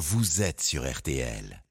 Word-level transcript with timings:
vous 0.00 0.40
êtes 0.40 0.62
sur 0.62 0.90
RTL. 0.90 1.62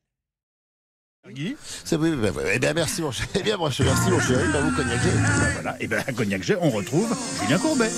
Guy 1.27 1.55
C'est 1.83 1.95
oui, 1.95 2.15
ben, 2.15 2.33
eh 2.53 2.59
bien, 2.59 2.73
merci 2.73 3.01
mon 3.01 3.11
chéri. 3.11 3.27
Eh 3.35 3.43
bien, 3.43 3.57
moi, 3.57 3.69
je 3.69 3.83
merci 3.83 4.09
mon 4.09 4.19
chéri. 4.19 4.43
Ben, 4.53 4.61
vous 4.61 4.75
cognac 4.75 5.01
G. 5.03 5.09
Voilà, 5.53 5.75
et 5.79 5.87
bien 5.87 5.99
à 5.99 6.11
Cognac 6.11 6.43
G, 6.43 6.55
on 6.61 6.69
retrouve 6.69 7.15
Julien 7.41 7.57
Courbet. 7.57 7.89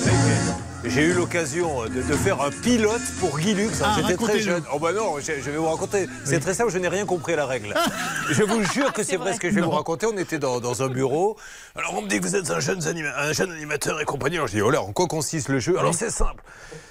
J'ai 0.84 1.04
eu 1.04 1.14
l'occasion 1.14 1.84
de, 1.84 1.90
de 1.90 2.14
faire 2.18 2.42
un 2.42 2.50
pilote 2.50 3.02
pour 3.20 3.38
Guy 3.38 3.54
Lux. 3.54 3.82
Ah, 3.84 3.96
J'étais 3.98 4.18
très 4.18 4.40
jeune. 4.40 4.64
Oh 4.74 4.80
bah 4.80 4.92
non, 4.94 5.20
je, 5.20 5.34
je 5.40 5.52
vais 5.52 5.58
vous 5.58 5.70
raconter. 5.70 6.08
C'est 6.26 6.40
très 6.40 6.56
simple, 6.56 6.72
je 6.72 6.80
n'ai 6.80 6.88
rien 6.88 7.06
compris 7.06 7.34
à 7.34 7.36
la 7.36 7.46
règle. 7.46 7.76
je 8.32 8.42
vous 8.42 8.64
jure 8.74 8.92
que 8.92 9.04
c'est 9.04 9.18
vrai 9.18 9.34
ce 9.34 9.40
que 9.40 9.50
je 9.52 9.56
vais 9.56 9.62
vous 9.62 9.70
raconter. 9.70 10.08
On 10.08 10.18
était 10.18 10.40
dans, 10.40 10.60
dans 10.60 10.82
un 10.82 10.88
bureau. 10.90 11.38
Alors 11.76 11.94
on 11.98 12.02
me 12.02 12.08
dit 12.08 12.20
que 12.20 12.24
vous 12.26 12.36
êtes 12.36 12.50
un 12.50 12.60
jeune, 12.60 12.82
anima- 12.88 13.14
un 13.16 13.32
jeune 13.32 13.52
animateur 13.52 14.02
et 14.02 14.06
compagnie. 14.06 14.38
Alors 14.38 14.48
je 14.48 14.54
dis, 14.54 14.62
oh 14.62 14.72
là, 14.72 14.82
en 14.82 14.92
quoi 14.92 15.06
consiste 15.08 15.50
le 15.50 15.60
jeu? 15.60 15.78
Alors 15.78 15.94
c'est 15.94 16.10
simple. 16.10 16.44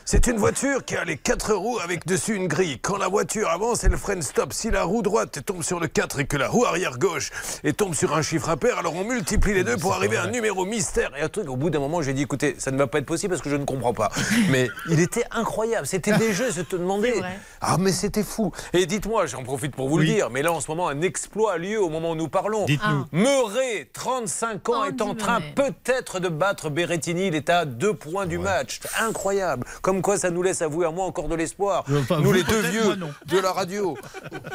C'est 0.04 0.27
une 0.27 0.38
voiture 0.38 0.84
qui 0.84 0.96
a 0.96 1.04
les 1.04 1.16
quatre 1.16 1.54
roues 1.54 1.79
avec 1.79 2.04
dessus 2.07 2.34
une 2.34 2.48
grille. 2.48 2.79
Quand 2.80 2.96
la 2.96 3.07
voiture 3.07 3.48
avance, 3.48 3.84
elle 3.84 3.96
freine 3.96 4.22
stop. 4.22 4.52
Si 4.52 4.70
la 4.70 4.82
roue 4.84 5.02
droite 5.02 5.41
tombe 5.44 5.63
sur 5.63 5.79
le 5.79 5.86
4 5.88 6.21
et 6.21 6.27
que 6.27 6.36
la 6.36 6.49
roue 6.49 6.64
arrière 6.64 6.99
gauche 6.99 7.30
et 7.64 7.72
tombe 7.72 7.94
sur 7.94 8.14
un 8.16 8.22
chiffre 8.22 8.49
impair, 8.50 8.79
alors 8.79 8.94
on 8.96 9.04
multiplie 9.04 9.54
les 9.54 9.63
deux 9.63 9.77
pour 9.77 9.94
arriver 9.94 10.16
à 10.16 10.25
un 10.25 10.30
numéro 10.30 10.64
mystère. 10.64 11.11
Et 11.16 11.21
un 11.22 11.29
truc, 11.29 11.49
au 11.49 11.57
bout 11.57 11.71
d'un 11.71 11.79
moment, 11.80 12.02
j'ai 12.02 12.13
dit, 12.13 12.22
écoutez, 12.22 12.57
ça 12.58 12.71
ne 12.72 12.79
va 12.79 12.86
pas 12.88 12.99
être 12.99 13.07
possible 13.07 13.30
parce 13.35 13.43
que 13.43 13.50
je 13.50 13.57
ne 13.57 13.64
comprends 13.64 13.79
pas. 13.80 14.11
Mais 14.50 14.68
il 14.89 15.00
était 15.00 15.25
incroyable. 15.30 15.86
C'était 15.86 16.16
des 16.16 16.32
jeux, 16.32 16.50
je 16.54 16.62
te 16.62 16.76
demandais. 16.76 17.14
Ah, 17.61 17.76
mais 17.79 17.93
c'était 17.93 18.22
fou. 18.22 18.52
Et 18.72 18.86
dites-moi, 18.86 19.26
j'en 19.26 19.43
profite 19.43 19.75
pour 19.75 19.88
vous 19.88 19.96
Oui. 19.98 20.07
le 20.07 20.12
dire, 20.14 20.30
mais 20.30 20.43
là, 20.43 20.52
en 20.52 20.61
ce 20.61 20.71
moment, 20.71 20.88
un 20.88 21.00
exploit 21.02 21.54
a 21.54 21.58
lieu 21.58 21.80
au 21.82 21.88
moment 21.88 22.12
où 22.12 22.14
nous 22.14 22.29
parlons. 22.29 22.64
Dites-nous. 22.66 23.07
Murray, 23.12 23.88
35 23.93 24.68
ans, 24.68 24.82
Oh, 24.82 24.88
est 24.88 25.00
en 25.02 25.14
train 25.14 25.40
peut-être 25.54 26.21
de 26.21 26.29
battre 26.29 26.71
Berrettini. 26.71 27.26
Il 27.29 27.35
est 27.35 27.50
à 27.50 27.64
deux 27.64 27.94
points 27.94 28.26
du 28.26 28.38
match. 28.38 28.80
Incroyable. 29.00 29.66
Comme 29.82 30.02
quoi, 30.02 30.16
ça 30.18 30.30
nous 30.30 30.43
laisse, 30.43 30.62
à 30.62 30.68
vous 30.68 30.82
et 30.82 30.86
à 30.86 30.90
moi, 30.90 31.04
encore 31.07 31.29
de 31.29 31.35
l'espoir. 31.35 31.85
Enfin, 32.00 32.20
nous, 32.20 32.33
les 32.33 32.42
deux 32.44 32.60
vieux 32.60 32.97
de 33.27 33.38
la 33.38 33.52
radio. 33.52 33.97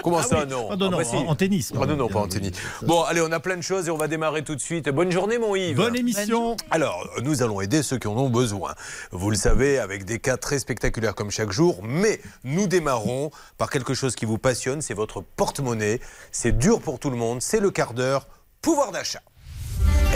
Comment 0.04 0.22
ça, 0.22 0.40
oui. 0.44 0.50
non 0.50 0.70
Ah, 0.72 0.76
non, 0.76 0.90
non, 0.90 1.00
Après, 1.00 1.18
en- 1.18 1.28
en 1.30 1.36
tennis, 1.36 1.72
Ah, 1.80 1.86
non, 1.86 1.96
non, 1.96 2.08
pas 2.08 2.20
en 2.20 2.28
tennis. 2.28 2.52
Bon, 2.82 3.04
allez, 3.04 3.22
on 3.22 3.32
a 3.32 3.40
plein 3.40 3.58
de 3.58 3.62
choses 3.62 3.88
et 3.88 3.92
on 3.92 3.98
va 3.98 4.08
démarrer 4.08 4.44
tout 4.44 4.56
de 4.56 4.62
suite. 4.62 4.90
Bonne 4.90 5.12
journée, 5.12 5.38
mon 5.38 5.56
Yves. 5.56 5.76
Bonne 5.78 5.96
émission. 5.96 6.56
Alors, 6.72 7.08
nous 7.24 7.44
allons 7.44 7.62
aider 7.62 7.84
ceux 7.84 7.98
qui 7.98 8.08
en 8.08 8.16
ont 8.18 8.30
besoin. 8.30 8.74
Vous 9.18 9.30
le 9.30 9.38
savez, 9.38 9.80
avec 9.80 10.04
des 10.04 10.20
cas 10.20 10.36
très 10.36 10.60
spectaculaires 10.60 11.16
comme 11.16 11.32
chaque 11.32 11.52
jour, 11.52 11.80
mais 11.84 12.20
nous 12.44 12.68
démarrons 12.68 13.32
par 13.58 13.70
quelque 13.70 13.94
chose 13.94 14.14
qui 14.14 14.26
vous 14.26 14.38
passionne, 14.38 14.82
c'est 14.82 14.94
votre 14.94 15.22
porte-monnaie. 15.22 16.02
C'est 16.34 16.58
dur 16.58 16.82
pour 16.82 17.00
tout 17.00 17.10
le 17.10 17.16
monde, 17.16 17.42
c'est 17.42 17.62
le 17.62 17.72
quart 17.72 17.94
d'heure 17.94 18.28
pouvoir 18.62 18.92
d'achat. 18.92 19.22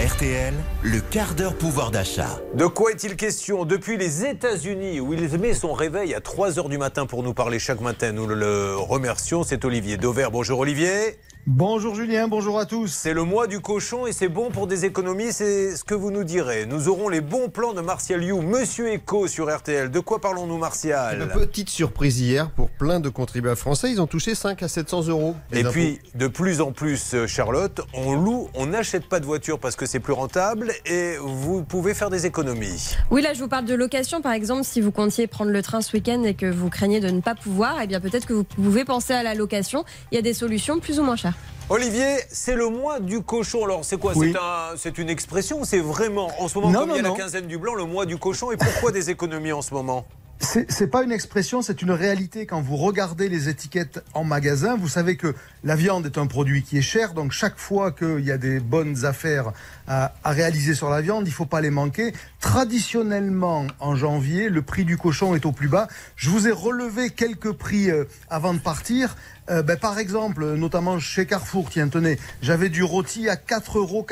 RTL, 0.05 0.53
le 0.83 0.99
quart 0.99 1.33
d'heure 1.33 1.55
pouvoir 1.57 1.91
d'achat. 1.91 2.41
De 2.55 2.65
quoi 2.65 2.91
est-il 2.91 3.15
question? 3.15 3.63
Depuis 3.63 3.95
les 3.95 4.25
États-Unis, 4.25 4.99
où 4.99 5.13
il 5.13 5.37
met 5.37 5.53
son 5.53 5.71
réveil 5.71 6.13
à 6.13 6.19
3 6.19 6.51
h 6.51 6.69
du 6.69 6.77
matin 6.77 7.05
pour 7.05 7.23
nous 7.23 7.33
parler 7.33 7.57
chaque 7.57 7.79
matin, 7.79 8.11
nous 8.11 8.27
le 8.27 8.75
remercions, 8.75 9.43
c'est 9.43 9.63
Olivier 9.63 9.95
Dauvert. 9.95 10.29
Bonjour 10.29 10.59
Olivier. 10.59 11.17
Bonjour 11.47 11.95
Julien, 11.95 12.27
bonjour 12.27 12.59
à 12.59 12.65
tous. 12.65 12.87
C'est 12.87 13.13
le 13.13 13.23
mois 13.23 13.47
du 13.47 13.59
cochon 13.59 14.05
et 14.05 14.11
c'est 14.11 14.27
bon 14.27 14.51
pour 14.51 14.67
des 14.67 14.85
économies, 14.85 15.31
c'est 15.31 15.75
ce 15.75 15.83
que 15.83 15.95
vous 15.95 16.11
nous 16.11 16.23
direz. 16.23 16.67
Nous 16.67 16.89
aurons 16.89 17.09
les 17.09 17.21
bons 17.21 17.49
plans 17.49 17.73
de 17.73 17.81
Martial 17.81 18.23
You, 18.23 18.41
Monsieur 18.41 18.93
Eco 18.93 19.25
sur 19.27 19.49
RTL. 19.49 19.89
De 19.89 19.99
quoi 19.99 20.21
parlons-nous, 20.21 20.57
Martial 20.57 21.27
Petite 21.33 21.69
surprise 21.69 22.19
hier 22.19 22.51
pour 22.51 22.69
plein 22.69 22.99
de 22.99 23.09
contribuables 23.09 23.55
français, 23.57 23.89
ils 23.89 23.99
ont 23.99 24.05
touché 24.05 24.35
5 24.35 24.61
à 24.61 24.67
700 24.67 25.07
euros. 25.07 25.35
Et 25.51 25.61
impôts. 25.61 25.71
puis, 25.71 25.99
de 26.13 26.27
plus 26.27 26.61
en 26.61 26.71
plus, 26.71 27.15
euh, 27.15 27.25
Charlotte, 27.25 27.81
on 27.95 28.13
loue, 28.13 28.49
on 28.53 28.67
n'achète 28.67 29.07
pas 29.07 29.19
de 29.19 29.25
voiture 29.25 29.59
parce 29.59 29.75
que 29.75 29.87
c'est 29.87 29.99
plus 29.99 30.13
rentable 30.13 30.71
et 30.85 31.15
vous 31.19 31.63
pouvez 31.63 31.95
faire 31.95 32.11
des 32.11 32.27
économies. 32.27 32.95
Oui, 33.09 33.23
là, 33.23 33.33
je 33.33 33.39
vous 33.39 33.47
parle 33.47 33.65
de 33.65 33.73
location, 33.73 34.21
par 34.21 34.33
exemple. 34.33 34.65
Si 34.65 34.81
vous 34.81 34.91
comptiez 34.91 35.25
prendre 35.25 35.51
le 35.51 35.61
train 35.63 35.81
ce 35.81 35.93
week-end 35.93 36.21
et 36.23 36.35
que 36.35 36.45
vous 36.45 36.69
craignez 36.69 36.99
de 36.99 37.09
ne 37.09 37.21
pas 37.21 37.33
pouvoir, 37.33 37.77
eh 37.81 37.87
bien, 37.87 37.99
peut-être 38.01 38.27
que 38.27 38.33
vous 38.33 38.43
pouvez 38.43 38.85
penser 38.85 39.13
à 39.13 39.23
la 39.23 39.33
location. 39.33 39.83
Il 40.11 40.15
y 40.15 40.19
a 40.19 40.21
des 40.21 40.33
solutions 40.35 40.79
plus 40.79 40.99
ou 40.99 41.03
moins 41.03 41.15
chères. 41.15 41.38
Olivier, 41.69 42.17
c'est 42.31 42.55
le 42.55 42.67
mois 42.69 42.99
du 42.99 43.21
cochon. 43.21 43.63
Alors, 43.65 43.85
c'est 43.85 43.97
quoi? 43.99 44.13
Oui. 44.15 44.31
C'est 44.33 44.39
un- 44.39 44.75
C'est 44.77 44.97
une 44.97 45.09
expression 45.09 45.63
c'est 45.65 45.79
vraiment, 45.79 46.29
en 46.41 46.47
ce 46.47 46.55
moment, 46.57 46.71
Non, 46.71 46.79
comme 46.81 46.89
il 46.91 46.95
y 46.95 46.99
a 46.99 47.03
non, 47.03 47.13
la 47.15 47.19
quinzaine 47.19 47.45
du 47.47 47.57
blanc, 47.59 47.75
le 47.75 47.85
mois 47.85 48.05
du 48.07 48.17
cochon 48.17 48.51
Et 48.51 48.57
pourquoi 48.57 48.91
des 48.91 49.09
économies 49.11 49.51
en 49.51 49.61
ce 49.61 49.73
moment? 49.73 50.05
C'est 50.41 50.87
pas 50.87 51.03
une 51.03 51.11
expression, 51.11 51.61
c'est 51.61 51.81
une 51.81 51.91
réalité. 51.91 52.45
Quand 52.45 52.61
vous 52.61 52.77
regardez 52.77 53.27
les 53.27 53.49
étiquettes 53.49 53.99
en 54.13 54.23
magasin, 54.23 54.77
vous 54.77 54.87
savez 54.87 55.17
que 55.17 55.35
la 55.65 55.75
viande 55.75 56.05
est 56.05 56.17
un 56.17 56.27
produit 56.27 56.63
qui 56.63 56.77
est 56.77 56.81
cher, 56.81 57.13
donc 57.13 57.33
chaque 57.33 57.57
fois 57.59 57.91
qu'il 57.91 58.21
y 58.21 58.31
a 58.31 58.37
des 58.37 58.61
bonnes 58.61 59.03
affaires 59.05 59.51
à, 59.89 60.13
à 60.23 60.31
réaliser 60.31 60.75
sur 60.75 60.89
la 60.89 61.01
viande, 61.01 61.27
il 61.27 61.33
faut 61.33 61.45
pas 61.45 61.59
les 61.59 61.71
manquer. 61.71 62.13
Traditionnellement, 62.39 63.67
en 63.79 63.95
janvier, 63.95 64.47
le 64.47 64.61
prix 64.61 64.85
du 64.85 64.97
cochon 64.97 65.35
est 65.35 65.45
au 65.45 65.51
plus 65.51 65.67
bas. 65.67 65.87
Je 66.15 66.29
vous 66.29 66.47
ai 66.47 66.51
relevé 66.51 67.09
quelques 67.09 67.51
prix 67.51 67.89
euh, 67.89 68.05
avant 68.29 68.53
de 68.53 68.59
partir. 68.59 69.15
Euh, 69.49 69.63
ben, 69.63 69.77
par 69.77 69.97
exemple, 69.97 70.45
notamment 70.53 70.99
chez 70.99 71.25
Carrefour, 71.25 71.69
tiens, 71.71 71.87
tenez, 71.87 72.19
j'avais 72.41 72.69
du 72.69 72.83
rôti 72.83 73.29
à 73.29 73.35
4,99 73.35 73.77
euros 73.77 74.05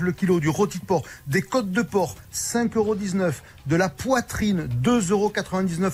le 0.00 0.12
kilo, 0.12 0.40
du 0.40 0.48
rôti 0.48 0.80
de 0.80 0.84
porc, 0.84 1.04
des 1.28 1.42
côtes 1.42 1.70
de 1.70 1.82
porc, 1.82 2.16
5,19 2.34 2.76
euros, 2.76 2.96
de 2.96 3.76
la 3.76 3.88
poitrine, 3.88 4.68
2,99 4.82 5.10
euros 5.12 5.32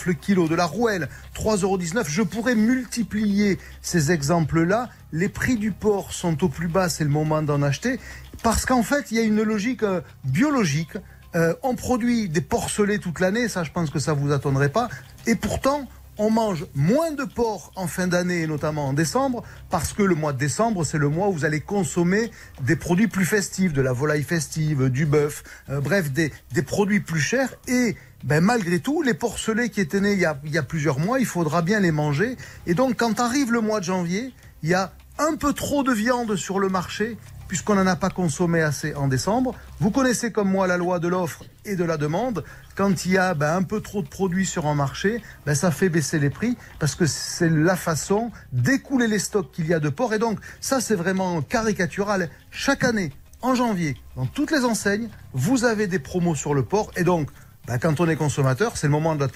le 0.07 0.13
kilo, 0.15 0.49
de 0.49 0.55
la 0.55 0.65
rouelle, 0.65 1.09
3,19 1.37 1.63
euros. 1.65 1.79
Je 2.09 2.23
pourrais 2.23 2.55
multiplier 2.55 3.59
ces 3.83 4.11
exemples-là. 4.11 4.89
Les 5.13 5.29
prix 5.29 5.57
du 5.57 5.73
porc 5.73 6.15
sont 6.15 6.43
au 6.43 6.49
plus 6.49 6.69
bas, 6.69 6.89
c'est 6.89 7.05
le 7.05 7.11
moment 7.11 7.43
d'en 7.43 7.61
acheter, 7.61 8.01
parce 8.43 8.67
qu'en 8.67 8.83
fait, 8.83 9.11
il 9.11 9.17
y 9.17 9.21
a 9.21 9.23
une 9.23 9.43
logique 9.43 9.83
euh, 9.83 10.01
biologique. 10.25 10.97
Euh, 11.35 11.55
on 11.63 11.75
produit 11.75 12.29
des 12.29 12.43
porcelets 12.43 12.99
toute 12.99 13.21
l'année, 13.21 13.49
ça 13.49 13.65
je 13.65 13.71
pense 13.71 13.89
que 13.89 13.99
ça 13.99 14.13
vous 14.13 14.33
attendrait 14.33 14.69
pas, 14.69 14.89
et 15.27 15.35
pourtant 15.35 15.89
on 16.19 16.31
mange 16.31 16.67
moins 16.75 17.11
de 17.11 17.25
porc 17.25 17.73
en 17.75 17.87
fin 17.87 18.07
d'année 18.07 18.47
notamment 18.47 18.89
en 18.89 18.93
décembre 18.93 19.43
parce 19.71 19.95
que 19.95 20.03
le 20.03 20.15
mois 20.15 20.35
de 20.35 20.39
décembre 20.39 20.85
c'est 20.85 20.99
le 20.99 21.09
mois 21.09 21.29
où 21.29 21.33
vous 21.33 21.47
allez 21.47 21.61
consommer 21.61 22.31
des 22.61 22.77
produits 22.77 23.09
plus 23.09 23.25
festifs, 23.25 23.73
de 23.73 23.81
la 23.81 23.95
volaille 23.95 24.23
festive, 24.23 24.91
du 24.91 25.07
bœuf, 25.07 25.43
euh, 25.71 25.81
bref 25.81 26.13
des, 26.13 26.31
des 26.53 26.63
produits 26.63 27.01
plus 27.01 27.21
chers. 27.21 27.55
Et 27.67 27.97
ben, 28.25 28.43
malgré 28.43 28.79
tout 28.79 29.01
les 29.01 29.15
porcelets 29.15 29.71
qui 29.71 29.81
étaient 29.81 30.01
nés 30.01 30.13
il 30.13 30.21
y, 30.21 30.27
a, 30.27 30.39
il 30.45 30.53
y 30.53 30.59
a 30.59 30.63
plusieurs 30.63 30.99
mois 30.99 31.19
il 31.19 31.27
faudra 31.27 31.63
bien 31.63 31.81
les 31.81 31.93
manger. 31.93 32.37
Et 32.67 32.75
donc 32.75 32.97
quand 32.99 33.21
arrive 33.21 33.51
le 33.51 33.63
mois 33.63 33.81
de 33.81 33.85
janvier 33.87 34.35
il 34.63 34.69
y 34.69 34.75
a 34.75 34.93
un 35.19 35.37
peu 35.37 35.55
trop 35.55 35.83
de 35.83 35.93
viande 35.93 36.37
sur 36.37 36.59
le 36.59 36.69
marché 36.69 37.17
puisqu'on 37.53 37.75
n'en 37.75 37.87
a 37.87 37.97
pas 37.97 38.09
consommé 38.09 38.63
assez 38.63 38.95
en 38.95 39.09
décembre. 39.09 39.55
Vous 39.79 39.91
connaissez 39.91 40.33
comme 40.33 40.51
moi 40.51 40.67
la 40.67 40.79
loi 40.79 40.99
de 40.99 41.07
l'offre 41.07 41.45
et 41.67 41.77
de 41.77 41.85
la 41.85 41.99
demande. 41.99 42.45
Quand 42.77 43.05
il 43.05 43.13
y 43.13 43.19
a 43.19 43.35
ben, 43.35 43.55
un 43.55 43.63
peu 43.63 43.83
trop 43.83 44.01
de 44.01 44.09
produits 44.09 44.47
sur 44.47 44.67
un 44.67 44.75
marché, 44.75 45.23
ben, 45.45 45.55
ça 45.55 45.71
fait 45.71 45.91
baisser 45.91 46.19
les 46.19 46.31
prix 46.31 46.57
parce 46.79 46.95
que 46.95 47.05
c'est 47.05 47.51
la 47.51 47.77
façon 47.77 48.31
d'écouler 48.53 49.07
les 49.07 49.19
stocks 49.19 49.53
qu'il 49.53 49.67
y 49.67 49.75
a 49.75 49.81
de 49.81 49.91
porc. 49.91 50.15
Et 50.15 50.19
donc 50.19 50.39
ça 50.63 50.81
c'est 50.81 50.95
vraiment 50.95 51.43
caricatural. 51.43 52.31
Chaque 52.51 52.85
année, 52.85 53.13
en 53.43 53.55
janvier, 53.55 53.99
dans 54.17 54.25
toutes 54.25 54.51
les 54.51 54.65
enseignes, 54.65 55.11
vous 55.35 55.67
avez 55.67 55.87
des 55.89 55.99
promos 55.99 56.35
sur 56.35 56.55
le 56.55 56.63
porc. 56.63 56.91
Et 56.97 57.05
donc, 57.05 57.29
ben, 57.67 57.77
quand 57.79 58.01
on 58.01 58.09
est 58.09 58.17
consommateur, 58.17 58.79
c'est 58.79 58.87
le 58.87 58.93
moment 58.93 59.15
de 59.15 59.29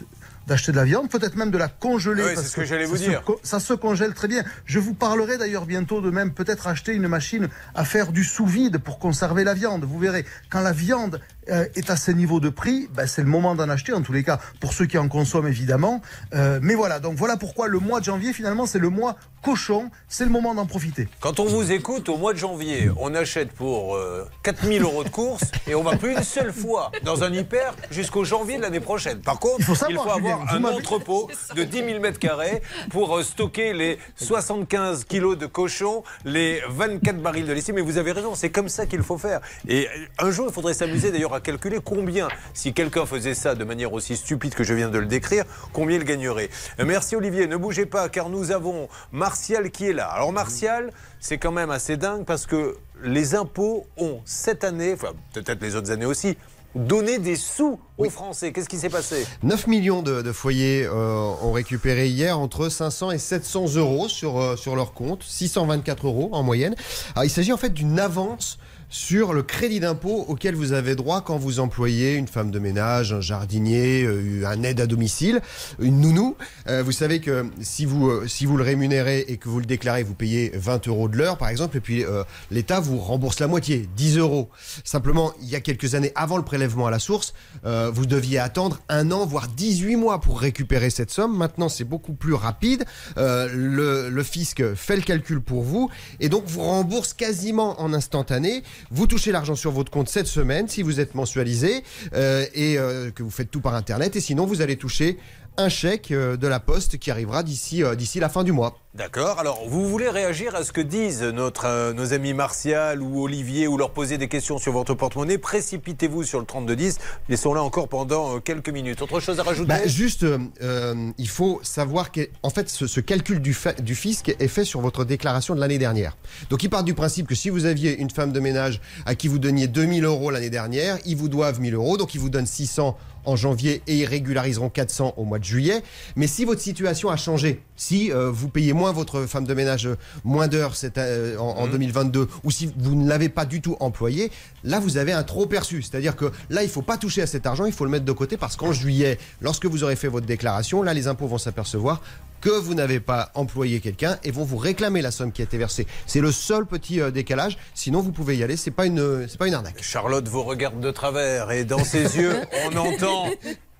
d'acheter 0.47 0.73
de 0.73 0.77
la 0.77 0.85
viande, 0.85 1.11
peut-être 1.11 1.37
même 1.37 1.51
de 1.51 1.59
la 1.59 1.69
congeler. 1.69 2.23
Oui, 2.23 2.31
c'est 2.37 2.43
ce 2.43 2.57
que 2.57 2.65
j'allais 2.65 2.85
ça 2.85 2.91
vous 2.91 2.97
se 2.97 3.03
dire. 3.03 3.23
ça 3.43 3.61
se 3.61 3.75
congèle 3.75 4.15
très 4.15 4.29
bien. 4.29 4.45
Je 4.65 4.79
vous 4.79 4.95
parlerai 4.95 5.39
d'ailleurs 5.39 5.67
bientôt 5.67 6.01
de 6.01 6.11
même 6.11 6.33
peut-être 6.33 6.67
acheter 6.67 6.93
une 6.93 7.09
machine 7.09 7.49
à 7.75 7.85
faire 7.85 8.13
du 8.13 8.25
sous-vide 8.25 8.79
pour 8.79 8.99
conserver 8.99 9.45
la 9.45 9.55
viande. 9.55 9.85
Vous 9.85 9.99
verrez, 9.99 10.25
quand 10.51 10.61
la 10.61 10.73
viande 10.73 11.21
est 11.49 11.91
à 11.91 11.97
ces 11.97 12.15
niveaux 12.15 12.41
de 12.41 12.49
prix, 12.49 12.89
ben, 12.95 13.07
c'est 13.07 13.23
le 13.23 13.29
moment 13.29 13.55
d'en 13.55 13.69
acheter, 13.69 13.93
en 13.93 14.03
tous 14.03 14.13
les 14.13 14.25
cas, 14.25 14.41
pour 14.61 14.73
ceux 14.73 14.87
qui 14.87 14.99
en 14.99 15.09
consomment 15.09 15.49
évidemment. 15.49 16.03
Euh, 16.35 16.59
mais 16.63 16.75
voilà, 16.75 16.99
donc 17.01 17.17
voilà 17.17 17.37
pourquoi 17.37 17.69
le 17.69 17.79
mois 17.79 18.01
de 18.01 18.05
janvier, 18.05 18.33
finalement, 18.33 18.67
c'est 18.67 18.79
le 18.79 18.91
mois 18.91 19.17
cochon, 19.43 19.91
c'est 20.09 20.25
le 20.25 20.31
moment 20.31 20.55
d'en 20.55 20.67
profiter. 20.67 21.07
Quand 21.21 21.39
on 21.39 21.45
vous 21.45 21.71
écoute 21.71 22.09
au 22.09 22.17
mois 22.17 22.33
de 22.33 22.39
janvier, 22.39 22.91
on 22.99 23.15
achète 23.15 23.53
pour 23.53 23.95
euh, 23.95 24.29
4000 24.43 24.83
euros 24.83 25.05
de 25.05 25.09
course 25.09 25.45
et 25.69 25.77
on 25.77 25.85
va 25.85 25.97
plus 25.97 26.15
une 26.15 26.25
seule 26.25 26.53
fois 26.53 26.91
dans 27.05 27.23
un 27.23 27.33
hyper 27.33 27.77
jusqu'au 27.93 28.25
janvier 28.25 28.57
de 28.57 28.63
l'année 28.63 28.81
prochaine. 28.81 29.21
Par 29.21 29.39
contre, 29.39 29.61
Il 29.61 29.65
faut 29.65 29.77
savoir, 29.77 30.05
faut 30.05 30.11
avoir 30.11 30.49
Julien, 30.49 30.69
un 30.69 30.73
entrepôt 30.73 31.31
de 31.55 31.63
10 31.63 31.77
000 31.79 32.01
mètres 32.01 32.19
carrés 32.19 32.61
pour 32.91 33.17
euh, 33.17 33.23
stocker 33.23 33.73
les 33.73 33.99
75 34.17 35.05
kilos 35.05 35.39
de 35.39 35.47
cochon, 35.47 36.03
les 36.25 36.61
24 36.69 37.23
barils 37.23 37.47
de 37.47 37.53
lessive. 37.53 37.75
Mais 37.77 37.83
vous 37.83 37.99
avez 37.99 38.11
raison, 38.11 38.35
c'est 38.35 38.51
comme 38.51 38.69
ça 38.69 38.87
qu'il 38.87 39.05
faut 39.05 39.19
faire. 39.19 39.41
Et 39.69 39.87
euh, 39.87 40.27
un 40.27 40.33
jour, 40.33 40.47
il 40.49 40.53
faudrait 40.53 40.75
s'amuser 40.75 41.13
d'ailleurs 41.13 41.35
à 41.37 41.41
calculer 41.41 41.79
combien, 41.85 42.29
si 42.55 42.73
quelqu'un 42.73 43.07
faisait 43.07 43.35
ça 43.35 43.55
de 43.55 43.65
manière 43.65 43.93
aussi 43.93 44.17
stupide 44.17 44.55
que 44.55 44.65
je 44.65 44.75
viens 44.75 44.89
de 44.89 44.99
le 44.99 45.07
décrire, 45.07 45.45
combien 45.73 45.97
il 45.97 46.05
gagnerait. 46.05 46.51
Merci 46.85 47.15
Olivier, 47.15 47.47
ne 47.47 47.57
bougez 47.57 47.87
pas 47.87 48.09
car 48.09 48.29
nous 48.29 48.51
avons 48.51 48.89
Martial 49.13 49.71
qui 49.71 49.87
est 49.87 49.93
là. 49.93 50.07
Alors 50.07 50.33
Martial, 50.33 50.93
c'est 51.21 51.39
quand 51.39 51.53
même 51.53 51.71
assez 51.71 51.97
dingue 51.97 52.25
parce 52.25 52.47
que 52.47 52.77
les 53.03 53.35
impôts 53.35 53.87
ont 53.97 54.21
cette 54.25 54.65
année, 54.65 54.95
enfin 54.95 55.13
peut-être 55.35 55.63
les 55.63 55.77
autres 55.77 55.91
années 55.91 56.07
aussi, 56.07 56.37
donné 56.75 57.19
des 57.19 57.37
sous 57.37 57.79
aux 57.99 58.11
Français. 58.11 58.53
Qu'est-ce 58.53 58.69
qui 58.69 58.79
s'est 58.79 58.91
passé? 58.91 59.27
9 59.43 59.67
millions 59.67 60.03
de, 60.03 60.23
de 60.23 60.33
foyers 60.33 60.85
euh, 60.85 61.33
ont 61.43 61.53
récupéré 61.53 62.09
hier 62.09 62.39
entre 62.39 62.69
500 62.69 63.13
et 63.13 63.19
700 63.19 63.75
euros 63.77 64.09
sur, 64.09 64.39
euh, 64.39 64.57
sur 64.57 64.77
leur 64.77 64.93
compte, 64.93 65.23
624 65.23 66.07
euros 66.07 66.29
en 66.33 66.43
moyenne. 66.43 66.75
Alors, 67.15 67.25
il 67.25 67.31
s'agit 67.31 67.53
en 67.53 67.57
fait 67.57 67.71
d'une 67.71 67.99
avance 67.99 68.59
sur 68.97 69.35
le 69.35 69.43
crédit 69.43 69.79
d'impôt 69.79 70.25
auquel 70.27 70.55
vous 70.55 70.73
avez 70.73 70.95
droit 70.95 71.21
quand 71.21 71.37
vous 71.37 71.61
employez 71.61 72.15
une 72.15 72.27
femme 72.27 72.51
de 72.51 72.59
ménage, 72.59 73.13
un 73.13 73.21
jardinier, 73.21 74.05
euh, 74.05 74.47
un 74.47 74.63
aide 74.63 74.81
à 74.81 74.87
domicile, 74.87 75.43
une 75.79 76.01
nounou. 76.01 76.35
Euh, 76.67 76.83
vous 76.83 76.93
savez 76.93 77.21
que 77.21 77.45
si 77.61 77.85
vous, 77.85 78.09
euh, 78.09 78.27
si 78.27 78.47
vous 78.47 78.57
le 78.57 78.65
rémunérez 78.65 79.27
et 79.29 79.37
que 79.37 79.51
vous 79.51 79.61
le 79.61 79.67
déclarez, 79.67 80.03
vous 80.03 80.15
payez 80.15 80.51
20 80.55 80.89
euros 80.89 81.09
de 81.11 81.19
l'heure 81.19 81.37
par 81.37 81.51
exemple, 81.51 81.77
et 81.77 81.81
puis 81.81 82.07
euh, 82.07 82.25
l'État 82.51 82.81
vous 82.81 82.97
rembourse 82.97 83.39
la 83.39 83.49
moitié, 83.49 83.87
10 83.97 84.17
euros. 84.17 84.49
Simplement, 84.83 85.35
il 85.43 85.49
y 85.51 85.57
a 85.57 85.61
quelques 85.61 85.95
années 85.95 86.13
avant 86.15 86.39
le 86.39 86.45
prélèvement 86.45 86.87
à 86.87 86.91
la 86.91 86.99
source, 86.99 87.35
euh, 87.67 87.91
vous 87.93 88.07
deviez 88.07 88.39
attendre 88.39 88.81
un 88.89 89.11
an, 89.11 89.27
voire 89.27 89.49
18 89.49 89.97
mois 89.97 90.23
pour 90.23 90.41
récupérer 90.41 90.89
cette 90.89 91.11
somme. 91.11 91.37
Maintenant, 91.37 91.69
c'est 91.69 91.85
beaucoup 91.85 92.15
plus 92.15 92.35
rapide. 92.35 92.85
Le, 93.17 94.09
le 94.09 94.23
fisc 94.23 94.75
fait 94.75 94.97
le 94.97 95.03
calcul 95.03 95.43
pour 95.43 95.63
vous 95.63 95.91
et 96.19 96.31
donc 96.31 96.45
vous 96.47 96.63
rembourse 96.63 97.13
quasiment 97.13 97.79
en 97.81 97.93
instantané. 97.93 98.63
Vous 98.91 99.07
touchez 99.07 99.33
l'argent 99.33 99.55
sur 99.55 99.73
votre 99.73 99.91
compte 99.91 100.09
cette 100.09 100.27
semaine 100.27 100.69
si 100.69 100.83
vous 100.83 101.01
êtes 101.01 101.15
mensualisé 101.15 101.83
euh, 102.15 102.47
et 102.55 102.79
euh, 102.79 103.11
que 103.11 103.23
vous 103.23 103.31
faites 103.31 103.51
tout 103.51 103.61
par 103.61 103.75
Internet. 103.75 104.17
Et 104.17 104.21
sinon, 104.21 104.47
vous 104.47 104.63
allez 104.63 104.77
toucher 104.77 105.19
un 105.59 105.69
chèque 105.69 106.11
euh, 106.11 106.37
de 106.37 106.47
la 106.47 106.61
Poste 106.61 106.99
qui 106.99 107.11
arrivera 107.11 107.43
d'ici 107.43 107.83
euh, 107.83 107.95
d'ici 107.95 108.21
la 108.21 108.29
fin 108.29 108.45
du 108.45 108.53
mois. 108.53 108.79
D'accord. 108.95 109.39
Alors, 109.39 109.61
vous 109.69 109.87
voulez 109.87 110.09
réagir 110.09 110.55
à 110.55 110.65
ce 110.65 110.73
que 110.73 110.81
disent 110.81 111.23
notre, 111.23 111.67
euh, 111.67 111.93
nos 111.93 112.15
amis 112.15 112.33
Martial 112.33 113.03
ou 113.03 113.23
Olivier 113.25 113.69
ou 113.69 113.77
leur 113.77 113.91
poser 113.91 114.17
des 114.17 114.27
questions 114.29 114.57
sur 114.57 114.73
votre 114.73 114.95
porte-monnaie? 114.95 115.37
Précipitez-vous 115.37 116.25
sur 116.25 116.41
le 116.41 116.47
3210. 116.47 116.97
Ils 117.29 117.37
sont 117.37 117.53
là 117.53 117.63
encore 117.63 117.89
pendant 117.89 118.37
euh, 118.37 118.41
quelques 118.41 118.71
minutes. 118.71 119.03
Autre 119.03 119.21
chose 119.21 119.39
à 119.39 119.43
rajouter? 119.43 119.69
Bah, 119.69 119.87
juste, 119.87 120.25
euh, 120.25 121.11
il 121.19 121.29
faut 121.29 121.61
savoir 121.63 122.11
que, 122.11 122.23
en 122.43 122.49
fait, 122.49 122.71
ce, 122.71 122.87
ce 122.87 123.01
calcul 123.01 123.41
du, 123.43 123.53
fa- 123.53 123.75
du 123.75 123.95
fisc 123.95 124.35
est 124.39 124.49
fait 124.49 124.65
sur 124.65 124.81
votre 124.81 125.05
déclaration 125.05 125.55
de 125.55 125.61
l'année 125.61 125.77
dernière. 125.79 126.17
Donc, 126.49 126.63
il 126.63 126.71
part 126.71 126.83
du 126.85 126.95
principe 126.95 127.27
que 127.27 127.35
si 127.35 127.51
vous 127.51 127.67
aviez 127.67 127.99
une 127.99 128.09
femme 128.11 128.33
de 128.33 128.41
ménage 128.41 128.81
à 129.05 129.15
qui 129.15 129.29
vous 129.29 129.39
donniez 129.39 129.67
2000 129.69 130.05
euros 130.05 130.31
l'année 130.31 130.49
dernière, 130.51 130.97
ils 131.05 131.17
vous 131.17 131.29
doivent 131.29 131.61
1000 131.61 131.75
euros, 131.75 131.99
donc 131.99 132.15
ils 132.15 132.21
vous 132.21 132.31
donnent 132.31 132.47
600 132.47 132.97
en 133.27 133.37
janvier 133.37 133.83
et 133.87 133.97
ils 133.97 134.05
régulariseront 134.05 134.71
400 134.71 135.15
au 135.17 135.25
mois 135.25 135.39
de 135.39 135.45
juillet. 135.45 135.83
Mais 136.17 136.27
si 136.27 136.45
votre 136.45 136.61
situation 136.61 137.11
a 137.11 137.17
changé, 137.17 137.63
si 137.77 138.13
euh, 138.13 138.31
vous 138.31 138.49
payez 138.49 138.73
moins 138.73 138.93
votre 138.93 139.27
femme 139.27 139.45
de 139.45 139.55
ménage, 139.55 139.87
euh, 139.87 139.97
moins 140.25 140.49
d'heures 140.49 140.75
euh, 140.97 141.37
en, 141.37 141.43
en 141.43 141.67
2022, 141.67 142.29
ou 142.45 142.51
si 142.51 142.73
vous 142.77 142.95
ne 142.95 143.09
l'avez 143.09 143.29
pas 143.29 143.45
du 143.45 143.61
tout 143.61 143.77
employé, 143.81 144.31
là 144.65 144.81
vous 144.81 144.97
avez 144.97 145.13
un 145.13 145.23
trop 145.23 145.47
perçu. 145.47 145.83
C'est-à-dire 145.83 146.17
que 146.17 146.33
là 146.51 146.63
il 146.63 146.69
faut 146.69 146.83
pas 146.83 146.97
toucher 146.97 147.23
à 147.23 147.27
cet 147.27 147.47
argent, 147.47 147.67
il 147.67 147.73
faut 147.73 147.85
le 147.85 147.91
mettre 147.91 148.05
de 148.05 148.13
côté 148.13 148.37
parce 148.37 148.57
qu'en 148.57 148.73
juillet, 148.73 149.19
lorsque 149.41 149.67
vous 149.67 149.85
aurez 149.85 149.97
fait 149.97 150.09
votre 150.09 150.27
déclaration, 150.27 150.83
là 150.83 150.95
les 150.95 151.09
impôts 151.09 151.27
vont 151.27 151.39
s'apercevoir 151.39 152.01
que 152.41 152.51
vous 152.51 152.75
n'avez 152.75 153.01
pas 153.01 153.31
employé 153.35 153.81
quelqu'un 153.81 154.19
et 154.25 154.31
vont 154.31 154.45
vous 154.45 154.57
réclamer 154.57 155.03
la 155.03 155.11
somme 155.11 155.33
qui 155.33 155.43
a 155.43 155.45
été 155.45 155.59
versée. 155.59 155.87
C'est 156.07 156.21
le 156.21 156.33
seul 156.33 156.67
petit 156.67 157.01
euh, 157.01 157.11
décalage. 157.11 157.59
Sinon 157.75 158.01
vous 158.01 158.13
pouvez 158.13 158.37
y 158.37 158.43
aller. 158.43 158.57
C'est 158.57 158.71
pas 158.71 158.87
une, 158.87 159.27
c'est 159.29 159.39
pas 159.39 159.49
une 159.49 159.55
arnaque. 159.55 159.83
Charlotte 159.83 160.29
vous 160.29 160.43
regarde 160.43 160.81
de 160.81 160.91
travers 160.91 161.51
et 161.51 161.65
dans 161.65 161.85
ses 161.85 162.17
yeux, 162.17 162.37
on 162.67 162.77
entend. 162.77 163.27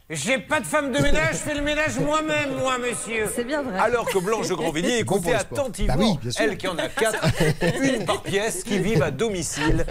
J'ai 0.09 0.39
pas 0.39 0.61
de 0.61 0.67
femme 0.67 0.93
de 0.93 1.01
ménage, 1.03 1.33
je 1.33 1.39
fais 1.39 1.55
le 1.55 1.63
ménage 1.63 1.99
moi-même, 1.99 2.51
moi, 2.61 2.79
monsieur. 2.79 3.27
C'est 3.35 3.43
bien 3.43 3.65
vrai. 3.65 3.77
Alors 3.77 4.07
que 4.09 4.21
Blanche 4.21 4.47
de 4.49 4.55
Grandvilliers 4.55 4.99
écoutait 4.99 5.33
attentivement, 5.35 5.97
Bah 5.97 6.01
oui, 6.23 6.31
elle 6.39 6.57
qui 6.57 6.69
en 6.69 6.79
a 6.79 6.87
quatre, 6.89 7.19
une 7.83 8.05
par 8.05 8.23
pièce, 8.23 8.63
qui 8.63 8.79
vivent 8.79 9.03
à 9.03 9.11
domicile 9.11 9.85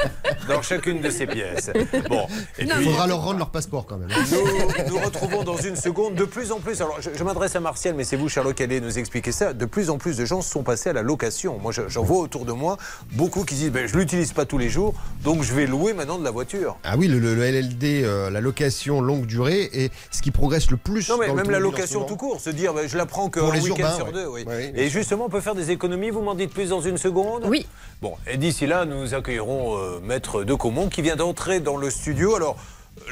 dans 0.47 0.61
chacune 0.61 1.01
de 1.01 1.09
ces 1.09 1.27
pièces. 1.27 1.69
Bon, 2.07 2.27
et 2.57 2.61
Il 2.63 2.69
puis, 2.69 2.85
faudra 2.85 3.07
leur 3.07 3.23
rendre 3.25 3.39
leur 3.39 3.49
passeport 3.49 3.85
quand 3.85 3.97
même. 3.97 4.07
nous 4.07 4.87
nous 4.93 4.99
retrouvons 5.03 5.43
dans 5.43 5.57
une 5.57 5.75
seconde. 5.75 6.15
De 6.15 6.23
plus 6.23 6.53
en 6.53 6.61
plus, 6.61 6.79
alors 6.79 7.01
je, 7.01 7.09
je 7.13 7.23
m'adresse 7.25 7.57
à 7.57 7.59
Martial, 7.59 7.93
mais 7.93 8.05
c'est 8.05 8.15
vous, 8.15 8.29
Charlotte, 8.29 8.55
qui 8.55 8.63
allez 8.63 8.79
nous 8.79 8.97
expliquer 8.97 9.33
ça. 9.33 9.51
De 9.51 9.65
plus 9.65 9.89
en 9.89 9.97
plus 9.97 10.15
de 10.15 10.23
gens 10.23 10.41
sont 10.41 10.63
passés 10.63 10.91
à 10.91 10.93
la 10.93 11.01
location. 11.01 11.59
Moi, 11.59 11.73
je- 11.73 11.89
j'en 11.89 12.03
vois 12.03 12.19
autour 12.19 12.45
de 12.45 12.53
moi 12.53 12.77
beaucoup 13.11 13.43
qui 13.43 13.55
disent 13.55 13.71
ben, 13.71 13.85
Je 13.85 13.97
l'utilise 13.97 14.31
pas 14.31 14.45
tous 14.45 14.59
les 14.59 14.69
jours, 14.69 14.93
donc 15.25 15.43
je 15.43 15.53
vais 15.53 15.65
louer 15.67 15.91
maintenant 15.93 16.17
de 16.17 16.23
la 16.23 16.31
voiture. 16.31 16.77
Ah 16.85 16.95
oui, 16.97 17.09
le, 17.09 17.19
le- 17.19 17.35
le 17.35 17.43
LLD, 17.43 18.03
euh, 18.05 18.29
la 18.29 18.39
location 18.39 19.01
longue 19.01 19.25
durée, 19.25 19.69
est 19.73 19.91
ce 20.11 20.21
qui 20.21 20.31
progresse 20.31 20.71
le 20.71 20.77
plus. 20.77 21.09
Non, 21.09 21.17
mais 21.17 21.27
dans 21.27 21.35
même 21.35 21.49
la 21.49 21.59
location 21.59 22.03
tout 22.05 22.15
court, 22.15 22.39
se 22.39 22.49
dire 22.49 22.73
ben, 22.73 22.87
je 22.87 22.97
la 22.97 23.05
prends 23.05 23.29
qu'un 23.29 23.51
les 23.51 23.61
week-end 23.61 23.77
urbains, 23.77 23.95
sur 23.95 24.05
ouais. 24.07 24.11
deux. 24.11 24.27
Oui. 24.27 24.43
Ouais, 24.45 24.73
Et 24.75 24.89
justement, 24.89 25.25
on 25.25 25.29
peut 25.29 25.41
faire 25.41 25.55
des 25.55 25.71
économies. 25.71 26.09
Vous 26.09 26.21
m'en 26.21 26.35
dites 26.35 26.51
plus 26.51 26.69
dans 26.69 26.81
une 26.81 26.97
seconde 26.97 27.45
Oui. 27.47 27.67
Bon, 28.01 28.15
et 28.27 28.37
d'ici 28.37 28.67
là, 28.67 28.85
nous 28.85 29.13
accueillerons 29.13 29.77
euh, 29.77 29.99
Maître 30.01 30.43
de 30.43 30.53
qui 30.89 31.01
vient 31.01 31.15
d'entrer 31.15 31.59
dans 31.59 31.77
le 31.77 31.89
studio. 31.89 32.35
Alors, 32.35 32.57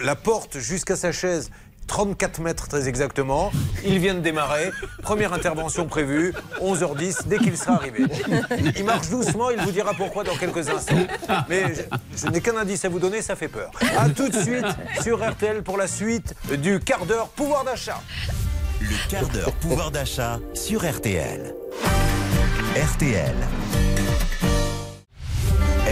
la 0.04 0.16
porte 0.16 0.60
jusqu'à 0.60 0.96
sa 0.96 1.12
chaise. 1.12 1.52
34 1.88 2.40
mètres 2.40 2.68
très 2.68 2.88
exactement. 2.88 3.52
Il 3.86 4.00
vient 4.00 4.16
de 4.16 4.20
démarrer. 4.20 4.72
Première 5.02 5.34
intervention 5.34 5.86
prévue, 5.86 6.34
11h10, 6.62 7.28
dès 7.28 7.38
qu'il 7.38 7.58
sera 7.58 7.74
arrivé. 7.76 8.04
Il 8.76 8.84
marche 8.86 9.10
doucement, 9.10 9.50
il 9.50 9.60
vous 9.60 9.72
dira 9.72 9.94
pourquoi 9.94 10.24
dans 10.24 10.36
quelques 10.36 10.70
instants. 10.70 11.08
Mais 11.50 11.74
je, 11.76 11.82
je 12.18 12.28
n'ai 12.28 12.42
qu'un 12.42 12.58
indice 12.58 12.86
à 12.86 12.90
vous 12.90 13.00
donner, 13.00 13.22
ça 13.22 13.36
fait 13.36 13.48
peur. 13.48 13.72
A 13.98 14.10
tout 14.10 14.30
de 14.30 14.38
suite 14.40 14.66
sur 15.02 15.24
RTL 15.24 15.64
pour 15.64 15.78
la 15.78 15.88
suite 15.88 16.36
du 16.58 16.80
quart 16.80 17.06
d'heure 17.06 17.30
pouvoir 17.30 17.64
d'achat. 17.64 18.02
Le 18.82 19.10
quart 19.10 19.28
d'heure 19.30 19.52
pouvoir 19.54 19.92
d'achat 19.92 20.40
sur 20.54 20.90
RTL. 20.90 21.54
RTL. 22.76 23.36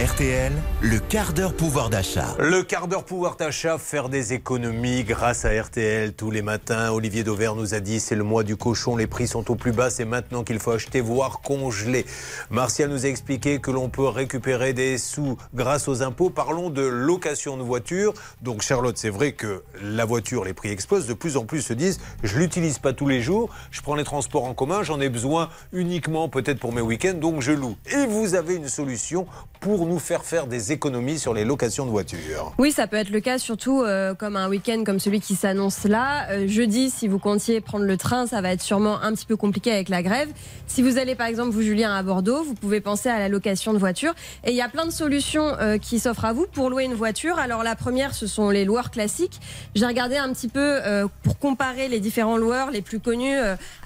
RTL, 0.02 0.52
le 0.80 0.98
quart 0.98 1.32
d'heure 1.32 1.54
pouvoir 1.54 1.88
d'achat. 1.88 2.34
Le 2.40 2.64
quart 2.64 2.88
d'heure 2.88 3.04
pouvoir 3.04 3.36
d'achat, 3.36 3.78
faire 3.78 4.08
des 4.08 4.32
économies 4.32 5.04
grâce 5.04 5.44
à 5.44 5.50
RTL 5.50 6.12
tous 6.14 6.32
les 6.32 6.42
matins. 6.42 6.90
Olivier 6.90 7.22
Dauvert 7.22 7.54
nous 7.54 7.72
a 7.72 7.78
dit 7.78 8.00
c'est 8.00 8.16
le 8.16 8.24
mois 8.24 8.42
du 8.42 8.56
cochon, 8.56 8.96
les 8.96 9.06
prix 9.06 9.28
sont 9.28 9.48
au 9.48 9.54
plus 9.54 9.70
bas, 9.70 9.90
c'est 9.90 10.04
maintenant 10.04 10.42
qu'il 10.42 10.58
faut 10.58 10.72
acheter, 10.72 11.00
voire 11.00 11.40
congeler. 11.40 12.04
Martial 12.50 12.90
nous 12.90 13.06
a 13.06 13.08
expliqué 13.08 13.60
que 13.60 13.70
l'on 13.70 13.88
peut 13.90 14.08
récupérer 14.08 14.72
des 14.72 14.98
sous 14.98 15.36
grâce 15.54 15.86
aux 15.86 16.02
impôts. 16.02 16.30
Parlons 16.30 16.68
de 16.68 16.82
location 16.82 17.56
de 17.56 17.62
voiture. 17.62 18.12
Donc 18.40 18.62
Charlotte, 18.62 18.98
c'est 18.98 19.10
vrai 19.10 19.32
que 19.32 19.62
la 19.80 20.04
voiture, 20.04 20.44
les 20.44 20.52
prix 20.52 20.70
explosent. 20.70 21.06
De 21.06 21.14
plus 21.14 21.36
en 21.36 21.44
plus 21.44 21.62
se 21.62 21.74
disent 21.74 22.00
je 22.24 22.38
l'utilise 22.38 22.80
pas 22.80 22.92
tous 22.92 23.06
les 23.06 23.20
jours, 23.20 23.50
je 23.70 23.80
prends 23.82 23.94
les 23.94 24.02
transports 24.02 24.46
en 24.46 24.54
commun, 24.54 24.82
j'en 24.82 25.00
ai 25.00 25.10
besoin 25.10 25.48
uniquement 25.72 26.28
peut-être 26.28 26.58
pour 26.58 26.72
mes 26.72 26.80
week-ends, 26.80 27.14
donc 27.14 27.40
je 27.40 27.52
loue. 27.52 27.76
Et 27.92 28.06
vous 28.06 28.34
avez 28.34 28.56
une 28.56 28.68
solution 28.68 29.28
pour 29.60 29.86
nous 29.86 29.91
faire 29.98 30.24
faire 30.24 30.46
des 30.46 30.72
économies 30.72 31.18
sur 31.18 31.34
les 31.34 31.44
locations 31.44 31.86
de 31.86 31.90
voitures? 31.90 32.52
Oui, 32.58 32.72
ça 32.72 32.86
peut 32.86 32.96
être 32.96 33.10
le 33.10 33.20
cas, 33.20 33.38
surtout 33.38 33.82
euh, 33.82 34.14
comme 34.14 34.36
un 34.36 34.48
week-end 34.48 34.82
comme 34.84 35.00
celui 35.00 35.20
qui 35.20 35.34
s'annonce 35.34 35.84
là. 35.84 36.28
Euh, 36.30 36.46
jeudi, 36.48 36.90
si 36.90 37.08
vous 37.08 37.18
comptiez 37.18 37.60
prendre 37.60 37.84
le 37.84 37.96
train, 37.96 38.26
ça 38.26 38.40
va 38.40 38.52
être 38.52 38.62
sûrement 38.62 39.00
un 39.02 39.12
petit 39.12 39.26
peu 39.26 39.36
compliqué 39.36 39.72
avec 39.72 39.88
la 39.88 40.02
grève. 40.02 40.28
Si 40.66 40.82
vous 40.82 40.98
allez 40.98 41.14
par 41.14 41.26
exemple, 41.26 41.50
vous 41.50 41.62
Julien, 41.62 41.94
à 41.94 42.02
Bordeaux, 42.02 42.42
vous 42.42 42.54
pouvez 42.54 42.80
penser 42.80 43.08
à 43.08 43.18
la 43.18 43.28
location 43.28 43.72
de 43.72 43.78
voiture. 43.78 44.14
Et 44.44 44.50
il 44.50 44.56
y 44.56 44.62
a 44.62 44.68
plein 44.68 44.86
de 44.86 44.90
solutions 44.92 45.56
euh, 45.60 45.78
qui 45.78 45.98
s'offrent 45.98 46.24
à 46.24 46.32
vous 46.32 46.46
pour 46.52 46.70
louer 46.70 46.84
une 46.84 46.94
voiture. 46.94 47.38
Alors 47.38 47.62
la 47.62 47.76
première, 47.76 48.14
ce 48.14 48.26
sont 48.26 48.50
les 48.50 48.64
loueurs 48.64 48.90
classiques. 48.90 49.40
J'ai 49.74 49.86
regardé 49.86 50.16
un 50.16 50.32
petit 50.32 50.48
peu 50.48 50.60
euh, 50.60 51.06
pour 51.22 51.38
comparer 51.38 51.88
les 51.88 52.00
différents 52.00 52.36
loueurs 52.36 52.70
les 52.70 52.82
plus 52.82 53.00
connus, 53.00 53.36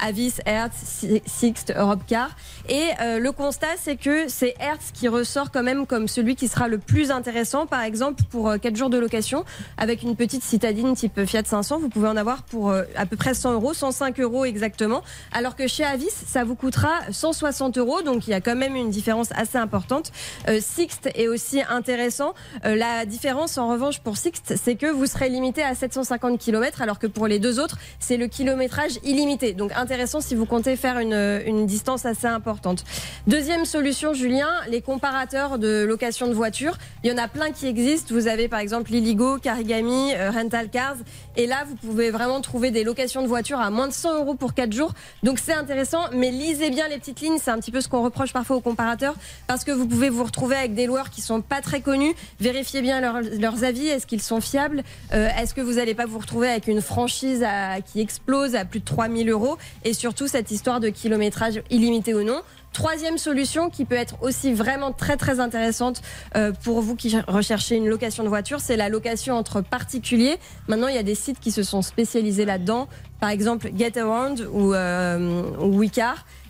Avis, 0.01 0.35
Hertz, 0.45 0.75
Si- 0.85 1.23
Sixt, 1.27 1.73
Europcar. 1.77 2.31
Et 2.69 2.85
le 3.01 3.31
constat, 3.31 3.77
c'est 3.81 3.97
que 3.97 4.29
c'est 4.29 4.55
Hertz 4.59 4.91
qui 4.93 5.09
ressort 5.09 5.51
quand 5.51 5.63
même 5.63 5.86
comme 5.87 6.09
celui 6.09 6.37
qui 6.37 6.49
sera 6.49 6.69
le 6.69 6.79
plus 6.79 7.11
intéressant. 7.11 7.67
Par 7.67 7.83
exemple, 7.83 8.23
pour 8.31 8.51
euh, 8.51 8.59
4 8.59 8.77
jours 8.77 8.91
de 8.91 8.99
location, 8.99 9.45
avec 9.79 10.03
une 10.03 10.17
petite 10.17 10.43
citadine 10.43 10.95
type 10.95 11.25
Fiat 11.25 11.45
500, 11.45 11.79
vous 11.79 11.89
pouvez 11.89 12.09
en 12.09 12.17
avoir 12.17 12.43
pour 12.43 12.71
euh, 12.71 12.83
à 12.97 13.07
peu 13.07 13.17
près 13.17 13.35
100 13.35 13.55
euros, 13.55 13.75
105 13.75 14.21
euros 14.21 14.45
exactement. 14.45 15.03
Alors 15.33 15.57
que 15.57 15.67
chez 15.67 15.85
Avis, 15.85 16.11
ça 16.11 16.45
vous 16.45 16.55
coûtera 16.55 16.91
160 17.11 17.79
euros. 17.79 18.03
Donc 18.03 18.27
il 18.27 18.31
y 18.31 18.35
a 18.35 18.41
quand 18.41 18.57
même 18.57 18.77
une 18.77 18.91
différence 18.91 19.29
assez 19.33 19.59
importante. 19.59 20.13
Euh, 20.49 20.61
Sixt 20.61 21.09
est 21.15 21.29
aussi 21.29 21.61
intéressant. 21.69 22.35
Euh, 22.65 22.75
la 22.75 23.07
différence, 23.07 23.59
en 23.59 23.69
revanche, 23.69 24.01
pour 24.01 24.17
Sixt, 24.17 24.55
c'est 24.63 24.77
que 24.77 24.87
vous 24.87 25.07
serez 25.07 25.29
limité 25.29 25.63
à 25.63 25.75
750 25.75 26.39
km, 26.39 26.83
alors 26.83 26.99
que 26.99 27.07
pour 27.07 27.27
les 27.27 27.39
deux 27.39 27.61
autres, 27.61 27.79
c'est 27.99 28.17
le 28.17 28.27
kilométrage 28.27 28.99
illimité. 29.05 29.53
Donc 29.53 29.73
intéressant 29.77 30.21
si 30.21 30.35
vous 30.35 30.47
comptez 30.47 30.77
faire 30.77 30.99
une, 30.99 31.43
une 31.47 31.67
distance 31.67 32.07
assez 32.07 32.27
importante. 32.27 32.85
Deuxième 33.27 33.65
solution, 33.65 34.15
Julien, 34.15 34.49
les 34.69 34.81
comparateurs 34.81 35.59
de 35.59 35.76
location 35.85 36.29
de 36.29 36.33
voitures. 36.33 36.79
Il 37.05 37.11
y 37.11 37.13
en 37.13 37.19
a 37.19 37.29
plein 37.29 37.51
qui 37.51 37.67
existent. 37.67 38.15
Vous 38.15 38.29
avez 38.29 38.49
par 38.49 38.61
exemple 38.61 38.91
Liligo, 38.93 39.39
Carigami, 39.39 40.15
euh, 40.15 40.31
Rental 40.31 40.71
Cars. 40.71 40.97
Et 41.37 41.47
là, 41.47 41.65
vous 41.69 41.75
pouvez 41.75 42.11
vraiment 42.11 42.41
trouver 42.41 42.71
des 42.71 42.85
locations 42.85 43.21
de 43.23 43.27
voitures 43.27 43.61
à 43.61 43.71
moins 43.71 43.89
de 43.89 43.93
100 43.93 44.15
euros 44.21 44.35
pour 44.35 44.55
4 44.55 44.73
jours. 44.73 44.95
Donc 45.23 45.39
c'est 45.39 45.53
intéressant, 45.53 46.01
mais 46.13 46.31
lisez 46.31 46.71
bien 46.71 46.89
les 46.89 46.99
petites 46.99 47.21
lignes. 47.21 47.39
C'est 47.43 47.51
un 47.51 47.59
petit 47.59 47.73
peu 47.73 47.81
ce 47.81 47.89
qu'on 47.89 48.03
reproche 48.03 48.33
parfois 48.33 48.57
aux 48.57 48.61
comparateurs 48.61 49.15
parce 49.47 49.65
que 49.65 49.73
vous 49.73 49.87
pouvez 49.87 50.09
vous 50.09 50.25
retrouver 50.25 50.57
avec 50.57 50.75
des 50.75 50.87
loueurs 50.87 51.11
qui 51.11 51.21
sont 51.21 51.41
pas 51.43 51.61
très 51.61 51.81
connus. 51.81 52.15
Vérifiez 52.41 52.81
bien 52.81 53.01
leur- 53.01 53.21
leurs 53.21 53.65
avis. 53.65 53.89
Est-ce 53.89 54.07
qu'ils 54.07 54.23
sont 54.23 54.41
fiables? 54.41 54.83
Euh, 55.13 55.29
Est-ce 55.39 55.53
que 55.55 55.61
vous 55.61 55.75
n'allez 55.75 55.95
pas 55.95 56.07
vous 56.07 56.19
retrouver 56.19 56.49
avec 56.49 56.69
une 56.69 56.81
franchise 56.81 57.45
qui 57.93 58.01
explose 58.01 58.55
à 58.55 58.65
plus 58.65 58.81
de 58.81 58.85
3000 58.85 59.29
euros? 59.29 59.59
Et 59.85 59.93
surtout, 59.93 60.29
cette 60.29 60.51
histoire 60.51 60.81
de 60.81 60.89
kilométrage 60.89 61.61
illimité 61.71 62.15
ou 62.15 62.23
non. 62.23 62.41
Troisième 62.77 63.17
solution 63.17 63.71
qui 63.71 63.87
peut 63.87 63.95
être 63.95 64.17
aussi 64.21 64.53
vraiment 64.53 64.93
très 64.93 65.17
très 65.17 65.41
intéressante 65.41 66.03
euh, 66.37 66.53
pour 66.63 66.83
vous 66.83 66.95
qui 66.95 67.17
recherchez 67.27 67.77
une 67.77 67.89
location 67.89 68.23
de 68.23 68.29
voiture, 68.29 68.61
c'est 68.61 68.77
la 68.77 68.91
location 68.91 69.35
entre 69.35 69.63
particuliers. 69.63 70.37
Maintenant, 70.69 70.89
il 70.89 70.95
y 70.95 70.99
a 70.99 71.03
des 71.03 71.15
sites 71.15 71.41
qui 71.41 71.53
se 71.53 71.63
sont 71.63 71.81
spécialisés 71.81 72.45
là-dedans, 72.45 72.87
par 73.19 73.31
exemple 73.31 73.71
Getaround 73.75 74.47
ou, 74.53 74.75
euh, 74.75 75.43
ou. 75.59 75.85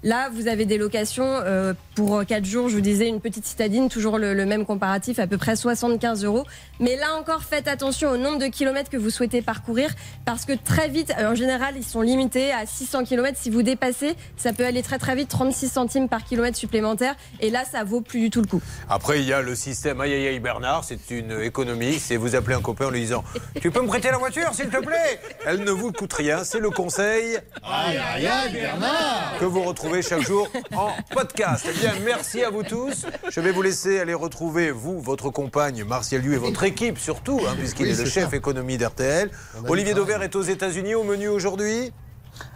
Là, 0.07 0.29
vous 0.33 0.47
avez 0.47 0.67
des 0.67 0.79
locations 0.79 1.27
euh, 1.27 1.75
pour 1.97 2.25
4 2.25 2.45
jours, 2.45 2.69
je 2.69 2.77
vous 2.77 2.81
disais, 2.81 3.09
une 3.09 3.21
petite 3.21 3.45
citadine, 3.45 3.89
toujours 3.89 4.19
le, 4.19 4.35
le 4.35 4.47
même 4.47 4.65
comparatif, 4.65 5.19
à 5.19 5.27
peu 5.27 5.37
près 5.37 5.57
75 5.57 6.25
euros. 6.25 6.45
Mais 6.79 6.95
là 6.95 7.17
encore, 7.19 7.43
faites 7.43 7.67
attention 7.67 8.11
au 8.11 8.17
nombre 8.17 8.39
de 8.39 8.47
kilomètres 8.47 8.89
que 8.89 8.97
vous 8.97 9.11
souhaitez 9.11 9.43
parcourir, 9.43 9.91
parce 10.25 10.45
que 10.45 10.53
très 10.53 10.89
vite, 10.89 11.13
euh, 11.19 11.33
en 11.33 11.35
général, 11.35 11.75
ils 11.77 11.83
sont 11.85 12.03
limités 12.03 12.53
à 12.53 12.67
600 12.67 13.03
kilomètres. 13.03 13.37
Si 13.41 13.51
vous 13.51 13.65
dépassez, 13.65 14.15
ça 14.37 14.53
peut 14.53 14.65
aller 14.65 14.85
très 14.85 14.99
très 14.99 15.17
vite, 15.17 15.29
36 15.29 15.69
centimes 15.69 16.09
par 16.09 16.23
kilomètre 16.23 16.57
supplémentaire. 16.57 17.17
Et 17.41 17.51
là, 17.51 17.65
ça 17.69 17.83
vaut 17.83 18.01
plus 18.01 18.21
du 18.21 18.31
tout 18.31 18.43
le 18.43 18.47
coup. 18.47 18.63
Après, 18.89 19.19
il 19.19 19.27
y 19.27 19.33
a 19.33 19.43
le 19.43 19.57
système 19.57 20.01
aïe 20.01 20.13
aïe 20.13 20.29
aïe 20.29 20.39
Bernard, 20.39 20.85
c'est 20.85 21.11
une 21.11 21.41
économie. 21.41 21.99
C'est 21.99 22.17
vous 22.17 22.37
appelez 22.37 22.55
un 22.55 22.63
copain 22.63 22.87
en 22.87 22.91
lui 22.91 23.01
disant 23.01 23.25
Tu 23.61 23.73
peux 23.73 23.83
me 23.83 23.89
prêter 23.89 24.13
la 24.13 24.19
voiture, 24.19 24.55
s'il 24.55 24.69
te 24.69 24.77
plaît? 24.77 25.19
Elle 25.45 25.65
ne 25.65 25.73
vous 25.73 25.91
coûte 25.91 26.13
rien, 26.13 26.45
c'est 26.45 26.61
le 26.61 26.71
conseil 26.71 27.39
Aïe, 27.65 27.99
aïe, 27.99 28.27
aïe, 28.29 28.53
Bernard 28.53 29.17
que 29.41 29.45
vous 29.45 29.63
retrouvez 29.65 29.96
chaque 30.03 30.23
jour 30.23 30.49
en 30.77 30.91
podcast. 31.13 31.67
Eh 31.69 31.79
bien, 31.79 31.93
merci 32.05 32.43
à 32.43 32.51
vous 32.51 32.63
tous. 32.63 33.07
Je 33.31 33.41
vais 33.41 33.53
vous 33.53 33.63
laisser 33.63 33.99
aller 34.01 34.15
retrouver, 34.15 34.71
vous, 34.71 35.01
votre 35.01 35.31
compagne, 35.31 35.85
Martial 35.85 36.23
Liu 36.23 36.35
et 36.35 36.39
votre 36.39 36.65
équipe 36.65 36.99
surtout, 36.99 37.41
hein, 37.49 37.55
puisqu'il 37.59 37.87
Oui, 37.87 37.93
est 37.93 37.99
le 38.05 38.09
chef 38.09 38.31
ça. 38.31 38.37
économie 38.37 38.79
d'RTL. 38.79 39.31
Olivier 39.69 39.95
Dauvert 39.95 40.23
est 40.23 40.35
aux 40.37 40.43
États-Unis 40.43 40.95
au 40.95 41.05
menu 41.05 41.29
aujourd'hui. 41.29 41.93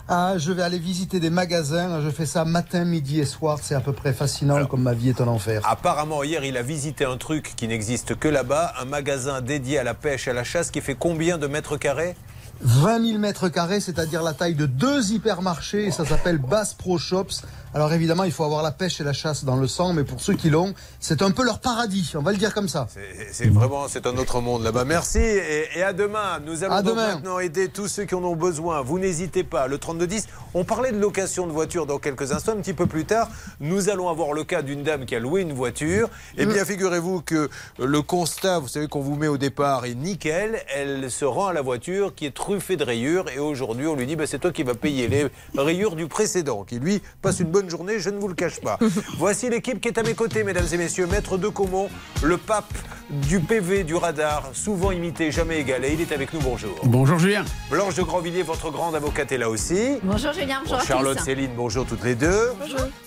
Ah, 0.08 0.34
je 0.36 0.52
vais 0.52 0.62
aller 0.62 0.78
visiter 0.78 1.20
des 1.20 1.30
magasins. 1.30 2.00
Je 2.02 2.10
fais 2.10 2.26
ça 2.26 2.44
matin, 2.44 2.84
midi 2.84 3.20
et 3.20 3.24
soir. 3.24 3.58
C'est 3.62 3.76
à 3.76 3.80
peu 3.80 3.92
près 3.92 4.12
fascinant 4.12 4.66
comme 4.66 4.82
ma 4.82 4.92
vie 4.92 5.10
est 5.10 5.20
un 5.20 5.28
enfer. 5.28 5.62
Apparemment, 5.64 6.22
hier, 6.24 6.44
il 6.44 6.56
a 6.56 6.62
visité 6.62 7.04
un 7.04 7.16
truc 7.16 7.52
qui 7.56 7.68
n'existe 7.68 8.16
que 8.16 8.26
là-bas, 8.28 8.74
un 8.80 8.84
magasin 8.86 9.40
dédié 9.40 9.78
à 9.78 9.84
la 9.84 9.94
pêche 9.94 10.26
et 10.26 10.32
à 10.32 10.34
la 10.34 10.42
chasse 10.44 10.70
qui 10.70 10.80
fait 10.80 10.96
combien 10.98 11.38
de 11.38 11.46
mètres 11.46 11.76
carrés? 11.76 12.16
20 12.62 13.06
000 13.06 13.18
mètres 13.18 13.48
carrés, 13.48 13.80
c'est-à-dire 13.80 14.22
la 14.22 14.34
taille 14.34 14.54
de 14.54 14.66
deux 14.66 15.12
hypermarchés, 15.12 15.86
et 15.86 15.90
ça 15.90 16.04
s'appelle 16.04 16.38
Bass 16.38 16.74
Pro 16.74 16.98
Shops. 16.98 17.42
Alors 17.72 17.92
évidemment, 17.92 18.24
il 18.24 18.32
faut 18.32 18.42
avoir 18.44 18.64
la 18.64 18.72
pêche 18.72 19.00
et 19.00 19.04
la 19.04 19.12
chasse 19.12 19.44
dans 19.44 19.54
le 19.56 19.68
sang, 19.68 19.92
mais 19.92 20.02
pour 20.02 20.20
ceux 20.20 20.34
qui 20.34 20.50
l'ont, 20.50 20.74
c'est 20.98 21.22
un 21.22 21.30
peu 21.30 21.44
leur 21.44 21.60
paradis, 21.60 22.12
on 22.16 22.22
va 22.22 22.32
le 22.32 22.36
dire 22.36 22.52
comme 22.52 22.68
ça. 22.68 22.88
C'est- 23.30 23.48
vraiment, 23.48 23.86
c'est 23.86 24.06
un 24.08 24.16
autre 24.16 24.40
monde 24.40 24.64
là-bas. 24.64 24.84
Merci 24.84 25.18
et, 25.20 25.68
et 25.76 25.82
à 25.84 25.92
demain. 25.92 26.40
Nous 26.44 26.64
allons 26.64 26.82
demain. 26.82 27.14
maintenant 27.14 27.38
aider 27.38 27.68
tous 27.68 27.86
ceux 27.86 28.04
qui 28.06 28.14
en 28.16 28.24
ont 28.24 28.34
besoin. 28.34 28.80
Vous 28.82 28.98
n'hésitez 28.98 29.44
pas. 29.44 29.68
Le 29.68 29.78
3210, 29.78 30.26
on 30.54 30.64
parlait 30.64 30.90
de 30.90 30.98
location 30.98 31.46
de 31.46 31.52
voiture 31.52 31.86
dans 31.86 31.98
quelques 31.98 32.32
instants. 32.32 32.52
Un 32.52 32.60
petit 32.60 32.74
peu 32.74 32.86
plus 32.86 33.04
tard, 33.04 33.28
nous 33.60 33.88
allons 33.88 34.08
avoir 34.08 34.32
le 34.32 34.42
cas 34.42 34.62
d'une 34.62 34.82
dame 34.82 35.04
qui 35.06 35.14
a 35.14 35.20
loué 35.20 35.42
une 35.42 35.52
voiture. 35.52 36.08
Eh 36.38 36.46
bien, 36.46 36.64
figurez-vous 36.64 37.20
que 37.22 37.48
le 37.78 38.02
constat, 38.02 38.58
vous 38.58 38.66
savez, 38.68 38.88
qu'on 38.88 39.00
vous 39.00 39.14
met 39.14 39.28
au 39.28 39.38
départ 39.38 39.84
est 39.84 39.94
nickel. 39.94 40.60
Elle 40.74 41.08
se 41.08 41.24
rend 41.24 41.46
à 41.46 41.52
la 41.52 41.62
voiture 41.62 42.16
qui 42.16 42.26
est 42.26 42.34
truffée 42.34 42.76
de 42.76 42.84
rayures 42.84 43.26
et 43.30 43.38
aujourd'hui, 43.38 43.86
on 43.86 43.94
lui 43.94 44.06
dit, 44.08 44.16
bah, 44.16 44.26
c'est 44.26 44.40
toi 44.40 44.50
qui 44.50 44.64
vas 44.64 44.74
payer 44.74 45.06
les 45.06 45.28
rayures 45.56 45.94
du 45.94 46.08
précédent, 46.08 46.64
qui 46.64 46.80
lui 46.80 47.00
passe 47.22 47.38
une 47.38 47.50
bonne 47.50 47.59
journée, 47.68 47.98
je 47.98 48.08
ne 48.10 48.18
vous 48.18 48.28
le 48.28 48.34
cache 48.34 48.60
pas. 48.60 48.78
Voici 49.18 49.50
l'équipe 49.50 49.80
qui 49.80 49.88
est 49.88 49.98
à 49.98 50.02
mes 50.02 50.14
côtés, 50.14 50.44
mesdames 50.44 50.66
et 50.72 50.76
messieurs. 50.76 51.06
Maître 51.06 51.36
de 51.36 51.48
Comont, 51.48 51.90
le 52.22 52.36
pape 52.38 52.72
du 53.10 53.40
PV, 53.40 53.82
du 53.82 53.96
radar, 53.96 54.50
souvent 54.52 54.92
imité, 54.92 55.32
jamais 55.32 55.58
égalé. 55.58 55.90
Il 55.94 56.00
est 56.00 56.12
avec 56.12 56.32
nous, 56.32 56.40
bonjour. 56.40 56.74
Bonjour 56.84 57.18
Julien. 57.18 57.44
Blanche 57.70 57.96
de 57.96 58.02
Grandvilliers, 58.02 58.42
votre 58.44 58.70
grande 58.70 58.94
avocate 58.94 59.32
est 59.32 59.38
là 59.38 59.50
aussi. 59.50 59.98
Bonjour 60.02 60.32
Julien, 60.32 60.60
bonjour 60.62 60.76
Bon, 60.78 60.82
à 60.82 60.86
Charlotte, 60.86 61.18
tous. 61.18 61.24
Céline, 61.24 61.50
bonjour 61.56 61.84
toutes 61.84 62.04
les 62.04 62.14
deux. 62.14 62.52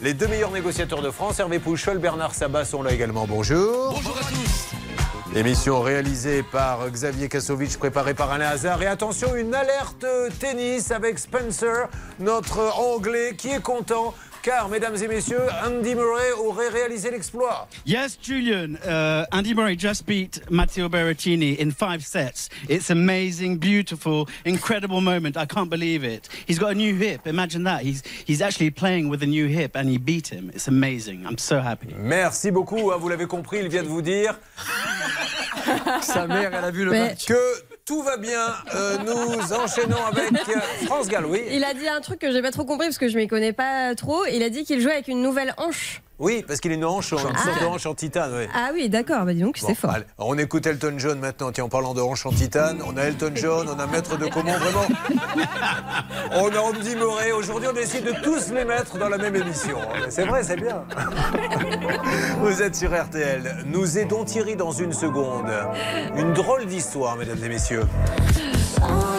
Les 0.02 0.14
deux 0.14 0.28
meilleurs 0.28 0.52
négociateurs 0.52 1.02
de 1.02 1.10
France, 1.10 1.40
Hervé 1.40 1.60
Pouchol, 1.60 1.98
Bernard 2.00 2.36
Sabat 2.36 2.66
sont 2.66 2.84
là 2.84 2.92
également. 2.92 3.26
Bonjour. 3.28 3.94
Bonjour 3.96 4.18
à 4.18 4.22
tous. 4.22 4.76
Émission 5.36 5.82
réalisée 5.82 6.44
par 6.44 6.88
Xavier 6.92 7.28
Kasovic, 7.28 7.76
préparée 7.80 8.14
par 8.14 8.32
Alain 8.32 8.50
Hazard. 8.50 8.84
Et 8.84 8.88
attention, 8.88 9.34
une 9.36 9.56
alerte 9.56 10.06
tennis 10.40 10.92
avec 10.92 11.18
Spencer, 11.18 11.88
notre 12.20 12.60
Anglais, 12.78 13.34
qui 13.36 13.50
est 13.50 13.62
content. 13.62 14.14
Car, 14.44 14.68
mesdames 14.68 14.98
et 15.02 15.08
messieurs, 15.08 15.48
Andy 15.66 15.96
Murray 15.96 16.32
aurait 16.38 16.68
réalisé 16.68 17.10
l'exploit. 17.10 17.66
Yes, 17.86 18.18
Julian. 18.22 18.76
Uh, 18.86 19.26
Andy 19.32 19.54
Murray 19.54 19.78
just 19.78 20.06
beat 20.06 20.42
Matteo 20.52 20.90
Berrettini 20.90 21.58
in 21.58 21.72
five 21.72 22.04
sets. 22.04 22.50
It's 22.68 22.90
amazing, 22.90 23.58
beautiful, 23.58 24.28
incredible 24.44 25.00
moment. 25.00 25.38
I 25.38 25.46
can't 25.46 25.70
believe 25.70 26.04
it. 26.04 26.28
He's 26.46 26.60
got 26.60 26.72
a 26.72 26.76
new 26.76 26.94
hip. 26.94 27.26
Imagine 27.26 27.64
that. 27.64 27.84
He's 27.84 28.04
he's 28.26 28.42
actually 28.42 28.72
playing 28.72 29.08
with 29.10 29.24
a 29.24 29.28
new 29.28 29.48
hip, 29.48 29.78
and 29.78 29.88
he 29.88 29.98
beat 29.98 30.28
him. 30.28 30.52
It's 30.54 30.68
amazing. 30.68 31.26
I'm 31.26 31.38
so 31.38 31.62
happy. 31.62 31.94
Merci 31.98 32.52
beaucoup. 32.52 32.92
hein, 32.92 32.98
vous 33.00 33.08
l'avez 33.08 33.28
compris, 33.28 33.60
il 33.62 33.70
vient 33.70 33.84
de 33.84 33.88
vous 33.88 34.02
dire 34.02 34.38
Sa 36.02 36.28
mère, 36.28 36.54
elle 36.54 36.66
a 36.66 36.72
vu 36.72 36.84
le 36.84 36.92
match. 36.92 37.26
que 37.26 37.34
tout 37.86 38.02
va 38.02 38.18
bien. 38.18 38.56
Euh, 38.76 38.98
nous 39.00 39.54
enchaînons 39.54 40.04
avec 40.06 40.32
euh, 40.50 40.60
France 40.86 41.08
Gall, 41.08 41.26
oui. 41.26 41.42
Il 41.52 41.64
a 41.64 41.74
dit 41.74 41.88
un 41.88 42.02
truc 42.02 42.20
que 42.20 42.32
j'ai 42.32 42.42
pas 42.42 42.52
trop 42.52 42.66
compris 42.66 42.88
parce 42.88 42.98
que 42.98 43.10
je 43.10 43.18
m'y 43.18 43.28
connais 43.28 43.54
pas 43.54 43.94
trop. 43.96 44.26
Il 44.26 44.44
a 44.44 44.50
dit 44.50 44.64
qu'il 44.64 44.80
jouait 44.80 44.94
avec 44.94 45.08
une 45.08 45.22
nouvelle 45.22 45.54
hanche. 45.58 46.02
Oui, 46.20 46.44
parce 46.48 46.60
qu'il 46.60 46.72
est 46.72 46.76
une 46.76 46.86
hanche, 46.86 47.10
sorte 47.10 47.26
ah. 47.36 47.90
en 47.90 47.94
titane. 47.96 48.32
Oui. 48.36 48.48
Ah 48.54 48.70
oui, 48.74 48.88
d'accord, 48.88 49.26
bah 49.26 49.34
dis 49.34 49.42
donc, 49.42 49.58
c'est 49.58 49.76
fort. 49.76 49.96
On 50.18 50.38
écoute 50.38 50.66
Elton 50.66 50.94
John 50.98 51.20
maintenant. 51.20 51.52
Tiens, 51.52 51.66
en 51.66 51.70
parlant 51.70 51.94
de 51.94 52.02
hanche 52.02 52.26
en 52.26 52.32
titane, 52.32 52.82
on 52.86 52.96
a 52.98 53.04
Elton 53.04 53.32
John, 53.36 53.68
on 53.68 53.80
a 53.80 53.88
Maître 53.88 54.18
de 54.18 54.28
Comment, 54.28 54.58
vraiment. 54.58 54.86
On 56.36 56.50
a 56.50 56.60
Andy 56.60 56.96
Moré. 56.96 57.32
Aujourd'hui, 57.32 57.70
on 57.70 57.74
décide 57.74 58.06
de 58.06 58.14
tous 58.24 58.52
les 58.52 58.66
mettre 58.66 58.98
dans 58.98 59.10
la 59.10 59.18
même 59.18 59.36
émission. 59.36 59.78
C'est 60.10 60.26
vrai, 60.26 60.44
c'est 60.44 60.56
bien. 60.56 60.84
Vous 62.40 62.62
êtes 62.62 62.76
sur 62.76 62.90
RTL. 62.90 63.66
Nous 63.68 63.98
aidons 63.98 64.24
Thierry 64.24 64.56
dans 64.56 64.72
une 64.72 64.94
seconde. 64.94 65.52
Une 66.16 66.34
drôle 66.34 66.66
d'histoire, 66.66 67.18
mesdames 67.18 67.44
et 67.44 67.50
messieurs. 67.50 67.86
Hein? 68.82 69.14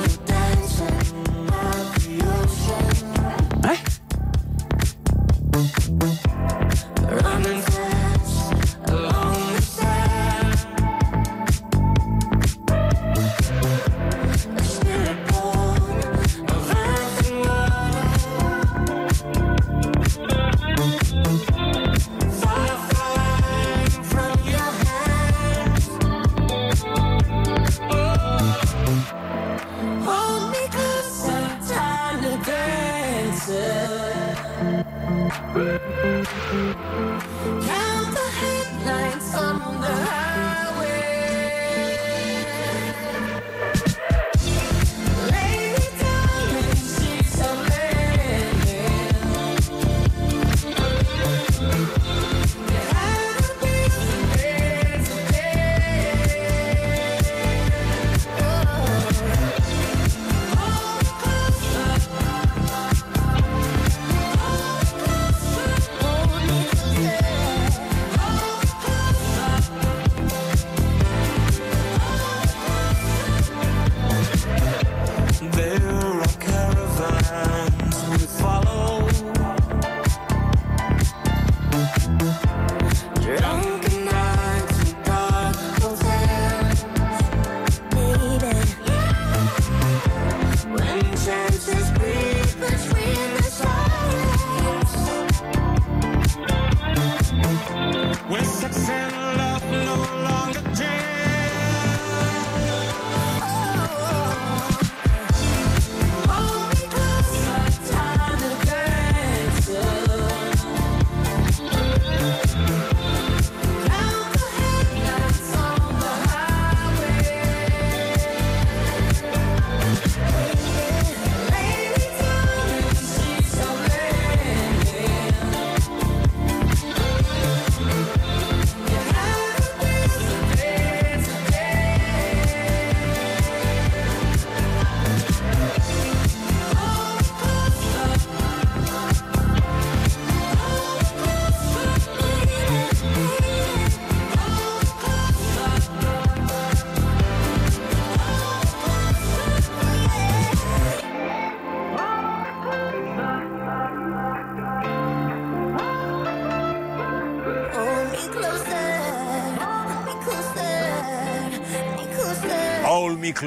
running 7.10 7.63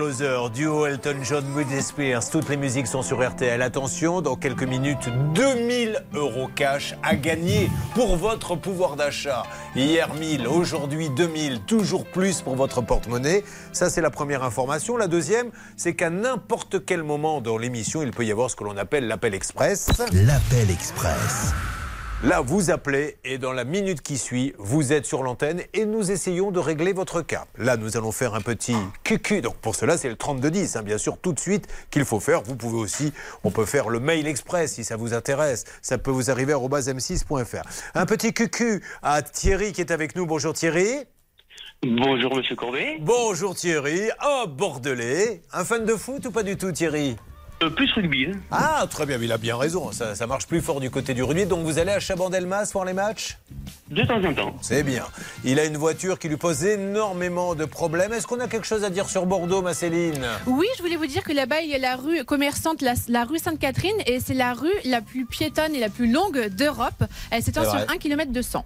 Duo 0.09 0.85
Elton 0.85 1.17
John, 1.21 1.43
Britney 1.53 1.81
Spears. 1.81 2.29
Toutes 2.29 2.47
les 2.47 2.55
musiques 2.55 2.87
sont 2.87 3.01
sur 3.01 3.27
RTL. 3.27 3.61
Attention, 3.61 4.21
dans 4.21 4.37
quelques 4.37 4.63
minutes, 4.63 5.09
2000 5.33 6.01
euros 6.13 6.47
cash 6.55 6.95
à 7.03 7.15
gagner 7.15 7.69
pour 7.93 8.15
votre 8.15 8.55
pouvoir 8.55 8.95
d'achat. 8.95 9.43
Hier 9.75 10.13
1000, 10.13 10.47
aujourd'hui 10.47 11.09
2000, 11.09 11.59
toujours 11.61 12.05
plus 12.05 12.41
pour 12.41 12.55
votre 12.55 12.81
porte-monnaie. 12.81 13.43
Ça, 13.73 13.89
c'est 13.89 14.01
la 14.01 14.09
première 14.09 14.43
information. 14.43 14.95
La 14.95 15.07
deuxième, 15.07 15.51
c'est 15.75 15.93
qu'à 15.93 16.09
n'importe 16.09 16.85
quel 16.85 17.03
moment 17.03 17.41
dans 17.41 17.57
l'émission, 17.57 18.01
il 18.01 18.11
peut 18.11 18.25
y 18.25 18.31
avoir 18.31 18.49
ce 18.49 18.55
que 18.55 18.63
l'on 18.63 18.77
appelle 18.77 19.07
l'appel 19.07 19.33
express. 19.33 19.89
L'appel 20.13 20.71
express. 20.71 21.53
Là, 22.23 22.41
vous 22.41 22.71
appelez 22.71 23.17
et 23.23 23.37
dans 23.37 23.53
la 23.53 23.63
minute 23.63 24.01
qui 24.01 24.17
suit, 24.17 24.55
vous 24.57 24.91
êtes 24.91 25.05
sur 25.05 25.21
l'antenne 25.21 25.61
et 25.75 25.85
nous 25.85 26.09
essayons 26.09 26.49
de 26.49 26.57
régler 26.57 26.91
votre 26.91 27.21
cas. 27.21 27.45
Là, 27.59 27.77
nous 27.77 27.95
allons 27.95 28.11
faire 28.11 28.33
un 28.33 28.41
petit 28.41 28.75
cucu. 29.03 29.41
Donc 29.41 29.55
pour 29.57 29.75
cela, 29.75 29.99
c'est 29.99 30.09
le 30.09 30.15
3210, 30.15 30.77
hein, 30.77 30.81
bien 30.81 30.97
sûr, 30.97 31.19
tout 31.19 31.31
de 31.31 31.39
suite 31.39 31.67
qu'il 31.91 32.05
faut 32.05 32.19
faire. 32.19 32.41
Vous 32.41 32.55
pouvez 32.55 32.79
aussi, 32.79 33.13
on 33.43 33.51
peut 33.51 33.65
faire 33.65 33.89
le 33.89 33.99
mail 33.99 34.25
express 34.25 34.73
si 34.73 34.83
ça 34.83 34.95
vous 34.95 35.13
intéresse. 35.13 35.65
Ça 35.83 35.99
peut 35.99 36.09
vous 36.09 36.31
arriver 36.31 36.53
à 36.53 36.57
m6.fr. 36.57 37.61
Un 37.93 38.05
petit 38.07 38.33
cucu 38.33 38.83
à 39.03 39.21
Thierry 39.21 39.71
qui 39.71 39.81
est 39.81 39.91
avec 39.91 40.15
nous. 40.15 40.25
Bonjour 40.25 40.53
Thierry. 40.53 41.03
Bonjour 41.83 42.35
Monsieur 42.35 42.55
Courbet. 42.55 42.97
Bonjour 42.99 43.53
Thierry. 43.53 44.09
Un 44.21 44.47
Bordelais. 44.47 45.43
Un 45.53 45.63
fan 45.63 45.85
de 45.85 45.93
foot 45.93 46.25
ou 46.25 46.31
pas 46.31 46.41
du 46.41 46.57
tout 46.57 46.71
Thierry? 46.71 47.15
Euh, 47.63 47.69
plus 47.69 47.91
rugby. 47.93 48.27
Hein. 48.27 48.39
Ah, 48.51 48.85
très 48.89 49.05
bien, 49.05 49.17
il 49.21 49.31
a 49.31 49.37
bien 49.37 49.57
raison. 49.57 49.91
Ça, 49.91 50.15
ça, 50.15 50.27
marche 50.27 50.47
plus 50.47 50.61
fort 50.61 50.79
du 50.79 50.89
côté 50.89 51.13
du 51.13 51.23
rugby. 51.23 51.45
Donc 51.45 51.65
vous 51.65 51.79
allez 51.79 51.91
à 51.91 51.99
Chabandelmas 51.99 52.69
voir 52.71 52.85
les 52.85 52.93
matchs? 52.93 53.37
De 53.89 54.03
temps 54.03 54.23
en 54.23 54.33
temps. 54.33 54.55
C'est 54.61 54.83
bien. 54.83 55.05
Il 55.43 55.59
a 55.59 55.65
une 55.65 55.77
voiture 55.77 56.19
qui 56.19 56.27
lui 56.27 56.37
pose 56.37 56.65
énormément 56.65 57.55
de 57.55 57.65
problèmes. 57.65 58.13
Est-ce 58.13 58.27
qu'on 58.27 58.39
a 58.39 58.47
quelque 58.47 58.67
chose 58.67 58.83
à 58.83 58.89
dire 58.89 59.09
sur 59.09 59.25
Bordeaux, 59.25 59.61
ma 59.61 59.73
Céline? 59.73 60.25
Oui, 60.45 60.67
je 60.77 60.81
voulais 60.81 60.97
vous 60.97 61.07
dire 61.07 61.23
que 61.23 61.31
là-bas, 61.31 61.61
il 61.61 61.69
y 61.69 61.75
a 61.75 61.77
la 61.77 61.95
rue 61.95 62.23
commerçante, 62.25 62.81
la, 62.81 63.23
rue 63.23 63.39
Sainte-Catherine, 63.39 63.95
et 64.05 64.19
c'est 64.19 64.33
la 64.33 64.53
rue 64.53 64.73
la 64.83 65.01
plus 65.01 65.25
piétonne 65.25 65.73
et 65.73 65.79
la 65.79 65.89
plus 65.89 66.11
longue 66.11 66.47
d'Europe. 66.49 67.03
Elle 67.31 67.43
s'étend 67.43 67.63
sur 67.63 67.89
1 67.89 67.97
km 67.97 68.31
200. 68.31 68.65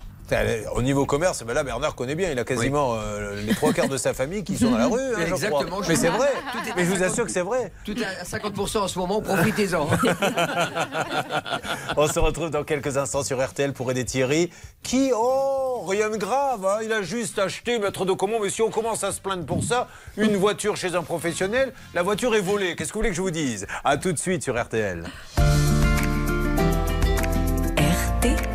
Au 0.74 0.82
niveau 0.82 1.06
commerce, 1.06 1.44
ben 1.44 1.54
là, 1.54 1.64
Bernard 1.64 1.96
connaît 1.96 2.16
bien. 2.16 2.32
Il 2.32 2.40
a 2.40 2.44
quasiment 2.44 2.96
euh, 2.96 3.36
les 3.42 3.54
trois 3.54 3.74
quarts 3.74 3.90
de 3.90 3.98
sa 3.98 4.14
famille 4.14 4.44
qui 4.44 4.58
sont 4.58 4.72
dans 4.72 4.78
la 4.78 4.88
rue. 4.88 5.00
Hein, 5.16 5.26
Exactement. 5.28 5.82
Mais 5.88 5.96
c'est 5.96 6.10
vrai. 6.10 6.30
Mais 6.76 6.86
je 6.86 6.92
vous 6.92 7.04
assure 7.04 7.26
que 7.26 7.32
c'est 7.32 7.42
vrai. 7.42 7.72
Tout 7.84 8.00
est 8.00 8.06
à 8.06 8.24
50% 8.24 8.78
en 8.80 8.88
ce 8.88 9.00
moment. 9.00 9.22
Profitez-en. 9.22 9.88
On 11.98 12.08
se 12.08 12.20
retrouve 12.20 12.50
dans 12.50 12.64
quelques 12.64 12.98
instants 12.98 13.24
sur 13.24 13.46
RTL 13.46 13.74
pour 13.74 13.92
aider 13.92 14.06
Thierry. 14.06 14.50
Qui, 14.84 15.12
oh, 15.14 15.86
rien 15.88 16.10
de 16.10 16.18
grave. 16.18 16.66
Hein. 16.66 16.80
il 16.84 16.94
a 16.94 17.02
juste 17.02 17.40
acheté, 17.40 17.80
maître 17.80 18.06
de 18.06 18.14
comment. 18.14 18.40
Mais 18.42 18.50
si 18.50 18.62
on 18.62 18.70
commence 18.70 19.04
à 19.04 19.12
se 19.12 19.20
plaindre 19.22 19.46
pour 19.46 19.64
ça, 19.64 19.88
une 20.18 20.36
voiture 20.38 20.78
chez 20.78 20.96
un 20.96 21.04
professionnel, 21.04 21.74
la 21.94 22.04
voiture 22.04 22.36
est 22.36 22.42
volée. 22.42 22.76
Qu'est-ce 22.76 22.90
que 22.90 22.94
vous 22.94 23.00
voulez 23.00 23.10
que 23.10 23.16
je 23.16 23.22
vous 23.22 23.32
dise? 23.32 23.68
À 23.84 23.98
tout 23.98 24.14
de 24.14 24.18
suite 24.18 24.44
sur 24.44 24.62
RTL. 24.62 25.04
RTL. 28.22 28.51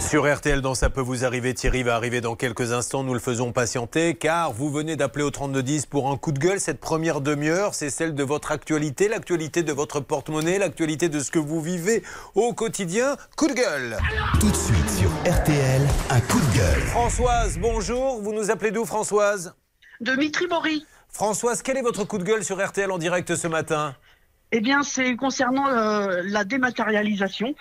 Sur 0.00 0.32
RTL, 0.34 0.62
dans 0.62 0.74
Ça 0.74 0.88
peut 0.88 1.02
vous 1.02 1.26
arriver, 1.26 1.52
Thierry 1.52 1.82
va 1.82 1.94
arriver 1.94 2.22
dans 2.22 2.36
quelques 2.36 2.72
instants. 2.72 3.04
Nous 3.04 3.12
le 3.12 3.20
faisons 3.20 3.52
patienter 3.52 4.14
car 4.14 4.52
vous 4.52 4.70
venez 4.70 4.96
d'appeler 4.96 5.24
au 5.24 5.30
3210 5.30 5.84
pour 5.86 6.10
un 6.10 6.16
coup 6.16 6.32
de 6.32 6.38
gueule. 6.38 6.58
Cette 6.58 6.80
première 6.80 7.20
demi-heure, 7.20 7.74
c'est 7.74 7.90
celle 7.90 8.14
de 8.14 8.22
votre 8.22 8.50
actualité, 8.50 9.08
l'actualité 9.08 9.62
de 9.62 9.72
votre 9.74 10.00
porte-monnaie, 10.00 10.58
l'actualité 10.58 11.10
de 11.10 11.20
ce 11.20 11.30
que 11.30 11.38
vous 11.38 11.60
vivez 11.60 12.02
au 12.34 12.54
quotidien. 12.54 13.16
Coup 13.36 13.48
de 13.48 13.52
gueule. 13.52 13.98
Tout 14.40 14.50
de 14.50 14.56
suite 14.56 14.88
sur 14.88 15.10
RTL, 15.30 15.82
un 16.08 16.20
coup 16.20 16.40
de 16.40 16.56
gueule. 16.56 16.82
Françoise, 16.86 17.58
bonjour. 17.58 18.22
Vous 18.22 18.32
nous 18.32 18.50
appelez 18.50 18.70
d'où, 18.70 18.86
Françoise? 18.86 19.54
De 20.00 20.12
Mitri-Mori. 20.12 20.86
Françoise, 21.10 21.60
quel 21.62 21.76
est 21.76 21.82
votre 21.82 22.04
coup 22.04 22.16
de 22.16 22.24
gueule 22.24 22.42
sur 22.44 22.64
RTL 22.64 22.90
en 22.90 22.98
direct 22.98 23.36
ce 23.36 23.48
matin? 23.48 23.96
Eh 24.52 24.60
bien, 24.60 24.82
c'est 24.82 25.16
concernant 25.16 25.68
euh, 25.68 26.22
la 26.24 26.44
dématérialisation 26.44 27.54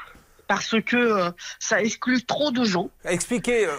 parce 0.47 0.75
que 0.81 0.95
euh, 0.95 1.31
ça 1.59 1.81
exclut 1.81 2.23
trop 2.23 2.51
de 2.51 2.63
gens. 2.63 2.89
Expliquez 3.03 3.65
euh, 3.65 3.71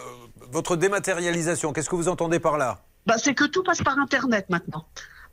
votre 0.51 0.77
dématérialisation. 0.77 1.73
Qu'est-ce 1.73 1.91
que 1.91 1.97
vous 1.97 2.09
entendez 2.09 2.41
par 2.41 2.59
là? 2.59 2.81
Bah, 3.07 3.17
C'est 3.19 3.35
que 3.35 3.45
tout 3.45 3.63
passe 3.63 3.83
par 3.83 3.99
Internet 3.99 4.47
maintenant. 4.49 4.87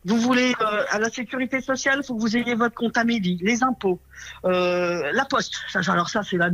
Vous 0.06 0.17
voulez 0.17 0.54
euh, 0.60 0.84
à 0.89 1.00
la 1.00 1.10
sécurité 1.10 1.62
sociale, 1.62 2.00
il 2.04 2.06
faut 2.06 2.15
que 2.15 2.19
vous 2.19 2.36
ayez 2.36 2.56
votre 2.56 2.76
compte 2.76 2.98
à 2.98 3.06
midi, 3.06 3.39
les 3.41 3.63
impôts, 3.63 4.02
la 4.43 5.26
poste. 5.30 5.56
Ça, 5.72 5.80
alors 5.88 6.10
ça, 6.10 6.24
c'est 6.24 6.36
la 6.36 6.50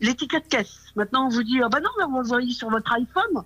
l'étiquette 0.00 0.48
caisse. 0.48 0.78
Maintenant, 0.96 1.26
on 1.26 1.28
vous 1.28 1.42
dit 1.42 1.60
ah 1.62 1.68
bah 1.68 1.80
non, 1.80 1.90
mais 1.98 2.04
vous 2.04 2.26
voyez 2.26 2.54
sur 2.54 2.70
votre 2.70 2.90
iPhone. 2.94 3.44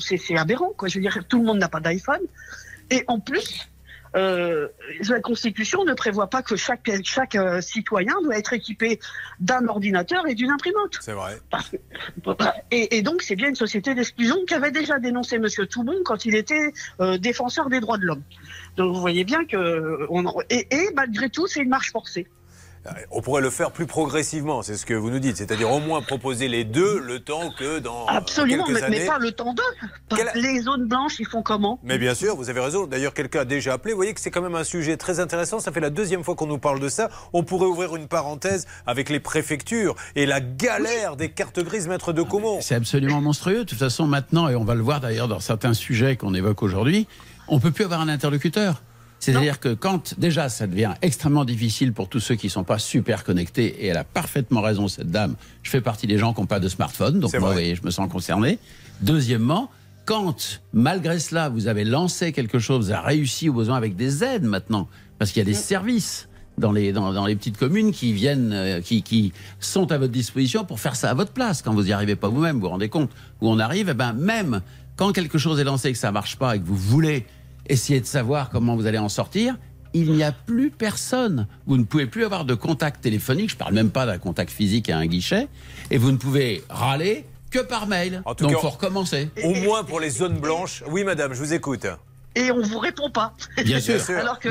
C'est 0.00 0.36
aberrant, 0.36 0.72
quoi. 0.76 0.88
Je 0.88 0.96
veux 0.96 1.02
dire, 1.02 1.16
tout 1.28 1.38
le 1.38 1.44
monde 1.44 1.58
n'a 1.58 1.68
pas 1.68 1.78
d'iPhone. 1.78 2.22
Et 2.90 3.04
en 3.06 3.20
plus, 3.20 3.68
euh, 4.14 4.68
la 5.08 5.20
Constitution 5.20 5.84
ne 5.84 5.94
prévoit 5.94 6.28
pas 6.28 6.42
que 6.42 6.56
chaque, 6.56 6.90
chaque 7.02 7.34
euh, 7.34 7.60
citoyen 7.60 8.14
doit 8.22 8.36
être 8.38 8.52
équipé 8.52 9.00
d'un 9.40 9.66
ordinateur 9.66 10.26
et 10.28 10.34
d'une 10.34 10.50
imprimante. 10.50 10.98
C'est 11.00 11.12
vrai. 11.12 11.38
et, 12.70 13.02
donc, 13.02 13.22
c'est 13.22 13.36
bien 13.36 13.48
une 13.48 13.54
société 13.54 13.94
d'exclusion 13.94 14.36
qu'avait 14.46 14.70
déjà 14.70 14.98
dénoncé 14.98 15.36
M. 15.36 15.48
Toubon 15.68 15.96
quand 16.04 16.24
il 16.24 16.34
était 16.34 16.72
euh, 17.00 17.18
défenseur 17.18 17.68
des 17.68 17.80
droits 17.80 17.98
de 17.98 18.04
l'homme. 18.04 18.22
Donc, 18.76 18.94
vous 18.94 19.00
voyez 19.00 19.24
bien 19.24 19.44
que. 19.44 20.06
On, 20.10 20.24
et, 20.50 20.66
et 20.70 20.90
malgré 20.94 21.28
tout, 21.28 21.46
c'est 21.46 21.60
une 21.60 21.68
marche 21.68 21.90
forcée. 21.90 22.28
On 23.10 23.22
pourrait 23.22 23.40
le 23.40 23.50
faire 23.50 23.70
plus 23.70 23.86
progressivement, 23.86 24.62
c'est 24.62 24.76
ce 24.76 24.84
que 24.84 24.94
vous 24.94 25.10
nous 25.10 25.18
dites. 25.18 25.36
C'est-à-dire 25.36 25.70
au 25.70 25.80
moins 25.80 26.02
proposer 26.02 26.48
les 26.48 26.64
deux 26.64 27.00
le 27.00 27.20
temps 27.20 27.50
que 27.58 27.78
dans. 27.78 28.06
Absolument, 28.06 28.64
quelques 28.64 28.88
mais, 28.88 29.06
pas 29.06 29.18
le 29.18 29.32
temps 29.32 29.54
d'eux. 29.54 30.16
Les 30.34 30.60
zones 30.60 30.86
blanches, 30.86 31.18
ils 31.18 31.26
font 31.26 31.42
comment? 31.42 31.78
Mais 31.82 31.98
bien 31.98 32.14
sûr, 32.14 32.36
vous 32.36 32.50
avez 32.50 32.60
raison. 32.60 32.86
D'ailleurs, 32.86 33.14
quelqu'un 33.14 33.40
a 33.40 33.44
déjà 33.44 33.74
appelé. 33.74 33.94
Vous 33.94 33.98
voyez 33.98 34.12
que 34.12 34.20
c'est 34.20 34.30
quand 34.30 34.42
même 34.42 34.54
un 34.54 34.64
sujet 34.64 34.96
très 34.96 35.20
intéressant. 35.20 35.60
Ça 35.60 35.72
fait 35.72 35.80
la 35.80 35.90
deuxième 35.90 36.24
fois 36.24 36.34
qu'on 36.34 36.46
nous 36.46 36.58
parle 36.58 36.80
de 36.80 36.88
ça. 36.88 37.08
On 37.32 37.42
pourrait 37.42 37.66
ouvrir 37.66 37.96
une 37.96 38.06
parenthèse 38.06 38.66
avec 38.86 39.08
les 39.08 39.20
préfectures 39.20 39.94
et 40.14 40.26
la 40.26 40.40
galère 40.40 41.16
des 41.16 41.30
cartes 41.30 41.60
grises 41.60 41.88
maître 41.88 42.12
de 42.12 42.22
Comont. 42.22 42.60
C'est 42.60 42.74
absolument 42.74 43.20
monstrueux. 43.20 43.60
De 43.60 43.64
toute 43.64 43.78
façon, 43.78 44.06
maintenant, 44.06 44.48
et 44.48 44.56
on 44.56 44.64
va 44.64 44.74
le 44.74 44.82
voir 44.82 45.00
d'ailleurs 45.00 45.28
dans 45.28 45.40
certains 45.40 45.74
sujets 45.74 46.16
qu'on 46.16 46.34
évoque 46.34 46.62
aujourd'hui, 46.62 47.06
on 47.48 47.60
peut 47.60 47.70
plus 47.70 47.84
avoir 47.84 48.00
un 48.00 48.08
interlocuteur. 48.08 48.82
C'est-à-dire 49.32 49.60
que 49.60 49.74
quand 49.74 50.18
déjà 50.18 50.48
ça 50.48 50.66
devient 50.66 50.94
extrêmement 51.02 51.44
difficile 51.44 51.92
pour 51.92 52.08
tous 52.08 52.20
ceux 52.20 52.34
qui 52.34 52.46
ne 52.46 52.52
sont 52.52 52.64
pas 52.64 52.78
super 52.78 53.24
connectés, 53.24 53.84
et 53.84 53.86
elle 53.86 53.96
a 53.96 54.04
parfaitement 54.04 54.60
raison 54.60 54.88
cette 54.88 55.10
dame, 55.10 55.34
je 55.62 55.70
fais 55.70 55.80
partie 55.80 56.06
des 56.06 56.18
gens 56.18 56.34
qui 56.34 56.40
n'ont 56.40 56.46
pas 56.46 56.60
de 56.60 56.68
smartphone, 56.68 57.20
donc 57.20 57.32
moi 57.38 57.52
voyez, 57.52 57.74
je 57.74 57.82
me 57.82 57.90
sens 57.90 58.10
concerné. 58.10 58.58
Deuxièmement, 59.00 59.70
quand 60.04 60.60
malgré 60.72 61.18
cela 61.18 61.48
vous 61.48 61.68
avez 61.68 61.84
lancé 61.84 62.32
quelque 62.32 62.58
chose, 62.58 62.86
vous 62.86 62.92
avez 62.92 63.06
réussi 63.06 63.48
au 63.48 63.54
besoin 63.54 63.76
avec 63.76 63.96
des 63.96 64.22
aides 64.22 64.44
maintenant, 64.44 64.88
parce 65.18 65.32
qu'il 65.32 65.40
y 65.40 65.42
a 65.42 65.46
des 65.46 65.54
services 65.54 66.28
dans 66.58 66.70
les, 66.70 66.92
dans, 66.92 67.26
les 67.26 67.34
petites 67.34 67.56
communes 67.56 67.90
qui 67.90 68.12
viennent, 68.12 68.52
euh, 68.52 68.80
qui, 68.80 69.02
qui, 69.02 69.32
sont 69.58 69.90
à 69.90 69.98
votre 69.98 70.12
disposition 70.12 70.64
pour 70.64 70.78
faire 70.78 70.94
ça 70.94 71.10
à 71.10 71.14
votre 71.14 71.32
place. 71.32 71.62
Quand 71.62 71.74
vous 71.74 71.84
n'y 71.84 71.92
arrivez 71.92 72.14
pas 72.14 72.28
vous-même, 72.28 72.56
vous 72.56 72.62
vous 72.62 72.68
rendez 72.68 72.88
compte 72.88 73.10
où 73.40 73.48
on 73.48 73.58
arrive, 73.58 73.88
et 73.88 73.92
eh 73.92 73.94
ben 73.94 74.12
même 74.12 74.60
quand 74.96 75.12
quelque 75.12 75.38
chose 75.38 75.58
est 75.58 75.64
lancé 75.64 75.88
et 75.88 75.92
que 75.92 75.98
ça 75.98 76.12
marche 76.12 76.36
pas 76.36 76.54
et 76.54 76.60
que 76.60 76.64
vous 76.64 76.76
voulez 76.76 77.26
essayez 77.66 78.00
de 78.00 78.06
savoir 78.06 78.50
comment 78.50 78.76
vous 78.76 78.86
allez 78.86 78.98
en 78.98 79.08
sortir. 79.08 79.56
Il 79.92 80.12
n'y 80.12 80.24
a 80.24 80.32
plus 80.32 80.70
personne. 80.70 81.46
Vous 81.66 81.76
ne 81.76 81.84
pouvez 81.84 82.06
plus 82.06 82.24
avoir 82.24 82.44
de 82.44 82.54
contact 82.54 83.00
téléphonique. 83.00 83.50
Je 83.50 83.54
ne 83.54 83.58
parle 83.58 83.74
même 83.74 83.90
pas 83.90 84.06
d'un 84.06 84.18
contact 84.18 84.50
physique 84.50 84.90
à 84.90 84.98
un 84.98 85.06
guichet. 85.06 85.48
Et 85.90 85.98
vous 85.98 86.10
ne 86.10 86.16
pouvez 86.16 86.64
râler 86.68 87.24
que 87.50 87.60
par 87.60 87.86
mail. 87.86 88.22
Donc, 88.38 88.50
il 88.50 88.56
faut 88.56 88.70
recommencer. 88.70 89.30
Au 89.44 89.54
moins 89.54 89.84
pour 89.84 90.00
les 90.00 90.10
zones 90.10 90.38
blanches. 90.38 90.82
Oui, 90.88 91.04
madame, 91.04 91.32
je 91.32 91.38
vous 91.38 91.54
écoute 91.54 91.86
et 92.34 92.50
on 92.50 92.60
vous 92.60 92.78
répond 92.78 93.10
pas. 93.10 93.34
Bien 93.64 93.80
sûr. 93.80 94.00
Alors 94.18 94.38
que 94.38 94.48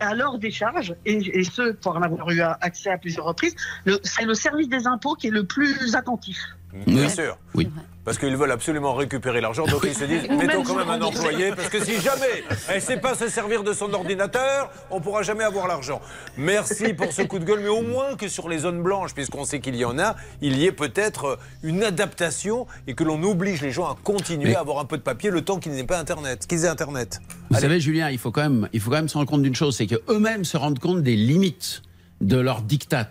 À, 0.00 0.14
l'heure 0.14 0.38
des 0.38 0.50
charges, 0.50 0.94
et, 1.04 1.44
ce 1.44 1.72
pour 1.72 1.96
en 1.96 2.02
avoir 2.02 2.30
eu 2.30 2.40
accès 2.40 2.90
à 2.90 2.98
plusieurs 2.98 3.24
reprises, 3.24 3.56
c'est 4.02 4.24
le 4.24 4.34
service 4.34 4.68
des 4.68 4.86
impôts 4.86 5.14
qui 5.14 5.28
est 5.28 5.32
le 5.32 5.44
plus 5.44 5.94
attentif. 5.94 6.38
Bien 6.86 7.08
sûr. 7.08 7.38
Oui. 7.54 7.68
Parce 8.04 8.18
qu'ils 8.18 8.36
veulent 8.36 8.52
absolument 8.52 8.94
récupérer 8.94 9.40
l'argent, 9.40 9.66
donc 9.66 9.82
ils 9.82 9.92
se 9.92 10.04
disent 10.04 10.28
mettons 10.30 10.62
quand 10.62 10.76
même 10.76 10.90
un 10.90 11.02
employé, 11.02 11.50
parce 11.50 11.68
que 11.68 11.84
si 11.84 12.00
jamais 12.00 12.44
elle 12.68 12.76
ne 12.76 12.80
sait 12.80 12.98
pas 12.98 13.16
se 13.16 13.28
servir 13.28 13.64
de 13.64 13.72
son 13.72 13.92
ordinateur, 13.92 14.70
on 14.92 14.98
ne 14.98 15.02
pourra 15.02 15.22
jamais 15.22 15.42
avoir 15.42 15.66
l'argent. 15.66 16.00
Merci 16.36 16.92
pour 16.92 17.12
ce 17.12 17.22
coup 17.22 17.40
de 17.40 17.44
gueule, 17.44 17.62
mais 17.64 17.68
au 17.68 17.82
moins 17.82 18.14
que 18.14 18.28
sur 18.28 18.48
les 18.48 18.58
zones 18.58 18.80
blanches, 18.80 19.12
puisqu'on 19.12 19.44
sait 19.44 19.58
qu'il 19.58 19.74
y 19.74 19.84
en 19.84 19.98
a, 19.98 20.14
il 20.40 20.56
y 20.56 20.66
ait 20.66 20.72
peut-être 20.72 21.40
une 21.64 21.82
adaptation 21.82 22.68
et 22.86 22.94
que 22.94 23.02
l'on 23.02 23.20
oblige 23.24 23.60
les 23.60 23.72
gens 23.72 23.86
à 23.86 23.96
continuer 24.04 24.54
à 24.54 24.60
avoir 24.60 24.78
un 24.78 24.84
peu 24.84 24.98
de 24.98 25.02
papier 25.02 25.30
le 25.30 25.40
temps 25.40 25.58
qu'ils 25.58 25.72
n'aient 25.72 25.82
pas 25.82 25.98
Internet, 25.98 26.46
qu'ils 26.46 26.64
aient 26.64 26.68
Internet. 26.68 27.20
Vous 27.50 27.58
savez, 27.58 27.80
Julien, 27.80 28.10
il 28.10 28.18
faut 28.18 28.30
quand 28.30 28.42
même, 28.42 28.68
il 28.72 28.78
faut 28.78 28.90
quand 28.90 28.98
même 28.98 29.08
se 29.08 29.18
rendre 29.18 29.28
compte 29.28 29.42
d'une 29.42 29.56
chose, 29.56 29.76
c'est 29.76 29.88
qu'eux-mêmes 29.88 30.44
se 30.44 30.56
rendent 30.56 30.78
compte 30.78 31.02
des 31.02 31.16
limites 31.16 31.82
de 32.20 32.38
leur 32.38 32.62
diktat. 32.62 33.10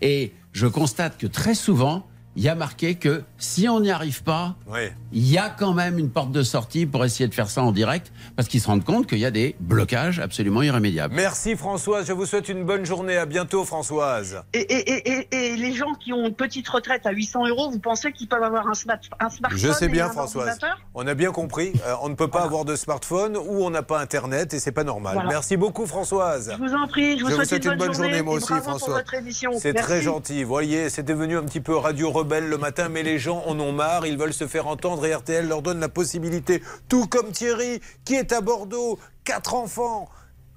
Et 0.00 0.32
je 0.52 0.66
constate 0.66 1.18
que 1.18 1.26
très 1.26 1.54
souvent, 1.54 2.06
il 2.36 2.42
y 2.42 2.48
a 2.48 2.54
marqué 2.54 2.94
que 2.94 3.22
si 3.38 3.68
on 3.68 3.80
n'y 3.80 3.90
arrive 3.90 4.22
pas, 4.22 4.54
Ouais. 4.68 4.92
il 5.12 5.28
y 5.28 5.36
a 5.38 5.50
quand 5.50 5.72
même 5.72 5.98
une 5.98 6.10
porte 6.10 6.30
de 6.32 6.42
sortie 6.42 6.86
pour 6.86 7.04
essayer 7.04 7.28
de 7.28 7.34
faire 7.34 7.50
ça 7.50 7.62
en 7.62 7.72
direct, 7.72 8.12
parce 8.36 8.48
qu'ils 8.48 8.60
se 8.60 8.66
rendent 8.68 8.84
compte 8.84 9.06
qu'il 9.06 9.18
y 9.18 9.24
a 9.26 9.30
des 9.30 9.56
blocages 9.60 10.20
absolument 10.20 10.62
irrémédiables. 10.62 11.14
Merci 11.14 11.56
Françoise, 11.56 12.06
je 12.06 12.12
vous 12.12 12.26
souhaite 12.26 12.48
une 12.48 12.64
bonne 12.64 12.84
journée. 12.86 13.16
À 13.16 13.26
bientôt 13.26 13.64
Françoise. 13.64 14.42
Et, 14.54 14.58
et, 14.60 14.90
et, 15.08 15.26
et, 15.32 15.46
et 15.52 15.56
les 15.56 15.72
gens 15.74 15.94
qui 15.94 16.12
ont 16.12 16.26
une 16.26 16.34
petite 16.34 16.68
retraite 16.68 17.04
à 17.06 17.10
800 17.10 17.48
euros, 17.48 17.70
vous 17.70 17.78
pensez 17.80 18.12
qu'ils 18.12 18.28
peuvent 18.28 18.42
avoir 18.42 18.66
un, 18.68 18.74
smart, 18.74 18.98
un 19.18 19.28
smartphone 19.28 19.58
Je 19.60 19.72
sais 19.72 19.86
et 19.86 19.88
bien 19.88 20.06
un 20.06 20.10
Françoise. 20.10 20.58
On 20.94 21.06
a 21.06 21.14
bien 21.14 21.32
compris. 21.32 21.72
Euh, 21.86 21.94
on 22.02 22.08
ne 22.08 22.14
peut 22.14 22.28
pas 22.28 22.42
avoir 22.42 22.64
de 22.64 22.76
smartphone 22.76 23.36
ou 23.36 23.64
on 23.64 23.70
n'a 23.70 23.82
pas 23.82 24.00
internet 24.00 24.54
et 24.54 24.60
c'est 24.60 24.72
pas 24.72 24.84
normal. 24.84 25.14
Voilà. 25.14 25.28
Merci 25.30 25.56
beaucoup 25.56 25.86
Françoise. 25.86 26.52
Je 26.56 26.62
vous 26.64 26.74
en 26.74 26.86
prie, 26.86 27.18
je 27.18 27.24
vous 27.24 27.30
souhaite 27.44 27.64
une 27.64 27.76
bonne 27.76 27.92
journée, 27.94 28.22
moi 28.22 28.34
et 28.34 28.36
aussi 28.36 28.46
bravo 28.48 28.62
pour 28.62 28.78
François. 28.78 28.94
votre 28.98 29.14
émission. 29.14 29.50
C'est 29.58 29.74
très 29.74 30.00
gentil. 30.02 30.42
Vous 30.44 30.48
voyez, 30.48 30.88
c'est 30.88 31.02
devenu 31.02 31.36
un 31.36 31.42
petit 31.42 31.60
peu 31.60 31.76
radio 31.76 32.10
rebelle 32.20 32.48
le 32.48 32.58
matin, 32.58 32.88
mais 32.90 33.02
les 33.02 33.18
gens 33.18 33.42
en 33.46 33.58
ont 33.60 33.72
marre. 33.72 34.06
Ils 34.06 34.18
veulent 34.18 34.34
se 34.34 34.46
faire 34.46 34.66
entendre 34.66 35.06
et 35.06 35.14
RTL 35.14 35.48
leur 35.48 35.62
donne 35.62 35.80
la 35.80 35.88
possibilité, 35.88 36.62
tout 36.88 37.06
comme 37.06 37.32
Thierry, 37.32 37.80
qui 38.04 38.14
est 38.14 38.32
à 38.32 38.40
Bordeaux, 38.42 38.98
quatre 39.24 39.54
enfants. 39.54 40.08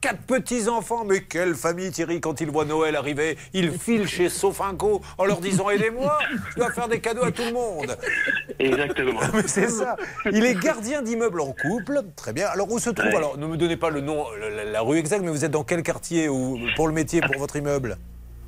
Quatre 0.01 0.23
petits-enfants, 0.23 1.05
mais 1.05 1.21
quelle 1.21 1.55
famille 1.55 1.89
Thierry 1.89 2.19
quand 2.19 2.41
il 2.41 2.51
voit 2.51 2.65
Noël 2.65 2.97
arriver, 2.97 3.37
il 3.53 3.71
file 3.71 4.05
chez 4.05 4.27
Sofinco 4.27 5.01
en 5.17 5.23
leur 5.23 5.39
disant 5.39 5.69
aidez-moi, 5.69 6.19
je 6.49 6.55
dois 6.57 6.71
faire 6.73 6.89
des 6.89 6.99
cadeaux 6.99 7.23
à 7.23 7.31
tout 7.31 7.45
le 7.45 7.53
monde. 7.53 7.97
Exactement. 8.59 9.21
Mais 9.33 9.47
c'est 9.47 9.69
ça. 9.69 9.95
Il 10.29 10.43
est 10.43 10.55
gardien 10.55 11.01
d'immeuble 11.03 11.39
en 11.39 11.53
couple. 11.53 12.01
Très 12.17 12.33
bien. 12.33 12.47
Alors 12.47 12.69
où 12.69 12.79
se 12.79 12.89
trouve 12.89 13.11
Ouais. 13.11 13.15
Alors 13.15 13.37
ne 13.37 13.47
me 13.47 13.55
donnez 13.55 13.77
pas 13.77 13.91
le 13.91 14.01
nom, 14.01 14.25
la, 14.37 14.65
la 14.65 14.81
rue 14.81 14.97
exacte, 14.97 15.23
mais 15.23 15.31
vous 15.31 15.45
êtes 15.45 15.51
dans 15.51 15.63
quel 15.63 15.83
quartier 15.83 16.27
ou 16.27 16.59
pour 16.75 16.89
le 16.89 16.93
métier 16.93 17.21
pour 17.21 17.37
votre 17.37 17.55
immeuble? 17.55 17.97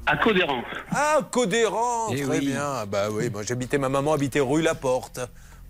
À 0.07 0.17
Codéran. 0.17 0.63
Ah, 0.91 1.19
Codéran. 1.31 2.09
Eh 2.13 2.21
Très 2.21 2.39
oui. 2.39 2.45
bien. 2.47 2.85
Bah 2.87 3.07
oui, 3.11 3.29
moi 3.31 3.41
j'habitais 3.43 3.77
ma 3.77 3.89
maman 3.89 4.13
habitait 4.13 4.39
rue 4.39 4.61
La 4.61 4.75
Porte. 4.75 5.19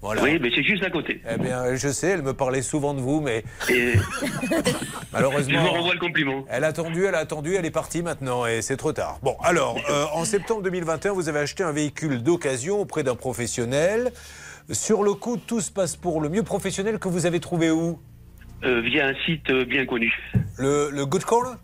Voilà. 0.02 0.22
Oui, 0.22 0.38
mais 0.40 0.52
c'est 0.54 0.62
juste 0.64 0.84
à 0.84 0.90
côté. 0.92 1.22
Eh 1.28 1.38
bien, 1.42 1.74
je 1.76 1.88
sais, 1.88 2.10
elle 2.10 2.22
me 2.22 2.34
parlait 2.34 2.62
souvent 2.62 2.94
de 2.94 3.00
vous, 3.00 3.22
mais 3.22 3.44
Et 3.70 3.94
malheureusement. 5.14 5.54
je 5.54 5.60
vous 5.68 5.74
renvoie 5.74 5.94
le 5.94 6.00
compliment. 6.00 6.46
Elle 6.50 6.64
a 6.64 6.68
attendu, 6.68 7.06
elle 7.06 7.16
a 7.16 7.20
attendu, 7.20 7.56
elle 7.56 7.66
est 7.66 7.72
partie 7.72 8.04
maintenant 8.04 8.46
et 8.46 8.62
c'est 8.62 8.78
trop 8.78 8.92
tard. 8.94 9.20
Bon, 9.24 9.36
alors, 9.42 9.78
euh, 9.90 10.06
en 10.14 10.26
septembre 10.26 10.62
2021, 10.64 11.14
vous 11.14 11.28
avez 11.30 11.40
acheté 11.40 11.64
un 11.64 11.72
véhicule 11.72 12.22
d'occasion 12.22 12.82
auprès 12.82 13.04
d'un 13.04 13.16
professionnel. 13.16 14.12
Sur 14.72 15.02
le 15.04 15.14
coup, 15.14 15.38
tout 15.38 15.62
se 15.62 15.72
passe 15.72 15.96
pour 15.96 16.22
le 16.22 16.30
mieux 16.30 16.44
professionnel 16.44 17.00
que 17.00 17.08
vous 17.08 17.26
avez 17.26 17.40
trouvé 17.40 17.72
où? 17.72 18.00
Euh, 18.64 18.82
via 18.82 19.08
un 19.08 19.14
site 19.26 19.50
euh, 19.50 19.66
bien 19.66 19.86
connu. 19.86 20.14
le, 20.58 20.90
le 20.92 21.06
Good 21.06 21.24
Corner 21.24 21.56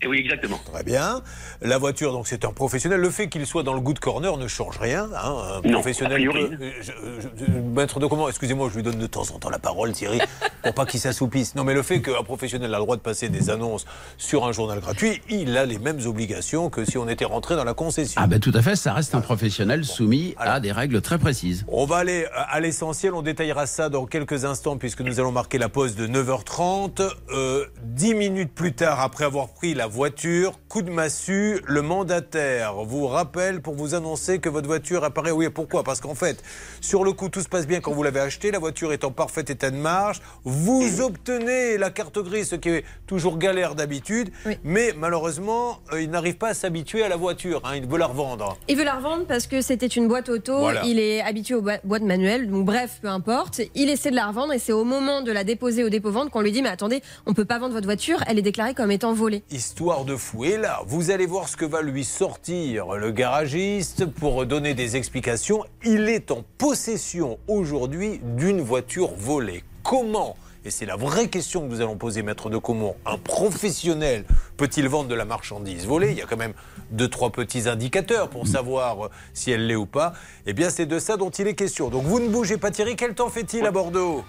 Et 0.00 0.06
oui, 0.06 0.18
exactement. 0.20 0.60
Très 0.72 0.84
bien. 0.84 1.22
La 1.60 1.76
voiture, 1.76 2.12
donc 2.12 2.28
c'est 2.28 2.44
un 2.44 2.52
professionnel. 2.52 3.00
Le 3.00 3.10
fait 3.10 3.28
qu'il 3.28 3.44
soit 3.46 3.64
dans 3.64 3.74
le 3.74 3.80
Good 3.80 3.98
Corner 3.98 4.36
ne 4.36 4.46
change 4.46 4.78
rien. 4.78 5.08
hein. 5.12 5.60
Un 5.64 5.68
Non, 5.68 5.72
professionnel. 5.80 6.12
a 6.24 6.30
priori. 6.30 6.56
peut- 6.56 6.70
je- 6.80 6.92
je- 6.92 7.44
je- 7.46 7.50
maître 7.60 7.98
de 7.98 8.06
comment? 8.06 8.28
Excusez-moi, 8.28 8.68
je 8.70 8.76
lui 8.76 8.84
donne 8.84 8.98
de 9.00 9.06
temps 9.08 9.28
en 9.34 9.40
temps 9.40 9.50
la 9.50 9.58
parole, 9.58 9.90
Thierry, 9.90 10.20
pour 10.62 10.72
pas 10.72 10.86
qu'il 10.86 11.00
s'assoupisse. 11.00 11.56
Non, 11.56 11.64
mais 11.64 11.74
le 11.74 11.82
fait 11.82 12.00
qu'un 12.00 12.22
professionnel 12.22 12.72
a 12.74 12.78
le 12.78 12.84
droit 12.84 12.94
de 12.94 13.00
passer 13.00 13.28
des 13.28 13.50
annonces 13.50 13.86
sur 14.18 14.46
un 14.46 14.52
journal 14.52 14.78
gratuit, 14.78 15.20
il 15.28 15.56
a 15.58 15.66
les 15.66 15.80
mêmes 15.80 15.98
obligations 16.06 16.70
que 16.70 16.84
si 16.84 16.96
on 16.96 17.08
était 17.08 17.24
rentré 17.24 17.56
dans 17.56 17.64
la 17.64 17.74
concession. 17.74 18.20
Ah 18.22 18.28
ben 18.28 18.38
tout 18.38 18.52
à 18.54 18.62
fait, 18.62 18.76
ça 18.76 18.92
reste 18.92 19.16
un 19.16 19.20
professionnel 19.20 19.84
soumis 19.84 20.36
à 20.38 20.60
des 20.60 20.70
règles 20.70 21.00
très 21.02 21.18
précises. 21.18 21.64
On 21.66 21.86
va 21.86 21.96
aller 21.96 22.22
euh, 22.24 22.28
à 22.48 22.60
l'essentiel, 22.60 23.14
on 23.14 23.22
détaillera 23.22 23.66
ça 23.66 23.88
dans 23.88 24.06
quelques 24.06 24.44
instants 24.44 24.76
puisque 24.76 25.00
nous 25.00 25.18
allons 25.18 25.32
marquer 25.32 25.58
la 25.58 25.68
pause 25.68 25.96
de 25.96 26.06
9h30. 26.06 27.02
Euh, 27.30 27.66
Dix 27.82 28.14
minutes 28.14 28.54
plus 28.54 28.74
tard, 28.74 29.00
après 29.00 29.24
avoir 29.24 29.48
pris 29.48 29.74
la 29.74 29.87
voiture, 29.88 30.52
coup 30.68 30.82
de 30.82 30.90
massue, 30.90 31.60
le 31.66 31.82
mandataire 31.82 32.74
vous 32.84 33.06
rappelle 33.06 33.60
pour 33.60 33.74
vous 33.74 33.94
annoncer 33.94 34.38
que 34.38 34.48
votre 34.48 34.66
voiture 34.66 35.02
apparaît. 35.04 35.30
Oui, 35.30 35.48
pourquoi? 35.48 35.82
Parce 35.82 36.00
qu'en 36.00 36.14
fait, 36.14 36.42
sur 36.80 37.04
le 37.04 37.12
coup, 37.12 37.28
tout 37.28 37.40
se 37.40 37.48
passe 37.48 37.66
bien 37.66 37.80
quand 37.80 37.92
vous 37.92 38.02
l'avez 38.02 38.20
acheté, 38.20 38.50
la 38.50 38.58
voiture 38.58 38.92
est 38.92 39.04
en 39.04 39.10
parfait 39.10 39.44
état 39.48 39.70
de 39.70 39.76
marche, 39.76 40.20
vous 40.44 41.00
obtenez 41.00 41.78
la 41.78 41.90
carte 41.90 42.18
grise, 42.18 42.50
ce 42.50 42.56
qui 42.56 42.68
est 42.68 42.84
toujours 43.06 43.38
galère 43.38 43.74
d'habitude, 43.74 44.30
mais 44.62 44.92
malheureusement, 44.96 45.78
euh, 45.92 46.02
il 46.02 46.10
n'arrive 46.10 46.36
pas 46.36 46.48
à 46.48 46.54
s'habituer 46.54 47.02
à 47.02 47.08
la 47.08 47.16
voiture, 47.16 47.62
hein, 47.64 47.76
il 47.76 47.86
veut 47.86 47.98
la 47.98 48.06
revendre. 48.06 48.56
Il 48.68 48.76
veut 48.76 48.84
la 48.84 48.94
revendre 48.96 49.24
parce 49.26 49.46
que 49.46 49.60
c'était 49.62 49.86
une 49.86 50.06
boîte 50.08 50.28
auto, 50.28 50.58
Voilà. 50.58 50.82
il 50.84 50.98
est 50.98 51.22
habitué 51.22 51.54
aux 51.54 51.62
boîtes 51.62 52.02
manuelles, 52.02 52.48
donc 52.50 52.64
bref, 52.66 52.98
peu 53.00 53.08
importe. 53.08 53.62
Il 53.74 53.88
essaie 53.88 54.10
de 54.10 54.16
la 54.16 54.26
revendre 54.26 54.52
et 54.52 54.58
c'est 54.58 54.72
au 54.72 54.84
moment 54.84 55.22
de 55.22 55.32
la 55.32 55.44
déposer 55.44 55.82
au 55.84 55.88
dépôt-vente 55.88 56.30
qu'on 56.30 56.40
lui 56.42 56.52
dit 56.52 56.62
Mais 56.62 56.68
attendez, 56.68 57.02
on 57.26 57.32
peut 57.34 57.44
pas 57.46 57.58
vendre 57.58 57.72
votre 57.74 57.86
voiture, 57.86 58.22
elle 58.26 58.38
est 58.38 58.42
déclarée 58.42 58.74
comme 58.74 58.90
étant 58.90 59.12
volée. 59.12 59.42
Histoire 59.50 59.77
de 59.78 60.16
fou. 60.16 60.44
Et 60.44 60.56
là, 60.56 60.80
vous 60.86 61.12
allez 61.12 61.26
voir 61.26 61.48
ce 61.48 61.56
que 61.56 61.64
va 61.64 61.82
lui 61.82 62.04
sortir 62.04 62.96
le 62.96 63.12
garagiste 63.12 64.06
pour 64.06 64.44
donner 64.44 64.74
des 64.74 64.96
explications. 64.96 65.64
Il 65.84 66.08
est 66.08 66.32
en 66.32 66.42
possession 66.58 67.38
aujourd'hui 67.46 68.20
d'une 68.24 68.60
voiture 68.60 69.12
volée. 69.16 69.62
Comment? 69.84 70.36
Et 70.64 70.70
c'est 70.72 70.84
la 70.84 70.96
vraie 70.96 71.28
question 71.28 71.60
que 71.60 71.66
nous 71.66 71.80
allons 71.80 71.96
poser, 71.96 72.22
maître 72.22 72.50
de 72.50 72.58
Comont. 72.58 72.96
Un 73.06 73.18
professionnel 73.18 74.24
peut-il 74.56 74.88
vendre 74.88 75.08
de 75.08 75.14
la 75.14 75.24
marchandise 75.24 75.86
volée? 75.86 76.10
Il 76.10 76.18
y 76.18 76.22
a 76.22 76.26
quand 76.26 76.36
même 76.36 76.54
deux, 76.90 77.08
trois 77.08 77.30
petits 77.30 77.68
indicateurs 77.68 78.28
pour 78.28 78.48
savoir 78.48 79.06
euh, 79.06 79.10
si 79.32 79.52
elle 79.52 79.68
l'est 79.68 79.76
ou 79.76 79.86
pas. 79.86 80.12
Eh 80.46 80.54
bien, 80.54 80.70
c'est 80.70 80.86
de 80.86 80.98
ça 80.98 81.16
dont 81.16 81.30
il 81.30 81.46
est 81.46 81.54
question. 81.54 81.88
Donc, 81.88 82.02
vous 82.02 82.18
ne 82.18 82.28
bougez 82.28 82.56
pas, 82.56 82.72
Thierry. 82.72 82.96
Quel 82.96 83.14
temps 83.14 83.28
fait-il 83.28 83.64
à 83.64 83.70
Bordeaux? 83.70 84.24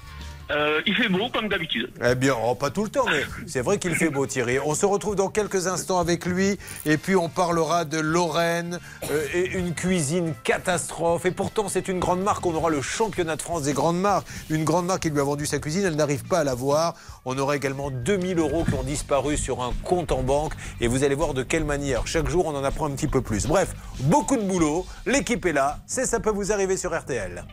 Euh, 0.51 0.81
il 0.87 0.95
fait 0.95 1.09
beau, 1.09 1.29
comme 1.29 1.47
d'habitude. 1.47 1.91
eh 2.03 2.15
bien, 2.15 2.33
oh, 2.43 2.55
pas 2.55 2.71
tout 2.71 2.83
le 2.83 2.89
temps, 2.89 3.05
mais 3.05 3.23
c'est 3.45 3.61
vrai 3.61 3.77
qu'il 3.77 3.95
fait 3.95 4.09
beau, 4.09 4.25
Thierry. 4.25 4.57
On 4.65 4.73
se 4.73 4.85
retrouve 4.85 5.15
dans 5.15 5.29
quelques 5.29 5.67
instants 5.67 5.99
avec 5.99 6.25
lui, 6.25 6.57
et 6.85 6.97
puis 6.97 7.15
on 7.15 7.29
parlera 7.29 7.85
de 7.85 7.99
Lorraine, 7.99 8.79
euh, 9.11 9.27
et 9.33 9.57
une 9.57 9.75
cuisine 9.75 10.33
catastrophe. 10.43 11.25
Et 11.25 11.31
pourtant, 11.31 11.69
c'est 11.69 11.87
une 11.87 11.99
grande 11.99 12.21
marque. 12.21 12.45
On 12.45 12.55
aura 12.55 12.69
le 12.71 12.81
championnat 12.81 13.35
de 13.35 13.41
France 13.41 13.63
des 13.63 13.73
grandes 13.73 13.99
marques. 13.99 14.27
Une 14.49 14.63
grande 14.63 14.87
marque 14.87 15.03
qui 15.03 15.09
lui 15.11 15.19
a 15.19 15.23
vendu 15.23 15.45
sa 15.45 15.59
cuisine, 15.59 15.85
elle 15.85 15.95
n'arrive 15.95 16.23
pas 16.23 16.39
à 16.39 16.43
la 16.43 16.55
voir. 16.55 16.95
On 17.25 17.37
aura 17.37 17.55
également 17.55 17.91
2000 17.91 18.39
euros 18.39 18.63
qui 18.65 18.73
ont 18.73 18.83
disparu 18.83 19.37
sur 19.37 19.61
un 19.61 19.71
compte 19.83 20.11
en 20.11 20.23
banque, 20.23 20.53
et 20.81 20.87
vous 20.87 21.03
allez 21.03 21.15
voir 21.15 21.35
de 21.35 21.43
quelle 21.43 21.65
manière. 21.65 22.07
Chaque 22.07 22.27
jour, 22.27 22.47
on 22.47 22.55
en 22.55 22.63
apprend 22.63 22.87
un 22.87 22.91
petit 22.91 23.07
peu 23.07 23.21
plus. 23.21 23.45
Bref, 23.45 23.75
beaucoup 23.99 24.35
de 24.35 24.41
boulot. 24.43 24.85
L'équipe 25.05 25.45
est 25.45 25.53
là. 25.53 25.77
C'est 25.85 26.05
ça 26.05 26.19
peut 26.19 26.31
vous 26.31 26.51
arriver 26.51 26.75
sur 26.75 26.97
RTL. 26.97 27.43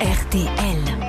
RTL. 0.00 0.99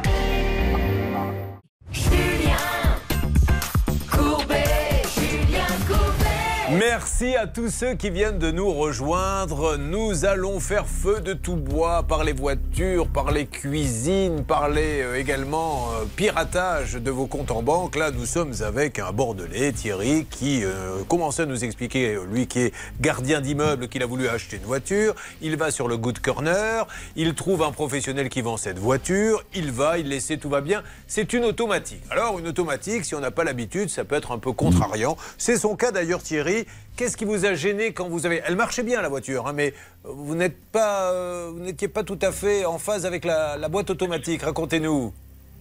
Merci 6.80 7.36
à 7.36 7.48
tous 7.48 7.70
ceux 7.70 7.96
qui 7.96 8.10
viennent 8.10 8.40
de 8.40 8.50
nous 8.50 8.72
rejoindre. 8.72 9.76
Nous 9.76 10.24
allons 10.24 10.62
faire 10.62 10.88
feu 10.88 11.20
de 11.20 11.34
tout 11.34 11.58
bois 11.58 12.04
par 12.04 12.24
les 12.24 12.32
voitures, 12.32 13.10
par 13.10 13.32
les 13.32 13.46
cuisines, 13.46 14.46
par 14.46 14.70
les 14.70 15.02
euh, 15.02 15.20
également 15.20 15.90
euh, 15.92 16.06
piratage 16.16 16.94
de 16.94 17.12
vos 17.12 17.28
comptes 17.28 17.52
en 17.52 17.62
banque. 17.62 17.98
Là, 17.98 18.12
nous 18.12 18.26
sommes 18.26 18.54
avec 18.62 19.00
un 19.00 19.12
Bordelais, 19.12 19.74
Thierry, 19.74 20.26
qui 20.30 20.64
euh, 20.64 21.04
commençait 21.10 21.42
à 21.42 21.46
nous 21.46 21.66
expliquer, 21.66 22.16
euh, 22.16 22.24
lui 22.24 22.48
qui 22.48 22.60
est 22.60 22.74
gardien 23.02 23.42
d'immeuble, 23.42 23.90
qu'il 23.90 24.02
a 24.02 24.06
voulu 24.06 24.30
acheter 24.30 24.56
une 24.56 24.64
voiture. 24.64 25.14
Il 25.42 25.58
va 25.58 25.72
sur 25.72 25.90
le 25.90 25.98
Good 25.98 26.20
Corner, 26.20 26.88
il 27.18 27.34
trouve 27.34 27.64
un 27.64 27.74
professionnel 27.74 28.30
qui 28.30 28.42
vend 28.42 28.56
cette 28.56 28.80
voiture, 28.80 29.44
il 29.54 29.74
va, 29.74 29.98
il 29.98 30.08
laisse, 30.08 30.32
tout 30.40 30.50
va 30.50 30.62
bien. 30.62 30.84
C'est 31.06 31.34
une 31.34 31.44
automatique. 31.44 32.04
Alors, 32.10 32.40
une 32.40 32.48
automatique, 32.48 33.04
si 33.04 33.14
on 33.14 33.20
n'a 33.20 33.32
pas 33.32 33.44
l'habitude, 33.44 33.90
ça 33.90 34.06
peut 34.06 34.16
être 34.16 34.32
un 34.32 34.40
peu 34.40 34.54
contrariant. 34.54 35.18
C'est 35.38 35.58
son 35.58 35.76
cas 35.76 35.92
d'ailleurs, 35.92 36.24
Thierry. 36.24 36.61
Qu'est-ce 36.98 37.18
qui 37.18 37.26
vous 37.26 37.46
a 37.46 37.54
gêné 37.54 37.94
quand 37.94 38.08
vous 38.10 38.26
avez... 38.26 38.42
Elle 38.46 38.56
marchait 38.56 38.84
bien 38.84 39.02
la 39.02 39.10
voiture, 39.10 39.48
hein, 39.48 39.54
mais 39.54 39.74
pas, 40.72 41.12
euh, 41.12 41.52
vous 41.54 41.64
n'étiez 41.64 41.88
pas 41.88 42.04
tout 42.04 42.20
à 42.22 42.32
fait 42.32 42.66
en 42.66 42.78
phase 42.78 43.06
avec 43.06 43.26
la, 43.26 43.58
boîte 43.70 43.90
automatique. 43.90 44.44
Racontez-nous. 44.44 45.14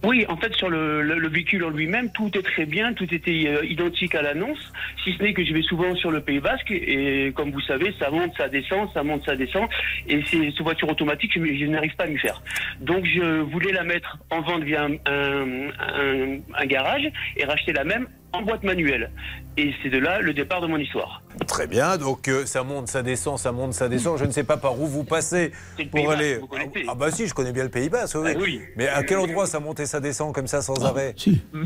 Oui, 0.03 0.25
en 0.29 0.35
fait, 0.35 0.51
sur 0.55 0.67
le, 0.67 1.03
le- 1.03 1.19
le 1.19 1.29
véhicule 1.29 1.63
en 1.63 1.69
lui-même, 1.69 2.11
tout 2.11 2.31
est 2.35 2.41
très 2.41 2.65
bien, 2.65 2.91
tout 2.93 3.13
était 3.13 3.43
euh, 3.45 3.63
identique 3.63 4.15
à 4.15 4.23
l'annonce, 4.23 4.57
si 5.03 5.13
ce 5.15 5.21
n'est 5.21 5.33
que 5.33 5.45
je 5.45 5.53
vais 5.53 5.61
souvent 5.61 5.95
sur 5.95 6.09
le 6.09 6.21
Pays 6.21 6.39
Basque 6.39 6.71
et 6.71 7.31
comme 7.35 7.51
vous 7.51 7.61
savez, 7.61 7.93
ça 7.99 8.09
monte, 8.09 8.35
ça 8.35 8.49
descend, 8.49 8.89
ça 8.95 9.03
monte, 9.03 9.23
ça 9.25 9.35
descend, 9.35 9.67
et 10.09 10.23
cette 10.23 10.59
voiture 10.61 10.89
automatique, 10.89 11.33
je, 11.35 11.65
n'arrive 11.67 11.95
pas 11.95 12.05
à 12.05 12.07
m'y 12.07 12.17
faire. 12.17 12.41
Donc, 12.79 13.05
je 13.05 13.41
voulais 13.41 13.71
la 13.73 13.83
mettre 13.83 14.17
en 14.31 14.41
vente 14.41 14.63
via 14.63 14.87
un 15.05 16.65
garage 16.65 17.07
et 17.37 17.45
racheter 17.45 17.71
la 17.73 17.83
même 17.83 18.07
en 18.33 18.41
boîte 18.43 18.63
manuelle. 18.63 19.11
Et 19.57 19.73
c'est 19.83 19.89
de 19.89 19.97
là 19.97 20.21
le 20.21 20.33
départ 20.33 20.61
de 20.61 20.67
mon 20.67 20.77
histoire. 20.77 21.21
Très 21.47 21.67
bien, 21.67 21.97
donc 21.97 22.27
euh, 22.29 22.45
ça 22.45 22.63
monte, 22.63 22.87
ça 22.87 23.03
descend, 23.03 23.37
ça 23.37 23.51
monte, 23.51 23.73
ça 23.73 23.89
descend. 23.89 24.17
Je 24.17 24.23
ne 24.25 24.31
sais 24.31 24.45
pas 24.45 24.55
par 24.57 24.79
où 24.79 24.87
vous 24.87 25.03
passez 25.03 25.51
pour 25.91 26.05
Basque, 26.07 26.17
aller. 26.19 26.37
vous 26.37 26.47
connaissez. 26.47 26.85
Ah 26.87 26.95
bah 26.95 27.11
si, 27.11 27.27
je 27.27 27.33
connais 27.33 27.51
bien 27.51 27.63
le 27.63 27.69
Pays 27.69 27.89
Basque. 27.89 28.15
oui. 28.19 28.31
Ah 28.33 28.39
oui. 28.39 28.61
Mais 28.77 28.87
à 28.87 29.03
quel 29.03 29.17
endroit 29.17 29.45
ça 29.47 29.59
monte 29.59 29.81
et 29.81 29.85
ça 29.85 29.99
descend 29.99 30.33
comme 30.33 30.47
ça 30.47 30.61
sans 30.61 30.85
arrêt 30.85 31.13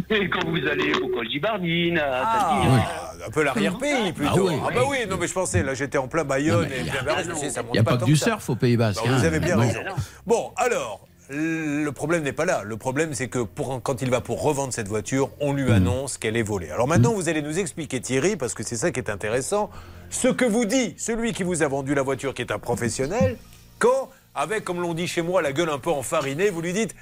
Mais 0.09 0.27
quand 0.29 0.45
vous 0.47 0.67
allez 0.67 0.93
au 0.95 1.07
Col 1.09 1.29
Gibardine, 1.29 1.99
à 1.99 2.21
Ah, 2.25 3.11
Un 3.27 3.31
peu 3.31 3.43
l'arrière-pays 3.43 4.11
plutôt. 4.13 4.47
Ah 4.49 4.67
oui. 4.67 4.73
bah 4.73 4.81
oui, 4.89 4.97
non 5.09 5.17
mais 5.19 5.27
je 5.27 5.33
pensais, 5.33 5.61
là 5.61 5.73
j'étais 5.75 5.99
en 5.99 6.07
plein 6.07 6.23
Bayonne 6.23 6.63
Non, 6.63 6.67
mais 6.69 6.77
et 6.77 6.81
il 6.81 6.87
y 6.87 6.89
a- 6.89 7.23
je 7.23 7.33
sais, 7.35 7.49
ça 7.51 7.61
monte 7.61 7.71
Il 7.73 7.73
n'y 7.73 7.79
a 7.79 7.83
pas 7.83 7.91
tant 7.97 8.05
que 8.05 8.05
du 8.05 8.15
ça. 8.15 8.25
surf 8.25 8.49
au 8.49 8.55
Pays 8.55 8.77
Basque. 8.77 9.01
Bah, 9.03 9.09
vous 9.11 9.23
hein. 9.23 9.27
avez 9.27 9.39
bien 9.39 9.55
Non. 9.55 9.61
raison. 9.61 9.79
Bon, 10.25 10.51
alors, 10.57 11.07
le 11.29 11.89
problème 11.91 12.23
n'est 12.23 12.33
pas 12.33 12.45
là. 12.45 12.63
Le 12.63 12.77
problème, 12.77 13.13
c'est 13.13 13.27
que 13.27 13.39
pour, 13.39 13.81
quand 13.81 14.01
il 14.01 14.09
va 14.09 14.21
pour 14.21 14.41
revendre 14.41 14.73
cette 14.73 14.87
voiture, 14.87 15.29
on 15.39 15.53
lui 15.53 15.71
annonce 15.71 16.17
qu'elle 16.17 16.37
est 16.37 16.43
volée. 16.43 16.69
Alors 16.69 16.87
maintenant, 16.87 17.13
vous 17.13 17.29
allez 17.29 17.41
nous 17.41 17.59
expliquer, 17.59 17.99
Thierry, 17.99 18.35
parce 18.35 18.53
que 18.53 18.63
c'est 18.63 18.75
ça 18.75 18.91
qui 18.91 18.99
est 18.99 19.09
intéressant, 19.09 19.69
ce 20.09 20.27
que 20.27 20.45
vous 20.45 20.65
dit 20.65 20.93
celui 20.97 21.33
qui 21.33 21.43
vous 21.43 21.63
a 21.63 21.67
vendu 21.67 21.95
la 21.95 22.03
voiture, 22.03 22.33
qui 22.33 22.41
est 22.41 22.51
un 22.51 22.59
professionnel, 22.59 23.37
Quand, 23.79 24.09
avec, 24.33 24.63
comme 24.63 24.81
l'on 24.81 24.93
dit 24.93 25.07
chez 25.07 25.21
moi, 25.21 25.41
la 25.41 25.51
gueule 25.51 25.69
un 25.69 25.79
peu 25.79 25.89
enfarinée, 25.89 26.49
vous 26.49 26.61
lui 26.61 26.73
dites 26.73 26.95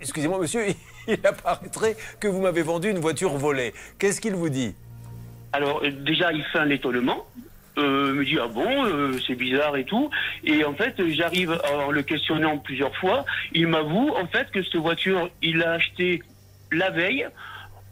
Excusez-moi, 0.00 0.38
monsieur, 0.38 0.62
il 1.08 1.18
apparaîtrait 1.24 1.96
que 2.20 2.28
vous 2.28 2.40
m'avez 2.40 2.62
vendu 2.62 2.90
une 2.90 2.98
voiture 2.98 3.36
volée. 3.36 3.74
Qu'est-ce 3.98 4.20
qu'il 4.20 4.34
vous 4.34 4.48
dit? 4.48 4.74
Alors, 5.52 5.82
déjà, 6.04 6.32
il 6.32 6.44
fait 6.52 6.58
un 6.58 6.70
étonnement. 6.70 7.26
Euh, 7.78 8.12
me 8.12 8.24
dit 8.24 8.38
ah 8.42 8.48
bon 8.48 8.84
euh, 8.86 9.12
c'est 9.24 9.36
bizarre 9.36 9.76
et 9.76 9.84
tout 9.84 10.10
et 10.42 10.64
en 10.64 10.74
fait 10.74 10.94
j'arrive 11.10 11.56
en 11.72 11.92
le 11.92 12.02
questionnant 12.02 12.58
plusieurs 12.58 12.94
fois 12.96 13.24
il 13.52 13.68
m'avoue 13.68 14.10
en 14.20 14.26
fait 14.26 14.50
que 14.50 14.62
cette 14.64 14.76
voiture 14.76 15.30
il 15.42 15.58
l'a 15.58 15.72
achetée 15.72 16.20
la 16.72 16.90
veille 16.90 17.28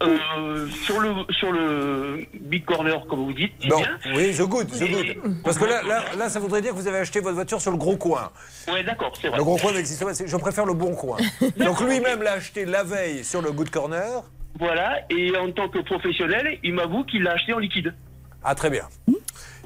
euh, 0.02 0.66
sur 0.84 0.98
le 1.00 1.10
sur 1.30 1.52
le 1.52 2.26
big 2.40 2.64
corner 2.64 3.06
comme 3.06 3.24
vous 3.26 3.32
dites 3.32 3.52
bien. 3.60 3.76
oui, 4.14 4.32
je 4.32 4.42
goûte, 4.42 4.68
je 4.74 4.84
goûte. 4.86 5.42
Parce 5.44 5.56
que 5.56 5.64
là, 5.64 5.82
là, 5.84 6.04
là, 6.18 6.28
ça 6.28 6.38
voudrait 6.38 6.60
dire 6.60 6.72
que 6.72 6.76
vous 6.76 6.88
avez 6.88 6.98
acheté 6.98 7.20
votre 7.20 7.34
voiture 7.36 7.60
sur 7.62 7.70
le 7.70 7.78
gros 7.78 7.96
coin. 7.96 8.30
ouais 8.70 8.82
d'accord 8.82 9.12
c'est 9.18 9.28
vrai 9.28 9.38
Le 9.38 9.44
gros 9.44 9.56
coin 9.56 9.72
n'existe 9.72 10.04
pas, 10.04 10.12
je 10.12 10.36
préfère 10.36 10.66
le 10.66 10.74
bon 10.74 10.94
coin. 10.94 11.16
Donc 11.56 11.80
lui-même 11.80 12.22
l'a 12.22 12.32
acheté 12.32 12.64
la 12.64 12.82
veille 12.82 13.24
sur 13.24 13.40
le 13.40 13.52
good 13.52 13.70
corner. 13.70 14.22
voilà 14.58 15.00
et 15.10 15.34
en 15.36 15.50
tant 15.52 15.68
que 15.68 15.78
professionnel 15.78 16.58
il 16.62 16.74
m'avoue 16.74 17.04
qu'il 17.04 17.22
l'a 17.22 17.32
acheté 17.32 17.52
en 17.54 17.58
liquide 17.58 17.94
Ah, 18.44 18.54
très 18.54 18.68
bien. 18.68 18.86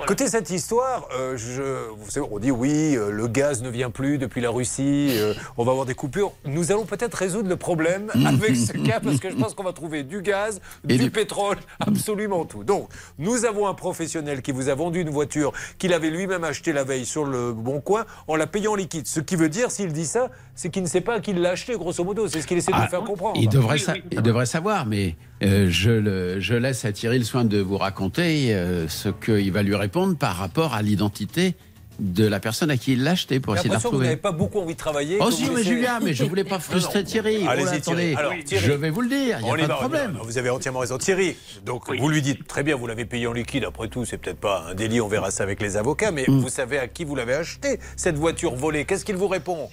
Écoutez, 0.03 0.29
cette 0.29 0.51
histoire, 0.51 1.07
euh, 1.15 1.37
je, 1.37 1.89
vous 1.95 2.11
savez, 2.11 2.27
on 2.31 2.39
dit 2.39 2.51
oui, 2.51 2.97
euh, 2.97 3.11
le 3.11 3.29
gaz 3.29 3.63
ne 3.63 3.69
vient 3.69 3.91
plus 3.91 4.19
depuis 4.19 4.41
la 4.41 4.51
Russie, 4.51 5.11
euh, 5.13 5.35
on 5.57 5.65
va 5.65 5.71
avoir 5.73 5.87
des 5.87 5.95
coupures. 5.95 6.33
Nous 6.45 6.73
allons 6.73 6.85
peut-être 6.85 7.15
résoudre 7.15 7.49
le 7.49 7.57
problème 7.57 8.11
avec 8.27 8.57
ce 8.57 8.73
cas 8.73 9.01
parce 9.01 9.19
que 9.21 9.31
je 9.31 9.37
pense 9.37 9.55
qu'on 9.55 9.63
va 9.63 9.73
trouver 9.73 10.03
du 10.03 10.23
gaz, 10.23 10.61
Et 10.89 10.97
du 10.97 11.05
du- 11.05 11.11
pétrole, 11.11 11.59
absolument 11.81 12.45
tout. 12.45 12.65
Donc, 12.65 12.89
nous 13.19 13.45
avons 13.45 13.67
un 13.69 13.75
professionnel 13.75 14.43
qui 14.43 14.53
vous 14.53 14.69
a 14.69 14.75
vendu 14.75 15.01
une 15.01 15.11
voiture 15.11 15.53
qu'il 15.79 15.93
avait 15.93 16.11
lui-même 16.11 16.45
achetée 16.45 16.73
la 16.73 16.85
veille 16.85 17.05
sur 17.07 17.25
le 17.25 17.53
Bon 17.53 17.81
Coin 17.81 18.05
en 18.27 18.37
la 18.37 18.47
payant 18.47 18.73
en 18.73 18.77
liquide. 18.77 19.07
Ce 19.07 19.21
qui 19.21 19.37
veut 19.37 19.49
dire, 19.49 19.71
s'il 19.71 19.93
dit 19.93 20.07
ça, 20.07 20.31
c'est 20.55 20.71
qu'il 20.71 20.83
ne 20.83 20.89
sait 20.89 21.01
pas 21.03 21.15
à 21.15 21.21
qui 21.21 21.31
il 21.33 21.41
l'a 21.41 21.51
acheté, 21.51 21.75
grosso 21.77 22.03
modo. 22.05 22.27
C'est 22.27 22.41
ce 22.41 22.47
qu'il 22.47 22.59
essaie 22.59 22.73
de 22.73 22.77
Ah, 22.77 22.85
nous 22.85 22.91
faire 22.91 23.05
comprendre. 23.05 23.39
Il 23.41 23.49
devrait, 23.49 23.79
sa- 23.79 23.95
il 24.11 24.23
devrait 24.23 24.47
savoir, 24.47 24.87
mais 24.87 25.15
euh, 25.43 25.69
je, 25.71 25.91
le- 25.91 26.41
je 26.41 26.55
laisse 26.55 26.85
à 26.85 26.93
Thierry 26.93 27.19
le 27.19 27.25
soin 27.25 27.45
de 27.45 27.59
vous 27.59 27.79
raconter 27.79 28.55
euh, 28.55 28.89
ce 28.89 29.09
qu'il 29.09 29.51
va 29.53 29.63
lui 29.63 29.75
répondre 29.75 30.17
par 30.17 30.37
rapport 30.37 30.75
à 30.75 30.83
l'identité 30.83 31.55
de 32.01 32.27
la 32.27 32.41
personne 32.41 32.71
à 32.71 32.77
qui 32.77 32.95
il 32.95 33.05
l'a 33.05 33.13
acheté 33.13 33.41
pour 33.41 33.55
essayer 33.55 33.69
de 33.69 33.75
la 33.75 33.81
que 33.81 33.87
vous 33.89 33.93
n'avez 33.99 34.05
retrouver. 34.11 34.17
pas 34.21 34.33
beaucoup 34.33 34.59
envie 34.61 34.73
de 34.75 34.79
travailler. 34.79 35.19
Oh 35.21 35.31
si, 35.31 35.49
mais 35.51 35.63
Julien, 35.63 36.01
mais 36.03 36.15
je 36.15 36.25
voulais 36.25 36.45
pas 36.45 36.59
frustrer 36.59 37.05
Thierry. 37.05 37.41
Oh 37.45 37.49
Allez-y, 37.49 37.65
là, 37.67 37.81
Thierry. 37.81 38.13
attendez, 38.13 38.15
Alors, 38.17 38.33
Thierry. 38.45 38.65
je 38.67 38.73
vais 38.73 38.91
vous 38.91 39.03
le 39.03 39.09
dire, 39.09 39.39
il 39.41 39.45
n'y 39.45 39.51
On 39.51 39.55
a 39.55 39.57
pas 39.59 39.63
de 39.63 39.69
va. 39.69 39.75
problème. 39.77 40.19
Vous 40.23 40.39
avez 40.39 40.51
entièrement 40.51 40.81
raison. 40.81 40.99
Thierry, 40.99 41.37
donc 41.65 41.95
vous 41.95 42.09
lui 42.09 42.23
dites, 42.23 42.47
très 42.47 42.63
bien, 42.63 42.75
vous 42.77 42.87
l'avez 42.87 43.05
payé 43.05 43.27
en 43.27 43.33
liquide, 43.33 43.65
après 43.65 43.89
tout, 43.89 44.05
c'est 44.05 44.17
peut-être 44.19 44.41
pas 44.41 44.65
un 44.71 44.75
délit, 44.75 45.01
on 45.01 45.09
verra 45.09 45.31
ça 45.31 45.43
avec 45.45 45.61
les 45.61 45.77
avocats, 45.77 46.11
mais 46.11 46.25
Mm. 46.27 46.41
vous 46.41 46.49
savez 46.49 46.79
à 46.79 46.89
qui 46.89 47.05
vous 47.05 47.15
l'avez 47.17 47.35
acheté, 47.35 47.79
cette 47.97 48.17
voiture 48.17 48.55
volée. 48.55 48.85
Qu'est-ce 48.85 49.05
qu'il 49.05 49.17
vous 49.17 49.29
répond? 49.29 49.69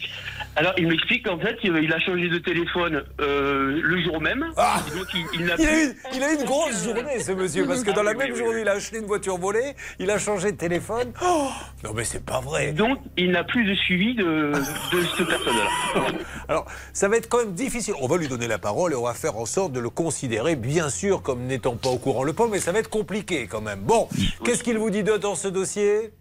Alors 0.55 0.73
il 0.77 0.87
m'explique 0.87 1.25
qu'en 1.25 1.37
fait 1.39 1.55
il 1.63 1.93
a 1.93 1.99
changé 1.99 2.29
de 2.29 2.39
téléphone 2.39 3.03
euh, 3.21 3.79
le 3.83 4.03
jour 4.03 4.19
même 4.19 4.43
Ah 4.57 4.81
donc 4.95 5.05
il, 5.13 5.23
il 5.39 5.45
n'a 5.45 5.53
il 5.59 5.67
a, 5.67 5.83
eu, 5.83 5.93
il 6.15 6.23
a 6.23 6.33
eu 6.33 6.35
une 6.39 6.45
grosse 6.45 6.83
journée, 6.83 7.19
ce 7.19 7.31
monsieur, 7.31 7.67
parce 7.67 7.83
que 7.83 7.91
dans 7.95 8.01
la 8.01 8.15
même 8.15 8.35
journée, 8.35 8.61
il 8.61 8.67
a 8.67 8.71
acheté 8.71 8.97
une 8.97 9.05
voiture 9.05 9.37
volée, 9.37 9.75
il 9.99 10.09
a 10.09 10.17
changé 10.17 10.51
de 10.51 10.57
téléphone. 10.57 11.11
Oh 11.23 11.49
non, 11.83 11.91
mais 11.95 12.03
c'est 12.03 12.16
pas 12.19 12.39
vrai. 12.39 12.71
donc 12.71 12.99
il 13.17 13.31
n'a 13.31 13.43
plus 13.43 13.65
de 13.65 13.73
suivi 13.75 14.15
de, 14.15 14.51
de 14.53 15.01
cette 15.17 15.27
personne-là 15.27 16.07
Alors, 16.47 16.65
ça 16.93 17.07
va 17.07 17.17
être 17.17 17.27
quand 17.29 17.39
même 17.39 17.53
difficile. 17.53 17.93
On 18.01 18.07
va 18.07 18.17
lui 18.17 18.27
donner 18.27 18.47
la 18.47 18.57
parole 18.57 18.93
et 18.93 18.95
on 18.95 19.03
va 19.03 19.13
faire 19.13 19.37
en 19.37 19.45
sorte 19.45 19.73
de 19.73 19.79
le 19.79 19.89
considérer, 19.89 20.55
bien 20.55 20.89
sûr, 20.89 21.21
comme 21.21 21.43
n'étant 21.43 21.75
pas 21.75 21.89
au 21.89 21.97
courant 21.97 22.23
le 22.23 22.33
pot, 22.33 22.47
mais 22.47 22.59
ça 22.59 22.71
va 22.71 22.79
être 22.79 22.89
compliqué 22.89 23.47
quand 23.47 23.61
même. 23.61 23.81
Bon, 23.81 24.07
qu'est-ce 24.43 24.63
qu'il 24.63 24.77
vous 24.77 24.89
dit 24.89 25.03
d'autre 25.03 25.19
dans 25.19 25.35
ce 25.35 25.47
dossier? 25.47 26.11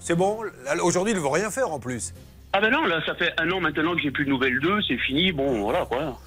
C'est 0.00 0.16
bon? 0.16 0.38
Aujourd'hui, 0.82 1.12
il 1.12 1.16
ne 1.16 1.22
veut 1.22 1.28
rien 1.28 1.50
faire 1.50 1.70
en 1.70 1.78
plus. 1.78 2.14
Ah 2.52 2.60
ben 2.60 2.70
non, 2.70 2.84
là, 2.84 3.00
ça 3.06 3.14
fait 3.14 3.32
un 3.38 3.50
an 3.50 3.60
maintenant 3.60 3.94
que 3.94 4.00
j'ai 4.00 4.10
plus 4.10 4.24
de 4.24 4.30
nouvelles 4.30 4.60
d'eux, 4.60 4.80
c'est 4.86 4.98
fini, 4.98 5.32
bon, 5.32 5.60
voilà, 5.60 5.86
quoi. 5.86 6.18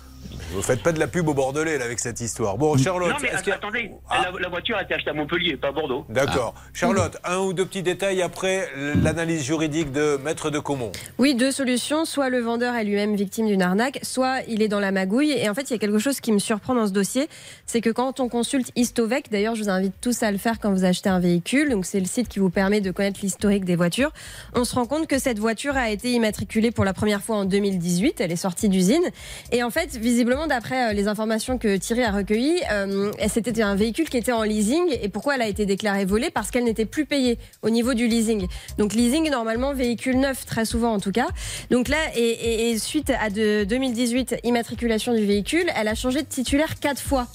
Vous 0.53 0.61
faites 0.61 0.81
pas 0.81 0.91
de 0.91 0.99
la 0.99 1.07
pub 1.07 1.27
au 1.27 1.33
Bordelais 1.33 1.77
là, 1.77 1.85
avec 1.85 1.99
cette 1.99 2.19
histoire. 2.21 2.57
Bon, 2.57 2.77
Charlotte, 2.77 3.09
non, 3.11 3.15
mais 3.21 3.29
a- 3.31 3.55
attendez, 3.55 3.91
Ah. 4.09 4.29
la, 4.33 4.39
la 4.39 4.49
voiture 4.49 4.77
a 4.77 4.83
été 4.83 4.93
achetée 4.93 5.09
à 5.09 5.13
Montpellier, 5.13 5.57
pas 5.57 5.67
à 5.67 5.71
Bordeaux. 5.71 6.05
D'accord. 6.09 6.53
Charlotte, 6.73 7.17
un 7.25 7.39
ou 7.39 7.53
deux 7.53 7.65
petits 7.65 7.83
détails 7.83 8.21
après 8.21 8.69
l'analyse 9.03 9.43
juridique 9.43 9.91
de 9.91 10.17
Maître 10.23 10.49
de 10.49 10.59
Caumont. 10.59 10.91
Oui, 11.17 11.35
deux 11.35 11.51
solutions. 11.51 12.05
Soit 12.05 12.29
le 12.29 12.39
vendeur 12.39 12.75
est 12.75 12.83
lui-même 12.83 13.15
victime 13.15 13.47
d'une 13.47 13.61
arnaque, 13.61 13.99
soit 14.03 14.39
il 14.47 14.61
est 14.61 14.67
dans 14.67 14.79
la 14.79 14.91
magouille. 14.91 15.31
Et 15.31 15.49
en 15.49 15.53
fait, 15.53 15.63
il 15.69 15.71
y 15.71 15.75
a 15.75 15.79
quelque 15.79 15.99
chose 15.99 16.19
qui 16.21 16.31
me 16.31 16.39
surprend 16.39 16.75
dans 16.75 16.87
ce 16.87 16.91
dossier, 16.93 17.27
c'est 17.65 17.81
que 17.81 17.89
quand 17.89 18.19
on 18.19 18.29
consulte 18.29 18.71
Histovec, 18.75 19.29
d'ailleurs, 19.31 19.55
je 19.55 19.63
vous 19.63 19.69
invite 19.69 19.93
tous 20.01 20.23
à 20.23 20.31
le 20.31 20.37
faire 20.37 20.59
quand 20.59 20.71
vous 20.71 20.85
achetez 20.85 21.09
un 21.09 21.19
véhicule, 21.19 21.69
donc 21.69 21.85
c'est 21.85 21.99
le 21.99 22.05
site 22.05 22.29
qui 22.29 22.39
vous 22.39 22.49
permet 22.49 22.81
de 22.81 22.91
connaître 22.91 23.19
l'historique 23.21 23.65
des 23.65 23.75
voitures, 23.75 24.11
on 24.55 24.63
se 24.63 24.73
rend 24.75 24.85
compte 24.85 25.07
que 25.07 25.19
cette 25.19 25.39
voiture 25.39 25.75
a 25.75 25.89
été 25.89 26.11
immatriculée 26.13 26.71
pour 26.71 26.85
la 26.85 26.93
première 26.93 27.21
fois 27.21 27.37
en 27.37 27.45
2018, 27.45 28.21
elle 28.21 28.31
est 28.31 28.35
sortie 28.37 28.69
d'usine. 28.69 29.03
Et 29.51 29.63
en 29.63 29.69
fait, 29.69 29.97
visiblement, 30.17 30.47
d'après 30.47 30.89
euh, 30.89 30.93
les 30.93 31.07
informations 31.07 31.59
que 31.59 31.77
Thierry 31.77 32.01
a 32.01 32.11
recueillies, 32.11 32.59
euh, 32.71 33.11
c'était 33.29 33.61
un 33.61 33.75
véhicule 33.75 34.09
qui 34.09 34.17
était 34.17 34.31
en 34.31 34.41
leasing. 34.41 34.97
Et 34.99 35.09
pourquoi 35.09 35.35
elle 35.35 35.43
a 35.43 35.47
été 35.47 35.67
déclarée 35.67 36.05
volée? 36.05 36.31
Parce 36.31 36.49
qu'elle 36.49 36.63
n'était 36.63 36.85
plus 36.85 37.05
payée 37.05 37.37
au 37.61 37.69
niveau 37.69 37.93
du 37.93 38.07
leasing. 38.07 38.47
Donc 38.79 38.95
leasing, 38.95 39.29
normalement, 39.29 39.75
véhicule 39.75 40.19
neuf, 40.19 40.43
très 40.47 40.65
souvent 40.65 40.91
en 40.91 40.99
tout 40.99 41.11
cas. 41.11 41.27
Donc 41.69 41.87
là, 41.87 41.97
et, 42.15 42.75
suite 42.79 43.11
à 43.11 43.29
de 43.29 43.63
2018, 43.65 44.37
immatriculation 44.43 45.13
du 45.13 45.23
véhicule, 45.23 45.67
elle 45.75 45.87
a 45.87 45.93
changé 45.93 46.23
de 46.23 46.27
titulaire 46.27 46.79
quatre 46.79 47.01
fois. 47.01 47.27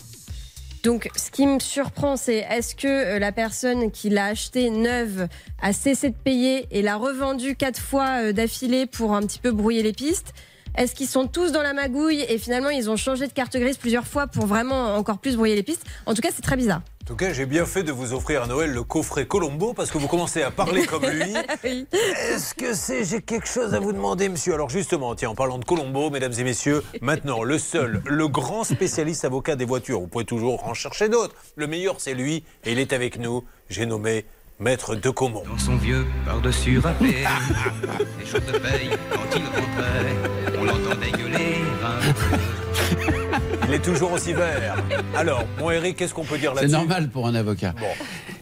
Donc, 0.82 1.08
ce 1.14 1.30
qui 1.30 1.46
me 1.46 1.60
surprend, 1.60 2.16
c'est 2.16 2.38
est-ce 2.50 2.74
que 2.74 2.88
euh, 2.88 3.18
la 3.20 3.30
personne 3.30 3.92
qui 3.92 4.10
l'a 4.10 4.26
acheté 4.26 4.70
neuve 4.70 5.28
a 5.60 5.72
cessé 5.72 6.10
de 6.10 6.16
payer 6.16 6.66
et 6.72 6.82
l'a 6.82 6.96
revendue 6.96 7.54
quatre 7.54 7.80
fois 7.80 8.32
d'affilée 8.32 8.86
pour 8.86 9.14
un 9.14 9.22
petit 9.22 9.38
peu 9.38 9.52
brouiller 9.52 9.84
les 9.84 9.92
pistes? 9.92 10.34
Est-ce 10.76 10.94
qu'ils 10.94 11.08
sont 11.08 11.26
tous 11.26 11.52
dans 11.52 11.62
la 11.62 11.74
magouille 11.74 12.24
et 12.28 12.38
finalement 12.38 12.70
ils 12.70 12.88
ont 12.88 12.96
changé 12.96 13.26
de 13.26 13.32
carte 13.32 13.56
grise 13.56 13.76
plusieurs 13.76 14.06
fois 14.06 14.26
pour 14.26 14.46
vraiment 14.46 14.96
encore 14.96 15.18
plus 15.18 15.36
brouiller 15.36 15.54
les 15.54 15.62
pistes? 15.62 15.84
En 16.06 16.14
tout 16.14 16.22
cas, 16.22 16.30
c'est 16.34 16.42
très 16.42 16.56
bizarre. 16.56 16.80
En 17.02 17.04
tout 17.04 17.16
cas, 17.16 17.32
j'ai 17.32 17.46
bien 17.46 17.66
fait 17.66 17.82
de 17.82 17.92
vous 17.92 18.14
offrir 18.14 18.44
à 18.44 18.46
Noël 18.46 18.72
le 18.72 18.82
coffret 18.82 19.26
Colombo 19.26 19.74
parce 19.74 19.90
que 19.90 19.98
vous 19.98 20.06
commencez 20.06 20.42
à 20.42 20.50
parler 20.50 20.86
comme 20.86 21.04
lui. 21.04 21.34
Oui. 21.64 21.86
Est-ce 21.92 22.54
que 22.54 22.74
c'est 22.74 23.04
j'ai 23.04 23.20
quelque 23.20 23.46
chose 23.46 23.74
à 23.74 23.80
vous 23.80 23.92
demander, 23.92 24.28
monsieur? 24.28 24.54
Alors 24.54 24.70
justement, 24.70 25.14
tiens, 25.14 25.30
en 25.30 25.34
parlant 25.34 25.58
de 25.58 25.64
Colombo, 25.64 26.10
mesdames 26.10 26.32
et 26.38 26.44
messieurs, 26.44 26.82
maintenant 27.02 27.42
le 27.42 27.58
seul, 27.58 28.02
le 28.06 28.28
grand 28.28 28.64
spécialiste 28.64 29.24
avocat 29.24 29.56
des 29.56 29.64
voitures. 29.64 30.00
Vous 30.00 30.06
pouvez 30.06 30.24
toujours 30.24 30.66
en 30.66 30.74
chercher 30.74 31.08
d'autres. 31.08 31.34
Le 31.56 31.66
meilleur, 31.66 31.96
c'est 31.98 32.14
lui, 32.14 32.44
et 32.64 32.72
il 32.72 32.78
est 32.78 32.92
avec 32.92 33.18
nous. 33.18 33.44
J'ai 33.68 33.84
nommé 33.84 34.24
Maître 34.58 34.94
de 34.94 35.10
Caumont. 35.10 35.42
Dans 35.46 35.58
son 35.58 35.76
vieux 35.76 36.06
par-dessus 36.24 36.78
râpé, 36.78 37.04
les 38.20 38.26
jours 38.26 38.40
de 38.40 38.58
veille, 38.58 38.90
quand 39.10 39.36
il 39.36 39.44
rentrait, 39.44 40.41
on 40.62 40.64
l'entendait 40.64 41.10
gueuler 41.10 41.56
un 41.84 42.12
peu. 42.12 42.36
Il 43.68 43.74
est 43.74 43.78
toujours 43.82 44.12
aussi 44.12 44.32
vert. 44.32 44.76
Alors, 45.16 45.44
mon 45.58 45.70
Eric, 45.70 45.96
qu'est-ce 45.96 46.12
qu'on 46.14 46.24
peut 46.24 46.38
dire 46.38 46.50
C'est 46.54 46.62
là-dessus 46.62 46.72
normal 46.76 47.08
pour 47.08 47.26
un 47.26 47.34
avocat. 47.34 47.74
Bon, 47.80 47.86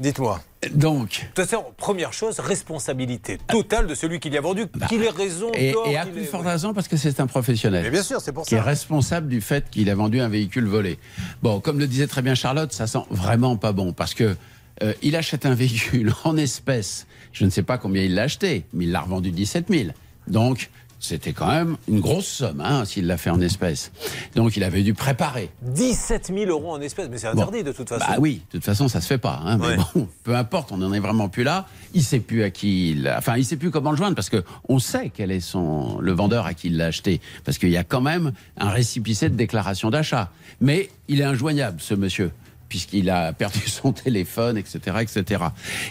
dites-moi. 0.00 0.40
Donc, 0.74 1.08
De 1.34 1.42
toute 1.42 1.50
façon, 1.50 1.64
première 1.76 2.12
chose, 2.12 2.38
responsabilité 2.40 3.38
totale 3.48 3.86
de 3.86 3.94
celui 3.94 4.18
qui 4.20 4.28
l'y 4.28 4.36
a 4.36 4.40
vendu, 4.40 4.66
qu'il 4.88 5.02
ait 5.02 5.08
raison, 5.10 5.50
Bah, 5.52 5.58
et, 5.58 5.74
et 5.86 5.96
à 5.96 6.04
plus 6.04 6.24
forte 6.24 6.44
raison 6.46 6.74
parce 6.74 6.88
que 6.88 6.96
c'est 6.96 7.20
un 7.20 7.26
professionnel. 7.26 7.84
Mais 7.84 7.90
bien 7.90 8.02
sûr, 8.02 8.20
c'est 8.20 8.32
pour 8.32 8.44
qui 8.44 8.54
est 8.54 8.58
ça. 8.58 8.64
responsable 8.64 9.28
du 9.28 9.40
fait 9.40 9.70
qu'il 9.70 9.88
a 9.88 9.94
vendu 9.94 10.20
un 10.20 10.28
véhicule 10.28 10.66
volé. 10.66 10.98
Bon, 11.42 11.60
comme 11.60 11.78
le 11.78 11.86
disait 11.86 12.06
très 12.08 12.22
bien 12.22 12.34
Charlotte, 12.34 12.72
ça 12.72 12.86
sent 12.86 13.04
vraiment 13.10 13.56
pas 13.56 13.72
bon 13.72 13.92
parce 13.92 14.12
que 14.14 14.36
euh, 14.82 14.92
il 15.02 15.16
achète 15.16 15.46
un 15.46 15.54
véhicule 15.54 16.12
en 16.24 16.36
espèces. 16.36 17.06
Je 17.32 17.44
ne 17.44 17.50
sais 17.50 17.62
pas 17.62 17.78
combien 17.78 18.02
il 18.02 18.14
l'a 18.14 18.22
acheté, 18.22 18.64
mais 18.74 18.84
il 18.84 18.90
l'a 18.92 19.00
revendu 19.00 19.30
17 19.30 19.66
000. 19.70 19.90
Donc, 20.28 20.70
c'était 21.02 21.32
quand 21.32 21.46
même 21.48 21.76
une 21.88 22.00
grosse 22.00 22.26
somme 22.26 22.60
hein, 22.60 22.84
s'il 22.84 23.06
l'a 23.06 23.16
fait 23.16 23.30
en 23.30 23.40
espèces. 23.40 23.90
Donc, 24.34 24.56
il 24.56 24.62
avait 24.64 24.82
dû 24.82 24.92
préparer. 24.94 25.50
17 25.62 26.30
000 26.34 26.50
euros 26.50 26.72
en 26.72 26.80
espèces, 26.80 27.08
mais 27.10 27.16
c'est 27.18 27.26
interdit 27.28 27.62
de 27.64 27.72
toute 27.72 27.88
façon. 27.88 28.04
Bah 28.06 28.16
oui, 28.18 28.42
de 28.52 28.58
toute 28.58 28.64
façon, 28.64 28.86
ça 28.88 29.00
se 29.00 29.06
fait 29.06 29.18
pas. 29.18 29.40
hein, 29.44 29.56
mais 29.58 29.66
Ouais. 29.68 29.76
bon, 29.94 30.08
peu 30.22 30.36
importe, 30.36 30.72
on 30.72 30.76
n'en 30.76 30.92
est 30.92 31.00
vraiment 31.00 31.28
plus 31.28 31.42
là. 31.42 31.66
Il 31.94 32.02
sait 32.04 32.20
plus 32.20 32.42
à 32.42 32.50
qui 32.50 32.90
il, 32.92 33.08
enfin, 33.16 33.36
il 33.38 33.44
sait 33.44 33.56
plus 33.56 33.70
comment 33.70 33.90
le 33.92 33.96
joindre 33.96 34.14
parce 34.14 34.28
que 34.28 34.44
on 34.68 34.78
sait 34.78 35.10
quel 35.14 35.30
est 35.30 35.40
son 35.40 35.98
le 36.00 36.12
vendeur 36.12 36.44
à 36.46 36.54
qui 36.54 36.68
il 36.68 36.76
l'a 36.76 36.86
acheté, 36.86 37.20
parce 37.44 37.56
qu'il 37.58 37.70
y 37.70 37.76
a 37.76 37.84
quand 37.84 38.00
même 38.02 38.32
un 38.58 38.68
récipicé 38.70 39.28
de 39.30 39.34
déclaration 39.36 39.90
d'achat. 39.90 40.30
Mais 40.60 40.90
il 41.08 41.20
est 41.20 41.24
injoignable, 41.24 41.80
ce 41.80 41.94
monsieur, 41.94 42.30
puisqu'il 42.68 43.08
a 43.10 43.32
perdu 43.32 43.60
son 43.68 43.92
téléphone, 43.92 44.58
etc., 44.58 44.78
etc. 45.00 45.44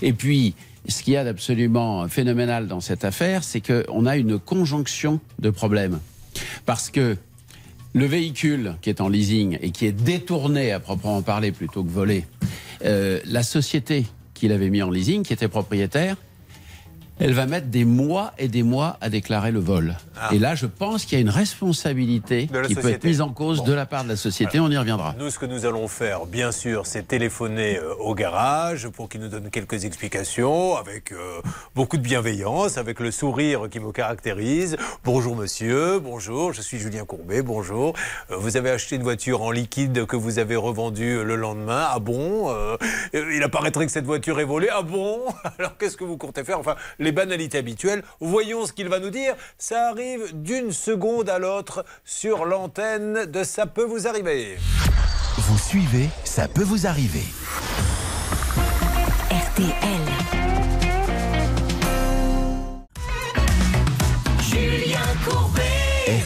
Et 0.03 0.13
puis. 0.13 0.53
Ce 0.89 1.03
qu'il 1.03 1.13
y 1.13 1.17
a 1.17 1.23
d'absolument 1.23 2.07
phénoménal 2.07 2.67
dans 2.67 2.79
cette 2.79 3.05
affaire, 3.05 3.43
c'est 3.43 3.61
qu'on 3.61 4.07
a 4.07 4.17
une 4.17 4.39
conjonction 4.39 5.19
de 5.37 5.51
problèmes. 5.51 5.99
Parce 6.65 6.89
que 6.89 7.15
le 7.93 8.05
véhicule 8.05 8.75
qui 8.81 8.89
est 8.89 8.99
en 8.99 9.07
leasing 9.07 9.59
et 9.61 9.69
qui 9.69 9.85
est 9.85 9.91
détourné 9.91 10.71
à 10.71 10.79
proprement 10.79 11.21
parler 11.21 11.51
plutôt 11.51 11.83
que 11.83 11.89
volé, 11.89 12.25
euh, 12.85 13.19
la 13.25 13.43
société 13.43 14.07
qu'il 14.33 14.51
avait 14.51 14.69
mis 14.69 14.81
en 14.81 14.89
leasing, 14.89 15.21
qui 15.23 15.33
était 15.33 15.47
propriétaire, 15.47 16.15
elle 17.19 17.33
va 17.33 17.45
mettre 17.45 17.67
des 17.67 17.85
mois 17.85 18.33
et 18.37 18.47
des 18.47 18.63
mois 18.63 18.97
à 19.01 19.09
déclarer 19.09 19.51
le 19.51 19.59
vol. 19.59 19.95
Ah. 20.19 20.29
Et 20.33 20.39
là, 20.39 20.55
je 20.55 20.65
pense 20.65 21.05
qu'il 21.05 21.17
y 21.17 21.19
a 21.19 21.21
une 21.21 21.29
responsabilité 21.29 22.49
qui 22.67 22.75
peut 22.75 22.89
être 22.89 23.03
mise 23.03 23.21
en 23.21 23.29
cause 23.29 23.59
Bon. 23.59 23.65
de 23.65 23.73
la 23.73 23.85
part 23.85 24.03
de 24.03 24.09
la 24.09 24.15
société. 24.15 24.57
Alors, 24.57 24.67
On 24.67 24.71
y 24.71 24.77
reviendra. 24.77 25.15
Nous, 25.19 25.29
ce 25.29 25.37
que 25.39 25.45
nous 25.45 25.65
allons 25.65 25.87
faire, 25.87 26.25
bien 26.25 26.51
sûr, 26.51 26.85
c'est 26.85 27.07
téléphoner 27.07 27.77
euh, 27.77 27.93
au 27.99 28.15
garage 28.15 28.87
pour 28.89 29.09
qu'il 29.09 29.21
nous 29.21 29.27
donne 29.27 29.49
quelques 29.49 29.85
explications 29.85 30.75
avec 30.77 31.11
euh, 31.11 31.41
beaucoup 31.75 31.97
de 31.97 32.01
bienveillance, 32.01 32.77
avec 32.77 32.99
le 32.99 33.11
sourire 33.11 33.69
qui 33.69 33.79
me 33.79 33.91
caractérise. 33.91 34.77
Bonjour 35.03 35.35
monsieur, 35.35 35.99
bonjour, 35.99 36.53
je 36.53 36.61
suis 36.61 36.79
Julien 36.79 37.05
Courbet, 37.05 37.41
bonjour. 37.41 37.93
Euh, 38.31 38.37
vous 38.37 38.55
avez 38.57 38.69
acheté 38.71 38.95
une 38.95 39.03
voiture 39.03 39.41
en 39.41 39.51
liquide 39.51 40.05
que 40.05 40.15
vous 40.15 40.39
avez 40.39 40.55
revendue 40.55 41.23
le 41.23 41.35
lendemain. 41.35 41.87
Ah 41.89 41.99
bon 41.99 42.49
Euh, 42.49 42.77
Il 43.13 43.43
apparaîtrait 43.43 43.85
que 43.85 43.91
cette 43.91 44.05
voiture 44.05 44.39
est 44.39 44.45
volée. 44.45 44.69
Ah 44.71 44.81
bon 44.83 45.19
Alors 45.59 45.77
qu'est-ce 45.77 45.97
que 45.97 46.03
vous 46.05 46.17
comptez 46.17 46.43
faire? 46.43 46.59
Enfin, 46.59 46.75
les 46.99 47.08
banalités 47.11 47.57
habituelles. 47.57 48.03
Voyons 48.19 48.65
ce 48.65 48.73
qu'il 48.73 48.89
va 48.89 48.99
nous 48.99 49.09
dire. 49.09 49.35
Ça 49.57 49.89
arrive 49.89 50.41
d'une 50.41 50.71
seconde 50.71 51.29
à 51.29 51.39
l'autre 51.39 51.85
sur 52.05 52.45
l'antenne 52.45 53.25
de 53.25 53.43
Ça 53.43 53.65
peut 53.65 53.83
vous 53.83 54.07
arriver. 54.07 54.57
Vous 55.37 55.57
suivez, 55.57 56.09
ça 56.23 56.47
peut 56.47 56.63
vous 56.63 56.85
arriver. 56.85 57.23
RTL. 59.31 59.73
Julien 64.41 64.99
Courbet. 65.25 65.61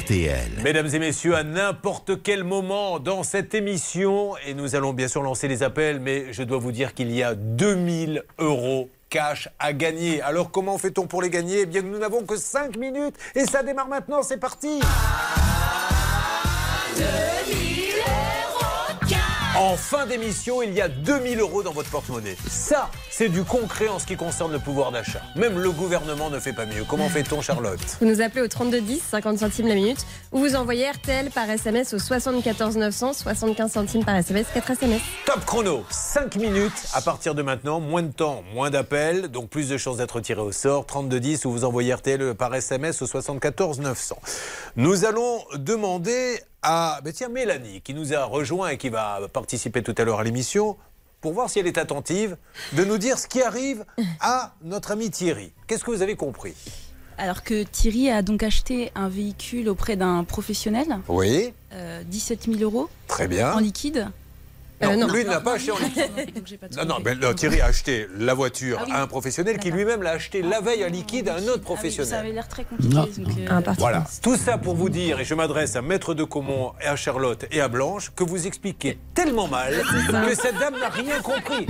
RTL. 0.01 0.63
Mesdames 0.63 0.87
et 0.93 0.99
messieurs, 0.99 1.35
à 1.35 1.43
n'importe 1.43 2.23
quel 2.23 2.43
moment 2.43 2.99
dans 2.99 3.23
cette 3.23 3.53
émission, 3.53 4.35
et 4.47 4.53
nous 4.53 4.75
allons 4.75 4.93
bien 4.93 5.07
sûr 5.07 5.21
lancer 5.21 5.47
les 5.47 5.61
appels, 5.61 5.99
mais 5.99 6.33
je 6.33 6.43
dois 6.43 6.57
vous 6.57 6.71
dire 6.71 6.93
qu'il 6.93 7.11
y 7.11 7.21
a 7.21 7.35
2000 7.35 8.23
euros 8.39 8.89
cash 9.13 9.47
à 9.59 9.73
gagner. 9.73 10.23
Alors 10.23 10.49
comment 10.49 10.75
fait-on 10.79 11.05
pour 11.05 11.21
les 11.21 11.29
gagner? 11.29 11.61
Eh 11.61 11.65
bien 11.67 11.83
nous 11.83 11.99
n'avons 11.99 12.23
que 12.23 12.35
5 12.35 12.77
minutes 12.77 13.15
et 13.35 13.45
ça 13.45 13.61
démarre 13.61 13.87
maintenant, 13.87 14.23
c'est 14.23 14.37
parti 14.37 14.81
En 19.63 19.77
fin 19.77 20.05
d'émission, 20.05 20.61
il 20.61 20.73
y 20.73 20.81
a 20.81 20.89
2000 20.89 21.39
euros 21.39 21.63
dans 21.63 21.71
votre 21.71 21.89
porte-monnaie. 21.89 22.35
Ça, 22.49 22.89
c'est 23.09 23.29
du 23.29 23.45
concret 23.45 23.87
en 23.87 23.97
ce 23.97 24.05
qui 24.05 24.17
concerne 24.17 24.51
le 24.51 24.59
pouvoir 24.59 24.91
d'achat. 24.91 25.21
Même 25.37 25.57
le 25.57 25.71
gouvernement 25.71 26.29
ne 26.29 26.37
fait 26.37 26.51
pas 26.51 26.65
mieux. 26.65 26.83
Comment 26.85 27.07
fait-on, 27.09 27.39
Charlotte? 27.39 27.79
Vous 28.01 28.05
nous 28.05 28.19
appelez 28.19 28.41
au 28.41 28.49
3210, 28.49 29.01
50 29.01 29.39
centimes 29.39 29.69
la 29.69 29.75
minute, 29.75 30.05
ou 30.33 30.39
vous 30.39 30.57
envoyez 30.57 30.91
RTL 30.91 31.29
par 31.29 31.49
SMS 31.49 31.93
au 31.93 31.97
74 31.99 32.75
900, 32.75 33.13
75 33.13 33.71
centimes 33.71 34.03
par 34.03 34.17
SMS, 34.17 34.47
4 34.53 34.71
SMS. 34.71 35.01
Top 35.25 35.45
chrono, 35.45 35.85
5 35.89 36.35
minutes 36.35 36.89
à 36.93 36.99
partir 36.99 37.33
de 37.33 37.41
maintenant, 37.41 37.79
moins 37.79 38.03
de 38.03 38.11
temps, 38.11 38.43
moins 38.53 38.69
d'appels, 38.69 39.29
donc 39.29 39.47
plus 39.47 39.69
de 39.69 39.77
chances 39.77 39.95
d'être 39.95 40.19
tiré 40.19 40.41
au 40.41 40.51
sort. 40.51 40.85
3210 40.85 41.45
ou 41.45 41.51
vous 41.53 41.63
envoyez 41.63 41.93
RTL 41.93 42.35
par 42.35 42.53
SMS 42.53 43.01
au 43.01 43.07
74 43.07 43.79
900. 43.79 44.17
Nous 44.75 45.05
allons 45.05 45.39
demander 45.55 46.41
à 46.63 46.99
ben 47.03 47.13
tiens, 47.13 47.29
Mélanie 47.29 47.81
qui 47.81 47.93
nous 47.93 48.13
a 48.13 48.23
rejoint 48.25 48.69
et 48.69 48.77
qui 48.77 48.89
va 48.89 49.19
participer 49.31 49.83
tout 49.83 49.93
à 49.97 50.03
l'heure 50.03 50.19
à 50.19 50.23
l'émission 50.23 50.77
pour 51.21 51.33
voir 51.33 51.49
si 51.49 51.59
elle 51.59 51.67
est 51.67 51.77
attentive, 51.77 52.35
de 52.73 52.83
nous 52.83 52.97
dire 52.97 53.17
ce 53.17 53.27
qui 53.27 53.41
arrive 53.41 53.85
à 54.19 54.53
notre 54.61 54.91
ami 54.91 55.09
Thierry. 55.09 55.53
Qu'est-ce 55.67 55.83
que 55.85 55.91
vous 55.91 56.01
avez 56.01 56.15
compris? 56.17 56.53
Alors 57.17 57.43
que 57.43 57.63
Thierry 57.63 58.09
a 58.09 58.21
donc 58.21 58.43
acheté 58.43 58.91
un 58.95 59.07
véhicule 59.07 59.69
auprès 59.69 59.95
d'un 59.95 60.23
professionnel, 60.25 60.99
Oui, 61.07 61.53
euh, 61.71 62.03
17 62.03 62.45
000 62.51 62.61
euros 62.61 62.89
très 63.07 63.27
bien. 63.27 63.53
en 63.53 63.59
liquide. 63.59 64.09
Non, 64.97 65.07
lui 65.07 65.21
il 65.21 65.27
n'a 65.27 65.39
pas 65.41 65.53
acheté 65.53 65.71
en 65.71 65.77
liquide. 65.77 66.09
Donc 66.35 66.43
j'ai 66.45 66.57
pas 66.57 66.67
tout 66.67 66.77
Non, 66.77 66.85
non, 66.85 66.95
mais 67.03 67.15
non, 67.15 67.33
Thierry 67.33 67.61
a 67.61 67.65
acheté 67.67 68.07
la 68.17 68.33
voiture 68.33 68.77
Ah 68.81 68.83
oui. 68.87 68.91
à 68.93 69.01
un 69.01 69.07
professionnel 69.07 69.57
qui 69.57 69.71
lui-même 69.71 70.03
l'a 70.03 70.11
acheté 70.11 70.41
la 70.41 70.61
veille 70.61 70.83
en 70.85 70.89
liquide 70.89 71.29
à 71.29 71.35
un 71.35 71.43
autre 71.43 71.51
Ah 71.53 71.55
oui, 71.57 71.61
professionnel. 71.61 72.09
ça 72.11 72.19
avait 72.19 72.31
l'air 72.31 72.47
très 72.47 72.63
compliqué. 72.65 72.93
Non. 72.95 73.03
donc, 73.03 73.67
euh, 73.67 73.73
Voilà, 73.77 74.03
tout 74.21 74.35
ça 74.37 74.57
pour 74.57 74.75
vous 74.75 74.89
dire, 74.89 75.19
et 75.19 75.25
je 75.25 75.33
m'adresse 75.33 75.75
à 75.75 75.81
Maître 75.81 76.13
de 76.13 76.23
Comont, 76.23 76.73
et 76.81 76.87
à 76.87 76.95
Charlotte 76.95 77.45
et 77.51 77.61
à 77.61 77.67
Blanche, 77.67 78.11
que 78.15 78.23
vous 78.23 78.47
expliquez 78.47 78.97
tellement 79.13 79.47
mal 79.47 79.73
que 80.27 80.35
cette 80.35 80.57
dame 80.59 80.75
n'a 80.79 80.89
rien 80.89 81.19
compris. 81.21 81.65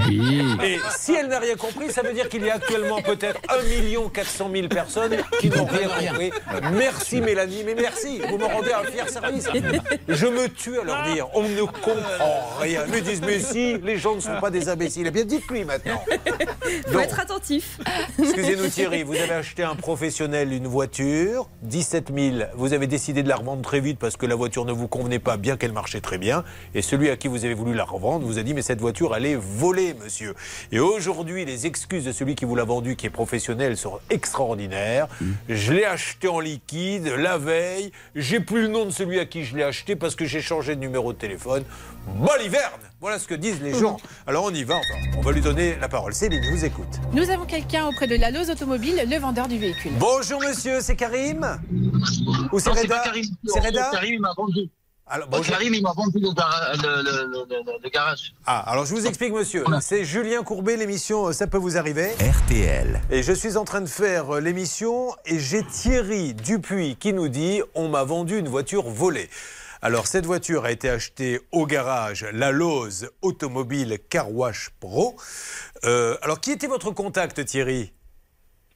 Et 0.64 0.80
si 0.98 1.14
elle 1.14 1.28
n'a 1.28 1.40
rien 1.40 1.56
compris, 1.56 1.92
ça 1.92 2.02
veut 2.02 2.14
dire 2.14 2.30
qu'il 2.30 2.44
y 2.46 2.50
a 2.50 2.56
actuellement 2.56 3.02
peut-être 3.02 3.40
1 3.50 4.10
400 4.14 4.50
000 4.54 4.68
personnes 4.68 5.16
qui 5.40 5.50
n'ont 5.50 5.66
rien 5.66 5.88
compris. 5.88 6.32
Merci 6.74 7.22
Mélanie, 7.22 7.64
mais 7.66 7.76
merci, 7.76 8.22
vous 8.30 8.38
me 8.38 8.46
rendez 8.46 8.72
un 8.74 8.84
fier 8.92 9.10
service. 9.10 9.48
Je 10.08 10.28
me 10.28 10.48
tue 10.50 10.80
à 10.80 10.84
leur 10.84 11.04
dire, 11.14 11.28
on 11.34 11.44
ne 11.44 11.62
comprend 11.64 12.58
rien. 12.60 12.84
Ils 13.04 13.10
disent, 13.10 13.22
mais 13.22 13.40
si, 13.40 13.78
les 13.80 13.98
gens 13.98 14.16
ne 14.16 14.22
sont 14.22 14.40
pas 14.40 14.50
des 14.50 14.70
imbéciles. 14.70 15.06
Eh 15.08 15.12
bien, 15.12 15.26
dites-lui 15.26 15.66
maintenant. 15.66 16.02
Faut 16.88 17.00
être 17.00 17.20
attentif. 17.20 17.80
Excusez-nous 18.18 18.68
Thierry, 18.68 19.04
vous 19.04 19.16
avez 19.16 19.34
acheté 19.34 19.64
un 19.64 19.76
professionnel 19.76 20.54
une 20.54 20.68
voiture, 20.68 21.50
17 21.64 22.12
000. 22.16 22.38
Vous 22.56 22.74
avez 22.74 22.88
décidé 22.88 23.24
de 23.24 23.30
la 23.30 23.36
revendre 23.36 23.62
très 23.62 23.80
vite 23.80 24.00
parce 24.00 24.16
que 24.16 24.26
la 24.26 24.36
voiture 24.36 24.66
ne 24.66 24.72
vous 24.72 24.88
convenait 24.88 25.20
pas, 25.20 25.38
bien 25.38 25.58
qu'elle 25.58 25.74
marchait 25.74 26.00
très 26.00 26.18
bien. 26.18 26.44
Et 26.76 26.82
celui 26.82 27.10
à 27.10 27.18
qui 27.18 27.28
vous 27.28 27.44
avez 27.44 27.54
voulu 27.54 27.74
la 27.74 27.84
revendre 27.84 28.26
vous 28.26 28.40
a 28.40 28.44
dit 28.44 28.54
mais 28.54 28.62
cette 28.62 28.80
voiture 28.80 29.16
elle 29.16 29.26
est 29.26 29.38
volée, 29.40 29.94
monsieur. 29.94 30.36
Et 30.72 30.80
aujourd'hui, 30.80 31.46
les 31.46 31.68
excuses 31.68 32.06
de 32.06 32.12
celui 32.12 32.36
qui 32.36 32.46
vous 32.46 32.56
l'a 32.56 32.64
vendue, 32.64 32.96
qui 32.96 33.08
est 33.08 33.12
professionnel, 33.12 33.76
sont 33.76 34.00
extraordinaires. 34.10 35.08
Je 35.50 35.74
l'ai 35.74 35.86
acheté 35.86 36.28
en 36.28 36.40
liquide 36.40 37.08
la 37.18 37.38
veille. 37.38 37.92
J'ai 38.16 38.40
plus 38.40 38.64
le 38.64 38.68
nom 38.70 38.86
de 38.86 38.92
celui 38.92 39.20
à 39.20 39.26
qui 39.26 39.44
je 39.44 39.56
l'ai 39.58 39.64
acheté 39.64 39.96
parce 39.96 40.16
que 40.16 40.26
j'ai 40.26 40.42
changé 40.42 40.76
de 40.76 40.80
numéro 40.80 41.14
de 41.14 41.18
téléphone. 41.18 41.64
Boliverne 42.08 42.82
Voilà 43.04 43.20
ce 43.20 43.28
que 43.28 43.36
disent 43.36 43.62
les 43.62 43.74
gens. 43.78 43.98
Alors 44.26 44.46
on 44.46 44.50
y 44.54 44.64
va. 44.64 44.80
On 45.18 45.22
va 45.22 45.34
lui 45.34 45.42
donner 45.42 45.76
la 45.82 45.90
parole. 45.90 46.14
Céline, 46.14 46.42
je 46.42 46.50
vous 46.52 46.64
écoute. 46.64 46.88
Nous 47.12 47.30
avons 47.30 47.44
quelqu'un 47.46 47.86
auprès 47.88 48.08
de 48.08 48.16
la 48.16 48.32
Lose 48.32 48.50
Automobile, 48.50 49.04
le 49.06 49.20
vendeur 49.20 49.50
du 49.50 49.58
véhicule. 49.58 49.92
Bonjour 50.00 50.40
monsieur, 50.40 50.80
c'est 50.80 50.96
Karim 50.96 51.60
Ou 52.54 52.60
c'est 52.62 52.70
Reda. 52.70 53.04
C'est 53.46 53.60
Reda 53.60 53.90
Karim, 53.92 54.14
il 54.14 54.22
m'a 54.22 54.32
vendu. 54.38 54.70
Alors, 55.06 55.28
Bon, 55.28 55.36
bonjour. 55.40 55.52
Karim, 55.58 55.74
il 55.74 55.84
m'a 55.84 55.92
vendu 55.92 56.18
le, 56.18 56.34
gara- 56.34 56.76
le- 56.78 57.04
le- 57.04 57.28
le- 57.30 57.46
le- 57.50 57.84
le 57.84 57.90
garage. 57.90 58.34
Ah, 58.46 58.60
alors 58.72 58.86
je 58.86 58.96
vous 58.96 59.06
explique 59.06 59.34
monsieur. 59.34 59.66
C'est 59.82 60.06
Julien 60.06 60.42
Courbet, 60.44 60.78
l'émission 60.78 61.28
euh, 61.28 61.34
Ça 61.34 61.46
peut 61.46 61.58
vous 61.58 61.76
arriver. 61.76 62.12
RTL. 62.22 63.02
Et 63.12 63.22
je 63.22 63.34
suis 63.34 63.58
en 63.58 63.66
train 63.66 63.82
de 63.82 63.86
faire 63.90 64.36
euh, 64.36 64.40
l'émission 64.40 65.10
et 65.26 65.40
j'ai 65.40 65.62
Thierry 65.66 66.34
Dupuis 66.34 66.96
qui 66.98 67.12
nous 67.12 67.28
dit 67.28 67.62
on 67.76 67.90
m'a 67.90 68.06
vendu 68.06 68.40
une 68.40 68.48
voiture 68.48 68.84
volée. 68.90 69.30
Alors 69.86 70.08
cette 70.08 70.26
voiture 70.26 70.64
a 70.64 70.72
été 70.72 70.90
achetée 70.90 71.42
au 71.52 71.66
garage 71.66 72.26
La 72.32 72.52
Lose 72.52 73.10
Automobile 73.22 74.00
Car 74.10 74.34
Wash 74.34 74.70
Pro. 74.80 75.18
Euh, 75.84 76.16
alors 76.22 76.40
qui 76.40 76.52
était 76.52 76.68
votre 76.68 76.92
contact 76.92 77.44
Thierry? 77.44 77.92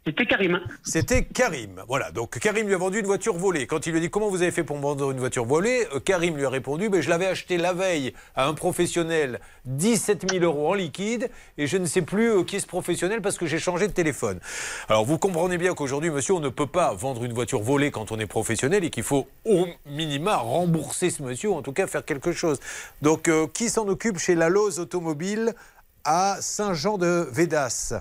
C'était 0.08 0.26
Karim. 0.26 0.62
C'était 0.84 1.26
Karim. 1.26 1.84
Voilà, 1.90 2.12
donc 2.12 2.40
Karim 2.40 2.66
lui 2.66 2.74
a 2.74 2.78
vendu 2.78 3.02
une 3.02 3.06
voiture 3.06 3.36
volée. 3.36 3.68
Quand 3.68 3.86
il 3.86 3.92
lui 3.92 3.98
a 3.98 4.02
dit 4.02 4.10
comment 4.10 4.30
vous 4.30 4.42
avez 4.42 4.52
fait 4.52 4.64
pour 4.64 4.78
me 4.78 4.82
vendre 4.82 5.12
une 5.12 5.20
voiture 5.20 5.44
volée, 5.44 5.86
euh, 5.94 6.00
Karim 6.00 6.38
lui 6.38 6.46
a 6.46 6.50
répondu 6.50 6.88
ben, 6.88 7.02
je 7.02 7.10
l'avais 7.10 7.26
acheté 7.26 7.58
la 7.58 7.74
veille 7.74 8.14
à 8.34 8.48
un 8.48 8.54
professionnel 8.54 9.42
17 9.66 10.32
000 10.32 10.46
euros 10.46 10.70
en 10.70 10.76
liquide 10.76 11.30
et 11.58 11.68
je 11.68 11.76
ne 11.76 11.86
sais 11.86 12.04
plus 12.04 12.30
euh, 12.30 12.44
qui 12.46 12.56
est 12.56 12.62
ce 12.62 12.68
professionnel 12.68 13.22
parce 13.22 13.38
que 13.38 13.48
j'ai 13.48 13.60
changé 13.60 13.86
de 13.86 13.92
téléphone. 13.92 14.40
Alors 14.88 15.04
vous 15.04 15.18
comprenez 15.18 15.58
bien 15.58 15.74
qu'aujourd'hui, 15.74 16.10
monsieur, 16.10 16.36
on 16.36 16.40
ne 16.40 16.48
peut 16.48 16.68
pas 16.68 16.94
vendre 16.94 17.26
une 17.26 17.34
voiture 17.34 17.62
volée 17.62 17.92
quand 17.92 18.14
on 18.14 18.18
est 18.18 18.28
professionnel 18.28 18.86
et 18.86 18.90
qu'il 18.90 19.04
faut 19.04 19.28
au 19.44 19.68
minima 19.86 20.38
rembourser 20.38 21.10
ce 21.10 21.22
monsieur 21.22 21.50
ou 21.50 21.56
en 21.56 21.62
tout 21.62 21.74
cas 21.74 21.86
faire 21.86 22.06
quelque 22.06 22.32
chose. 22.32 22.62
Donc 23.02 23.28
euh, 23.28 23.46
qui 23.54 23.68
s'en 23.68 23.86
occupe 23.90 24.20
chez 24.20 24.36
La 24.36 24.48
Lose 24.48 24.80
Automobile 24.80 25.54
à 26.06 26.38
Saint-Jean-de-Védas? 26.40 28.00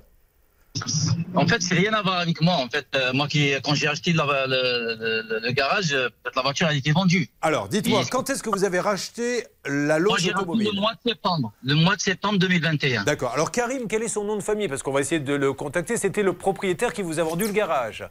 En 1.35 1.47
fait, 1.47 1.62
c'est 1.62 1.75
rien 1.75 1.93
à 1.93 2.03
voir 2.03 2.19
avec 2.19 2.41
moi. 2.41 2.55
En 2.55 2.69
fait, 2.69 2.87
euh, 2.95 3.12
moi, 3.12 3.29
qui, 3.29 3.53
quand 3.65 3.75
j'ai 3.75 3.87
acheté 3.89 4.12
la- 4.12 4.47
le, 4.47 5.23
le- 5.29 5.39
le 5.41 5.51
garage, 5.53 5.93
euh, 5.93 6.09
la 6.35 6.43
voiture 6.43 6.67
a 6.69 6.75
été 6.75 6.93
vendue. 6.93 7.29
Alors, 7.43 7.69
dites-moi, 7.69 8.03
Et- 8.03 8.09
quand 8.11 8.29
est-ce 8.31 8.43
que 8.43 8.51
vous 8.51 8.65
avez 8.65 8.81
racheté 8.81 9.45
la 9.67 9.99
Automobile 9.99 10.71
le 10.75 10.81
mois 10.81 10.93
de 10.95 11.11
septembre. 11.11 11.53
Le 11.62 11.75
mois 11.75 11.97
de 11.97 12.01
septembre 12.01 12.39
2021. 12.39 13.05
D'accord. 13.05 13.33
Alors 13.35 13.51
Karim, 13.51 13.89
quel 13.89 14.03
est 14.03 14.09
son 14.09 14.25
nom 14.25 14.37
de 14.37 14.43
famille? 14.43 14.69
Parce 14.69 14.83
qu'on 14.83 14.93
va 14.93 15.01
essayer 15.01 15.21
de 15.21 15.35
le 15.35 15.53
contacter. 15.53 15.97
C'était 15.97 16.23
le 16.23 16.33
propriétaire 16.33 16.93
qui 16.93 17.03
vous 17.03 17.19
a 17.19 17.23
vendu 17.25 17.45
le 17.47 17.53
garage. 17.53 18.09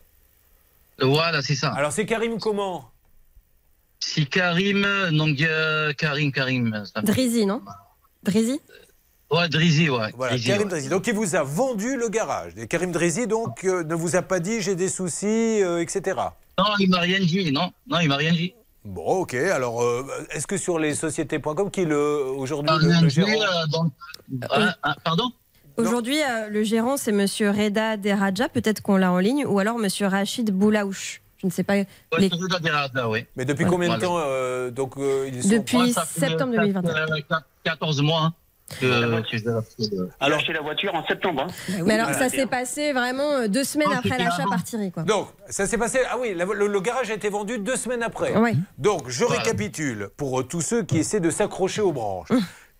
Voilà, 0.99 1.41
c'est 1.41 1.55
ça. 1.55 1.71
Alors 1.73 1.91
c'est 1.91 2.05
Karim 2.05 2.39
comment? 2.39 2.89
C'est 3.99 4.25
Karim, 4.25 4.85
donc 5.11 5.41
euh, 5.41 5.93
Karim, 5.93 6.31
Karim. 6.31 6.83
ça- 6.93 7.01
Drizzy, 7.01 7.45
non? 7.45 7.61
Drizzy? 8.23 8.59
Ouais, 9.31 9.49
Drizzy, 9.49 9.89
ouais. 9.89 10.11
Voilà, 10.15 10.33
Drizzy, 10.33 10.47
Karim 10.47 10.63
ouais. 10.63 10.69
Drizzy. 10.69 10.89
Donc 10.89 11.07
il 11.07 11.13
vous 11.15 11.35
a 11.35 11.43
vendu 11.43 11.97
le 11.97 12.09
garage. 12.09 12.53
Et 12.57 12.67
Karim 12.67 12.91
Drizzy 12.91 13.27
donc 13.27 13.63
euh, 13.63 13.83
ne 13.83 13.95
vous 13.95 14.15
a 14.15 14.21
pas 14.21 14.39
dit 14.39 14.61
j'ai 14.61 14.75
des 14.75 14.89
soucis, 14.89 15.61
euh, 15.63 15.81
etc. 15.81 16.17
Non, 16.57 16.65
il 16.79 16.89
m'a 16.89 16.99
rien 16.99 17.19
dit, 17.19 17.51
non. 17.51 17.71
Non, 17.87 17.99
il 17.99 18.07
m'a 18.07 18.17
rien 18.17 18.31
dit. 18.31 18.53
Bon, 18.85 19.01
ok. 19.21 19.33
Alors 19.33 19.81
euh, 19.81 20.05
est-ce 20.29 20.45
que 20.45 20.57
sur 20.57 20.77
les 20.77 20.93
sociétés.com 20.93 21.71
qui 21.71 21.85
le 21.85 21.97
aujourd'hui 22.23 22.71
Ah, 22.93 23.01
le, 23.01 23.09
gérant 23.09 23.29
euh, 23.31 23.67
donc- 23.71 23.91
Ah, 24.49 24.75
ah, 24.83 24.95
pardon? 25.03 25.31
Aujourd'hui, 25.77 26.21
euh, 26.21 26.47
le 26.49 26.63
gérant, 26.63 26.95
c'est 26.95 27.11
Monsieur 27.11 27.49
Reda 27.49 27.97
Deraja, 27.97 28.47
peut-être 28.47 28.81
qu'on 28.81 28.95
l'a 28.95 29.11
en 29.11 29.17
ligne, 29.19 29.45
ou 29.45 29.59
alors 29.59 29.77
Monsieur 29.77 30.07
Rachid 30.07 30.49
Boulaouch. 30.51 31.21
Je 31.41 31.47
ne 31.47 31.51
sais 31.51 31.63
pas. 31.63 31.75
Les- 31.75 31.85
oui. 32.17 33.25
Mais 33.35 33.43
depuis 33.43 33.65
Ouais. 33.65 33.69
combien 33.69 33.93
de 33.95 34.01
temps 34.01 34.15
euh, 34.19 34.71
donc 34.71 34.95
euh, 34.97 35.29
ils 35.33 35.43
sont 35.43 35.49
Depuis 35.49 35.93
septembre 36.07 36.53
euh, 36.53 36.61
2021. 36.67 36.95
euh, 36.95 37.35
14 37.65 38.01
mois. 38.01 38.31
Je- 38.81 40.07
Alors, 40.19 40.39
acheté 40.39 40.53
la 40.53 40.61
voiture 40.61 40.93
en 40.95 41.05
septembre. 41.05 41.43
hein. 41.47 41.53
Mais 41.85 41.93
alors, 41.93 42.09
Voilà. 42.09 42.29
ça 42.29 42.29
s'est 42.29 42.45
passé 42.47 42.93
vraiment 42.93 43.31
euh, 43.33 43.47
deux 43.47 43.63
semaines 43.63 43.89
Non, 43.89 43.97
après 43.97 44.17
l'achat 44.17 44.43
par 44.49 44.63
Thierry. 44.63 44.91
Quoi. 44.91 45.03
Donc, 45.03 45.27
ça 45.49 45.67
s'est 45.67 45.77
passé. 45.77 45.99
Ah 46.09 46.17
oui, 46.19 46.33
la- 46.35 46.45
le, 46.45 46.67
le 46.67 46.81
garage 46.81 47.09
a 47.11 47.13
été 47.13 47.29
vendu 47.29 47.59
deux 47.59 47.75
semaines 47.75 48.03
après. 48.03 48.35
Oui. 48.37 48.51
Donc, 48.77 49.03
je 49.07 49.23
récapitule 49.23 50.09
pour 50.17 50.39
euh, 50.39 50.43
tous 50.43 50.61
ceux 50.61 50.83
qui 50.83 50.97
essaient 50.97 51.19
de 51.19 51.29
s'accrocher 51.29 51.81
aux 51.81 51.91
branches. 51.91 52.29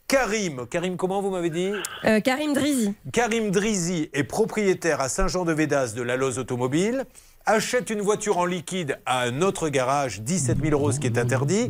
Karim, 0.08 0.68
Karim, 0.68 0.98
comment 0.98 1.22
vous 1.22 1.32
m'avez 1.32 1.50
dit? 1.50 1.72
Euh, 2.06 2.20
Karim 2.20 2.54
Drizi. 2.54 2.94
Karim 3.12 3.50
Drizi 3.52 4.10
est 4.14 4.24
propriétaire 4.24 5.02
à 5.02 5.10
Saint-Jean-de-Védas 5.10 5.94
de 5.96 6.04
la 6.04 6.16
Loze 6.16 6.38
Automobile, 6.38 7.06
achète 7.48 7.90
une 7.90 8.02
voiture 8.02 8.38
en 8.38 8.46
liquide 8.46 9.00
à 9.08 9.22
un 9.22 9.42
autre 9.42 9.70
garage, 9.70 10.22
17 10.22 10.60
000 10.62 10.74
euros, 10.74 10.92
ce 10.92 11.00
qui 11.00 11.08
est 11.08 11.18
interdit. 11.18 11.70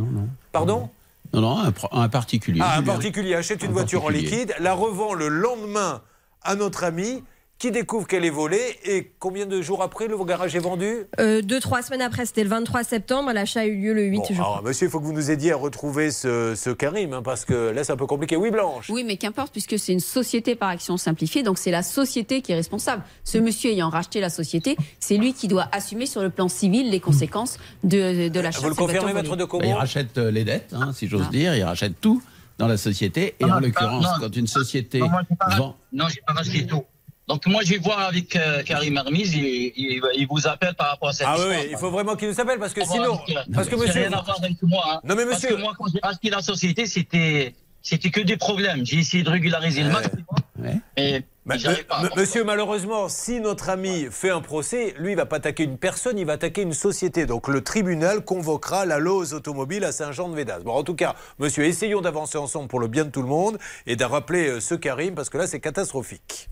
Pardon? 0.51 0.89
Non, 1.36 1.42
non, 1.42 1.74
un, 1.92 2.10
particulier. 2.10 2.62
Ah, 2.64 2.78
un 2.78 2.84
particulier 2.84 3.36
achète 3.36 3.62
une 3.62 3.72
Un 3.72 3.74
voiture 3.74 4.06
en 4.06 4.10
liquide, 4.10 4.56
la 4.60 4.74
revend 4.74 5.14
le 5.14 5.28
lendemain 5.28 6.02
à 6.42 6.56
notre 6.56 6.84
ami 6.84 7.24
qui 7.58 7.72
découvre 7.72 8.06
qu'elle 8.06 8.26
est 8.26 8.30
volée 8.30 8.62
et 8.84 9.12
combien 9.18 9.45
de 9.45 9.62
jours 9.62 9.82
après 9.82 10.08
le 10.08 10.22
garage 10.26 10.56
est 10.58 10.60
vendu 10.60 11.06
Euh, 11.22 11.41
deux, 11.41 11.62
trois 11.62 11.82
semaines 11.82 12.01
après, 12.01 12.26
c'était 12.26 12.43
le 12.43 12.49
23 12.49 12.84
septembre. 12.84 13.32
L'achat 13.34 13.62
a 13.62 13.66
eu 13.66 13.76
lieu 13.82 13.93
le 13.93 14.03
8 14.03 14.18
Bon, 14.18 14.24
alors, 14.36 14.62
monsieur, 14.64 14.88
il 14.88 14.89
faut 14.91 14.99
que 14.99 15.06
vous 15.06 15.14
nous 15.14 15.32
aidiez 15.32 15.53
à 15.53 15.56
retrouver 15.56 16.12
ce, 16.12 16.53
ce 16.56 16.70
Karim, 16.70 17.14
hein, 17.14 17.22
parce 17.24 17.45
que 17.45 17.70
là, 17.72 17.84
c'est 17.86 17.93
un 17.93 17.97
peu 17.97 18.08
compliqué. 18.08 18.36
Oui, 18.36 18.51
Blanche 18.51 18.89
Oui, 18.89 19.06
mais 19.06 19.16
qu'importe, 19.16 19.53
puisque 19.53 19.80
c'est 19.80 19.93
une 19.93 20.01
société 20.01 20.56
par 20.56 20.68
action 20.70 20.97
simplifiée, 20.97 21.43
donc 21.43 21.58
c'est 21.58 21.72
la 21.72 21.82
société 21.84 22.41
qui 22.41 22.51
est 22.51 22.56
responsable. 22.56 23.03
Ce 23.24 23.38
monsieur 23.38 23.72
ayant 23.72 23.89
racheté 23.89 24.20
la 24.20 24.30
société, 24.30 24.76
c'est 24.99 25.16
lui 25.18 25.34
qui 25.34 25.47
doit 25.47 25.70
assumer 25.72 26.08
sur 26.08 26.22
le 26.22 26.30
plan 26.30 26.49
civil 26.49 26.89
les 26.91 26.99
conséquences 26.99 27.58
de, 27.86 28.28
de 28.28 28.39
l'achat. 28.41 28.60
Vous 28.60 28.70
le 28.70 28.76
confirmez, 28.76 29.14
maître 29.14 29.36
de 29.38 29.43
Bah, 29.43 29.49
Comont 29.49 29.64
il 29.66 29.74
rachète 29.74 30.18
euh, 30.18 30.30
les 30.30 30.43
dettes, 30.43 30.74
hein, 30.74 30.91
si 30.93 31.08
j'ose 31.08 31.24
Ah. 31.28 31.32
dire, 31.32 31.56
il 31.56 31.64
rachète 31.64 32.01
tout 32.01 32.22
dans 32.58 32.68
la 32.68 32.78
société. 32.78 33.36
Et 33.39 33.45
Non, 33.45 33.53
en 33.53 33.60
l'occurrence, 33.62 34.06
quand 34.20 34.36
une 34.36 34.47
société 34.47 34.99
Non, 34.99 35.10
moi, 35.10 35.22
vend. 35.58 35.78
non, 35.93 36.06
j'ai 36.10 36.22
pas 36.28 36.34
racheté 36.34 36.66
tout. 36.68 36.84
Donc 37.28 37.48
moi, 37.48 37.62
je 37.64 37.72
vais 37.72 37.78
voir 37.80 38.00
avec 38.02 38.36
euh, 38.36 38.62
Karim 38.64 38.98
Hermise, 38.98 39.34
il, 39.34 39.74
il, 39.76 40.02
il 40.16 40.28
vous 40.30 40.48
appelle 40.48 40.76
par 40.76 40.90
rapport 40.92 41.10
à 41.10 41.14
cette 41.14 41.26
Ah 41.28 41.34
oui, 41.38 41.42
histoire. 41.42 41.60
oui, 41.64 41.68
il 41.72 41.78
faut 41.78 41.90
vraiment 41.90 42.16
qu'il 42.16 42.28
nous 42.30 42.40
appelle, 42.40 42.60
parce 42.60 42.74
que 42.74 42.82
Ah, 42.84 42.86
sinon... 42.92 43.20
voilà, 43.26 43.46
Parce 43.54 43.68
que 43.68 43.78
c'est 43.78 43.88
monsieur... 43.88 44.02
rien 44.02 44.14
à 44.14 44.22
voir 44.22 44.38
avec 44.44 44.62
moi. 44.62 44.84
hein. 44.88 45.00
Non, 45.04 45.16
mais 45.16 45.26
Parce 45.26 45.42
monsieur- 45.42 45.56
que 45.56 45.62
moi, 45.62 45.74
quand 45.78 45.86
j'ai 45.92 46.00
racheté 46.04 46.30
la 46.30 46.42
société, 46.42 46.86
c'était 46.86 47.54
c'était 47.82 48.10
que 48.12 48.22
des 48.22 48.38
problèmes. 48.38 48.86
J'ai 48.86 48.98
essayé 49.00 49.24
de 49.24 49.30
régulariser 49.30 49.84
le 49.84 49.90
maximum. 49.92 50.82
Et 50.98 51.22
Bah, 51.46 51.56
pas. 51.88 52.02
monsieur, 52.16 52.43
malheureusement, 52.43 53.08
si 53.08 53.39
notre 53.39 53.70
ami 53.70 54.08
fait 54.10 54.32
un 54.32 54.41
procès, 54.41 54.96
lui, 54.98 55.12
il 55.12 55.16
va 55.16 55.28
pas 55.28 55.36
attaquer 55.36 55.64
une 55.64 55.78
personne, 55.78 56.18
il 56.18 56.26
va 56.26 56.34
attaquer 56.34 56.64
une 56.64 56.74
société. 56.74 57.28
Donc 57.28 57.48
le 57.48 57.62
tribunal 57.62 58.26
convoquera 58.26 58.88
la 58.88 58.98
Lose 58.98 59.34
Automobile 59.34 59.84
à 59.84 59.91
Saint-Jean-de-Védas. 59.91 60.62
Bon, 60.62 60.74
en 60.74 60.84
tout 60.84 60.96
cas, 60.96 61.14
monsieur, 61.38 61.66
essayons 61.66 62.02
d'avancer 62.02 62.39
ensemble 62.39 62.68
pour 62.68 62.80
le 62.80 62.88
bien 62.88 63.06
de 63.06 63.12
tout 63.12 63.22
le 63.22 63.28
monde 63.28 63.60
et 63.86 63.96
de 63.96 64.04
rappeler 64.04 64.48
euh, 64.48 64.60
ce 64.60 64.74
Karim, 64.74 65.14
parce 65.14 65.30
que 65.30 65.38
là, 65.38 65.46
c'est 65.46 65.60
catastrophique. 65.60 66.50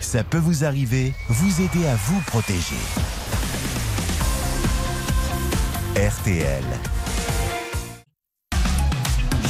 Ça 0.00 0.22
peut 0.24 0.38
vous 0.38 0.64
arriver, 0.64 1.14
vous 1.30 1.62
aider 1.62 1.86
à 1.86 1.94
vous 1.94 2.20
protéger. 2.26 2.76
RTL. 5.96 6.64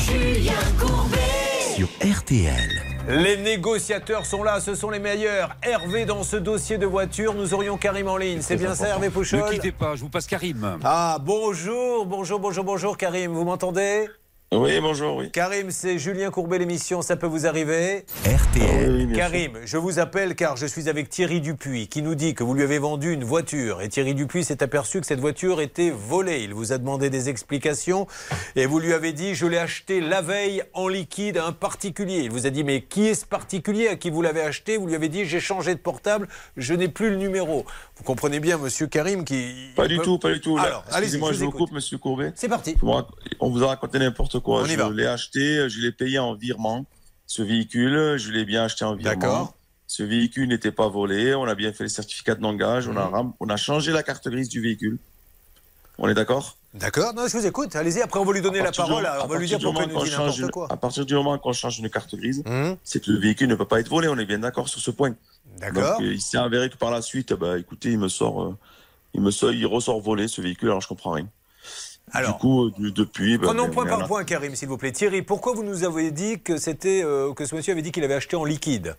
Julien 0.07 0.53
Courbet. 0.79 1.19
Sur 1.75 1.89
RTL. 2.01 2.98
Les 3.09 3.39
négociateurs 3.39 4.27
sont 4.27 4.43
là, 4.43 4.61
ce 4.61 4.75
sont 4.75 4.91
les 4.91 4.99
meilleurs. 4.99 5.57
Hervé, 5.63 6.05
dans 6.05 6.23
ce 6.23 6.37
dossier 6.37 6.77
de 6.77 6.85
voiture, 6.85 7.33
nous 7.33 7.55
aurions 7.55 7.79
Karim 7.79 8.07
en 8.07 8.19
ligne. 8.19 8.43
C'est 8.43 8.57
bien 8.57 8.75
ça, 8.75 8.89
Hervé 8.89 9.09
Pouchol 9.09 9.41
Ne 9.41 9.51
quittez 9.51 9.73
pas, 9.73 9.97
je 9.97 10.03
vous 10.03 10.11
passe 10.11 10.27
Karim. 10.27 10.79
Ah, 10.85 11.17
bonjour, 11.19 12.05
bonjour, 12.05 12.39
bonjour, 12.39 12.65
bonjour, 12.65 12.99
Karim. 12.99 13.33
Vous 13.33 13.45
m'entendez? 13.45 14.09
Oui, 14.51 14.81
bonjour, 14.81 15.17
oui. 15.17 15.31
Karim, 15.31 15.71
c'est 15.71 15.99
Julien 15.99 16.31
Courbet, 16.31 16.59
l'émission 16.59 17.03
Ça 17.03 17.17
peut 17.17 17.27
vous 17.27 17.47
arriver 17.47 18.07
RTL. 18.25 19.13
Karim, 19.15 19.59
je 19.67 19.77
vous 19.77 19.99
appelle 19.99 20.35
car 20.35 20.57
je 20.57 20.65
suis 20.65 20.89
avec 20.89 21.11
Thierry 21.11 21.43
Dupuis 21.43 21.87
qui 21.87 22.01
nous 22.01 22.15
dit 22.15 22.33
que 22.35 22.43
vous 22.43 22.55
lui 22.55 22.63
avez 22.63 22.79
vendu 22.79 23.13
une 23.13 23.25
voiture 23.25 23.83
et 23.83 23.91
Thierry 23.91 24.15
Dupuis 24.15 24.45
s'est 24.45 24.63
aperçu 24.63 25.03
que 25.03 25.07
cette 25.07 25.21
voiture 25.21 25.61
était 25.61 25.91
volée. 25.91 26.45
Il 26.45 26.55
vous 26.55 26.73
a 26.73 26.79
demandé 26.79 27.11
des 27.11 27.29
explications 27.29 28.07
et 28.57 28.65
vous 28.65 28.79
lui 28.79 28.95
avez 28.95 29.13
dit 29.13 29.35
je 29.35 29.47
l'ai 29.47 29.59
acheté 29.59 30.01
la 30.01 30.23
veille 30.23 30.63
en 30.73 30.89
liquide 30.89 31.37
à 31.37 31.45
un 31.45 31.53
particulier. 31.53 32.21
Il 32.21 32.31
vous 32.31 32.47
a 32.47 32.51
dit 32.51 32.65
mais 32.65 32.81
qui 32.81 33.07
est 33.07 33.15
ce 33.15 33.27
particulier 33.27 33.89
à 33.89 33.97
qui 33.97 34.09
vous 34.09 34.23
l'avez 34.23 34.41
acheté? 34.41 34.79
Vous 34.79 34.87
lui 34.87 34.95
avez 34.95 35.11
dit 35.11 35.27
j'ai 35.27 35.41
changé 35.41 35.75
de 35.75 35.81
portable, 35.81 36.27
je 36.57 36.73
n'ai 36.73 36.89
plus 36.89 37.11
le 37.11 37.17
numéro. 37.17 37.67
Vous 37.97 38.05
comprenez 38.05 38.41
bien 38.41 38.57
monsieur 38.57 38.87
Karim 38.87 39.27
qui... 39.27 39.73
Pas 39.77 39.89
du 39.89 39.99
tout, 39.99 40.19
pas 40.19 40.33
du 40.33 40.41
tout. 40.41 40.57
Alors, 40.57 40.85
allez-y, 40.91 41.17
Excusez-moi, 41.17 41.33
je 41.33 41.39
je 41.39 41.45
vous 41.45 41.51
coupe, 41.51 41.73
monsieur 41.73 41.99
Courbet. 41.99 42.33
C'est 42.35 42.49
parti. 42.49 42.77
On 43.41 43.51
vous 43.51 43.63
a 43.63 43.67
raconté 43.67 43.99
n'importe 43.99 44.38
quoi. 44.41 44.63
On 44.63 44.65
je 44.67 44.93
l'ai 44.93 45.07
acheté, 45.07 45.69
je 45.69 45.81
l'ai 45.81 45.93
payé 45.93 46.19
en 46.19 46.35
virement. 46.35 46.87
Ce 47.27 47.43
véhicule, 47.43 48.17
je 48.17 48.31
l'ai 48.31 48.45
bien 48.45 48.65
acheté 48.65 48.85
en 48.85 48.95
virement. 48.95 49.15
D'accord. 49.21 49.55
Ce 49.87 50.03
véhicule 50.03 50.49
n'était 50.49 50.73
pas 50.73 50.89
volé. 50.89 51.35
On 51.35 51.45
a 51.45 51.55
bien 51.55 51.73
fait 51.73 51.85
les 51.85 51.89
certificats 51.91 52.35
de 52.35 52.43
langage. 52.43 52.89
On, 52.89 52.97
a 52.97 53.23
Mhm. 53.23 53.33
on 53.41 53.49
a 53.49 53.57
changé 53.57 53.93
la 53.93 54.03
carte 54.03 54.29
grise 54.29 54.49
du 54.49 54.61
véhicule. 54.61 54.99
On 55.99 56.09
est 56.09 56.15
d'accord? 56.15 56.57
D'accord, 56.75 57.13
non, 57.15 57.27
je 57.27 57.37
vous 57.37 57.47
écoute. 57.47 57.75
Allez-y, 57.75 58.03
après 58.03 58.21
on 58.21 58.25
va 58.25 58.33
lui 58.33 58.41
donner 58.43 58.61
la 58.63 58.71
du 58.71 58.77
parole. 58.77 59.09
on 59.25 59.27
va 59.27 59.39
lui 59.39 59.47
dire 59.47 59.59
pourquoi 59.59 59.85
il 59.85 59.93
nous 59.93 60.05
dit 60.05 60.11
une-. 60.13 60.51
À 60.71 60.77
partir 60.77 61.05
du 61.07 61.15
moment 61.15 61.37
qu'on 61.39 61.53
change 61.53 61.79
une 61.81 61.91
carte 61.91 62.15
grise, 62.15 62.43
Mhm. 62.47 62.77
c'est 62.85 63.03
que 63.03 63.11
le 63.11 63.19
véhicule 63.19 63.49
ne 63.49 63.55
peut 63.57 63.65
pas 63.65 63.81
être 63.81 63.89
volé. 63.89 64.07
On 64.09 64.17
est 64.19 64.27
bien 64.27 64.39
d'accord 64.39 64.69
sur 64.69 64.81
ce 64.81 64.91
point. 64.91 65.15
D'accord. 65.59 65.99
Euh, 66.01 66.13
il 66.13 66.21
s'est 66.21 66.37
avéré 66.39 66.71
que 66.71 66.77
par 66.77 66.91
la 66.91 67.03
suite, 67.03 67.33
bah, 67.33 67.59
écoutez, 67.59 67.91
il 67.91 67.99
me 67.99 68.09
sort, 68.09 68.43
euh, 68.43 68.57
il 69.15 69.21
me 69.23 69.31
sort, 69.33 69.51
il 69.53 69.67
ressort 69.67 70.01
volé 70.01 70.29
ce 70.29 70.41
véhicule. 70.41 70.69
Alors 70.69 70.81
je 70.83 70.87
comprends 70.89 71.13
rien. 71.13 71.27
Alors, 72.13 72.33
du 72.35 72.39
coup, 72.39 72.71
du- 72.79 72.93
depuis. 72.93 73.39
bah, 73.39 73.49
Prenons 73.49 73.69
point 73.71 73.87
par 73.87 74.07
point, 74.07 74.25
Karim, 74.25 74.55
s'il 74.55 74.69
vous 74.69 74.79
plaît. 74.79 74.93
Thierry, 74.93 75.23
pourquoi 75.23 75.53
vous 75.55 75.63
nous 75.65 75.85
avez 75.85 76.11
dit 76.11 76.41
que 76.41 76.57
c'était 76.57 77.03
euh, 77.05 77.33
que 77.35 77.45
ce 77.45 77.55
monsieur 77.55 77.73
avait 77.73 77.83
dit 77.83 77.93
qu'il 77.93 78.05
avait 78.05 78.15
acheté 78.15 78.37
en 78.37 78.45
liquide? 78.45 78.97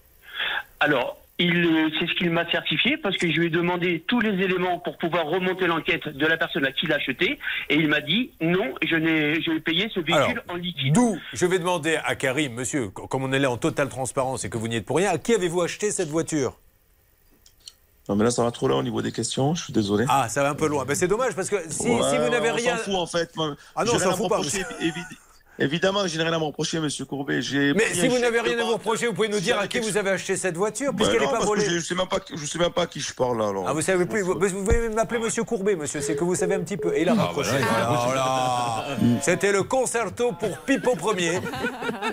Alors, 0.80 1.18
il, 1.42 1.56
euh, 1.66 1.90
c'est 1.98 2.08
ce 2.08 2.14
qu'il 2.16 2.30
m'a 2.32 2.50
certifié 2.52 2.98
parce 2.98 3.16
que 3.18 3.32
je 3.32 3.40
lui 3.40 3.48
ai 3.48 3.50
demandé 3.50 4.04
tous 4.08 4.20
les 4.20 4.32
éléments 4.44 4.78
pour 4.80 4.98
pouvoir 4.98 5.26
remonter 5.26 5.68
l'enquête 5.68 6.08
de 6.10 6.26
la 6.26 6.36
personne 6.38 6.66
à 6.66 6.72
qui 6.74 6.86
l'a 6.88 6.96
acheté 6.96 7.40
et 7.70 7.76
il 7.76 7.88
m'a 7.88 8.02
dit 8.02 8.32
non, 8.42 8.74
je 8.86 8.96
n'ai, 8.98 9.42
je 9.42 9.52
vais 9.52 9.60
payer 9.62 9.90
ce 9.94 10.00
véhicule 10.02 10.16
Alors, 10.16 10.44
en 10.50 10.56
liquide. 10.56 10.94
D'où 10.94 11.18
je 11.34 11.46
vais 11.46 11.60
demander 11.60 11.98
à 12.04 12.16
Karim, 12.16 12.54
monsieur, 12.56 12.90
co- 12.90 13.08
comme 13.08 13.24
on 13.24 13.32
est 13.32 13.40
là 13.40 13.50
en 13.52 13.58
totale 13.58 13.88
transparence 13.90 14.44
et 14.44 14.50
que 14.50 14.58
vous 14.58 14.68
n'y 14.68 14.76
êtes 14.76 14.86
pour 14.86 14.98
rien, 14.98 15.12
à 15.12 15.18
qui 15.18 15.34
avez-vous 15.34 15.62
acheté 15.62 15.92
cette 15.92 16.10
voiture? 16.10 16.58
Non, 18.10 18.16
mais 18.16 18.24
là, 18.24 18.32
ça 18.32 18.44
va 18.44 18.50
trop 18.50 18.68
loin 18.68 18.80
au 18.80 18.84
niveau 18.84 19.04
des 19.04 19.12
questions. 19.12 19.54
Je 19.54 19.66
suis 19.66 19.74
désolé. 19.74 20.04
Ah, 20.10 20.28
ça 20.30 20.42
va 20.42 20.50
un 20.50 20.56
peu 20.56 20.68
loin. 20.68 20.84
Ben, 20.84 20.96
c'est 20.96 21.08
dommage 21.08 21.36
parce 21.36 21.48
que 21.48 21.58
si, 21.70 21.88
Ouais, 21.88 22.02
si 22.10 22.18
vous 22.18 22.30
n'avez 22.30 22.50
on 22.52 22.56
rien. 22.56 22.76
s'en 22.78 22.84
fout 22.84 22.96
en 22.96 23.06
fait. 23.06 23.32
Ah 23.76 23.86
non, 23.86 23.92
j'ai 23.92 24.08
on 24.08 24.12
s'en 24.12 24.18
fout 24.18 24.30
pas. 24.30 24.40
évi- 24.42 25.04
Évidemment, 25.60 26.08
j'ai 26.08 26.22
rien 26.22 26.32
à 26.34 26.40
me 26.40 26.44
reprocher, 26.46 26.80
monsieur 26.80 27.06
Courbet. 27.06 27.42
J'ai 27.42 27.74
Mais 27.74 27.94
si 27.94 28.08
vous 28.08 28.20
n'avez 28.20 28.40
rien 28.40 28.58
à 28.60 28.64
vous 28.64 28.74
reprocher, 28.74 29.08
vous 29.08 29.14
pouvez 29.14 29.28
nous 29.30 29.40
dire 29.40 29.58
à 29.60 29.68
qui 29.68 29.80
vous 29.80 29.98
avez 29.98 30.12
acheté 30.12 30.36
cette 30.38 30.58
voiture, 30.58 30.94
puisqu'elle 30.96 31.20
Ben 31.20 31.26
n'est 31.26 31.26
non, 31.28 31.32
pas 31.32 31.38
parce 31.46 31.50
que 31.52 31.56
volée. 31.60 31.70
Je 31.70 31.76
ne 31.76 31.80
sais 31.82 31.96
même 31.96 32.08
pas, 32.08 32.20
je 32.34 32.46
sais 32.46 32.60
même 32.60 32.72
pas 32.72 32.84
à 32.84 32.88
qui 32.88 33.00
je 33.00 33.14
parle 33.14 33.38
là. 33.40 33.48
Alors. 33.50 33.66
Ah, 33.68 33.74
vous 33.74 33.82
savez 33.82 34.06
plus, 34.06 34.22
vous, 34.22 34.34
vous 34.40 34.64
pouvez 34.64 34.90
m'appeler 34.90 35.20
Monsieur 35.20 35.44
Courbet, 35.44 35.76
monsieur, 35.76 36.02
c'est 36.02 36.16
que 36.16 36.24
vous 36.24 36.36
savez 36.36 36.56
un 36.56 36.62
petit 36.62 36.78
peu. 36.78 36.96
Et 36.96 37.02
il 37.02 37.10
a 37.10 37.14
raccroché. 37.14 37.50
voilà, 37.52 37.88
Voilà, 37.88 38.06
voilà. 38.06 38.98
C'était 39.22 39.52
le 39.52 39.64
concerto 39.64 40.32
pour 40.34 40.58
Pipo 40.60 40.96
Premier. 40.96 41.40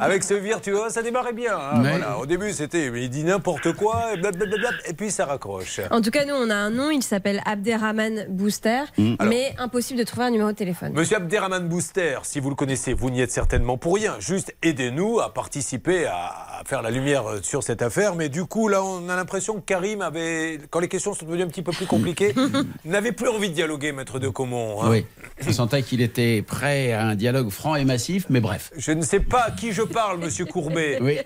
Avec 0.01 0.23
ce 0.25 0.35
virtuose, 0.35 0.93
ça 0.93 1.03
démarrait 1.03 1.33
bien. 1.33 1.57
hein, 1.57 1.79
Mais- 1.83 1.91
voilà. 1.91 2.19
Au 2.19 2.27
début, 2.27 2.53
c'était, 2.53 2.87
il 2.95 3.11
dit 3.11 3.25
n'importe 3.25 3.73
quoi, 3.75 4.13
et, 4.15 4.17
blablabla, 4.19 4.71
et 4.87 4.93
puis 4.93 5.11
ça 5.11 5.25
raccroche. 5.27 5.81
En 5.91 6.01
tout 6.01 6.11
cas, 6.11 6.25
nous, 6.25 6.35
on 6.35 6.51
a 6.51 6.55
un 6.55 6.71
nom, 6.71 6.91
il 6.91 7.03
s'appelle 7.03 7.41
Abderrahman 7.47 8.27
Booster, 8.29 8.83
Mm. 8.99 9.17
mais 9.29 9.55
impossible 9.59 9.99
de 9.99 10.05
trouver 10.05 10.27
un 10.27 10.31
numéro 10.31 10.51
de 10.51 10.57
téléphone. 10.57 10.93
Monsieur 10.95 11.17
Abderrahman 11.17 11.69
Booster, 11.69 12.19
si 12.23 12.41
vous 12.41 12.49
le 12.51 12.55
connaissez, 12.57 12.93
vous 12.93 13.11
n'y 13.11 13.21
êtes 13.21 13.31
certainement 13.41 13.77
pour 13.77 13.97
rien. 13.97 14.17
Juste 14.19 14.55
aidez-nous 14.63 15.21
à 15.21 15.35
participer 15.35 16.07
à, 16.07 16.15
à 16.59 16.63
faire 16.65 16.81
la 16.81 16.91
lumière 16.91 17.29
euh, 17.29 17.41
sur 17.43 17.63
cette 17.63 17.83
affaire. 17.83 18.15
Mais 18.15 18.31
du 18.31 18.47
coup, 18.47 18.67
là, 18.69 18.83
on 18.83 19.11
a 19.11 19.15
l'impression 19.17 19.57
que 19.57 19.61
Karim 19.61 20.01
avait, 20.01 20.59
quand 20.71 20.81
les 20.81 20.89
questions 20.89 21.13
sont 21.13 21.27
devenues 21.27 21.43
un 21.43 21.49
petit 21.49 21.61
peu 21.61 21.73
plus 21.73 21.85
compliquées, 21.85 22.35
n'avait 22.87 23.13
plus 23.13 23.29
envie 23.29 23.51
de 23.51 23.55
dialoguer, 23.55 23.93
maître 23.93 24.19
de 24.19 24.31
Comont. 24.31 24.83
hein. 24.83 24.89
Oui, 24.91 25.05
on 25.47 25.53
sentait 25.53 25.83
qu'il 25.83 26.01
était 26.01 26.41
prêt 26.41 26.93
à 26.93 27.03
un 27.05 27.15
dialogue 27.15 27.51
franc 27.51 27.77
et 27.77 27.85
massif, 27.85 28.25
mais 28.31 28.41
bref. 28.41 28.71
Je 28.75 28.93
ne 28.93 29.03
sais 29.03 29.21
pas 29.21 29.43
à 29.49 29.51
qui 29.51 29.73
je 29.73 29.83
parle, 29.83 30.19
monsieur 30.19 30.47
Courbet. 30.47 30.99
Oui. 31.03 31.19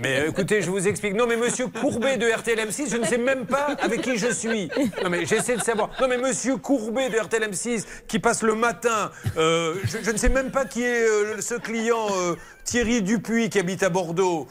Mais 0.00 0.20
euh, 0.20 0.30
écoutez, 0.30 0.62
je 0.62 0.70
vous 0.70 0.88
explique. 0.88 1.12
Non, 1.12 1.26
mais 1.26 1.36
monsieur 1.36 1.66
Courbet 1.68 2.16
de 2.16 2.24
RTLM6, 2.26 2.90
je 2.90 2.96
ne 2.96 3.04
sais 3.04 3.18
même 3.18 3.44
pas 3.44 3.76
avec 3.80 4.00
qui 4.00 4.16
je 4.16 4.32
suis. 4.32 4.70
Non, 5.04 5.10
mais 5.10 5.26
j'essaie 5.26 5.56
de 5.56 5.62
savoir. 5.62 5.90
Non, 6.00 6.08
mais 6.08 6.16
monsieur 6.16 6.56
Courbet 6.56 7.10
de 7.10 7.16
RTLM6 7.16 7.84
qui 8.08 8.18
passe 8.20 8.42
le 8.42 8.54
matin, 8.54 9.10
euh, 9.36 9.74
je, 9.84 9.98
je 10.02 10.10
ne 10.12 10.16
sais 10.16 10.30
même 10.30 10.50
pas 10.50 10.64
qui 10.64 10.82
est 10.82 11.06
euh, 11.06 11.40
ce 11.48 11.54
client. 11.54 12.06
euh, 12.16 12.36
Thierry 12.68 13.00
Dupuis 13.00 13.48
qui 13.48 13.58
habite 13.58 13.82
à 13.82 13.88
Bordeaux, 13.88 14.46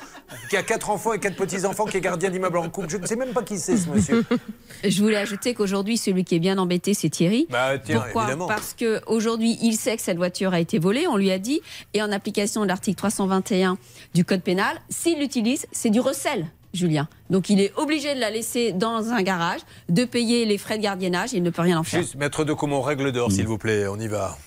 qui 0.49 0.57
a 0.57 0.63
quatre 0.63 0.89
enfants 0.89 1.13
et 1.13 1.19
quatre 1.19 1.35
petits-enfants, 1.35 1.85
qui 1.85 1.97
est 1.97 2.01
gardien 2.01 2.31
d'immeuble 2.31 2.57
en 2.57 2.67
couple. 2.67 2.89
Je 2.89 2.97
ne 2.97 3.05
sais 3.05 3.15
même 3.15 3.31
pas 3.31 3.43
qui 3.43 3.59
c'est 3.59 3.77
ce 3.77 3.87
monsieur. 3.89 4.25
Je 4.83 5.03
voulais 5.03 5.17
ajouter 5.17 5.53
qu'aujourd'hui, 5.53 5.97
celui 5.97 6.23
qui 6.25 6.33
est 6.33 6.39
bien 6.39 6.57
embêté, 6.57 6.95
c'est 6.95 7.09
Thierry. 7.09 7.45
Bah, 7.51 7.77
tiens, 7.77 7.99
Pourquoi 7.99 8.23
évidemment. 8.23 8.47
Parce 8.47 8.73
qu'aujourd'hui, 8.73 9.59
il 9.61 9.75
sait 9.75 9.95
que 9.97 10.01
cette 10.01 10.17
voiture 10.17 10.53
a 10.55 10.59
été 10.59 10.79
volée, 10.79 11.05
on 11.05 11.15
lui 11.15 11.29
a 11.29 11.37
dit, 11.37 11.61
et 11.93 12.01
en 12.01 12.11
application 12.11 12.63
de 12.63 12.67
l'article 12.69 12.97
321 12.97 13.77
du 14.15 14.25
Code 14.25 14.41
pénal, 14.41 14.75
s'il 14.89 15.19
l'utilise, 15.19 15.67
c'est 15.71 15.91
du 15.91 15.99
recel. 15.99 16.47
Julien. 16.73 17.07
Donc 17.29 17.49
il 17.49 17.61
est 17.61 17.71
obligé 17.77 18.13
de 18.13 18.19
la 18.19 18.29
laisser 18.29 18.71
dans 18.71 19.09
un 19.09 19.21
garage, 19.21 19.61
de 19.89 20.05
payer 20.05 20.45
les 20.45 20.57
frais 20.57 20.77
de 20.77 20.83
gardiennage, 20.83 21.33
il 21.33 21.41
ne 21.41 21.49
peut 21.49 21.61
rien 21.61 21.79
en 21.79 21.83
faire. 21.83 22.01
Juste, 22.01 22.15
maître 22.15 22.43
de 22.43 22.53
Comont, 22.53 22.81
règle 22.81 23.11
d'or, 23.11 23.31
s'il 23.31 23.47
vous 23.47 23.57
plaît, 23.57 23.87
on 23.87 23.97
y 23.99 24.07
va. 24.07 24.37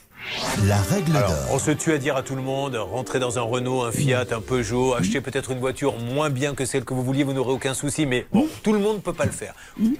La 0.66 0.80
règle 0.82 1.12
d'or. 1.12 1.34
on 1.52 1.58
se 1.58 1.70
tue 1.70 1.92
à 1.92 1.98
dire 1.98 2.16
à 2.16 2.22
tout 2.22 2.34
le 2.34 2.42
monde, 2.42 2.76
rentrez 2.76 3.18
dans 3.18 3.38
un 3.38 3.42
Renault, 3.42 3.82
un 3.82 3.92
Fiat, 3.92 4.26
un 4.30 4.40
Peugeot, 4.40 4.94
achetez 4.94 5.20
peut-être 5.20 5.50
une 5.50 5.58
voiture 5.58 5.96
moins 5.98 6.30
bien 6.30 6.54
que 6.54 6.64
celle 6.64 6.84
que 6.84 6.94
vous 6.94 7.02
vouliez, 7.02 7.24
vous 7.24 7.32
n'aurez 7.32 7.52
aucun 7.52 7.74
souci, 7.74 8.06
mais 8.06 8.26
bon, 8.32 8.46
tout 8.62 8.72
le 8.72 8.78
monde 8.78 8.96
ne 8.96 9.00
peut 9.00 9.12
pas 9.12 9.24
le 9.24 9.32
faire. 9.32 9.54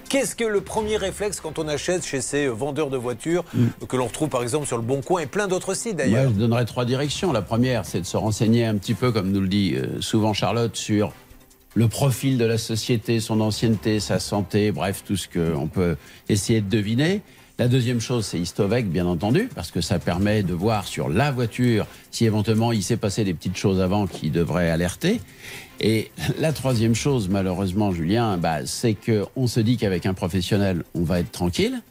Qu'est-ce 0.09 0.35
que 0.35 0.43
le 0.43 0.61
premier 0.61 0.97
réflexe 0.97 1.41
quand 1.41 1.59
on 1.59 1.67
achète 1.67 2.05
chez 2.05 2.21
ces 2.21 2.47
vendeurs 2.47 2.89
de 2.89 2.97
voitures 2.97 3.43
que 3.87 3.97
l'on 3.97 4.07
retrouve 4.07 4.29
par 4.29 4.43
exemple 4.43 4.67
sur 4.67 4.77
le 4.77 4.83
Bon 4.83 5.01
Coin 5.01 5.21
et 5.21 5.25
plein 5.25 5.47
d'autres 5.47 5.73
sites 5.73 5.95
Moi, 5.95 6.05
d'ailleurs 6.05 6.31
je 6.31 6.39
donnerais 6.39 6.65
trois 6.65 6.85
directions. 6.85 7.31
La 7.31 7.41
première, 7.41 7.85
c'est 7.85 8.01
de 8.01 8.05
se 8.05 8.17
renseigner 8.17 8.65
un 8.65 8.75
petit 8.75 8.93
peu, 8.93 9.11
comme 9.11 9.31
nous 9.31 9.41
le 9.41 9.47
dit 9.47 9.73
euh, 9.75 10.01
souvent 10.01 10.33
Charlotte, 10.33 10.75
sur 10.75 11.13
le 11.73 11.87
profil 11.87 12.37
de 12.37 12.45
la 12.45 12.57
société, 12.57 13.19
son 13.19 13.41
ancienneté, 13.41 13.99
sa 13.99 14.19
santé, 14.19 14.71
bref, 14.71 15.03
tout 15.05 15.15
ce 15.15 15.27
qu'on 15.27 15.67
peut 15.67 15.95
essayer 16.29 16.61
de 16.61 16.69
deviner. 16.69 17.21
La 17.61 17.67
deuxième 17.67 18.01
chose, 18.01 18.25
c'est 18.25 18.39
Istovec, 18.39 18.89
bien 18.89 19.05
entendu, 19.05 19.47
parce 19.53 19.69
que 19.69 19.81
ça 19.81 19.99
permet 19.99 20.41
de 20.41 20.55
voir 20.55 20.87
sur 20.87 21.09
la 21.09 21.29
voiture 21.29 21.85
si 22.09 22.25
éventuellement 22.25 22.71
il 22.71 22.81
s'est 22.81 22.97
passé 22.97 23.23
des 23.23 23.35
petites 23.35 23.55
choses 23.55 23.79
avant 23.79 24.07
qui 24.07 24.31
devraient 24.31 24.71
alerter. 24.71 25.21
Et 25.79 26.09
la 26.39 26.53
troisième 26.53 26.95
chose, 26.95 27.29
malheureusement, 27.29 27.91
Julien, 27.91 28.37
bah, 28.37 28.65
c'est 28.65 28.95
qu'on 28.95 29.45
se 29.45 29.59
dit 29.59 29.77
qu'avec 29.77 30.07
un 30.07 30.15
professionnel, 30.15 30.83
on 30.95 31.03
va 31.03 31.19
être 31.19 31.31
tranquille. 31.31 31.83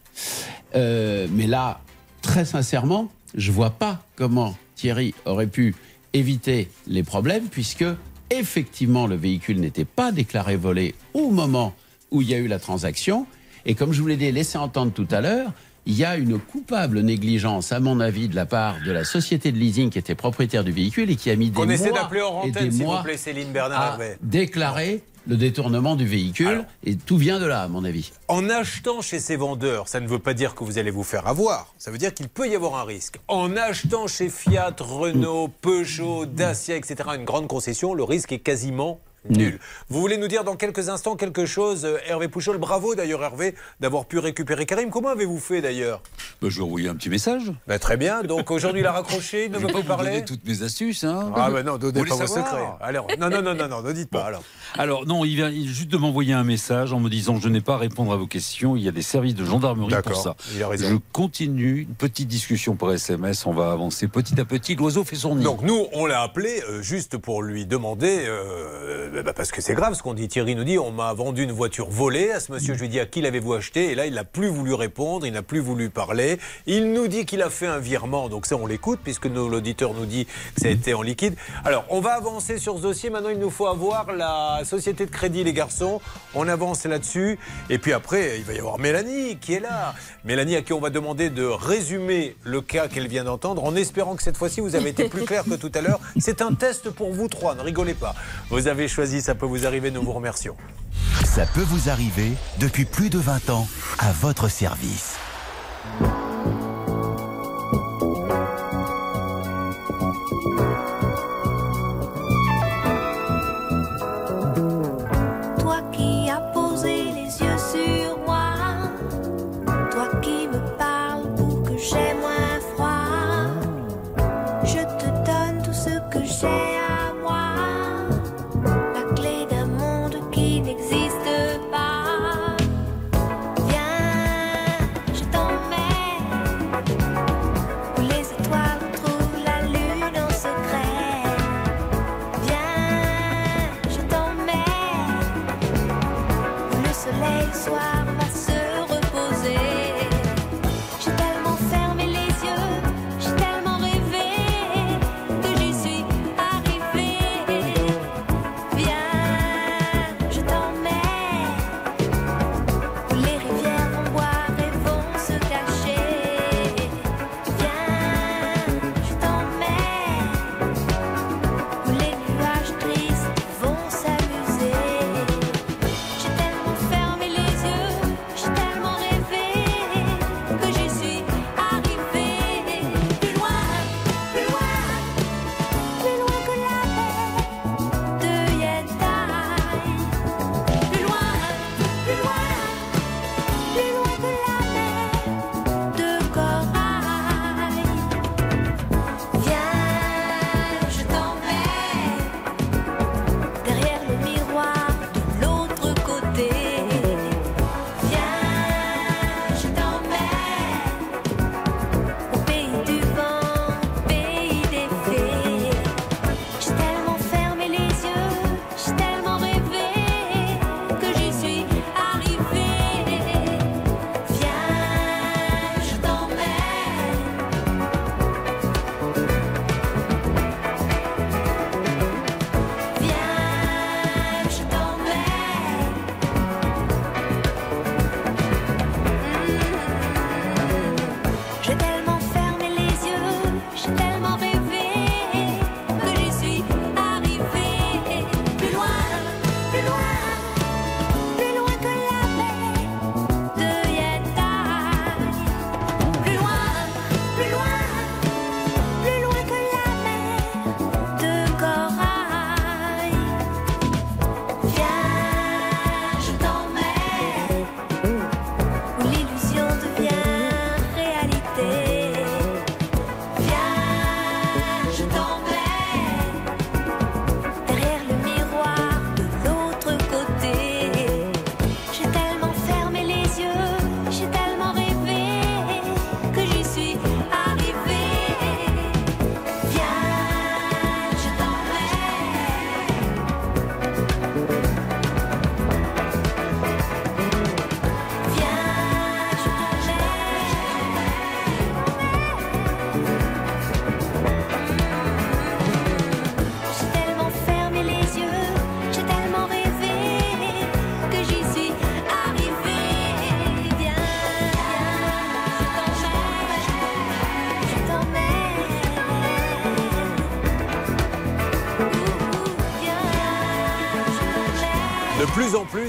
Euh, 0.74 1.28
mais 1.30 1.46
là, 1.46 1.80
très 2.20 2.44
sincèrement, 2.44 3.08
je 3.36 3.52
vois 3.52 3.70
pas 3.70 4.02
comment 4.16 4.56
Thierry 4.74 5.14
aurait 5.24 5.46
pu 5.46 5.76
éviter 6.14 6.68
les 6.88 7.04
problèmes, 7.04 7.46
puisque 7.48 7.84
effectivement 8.30 9.06
le 9.06 9.14
véhicule 9.14 9.60
n'était 9.60 9.84
pas 9.84 10.10
déclaré 10.10 10.56
volé 10.56 10.96
au 11.14 11.30
moment 11.30 11.76
où 12.10 12.22
il 12.22 12.28
y 12.28 12.34
a 12.34 12.38
eu 12.38 12.48
la 12.48 12.58
transaction. 12.58 13.28
Et 13.66 13.74
comme 13.74 13.92
je 13.92 14.00
vous 14.00 14.08
l'ai 14.08 14.32
laissé 14.32 14.58
entendre 14.58 14.92
tout 14.92 15.08
à 15.10 15.20
l'heure, 15.20 15.52
il 15.86 15.94
y 15.94 16.04
a 16.04 16.16
une 16.16 16.38
coupable 16.38 17.00
négligence, 17.00 17.72
à 17.72 17.80
mon 17.80 18.00
avis, 18.00 18.28
de 18.28 18.36
la 18.36 18.46
part 18.46 18.76
de 18.84 18.92
la 18.92 19.04
société 19.04 19.50
de 19.50 19.56
leasing 19.56 19.90
qui 19.90 19.98
était 19.98 20.14
propriétaire 20.14 20.64
du 20.64 20.72
véhicule 20.72 21.10
et 21.10 21.16
qui 21.16 21.30
a 21.30 21.36
mis 21.36 21.50
des 21.50 21.62
essaie 21.72 21.90
mois 21.90 22.00
d'appeler 22.00 22.20
hors 22.20 22.44
et 22.44 22.50
antenne, 22.50 22.64
des 22.64 22.70
s'il 22.70 22.80
vous 22.82 22.86
mois 22.86 23.02
plaît, 23.02 23.16
Céline 23.16 23.50
Bernard 23.52 23.94
à 23.94 23.98
déclarer 24.20 25.02
le 25.26 25.36
détournement 25.36 25.96
du 25.96 26.06
véhicule. 26.06 26.64
et 26.84 26.96
tout 26.96 27.16
vient 27.16 27.38
de 27.38 27.46
là, 27.46 27.62
à 27.62 27.68
mon 27.68 27.84
avis. 27.84 28.10
En 28.28 28.48
achetant 28.48 29.00
chez 29.00 29.20
ces 29.20 29.36
vendeurs, 29.36 29.88
ça 29.88 30.00
ne 30.00 30.08
veut 30.08 30.18
pas 30.18 30.34
dire 30.34 30.54
que 30.54 30.64
vous 30.64 30.78
allez 30.78 30.90
vous 30.90 31.02
faire 31.02 31.26
avoir. 31.26 31.72
Ça 31.78 31.90
veut 31.90 31.98
dire 31.98 32.12
qu'il 32.14 32.28
peut 32.28 32.48
y 32.48 32.54
avoir 32.54 32.76
un 32.76 32.84
risque. 32.84 33.20
En 33.28 33.56
achetant 33.56 34.06
chez 34.06 34.28
Fiat, 34.28 34.74
Renault, 34.80 35.48
Peugeot, 35.60 36.26
Dacia, 36.26 36.76
etc., 36.76 37.10
une 37.16 37.24
grande 37.24 37.48
concession, 37.48 37.94
le 37.94 38.02
risque 38.02 38.32
est 38.32 38.38
quasiment 38.38 39.00
nul. 39.28 39.58
Vous 39.88 40.00
voulez 40.00 40.16
nous 40.16 40.28
dire 40.28 40.44
dans 40.44 40.56
quelques 40.56 40.88
instants 40.88 41.16
quelque 41.16 41.46
chose, 41.46 41.84
euh, 41.84 41.98
Hervé 42.06 42.28
Pouchol? 42.28 42.58
Bravo 42.58 42.94
d'ailleurs, 42.94 43.22
Hervé, 43.22 43.54
d'avoir 43.80 44.06
pu 44.06 44.18
récupérer 44.18 44.66
Karim. 44.66 44.90
Comment 44.90 45.10
avez-vous 45.10 45.38
fait 45.38 45.60
d'ailleurs? 45.60 46.02
Bah, 46.40 46.48
je 46.50 46.56
lui 46.56 46.62
ai 46.62 46.66
envoyé 46.66 46.88
un 46.88 46.94
petit 46.94 47.10
message. 47.10 47.52
Bah, 47.66 47.78
Très 47.78 47.96
bien. 47.96 48.22
Donc 48.22 48.50
aujourd'hui, 48.50 48.80
il 48.80 48.86
a 48.86 48.92
raccroché, 48.92 49.46
il 49.46 49.50
ne 49.50 49.58
veut 49.58 49.66
pas 49.66 49.80
vous 49.80 49.82
parler 49.82 50.10
donner 50.10 50.24
toutes 50.24 50.46
mes 50.46 50.62
astuces. 50.62 51.04
Hein. 51.04 51.32
Ah, 51.34 51.50
bah 51.50 51.62
non, 51.62 51.78
donnez 51.78 52.00
Vous 52.00 52.06
pas 52.06 52.14
vos 52.14 52.26
secrets. 52.26 52.68
Alors, 52.80 53.06
non, 53.18 53.30
non, 53.30 53.42
non, 53.42 53.54
non, 53.54 53.68
non, 53.68 53.82
ne 53.82 53.92
dites 53.92 54.10
pas. 54.10 54.24
Alors. 54.24 54.42
Alors 54.78 55.06
non, 55.06 55.24
il 55.24 55.34
vient 55.34 55.50
juste 55.50 55.88
de 55.88 55.96
m'envoyer 55.96 56.32
un 56.32 56.44
message 56.44 56.92
en 56.92 57.00
me 57.00 57.08
disant 57.08 57.38
je 57.40 57.48
n'ai 57.48 57.60
pas 57.60 57.74
à 57.74 57.78
répondre 57.78 58.12
à 58.12 58.16
vos 58.16 58.26
questions. 58.26 58.76
Il 58.76 58.82
y 58.82 58.88
a 58.88 58.92
des 58.92 59.02
services 59.02 59.34
de 59.34 59.44
gendarmerie 59.44 59.94
pour 60.02 60.16
ça. 60.16 60.36
il 60.54 60.62
a 60.62 60.68
raison. 60.68 60.88
Je 60.88 60.96
continue 61.12 61.80
une 61.82 61.94
petite 61.94 62.28
discussion 62.28 62.76
par 62.76 62.92
SMS. 62.92 63.46
On 63.46 63.52
va 63.52 63.72
avancer 63.72 64.08
petit 64.08 64.40
à 64.40 64.44
petit. 64.44 64.76
L'oiseau 64.76 65.04
fait 65.04 65.16
son 65.16 65.36
nid. 65.36 65.44
Donc 65.44 65.62
nous, 65.62 65.86
on 65.92 66.06
l'a 66.06 66.22
appelé 66.22 66.62
euh, 66.68 66.82
juste 66.82 67.16
pour 67.16 67.42
lui 67.42 67.66
demander, 67.66 68.24
euh, 68.26 69.09
bah, 69.10 69.32
parce 69.34 69.50
que 69.50 69.60
c'est 69.60 69.74
grave 69.74 69.94
ce 69.94 70.02
qu'on 70.02 70.14
dit. 70.14 70.28
Thierry 70.28 70.54
nous 70.54 70.64
dit, 70.64 70.78
on 70.78 70.92
m'a 70.92 71.12
vendu 71.12 71.42
une 71.42 71.52
voiture 71.52 71.90
volée. 71.90 72.30
À 72.30 72.40
ce 72.40 72.52
monsieur, 72.52 72.74
je 72.74 72.80
lui 72.80 72.88
dis, 72.88 73.00
à 73.00 73.06
qui 73.06 73.20
l'avez-vous 73.20 73.54
acheté? 73.54 73.90
Et 73.90 73.94
là, 73.94 74.06
il 74.06 74.14
n'a 74.14 74.24
plus 74.24 74.48
voulu 74.48 74.74
répondre, 74.74 75.26
il 75.26 75.32
n'a 75.32 75.42
plus 75.42 75.60
voulu 75.60 75.90
parler. 75.90 76.38
Il 76.66 76.92
nous 76.92 77.08
dit 77.08 77.26
qu'il 77.26 77.42
a 77.42 77.50
fait 77.50 77.66
un 77.66 77.78
virement, 77.78 78.28
donc 78.28 78.46
ça, 78.46 78.56
on 78.56 78.66
l'écoute, 78.66 79.00
puisque 79.02 79.26
l'auditeur 79.26 79.94
nous 79.94 80.06
dit 80.06 80.26
que 80.26 80.60
ça 80.60 80.68
a 80.68 80.70
été 80.70 80.94
en 80.94 81.02
liquide. 81.02 81.34
Alors, 81.64 81.84
on 81.90 82.00
va 82.00 82.12
avancer 82.12 82.58
sur 82.58 82.76
ce 82.76 82.82
dossier. 82.82 83.10
Maintenant, 83.10 83.30
il 83.30 83.38
nous 83.38 83.50
faut 83.50 83.66
avoir 83.66 84.12
la 84.12 84.62
société 84.64 85.06
de 85.06 85.10
crédit, 85.10 85.44
les 85.44 85.52
garçons. 85.52 86.00
On 86.34 86.48
avance 86.48 86.84
là-dessus. 86.84 87.38
Et 87.68 87.78
puis 87.78 87.92
après, 87.92 88.38
il 88.38 88.44
va 88.44 88.52
y 88.52 88.58
avoir 88.58 88.78
Mélanie 88.78 89.38
qui 89.38 89.54
est 89.54 89.60
là. 89.60 89.94
Mélanie, 90.24 90.56
à 90.56 90.62
qui 90.62 90.72
on 90.72 90.80
va 90.80 90.90
demander 90.90 91.30
de 91.30 91.44
résumer 91.44 92.36
le 92.44 92.60
cas 92.60 92.88
qu'elle 92.88 93.08
vient 93.08 93.24
d'entendre, 93.24 93.64
en 93.64 93.74
espérant 93.74 94.14
que 94.14 94.22
cette 94.22 94.36
fois-ci, 94.36 94.60
vous 94.60 94.76
avez 94.76 94.90
été 94.90 95.08
plus 95.08 95.24
clair 95.24 95.44
que 95.44 95.54
tout 95.54 95.72
à 95.74 95.80
l'heure. 95.80 96.00
C'est 96.18 96.42
un 96.42 96.54
test 96.54 96.90
pour 96.90 97.12
vous 97.12 97.28
trois, 97.28 97.54
ne 97.54 97.62
rigolez 97.62 97.94
pas. 97.94 98.14
Vous 98.50 98.68
avez 98.68 98.88
ça 99.06 99.34
peut 99.34 99.46
vous 99.46 99.66
arriver, 99.66 99.90
nous 99.90 100.02
vous 100.02 100.12
remercions. 100.12 100.56
Ça 101.24 101.46
peut 101.46 101.62
vous 101.62 101.88
arriver 101.88 102.32
depuis 102.58 102.84
plus 102.84 103.08
de 103.08 103.18
20 103.18 103.50
ans 103.50 103.66
à 103.98 104.12
votre 104.12 104.48
service. 104.48 105.16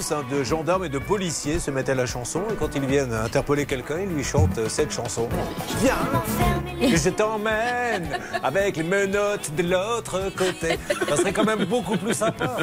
Plus 0.01 0.11
hein, 0.15 0.23
de 0.31 0.43
gendarmes 0.43 0.85
et 0.85 0.89
de 0.89 0.97
policiers 0.99 1.59
se 1.59 1.69
mettent 1.71 1.89
à 1.89 1.95
la 1.95 2.05
chanson 2.05 2.41
et 2.51 2.55
quand 2.55 2.75
ils 2.75 2.85
viennent 2.85 3.13
interpeller 3.13 3.65
quelqu'un, 3.65 3.99
ils 3.99 4.09
lui 4.09 4.23
chantent 4.23 4.57
euh, 4.57 4.69
cette 4.69 4.91
chanson. 4.91 5.27
Viens, 5.81 5.97
je 6.81 7.09
t'emmène 7.09 8.09
avec 8.43 8.77
les 8.77 8.83
menottes 8.83 9.53
de 9.55 9.63
l'autre 9.63 10.31
côté. 10.35 10.79
Ça 11.07 11.17
serait 11.17 11.33
quand 11.33 11.43
même 11.45 11.65
beaucoup 11.65 11.97
plus 11.97 12.13
sympa. 12.13 12.57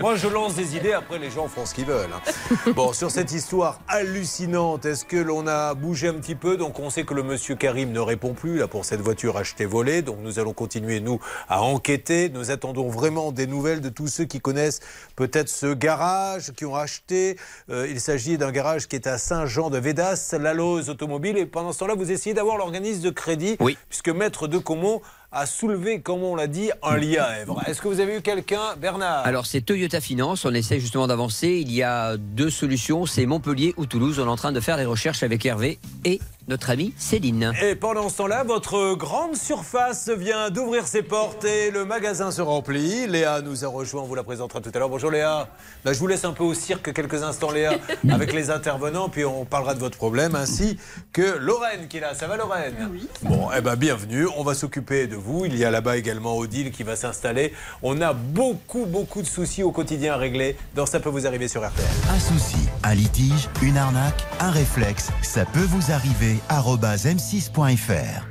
Moi, 0.00 0.16
je 0.16 0.28
lance 0.28 0.54
des 0.54 0.76
idées, 0.76 0.92
après 0.92 1.18
les 1.18 1.30
gens 1.30 1.48
font 1.48 1.66
ce 1.66 1.74
qu'ils 1.74 1.84
veulent. 1.86 2.08
hein. 2.14 2.70
Bon, 2.74 2.92
sur 2.92 3.10
cette 3.10 3.32
histoire 3.32 3.78
hallucinante, 3.98 4.84
est-ce 4.84 5.04
que 5.04 5.16
l'on 5.16 5.48
a 5.48 5.74
bougé 5.74 6.06
un 6.06 6.14
petit 6.14 6.36
peu? 6.36 6.56
Donc, 6.56 6.78
on 6.78 6.88
sait 6.88 7.02
que 7.02 7.14
le 7.14 7.24
monsieur 7.24 7.56
Karim 7.56 7.90
ne 7.90 7.98
répond 7.98 8.32
plus 8.32 8.58
là 8.58 8.68
pour 8.68 8.84
cette 8.84 9.00
voiture 9.00 9.36
achetée 9.36 9.64
volée. 9.64 10.02
Donc, 10.02 10.18
nous 10.22 10.38
allons 10.38 10.52
continuer 10.52 11.00
nous 11.00 11.18
à 11.48 11.62
enquêter. 11.62 12.28
Nous 12.28 12.52
attendons 12.52 12.88
vraiment 12.88 13.32
des 13.32 13.48
nouvelles 13.48 13.80
de 13.80 13.88
tous 13.88 14.06
ceux 14.06 14.24
qui 14.24 14.40
connaissent 14.40 14.78
peut-être 15.16 15.48
ce 15.48 15.74
garage, 15.74 16.52
qui 16.52 16.64
ont 16.64 16.76
acheté. 16.76 17.36
Euh, 17.70 17.88
il 17.90 18.00
s'agit 18.00 18.38
d'un 18.38 18.52
garage 18.52 18.86
qui 18.86 18.94
est 18.94 19.08
à 19.08 19.18
Saint-Jean-de-Védas, 19.18 20.36
la 20.40 20.54
Lose 20.54 20.90
Automobile. 20.90 21.36
Et 21.36 21.46
pendant 21.46 21.72
ce 21.72 21.80
temps-là, 21.80 21.96
vous 21.96 22.12
essayez 22.12 22.34
d'avoir 22.34 22.56
l'organisme 22.56 23.02
de 23.02 23.10
crédit, 23.10 23.58
puisque 23.88 24.10
Maître 24.10 24.46
de 24.46 24.58
Comont 24.58 25.02
a 25.30 25.46
soulevé, 25.46 26.00
comme 26.00 26.22
on 26.22 26.34
l'a 26.34 26.46
dit, 26.46 26.70
un 26.82 26.96
lièvre. 26.96 27.62
Est-ce 27.66 27.82
que 27.82 27.88
vous 27.88 28.00
avez 28.00 28.16
eu 28.16 28.22
quelqu'un, 28.22 28.76
Bernard? 28.80 29.26
Alors 29.26 29.46
c'est 29.46 29.60
Toyota 29.60 30.00
Finance, 30.00 30.44
on 30.44 30.54
essaie 30.54 30.80
justement 30.80 31.06
d'avancer. 31.06 31.48
Il 31.60 31.72
y 31.72 31.82
a 31.82 32.16
deux 32.16 32.50
solutions, 32.50 33.04
c'est 33.04 33.26
Montpellier 33.26 33.74
ou 33.76 33.86
Toulouse. 33.86 34.18
On 34.18 34.24
est 34.24 34.28
en 34.28 34.36
train 34.36 34.52
de 34.52 34.60
faire 34.60 34.76
des 34.78 34.86
recherches 34.86 35.22
avec 35.22 35.44
Hervé 35.44 35.78
et 36.04 36.20
notre 36.48 36.70
amie 36.70 36.94
Céline. 36.96 37.52
Et 37.62 37.74
pendant 37.74 38.08
ce 38.08 38.16
temps-là, 38.16 38.42
votre 38.42 38.94
grande 38.94 39.36
surface 39.36 40.08
vient 40.08 40.50
d'ouvrir 40.50 40.86
ses 40.86 41.02
portes 41.02 41.44
et 41.44 41.70
le 41.70 41.84
magasin 41.84 42.30
se 42.30 42.40
remplit. 42.40 43.06
Léa 43.06 43.42
nous 43.42 43.64
a 43.64 43.68
rejoint, 43.68 44.02
on 44.02 44.06
vous 44.06 44.14
la 44.14 44.24
présentera 44.24 44.60
tout 44.60 44.70
à 44.74 44.78
l'heure. 44.78 44.88
Bonjour 44.88 45.10
Léa. 45.10 45.48
Là, 45.84 45.92
je 45.92 45.98
vous 45.98 46.06
laisse 46.06 46.24
un 46.24 46.32
peu 46.32 46.44
au 46.44 46.54
cirque 46.54 46.92
quelques 46.92 47.22
instants 47.22 47.50
Léa 47.50 47.74
avec 48.10 48.32
les 48.32 48.50
intervenants, 48.50 49.08
puis 49.08 49.24
on 49.24 49.44
parlera 49.44 49.74
de 49.74 49.80
votre 49.80 49.96
problème, 49.96 50.34
ainsi 50.34 50.78
que 51.12 51.36
Lorraine 51.38 51.86
qui 51.88 51.98
est 51.98 52.00
là. 52.00 52.14
Ça 52.14 52.26
va 52.26 52.36
Lorraine? 52.36 52.88
Oui. 52.90 53.06
Bon, 53.22 53.48
eh 53.56 53.60
ben 53.60 53.76
bienvenue, 53.76 54.26
on 54.36 54.42
va 54.42 54.54
s'occuper 54.54 55.06
de 55.06 55.16
vous. 55.16 55.44
Il 55.44 55.56
y 55.56 55.64
a 55.64 55.70
là-bas 55.70 55.96
également 55.98 56.36
Odile 56.36 56.70
qui 56.70 56.82
va 56.82 56.96
s'installer. 56.96 57.52
On 57.82 58.00
a 58.00 58.12
beaucoup, 58.14 58.86
beaucoup 58.86 59.22
de 59.22 59.26
soucis 59.26 59.62
au 59.62 59.70
quotidien 59.70 60.14
à 60.14 60.16
régler. 60.16 60.56
Dans 60.74 60.86
Ça 60.86 61.00
peut 61.00 61.10
vous 61.10 61.26
arriver 61.26 61.48
sur 61.48 61.60
RTL. 61.66 61.86
Un 62.10 62.18
souci, 62.18 62.56
un 62.82 62.94
litige, 62.94 63.48
une 63.62 63.76
arnaque, 63.76 64.26
un 64.40 64.50
réflexe, 64.50 65.10
ça 65.22 65.44
peut 65.44 65.60
vous 65.60 65.92
arriver. 65.92 66.37
Arobase 66.48 67.06
m6.fr. 67.06 68.26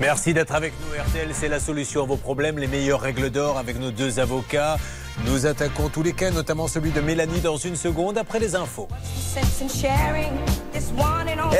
Merci 0.00 0.34
d'être 0.34 0.54
avec 0.54 0.72
nous. 0.80 1.00
RTL, 1.00 1.28
c'est 1.32 1.48
la 1.48 1.60
solution 1.60 2.02
à 2.02 2.06
vos 2.06 2.16
problèmes, 2.16 2.58
les 2.58 2.66
meilleures 2.66 3.00
règles 3.00 3.30
d'or 3.30 3.58
avec 3.58 3.78
nos 3.78 3.90
deux 3.90 4.18
avocats. 4.18 4.76
Nous 5.22 5.46
attaquons 5.46 5.88
tous 5.88 6.02
les 6.02 6.12
cas, 6.12 6.32
notamment 6.32 6.66
celui 6.66 6.90
de 6.90 7.00
Mélanie 7.00 7.40
dans 7.40 7.56
une 7.56 7.76
seconde 7.76 8.18
après 8.18 8.40
les 8.40 8.56
infos. 8.56 8.88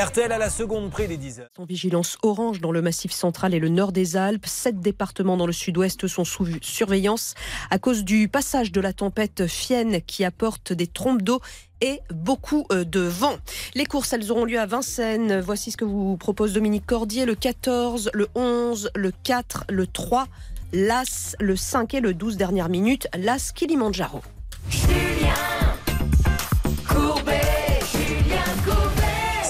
RTL 0.07 0.33
à 0.33 0.39
la 0.39 0.51
seconde 0.51 0.91
près 0.91 1.07
des 1.07 1.17
10 1.17 1.41
heures. 1.41 1.49
En 1.59 1.65
vigilance 1.65 2.19
orange 2.23 2.61
dans 2.61 2.73
le 2.73 2.83
massif 2.83 3.13
central 3.13 3.55
et 3.55 3.61
le 3.61 3.69
nord 3.69 3.93
des 3.93 4.17
Alpes. 4.17 4.47
Sept 4.47 4.81
départements 4.81 5.37
dans 5.37 5.47
le 5.47 5.53
sud-ouest 5.53 6.09
sont 6.09 6.25
sous 6.25 6.49
surveillance 6.63 7.35
à 7.71 7.79
cause 7.79 8.03
du 8.03 8.27
passage 8.29 8.73
de 8.73 8.81
la 8.81 8.93
tempête 8.93 9.47
Fienne 9.47 10.01
qui 10.03 10.25
apporte 10.25 10.73
des 10.73 10.89
trompes 10.89 11.23
d'eau 11.23 11.41
et 11.81 12.01
beaucoup 12.13 12.67
euh, 12.73 12.85
de 12.85 13.01
vent. 13.01 13.37
Les 13.75 13.85
courses, 13.85 14.13
elles 14.13 14.33
auront 14.33 14.45
lieu 14.45 14.59
à 14.59 14.67
Vincennes. 14.67 15.41
Voici 15.41 15.71
ce 15.71 15.77
que 15.77 15.85
vous 15.85 16.17
propose 16.17 16.53
Dominique 16.53 16.87
Cordier. 16.87 17.25
Le 17.25 17.35
14, 17.37 18.11
le 18.15 18.27
11, 18.35 18.91
le 18.97 19.13
4, 19.23 19.65
le 19.69 19.87
3, 19.87 20.27
l'As, 20.75 21.37
le 21.39 21.55
5 21.55 21.95
et 21.95 22.01
le 22.01 22.15
12 22.15 22.37
dernières 22.37 22.69
minutes. 22.69 23.07
L'As 23.17 23.53
Kilimanjaro. 23.55 24.23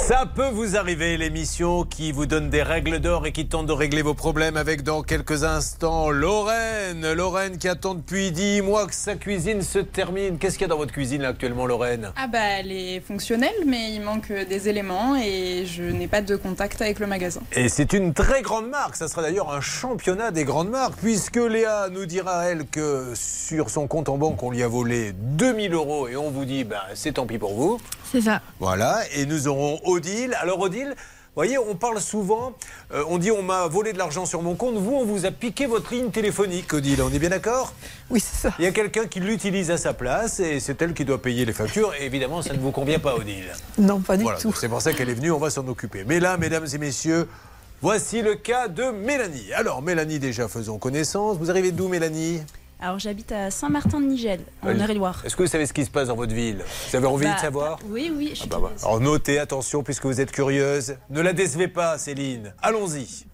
Ça 0.06 0.26
peut 0.26 0.50
vous 0.50 0.76
arriver, 0.76 1.16
l'émission 1.16 1.84
qui 1.84 2.12
vous 2.12 2.26
donne 2.26 2.50
des 2.50 2.62
règles 2.62 3.00
d'or 3.00 3.26
et 3.26 3.32
qui 3.32 3.46
tente 3.46 3.64
de 3.64 3.72
régler 3.72 4.02
vos 4.02 4.12
problèmes 4.12 4.58
avec 4.58 4.82
dans 4.82 5.02
quelques 5.02 5.44
instants 5.44 6.10
Lorraine. 6.10 7.10
Lorraine 7.14 7.56
qui 7.56 7.68
attend 7.68 7.94
depuis 7.94 8.30
10 8.30 8.60
mois 8.60 8.86
que 8.86 8.94
sa 8.94 9.14
cuisine 9.14 9.62
se 9.62 9.78
termine. 9.78 10.36
Qu'est-ce 10.36 10.58
qu'il 10.58 10.66
y 10.66 10.66
a 10.66 10.68
dans 10.68 10.76
votre 10.76 10.92
cuisine 10.92 11.22
là, 11.22 11.28
actuellement, 11.28 11.64
Lorraine? 11.64 12.12
Ah 12.16 12.26
bah 12.26 12.38
elle 12.58 12.70
est 12.70 13.00
fonctionnelle 13.00 13.54
mais 13.64 13.94
il 13.94 14.02
manque 14.02 14.30
des 14.30 14.68
éléments 14.68 15.16
et 15.16 15.64
je 15.64 15.84
n'ai 15.84 16.06
pas 16.06 16.20
de 16.20 16.36
contact 16.36 16.82
avec 16.82 16.98
le 16.98 17.06
magasin. 17.06 17.40
Et 17.52 17.70
c'est 17.70 17.94
une 17.94 18.12
très 18.12 18.42
grande 18.42 18.68
marque. 18.68 18.96
Ça 18.96 19.08
sera 19.08 19.22
d'ailleurs 19.22 19.54
un 19.54 19.62
championnat 19.62 20.32
des 20.32 20.44
grandes 20.44 20.68
marques, 20.68 20.96
puisque 21.00 21.36
Léa 21.36 21.88
nous 21.90 22.04
dira, 22.04 22.44
elle, 22.44 22.66
que 22.66 23.14
sur 23.14 23.70
son 23.70 23.86
compte 23.86 24.10
en 24.10 24.18
banque, 24.18 24.42
on 24.42 24.50
lui 24.50 24.62
a 24.62 24.68
volé 24.68 25.12
2000 25.14 25.72
euros 25.72 26.08
et 26.08 26.16
on 26.16 26.30
vous 26.30 26.44
dit, 26.44 26.64
ben, 26.64 26.82
c'est 26.92 27.12
tant 27.12 27.24
pis 27.24 27.38
pour 27.38 27.54
vous. 27.54 27.80
C'est 28.12 28.20
ça. 28.20 28.42
Voilà. 28.60 28.98
Et 29.16 29.24
nous 29.24 29.48
aurons 29.48 29.80
Odile. 29.94 30.36
Alors, 30.40 30.60
Odile. 30.60 30.94
Vous 31.36 31.40
voyez, 31.40 31.58
on 31.58 31.74
parle 31.74 32.00
souvent, 32.00 32.52
euh, 32.92 33.02
on 33.08 33.18
dit 33.18 33.32
on 33.32 33.42
m'a 33.42 33.66
volé 33.66 33.92
de 33.92 33.98
l'argent 33.98 34.24
sur 34.24 34.40
mon 34.40 34.54
compte. 34.54 34.76
Vous, 34.76 34.94
on 34.94 35.04
vous 35.04 35.26
a 35.26 35.32
piqué 35.32 35.66
votre 35.66 35.92
ligne 35.92 36.10
téléphonique, 36.12 36.72
Odile. 36.72 37.02
On 37.02 37.12
est 37.12 37.18
bien 37.18 37.30
d'accord? 37.30 37.72
Oui, 38.08 38.20
c'est 38.20 38.36
ça. 38.36 38.54
Il 38.60 38.64
y 38.64 38.68
a 38.68 38.70
quelqu'un 38.70 39.06
qui 39.06 39.18
l'utilise 39.18 39.68
à 39.72 39.76
sa 39.76 39.94
place 39.94 40.38
et 40.38 40.60
c'est 40.60 40.80
elle 40.80 40.94
qui 40.94 41.04
doit 41.04 41.20
payer 41.20 41.44
les 41.44 41.52
factures. 41.52 41.92
Et 41.98 42.06
évidemment, 42.06 42.40
ça 42.40 42.52
ne 42.54 42.60
vous 42.60 42.70
convient 42.70 43.00
pas, 43.00 43.16
Odile. 43.16 43.50
Non, 43.78 43.98
pas 43.98 44.16
du 44.16 44.22
Voilà, 44.22 44.38
tout. 44.38 44.52
c'est 44.52 44.68
pour 44.68 44.80
ça 44.80 44.92
qu'elle 44.92 45.08
est 45.10 45.14
venue, 45.14 45.32
on 45.32 45.38
va 45.40 45.50
s'en 45.50 45.66
occuper. 45.66 46.04
Mais 46.06 46.20
là, 46.20 46.36
mesdames 46.36 46.68
et 46.72 46.78
messieurs, 46.78 47.28
voici 47.82 48.22
le 48.22 48.36
cas 48.36 48.68
de 48.68 48.92
Mélanie. 48.92 49.52
Alors, 49.54 49.82
Mélanie, 49.82 50.20
déjà, 50.20 50.46
faisons 50.46 50.78
connaissance. 50.78 51.36
Vous 51.38 51.50
arrivez 51.50 51.72
d'où, 51.72 51.88
Mélanie? 51.88 52.42
Alors 52.80 52.98
j'habite 52.98 53.32
à 53.32 53.50
Saint-Martin-de-Nigel, 53.50 54.40
en 54.62 54.68
Allez. 54.68 54.80
Eure-et-Loire. 54.80 55.22
Est-ce 55.24 55.36
que 55.36 55.42
vous 55.42 55.48
savez 55.48 55.64
ce 55.66 55.72
qui 55.72 55.84
se 55.84 55.90
passe 55.90 56.08
dans 56.08 56.16
votre 56.16 56.34
ville? 56.34 56.62
Vous 56.90 56.96
avez 56.96 57.06
envie 57.06 57.24
Bah, 57.24 57.34
de 57.34 57.40
savoir? 57.40 57.78
Oui, 57.88 58.12
oui, 58.14 58.30
je 58.30 58.40
suis 58.40 58.48
Bah, 58.48 58.58
bah. 58.60 58.70
Alors 58.82 59.00
notez, 59.00 59.38
attention, 59.38 59.82
puisque 59.82 60.04
vous 60.04 60.20
êtes 60.20 60.32
curieuse. 60.32 60.96
Ne 61.08 61.20
la 61.22 61.32
décevez 61.32 61.68
pas, 61.68 61.96
Céline. 61.98 62.52
Allons-y. 62.60 63.24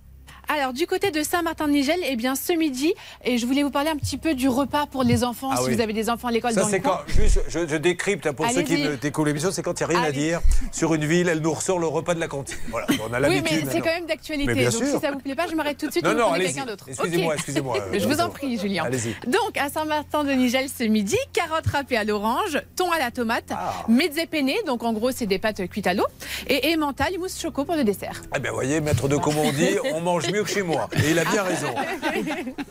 Alors, 0.53 0.73
du 0.73 0.85
côté 0.89 1.13
de 1.13 1.23
Saint-Martin-de-Nigel, 1.23 2.01
eh 2.09 2.17
bien, 2.17 2.35
ce 2.35 2.53
midi, 2.53 2.93
et 3.25 3.39
je 3.39 3.47
voulais 3.47 3.63
vous 3.63 3.71
parler 3.71 3.89
un 3.89 3.95
petit 3.95 4.19
peu 4.19 4.35
du 4.35 4.49
repas 4.49 4.87
pour 4.87 5.05
les 5.05 5.23
enfants, 5.23 5.51
Ah 5.53 5.59
si 5.59 5.69
oui. 5.69 5.77
vous 5.77 5.81
avez 5.81 5.93
des 5.93 6.11
enfants 6.11 6.27
à 6.27 6.33
l'école 6.33 6.51
Ça, 6.53 6.63
dans 6.63 6.67
le 6.67 6.73
c'est 6.73 6.81
quand, 6.81 6.99
juste, 7.07 7.41
je, 7.49 7.69
je 7.69 7.77
décrypte 7.77 8.27
hein, 8.27 8.33
pour 8.35 8.51
ceux 8.51 8.63
qui 8.63 8.83
découvrent 9.01 9.29
l'émission, 9.29 9.53
c'est 9.53 9.63
quand 9.63 9.79
il 9.79 9.87
n'y 9.87 9.95
a 9.95 9.99
rien 10.01 10.09
à 10.09 10.11
dire 10.11 10.41
sur 10.73 10.93
une 10.95 11.05
ville, 11.05 11.29
elle 11.29 11.39
nous 11.39 11.53
ressort 11.53 11.79
le 11.79 11.87
repas 11.87 12.15
de 12.15 12.21
la 12.21 12.27
cantine. 12.27 12.57
Voilà, 12.69 12.89
on 13.09 13.13
a 13.15 13.21
Oui, 13.29 13.37
l'habitude. 13.37 13.61
mais 13.67 13.71
c'est 13.73 13.79
quand 13.79 13.95
même 13.95 14.07
d'actualité. 14.07 14.65
Donc, 14.65 14.73
sûr. 14.73 14.87
si 14.87 14.99
ça 14.99 15.13
vous 15.13 15.21
plaît 15.21 15.37
pas, 15.37 15.47
je 15.49 15.55
m'arrête 15.55 15.79
tout 15.79 15.87
de 15.87 15.93
suite 15.93 16.05
Non, 16.05 16.11
et 16.11 16.15
vous 16.15 16.21
non, 16.21 16.33
quelqu'un 16.35 16.67
d'autre. 16.67 16.87
Excusez-moi, 16.89 17.35
excusez-moi, 17.35 17.77
euh, 17.79 17.99
je 18.01 18.09
vous 18.09 18.21
en 18.21 18.29
prie, 18.31 18.59
Julien. 18.59 18.83
Allez-y. 18.87 19.15
Donc, 19.31 19.57
à 19.57 19.69
Saint-Martin-de-Nigel 19.69 20.67
ce 20.69 20.83
midi, 20.83 21.17
carottes 21.33 21.69
râpées 21.69 21.97
à 21.97 22.03
l'orange, 22.03 22.61
thon 22.75 22.91
à 22.91 22.99
la 22.99 23.13
tomate, 23.13 23.51
Ah. 23.53 23.85
mezzepene, 23.89 24.51
donc 24.67 24.83
en 24.83 24.93
gros, 24.95 25.13
c'est 25.13 25.27
des 25.27 25.39
pâtes 25.39 25.65
cuites 25.69 25.87
à 25.87 25.95
l'eau, 25.95 26.07
et 26.49 26.75
emmental, 26.75 27.13
mousse 27.21 27.41
choco 27.41 27.65
pour 27.65 27.77
le 27.77 27.85
dessert. 27.85 28.23
Eh 28.35 28.41
bien, 28.41 28.51
voyez, 28.51 28.81
maître 28.81 29.07
de 29.07 29.17
dit, 29.53 29.77
on 29.95 30.01
mange 30.01 30.29
mieux 30.33 30.40
que 30.43 30.49
chez 30.51 30.63
moi. 30.63 30.89
Et 31.05 31.11
il 31.11 31.19
a 31.19 31.25
bien 31.25 31.43
raison. 31.43 31.75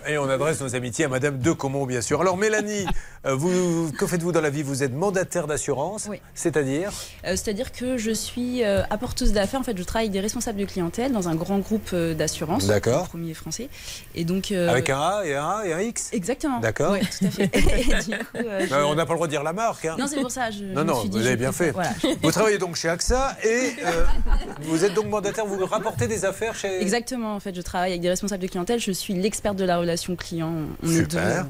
Et 0.07 0.17
on 0.17 0.29
adresse 0.29 0.61
nos 0.61 0.75
amitiés 0.75 1.05
à 1.05 1.07
Madame 1.09 1.39
de 1.39 1.51
Comont, 1.51 1.85
bien 1.85 2.01
sûr. 2.01 2.21
Alors, 2.21 2.37
Mélanie, 2.37 2.85
euh, 3.25 3.35
vous, 3.35 3.91
que 3.97 4.07
faites-vous 4.07 4.31
dans 4.31 4.41
la 4.41 4.49
vie? 4.49 4.63
Vous 4.63 4.83
êtes 4.83 4.93
mandataire 4.93 5.47
d'assurance, 5.47 6.07
Oui. 6.09 6.19
c'est-à-dire? 6.33 6.89
Euh, 7.25 7.31
C'est-à-dire 7.31 7.71
que 7.71 7.97
je 7.97 8.11
suis 8.11 8.63
euh, 8.63 8.81
apporteuse 8.89 9.33
d'affaires. 9.33 9.59
En 9.59 9.63
fait, 9.63 9.77
je 9.77 9.83
travaille 9.83 10.05
avec 10.07 10.13
des 10.13 10.19
responsables 10.19 10.59
de 10.59 10.65
clientèle 10.65 11.11
dans 11.11 11.29
un 11.29 11.35
grand 11.35 11.59
groupe 11.59 11.93
d'assurance. 11.95 12.67
D'accord. 12.67 13.07
Premier 13.09 13.33
français. 13.33 13.69
Et 14.15 14.25
donc. 14.25 14.51
euh, 14.51 14.69
avec 14.69 14.89
un 14.89 14.99
A 14.99 15.21
et 15.25 15.35
un 15.35 15.45
A 15.47 15.65
et 15.65 15.73
un 15.73 15.79
X? 15.81 16.09
Exactement. 16.13 16.59
D'accord. 16.59 16.95
Tout 16.97 17.25
à 17.25 17.29
fait. 17.31 17.47
Coup, 17.49 17.59
je- 18.35 18.83
on 18.85 18.95
n'a 18.95 19.05
pas 19.05 19.13
le 19.13 19.17
droit 19.17 19.27
de 19.27 19.31
dire 19.31 19.43
la 19.43 19.53
marque. 19.53 19.85
hein. 19.85 19.95
Non, 19.99 20.07
c'est 20.07 20.19
pour 20.21 20.31
ça. 20.31 20.51
Je, 20.51 20.63
Non, 20.63 20.69
je 20.75 20.79
me 20.79 20.83
non, 20.83 20.99
suis 21.01 21.09
dit, 21.09 21.17
vous 21.19 21.25
avez 21.27 21.35
bien 21.37 21.51
fait. 21.51 21.71
Voilà. 21.71 21.91
Vous 22.21 22.31
travaillez 22.31 22.57
donc 22.57 22.75
chez 22.75 22.89
AXA 22.89 23.37
et 23.43 23.73
vous 24.61 24.85
êtes 24.85 24.93
donc 24.93 25.07
mandataire, 25.07 25.45
vous 25.45 25.65
rapportez 25.65 26.07
des 26.07 26.25
affaires 26.25 26.55
chez. 26.55 26.81
Exactement. 26.81 27.35
En 27.35 27.39
fait, 27.39 27.55
je 27.59 27.63
travaille 27.65 27.91
avec 27.91 28.01
des 28.01 28.07
responsables 28.09 28.41
de 28.41 28.47
clientèle. 28.47 28.79
Je 28.79 28.91
suis 28.93 29.13
l'experte 29.13 29.57
de 29.57 29.65
la 29.65 29.77
relation 29.77 30.15
client. 30.15 30.53
On 30.81 30.87
Super. 30.87 31.45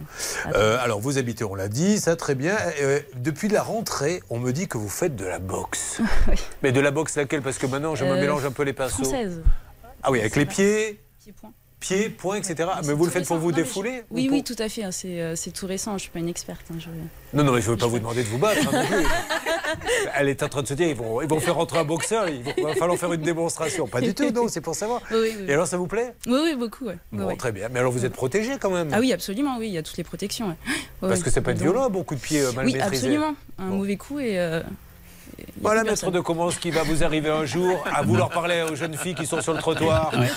euh, 0.47 0.51
Euh, 0.55 0.77
alors, 0.81 0.99
vous 0.99 1.17
habitez, 1.19 1.43
on 1.43 1.53
l'a 1.53 1.67
dit, 1.67 1.99
ça 1.99 2.15
très 2.15 2.33
bien. 2.33 2.57
Euh, 2.81 2.99
depuis 3.17 3.47
la 3.47 3.61
rentrée, 3.61 4.23
on 4.31 4.39
me 4.39 4.51
dit 4.51 4.67
que 4.67 4.77
vous 4.79 4.89
faites 4.89 5.15
de 5.15 5.25
la 5.25 5.37
boxe. 5.37 6.01
Mais 6.63 6.71
de 6.71 6.79
la 6.79 6.89
boxe 6.91 7.15
laquelle? 7.17 7.43
Parce 7.43 7.59
que 7.59 7.67
maintenant, 7.67 7.93
je 7.95 8.05
me 8.05 8.11
Euh, 8.11 8.19
mélange 8.19 8.43
un 8.45 8.51
peu 8.51 8.63
les 8.63 8.73
pinceaux. 8.73 9.03
Française. 9.03 9.43
Ah 10.01 10.09
oui, 10.11 10.19
avec 10.19 10.35
les 10.35 10.45
pieds, 10.47 10.99
Pieds-points. 11.21 11.51
Pieds, 11.79 12.09
poings, 12.09 12.35
etc. 12.37 12.69
Mais 12.85 12.93
vous 12.93 13.05
le 13.05 13.11
faites 13.11 13.25
pour 13.27 13.37
vous 13.37 13.51
défouler 13.51 14.03
ou 14.09 14.15
Oui, 14.15 14.27
pour- 14.27 14.37
oui, 14.37 14.43
tout 14.43 14.55
à 14.59 14.67
fait. 14.69 14.83
hein, 14.83 14.91
C'est 14.91 15.21
euh, 15.21 15.35
c'est 15.35 15.51
tout 15.51 15.65
récent. 15.67 15.93
Je 15.97 16.03
suis 16.03 16.11
pas 16.11 16.19
une 16.19 16.27
experte. 16.29 16.61
hein, 16.71 16.75
je- 16.79 17.37
Non, 17.37 17.43
non, 17.43 17.53
mais 17.53 17.61
je 17.61 17.67
ne 17.67 17.71
veux 17.71 17.77
pas 17.77 17.87
vous 17.87 17.99
demander 17.99 18.23
de 18.23 18.27
vous 18.27 18.37
battre. 18.37 18.59
hein, 18.73 18.83
non. 18.91 19.77
Elle 20.15 20.29
est 20.29 20.41
en 20.43 20.49
train 20.49 20.61
de 20.63 20.67
se 20.67 20.73
dire, 20.73 20.87
ils 20.87 20.95
vont, 20.95 21.21
ils 21.21 21.27
vont 21.27 21.39
faire 21.39 21.55
rentrer 21.55 21.77
un 21.79 21.83
boxeur, 21.85 22.27
il 22.27 22.41
va 22.63 22.73
falloir 22.75 22.97
faire 22.97 23.13
une 23.13 23.21
démonstration. 23.21 23.87
Pas 23.87 24.01
du 24.01 24.13
tout, 24.13 24.29
non, 24.31 24.47
c'est 24.47 24.61
pour 24.61 24.75
savoir. 24.75 25.01
Oui, 25.11 25.17
oui, 25.21 25.33
oui. 25.39 25.45
Et 25.47 25.53
alors, 25.53 25.67
ça 25.67 25.77
vous 25.77 25.87
plaît? 25.87 26.13
Oui, 26.27 26.39
oui, 26.43 26.55
beaucoup. 26.55 26.85
ouais. 26.85 26.97
Bon, 27.11 27.25
ouais. 27.25 27.35
très 27.37 27.51
bien. 27.51 27.69
Mais 27.69 27.79
alors, 27.79 27.91
vous 27.91 28.03
êtes 28.05 28.13
protégé 28.13 28.57
quand 28.59 28.71
même 28.71 28.89
Ah 28.91 28.99
oui, 28.99 29.13
absolument, 29.13 29.57
oui, 29.57 29.67
il 29.67 29.73
y 29.73 29.77
a 29.77 29.83
toutes 29.83 29.97
les 29.97 30.03
protections. 30.03 30.47
ouais. 30.49 30.55
Parce 31.01 31.21
que 31.23 31.29
ça 31.29 31.41
peut 31.41 31.51
être 31.51 31.61
violent, 31.61 31.85
un 31.85 31.89
bon 31.89 32.03
coup 32.03 32.15
de 32.15 32.19
pied 32.19 32.41
euh, 32.41 32.51
mal 32.53 32.65
Oui, 32.65 32.73
maîtrisé. 32.73 33.07
absolument. 33.07 33.35
Un 33.57 33.65
mauvais 33.65 33.95
coup 33.97 34.19
et, 34.19 34.39
euh, 34.39 34.61
Voilà, 35.61 35.83
maître 35.83 36.11
de 36.11 36.19
comment 36.19 36.49
ce 36.51 36.59
qui 36.59 36.71
va 36.71 36.83
vous 36.83 37.03
arriver 37.03 37.29
un 37.29 37.45
jour 37.45 37.83
à 37.93 38.01
vouloir 38.01 38.29
parler 38.29 38.63
aux 38.69 38.75
jeunes 38.75 38.95
filles 38.95 39.15
qui 39.15 39.25
sont 39.25 39.41
sur 39.41 39.53
le 39.53 39.59
trottoir 39.59 40.11
Ouais. 40.19 40.27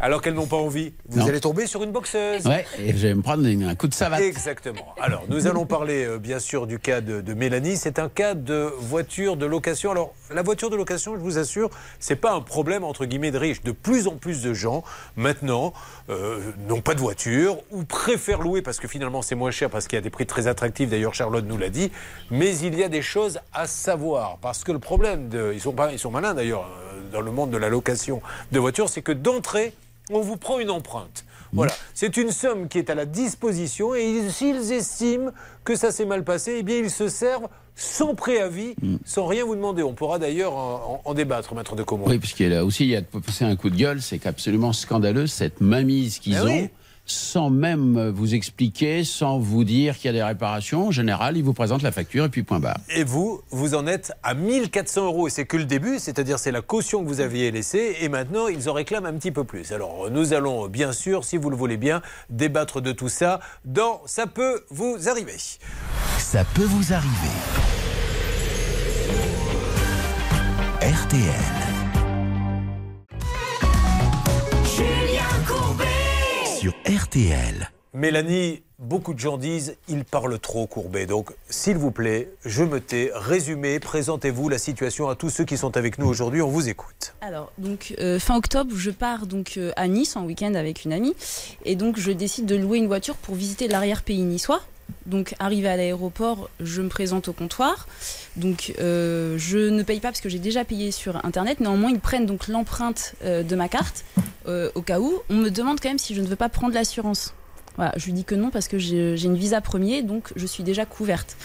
alors 0.00 0.20
qu'elles 0.22 0.34
n'ont 0.34 0.46
pas 0.46 0.56
envie. 0.56 0.92
Vous 1.08 1.20
Non. 1.20 1.26
allez 1.26 1.40
tomber 1.40 1.66
sur 1.66 1.82
une 1.82 1.92
boxeuse. 1.92 2.46
Ouais, 2.46 2.64
et 2.78 2.92
je 2.92 2.96
vais 3.08 3.14
me 3.14 3.22
prendre 3.22 3.46
un 3.46 3.74
coup 3.74 3.88
de 3.88 3.94
savate. 3.94 4.20
Exactement. 4.20 4.86
Alors, 5.00 5.24
nous 5.28 5.46
allons 5.46 5.66
parler 5.66 6.04
euh, 6.04 6.18
bien 6.18 6.38
sûr 6.38 6.66
du 6.66 6.78
cas 6.78 7.00
de, 7.00 7.20
de 7.20 7.34
Mélanie. 7.34 7.76
C'est 7.76 7.98
un 7.98 8.08
cas 8.08 8.34
de 8.34 8.72
voiture 8.78 9.36
de 9.36 9.46
location. 9.46 9.90
Alors, 9.90 10.14
la 10.34 10.42
voiture 10.42 10.70
de 10.70 10.76
location, 10.76 11.14
je 11.14 11.20
vous 11.20 11.38
assure, 11.38 11.70
c'est 12.00 12.16
pas 12.16 12.32
un 12.32 12.40
problème 12.40 12.84
entre 12.84 13.04
guillemets 13.06 13.30
de 13.30 13.38
riches. 13.38 13.62
De 13.62 13.72
plus 13.72 14.06
en 14.08 14.16
plus 14.16 14.42
de 14.42 14.52
gens 14.54 14.82
maintenant 15.16 15.72
euh, 16.08 16.52
n'ont 16.68 16.80
pas 16.80 16.94
de 16.94 17.00
voiture 17.00 17.58
ou 17.70 17.84
préfèrent 17.84 18.40
louer 18.40 18.62
parce 18.62 18.78
que 18.78 18.88
finalement 18.88 19.22
c'est 19.22 19.34
moins 19.34 19.50
cher 19.50 19.70
parce 19.70 19.88
qu'il 19.88 19.96
y 19.96 19.98
a 19.98 20.02
des 20.02 20.10
prix 20.10 20.26
très 20.26 20.46
attractifs. 20.46 20.88
D'ailleurs, 20.88 21.14
Charlotte 21.14 21.44
nous 21.46 21.58
l'a 21.58 21.68
dit. 21.68 21.90
Mais 22.30 22.56
il 22.58 22.78
y 22.78 22.84
a 22.84 22.88
des 22.88 23.02
choses 23.02 23.40
à 23.52 23.66
savoir 23.66 24.38
parce 24.38 24.64
que 24.64 24.72
le 24.72 24.78
problème 24.78 25.28
de, 25.28 25.52
ils 25.52 25.60
sont 25.60 25.74
ils 25.92 25.98
sont 25.98 26.10
malins 26.10 26.34
d'ailleurs 26.34 26.64
euh, 26.64 27.00
dans 27.12 27.20
le 27.20 27.30
monde 27.30 27.50
de 27.50 27.56
la 27.56 27.68
location 27.68 28.22
de 28.52 28.58
voitures, 28.58 28.88
c'est 28.88 29.02
que 29.02 29.12
d'entrée 29.12 29.74
on 30.10 30.20
vous 30.20 30.36
prend 30.36 30.60
une 30.60 30.70
empreinte. 30.70 31.25
Voilà, 31.52 31.72
c'est 31.94 32.16
une 32.16 32.30
somme 32.30 32.68
qui 32.68 32.78
est 32.78 32.90
à 32.90 32.94
la 32.94 33.06
disposition 33.06 33.94
et 33.94 34.04
ils- 34.04 34.32
s'ils 34.32 34.72
estiment 34.72 35.30
que 35.64 35.74
ça 35.76 35.90
s'est 35.92 36.04
mal 36.06 36.24
passé, 36.24 36.56
eh 36.58 36.62
bien 36.62 36.76
ils 36.78 36.90
se 36.90 37.08
servent 37.08 37.48
sans 37.74 38.14
préavis, 38.14 38.74
sans 39.04 39.26
rien 39.26 39.44
vous 39.44 39.54
demander. 39.54 39.82
On 39.82 39.92
pourra 39.94 40.18
d'ailleurs 40.18 40.54
en, 40.56 41.00
en- 41.04 41.10
en 41.10 41.14
débattre, 41.14 41.54
maître 41.54 41.76
de 41.76 41.82
Comont. 41.82 42.06
Oui, 42.08 42.18
puisqu'il 42.18 42.50
y 42.50 42.54
a 42.54 42.64
aussi, 42.64 42.84
il 42.84 42.90
y 42.90 42.96
a 42.96 43.00
de 43.02 43.06
passer 43.06 43.44
un 43.44 43.54
coup 43.56 43.68
de 43.70 43.76
gueule, 43.76 44.00
c'est 44.02 44.18
qu'absolument 44.18 44.72
scandaleux 44.72 45.26
cette 45.26 45.60
mainmise 45.60 46.18
qu'ils 46.18 46.36
Ah 46.36 46.44
ont, 46.44 46.46
oui. 46.46 46.68
Sans 47.06 47.50
même 47.50 48.10
vous 48.10 48.34
expliquer, 48.34 49.04
sans 49.04 49.38
vous 49.38 49.64
dire 49.64 49.96
qu'il 49.96 50.06
y 50.06 50.08
a 50.08 50.12
des 50.12 50.22
réparations. 50.22 50.88
En 50.88 50.90
général, 50.90 51.36
ils 51.36 51.44
vous 51.44 51.54
présentent 51.54 51.82
la 51.82 51.92
facture 51.92 52.24
et 52.24 52.28
puis 52.28 52.42
point 52.42 52.60
barre. 52.60 52.78
Et 52.94 53.04
vous, 53.04 53.40
vous 53.50 53.74
en 53.74 53.86
êtes 53.86 54.12
à 54.22 54.34
1400 54.34 55.06
euros 55.06 55.28
et 55.28 55.30
c'est 55.30 55.46
que 55.46 55.56
le 55.56 55.64
début, 55.64 55.98
c'est-à-dire 55.98 56.38
c'est 56.38 56.52
la 56.52 56.62
caution 56.62 57.02
que 57.02 57.08
vous 57.08 57.20
aviez 57.20 57.50
laissée 57.50 57.96
et 58.00 58.08
maintenant 58.08 58.48
ils 58.48 58.68
en 58.68 58.72
réclament 58.72 59.06
un 59.06 59.14
petit 59.14 59.30
peu 59.30 59.44
plus. 59.44 59.72
Alors 59.72 60.10
nous 60.10 60.32
allons 60.32 60.68
bien 60.68 60.92
sûr, 60.92 61.24
si 61.24 61.36
vous 61.36 61.50
le 61.50 61.56
voulez 61.56 61.76
bien, 61.76 62.02
débattre 62.30 62.80
de 62.80 62.92
tout 62.92 63.08
ça 63.08 63.40
dans 63.64 64.02
Ça 64.06 64.26
peut 64.26 64.64
vous 64.70 65.08
arriver. 65.08 65.36
Ça 66.18 66.44
peut 66.54 66.64
vous 66.64 66.92
arriver. 66.92 67.12
RTL. 70.80 71.65
Sur 76.66 76.74
RTL. 76.84 77.70
Mélanie, 77.94 78.60
beaucoup 78.80 79.14
de 79.14 79.20
gens 79.20 79.38
disent 79.38 79.76
il 79.86 80.04
parle 80.04 80.36
trop 80.40 80.66
courbé. 80.66 81.06
Donc, 81.06 81.30
s'il 81.48 81.76
vous 81.76 81.92
plaît, 81.92 82.32
je 82.44 82.64
me 82.64 82.80
tais. 82.80 83.12
Résumez, 83.14 83.78
présentez-vous 83.78 84.48
la 84.48 84.58
situation 84.58 85.08
à 85.08 85.14
tous 85.14 85.30
ceux 85.30 85.44
qui 85.44 85.56
sont 85.56 85.76
avec 85.76 85.96
nous 86.00 86.08
aujourd'hui. 86.08 86.42
On 86.42 86.48
vous 86.48 86.68
écoute. 86.68 87.14
Alors, 87.20 87.52
donc, 87.56 87.94
euh, 88.00 88.18
fin 88.18 88.36
octobre, 88.36 88.72
je 88.74 88.90
pars 88.90 89.28
donc 89.28 89.58
euh, 89.58 89.70
à 89.76 89.86
Nice 89.86 90.16
en 90.16 90.24
week-end 90.24 90.54
avec 90.54 90.84
une 90.84 90.92
amie. 90.92 91.14
Et 91.64 91.76
donc, 91.76 92.00
je 92.00 92.10
décide 92.10 92.46
de 92.46 92.56
louer 92.56 92.78
une 92.78 92.88
voiture 92.88 93.14
pour 93.14 93.36
visiter 93.36 93.68
l'arrière-pays 93.68 94.22
niçois. 94.22 94.60
Donc, 95.06 95.34
arrivé 95.38 95.68
à 95.68 95.76
l'aéroport, 95.76 96.50
je 96.60 96.82
me 96.82 96.88
présente 96.88 97.28
au 97.28 97.32
comptoir. 97.32 97.86
Donc, 98.36 98.74
euh, 98.80 99.36
je 99.38 99.58
ne 99.58 99.82
paye 99.82 100.00
pas 100.00 100.08
parce 100.08 100.20
que 100.20 100.28
j'ai 100.28 100.40
déjà 100.40 100.64
payé 100.64 100.90
sur 100.90 101.24
Internet. 101.24 101.60
Néanmoins, 101.60 101.90
ils 101.90 102.00
prennent 102.00 102.26
donc 102.26 102.48
l'empreinte 102.48 103.14
euh, 103.24 103.42
de 103.42 103.54
ma 103.54 103.68
carte 103.68 104.04
euh, 104.48 104.70
au 104.74 104.82
cas 104.82 104.98
où. 104.98 105.22
On 105.30 105.34
me 105.34 105.50
demande 105.50 105.80
quand 105.80 105.88
même 105.88 105.98
si 105.98 106.14
je 106.14 106.20
ne 106.20 106.26
veux 106.26 106.36
pas 106.36 106.48
prendre 106.48 106.74
l'assurance. 106.74 107.34
Voilà, 107.76 107.92
je 107.96 108.06
lui 108.06 108.14
dis 108.14 108.24
que 108.24 108.34
non 108.34 108.50
parce 108.50 108.68
que 108.68 108.78
j'ai 108.78 109.22
une 109.22 109.36
visa 109.36 109.60
premier, 109.60 110.02
donc 110.02 110.32
je 110.34 110.46
suis 110.46 110.64
déjà 110.64 110.86
couverte. 110.86 111.36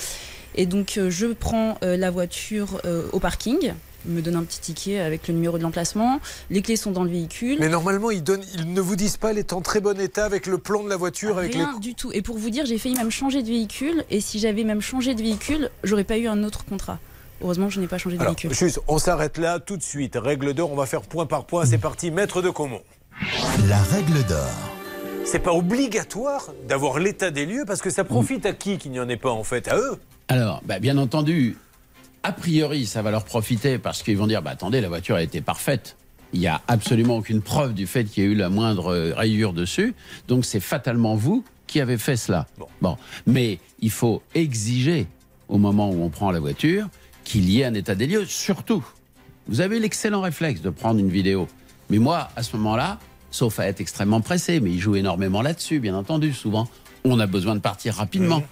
Et 0.56 0.66
donc, 0.66 1.00
je 1.10 1.28
prends 1.28 1.78
la 1.82 2.10
voiture 2.10 2.82
au 3.12 3.20
parking. 3.20 3.74
Il 4.06 4.14
me 4.14 4.22
donne 4.22 4.36
un 4.36 4.43
petit 4.43 4.60
ticket 4.60 4.99
avec 4.99 5.28
le 5.28 5.34
numéro 5.34 5.58
de 5.58 5.64
l'emplacement. 5.64 6.20
Les 6.49 6.62
clés 6.62 6.76
sont 6.76 6.91
dans 6.91 7.04
le 7.04 7.10
véhicule. 7.10 7.58
Mais 7.60 7.70
normalement, 7.70 8.12
ils, 8.12 8.24
donnent, 8.24 8.43
ils 8.56 8.74
ne 8.74 8.82
vous 8.82 8.95
disent 8.95 9.18
pas, 9.18 9.32
elle 9.32 9.38
est 9.38 9.54
en 9.54 9.62
très 9.62 9.80
bon 9.80 9.99
état 9.99 10.26
avec 10.26 10.47
le 10.47 10.58
plan 10.58 10.84
de 10.84 10.89
la 10.89 10.97
voiture, 10.97 11.38
avec 11.38 11.54
les. 11.54 11.64
Rien 11.64 11.78
du 11.80 11.93
tout. 11.93 12.12
Et 12.14 12.22
pour 12.22 12.38
vous 12.38 12.49
dire, 12.49 12.66
j'ai 12.66 12.78
failli 12.78 12.95
même 12.95 13.12
changer 13.12 13.43
de 13.43 13.47
véhicule. 13.47 14.04
Et 14.10 14.22
si 14.22 14.39
j'avais 14.39 14.64
même 14.64 14.82
changé 14.82 15.14
de 15.14 15.22
véhicule, 15.22 15.70
j'aurais 15.84 16.04
pas 16.04 16.18
eu 16.18 16.28
un 16.28 16.43
autre 16.43 16.66
contrat. 16.66 16.99
Heureusement 17.43 17.70
je 17.70 17.80
n'ai 17.80 17.88
pas 17.88 17.97
changé 17.97 18.18
de 18.18 18.22
Alors, 18.22 18.34
véhicule. 18.34 18.54
juste, 18.54 18.80
on 18.88 18.99
s'arrête 18.99 19.38
là 19.38 19.60
tout 19.60 19.78
de 19.78 19.84
suite. 19.84 20.16
Règle 20.16 20.54
d'or, 20.54 20.72
on 20.72 20.76
va 20.76 20.86
faire 20.86 21.02
point 21.02 21.26
par 21.26 21.45
point. 21.45 21.66
C'est 21.66 21.80
parti, 21.80 22.12
maître 22.12 22.41
de 22.41 22.49
Comont. 22.49 22.82
La 23.68 23.82
règle 23.82 24.24
d'or. 24.28 24.49
C'est 25.26 25.39
pas 25.39 25.54
obligatoire 25.54 26.52
d'avoir 26.68 26.99
l'état 26.99 27.32
des 27.32 27.45
lieux 27.45 27.64
parce 27.66 27.82
que 27.82 27.89
ça 27.89 28.04
profite 28.04 28.45
à 28.45 28.54
qui 28.54 28.78
qu'il 28.78 28.91
n'y 28.91 28.99
en 28.99 29.10
ait 29.10 29.18
pas 29.18 29.32
en 29.32 29.43
fait? 29.43 29.68
À 29.68 29.78
eux? 29.78 29.97
Alors, 30.28 30.62
bah, 30.66 30.80
bien 30.80 30.97
entendu, 30.97 31.58
a 32.24 32.32
priori, 32.32 32.86
ça 32.86 33.02
va 33.02 33.12
leur 33.12 33.26
profiter 33.26 33.78
parce 33.78 34.04
qu'ils 34.04 34.18
vont 34.18 34.28
dire 34.28 34.42
bah, 34.42 34.52
attendez, 34.52 34.82
la 34.82 34.90
voiture 34.90 35.16
a 35.16 35.24
été 35.24 35.42
parfaite. 35.42 35.98
Il 36.34 36.40
n'y 36.40 36.48
a 36.48 36.62
absolument 36.68 37.18
aucune 37.18 37.42
preuve 37.42 37.74
du 37.74 37.88
fait 37.88 38.06
qu'il 38.06 38.24
y 38.24 38.28
a 38.28 38.30
eu 38.30 38.36
la 38.36 38.50
moindre 38.50 38.94
euh, 38.94 39.14
rayure 39.14 39.54
dessus. 39.54 39.94
Donc, 40.28 40.46
c'est 40.46 40.62
fatalement 40.62 41.16
vous 41.16 41.44
qui 41.68 41.82
avez 41.82 41.98
fait 41.98 42.16
cela. 42.16 42.48
Bon. 42.82 42.98
Mais 43.26 43.60
il 43.80 43.92
faut 43.92 44.22
exiger, 44.34 45.08
au 45.50 45.58
moment 45.58 45.90
où 45.90 46.04
on 46.04 46.10
prend 46.10 46.32
la 46.32 46.40
voiture, 46.40 46.88
qu'il 47.24 47.50
y 47.50 47.62
ait 47.62 47.66
un 47.66 47.74
état 47.74 47.96
des 47.96 48.08
lieux. 48.08 48.26
Surtout, 48.26 48.84
vous 49.48 49.62
avez 49.62 49.80
l'excellent 49.80 50.22
réflexe 50.22 50.62
de 50.62 50.70
prendre 50.70 51.00
une 51.00 51.10
vidéo. 51.10 51.48
Mais 51.90 51.98
moi, 51.98 52.30
à 52.36 52.44
ce 52.44 52.56
moment-là, 52.58 53.00
sauf 53.32 53.60
à 53.60 53.68
être 53.68 53.82
extrêmement 53.82 54.22
pressé, 54.22 54.60
mais 54.60 54.72
il 54.72 54.80
joue 54.80 54.96
énormément 54.96 55.42
là-dessus, 55.42 55.80
bien 55.80 55.96
entendu, 55.96 56.34
souvent. 56.34 56.70
On 57.04 57.20
a 57.20 57.26
besoin 57.26 57.56
de 57.56 57.62
partir 57.62 57.96
rapidement. 57.96 58.44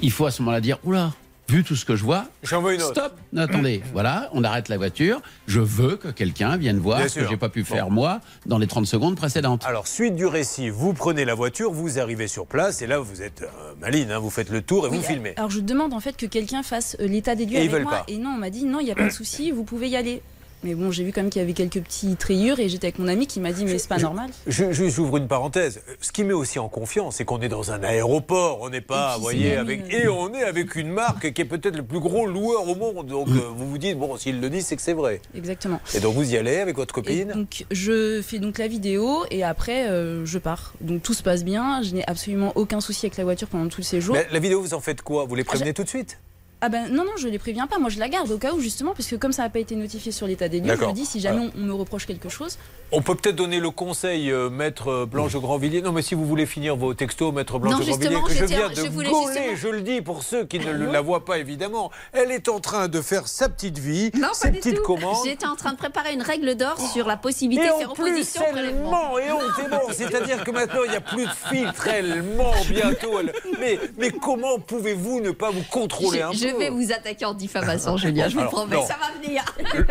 Il 0.00 0.10
faut 0.10 0.26
à 0.26 0.30
ce 0.30 0.42
moment-là 0.42 0.60
dire, 0.60 0.78
oula, 0.84 1.12
vu 1.48 1.62
tout 1.62 1.76
ce 1.76 1.84
que 1.84 1.94
je 1.94 2.04
vois, 2.04 2.24
J'envoie 2.42 2.74
une 2.74 2.82
autre. 2.82 2.92
stop, 2.92 3.12
attendez, 3.36 3.82
voilà, 3.92 4.30
on 4.32 4.42
arrête 4.44 4.68
la 4.68 4.76
voiture, 4.78 5.20
je 5.46 5.60
veux 5.60 5.96
que 5.96 6.08
quelqu'un 6.08 6.56
vienne 6.56 6.78
voir 6.78 6.98
Bien 6.98 7.08
ce 7.08 7.20
que 7.20 7.28
j'ai 7.28 7.36
pas 7.36 7.48
pu 7.50 7.60
Bon. 7.62 7.74
faire 7.74 7.90
moi 7.90 8.20
dans 8.46 8.58
les 8.58 8.66
30 8.66 8.86
secondes 8.86 9.16
précédentes. 9.16 9.64
Alors, 9.66 9.86
suite 9.86 10.16
du 10.16 10.26
récit, 10.26 10.70
vous 10.70 10.94
prenez 10.94 11.24
la 11.24 11.34
voiture, 11.34 11.70
vous 11.70 11.98
arrivez 11.98 12.28
sur 12.28 12.46
place 12.46 12.80
et 12.82 12.86
là, 12.86 12.98
vous 12.98 13.20
êtes 13.22 13.42
euh, 13.42 13.74
maline, 13.80 14.10
hein, 14.10 14.18
vous 14.18 14.30
faites 14.30 14.50
le 14.50 14.62
tour 14.62 14.86
et 14.86 14.90
Oui, 14.90 14.96
vous 14.98 15.02
filmez. 15.02 15.34
Alors 15.36 15.50
je 15.50 15.60
demande 15.60 15.92
en 15.92 16.00
fait 16.00 16.16
que 16.16 16.26
quelqu'un 16.26 16.62
fasse 16.62 16.96
euh, 17.00 17.06
l'état 17.06 17.34
des 17.34 17.44
lieux 17.46 17.56
Et 17.56 17.58
ils 17.58 17.60
avec 17.62 17.72
veulent 17.72 17.82
moi. 17.82 17.92
pas. 17.98 18.04
Et 18.08 18.16
non, 18.18 18.30
on 18.30 18.38
m'a 18.38 18.50
dit 18.50 18.64
non, 18.64 18.80
il 18.80 18.84
n'y 18.86 18.92
a 18.92 18.96
pas 18.96 19.06
de 19.06 19.12
souci, 19.12 19.50
vous 19.50 19.64
pouvez 19.64 19.88
y 19.88 19.96
aller. 19.96 20.22
Mais 20.64 20.74
bon, 20.74 20.90
j'ai 20.90 21.04
vu 21.04 21.12
quand 21.12 21.20
même 21.20 21.30
qu'il 21.30 21.40
y 21.40 21.44
avait 21.44 21.52
quelques 21.52 21.80
petites 21.82 22.22
rayures 22.24 22.58
et 22.58 22.68
j'étais 22.70 22.86
avec 22.86 22.98
mon 22.98 23.06
ami 23.06 23.26
qui 23.26 23.38
m'a 23.38 23.52
dit 23.52 23.64
mais 23.66 23.78
c'est 23.78 23.86
pas 23.88 23.98
normal. 23.98 24.30
Je, 24.46 24.72
je- 24.72 24.88
j'ouvre 24.88 25.18
une 25.18 25.28
parenthèse. 25.28 25.82
Ce 26.00 26.10
qui 26.10 26.24
met 26.24 26.32
aussi 26.32 26.58
en 26.58 26.68
confiance, 26.70 27.16
c'est 27.16 27.24
qu'on 27.26 27.40
est 27.42 27.48
dans 27.50 27.70
un 27.70 27.82
aéroport. 27.82 28.60
On 28.62 28.70
n'est 28.70 28.80
pas, 28.80 29.16
vous 29.16 29.22
voyez, 29.22 29.56
avec 29.56 29.92
et 29.92 30.08
on 30.08 30.32
est 30.32 30.42
avec 30.42 30.74
une 30.74 30.88
marque 30.90 31.32
qui 31.34 31.42
est 31.42 31.44
peut-être 31.44 31.76
le 31.76 31.82
plus 31.84 32.00
gros 32.00 32.26
loueur 32.26 32.66
au 32.66 32.74
monde. 32.74 33.06
Donc 33.06 33.28
euh, 33.28 33.40
vous 33.54 33.68
vous 33.68 33.78
dites 33.78 33.98
bon, 33.98 34.16
s'ils 34.16 34.40
le 34.40 34.48
disent, 34.48 34.66
c'est 34.66 34.76
que 34.76 34.82
c'est 34.82 34.94
vrai. 34.94 35.20
Exactement. 35.36 35.80
Et 35.94 36.00
donc 36.00 36.14
vous 36.14 36.32
y 36.32 36.36
allez 36.38 36.56
avec 36.56 36.76
votre 36.76 36.98
Et 36.98 37.02
copine? 37.02 37.32
donc 37.32 37.66
je 37.70 38.22
fais 38.22 38.38
donc 38.38 38.56
la 38.58 38.66
vidéo 38.66 39.24
et 39.30 39.44
après 39.44 39.88
euh, 39.90 40.24
je 40.24 40.38
pars. 40.38 40.72
Donc 40.80 41.02
tout 41.02 41.12
se 41.14 41.22
passe 41.22 41.44
bien, 41.44 41.82
je 41.82 41.94
n'ai 41.94 42.08
absolument 42.08 42.52
aucun 42.54 42.80
souci 42.80 43.04
avec 43.04 43.18
la 43.18 43.24
voiture 43.24 43.48
pendant 43.48 43.68
tout 43.68 43.80
le 43.82 43.84
séjour. 43.84 44.14
Mais 44.14 44.26
la 44.32 44.38
vidéo, 44.38 44.62
vous 44.62 44.72
en 44.72 44.80
faites 44.80 45.02
quoi? 45.02 45.26
Vous 45.26 45.34
les 45.34 45.44
prévenez 45.44 45.66
j'ai- 45.70 45.74
tout 45.74 45.84
de 45.84 45.88
suite? 45.88 46.18
Ah 46.66 46.70
ben 46.70 46.88
non 46.88 47.04
non 47.04 47.10
je 47.18 47.28
les 47.28 47.38
préviens 47.38 47.66
pas, 47.66 47.78
moi 47.78 47.90
je 47.90 47.98
la 47.98 48.08
garde 48.08 48.30
au 48.30 48.38
cas 48.38 48.52
où 48.54 48.60
justement 48.60 48.92
parce 48.94 49.06
que 49.06 49.16
comme 49.16 49.32
ça 49.32 49.42
n'a 49.42 49.50
pas 49.50 49.58
été 49.58 49.76
notifié 49.76 50.12
sur 50.12 50.26
l'état 50.26 50.48
des 50.48 50.60
lieux, 50.60 50.74
je 50.80 50.86
me 50.86 50.92
dis 50.94 51.04
si 51.04 51.20
jamais 51.20 51.40
on, 51.54 51.60
on 51.60 51.60
me 51.62 51.74
reproche 51.74 52.06
quelque 52.06 52.30
chose, 52.30 52.56
On 52.90 53.02
peut 53.02 53.14
peut-être 53.14 53.36
donner 53.36 53.60
le 53.60 53.70
conseil, 53.70 54.30
euh, 54.30 54.48
maître 54.48 54.88
euh, 54.88 55.04
Blanche 55.06 55.34
Grandvilliers. 55.36 55.82
Non, 55.82 55.90
mais 55.92 56.00
si 56.02 56.14
vous 56.14 56.24
voulez 56.24 56.46
finir 56.46 56.76
vos 56.76 56.94
textos, 56.94 57.34
maître 57.34 57.58
Blanche 57.58 57.74
Non, 57.74 57.80
Grandvilliers, 57.84 58.20
que 58.26 58.32
je 58.34 58.44
viens 58.44 58.70
je 58.72 58.82
de 58.82 58.88
voulais 58.88 59.10
gauler, 59.10 59.26
justement- 59.34 59.56
je 59.56 59.68
le 59.68 59.80
dis 59.82 60.00
pour 60.00 60.22
ceux 60.22 60.44
qui 60.44 60.58
ne 60.58 60.70
le- 60.72 60.86
la 60.90 61.00
voient 61.02 61.24
pas 61.26 61.38
évidemment. 61.38 61.90
Elle 62.12 62.30
est 62.30 62.48
en 62.48 62.60
train 62.60 62.88
de 62.88 63.00
faire 63.02 63.26
sa 63.28 63.48
petite 63.50 63.78
vie, 63.78 64.10
Non, 64.14 64.28
ses 64.32 64.50
petites 64.52 64.76
tout. 64.76 64.82
commandes. 64.84 65.16
J'étais 65.24 65.46
en 65.46 65.56
train 65.56 65.72
de 65.72 65.76
préparer 65.76 66.14
une 66.14 66.22
règle 66.22 66.54
d'or 66.54 66.76
sur 66.92 67.06
la 67.06 67.16
possibilité 67.18 67.64
Et 67.66 67.68
de 67.68 67.74
faire 67.78 67.90
opposition 67.90 68.42
au 68.42 68.44
elle 68.46 68.52
prélèvement. 68.52 68.90
ment 68.90 69.18
et 69.18 69.30
honte 69.32 69.42
et 69.66 69.68
bon. 69.68 69.80
C'est-à-dire 69.92 70.44
que 70.44 70.50
maintenant, 70.52 70.80
il 70.86 70.90
n'y 70.92 70.96
a 70.96 71.00
plus 71.00 71.26
de 71.26 71.30
filtre. 71.50 71.88
Elle 71.88 72.22
ment 72.22 72.52
bientôt. 72.70 73.18
elle- 73.20 73.32
Mais, 73.60 73.78
mais 73.98 74.10
comment 74.12 74.58
pouvez-vous 74.60 75.20
ne 75.20 75.32
pas 75.32 75.50
vous 75.50 75.64
contrôler 75.70 76.22
un 76.22 76.32
Je, 76.32 76.44
peu 76.44 76.50
je 76.50 76.53
vais 76.58 76.70
vous 76.70 76.92
attaquer 76.92 77.24
en 77.24 77.34
diffamation, 77.34 77.96
Julien, 77.96 78.28
je 78.28 78.34
vous 78.34 78.40
Alors, 78.40 78.52
promets, 78.52 78.76
non. 78.76 78.86
ça 78.86 78.96
va 79.00 79.20
venir. 79.20 79.44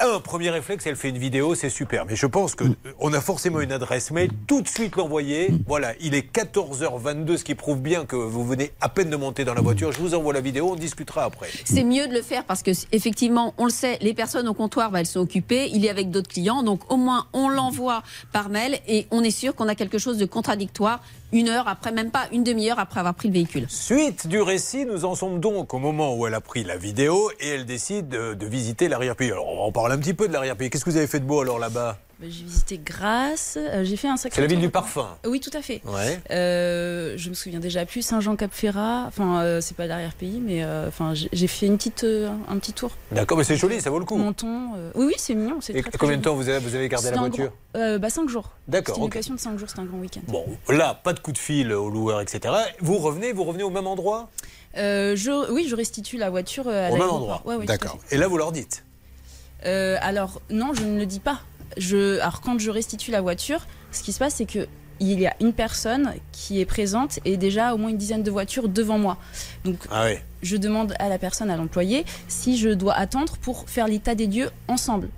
Un 0.00 0.20
premier 0.20 0.50
réflexe, 0.50 0.86
elle 0.86 0.96
fait 0.96 1.08
une 1.08 1.18
vidéo, 1.18 1.54
c'est 1.54 1.70
super. 1.70 2.04
Mais 2.04 2.16
je 2.16 2.26
pense 2.26 2.54
que 2.54 2.64
euh, 2.64 2.74
on 2.98 3.12
a 3.14 3.20
forcément 3.20 3.60
une 3.60 3.72
adresse 3.72 4.10
mail. 4.10 4.30
Tout 4.46 4.60
de 4.62 4.68
suite 4.68 4.96
l'envoyer. 4.96 5.50
Voilà, 5.66 5.92
il 6.00 6.14
est 6.14 6.30
14h22, 6.34 7.38
ce 7.38 7.44
qui 7.44 7.54
prouve 7.54 7.80
bien 7.80 8.04
que 8.04 8.16
vous 8.16 8.44
venez 8.44 8.72
à 8.80 8.88
peine 8.88 9.08
de 9.10 9.16
monter 9.16 9.44
dans 9.44 9.54
la 9.54 9.60
voiture. 9.62 9.92
Je 9.92 9.98
vous 9.98 10.14
envoie 10.14 10.34
la 10.34 10.40
vidéo, 10.40 10.70
on 10.72 10.76
discutera 10.76 11.24
après. 11.24 11.48
C'est 11.64 11.84
mieux 11.84 12.06
de 12.08 12.12
le 12.12 12.22
faire 12.22 12.44
parce 12.44 12.62
que 12.62 12.72
effectivement, 12.92 13.54
on 13.58 13.64
le 13.64 13.70
sait, 13.70 13.98
les 14.02 14.12
personnes 14.14 14.48
au 14.48 14.54
comptoir, 14.54 14.90
bah, 14.90 15.00
elles 15.00 15.06
sont 15.06 15.20
occupées. 15.20 15.70
Il 15.72 15.84
est 15.84 15.90
avec 15.90 16.10
d'autres 16.10 16.28
clients, 16.28 16.62
donc 16.62 16.92
au 16.92 16.96
moins 16.96 17.26
on 17.32 17.48
l'envoie 17.48 18.02
par 18.32 18.48
mail 18.48 18.78
et 18.86 19.06
on 19.10 19.22
est 19.22 19.30
sûr 19.30 19.54
qu'on 19.54 19.68
a 19.68 19.74
quelque 19.74 19.98
chose 19.98 20.18
de 20.18 20.26
contradictoire 20.26 21.00
une 21.32 21.48
heure 21.48 21.68
après, 21.68 21.92
même 21.92 22.10
pas 22.10 22.26
une 22.32 22.44
demi-heure 22.44 22.78
après 22.78 23.00
avoir 23.00 23.14
pris 23.14 23.28
le 23.28 23.34
véhicule. 23.34 23.66
Suite 23.68 24.26
du 24.26 24.40
récit, 24.40 24.84
nous 24.86 25.04
en 25.04 25.14
sommes 25.14 25.40
donc 25.40 25.74
au 25.74 25.78
moment 25.78 26.14
où 26.14 26.26
elle 26.26 26.34
a 26.34 26.40
pris 26.40 26.64
la 26.64 26.76
vidéo 26.76 27.30
et 27.40 27.48
elle 27.48 27.66
décide 27.66 28.08
de, 28.08 28.34
de 28.34 28.46
visiter 28.46 28.88
l'arrière-pays. 28.88 29.32
Alors 29.32 29.46
on 29.48 29.72
parler 29.72 29.94
un 29.94 29.98
petit 29.98 30.14
peu 30.14 30.28
de 30.28 30.32
l'arrière-pays. 30.32 30.70
Qu'est-ce 30.70 30.84
que 30.84 30.90
vous 30.90 30.96
avez 30.96 31.06
fait 31.06 31.20
de 31.20 31.26
beau 31.26 31.40
alors 31.40 31.58
là-bas? 31.58 31.98
J'ai 32.22 32.44
visité 32.44 32.80
Grasse, 32.82 33.58
euh, 33.60 33.84
j'ai 33.84 33.96
fait 33.96 34.08
un 34.08 34.16
sacré 34.16 34.36
C'est 34.36 34.40
la 34.40 34.46
ville 34.46 34.58
du 34.60 34.70
parfum. 34.70 35.06
Oui, 35.26 35.38
tout 35.38 35.50
à 35.52 35.60
fait. 35.60 35.82
Ouais. 35.84 36.18
Euh, 36.30 37.12
je 37.18 37.28
me 37.28 37.34
souviens 37.34 37.60
déjà 37.60 37.84
plus 37.84 38.00
Saint-Jean-Cap-Ferrat. 38.00 39.04
Enfin, 39.06 39.42
euh, 39.42 39.60
c'est 39.60 39.76
pas 39.76 39.86
l'arrière-pays, 39.86 40.40
mais 40.42 40.64
euh, 40.64 40.88
enfin, 40.88 41.12
j'ai 41.14 41.46
fait 41.46 41.66
une 41.66 41.76
petite, 41.76 42.04
euh, 42.04 42.30
un 42.48 42.56
petit 42.58 42.72
tour. 42.72 42.92
D'accord, 43.12 43.36
mais 43.36 43.44
c'est 43.44 43.56
joli, 43.56 43.82
ça 43.82 43.90
vaut 43.90 43.98
le 43.98 44.06
coup. 44.06 44.16
Menton. 44.16 44.70
euh, 44.76 44.90
Oui, 44.94 45.04
oui, 45.08 45.14
c'est 45.18 45.34
mignon. 45.34 45.58
c'est 45.60 45.74
Et 45.74 45.82
très, 45.82 45.90
combien 45.98 46.16
de 46.16 46.22
temps 46.22 46.34
vous 46.34 46.48
avez, 46.48 46.58
vous 46.58 46.74
avez 46.74 46.88
gardé 46.88 47.10
la 47.10 47.18
voiture 47.18 47.44
grand- 47.74 47.82
euh, 47.82 47.98
bah, 47.98 48.08
5 48.08 48.30
jours. 48.30 48.50
D'accord, 48.66 48.96
une 48.96 49.04
ok. 49.04 49.14
location 49.14 49.34
de 49.34 49.40
5 49.40 49.58
jours, 49.58 49.68
c'était 49.68 49.82
un 49.82 49.84
grand 49.84 49.98
week-end. 49.98 50.22
Bon, 50.28 50.46
là, 50.70 50.94
pas 50.94 51.12
de 51.12 51.20
coup 51.20 51.32
de 51.32 51.38
fil 51.38 51.70
au 51.70 51.90
loueur, 51.90 52.22
etc. 52.22 52.54
Vous 52.80 52.96
revenez, 52.96 53.32
vous 53.32 53.44
revenez 53.44 53.62
au 53.62 53.70
même 53.70 53.86
endroit 53.86 54.30
Euh, 54.78 55.16
je, 55.16 55.52
oui, 55.52 55.66
je 55.68 55.76
restitue 55.76 56.16
la 56.16 56.30
voiture 56.30 56.66
euh, 56.68 56.88
à 56.88 56.92
Au 56.92 56.96
même 56.96 57.10
endroit. 57.10 57.42
Ouais, 57.44 57.56
ouais, 57.56 57.66
D'accord. 57.66 57.98
Et 58.10 58.16
là, 58.16 58.26
vous 58.26 58.38
leur 58.38 58.52
dites 58.52 58.84
Euh, 59.66 59.98
alors 60.00 60.40
non, 60.48 60.72
je 60.72 60.82
ne 60.82 60.98
le 60.98 61.04
dis 61.04 61.20
pas. 61.20 61.40
Je, 61.76 62.18
alors 62.20 62.40
quand 62.40 62.58
je 62.58 62.70
restitue 62.70 63.10
la 63.10 63.20
voiture, 63.20 63.66
ce 63.92 64.02
qui 64.02 64.12
se 64.12 64.18
passe, 64.18 64.34
c'est 64.36 64.46
que 64.46 64.66
il 64.98 65.20
y 65.20 65.26
a 65.26 65.34
une 65.40 65.52
personne 65.52 66.14
qui 66.32 66.58
est 66.60 66.64
présente 66.64 67.18
et 67.26 67.36
déjà 67.36 67.74
au 67.74 67.76
moins 67.76 67.90
une 67.90 67.98
dizaine 67.98 68.22
de 68.22 68.30
voitures 68.30 68.68
devant 68.70 68.98
moi. 68.98 69.18
Donc 69.66 69.76
Ah 69.90 70.04
oui. 70.06 70.16
je 70.42 70.56
demande 70.56 70.94
à 70.98 71.10
la 71.10 71.18
personne, 71.18 71.50
à 71.50 71.56
l'employé, 71.58 72.06
si 72.28 72.56
je 72.56 72.70
dois 72.70 72.94
attendre 72.94 73.36
pour 73.42 73.68
faire 73.68 73.88
l'état 73.88 74.14
des 74.14 74.26
lieux 74.26 74.48
ensemble. 74.68 75.08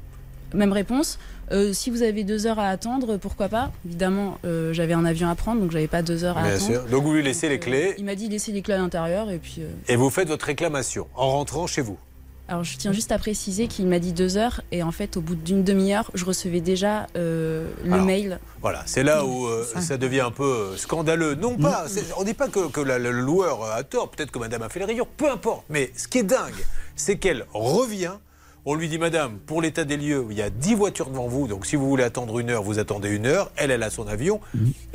Même 0.53 0.73
réponse. 0.73 1.19
euh, 1.53 1.73
si 1.73 1.91
vous 1.91 2.03
avez 2.03 2.25
deux 2.25 2.47
heures 2.47 2.59
à 2.59 2.69
attendre, 2.71 3.19
pourquoi 3.19 3.49
pas? 3.49 3.71
Évidemment, 3.87 4.39
euh, 4.45 4.73
j'avais 4.73 4.95
un 4.95 5.05
avion 5.05 5.29
à 5.29 5.35
prendre, 5.37 5.61
donc 5.61 5.71
j'avais 5.71 5.87
pas 5.87 6.03
deux 6.03 6.25
heures 6.25 6.39
à 6.39 6.43
Bien 6.43 6.55
attendre. 6.57 6.73
sûr. 6.73 6.85
Donc 6.87 7.05
vous 7.05 7.13
lui 7.15 7.23
laissez 7.23 7.49
les 7.49 7.59
clés 7.61 7.95
Il 7.99 8.05
m'a 8.05 8.15
dit 8.17 8.29
laissez 8.29 8.51
les 8.53 8.63
clés 8.63 8.75
à 8.75 8.79
l'intérieur 8.79 9.31
et 9.31 9.39
puis. 9.39 9.57
euh, 9.61 9.71
et 9.87 9.95
vous 9.97 10.11
faites 10.11 10.27
votre 10.29 10.45
réclamation 10.47 11.07
en 11.15 11.31
rentrant 11.31 11.67
chez 11.69 11.83
vous. 11.83 11.99
Alors 12.49 12.65
je 12.65 12.77
tiens 12.79 12.93
juste 12.93 13.13
à 13.13 13.19
préciser 13.19 13.67
qu'il 13.69 13.87
m'a 13.87 13.99
dit 13.99 14.13
deux 14.15 14.39
heures 14.39 14.63
et 14.73 14.83
en 14.83 14.91
fait 14.91 15.17
au 15.19 15.21
bout 15.21 15.35
d'une 15.35 15.65
demi-heure 15.65 16.11
je 16.15 16.25
recevais 16.25 16.61
déjà 16.63 17.07
euh, 17.17 17.69
le 17.85 17.93
Alors, 17.93 18.07
mail. 18.07 18.41
Voilà, 18.63 18.83
c'est 18.87 19.03
là 19.03 19.25
où 19.25 19.47
euh, 19.47 19.65
ça 19.81 19.99
devient 19.99 20.21
un 20.21 20.31
peu 20.31 20.45
euh, 20.73 20.77
scandaleux. 20.79 21.35
Non 21.35 21.57
pas, 21.59 21.85
c'est- 21.89 22.07
on 22.17 22.21
ne 22.21 22.27
dit 22.27 22.35
pas 22.35 22.49
que, 22.49 22.69
que 22.69 22.81
la- 22.81 22.99
le 22.99 23.11
loueur 23.11 23.65
a 23.65 23.83
tort, 23.85 24.11
peut-être 24.11 24.31
que 24.31 24.39
madame 24.39 24.63
a 24.63 24.69
fait 24.71 24.79
les 24.81 24.87
rayures, 24.87 25.07
peu 25.07 25.31
importe. 25.31 25.65
Mais 25.69 25.93
ce 25.97 26.09
qui 26.09 26.19
est 26.19 26.23
dingue, 26.23 26.65
c'est 26.97 27.19
qu'elle 27.19 27.45
revient. 27.53 28.15
On 28.65 28.75
lui 28.75 28.89
dit, 28.89 28.99
madame, 28.99 29.39
pour 29.39 29.63
l'état 29.63 29.85
des 29.85 29.97
lieux, 29.97 30.27
il 30.31 30.37
y 30.37 30.43
a 30.43 30.51
10 30.51 30.75
voitures 30.75 31.09
devant 31.11 31.27
vous, 31.27 31.47
donc 31.49 31.65
si 31.65 31.77
vous 31.77 31.89
voulez 31.89 32.05
attendre 32.05 32.39
une 32.39 32.51
heure, 32.51 32.63
vous 32.63 32.79
attendez 32.79 33.09
une 33.09 33.27
heure. 33.27 33.51
Elle, 33.57 33.71
elle 33.71 33.83
a 33.83 33.91
son 33.91 34.07
avion. 34.07 34.41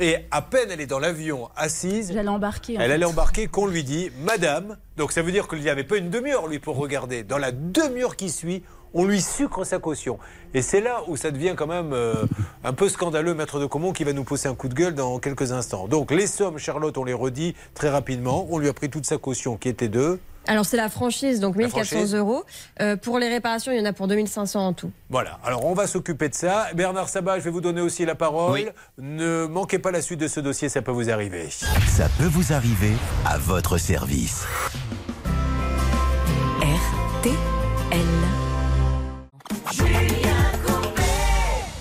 Et 0.00 0.16
à 0.30 0.42
peine 0.42 0.68
elle 0.70 0.80
est 0.80 0.86
dans 0.86 0.98
l'avion 1.00 1.48
assise, 1.56 2.12
J'allais 2.12 2.28
embarquer. 2.28 2.78
en 2.78 2.80
elle 2.82 2.92
allait 2.92 3.04
embarquer 3.04 3.46
qu'on 3.48 3.66
lui 3.66 3.82
dit 3.82 4.10
Madame. 4.22 4.76
Donc 4.96 5.12
ça 5.12 5.22
veut 5.22 5.32
dire 5.32 5.48
qu'il 5.48 5.60
n'y 5.60 5.68
avait 5.70 5.84
pas 5.84 5.96
une 5.96 6.10
demi-heure, 6.10 6.46
lui, 6.46 6.58
pour 6.60 6.76
regarder. 6.76 7.22
Dans 7.24 7.38
la 7.38 7.50
demi-heure 7.52 8.16
qui 8.16 8.30
suit, 8.30 8.62
on 8.96 9.04
lui 9.04 9.20
sucre 9.20 9.64
sa 9.64 9.80
caution. 9.80 10.20
Et 10.54 10.62
c'est 10.62 10.80
là 10.80 11.02
où 11.08 11.16
ça 11.16 11.32
devient 11.32 11.54
quand 11.56 11.66
même 11.66 11.92
euh, 11.92 12.14
un 12.62 12.72
peu 12.72 12.88
scandaleux, 12.88 13.34
maître 13.34 13.58
de 13.58 13.66
Comont, 13.66 13.92
qui 13.92 14.04
va 14.04 14.12
nous 14.12 14.22
pousser 14.22 14.46
un 14.46 14.54
coup 14.54 14.68
de 14.68 14.74
gueule 14.74 14.94
dans 14.94 15.18
quelques 15.18 15.50
instants. 15.50 15.88
Donc 15.88 16.12
les 16.12 16.28
sommes, 16.28 16.58
Charlotte, 16.58 16.96
on 16.96 17.02
les 17.02 17.12
redit 17.12 17.56
très 17.74 17.88
rapidement. 17.90 18.46
On 18.50 18.58
lui 18.58 18.68
a 18.68 18.72
pris 18.72 18.88
toute 18.90 19.04
sa 19.06 19.18
caution 19.18 19.56
qui 19.56 19.68
était 19.68 19.88
de. 19.88 20.20
Alors 20.46 20.64
c'est 20.66 20.76
la 20.76 20.88
franchise, 20.88 21.40
donc 21.40 21.54
La 21.56 21.64
1400 21.64 21.96
franchise. 21.96 22.14
euros. 22.14 22.44
Euh, 22.80 22.96
pour 22.96 23.18
les 23.18 23.28
réparations, 23.28 23.72
il 23.72 23.78
y 23.78 23.80
en 23.80 23.84
a 23.86 23.92
pour 23.92 24.08
2500 24.08 24.66
en 24.66 24.72
tout. 24.72 24.90
Voilà, 25.10 25.38
alors 25.44 25.64
on 25.64 25.74
va 25.74 25.86
s'occuper 25.86 26.28
de 26.28 26.34
ça. 26.34 26.66
Bernard 26.74 27.08
Sabat, 27.08 27.38
je 27.38 27.44
vais 27.44 27.50
vous 27.50 27.60
donner 27.62 27.80
aussi 27.80 28.04
la 28.04 28.14
parole. 28.14 28.72
Ne 28.98 29.46
manquez 29.46 29.78
pas 29.78 29.90
la 29.90 30.02
suite 30.02 30.20
de 30.20 30.28
ce 30.28 30.40
dossier, 30.40 30.68
ça 30.68 30.82
peut 30.82 30.92
vous 30.92 31.10
arriver. 31.10 31.48
Ça 31.50 32.08
peut 32.18 32.26
vous 32.26 32.52
arriver 32.52 32.92
à 33.24 33.38
votre 33.38 33.78
service. 33.78 34.44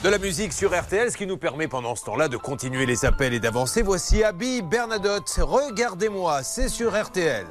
De 0.04 0.10
la 0.10 0.18
musique 0.18 0.52
sur 0.52 0.78
RTL, 0.78 1.10
ce 1.12 1.16
qui 1.18 1.26
nous 1.26 1.38
permet 1.38 1.68
pendant 1.70 1.96
ce 1.96 2.04
temps-là 2.06 2.28
de 2.28 2.36
continuer 2.36 2.86
les 2.86 3.06
appels 3.06 3.34
et 3.34 3.40
d'avancer. 3.40 3.82
Voici 3.82 4.22
Abby 4.24 4.62
Bernadotte. 4.62 5.40
Regardez-moi, 5.40 6.44
c'est 6.44 6.68
sur 6.68 6.92
RTL. 7.02 7.46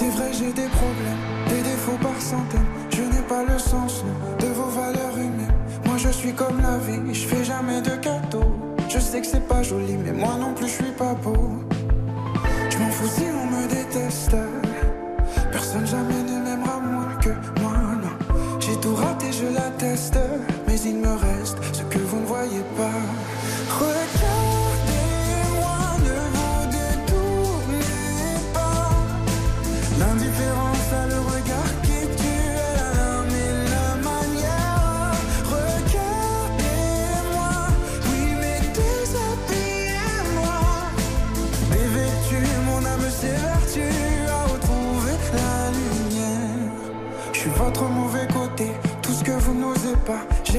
C'est 0.00 0.08
vrai, 0.08 0.32
j'ai 0.32 0.50
des 0.54 0.68
problèmes, 0.68 1.24
des 1.50 1.60
défauts 1.60 1.98
par 2.00 2.18
centaines. 2.18 2.64
Je 2.88 3.02
n'ai 3.02 3.20
pas 3.28 3.44
le 3.44 3.58
sens 3.58 4.02
de 4.38 4.46
vos 4.46 4.70
valeurs 4.70 5.14
humaines. 5.14 5.54
Moi, 5.84 5.98
je 5.98 6.08
suis 6.08 6.32
comme 6.32 6.58
la 6.62 6.78
vie, 6.78 7.12
je 7.12 7.26
fais 7.26 7.44
jamais 7.44 7.82
de 7.82 7.90
cadeaux. 7.96 8.56
Je 8.88 8.98
sais 8.98 9.20
que 9.20 9.26
c'est 9.26 9.46
pas 9.46 9.62
joli, 9.62 9.98
mais 10.02 10.12
moi 10.12 10.36
non 10.40 10.54
plus, 10.54 10.68
je 10.68 10.82
suis 10.82 10.94
pas 10.96 11.12
beau. 11.12 11.50
Je 12.70 12.78
m'en 12.78 12.88
fous 12.88 13.10
si 13.14 13.24
on 13.24 13.44
me 13.54 13.68
déteste. 13.68 14.36
Personne 15.52 15.86
jamais 15.86 16.22
ne 16.22 16.44
m'aimera 16.44 16.80
moins 16.80 17.14
que 17.20 17.60
moi, 17.60 17.74
non. 18.02 18.36
J'ai 18.58 18.76
tout 18.76 18.94
raté, 18.94 19.26
je 19.30 19.54
l'atteste. 19.54 20.18
Mais 20.66 20.80
il 20.80 20.96
me 20.96 21.12
reste 21.12 21.58
ce 21.74 21.82
que 21.82 21.98
vous 21.98 22.20
ne 22.20 22.24
voyez 22.24 22.64
pas. 22.74 23.00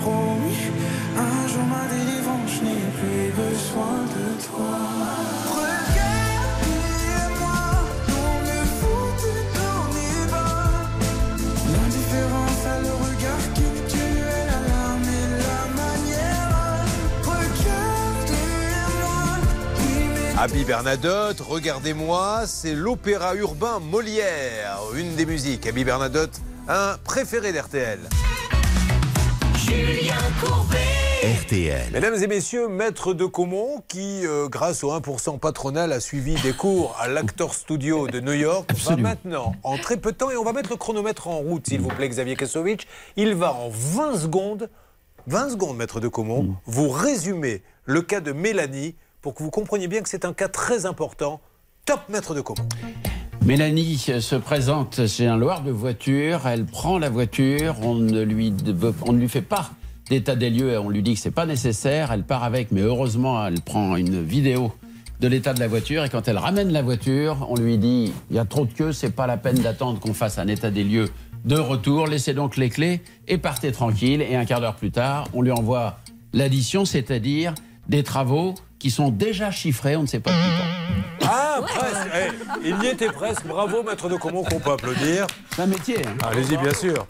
promis. 0.00 0.56
Un 1.16 1.48
jour 1.48 1.64
ma 1.64 1.84
délivrance, 1.94 2.60
plus 2.98 3.30
besoin 3.32 3.98
de 4.14 4.42
toi. 4.46 4.98
Abby 20.40 20.62
Bernadotte, 20.62 21.40
regardez-moi, 21.40 22.42
c'est 22.46 22.72
l'opéra 22.72 23.34
urbain 23.34 23.80
Molière, 23.80 24.78
une 24.94 25.16
des 25.16 25.26
musiques. 25.26 25.66
Abby 25.66 25.82
Bernadotte, 25.82 26.40
un 26.68 26.96
préféré 27.02 27.52
d'RTL. 27.52 27.98
RTL. 31.22 31.92
Mesdames 31.92 32.22
et 32.22 32.26
messieurs, 32.26 32.68
maître 32.68 33.12
de 33.12 33.24
Caumont, 33.24 33.82
qui, 33.88 34.26
euh, 34.26 34.48
grâce 34.48 34.82
au 34.82 34.92
1% 34.92 35.38
patronal, 35.38 35.92
a 35.92 36.00
suivi 36.00 36.34
des 36.42 36.52
cours 36.52 36.96
à 36.98 37.08
l'Actor 37.08 37.54
Studio 37.54 38.08
de 38.08 38.20
New 38.20 38.32
York, 38.32 38.70
va 38.84 38.96
maintenant, 38.96 39.54
en 39.62 39.76
très 39.78 39.96
peu 39.96 40.12
de 40.12 40.16
temps, 40.16 40.30
et 40.30 40.36
on 40.36 40.44
va 40.44 40.52
mettre 40.52 40.70
le 40.70 40.76
chronomètre 40.76 41.28
en 41.28 41.38
route, 41.38 41.66
s'il 41.68 41.80
vous 41.80 41.88
plaît, 41.88 42.08
Xavier 42.08 42.36
Kasovic, 42.36 42.86
il 43.16 43.34
va 43.34 43.52
en 43.52 43.68
20 43.68 44.18
secondes, 44.18 44.70
20 45.26 45.50
secondes, 45.50 45.76
maître 45.76 46.00
de 46.00 46.08
Caumont, 46.08 46.54
vous 46.66 46.88
résumer 46.88 47.62
le 47.84 48.02
cas 48.02 48.20
de 48.20 48.32
Mélanie 48.32 48.94
pour 49.20 49.34
que 49.34 49.42
vous 49.42 49.50
compreniez 49.50 49.88
bien 49.88 50.02
que 50.02 50.08
c'est 50.08 50.24
un 50.24 50.32
cas 50.32 50.48
très 50.48 50.86
important. 50.86 51.40
Top, 51.84 52.00
maître 52.08 52.34
de 52.34 52.40
Caumont. 52.40 52.68
Mélanie 53.44 53.96
se 53.98 54.36
présente 54.36 55.06
chez 55.06 55.26
un 55.26 55.36
loueur 55.36 55.62
de 55.62 55.70
voiture. 55.70 56.46
Elle 56.46 56.66
prend 56.66 56.98
la 56.98 57.08
voiture. 57.08 57.76
On 57.82 57.94
ne 57.94 58.20
lui, 58.22 58.52
on 59.06 59.12
ne 59.12 59.18
lui 59.18 59.28
fait 59.28 59.42
pas 59.42 59.70
d'état 60.10 60.36
des 60.36 60.50
lieux. 60.50 60.72
et 60.72 60.76
On 60.78 60.88
lui 60.88 61.02
dit 61.02 61.14
que 61.14 61.20
c'est 61.20 61.30
pas 61.30 61.46
nécessaire. 61.46 62.12
Elle 62.12 62.22
part 62.24 62.44
avec, 62.44 62.72
mais 62.72 62.80
heureusement, 62.80 63.44
elle 63.46 63.60
prend 63.60 63.96
une 63.96 64.22
vidéo 64.24 64.72
de 65.20 65.28
l'état 65.28 65.52
de 65.52 65.60
la 65.60 65.68
voiture. 65.68 66.04
Et 66.04 66.08
quand 66.08 66.28
elle 66.28 66.38
ramène 66.38 66.72
la 66.72 66.82
voiture, 66.82 67.46
on 67.50 67.56
lui 67.56 67.78
dit 67.78 68.12
il 68.30 68.36
y 68.36 68.38
a 68.38 68.44
trop 68.44 68.64
de 68.66 68.72
queue, 68.72 68.92
c'est 68.92 69.10
pas 69.10 69.26
la 69.26 69.36
peine 69.36 69.58
d'attendre 69.58 69.98
qu'on 70.00 70.14
fasse 70.14 70.38
un 70.38 70.46
état 70.48 70.70
des 70.70 70.84
lieux 70.84 71.08
de 71.44 71.56
retour. 71.56 72.06
Laissez 72.06 72.34
donc 72.34 72.56
les 72.56 72.68
clés 72.70 73.00
et 73.26 73.38
partez 73.38 73.72
tranquille. 73.72 74.22
Et 74.22 74.36
un 74.36 74.44
quart 74.44 74.60
d'heure 74.60 74.76
plus 74.76 74.90
tard, 74.90 75.28
on 75.34 75.42
lui 75.42 75.50
envoie 75.52 75.98
l'addition, 76.32 76.84
c'est-à-dire 76.84 77.54
des 77.88 78.02
travaux 78.02 78.54
qui 78.78 78.90
sont 78.90 79.10
déjà 79.10 79.50
chiffrés. 79.50 79.96
On 79.96 80.02
ne 80.02 80.06
sait 80.06 80.20
pas 80.20 80.30
depuis 80.30 80.50
quand. 81.20 81.26
Ah, 81.30 81.60
presque. 81.66 82.08
Eh, 82.64 82.68
il 82.68 82.82
y 82.84 82.86
était 82.86 83.06
presque. 83.10 83.44
Bravo, 83.46 83.82
maître 83.82 84.08
de 84.08 84.14
Comont, 84.16 84.44
qu'on 84.44 84.60
peut 84.60 84.70
applaudir. 84.72 85.26
C'est 85.50 85.62
un 85.62 85.66
métier. 85.66 85.96
hein. 86.06 86.16
Allez-y, 86.30 86.56
bien 86.56 86.72
sûr. 86.72 87.04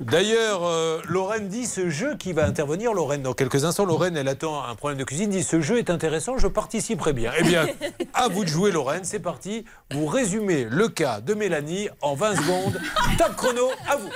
D'ailleurs, 0.00 0.64
euh, 0.64 0.98
Lorraine 1.06 1.48
dit 1.48 1.66
ce 1.66 1.90
jeu 1.90 2.16
qui 2.16 2.32
va 2.32 2.46
intervenir, 2.46 2.94
Lorraine, 2.94 3.20
dans 3.20 3.34
quelques 3.34 3.66
instants. 3.66 3.84
Lorraine, 3.84 4.16
elle 4.16 4.28
attend 4.28 4.64
un 4.64 4.74
problème 4.74 4.98
de 4.98 5.04
cuisine, 5.04 5.28
dit 5.28 5.42
ce 5.42 5.60
jeu 5.60 5.76
est 5.76 5.90
intéressant, 5.90 6.38
je 6.38 6.46
participerai 6.46 7.12
bien. 7.12 7.32
Eh 7.38 7.42
bien, 7.42 7.66
à 8.14 8.28
vous 8.28 8.44
de 8.44 8.48
jouer, 8.48 8.70
Lorraine, 8.72 9.04
c'est 9.04 9.18
parti. 9.18 9.66
Vous 9.90 10.06
résumez 10.06 10.66
le 10.70 10.88
cas 10.88 11.20
de 11.20 11.34
Mélanie 11.34 11.90
en 12.00 12.14
20 12.14 12.36
secondes. 12.36 12.80
Top 13.18 13.36
chrono, 13.36 13.68
à 13.86 13.96
vous. 13.96 14.08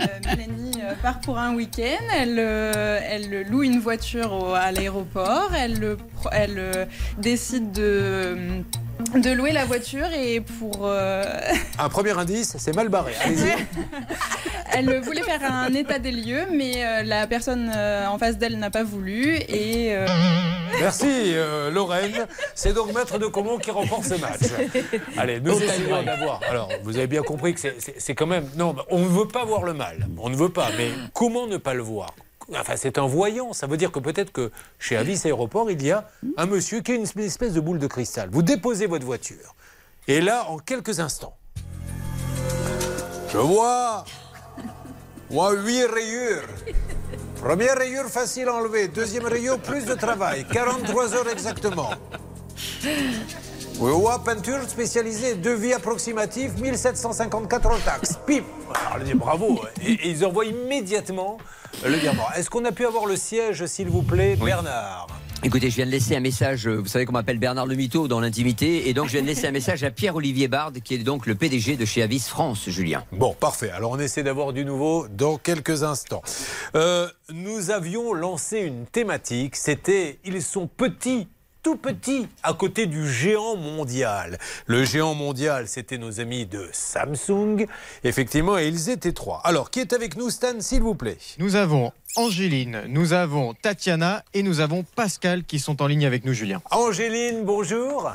Euh, 0.00 0.06
Mélanie 0.26 0.80
euh, 0.82 0.94
part 1.00 1.20
pour 1.20 1.38
un 1.38 1.54
week-end, 1.54 2.04
elle, 2.12 3.46
loue 3.48 3.62
une 3.62 3.78
voiture 3.78 4.56
à 4.56 4.72
l'aéroport, 4.72 5.52
elle, 5.54 6.88
décide 7.18 7.70
de, 7.70 8.36
de 9.00 9.30
louer 9.32 9.52
la 9.52 9.64
voiture 9.64 10.06
et 10.12 10.40
pour... 10.40 10.80
euh, 10.86 11.24
Un 11.78 11.88
premier 11.88 12.16
indice, 12.18 12.56
c'est 12.58 12.74
mal 12.74 12.88
barré. 12.88 13.12
Allez-y. 13.24 13.54
elle 14.72 15.00
voulait 15.00 15.22
faire 15.22 15.40
un 15.50 15.72
état 15.74 15.98
des 15.98 16.12
lieux, 16.12 16.46
mais 16.52 16.84
euh, 16.84 17.02
la 17.02 17.26
personne 17.26 17.70
euh, 17.74 18.06
en 18.06 18.18
face 18.18 18.38
d'elle 18.38 18.58
n'a 18.58 18.70
pas 18.70 18.84
voulu 18.84 19.36
et... 19.36 19.94
euh, 19.94 20.06
Merci, 20.78 21.08
euh, 21.34 21.70
Lorraine. 21.70 22.26
C'est 22.54 22.72
donc 22.72 22.94
Maître 22.94 23.18
de 23.18 23.26
Comont 23.26 23.58
qui 23.58 23.70
remporte 23.70 24.04
ce 24.04 24.14
match. 24.14 24.40
Allez, 25.18 25.40
nous 25.40 25.60
essayons 25.60 26.02
d'avoir. 26.02 26.40
Alors, 26.48 26.68
vous 26.84 26.96
avez 26.96 27.08
bien 27.08 27.22
compris 27.22 27.54
que 27.54 27.60
c'est 27.98 28.14
quand 28.14 28.26
même. 28.28 28.48
Non, 28.56 28.76
on 28.88 29.00
ne 29.00 29.08
veut 29.08 29.26
pas 29.28 29.44
voir 29.44 29.64
le 29.64 29.74
mal. 29.74 30.06
On 30.18 30.30
ne 30.30 30.36
veut 30.36 30.48
pas. 30.48 30.68
Mais 30.78 30.90
comment 31.12 31.46
ne 31.48 31.56
pas 31.56 31.74
le 31.74 31.82
voir? 31.82 32.14
Enfin, 32.58 32.74
c'est 32.76 32.98
un 32.98 33.06
voyant. 33.06 33.52
Ça 33.52 33.66
veut 33.66 33.76
dire 33.76 33.92
que 33.92 34.00
peut-être 34.00 34.32
que 34.32 34.50
chez 34.78 34.96
Avis 34.96 35.20
Aéroport, 35.24 35.70
il 35.70 35.82
y 35.84 35.92
a 35.92 36.08
un 36.36 36.46
monsieur 36.46 36.80
qui 36.80 36.92
a 36.92 36.94
une 36.96 37.06
espèce 37.18 37.52
de 37.52 37.60
boule 37.60 37.78
de 37.78 37.86
cristal. 37.86 38.28
Vous 38.32 38.42
déposez 38.42 38.86
votre 38.86 39.06
voiture. 39.06 39.54
Et 40.08 40.20
là, 40.20 40.46
en 40.48 40.58
quelques 40.58 40.98
instants, 41.00 41.36
je 43.32 43.38
vois. 43.38 44.04
Moi, 45.30 45.52
huit 45.52 45.84
rayures. 45.84 46.48
Première 47.40 47.76
rayure 47.76 48.06
facile 48.06 48.48
à 48.48 48.54
enlever. 48.54 48.88
Deuxième 48.88 49.26
rayure, 49.26 49.58
plus 49.60 49.84
de 49.84 49.94
travail. 49.94 50.44
43 50.52 51.14
heures 51.14 51.28
exactement. 51.28 51.90
Oui, 53.80 53.92
ouais, 53.92 54.12
peinture 54.22 54.68
spécialisée, 54.68 55.36
devis 55.36 55.72
approximatif, 55.72 56.50
1754 56.60 57.66
en 57.66 57.78
taxes. 57.78 58.18
Pim 58.26 58.42
Alors, 58.74 58.98
on 59.00 59.04
dit 59.04 59.14
bravo. 59.14 59.58
Et, 59.82 59.92
et 59.92 60.10
ils 60.10 60.26
envoient 60.26 60.44
immédiatement 60.44 61.38
le 61.82 61.94
virement. 61.94 62.26
Est-ce 62.36 62.50
qu'on 62.50 62.66
a 62.66 62.72
pu 62.72 62.84
avoir 62.84 63.06
le 63.06 63.16
siège, 63.16 63.64
s'il 63.64 63.88
vous 63.88 64.02
plaît, 64.02 64.36
Bernard? 64.36 65.06
Écoutez, 65.42 65.70
je 65.70 65.76
viens 65.76 65.86
de 65.86 65.90
laisser 65.90 66.14
un 66.14 66.20
message, 66.20 66.68
euh, 66.68 66.74
vous 66.76 66.88
savez 66.88 67.06
qu'on 67.06 67.14
m'appelle 67.14 67.38
Bernard 67.38 67.64
le 67.64 67.74
Mito 67.74 68.06
dans 68.06 68.20
l'intimité, 68.20 68.90
et 68.90 68.92
donc 68.92 69.06
je 69.06 69.12
viens 69.12 69.22
de 69.22 69.26
laisser 69.26 69.46
un 69.46 69.52
message 69.52 69.82
à 69.82 69.90
Pierre-Olivier 69.90 70.48
Bard, 70.48 70.72
qui 70.84 70.96
est 70.96 70.98
donc 70.98 71.24
le 71.24 71.34
PDG 71.34 71.78
de 71.78 71.86
chez 71.86 72.02
Avis 72.02 72.20
France, 72.20 72.68
Julien. 72.68 73.04
Bon, 73.12 73.32
parfait. 73.32 73.70
Alors 73.70 73.92
on 73.92 73.98
essaie 73.98 74.22
d'avoir 74.22 74.52
du 74.52 74.66
nouveau 74.66 75.06
dans 75.08 75.38
quelques 75.38 75.84
instants. 75.84 76.20
Euh, 76.74 77.08
nous 77.30 77.70
avions 77.70 78.12
lancé 78.12 78.58
une 78.58 78.84
thématique, 78.84 79.56
c'était 79.56 80.18
ils 80.26 80.42
sont 80.42 80.66
petits. 80.66 81.28
Tout 81.62 81.76
petits 81.76 82.26
à 82.42 82.54
côté 82.54 82.86
du 82.86 83.06
géant 83.06 83.54
mondial. 83.54 84.38
Le 84.64 84.82
géant 84.84 85.14
mondial, 85.14 85.68
c'était 85.68 85.98
nos 85.98 86.18
amis 86.18 86.46
de 86.46 86.66
Samsung. 86.72 87.66
Effectivement, 88.02 88.56
et 88.56 88.68
ils 88.68 88.88
étaient 88.88 89.12
trois. 89.12 89.42
Alors, 89.44 89.70
qui 89.70 89.80
est 89.80 89.92
avec 89.92 90.16
nous, 90.16 90.30
Stan, 90.30 90.58
s'il 90.60 90.80
vous 90.80 90.94
plaît? 90.94 91.18
Nous 91.38 91.56
avons 91.56 91.92
Angéline, 92.16 92.84
nous 92.88 93.12
avons 93.12 93.52
Tatiana 93.52 94.24
et 94.32 94.42
nous 94.42 94.60
avons 94.60 94.84
Pascal 94.96 95.44
qui 95.44 95.58
sont 95.58 95.82
en 95.82 95.86
ligne 95.86 96.06
avec 96.06 96.24
nous, 96.24 96.32
Julien. 96.32 96.62
Angéline, 96.70 97.44
bonjour. 97.44 98.10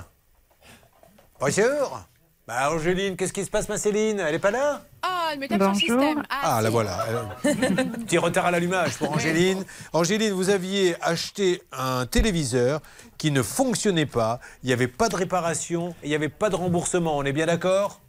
Bonjour. 1.39 2.07
Bah, 2.47 2.71
Angéline, 2.71 3.15
qu'est-ce 3.15 3.33
qui 3.33 3.43
se 3.43 3.49
passe, 3.49 3.67
ma 3.69 3.77
Céline? 3.77 4.19
Elle 4.19 4.35
est 4.35 4.39
pas 4.39 4.51
là? 4.51 4.83
Ah, 5.01 5.29
elle 5.33 5.39
me 5.39 5.47
tape 5.47 5.59
sur 5.59 5.69
le 5.69 5.73
système. 5.79 6.23
Ah, 6.29 6.61
la 6.61 6.69
voilà. 6.69 7.07
Petit 7.43 8.19
retard 8.19 8.45
à 8.45 8.51
l'allumage 8.51 8.97
pour 8.99 9.11
Angéline. 9.11 9.65
Angéline, 9.93 10.31
vous 10.31 10.51
aviez 10.51 10.95
acheté 11.01 11.63
un 11.71 12.05
téléviseur 12.05 12.81
qui 13.17 13.31
ne 13.31 13.41
fonctionnait 13.41 14.05
pas. 14.05 14.39
Il 14.61 14.67
n'y 14.67 14.73
avait 14.73 14.87
pas 14.87 15.09
de 15.09 15.15
réparation 15.15 15.95
et 16.03 16.07
il 16.07 16.09
n'y 16.09 16.15
avait 16.15 16.29
pas 16.29 16.51
de 16.51 16.55
remboursement. 16.55 17.17
On 17.17 17.23
est 17.23 17.33
bien 17.33 17.47
d'accord? 17.47 17.99
Ah, 17.99 18.04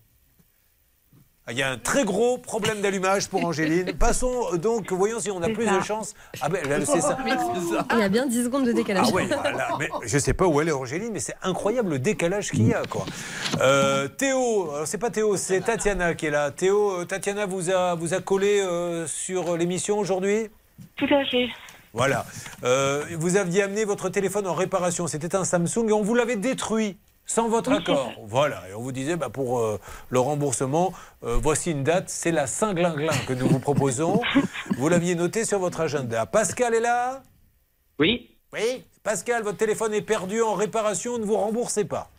il 1.51 1.57
y 1.57 1.63
a 1.63 1.71
un 1.71 1.79
très 1.79 2.05
gros 2.05 2.39
problème 2.39 2.81
d'allumage 2.81 3.29
pour 3.29 3.45
Angéline. 3.45 3.93
Passons 3.99 4.49
euh, 4.53 4.57
donc, 4.57 4.93
voyons 4.93 5.21
si 5.21 5.31
on 5.31 5.43
a 5.43 5.49
plus 5.49 5.67
ça. 5.67 5.79
de 5.79 5.85
chance. 5.85 6.15
Ah 6.41 6.49
ben, 6.49 6.67
là, 6.69 6.85
c'est 6.85 7.01
ça. 7.01 7.17
Il 7.93 7.99
y 7.99 8.03
a 8.03 8.09
bien 8.09 8.27
10 8.27 8.45
secondes 8.45 8.67
de 8.67 8.73
décalage. 8.73 9.07
Ah 9.11 9.15
ouais, 9.15 9.27
voilà. 9.27 9.69
mais 9.79 9.89
je 10.05 10.19
sais 10.19 10.35
pas 10.35 10.47
où 10.47 10.61
elle 10.61 10.69
est 10.69 10.73
Angéline, 10.73 11.13
mais 11.13 11.21
c'est 11.21 11.37
incroyable 11.43 11.91
le 11.91 11.99
décalage 11.99 12.51
qu'il 12.51 12.67
y 12.67 12.75
a 12.75 12.83
quoi. 12.89 13.05
Euh, 13.61 14.09
Théo, 14.09 14.71
alors 14.73 14.87
c'est 14.87 14.99
pas 14.99 15.11
Théo, 15.11 15.37
c'est 15.37 15.61
Tatiana 15.61 16.15
qui 16.15 16.27
est 16.27 16.31
là. 16.31 16.51
Théo, 16.51 17.01
euh, 17.01 17.05
Tatiana 17.05 17.47
vous 17.47 17.71
a 17.71 17.95
vous 17.95 18.15
a 18.15 18.21
collé 18.21 18.61
euh, 18.61 19.07
sur 19.07 19.57
l'émission 19.57 19.99
aujourd'hui? 19.99 20.49
Tout 20.97 21.07
à 21.13 21.25
fait. 21.25 21.49
Voilà. 21.97 22.27
Euh, 22.63 23.05
vous 23.19 23.37
aviez 23.37 23.63
amené 23.63 23.87
votre 23.87 24.11
téléphone 24.11 24.47
en 24.47 24.53
réparation. 24.53 25.07
C'était 25.07 25.35
un 25.35 25.45
Samsung 25.45 25.89
et 25.89 25.93
on 25.93 26.03
vous 26.03 26.15
l'avait 26.15 26.37
détruit. 26.37 26.99
Sans 27.27 27.49
votre 27.49 27.70
Oui, 27.70 27.79
accord. 27.79 28.12
Voilà. 28.24 28.62
Et 28.70 28.74
on 28.74 28.81
vous 28.81 28.93
disait, 28.93 29.16
bah, 29.16 29.29
pour 29.31 29.59
euh, 29.59 29.81
le 30.11 30.20
remboursement, 30.20 30.93
euh, 31.24 31.37
voici 31.43 31.72
une 31.72 31.83
date, 31.83 32.09
c'est 32.09 32.31
la 32.31 32.47
Saint-Glinglin 32.47 33.12
que 33.27 33.33
nous 33.33 33.49
vous 33.49 33.59
proposons. 33.59 34.22
vous 34.79 34.89
l'aviez 34.89 35.16
noté 35.16 35.45
sur 35.45 35.59
votre 35.59 35.81
agenda. 35.81 36.24
Pascal 36.24 36.74
est 36.74 36.81
là 36.81 37.22
Oui. 37.99 38.31
Oui. 38.53 38.85
Pascal, 39.03 39.43
votre 39.43 39.59
téléphone 39.59 39.93
est 39.93 40.03
perdu 40.03 40.41
en 40.41 40.55
réparation, 40.55 41.18
ne 41.18 41.24
vous 41.24 41.37
remboursez 41.37 41.85
pas. 41.85 42.11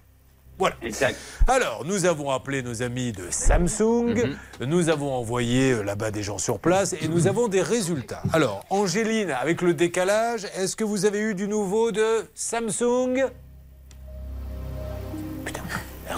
Voilà. 0.59 0.75
Exact. 0.81 1.17
Alors, 1.47 1.85
nous 1.85 2.05
avons 2.05 2.31
appelé 2.31 2.63
nos 2.63 2.81
amis 2.81 3.11
de 3.11 3.29
Samsung, 3.29 4.35
nous 4.59 4.89
avons 4.89 5.13
envoyé 5.13 5.71
euh, 5.71 5.83
là-bas 5.83 6.09
des 6.11 6.23
gens 6.23 6.39
sur 6.39 6.59
place 6.59 6.93
et 6.93 7.07
nous 7.07 7.27
avons 7.27 7.47
des 7.47 7.61
résultats. 7.61 8.23
Alors, 8.33 8.65
Angéline, 8.71 9.31
avec 9.31 9.61
le 9.61 9.73
décalage, 9.73 10.45
est-ce 10.55 10.75
que 10.75 10.83
vous 10.83 11.05
avez 11.05 11.19
eu 11.19 11.35
du 11.35 11.47
nouveau 11.47 11.91
de 11.91 12.25
Samsung? 12.33 13.29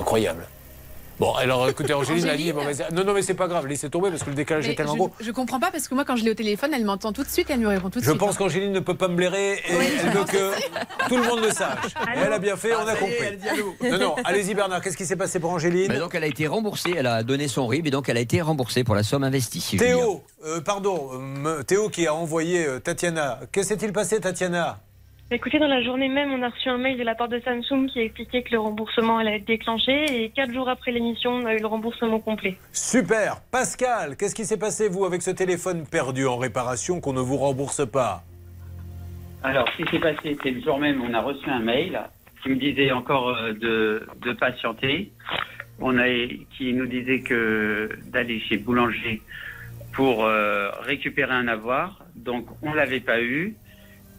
Incroyable. 0.09 0.47
Bon, 1.19 1.33
alors 1.33 1.67
écoutez, 1.67 1.93
Angéline, 2.01 2.27
est 2.27 2.53
mauvaise. 2.53 2.81
Non, 2.93 3.03
non, 3.03 3.13
mais 3.13 3.21
c'est 3.21 3.33
pas 3.33 3.47
grave, 3.49 3.67
laissez 3.67 3.89
tomber 3.89 4.09
parce 4.09 4.23
que 4.23 4.29
le 4.29 4.35
décalage 4.37 4.65
Mais 4.65 4.71
est 4.71 4.75
tellement 4.75 4.93
je, 4.93 4.97
gros. 4.97 5.11
je 5.19 5.31
comprends 5.31 5.59
pas 5.59 5.69
parce 5.69 5.89
que 5.89 5.93
moi, 5.93 6.05
quand 6.05 6.15
je 6.15 6.23
l'ai 6.23 6.31
au 6.31 6.33
téléphone, 6.33 6.71
elle 6.73 6.85
m'entend 6.85 7.11
tout 7.11 7.23
de 7.23 7.27
suite, 7.29 7.47
elle 7.49 7.59
me 7.59 7.67
répond 7.67 7.89
tout 7.89 7.99
de 7.99 8.05
Je 8.05 8.09
suite. 8.09 8.19
pense 8.19 8.37
qu'Angéline 8.37 8.71
ne 8.71 8.79
peut 8.79 8.95
pas 8.95 9.09
me 9.09 9.15
blairer 9.15 9.55
et 9.55 9.61
elle 9.69 10.09
veut 10.11 10.23
que 10.23 10.53
tout 11.09 11.17
le 11.17 11.23
monde 11.23 11.41
le 11.43 11.51
sache. 11.51 11.93
Elle 12.15 12.31
a 12.31 12.39
bien 12.39 12.55
fait, 12.55 12.73
on 12.73 12.87
a 12.87 12.95
compris. 12.95 13.37
Non, 13.91 13.97
non, 13.99 14.15
allez-y 14.23 14.53
Bernard, 14.55 14.81
qu'est-ce 14.81 14.95
qui 14.97 15.05
s'est 15.05 15.17
passé 15.17 15.41
pour 15.41 15.51
Angéline 15.51 15.87
Mais 15.91 15.99
donc 15.99 16.15
elle 16.15 16.23
a 16.23 16.27
été 16.27 16.47
remboursée, 16.47 16.93
elle 16.97 17.07
a 17.07 17.21
donné 17.21 17.49
son 17.49 17.67
RIB 17.67 17.87
et 17.87 17.91
donc 17.91 18.07
elle 18.07 18.17
a 18.17 18.21
été 18.21 18.41
remboursée 18.41 18.85
pour 18.85 18.95
la 18.95 19.03
somme 19.03 19.25
investie. 19.25 19.75
Théo, 19.77 20.23
euh, 20.45 20.61
pardon, 20.61 21.09
euh, 21.45 21.63
Théo 21.63 21.89
qui 21.89 22.07
a 22.07 22.13
envoyé 22.13 22.65
euh, 22.65 22.79
Tatiana. 22.79 23.41
Que 23.51 23.61
s'est-il 23.61 23.91
passé, 23.91 24.21
Tatiana? 24.21 24.79
Écoutez, 25.31 25.59
dans 25.59 25.67
la 25.67 25.83
journée 25.83 26.09
même, 26.09 26.33
on 26.33 26.41
a 26.41 26.49
reçu 26.49 26.69
un 26.69 26.79
mail 26.79 26.97
de 26.97 27.03
la 27.03 27.13
part 27.13 27.27
de 27.27 27.39
Samsung 27.39 27.85
qui 27.85 27.99
expliquait 27.99 28.41
que 28.41 28.51
le 28.51 28.59
remboursement 28.59 29.19
allait 29.19 29.35
être 29.35 29.45
déclenché 29.45 30.23
et 30.23 30.29
quatre 30.31 30.51
jours 30.51 30.67
après 30.67 30.91
l'émission, 30.91 31.33
on 31.33 31.45
a 31.45 31.53
eu 31.53 31.59
le 31.59 31.67
remboursement 31.67 32.19
complet. 32.19 32.57
Super. 32.71 33.39
Pascal, 33.51 34.17
qu'est-ce 34.17 34.33
qui 34.33 34.43
s'est 34.43 34.57
passé, 34.57 34.89
vous, 34.89 35.05
avec 35.05 35.21
ce 35.21 35.29
téléphone 35.29 35.85
perdu 35.85 36.25
en 36.25 36.37
réparation 36.37 36.99
qu'on 36.99 37.13
ne 37.13 37.19
vous 37.19 37.37
rembourse 37.37 37.85
pas? 37.87 38.23
Alors, 39.43 39.69
ce 39.77 39.83
qui 39.83 39.91
s'est 39.91 39.99
passé, 39.99 40.35
c'est 40.41 40.49
le 40.49 40.61
jour 40.61 40.79
même, 40.79 40.99
on 41.03 41.13
a 41.13 41.21
reçu 41.21 41.47
un 41.47 41.59
mail 41.59 42.01
qui 42.41 42.49
me 42.49 42.55
disait 42.55 42.91
encore 42.91 43.29
euh, 43.29 43.53
de, 43.53 44.07
de 44.25 44.33
patienter. 44.33 45.11
On 45.79 45.99
a, 45.99 46.07
qui 46.57 46.73
nous 46.73 46.87
disait 46.87 47.19
que 47.19 47.87
d'aller 48.07 48.39
chez 48.39 48.57
Boulanger 48.57 49.21
pour 49.93 50.25
euh, 50.25 50.71
récupérer 50.81 51.33
un 51.33 51.47
avoir. 51.47 52.03
Donc, 52.15 52.47
on 52.63 52.73
l'avait 52.73 52.99
pas 52.99 53.21
eu. 53.21 53.53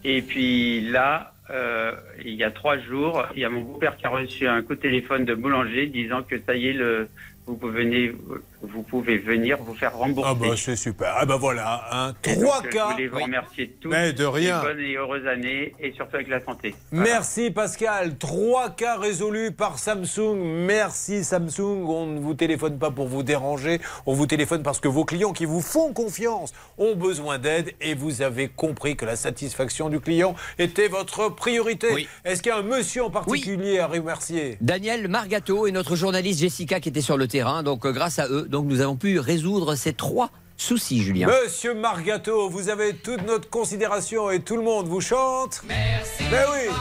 Et 0.03 0.21
puis 0.21 0.81
là, 0.81 1.33
euh, 1.49 1.93
il 2.23 2.33
y 2.33 2.43
a 2.43 2.51
trois 2.51 2.77
jours, 2.77 3.25
il 3.35 3.41
y 3.41 3.45
a 3.45 3.49
mon 3.49 3.61
beau-père 3.61 3.97
qui 3.97 4.05
a 4.05 4.09
reçu 4.09 4.47
un 4.47 4.61
coup 4.61 4.75
de 4.75 4.79
téléphone 4.79 5.25
de 5.25 5.35
Boulanger 5.35 5.87
disant 5.87 6.23
que 6.23 6.39
ça 6.39 6.55
y 6.55 6.67
est, 6.67 6.73
le, 6.73 7.09
vous 7.51 7.57
pouvez 7.57 7.83
venir, 7.83 8.13
vous 8.61 8.81
pouvez 8.83 9.17
venir 9.17 9.57
vous 9.61 9.75
faire 9.75 9.93
rembourser. 9.97 10.29
Ah 10.31 10.35
bah 10.35 10.55
c'est 10.55 10.77
super. 10.77 11.13
Ah 11.17 11.25
bah 11.25 11.35
voilà, 11.35 11.83
hein. 11.91 12.13
Trois 12.21 12.61
donc, 12.61 12.69
cas. 12.69 12.87
Je 12.91 12.93
voulais 12.93 13.07
vous 13.07 13.19
remercier 13.19 13.75
tous. 13.81 13.89
Mais 13.89 14.13
de 14.13 14.23
rien. 14.23 14.61
Et 14.61 14.65
bonne 14.65 14.79
et 14.79 14.93
heureuse 14.95 15.27
année 15.27 15.75
et 15.81 15.91
surtout 15.91 16.15
avec 16.15 16.29
la 16.29 16.39
santé. 16.39 16.73
Merci 16.93 17.51
Pascal. 17.51 18.17
Trois 18.17 18.69
cas 18.69 18.97
résolus 18.97 19.51
par 19.51 19.79
Samsung. 19.79 20.37
Merci 20.65 21.25
Samsung. 21.25 21.83
On 21.89 22.05
ne 22.05 22.19
vous 22.21 22.35
téléphone 22.35 22.79
pas 22.79 22.89
pour 22.89 23.09
vous 23.09 23.21
déranger. 23.21 23.81
On 24.05 24.13
vous 24.13 24.27
téléphone 24.27 24.63
parce 24.63 24.79
que 24.79 24.87
vos 24.87 25.03
clients 25.03 25.33
qui 25.33 25.43
vous 25.43 25.61
font 25.61 25.91
confiance 25.91 26.53
ont 26.77 26.95
besoin 26.95 27.37
d'aide 27.37 27.73
et 27.81 27.95
vous 27.95 28.21
avez 28.21 28.47
compris 28.47 28.95
que 28.95 29.03
la 29.03 29.17
satisfaction 29.17 29.89
du 29.89 29.99
client 29.99 30.35
était 30.57 30.87
votre 30.87 31.27
priorité. 31.27 32.07
Est-ce 32.23 32.41
qu'il 32.41 32.53
y 32.53 32.55
a 32.55 32.59
un 32.59 32.61
monsieur 32.61 33.03
en 33.03 33.09
particulier 33.09 33.79
à 33.79 33.87
remercier? 33.87 34.57
Daniel 34.61 35.09
Margato 35.09 35.67
et 35.67 35.73
notre 35.73 35.97
journaliste 35.97 36.39
Jessica 36.39 36.79
qui 36.79 36.87
était 36.87 37.01
sur 37.01 37.17
le 37.17 37.27
terrain. 37.27 37.40
Donc 37.63 37.85
euh, 37.85 37.91
grâce 37.91 38.19
à 38.19 38.27
eux, 38.27 38.47
donc 38.47 38.65
nous 38.65 38.81
avons 38.81 38.95
pu 38.95 39.19
résoudre 39.19 39.75
ces 39.75 39.93
trois 39.93 40.29
soucis, 40.57 41.01
Julien. 41.01 41.27
Monsieur 41.27 41.73
Margato, 41.73 42.49
vous 42.49 42.69
avez 42.69 42.93
toute 42.93 43.25
notre 43.25 43.49
considération 43.49 44.29
et 44.29 44.41
tout 44.41 44.57
le 44.57 44.63
monde 44.63 44.87
vous 44.87 45.01
chante. 45.01 45.61
Merci. 45.67 46.23
Mais 46.31 46.43
oui. 46.51 46.73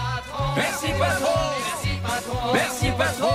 Merci 0.56 0.86
patron 0.98 1.40
Merci 1.64 1.88
patron 2.02 2.52
Merci 2.52 2.86
patron 2.98 3.34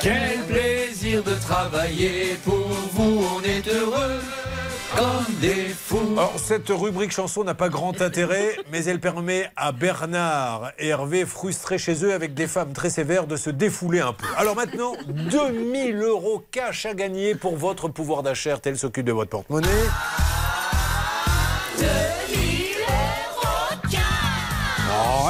Quel 0.00 0.38
plaisir 0.48 1.22
de 1.22 1.34
travailler 1.34 2.36
pour 2.44 2.68
vous, 2.92 3.24
on 3.36 3.42
est 3.42 3.66
heureux 3.68 4.20
comme 4.96 5.34
des 5.40 5.68
fous. 5.68 5.98
Alors, 6.12 6.34
cette 6.36 6.68
rubrique 6.68 7.12
chanson 7.12 7.44
n'a 7.44 7.54
pas 7.54 7.68
grand 7.68 8.00
intérêt, 8.00 8.56
mais 8.72 8.84
elle 8.84 9.00
permet 9.00 9.50
à 9.56 9.72
Bernard 9.72 10.72
et 10.78 10.88
Hervé, 10.88 11.24
frustrés 11.24 11.78
chez 11.78 12.04
eux 12.04 12.12
avec 12.12 12.34
des 12.34 12.46
femmes 12.46 12.72
très 12.72 12.90
sévères, 12.90 13.26
de 13.26 13.36
se 13.36 13.50
défouler 13.50 14.00
un 14.00 14.12
peu. 14.12 14.26
Alors 14.36 14.56
maintenant, 14.56 14.92
2000 15.06 15.96
euros 16.02 16.44
cash 16.50 16.86
à 16.86 16.94
gagner 16.94 17.34
pour 17.34 17.56
votre 17.56 17.88
pouvoir 17.88 18.22
d'achat. 18.22 18.54
RTL 18.56 18.78
s'occupe 18.78 19.06
de 19.06 19.12
votre 19.12 19.30
porte-monnaie. 19.30 19.68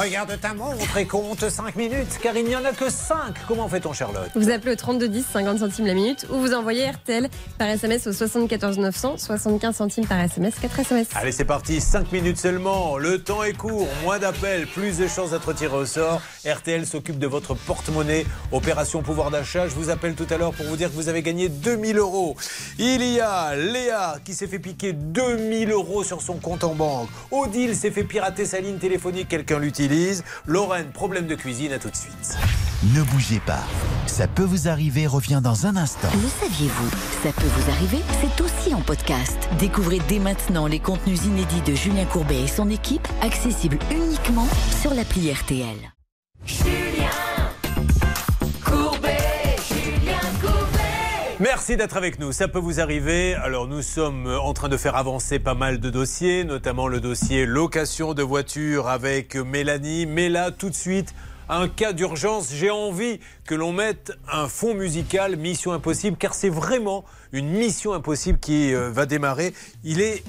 Regarde 0.05 0.39
ta 0.39 0.53
montre 0.53 0.97
et 0.97 1.05
compte 1.05 1.49
5 1.49 1.75
minutes, 1.75 2.19
car 2.21 2.37
il 2.37 2.45
n'y 2.45 2.55
en 2.55 2.63
a 2.63 2.73
que 2.73 2.91
5. 2.91 3.15
Comment 3.47 3.67
fait-on, 3.67 3.91
Charlotte? 3.91 4.29
Vous 4.35 4.51
appelez 4.51 4.73
au 4.73 4.75
3210, 4.75 5.25
50 5.33 5.59
centimes 5.59 5.87
la 5.87 5.95
minute, 5.95 6.27
ou 6.29 6.35
vous 6.35 6.53
envoyez 6.53 6.87
RTL 6.87 7.27
par 7.57 7.67
SMS 7.69 8.05
au 8.05 8.13
74 8.13 8.77
900, 8.77 9.17
75 9.17 9.75
centimes 9.75 10.05
par 10.05 10.19
SMS, 10.19 10.59
4 10.61 10.79
SMS. 10.79 11.07
Allez, 11.15 11.31
c'est 11.31 11.45
parti, 11.45 11.81
5 11.81 12.11
minutes 12.11 12.37
seulement. 12.37 12.97
Le 12.97 13.17
temps 13.17 13.43
est 13.43 13.53
court, 13.53 13.87
moins 14.03 14.19
d'appels, 14.19 14.67
plus 14.67 14.99
de 14.99 15.07
chances 15.07 15.31
d'être 15.31 15.53
tiré 15.53 15.75
au 15.75 15.87
sort. 15.87 16.21
RTL 16.45 16.85
s'occupe 16.85 17.17
de 17.17 17.27
votre 17.27 17.55
porte-monnaie. 17.55 18.27
Opération 18.51 19.01
pouvoir 19.01 19.31
d'achat. 19.31 19.67
Je 19.67 19.73
vous 19.73 19.89
appelle 19.89 20.13
tout 20.13 20.27
à 20.29 20.37
l'heure 20.37 20.53
pour 20.53 20.67
vous 20.67 20.75
dire 20.75 20.89
que 20.89 20.95
vous 20.95 21.09
avez 21.09 21.23
gagné 21.23 21.49
2000 21.49 21.97
euros. 21.97 22.35
Il 22.77 23.03
y 23.03 23.19
a 23.19 23.55
Léa 23.55 24.17
qui 24.23 24.35
s'est 24.35 24.45
fait 24.45 24.59
piquer 24.59 24.93
2000 24.93 25.71
euros 25.71 26.03
sur 26.03 26.21
son 26.21 26.35
compte 26.35 26.63
en 26.63 26.75
banque. 26.75 27.09
Odile 27.31 27.75
s'est 27.75 27.89
fait 27.89 28.03
pirater 28.03 28.45
sa 28.45 28.59
ligne 28.59 28.77
téléphonique, 28.77 29.29
quelqu'un 29.29 29.57
l'utilise. 29.57 29.94
Lorraine, 30.45 30.87
problème 30.91 31.27
de 31.27 31.35
cuisine, 31.35 31.71
à 31.71 31.79
tout 31.79 31.89
de 31.89 31.95
suite. 31.95 32.37
Ne 32.93 33.01
bougez 33.03 33.39
pas. 33.39 33.63
Ça 34.07 34.27
peut 34.27 34.43
vous 34.43 34.67
arriver 34.67 35.07
revient 35.07 35.39
dans 35.43 35.65
un 35.65 35.75
instant. 35.75 36.09
Le 36.13 36.47
saviez-vous? 36.47 36.89
Ça 37.23 37.31
peut 37.31 37.47
vous 37.47 37.71
arriver, 37.71 37.99
c'est 38.21 38.41
aussi 38.41 38.73
en 38.73 38.81
podcast. 38.81 39.37
Découvrez 39.59 39.99
dès 40.07 40.19
maintenant 40.19 40.67
les 40.67 40.79
contenus 40.79 41.23
inédits 41.23 41.61
de 41.61 41.73
Julien 41.73 42.05
Courbet 42.05 42.43
et 42.43 42.47
son 42.47 42.69
équipe, 42.69 43.07
accessibles 43.21 43.79
uniquement 43.91 44.47
sur 44.81 44.93
l'appli 44.93 45.31
RTL. 45.31 46.94
Merci 51.41 51.75
d'être 51.75 51.97
avec 51.97 52.17
nous. 52.17 52.31
Ça 52.31 52.47
peut 52.47 52.59
vous 52.59 52.79
arriver. 52.79 53.33
Alors, 53.33 53.67
nous 53.67 53.81
sommes 53.81 54.25
en 54.27 54.53
train 54.53 54.69
de 54.69 54.77
faire 54.77 54.95
avancer 54.95 55.37
pas 55.37 55.53
mal 55.53 55.81
de 55.81 55.89
dossiers, 55.89 56.45
notamment 56.45 56.87
le 56.87 57.01
dossier 57.01 57.45
location 57.45 58.13
de 58.13 58.23
voiture 58.23 58.87
avec 58.87 59.35
Mélanie. 59.35 60.05
Mais 60.05 60.29
là, 60.29 60.51
tout 60.51 60.69
de 60.69 60.75
suite, 60.75 61.13
un 61.49 61.67
cas 61.67 61.91
d'urgence. 61.91 62.53
J'ai 62.53 62.69
envie 62.69 63.19
que 63.43 63.53
l'on 63.53 63.73
mette 63.73 64.13
un 64.31 64.47
fond 64.47 64.73
musical 64.75 65.35
Mission 65.35 65.73
Impossible, 65.73 66.15
car 66.15 66.33
c'est 66.33 66.47
vraiment 66.47 67.03
une 67.33 67.49
mission 67.49 67.91
impossible 67.91 68.39
qui 68.39 68.73
euh, 68.73 68.89
va 68.89 69.05
démarrer. 69.05 69.53
Il 69.83 69.99
est 69.99 70.23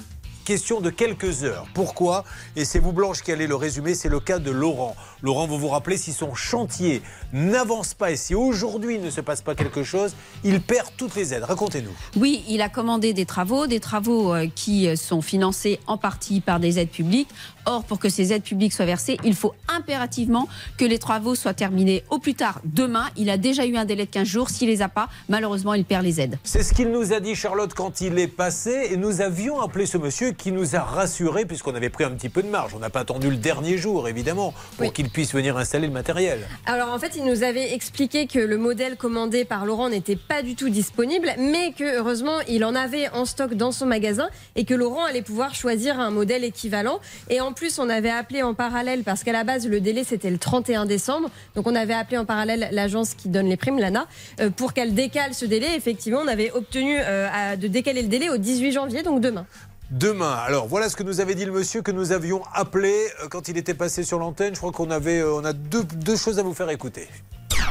question 0.47 0.79
de 0.79 0.89
quelques 0.89 1.43
heures. 1.43 1.67
Pourquoi? 1.73 2.23
Et 2.55 2.63
c'est 2.63 2.79
vous 2.79 2.93
Blanche 2.93 3.21
qui 3.21 3.33
allez 3.33 3.47
le 3.47 3.55
résumer, 3.55 3.95
c'est 3.95 4.07
le 4.07 4.21
cas 4.21 4.39
de 4.39 4.49
Laurent. 4.49 4.95
Laurent, 5.21 5.47
vous 5.47 5.57
vous 5.57 5.67
rappelez, 5.67 5.97
si 5.97 6.13
son 6.13 6.35
chantier 6.35 7.01
n'avance 7.33 7.93
pas 7.93 8.11
et 8.11 8.15
si 8.15 8.35
aujourd'hui 8.35 8.95
il 8.95 9.01
ne 9.01 9.09
se 9.09 9.21
passe 9.21 9.41
pas 9.41 9.55
quelque 9.55 9.83
chose, 9.83 10.13
il 10.43 10.61
perd 10.61 10.87
toutes 10.95 11.15
les 11.15 11.33
aides. 11.33 11.43
Racontez-nous. 11.43 11.91
Oui, 12.15 12.43
il 12.47 12.61
a 12.61 12.69
commandé 12.69 13.13
des 13.13 13.25
travaux, 13.25 13.67
des 13.67 13.79
travaux 13.79 14.33
euh, 14.33 14.47
qui 14.53 14.87
euh, 14.87 14.95
sont 14.95 15.21
financés 15.21 15.79
en 15.87 15.97
partie 15.97 16.39
par 16.39 16.59
des 16.59 16.79
aides 16.79 16.89
publiques. 16.89 17.29
Or, 17.65 17.83
pour 17.83 17.99
que 17.99 18.07
ces 18.09 18.31
aides 18.31 18.43
publiques 18.43 18.73
soient 18.73 18.85
versées, 18.85 19.17
il 19.23 19.35
faut 19.35 19.53
impérativement 19.67 20.47
que 20.77 20.85
les 20.85 20.99
travaux 20.99 21.35
soient 21.35 21.53
terminés 21.53 22.03
au 22.09 22.19
plus 22.19 22.33
tard 22.33 22.61
demain. 22.63 23.07
Il 23.17 23.29
a 23.29 23.37
déjà 23.37 23.65
eu 23.65 23.75
un 23.75 23.83
délai 23.83 24.05
de 24.05 24.11
15 24.11 24.27
jours. 24.27 24.49
S'il 24.49 24.69
les 24.69 24.81
a 24.81 24.87
pas, 24.87 25.09
malheureusement, 25.27 25.73
il 25.73 25.83
perd 25.83 26.03
les 26.03 26.21
aides. 26.21 26.37
C'est 26.43 26.63
ce 26.63 26.73
qu'il 26.73 26.91
nous 26.91 27.11
a 27.11 27.19
dit 27.19 27.35
Charlotte 27.35 27.73
quand 27.73 27.99
il 27.99 28.19
est 28.19 28.27
passé 28.27 28.89
et 28.91 28.97
nous 28.97 29.19
avions 29.19 29.59
appelé 29.59 29.85
ce 29.85 29.97
monsieur 29.97 30.31
qui 30.31 30.51
nous 30.51 30.75
a 30.75 30.79
rassurés 30.79 31.45
puisqu'on 31.45 31.75
avait 31.75 31.89
pris 31.89 32.03
un 32.05 32.11
petit 32.11 32.29
peu 32.29 32.41
de 32.41 32.47
marge. 32.47 32.73
On 32.73 32.79
n'a 32.79 32.89
pas 32.89 33.01
attendu 33.01 33.29
le 33.29 33.35
dernier 33.35 33.77
jour 33.77 34.07
évidemment 34.07 34.53
pour 34.77 34.93
qu'il 34.93 35.06
puisse 35.09 35.33
venir 35.33 35.57
installer 35.57 35.87
le 35.87 35.93
matériel. 35.93 36.39
Alors 36.65 36.93
en 36.93 36.99
fait, 36.99 37.13
il 37.15 37.25
nous 37.25 37.43
avait 37.43 37.73
expliqué 37.73 38.27
que 38.27 38.39
le 38.39 38.57
modèle 38.57 38.97
commandé 38.97 39.45
par 39.45 39.65
Laurent 39.65 39.89
n'était 39.89 40.15
pas 40.15 40.41
du 40.41 40.55
tout 40.55 40.69
disponible, 40.69 41.29
mais 41.37 41.71
que 41.71 41.97
heureusement, 41.99 42.39
il 42.47 42.63
en 42.65 42.75
avait 42.75 43.09
en 43.09 43.25
stock 43.25 43.53
dans 43.53 43.71
son 43.71 43.85
magasin 43.85 44.29
et 44.55 44.65
que 44.65 44.73
Laurent 44.73 45.05
allait 45.05 45.21
pouvoir 45.21 45.55
choisir 45.55 45.99
un 45.99 46.09
modèle 46.09 46.43
équivalent. 46.43 46.99
Et 47.29 47.41
en 47.41 47.53
plus, 47.53 47.79
on 47.79 47.89
avait 47.89 48.09
appelé 48.09 48.43
en 48.43 48.53
parallèle, 48.53 49.03
parce 49.03 49.23
qu'à 49.23 49.31
la 49.31 49.43
base, 49.43 49.67
le 49.67 49.79
délai 49.79 50.03
c'était 50.03 50.29
le 50.29 50.37
31 50.37 50.85
décembre. 50.85 51.29
Donc 51.55 51.67
on 51.67 51.75
avait 51.75 51.93
appelé 51.93 52.17
en 52.17 52.25
parallèle 52.25 52.69
l'agence 52.71 53.13
qui 53.13 53.29
donne 53.29 53.47
les 53.47 53.57
primes, 53.57 53.79
l'ANA, 53.79 54.07
euh, 54.39 54.49
pour 54.49 54.73
qu'elle 54.73 54.93
décale 54.93 55.33
ce 55.33 55.45
délai. 55.45 55.75
Effectivement, 55.75 56.19
on 56.23 56.27
avait 56.27 56.51
obtenu 56.51 56.95
euh, 56.99 57.55
de 57.55 57.67
décaler 57.67 58.01
le 58.01 58.07
délai 58.07 58.29
au 58.29 58.37
18 58.37 58.71
janvier, 58.71 59.03
donc 59.03 59.21
demain. 59.21 59.45
Demain. 59.91 60.33
Alors 60.45 60.67
voilà 60.67 60.89
ce 60.89 60.97
que 60.97 61.03
nous 61.03 61.21
avait 61.21 61.33
dit 61.33 61.45
le 61.45 61.53
monsieur 61.53 61.81
que 61.81 61.91
nous 61.91 62.11
avions 62.11 62.43
appelé 62.53 62.93
euh, 63.23 63.27
quand 63.29 63.47
il 63.47 63.57
était 63.57 63.73
passé 63.73 64.03
sur 64.03 64.19
l'antenne. 64.19 64.53
Je 64.53 64.59
crois 64.59 64.73
qu'on 64.73 64.91
avait, 64.91 65.19
euh, 65.19 65.35
on 65.35 65.45
a 65.45 65.53
deux, 65.53 65.83
deux 65.83 66.17
choses 66.17 66.39
à 66.39 66.43
vous 66.43 66.53
faire 66.53 66.69
écouter. 66.69 67.07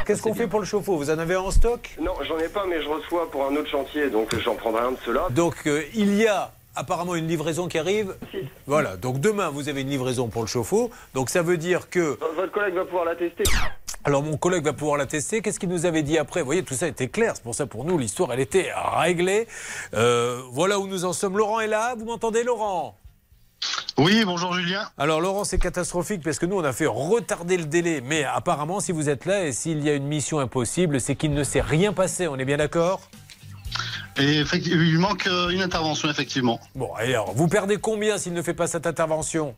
Qu'est-ce 0.06 0.22
qu'on 0.22 0.34
fait 0.34 0.46
pour 0.46 0.60
le 0.60 0.64
chauffe-eau? 0.64 0.96
Vous 0.96 1.10
en 1.10 1.18
avez 1.18 1.36
en 1.36 1.50
stock? 1.50 1.94
Non, 2.00 2.14
j'en 2.26 2.38
ai 2.38 2.48
pas, 2.48 2.64
mais 2.66 2.82
je 2.82 2.88
reçois 2.88 3.30
pour 3.30 3.44
un 3.44 3.54
autre 3.56 3.68
chantier, 3.68 4.08
donc 4.08 4.34
j'en 4.38 4.54
prendrai 4.54 4.82
un 4.82 4.92
de 4.92 4.98
ceux-là. 5.04 5.26
Donc 5.30 5.56
euh, 5.66 5.82
il 5.94 6.14
y 6.14 6.26
a 6.26 6.52
apparemment 6.74 7.16
une 7.16 7.28
livraison 7.28 7.68
qui 7.68 7.76
arrive. 7.76 8.14
Voilà, 8.66 8.96
donc 8.96 9.20
demain 9.20 9.50
vous 9.50 9.68
avez 9.68 9.82
une 9.82 9.90
livraison 9.90 10.28
pour 10.28 10.40
le 10.40 10.48
chauffe-eau. 10.48 10.90
Donc 11.12 11.28
ça 11.28 11.42
veut 11.42 11.58
dire 11.58 11.90
que... 11.90 12.18
Votre 12.34 12.52
collègue 12.52 12.74
va 12.74 12.84
pouvoir 12.86 13.04
la 13.04 13.16
tester. 13.16 13.44
Alors 14.06 14.22
mon 14.22 14.36
collègue 14.36 14.62
va 14.62 14.72
pouvoir 14.72 14.98
la 14.98 15.06
tester. 15.06 15.42
Qu'est-ce 15.42 15.58
qu'il 15.58 15.68
nous 15.68 15.84
avait 15.84 16.04
dit 16.04 16.16
après? 16.16 16.38
Vous 16.38 16.46
voyez, 16.46 16.62
tout 16.62 16.74
ça 16.74 16.86
était 16.86 17.08
clair. 17.08 17.32
C'est 17.34 17.42
pour 17.42 17.56
ça 17.56 17.66
pour 17.66 17.84
nous, 17.84 17.98
l'histoire, 17.98 18.32
elle 18.32 18.38
était 18.38 18.70
réglée. 18.72 19.48
Euh, 19.94 20.42
voilà 20.52 20.78
où 20.78 20.86
nous 20.86 21.04
en 21.04 21.12
sommes. 21.12 21.36
Laurent 21.36 21.58
est 21.58 21.66
là. 21.66 21.96
Vous 21.98 22.04
m'entendez, 22.04 22.44
Laurent? 22.44 22.96
Oui, 23.98 24.24
bonjour 24.24 24.54
Julien. 24.54 24.88
Alors 24.96 25.20
Laurent, 25.20 25.42
c'est 25.42 25.58
catastrophique 25.58 26.22
parce 26.22 26.38
que 26.38 26.46
nous, 26.46 26.56
on 26.56 26.62
a 26.62 26.72
fait 26.72 26.86
retarder 26.86 27.56
le 27.56 27.64
délai. 27.64 28.00
Mais 28.00 28.22
apparemment, 28.22 28.78
si 28.78 28.92
vous 28.92 29.08
êtes 29.08 29.24
là 29.24 29.44
et 29.44 29.50
s'il 29.50 29.82
y 29.82 29.90
a 29.90 29.94
une 29.94 30.06
mission 30.06 30.38
impossible, 30.38 31.00
c'est 31.00 31.16
qu'il 31.16 31.34
ne 31.34 31.42
s'est 31.42 31.60
rien 31.60 31.92
passé. 31.92 32.28
On 32.28 32.36
est 32.36 32.44
bien 32.44 32.58
d'accord? 32.58 33.00
Et 34.18 34.44
il 34.52 34.98
manque 35.00 35.26
euh, 35.26 35.48
une 35.48 35.62
intervention, 35.62 36.08
effectivement. 36.08 36.60
Bon, 36.76 36.90
et 37.02 37.12
alors, 37.12 37.32
vous 37.34 37.48
perdez 37.48 37.76
combien 37.76 38.18
s'il 38.18 38.34
ne 38.34 38.42
fait 38.42 38.54
pas 38.54 38.68
cette 38.68 38.86
intervention? 38.86 39.56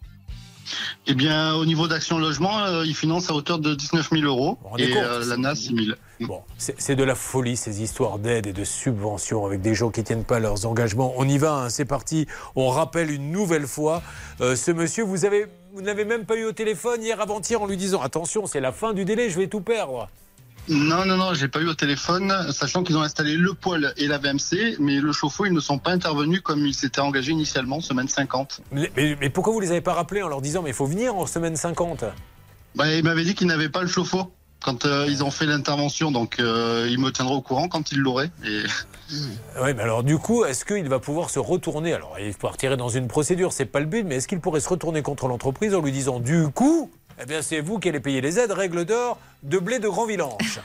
Eh 1.07 1.15
bien, 1.15 1.55
au 1.55 1.65
niveau 1.65 1.89
d'Action 1.89 2.19
Logement, 2.19 2.59
euh, 2.65 2.85
il 2.85 2.95
finance 2.95 3.31
à 3.31 3.35
hauteur 3.35 3.59
de 3.59 3.75
19 3.75 4.11
000 4.11 4.23
euros. 4.25 4.59
Et 4.79 4.97
euh, 4.97 5.25
l'ANA, 5.25 5.55
6 5.55 5.75
000. 5.75 5.97
Bon, 6.21 6.43
c'est 6.57 6.75
c'est 6.81 6.97
de 6.97 7.05
la 7.05 7.15
folie 7.15 7.57
ces 7.57 7.83
histoires 7.83 8.19
d'aide 8.19 8.47
et 8.47 8.53
de 8.53 8.65
subventions 8.65 9.47
avec 9.47 9.61
des 9.61 9.75
gens 9.75 9.91
qui 9.91 10.03
tiennent 10.03 10.25
pas 10.25 10.41
leurs 10.41 10.67
engagements. 10.67 11.15
On 11.17 11.29
y 11.29 11.39
va, 11.39 11.53
hein, 11.53 11.69
c'est 11.69 11.85
parti. 11.85 12.27
On 12.57 12.69
rappelle 12.69 13.11
une 13.11 13.31
nouvelle 13.31 13.67
fois 13.67 14.03
euh, 14.41 14.57
ce 14.57 14.71
monsieur. 14.71 15.05
Vous 15.05 15.25
avez, 15.25 15.47
vous 15.73 15.83
n'avez 15.83 16.05
même 16.05 16.25
pas 16.25 16.37
eu 16.37 16.45
au 16.45 16.53
téléphone 16.53 17.03
hier 17.03 17.21
avant-hier 17.21 17.63
en 17.63 17.67
lui 17.67 17.77
disant 17.77 18.03
attention, 18.03 18.47
c'est 18.47 18.61
la 18.61 18.73
fin 18.73 18.93
du 18.93 19.05
délai, 19.05 19.31
je 19.31 19.39
vais 19.39 19.47
tout 19.47 19.61
perdre. 19.61 20.09
Non, 20.69 21.05
non, 21.07 21.17
non, 21.17 21.33
j'ai 21.35 21.49
pas 21.49 21.61
eu 21.61 21.69
au 21.69 21.75
téléphone, 21.75 22.33
sachant 22.53 22.83
qu'ils 22.85 22.97
ont 22.99 23.03
installé 23.03 23.37
le 23.37 23.55
poêle 23.55 23.93
et 23.97 24.07
la 24.07 24.19
VMC, 24.19 24.77
mais 24.79 24.97
le 25.01 25.13
chauffe-eau, 25.13 25.47
ils 25.47 25.53
ne 25.53 25.61
sont 25.61 25.79
pas 25.79 25.93
intervenus 25.93 26.41
comme 26.43 26.67
ils 26.67 26.75
s'étaient 26.75 27.01
engagés 27.01 27.33
initialement, 27.33 27.81
semaine 27.81 28.09
50. 28.09 28.61
Mais, 28.73 28.91
mais- 28.97 29.17
mais 29.21 29.31
pourquoi 29.31 29.53
vous 29.55 29.61
les 29.61 29.71
avez 29.71 29.81
pas 29.81 29.95
rappelés 29.95 30.23
en 30.23 30.29
leur 30.29 30.43
disant 30.43 30.63
mais 30.63 30.71
il 30.71 30.75
faut 30.75 30.87
venir 30.87 31.15
en 31.15 31.27
semaine 31.27 31.57
50 31.57 32.05
Bah, 32.75 32.93
ils 32.95 33.03
m'avaient 33.03 33.25
dit 33.25 33.35
qu'ils 33.35 33.47
n'avaient 33.47 33.71
pas 33.71 33.81
le 33.81 33.87
chauffe-eau 33.89 34.31
quand 34.61 34.85
euh, 34.87 35.07
ils 35.09 35.23
ont 35.23 35.31
fait 35.31 35.47
l'intervention, 35.47 36.11
donc 36.11 36.41
euh, 36.41 36.89
ils 36.91 36.99
me 36.99 37.11
tiendraient 37.13 37.37
au 37.37 37.41
courant 37.43 37.69
quand 37.69 37.93
ils 37.93 37.99
l'auraient. 38.01 38.31
Et... 38.45 38.63
Oui, 39.63 39.73
mais 39.75 39.83
alors 39.83 40.03
du 40.05 40.19
coup, 40.19 40.45
est-ce 40.45 40.67
qu'il 40.67 40.87
va 40.91 40.99
pouvoir 40.99 41.31
se 41.31 41.39
retourner? 41.39 41.95
Alors, 41.95 42.17
il 42.21 42.35
partirait 42.35 42.77
dans 42.77 42.91
une 42.91 43.09
procédure, 43.09 43.55
c'est 43.55 43.65
pas 43.65 43.81
le 43.81 43.87
but, 43.87 44.05
mais 44.05 44.17
est-ce 44.17 44.29
qu'il 44.29 44.39
pourrait 44.41 44.61
se 44.61 44.69
retourner 44.69 45.01
contre 45.01 45.29
l'entreprise 45.29 45.75
en 45.75 45.81
lui 45.81 45.93
disant 45.93 46.21
du 46.21 46.49
coup, 46.55 46.91
eh 47.21 47.27
bien 47.27 47.43
c'est 47.43 47.61
vous 47.61 47.79
qui 47.79 47.89
allez 47.89 48.01
payer 48.01 48.21
les 48.21 48.39
aides, 48.39 48.53
règle 48.53 48.85
d'or 48.85 49.19
de 49.43 49.59
blé 49.59 49.79
de 49.79 49.89
Grand 49.89 50.07
Villanche 50.07 50.61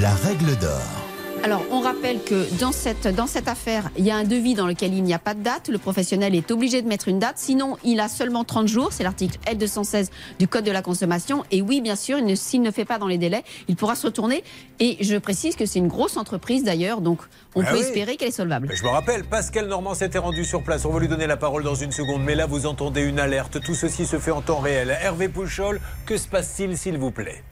La 0.00 0.14
règle 0.14 0.56
d'or. 0.56 1.13
Alors, 1.44 1.62
on 1.70 1.80
rappelle 1.80 2.22
que 2.24 2.46
dans 2.58 2.72
cette, 2.72 3.06
dans 3.06 3.26
cette 3.26 3.48
affaire, 3.48 3.90
il 3.98 4.04
y 4.06 4.10
a 4.10 4.16
un 4.16 4.24
devis 4.24 4.54
dans 4.54 4.66
lequel 4.66 4.94
il 4.94 5.02
n'y 5.02 5.12
a 5.12 5.18
pas 5.18 5.34
de 5.34 5.42
date. 5.42 5.68
Le 5.68 5.76
professionnel 5.76 6.34
est 6.34 6.50
obligé 6.50 6.80
de 6.80 6.88
mettre 6.88 7.06
une 7.08 7.18
date. 7.18 7.34
Sinon, 7.36 7.76
il 7.84 8.00
a 8.00 8.08
seulement 8.08 8.44
30 8.44 8.66
jours. 8.66 8.88
C'est 8.92 9.02
l'article 9.02 9.38
L216 9.46 10.08
du 10.38 10.48
Code 10.48 10.64
de 10.64 10.70
la 10.70 10.80
consommation. 10.80 11.44
Et 11.50 11.60
oui, 11.60 11.82
bien 11.82 11.96
sûr, 11.96 12.22
ne- 12.22 12.34
s'il 12.34 12.62
ne 12.62 12.70
fait 12.70 12.86
pas 12.86 12.98
dans 12.98 13.08
les 13.08 13.18
délais, 13.18 13.44
il 13.68 13.76
pourra 13.76 13.94
se 13.94 14.06
retourner. 14.06 14.42
Et 14.80 14.96
je 15.04 15.16
précise 15.18 15.54
que 15.54 15.66
c'est 15.66 15.80
une 15.80 15.88
grosse 15.88 16.16
entreprise 16.16 16.64
d'ailleurs. 16.64 17.02
Donc, 17.02 17.18
on 17.54 17.60
Ah 17.60 17.66
peut 17.66 17.74
oui. 17.74 17.80
espérer 17.80 18.16
qu'elle 18.16 18.28
est 18.28 18.32
solvable. 18.32 18.70
Je 18.72 18.82
me 18.82 18.88
rappelle, 18.88 19.24
Pascal 19.24 19.68
Normand 19.68 19.92
s'était 19.92 20.18
rendu 20.18 20.46
sur 20.46 20.62
place. 20.62 20.86
On 20.86 20.90
va 20.92 20.98
lui 21.00 21.08
donner 21.08 21.26
la 21.26 21.36
parole 21.36 21.62
dans 21.62 21.74
une 21.74 21.92
seconde. 21.92 22.22
Mais 22.24 22.36
là, 22.36 22.46
vous 22.46 22.64
entendez 22.64 23.02
une 23.02 23.18
alerte. 23.20 23.60
Tout 23.60 23.74
ceci 23.74 24.06
se 24.06 24.18
fait 24.18 24.30
en 24.30 24.40
temps 24.40 24.60
réel. 24.60 24.96
Hervé 25.02 25.28
Pouchol, 25.28 25.78
que 26.06 26.16
se 26.16 26.26
passe-t-il, 26.26 26.78
s'il 26.78 26.96
vous 26.96 27.10
plaît? 27.10 27.42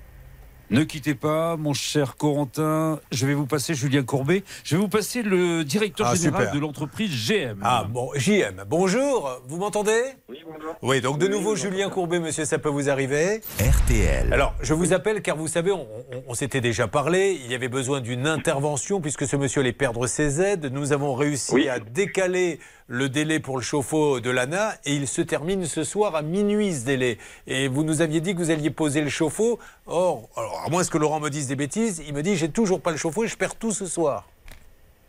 Ne 0.70 0.84
quittez 0.84 1.14
pas, 1.14 1.58
mon 1.58 1.74
cher 1.74 2.16
Corentin. 2.16 2.98
Je 3.10 3.26
vais 3.26 3.34
vous 3.34 3.44
passer 3.44 3.74
Julien 3.74 4.02
Courbet. 4.04 4.42
Je 4.64 4.74
vais 4.76 4.80
vous 4.80 4.88
passer 4.88 5.22
le 5.22 5.64
directeur 5.64 6.06
Ah, 6.10 6.14
général 6.14 6.44
super. 6.44 6.54
de 6.54 6.60
l'entreprise 6.60 7.10
GM. 7.28 7.58
Ah 7.62 7.84
bon, 7.86 8.08
JM, 8.14 8.64
bonjour, 8.66 9.42
vous 9.48 9.58
m'entendez? 9.58 10.00
Oui, 10.30 10.38
bonjour. 10.46 10.74
Oui, 10.80 11.02
donc 11.02 11.18
de 11.18 11.28
nouveau 11.28 11.56
Julien 11.56 11.90
Courbet, 11.90 12.20
monsieur, 12.20 12.46
ça 12.46 12.58
peut 12.58 12.70
vous 12.70 12.88
arriver 12.88 13.42
RTL. 13.60 14.32
Alors, 14.32 14.54
je 14.62 14.72
vous 14.72 14.94
appelle 14.94 15.20
car 15.20 15.36
vous 15.36 15.48
savez, 15.48 15.72
on, 15.72 15.82
on- 15.82 16.22
on 16.28 16.34
s'était 16.34 16.62
déjà 16.62 16.88
parlé, 16.88 17.38
il 17.44 17.50
y 17.50 17.54
avait 17.54 17.68
besoin 17.68 18.00
d'une 18.00 18.26
intervention 18.26 19.02
puisque 19.02 19.26
ce 19.26 19.36
monsieur 19.36 19.60
allait 19.60 19.72
perdre 19.74 20.06
ses 20.06 20.40
aides. 20.40 20.70
Nous 20.72 20.92
avons 20.94 21.14
réussi 21.14 21.68
à 21.68 21.80
décaler 21.80 22.60
le 22.92 23.08
délai 23.08 23.40
pour 23.40 23.56
le 23.56 23.62
chauffe-eau 23.62 24.20
de 24.20 24.28
l'ANA 24.28 24.72
et 24.84 24.92
il 24.92 25.08
se 25.08 25.22
termine 25.22 25.64
ce 25.64 25.82
soir 25.82 26.14
à 26.14 26.20
minuit 26.20 26.74
ce 26.74 26.84
délai. 26.84 27.16
Et 27.46 27.66
vous 27.66 27.84
nous 27.84 28.02
aviez 28.02 28.20
dit 28.20 28.34
que 28.34 28.38
vous 28.38 28.50
alliez 28.50 28.68
poser 28.68 29.00
le 29.00 29.08
chauffe-eau. 29.08 29.58
Or, 29.86 30.28
à 30.36 30.68
moins 30.68 30.84
que 30.84 30.98
Laurent 30.98 31.18
me 31.18 31.30
dise 31.30 31.48
des 31.48 31.56
bêtises, 31.56 32.04
il 32.06 32.14
me 32.14 32.20
dit 32.20 32.36
j'ai 32.36 32.50
toujours 32.50 32.82
pas 32.82 32.90
le 32.90 32.98
chauffe-eau 32.98 33.24
et 33.24 33.28
je 33.28 33.38
perds 33.38 33.58
tout 33.58 33.70
ce 33.70 33.86
soir. 33.86 34.28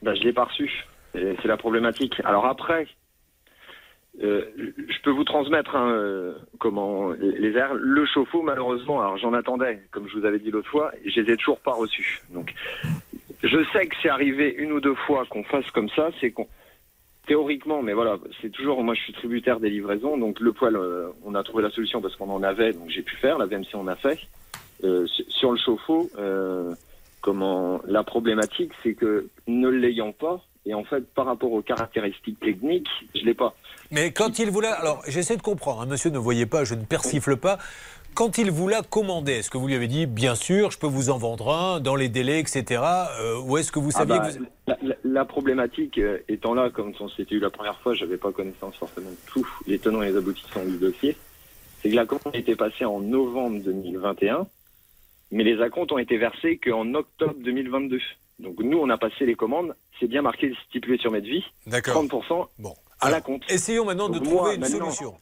Ben, 0.02 0.16
je 0.16 0.22
l'ai 0.22 0.32
pas 0.32 0.46
reçu. 0.46 0.72
C'est 1.12 1.46
la 1.46 1.58
problématique. 1.58 2.22
Alors 2.24 2.46
après, 2.46 2.88
euh, 4.24 4.46
je 4.78 5.02
peux 5.04 5.12
vous 5.12 5.26
transmettre 5.26 5.76
hein, 5.76 5.92
euh, 5.92 6.36
comment 6.60 7.12
les 7.12 7.52
airs. 7.58 7.74
Le 7.74 8.06
chauffe-eau, 8.06 8.44
malheureusement, 8.44 9.02
alors 9.02 9.18
j'en 9.18 9.34
attendais, 9.34 9.82
comme 9.92 10.08
je 10.08 10.18
vous 10.18 10.26
avais 10.26 10.40
dit 10.40 10.52
l'autre 10.52 10.70
fois, 10.70 10.92
je 11.06 11.20
les 11.20 11.34
ai 11.34 11.36
toujours 11.36 11.60
pas 11.60 11.74
reçus. 11.74 12.22
Donc, 12.30 12.54
je 13.44 13.62
sais 13.74 13.88
que 13.88 13.96
c'est 14.02 14.10
arrivé 14.10 14.56
une 14.58 14.72
ou 14.72 14.80
deux 14.80 14.96
fois 14.96 15.26
qu'on 15.30 15.44
fasse 15.44 15.70
comme 15.72 15.90
ça, 15.90 16.12
c'est 16.22 16.32
qu'on 16.32 16.48
théoriquement, 17.28 17.82
mais 17.82 17.94
voilà, 17.94 18.18
c'est 18.42 18.50
toujours, 18.52 18.84
moi 18.84 18.94
je 18.96 19.02
suis 19.02 19.14
tributaire 19.14 19.60
des 19.60 19.70
livraisons, 19.70 20.18
donc 20.18 20.40
le 20.40 20.52
poêle, 20.52 20.76
euh, 20.76 21.08
on 21.26 21.36
a 21.36 21.44
trouvé 21.44 21.64
la 21.64 21.70
solution 21.72 22.02
parce 22.02 22.16
qu'on 22.16 22.30
en 22.30 22.44
avait, 22.44 22.74
donc 22.74 22.90
j'ai 22.90 23.02
pu 23.02 23.16
faire, 23.16 23.38
la 23.38 23.46
VMC 23.46 23.68
on 23.76 23.88
a 23.88 23.96
fait. 23.96 24.20
Euh, 24.84 25.08
sur- 25.30 25.52
le 25.52 25.58
chauffe-eau, 25.58 26.10
euh, 26.18 26.74
comment 27.22 27.80
la 27.88 28.04
problématique, 28.04 28.72
c'est 28.84 28.94
que 28.96 29.28
ne 29.48 29.70
l'ayant 29.70 30.12
pas, 30.12 30.42
et 30.66 30.74
en 30.74 30.84
fait 30.84 31.06
par 31.14 31.26
rapport 31.26 31.52
aux 31.54 31.62
caractéristiques 31.62 32.40
techniques, 32.40 32.90
je 33.16 33.24
l'ai 33.24 33.34
pas. 33.34 33.54
Mais 33.92 34.12
quand 34.12 34.40
il 34.40 34.50
vous 34.50 34.60
l'a. 34.60 34.74
Alors, 34.74 35.04
j'essaie 35.08 35.38
de 35.38 35.42
comprendre. 35.42 35.82
hein, 35.82 35.86
monsieur, 35.86 36.10
ne 36.10 36.18
voyez 36.18 36.46
pas, 36.48 36.64
je 36.64 36.74
ne 36.74 36.84
persifle 36.84 37.38
pas. 37.38 37.60
Quand 38.16 38.38
il 38.38 38.52
vous 38.52 38.68
l'a 38.68 38.82
commandé, 38.84 39.34
est-ce 39.34 39.50
que 39.50 39.58
vous 39.58 39.68
lui 39.68 39.76
avez 39.76 39.88
dit, 39.88 40.06
bien 40.06 40.36
sûr, 40.36 40.70
je 40.72 40.78
peux 40.78 40.88
vous 40.88 41.10
en 41.10 41.18
vendre 41.18 41.52
un 41.52 41.80
dans 41.80 41.96
les 41.96 42.10
délais, 42.10 42.40
etc. 42.40 42.82
euh, 43.20 43.40
ou 43.42 43.58
est-ce 43.58 43.72
que 43.72 43.80
vous 43.80 43.90
Ah 43.96 44.00
saviez 44.00 44.20
bah, 44.20 44.30
que 44.32 44.38
vous. 44.38 44.46
la, 44.68 44.78
la- 44.84 44.96
la 45.04 45.26
problématique 45.26 45.98
euh, 45.98 46.20
étant 46.28 46.54
là, 46.54 46.70
comme 46.70 46.94
on 47.00 47.10
s'était 47.10 47.36
eu 47.36 47.40
la 47.40 47.50
première 47.50 47.80
fois, 47.80 47.94
j'avais 47.96 48.18
pas 48.18 48.32
connaissance 48.32 48.76
forcément 48.76 49.10
de 49.10 49.16
tout 49.28 49.48
les 49.68 49.80
tenants 49.80 50.02
et 50.04 50.12
les 50.12 50.18
aboutissants 50.18 50.64
du 50.66 50.78
dossier, 50.78 51.18
c'est 51.82 51.90
que 51.90 51.96
la 51.96 52.06
commande 52.06 52.34
a 52.36 52.38
été 52.38 52.56
passée 52.56 52.86
en 52.86 53.00
novembre 53.00 53.60
2021, 53.64 54.46
mais 55.32 55.44
les 55.44 55.60
acomptes 55.62 55.92
ont 55.92 55.98
été 55.98 56.18
versés 56.18 56.58
qu'en 56.58 56.94
octobre 56.94 57.36
2022. 57.40 58.00
Donc 58.40 58.60
nous, 58.60 58.78
on 58.78 58.90
a 58.90 58.98
passé 58.98 59.26
les 59.26 59.36
commandes, 59.36 59.76
c'est 60.00 60.08
bien 60.08 60.22
marqué 60.22 60.54
stipulé 60.70 60.98
sur 61.00 61.12
Medvi, 61.12 61.44
D'accord. 61.68 62.04
30% 62.04 62.48
bon. 62.60 62.74
à 63.00 63.10
la 63.10 63.22
compte. 63.22 63.42
Essayons 63.50 63.86
maintenant 63.86 64.10
de 64.10 64.20
trouver 64.20 64.56
une 64.56 64.66
solution. 64.66 65.16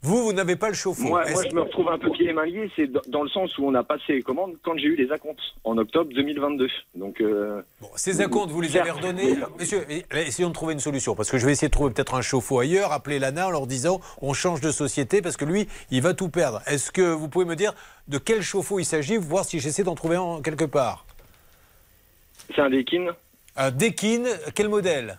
Vous, 0.00 0.22
vous 0.22 0.32
n'avez 0.32 0.54
pas 0.54 0.68
le 0.68 0.74
chauffe-eau. 0.74 1.08
Moi, 1.08 1.24
je 1.26 1.52
me 1.54 1.62
retrouve 1.62 1.88
un 1.88 1.98
peu 1.98 2.08
pieds 2.12 2.28
et 2.28 2.32
mains 2.32 2.46
liés, 2.46 2.70
c'est 2.76 2.86
dans- 2.86 3.22
le 3.24 3.28
sens 3.30 3.58
où 3.58 3.66
on 3.66 3.74
a 3.74 3.82
passé 3.82 4.12
les 4.14 4.22
commandes 4.22 4.54
quand 4.62 4.76
j'ai 4.76 4.84
eu 4.86 4.94
les 4.94 5.10
acomptes, 5.10 5.40
en 5.64 5.76
octobre 5.76 6.10
2022. 6.14 6.68
Donc, 6.94 7.20
euh, 7.20 7.62
Ces 7.96 8.20
acomptes, 8.20 8.50
vous 8.52 8.60
les 8.60 8.76
avez 8.76 8.92
redonnés 8.92 9.34
Monsieur, 9.58 9.84
eh, 9.90 10.04
essayons 10.12 10.48
de 10.50 10.54
trouver 10.54 10.74
une 10.74 10.78
solution. 10.80 11.16
Parce 11.16 11.30
que 11.30 11.36
je 11.38 11.44
vais 11.46 11.52
essayer 11.52 11.66
de 11.68 11.72
trouver 11.72 11.92
peut-être 11.92 12.14
un 12.14 12.22
chauffe-eau 12.22 12.60
ailleurs, 12.60 12.92
appeler 12.92 13.18
l'ANA 13.18 13.48
en 13.48 13.50
leur 13.50 13.66
disant 13.66 14.00
on 14.22 14.34
change 14.34 14.60
de 14.60 14.70
société 14.70 15.20
parce 15.20 15.36
que 15.36 15.44
lui, 15.44 15.66
il 15.90 16.00
va 16.00 16.14
tout 16.14 16.28
perdre. 16.28 16.62
Est-ce 16.66 16.92
que 16.92 17.02
vous 17.02 17.28
pouvez 17.28 17.44
me 17.44 17.56
dire 17.56 17.74
de 18.06 18.18
quel 18.18 18.40
chauffe-eau 18.42 18.78
il 18.78 18.84
s'agit, 18.84 19.16
voir 19.16 19.44
si 19.44 19.58
j'essaie 19.58 19.82
d'en 19.82 19.96
trouver 19.96 20.14
un 20.16 20.40
quelque 20.42 20.64
part? 20.64 21.06
C'est 22.54 22.60
un 22.62 22.70
Deakin 22.70 23.08
Un 23.56 23.70
Deakin, 23.72 24.22
quel 24.54 24.68
modèle? 24.68 25.18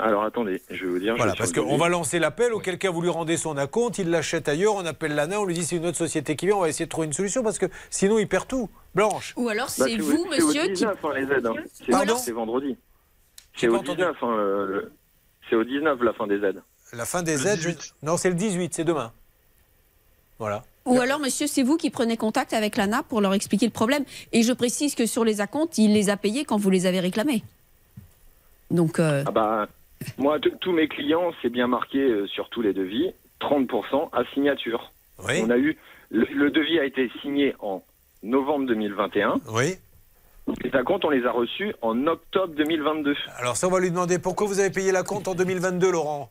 Alors 0.00 0.22
attendez, 0.22 0.62
je 0.70 0.84
vais 0.84 0.90
vous 0.92 0.98
dire. 1.00 1.14
Voilà, 1.16 1.34
parce 1.36 1.52
qu'on 1.52 1.76
va 1.76 1.88
lancer 1.88 2.18
l'appel, 2.20 2.52
auquel 2.52 2.78
cas 2.78 2.90
vous 2.90 3.02
lui 3.02 3.08
rendez 3.08 3.36
son 3.36 3.56
acompte, 3.56 3.98
il 3.98 4.10
l'achète 4.10 4.48
ailleurs, 4.48 4.74
on 4.76 4.86
appelle 4.86 5.14
l'ANA, 5.16 5.40
on 5.40 5.44
lui 5.44 5.54
dit 5.54 5.64
c'est 5.64 5.76
une 5.76 5.86
autre 5.86 5.96
société 5.98 6.36
qui 6.36 6.46
vient, 6.46 6.56
on 6.56 6.60
va 6.60 6.68
essayer 6.68 6.84
de 6.86 6.90
trouver 6.90 7.08
une 7.08 7.12
solution 7.12 7.42
parce 7.42 7.58
que 7.58 7.66
sinon 7.90 8.18
il 8.18 8.28
perd 8.28 8.46
tout. 8.46 8.70
Blanche. 8.94 9.34
Ou 9.36 9.48
alors 9.48 9.66
Bah, 9.66 9.84
c'est 9.88 9.96
vous, 9.96 10.12
c'est 10.32 10.40
au 10.42 10.46
monsieur, 10.46 10.62
qui. 10.62 10.72
19, 10.74 10.96
hein, 11.04 11.08
les 11.16 11.22
aides. 11.34 11.46
hein. 11.46 12.16
C'est 12.16 12.32
vendredi. 12.32 12.76
C'est 13.56 13.68
au 13.68 13.78
19, 13.82 14.16
hein, 14.22 14.36
le- 14.36 14.92
c'est 15.50 15.56
au 15.56 15.64
19 15.64 16.00
la 16.02 16.12
fin 16.12 16.26
des 16.28 16.36
aides. 16.44 16.62
La 16.92 17.04
fin 17.04 17.22
des 17.22 17.46
aides 17.48 17.76
Non, 18.02 18.16
c'est 18.16 18.28
le 18.28 18.34
18, 18.36 18.74
c'est 18.74 18.84
demain. 18.84 19.12
Voilà. 20.38 20.62
Ou 20.86 21.00
alors, 21.00 21.18
monsieur, 21.18 21.46
c'est 21.46 21.62
vous 21.64 21.76
qui 21.76 21.90
prenez 21.90 22.16
contact 22.16 22.54
avec 22.54 22.76
l'ANA 22.76 23.02
pour 23.02 23.20
leur 23.20 23.34
expliquer 23.34 23.66
le 23.66 23.72
problème. 23.72 24.04
Et 24.32 24.42
je 24.42 24.52
précise 24.52 24.94
que 24.94 25.04
sur 25.06 25.22
les 25.24 25.40
acomptes, 25.42 25.76
il 25.76 25.92
les 25.92 26.08
a 26.08 26.16
payés 26.16 26.44
quand 26.44 26.56
vous 26.56 26.70
les 26.70 26.86
avez 26.86 27.00
réclamés. 27.00 27.42
Donc, 28.70 28.98
euh, 29.00 29.22
Ah 29.26 29.30
bah, 29.30 29.68
moi, 30.16 30.38
tous 30.60 30.72
mes 30.72 30.88
clients, 30.88 31.32
c'est 31.42 31.50
bien 31.50 31.66
marqué 31.66 31.98
euh, 31.98 32.26
sur 32.26 32.48
tous 32.50 32.62
les 32.62 32.72
devis, 32.72 33.12
30% 33.40 34.10
à 34.12 34.24
signature. 34.34 34.92
On 35.18 35.50
a 35.50 35.58
eu 35.58 35.76
le, 36.10 36.24
le 36.32 36.50
devis 36.50 36.78
a 36.78 36.84
été 36.84 37.10
signé 37.20 37.54
en 37.60 37.82
novembre 38.22 38.66
2021. 38.66 39.40
Oui. 39.52 39.76
Les 40.64 40.74
acomptes, 40.74 41.04
on 41.04 41.10
les 41.10 41.26
a 41.26 41.30
reçus 41.30 41.74
en 41.82 42.06
octobre 42.06 42.54
2022. 42.54 43.14
Alors 43.36 43.56
ça, 43.56 43.66
on 43.68 43.70
va 43.70 43.80
lui 43.80 43.90
demander 43.90 44.18
pourquoi 44.18 44.46
vous 44.46 44.60
avez 44.60 44.70
payé 44.70 44.92
la 44.92 45.02
compte 45.02 45.28
en 45.28 45.34
2022, 45.34 45.90
Laurent? 45.90 46.30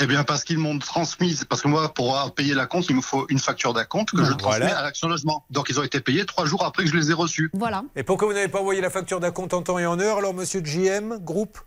Eh 0.00 0.06
bien, 0.06 0.24
parce 0.24 0.44
qu'ils 0.44 0.58
m'ont 0.58 0.78
transmise, 0.78 1.44
parce 1.44 1.60
que 1.60 1.68
moi, 1.68 1.92
pour 1.92 2.16
avoir 2.16 2.32
payé 2.32 2.54
la 2.54 2.66
compte, 2.66 2.88
il 2.88 2.96
me 2.96 3.02
faut 3.02 3.26
une 3.28 3.38
facture 3.38 3.74
d'acompte 3.74 4.10
que 4.12 4.24
je 4.24 4.32
transmets 4.32 4.70
à 4.70 4.82
l'Action 4.82 5.08
Logement. 5.08 5.44
Donc, 5.50 5.68
ils 5.68 5.78
ont 5.78 5.82
été 5.82 6.00
payés 6.00 6.24
trois 6.24 6.46
jours 6.46 6.64
après 6.64 6.84
que 6.84 6.88
je 6.90 6.96
les 6.96 7.10
ai 7.10 7.14
reçus. 7.14 7.50
Voilà. 7.52 7.82
Et 7.94 8.02
pourquoi 8.02 8.28
vous 8.28 8.34
n'avez 8.34 8.48
pas 8.48 8.60
envoyé 8.60 8.80
la 8.80 8.88
facture 8.90 9.20
d'acompte 9.20 9.52
en 9.52 9.62
temps 9.62 9.78
et 9.78 9.84
en 9.84 9.98
heure, 10.00 10.18
alors, 10.18 10.32
monsieur 10.32 10.62
de 10.62 10.66
JM, 10.66 11.18
groupe? 11.18 11.58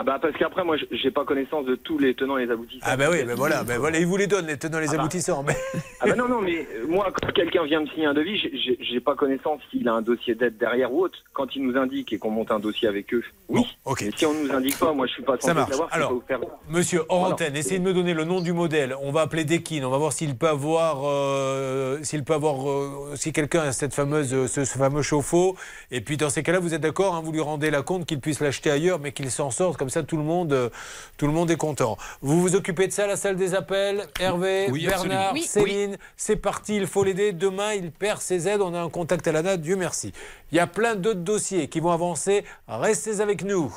Ah 0.00 0.02
bah 0.02 0.18
parce 0.18 0.34
qu'après, 0.38 0.64
moi, 0.64 0.76
j'ai 0.90 1.10
pas 1.10 1.26
connaissance 1.26 1.66
de 1.66 1.74
tous 1.74 1.98
les 1.98 2.14
tenants 2.14 2.38
et 2.38 2.46
les 2.46 2.50
aboutissants. 2.50 2.86
Ah, 2.88 2.96
bah 2.96 3.08
oui, 3.10 3.22
ben 3.22 3.34
voilà, 3.34 3.64
ben 3.64 3.78
voilà, 3.78 3.98
il 3.98 4.06
vous 4.06 4.16
les 4.16 4.26
donne, 4.26 4.46
les 4.46 4.56
tenants, 4.56 4.78
les 4.78 4.94
aboutissants. 4.94 5.42
Mais... 5.46 5.54
Ah 6.00 6.06
bah 6.06 6.14
non, 6.16 6.26
non, 6.26 6.40
mais 6.40 6.66
euh, 6.74 6.86
moi, 6.88 7.08
quand 7.20 7.30
quelqu'un 7.34 7.64
vient 7.64 7.80
me 7.82 7.86
signer 7.88 8.06
un 8.06 8.14
devis, 8.14 8.38
j'ai- 8.38 9.00
pas 9.00 9.14
connaissance 9.14 9.60
s'il 9.70 9.86
a 9.88 9.92
un 9.94 10.00
dossier 10.02 10.34
d'aide 10.34 10.56
derrière 10.58 10.90
ou 10.92 11.04
autre. 11.04 11.18
Quand 11.34 11.54
il 11.54 11.66
nous 11.66 11.76
indique 11.78 12.12
et 12.14 12.18
qu'on 12.18 12.30
monte 12.30 12.50
un 12.50 12.60
dossier 12.60 12.86
avec 12.88 13.12
eux, 13.12 13.22
oui. 13.50 13.62
Mais 14.00 14.10
si 14.16 14.24
on 14.24 14.32
nous 14.32 14.50
indique 14.52 14.78
pas, 14.78 14.92
moi, 14.92 15.06
je 15.06 15.12
suis 15.12 15.22
pas 15.22 15.36
censé 15.38 15.54
savoir. 15.70 15.88
Alors, 15.92 16.14
vous 16.14 16.22
faire- 16.26 16.40
Monsieur, 16.70 17.02
antenne, 17.10 17.56
essayez 17.56 17.78
de 17.78 17.84
me 17.84 17.92
donner 17.92 18.14
le 18.14 18.24
nom 18.24 18.40
du 18.40 18.52
modèle. 18.54 18.94
On 19.02 19.10
va 19.12 19.22
appeler 19.22 19.44
Dekin, 19.44 19.82
on 19.84 19.90
va 19.90 19.98
voir 19.98 20.12
s'il 20.14 20.34
peut 20.36 20.48
avoir, 20.48 21.02
euh, 21.04 21.98
s'il 22.02 22.24
peut 22.24 22.34
avoir, 22.34 22.68
euh, 22.70 23.12
si 23.16 23.32
quelqu'un 23.32 23.60
a 23.62 23.72
cette 23.72 23.92
fameuse, 23.94 24.46
ce, 24.46 24.64
ce 24.64 24.78
fameux 24.78 25.02
chauffe-eau. 25.02 25.56
Et 25.90 26.00
puis 26.00 26.16
dans 26.16 26.30
ces 26.30 26.42
cas-là, 26.42 26.58
vous 26.60 26.72
êtes 26.74 26.80
d'accord, 26.82 27.14
hein, 27.14 27.20
vous 27.22 27.32
lui 27.32 27.40
rendez 27.40 27.70
la 27.70 27.82
compte 27.82 28.06
qu'il 28.06 28.20
puisse 28.20 28.40
l'acheter 28.40 28.70
ailleurs, 28.70 28.98
mais 28.98 29.12
qu'il 29.12 29.30
s'en 29.30 29.50
sorte. 29.50 29.76
Comme 29.78 29.89
ça, 29.90 30.02
tout 30.02 30.16
le 30.16 30.22
monde, 30.22 30.52
euh, 30.52 30.68
tout 31.16 31.26
le 31.26 31.32
monde 31.32 31.50
est 31.50 31.56
content. 31.56 31.96
Vous 32.22 32.40
vous 32.40 32.54
occupez 32.54 32.86
de 32.86 32.92
ça, 32.92 33.06
la 33.06 33.16
salle 33.16 33.36
des 33.36 33.54
appels, 33.54 34.06
Hervé, 34.18 34.68
Oui, 34.70 34.86
Bernard. 34.86 35.32
Oui. 35.32 35.42
Céline. 35.42 35.96
C'est 36.16 36.36
parti, 36.36 36.76
il 36.76 36.86
faut 36.86 37.04
l'aider. 37.04 37.32
Demain, 37.32 37.74
il 37.74 37.90
perd 37.90 38.20
ses 38.20 38.48
aides. 38.48 38.60
On 38.60 38.74
a 38.74 38.80
un 38.80 38.88
contact 38.90 39.26
à 39.28 39.32
l'ANA, 39.32 39.56
Dieu 39.56 39.76
merci. 39.76 40.12
Il 40.52 40.56
y 40.56 40.60
a 40.60 40.66
plein 40.66 40.94
d'autres 40.94 41.20
dossiers 41.20 41.68
qui 41.68 41.80
vont 41.80 41.92
avancer. 41.92 42.44
Restez 42.68 43.20
avec 43.20 43.44
nous. 43.44 43.74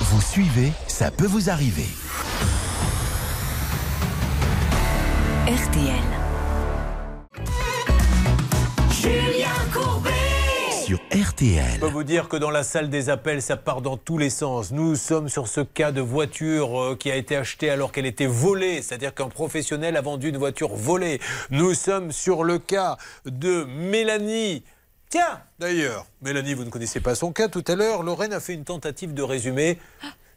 Vous 0.00 0.20
suivez, 0.20 0.72
ça 0.86 1.10
peut 1.10 1.26
vous 1.26 1.50
arriver. 1.50 1.86
RTL. 5.46 6.02
Julien 8.90 9.48
Courbet 9.72 10.05
RTL. 10.94 11.64
Je 11.74 11.80
peux 11.80 11.86
vous 11.86 12.04
dire 12.04 12.28
que 12.28 12.36
dans 12.36 12.50
la 12.50 12.62
salle 12.62 12.88
des 12.88 13.08
appels, 13.08 13.42
ça 13.42 13.56
part 13.56 13.82
dans 13.82 13.96
tous 13.96 14.18
les 14.18 14.30
sens. 14.30 14.70
Nous 14.70 14.94
sommes 14.94 15.28
sur 15.28 15.48
ce 15.48 15.60
cas 15.60 15.90
de 15.90 16.00
voiture 16.00 16.80
euh, 16.80 16.96
qui 16.96 17.10
a 17.10 17.16
été 17.16 17.36
achetée 17.36 17.70
alors 17.70 17.90
qu'elle 17.90 18.06
était 18.06 18.26
volée, 18.26 18.82
c'est-à-dire 18.82 19.12
qu'un 19.12 19.28
professionnel 19.28 19.96
a 19.96 20.00
vendu 20.00 20.28
une 20.28 20.36
voiture 20.36 20.76
volée. 20.76 21.20
Nous 21.50 21.74
sommes 21.74 22.12
sur 22.12 22.44
le 22.44 22.58
cas 22.58 22.98
de 23.24 23.64
Mélanie. 23.64 24.62
Tiens, 25.08 25.40
d'ailleurs, 25.58 26.06
Mélanie, 26.22 26.54
vous 26.54 26.64
ne 26.64 26.70
connaissez 26.70 27.00
pas 27.00 27.14
son 27.14 27.32
cas. 27.32 27.48
Tout 27.48 27.64
à 27.66 27.74
l'heure, 27.74 28.02
Lorraine 28.02 28.32
a 28.32 28.40
fait 28.40 28.54
une 28.54 28.64
tentative 28.64 29.12
de 29.12 29.22
résumé. 29.22 29.78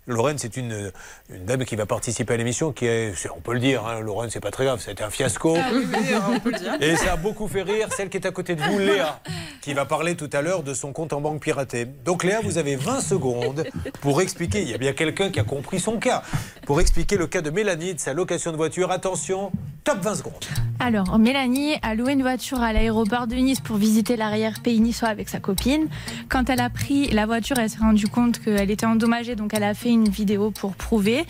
Lorraine, 0.10 0.38
c'est 0.38 0.58
une, 0.58 0.92
une 1.34 1.46
dame 1.46 1.66
qui 1.66 1.76
va 1.76 1.86
participer 1.86 2.34
à 2.34 2.38
l'émission, 2.38 2.72
qui 2.72 2.86
est, 2.86 3.14
on 3.36 3.42
peut 3.42 3.54
le 3.54 3.60
dire, 3.60 3.86
hein, 3.86 4.00
Lorraine, 4.02 4.30
c'est 4.30 4.40
pas 4.40 4.52
très 4.52 4.66
grave, 4.66 4.82
c'était 4.84 5.04
un 5.04 5.10
fiasco. 5.10 5.56
Ah 5.58 5.70
oui, 5.74 5.86
oui, 5.92 6.16
on 6.36 6.40
peut 6.40 6.52
le 6.52 6.60
dire. 6.60 6.74
Et 6.82 6.96
ça 6.96 7.14
a 7.14 7.16
beaucoup 7.16 7.48
fait 7.48 7.62
rire 7.62 7.88
celle 7.96 8.10
qui 8.10 8.18
est 8.18 8.26
à 8.26 8.32
côté 8.32 8.56
de 8.56 8.62
vous, 8.62 8.80
Léa, 8.80 9.20
qui 9.62 9.74
va 9.74 9.86
parler 9.86 10.16
tout 10.16 10.30
à 10.34 10.42
l'heure 10.42 10.64
de 10.64 10.74
son 10.74 10.94
compte 10.94 11.14
en 11.14 11.22
banque 11.22 11.42
piraté. 11.42 11.86
Donc 11.86 12.24
Léa, 12.24 12.42
vous 12.42 12.58
avez 12.58 12.76
20 12.76 13.02
secondes 13.02 13.66
pour 14.02 14.22
expliquer, 14.22 14.62
il 14.62 14.70
y 14.70 14.74
a 14.74 14.78
bien 14.78 14.94
quelqu'un 14.94 15.30
qui 15.30 15.40
a 15.40 15.44
compris 15.44 15.80
son 15.80 15.98
cas, 15.98 16.24
pour 16.66 16.82
expliquer 16.82 17.18
le 17.18 17.28
cas 17.28 17.42
de 17.42 17.50
Mélanie, 17.50 17.94
de 17.94 18.00
sa 18.00 18.14
location 18.14 18.52
de 18.52 18.58
voiture. 18.58 18.92
Attention, 18.92 19.52
top 19.84 20.00
20 20.00 20.16
secondes. 20.16 20.46
Alors, 20.80 21.20
Mélanie 21.20 21.76
a 21.82 21.94
loué 21.94 22.14
une 22.14 22.22
voiture 22.22 22.62
à 22.62 22.72
l'aéroport 22.74 23.28
de 23.28 23.36
Nice 23.36 23.60
pour 23.60 23.76
visiter 23.76 24.16
l'arrière-pays 24.16 24.80
niçois 24.80 25.10
avec 25.10 25.28
sa 25.30 25.40
copine. 25.40 25.88
Quand 26.30 26.50
elle 26.50 26.62
a 26.62 26.70
pris 26.70 27.10
la 27.10 27.26
voiture, 27.26 27.58
elle 27.60 27.70
s'est 27.70 27.80
rendue 27.80 28.08
compte 28.08 28.40
qu'elle 28.40 28.72
était 28.72 28.86
endommagée, 28.86 29.36
donc 29.36 29.54
elle 29.54 29.64
a 29.64 29.74
fait 29.74 29.90
une 29.90 29.99
vidéo 30.08 30.52
pour 30.52 30.76
prouver. 30.76 31.26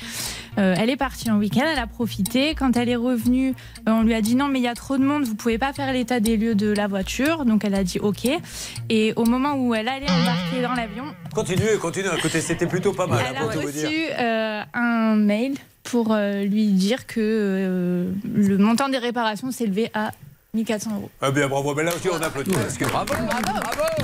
Euh, 0.58 0.76
elle 0.78 0.90
est 0.90 0.98
partie 0.98 1.32
en 1.32 1.38
week-end, 1.38 1.64
elle 1.72 1.80
a 1.80 1.88
profité. 1.88 2.54
Quand 2.56 2.76
elle 2.76 2.90
est 2.90 2.96
revenue, 2.96 3.54
euh, 3.88 3.92
on 3.92 4.04
lui 4.04 4.14
a 4.14 4.22
dit 4.22 4.36
non, 4.36 4.48
mais 4.48 4.60
il 4.60 4.64
y 4.64 4.68
a 4.68 4.76
trop 4.76 4.98
de 4.98 5.04
monde, 5.04 5.24
vous 5.24 5.36
pouvez 5.36 5.58
pas 5.58 5.74
faire 5.74 5.92
l'état 5.94 6.20
des 6.20 6.38
lieux 6.38 6.56
de 6.56 6.72
la 6.72 6.88
voiture. 6.88 7.46
Donc 7.46 7.64
elle 7.64 7.76
a 7.76 7.84
dit 7.84 8.00
ok. 8.00 8.28
Et 8.90 9.14
au 9.16 9.26
moment 9.26 9.56
où 9.56 9.74
elle 9.74 9.88
allait 9.88 10.10
embarquer 10.10 10.62
dans 10.62 10.74
l'avion, 10.74 11.06
Continuez, 11.34 11.78
continuez. 11.80 12.10
Écoutez, 12.18 12.42
c'était 12.42 12.68
plutôt 12.68 12.92
pas 12.92 13.08
mal. 13.08 13.24
elle 13.30 13.38
hein, 13.38 13.50
a 13.50 13.66
reçu 13.66 14.08
euh, 14.20 14.62
un 14.74 15.16
mail 15.16 15.56
pour 15.84 16.16
lui 16.16 16.68
dire 16.68 17.08
que 17.08 18.12
le 18.24 18.58
montant 18.58 18.90
des 18.90 19.00
réparations 19.00 19.52
s'élevait 19.52 19.90
à 19.96 20.12
1400 20.56 20.96
euros. 20.96 21.10
Ah 21.22 21.30
bien 21.30 21.48
bravo, 21.48 21.76
mais 21.76 21.84
là 21.84 21.92
aussi 21.96 22.10
on 22.10 22.20
applaudit. 22.22 22.52
parce 22.52 22.76
que- 22.78 22.86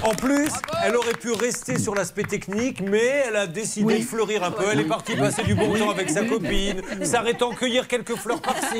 En 0.03 0.13
plus, 0.13 0.49
elle 0.83 0.95
aurait 0.95 1.13
pu 1.13 1.31
rester 1.31 1.79
sur 1.79 1.95
l'aspect 1.95 2.23
technique, 2.23 2.81
mais 2.81 3.23
elle 3.27 3.35
a 3.35 3.47
décidé 3.47 3.97
de 3.99 4.03
fleurir 4.03 4.43
un 4.43 4.51
peu. 4.51 4.63
Elle 4.71 4.81
est 4.81 4.83
partie 4.85 5.15
passer 5.15 5.41
du 5.41 5.55
bon 5.55 5.75
temps 5.75 5.89
avec 5.89 6.09
sa 6.11 6.23
copine, 6.23 6.81
s'arrêtant 7.03 7.51
cueillir 7.51 7.87
quelques 7.87 8.15
fleurs 8.15 8.41
par-ci, 8.41 8.79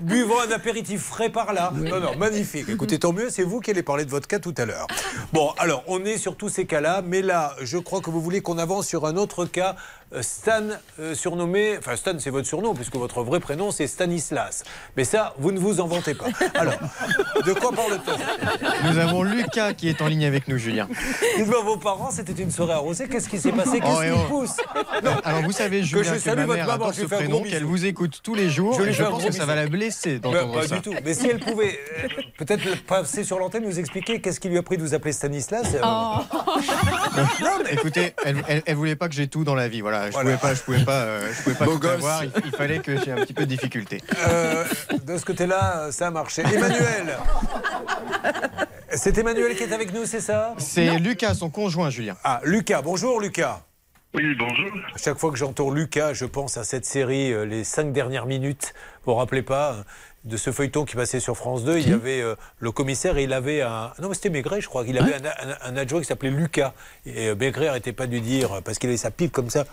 buvant 0.00 0.40
un 0.48 0.52
apéritif 0.52 1.02
frais 1.02 1.30
par-là. 1.30 1.72
Non, 1.74 1.98
non, 1.98 2.16
magnifique. 2.16 2.68
Écoutez, 2.68 3.00
tant 3.00 3.12
mieux, 3.12 3.28
c'est 3.30 3.42
vous 3.42 3.58
qui 3.58 3.72
allez 3.72 3.82
parler 3.82 4.04
de 4.04 4.10
votre 4.10 4.28
cas 4.28 4.38
tout 4.38 4.54
à 4.56 4.64
l'heure. 4.64 4.86
Bon, 5.32 5.50
alors, 5.58 5.82
on 5.88 6.04
est 6.04 6.16
sur 6.18 6.36
tous 6.36 6.48
ces 6.48 6.64
cas-là, 6.66 7.02
mais 7.04 7.22
là, 7.22 7.56
je 7.60 7.78
crois 7.78 8.00
que 8.00 8.10
vous 8.10 8.20
voulez 8.20 8.40
qu'on 8.40 8.58
avance 8.58 8.86
sur 8.86 9.04
un 9.06 9.16
autre 9.16 9.46
cas. 9.46 9.74
Euh, 10.12 10.22
Stan, 10.22 10.62
euh, 10.98 11.14
surnommé, 11.14 11.76
enfin 11.78 11.94
Stan 11.94 12.12
c'est 12.18 12.30
votre 12.30 12.48
surnom 12.48 12.74
puisque 12.74 12.96
votre 12.96 13.22
vrai 13.22 13.38
prénom 13.38 13.70
c'est 13.70 13.86
Stanislas. 13.86 14.64
Mais 14.96 15.04
ça, 15.04 15.34
vous 15.38 15.52
ne 15.52 15.58
vous 15.60 15.80
en 15.80 15.86
vantez 15.86 16.14
pas. 16.14 16.26
Alors, 16.54 16.74
de 17.46 17.52
quoi 17.52 17.70
parle-t-on 17.70 18.88
Nous 18.90 18.98
avons 18.98 19.22
Lucas 19.22 19.72
qui 19.74 19.88
est 19.88 20.02
en 20.02 20.08
ligne 20.08 20.24
avec 20.24 20.48
nous, 20.48 20.58
Julien. 20.58 20.88
Dites-moi, 21.36 21.62
vos 21.62 21.76
parents, 21.76 22.10
c'était 22.10 22.32
une 22.42 22.50
soirée 22.50 22.72
arrosée. 22.72 23.06
Qu'est-ce 23.08 23.28
qui 23.28 23.38
s'est 23.38 23.52
passé? 23.52 23.78
Qu'est-ce 23.78 23.90
Oh, 23.90 24.02
qui 24.02 24.10
oh. 24.24 24.28
pousse? 24.28 24.56
Alors 25.24 25.42
vous 25.42 25.52
savez, 25.52 25.84
Julien, 25.84 26.02
que 26.02 26.08
je 26.08 26.14
que, 26.14 26.18
salue 26.20 26.38
ma 26.40 26.46
votre 26.46 26.56
mère 26.58 26.66
maman, 26.66 26.84
adore 26.86 26.94
ce 26.94 27.04
prénom, 27.04 27.42
qu'elle 27.42 27.64
vous 27.64 27.84
écoute 27.86 28.18
tous 28.22 28.34
les 28.34 28.50
jours. 28.50 28.74
Je 28.82 28.90
et 28.90 29.04
pense 29.06 29.24
que 29.24 29.30
ça 29.32 29.46
va 29.46 29.54
la 29.54 29.68
blesser 29.68 30.18
Bah, 30.18 30.30
d'entendre 30.32 30.54
pas 30.54 30.66
ça. 30.66 30.74
du 30.76 30.82
tout. 30.82 30.94
Mais 31.04 31.14
si 31.14 31.28
elle 31.28 31.38
pouvait 31.38 31.78
euh, 32.04 32.08
peut-être 32.36 32.82
passer 32.84 33.22
sur 33.22 33.38
l'antenne, 33.38 33.62
nous 33.64 33.78
expliquer 33.78 34.20
qu'est-ce 34.20 34.40
qui 34.40 34.48
lui 34.48 34.58
a 34.58 34.62
pris 34.62 34.76
de 34.76 34.82
vous 34.82 34.94
appeler 34.94 35.12
Stanislas. 35.12 35.66
euh, 35.74 37.64
Écoutez, 37.70 38.14
elle, 38.24 38.42
elle, 38.48 38.62
elle 38.66 38.74
voulait 38.74 38.96
pas 38.96 39.08
que 39.08 39.14
j'ai 39.14 39.28
tout 39.28 39.44
dans 39.44 39.54
la 39.54 39.68
vie. 39.68 39.80
Voilà, 39.80 39.99
je 40.06 40.12
Voilà. 40.12 40.36
pouvais 40.36 40.40
pas, 40.48 40.54
je 40.54 40.62
pouvais 40.62 40.84
pas, 40.84 41.00
euh, 41.02 41.32
je 41.36 41.42
pouvais 41.42 41.54
pas 41.56 41.64
tout 41.66 41.86
avoir. 41.86 42.24
Il, 42.24 42.32
il 42.44 42.52
fallait 42.52 42.78
que 42.80 42.96
j'ai 43.02 43.12
un 43.12 43.16
petit 43.16 43.32
peu 43.34 43.42
de 43.42 43.48
difficulté. 43.48 44.00
euh, 44.28 44.64
de 45.04 45.16
ce 45.16 45.24
côté-là, 45.24 45.88
ça 45.92 46.08
a 46.08 46.10
marché. 46.10 46.42
Emmanuel 46.42 47.16
C'est 48.92 49.16
Emmanuel 49.18 49.54
qui 49.56 49.62
est 49.62 49.72
avec 49.72 49.92
nous, 49.92 50.04
c'est 50.04 50.20
ça 50.20 50.54
C'est 50.58 50.98
Lucas, 50.98 51.34
son 51.34 51.50
conjoint, 51.50 51.90
Julien. 51.90 52.16
Ah, 52.24 52.40
Lucas. 52.44 52.82
Bonjour, 52.82 53.20
Lucas. 53.20 53.62
Oui, 54.12 54.34
bonjour. 54.36 54.66
À 54.92 54.98
chaque 54.98 55.18
fois 55.18 55.30
que 55.30 55.36
j'entends 55.36 55.70
Lucas, 55.70 56.12
je 56.14 56.24
pense 56.24 56.56
à 56.56 56.64
cette 56.64 56.84
série, 56.84 57.32
euh, 57.32 57.44
Les 57.44 57.62
cinq 57.62 57.92
dernières 57.92 58.26
minutes. 58.26 58.74
Vous 59.04 59.12
vous 59.12 59.18
rappelez 59.18 59.42
pas 59.42 59.72
euh, 59.74 59.82
de 60.24 60.36
ce 60.36 60.50
feuilleton 60.52 60.84
qui 60.84 60.96
passait 60.96 61.20
sur 61.20 61.36
France 61.36 61.64
2 61.64 61.78
Il 61.78 61.88
y 61.88 61.92
avait 61.92 62.20
euh, 62.20 62.34
le 62.58 62.70
commissaire 62.72 63.16
et 63.16 63.24
il 63.24 63.32
avait 63.32 63.62
un. 63.62 63.92
Non, 64.02 64.08
mais 64.08 64.14
c'était 64.14 64.30
Maigret, 64.30 64.60
je 64.60 64.68
crois. 64.68 64.84
Il 64.86 64.98
avait 64.98 65.14
un, 65.14 65.24
un- 65.24 65.72
un 65.72 65.76
adjoint 65.76 66.00
qui 66.00 66.06
s'appelait 66.06 66.30
Lucas. 66.30 66.74
Et 67.06 67.28
euh, 67.28 67.34
Maigret 67.34 67.66
n'arrêtait 67.66 67.92
pas 67.94 68.06
de 68.06 68.12
lui 68.12 68.20
dire, 68.20 68.60
parce 68.64 68.78
qu'il 68.78 68.88
avait 68.90 68.96
sa 68.98 69.10
pipe 69.10 69.32
comme 69.32 69.50
ça 69.50 69.64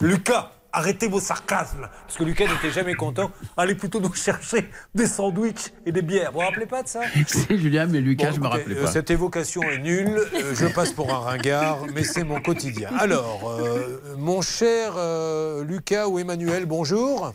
Lucas 0.00 0.52
Arrêtez 0.72 1.08
vos 1.08 1.18
sarcasmes 1.18 1.88
Parce 2.06 2.16
que 2.16 2.22
Lucas 2.22 2.44
n'était 2.46 2.70
jamais 2.72 2.94
content. 2.94 3.32
Allez 3.56 3.74
plutôt 3.74 3.98
nous 3.98 4.12
chercher 4.14 4.70
des 4.94 5.06
sandwichs 5.08 5.72
et 5.84 5.90
des 5.90 6.00
bières. 6.00 6.30
Vous 6.30 6.38
vous 6.38 6.46
rappelez 6.46 6.66
pas 6.66 6.84
de 6.84 6.88
ça? 6.88 7.00
C'est 7.26 7.58
Julien, 7.58 7.86
mais 7.86 8.00
Lucas, 8.00 8.28
Bon, 8.28 8.36
je 8.36 8.40
me 8.40 8.46
rappelais 8.46 8.76
euh, 8.76 8.82
pas. 8.84 8.86
Cette 8.92 9.10
évocation 9.10 9.62
est 9.64 9.78
nulle. 9.78 10.22
Je 10.54 10.66
passe 10.66 10.92
pour 10.92 11.12
un 11.12 11.18
ringard, 11.18 11.80
mais 11.92 12.04
c'est 12.04 12.22
mon 12.22 12.40
quotidien. 12.40 12.88
Alors, 13.00 13.50
euh, 13.58 13.98
mon 14.16 14.42
cher 14.42 14.92
Lucas 15.64 16.06
ou 16.06 16.20
Emmanuel, 16.20 16.66
bonjour. 16.66 17.34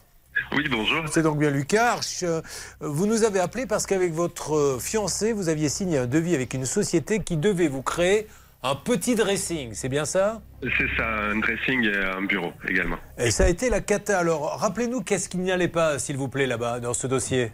Oui, 0.56 0.66
bonjour. 0.70 1.04
C'est 1.10 1.22
donc 1.22 1.40
bien 1.40 1.50
Lucas. 1.50 1.94
Arch. 1.94 2.24
Euh, 2.24 2.42
Vous 2.80 3.06
nous 3.08 3.24
avez 3.24 3.40
appelé 3.40 3.66
parce 3.66 3.86
qu'avec 3.86 4.12
votre 4.12 4.56
euh, 4.56 4.80
fiancé, 4.80 5.34
vous 5.34 5.50
aviez 5.50 5.70
signé 5.70 5.98
un 5.98 6.08
devis 6.08 6.36
avec 6.36 6.54
une 6.54 6.66
société 6.66 7.20
qui 7.20 7.38
devait 7.38 7.68
vous 7.68 7.82
créer 7.82 8.28
un 8.64 8.76
petit 8.76 9.16
dressing. 9.16 9.74
C'est 9.74 9.90
bien 9.90 10.06
ça? 10.06 10.42
C'est 10.62 10.88
ça, 10.98 11.08
un 11.08 11.40
dressing 11.40 11.86
et 11.86 11.98
un 11.98 12.24
bureau 12.24 12.52
également. 12.68 12.98
Et 13.18 13.32
ça 13.32 13.46
a 13.46 13.48
été 13.50 13.70
la 13.70 13.82
cata. 13.82 14.18
Alors, 14.18 14.60
rappelez-nous 14.60 15.02
qu'est-ce 15.02 15.30
qui 15.30 15.38
n'y 15.38 15.52
allait 15.52 15.68
pas, 15.68 16.00
s'il 16.00 16.18
vous 16.18 16.30
plaît, 16.30 16.48
là-bas, 16.48 16.80
dans 16.80 16.94
ce 16.94 17.06
dossier? 17.08 17.52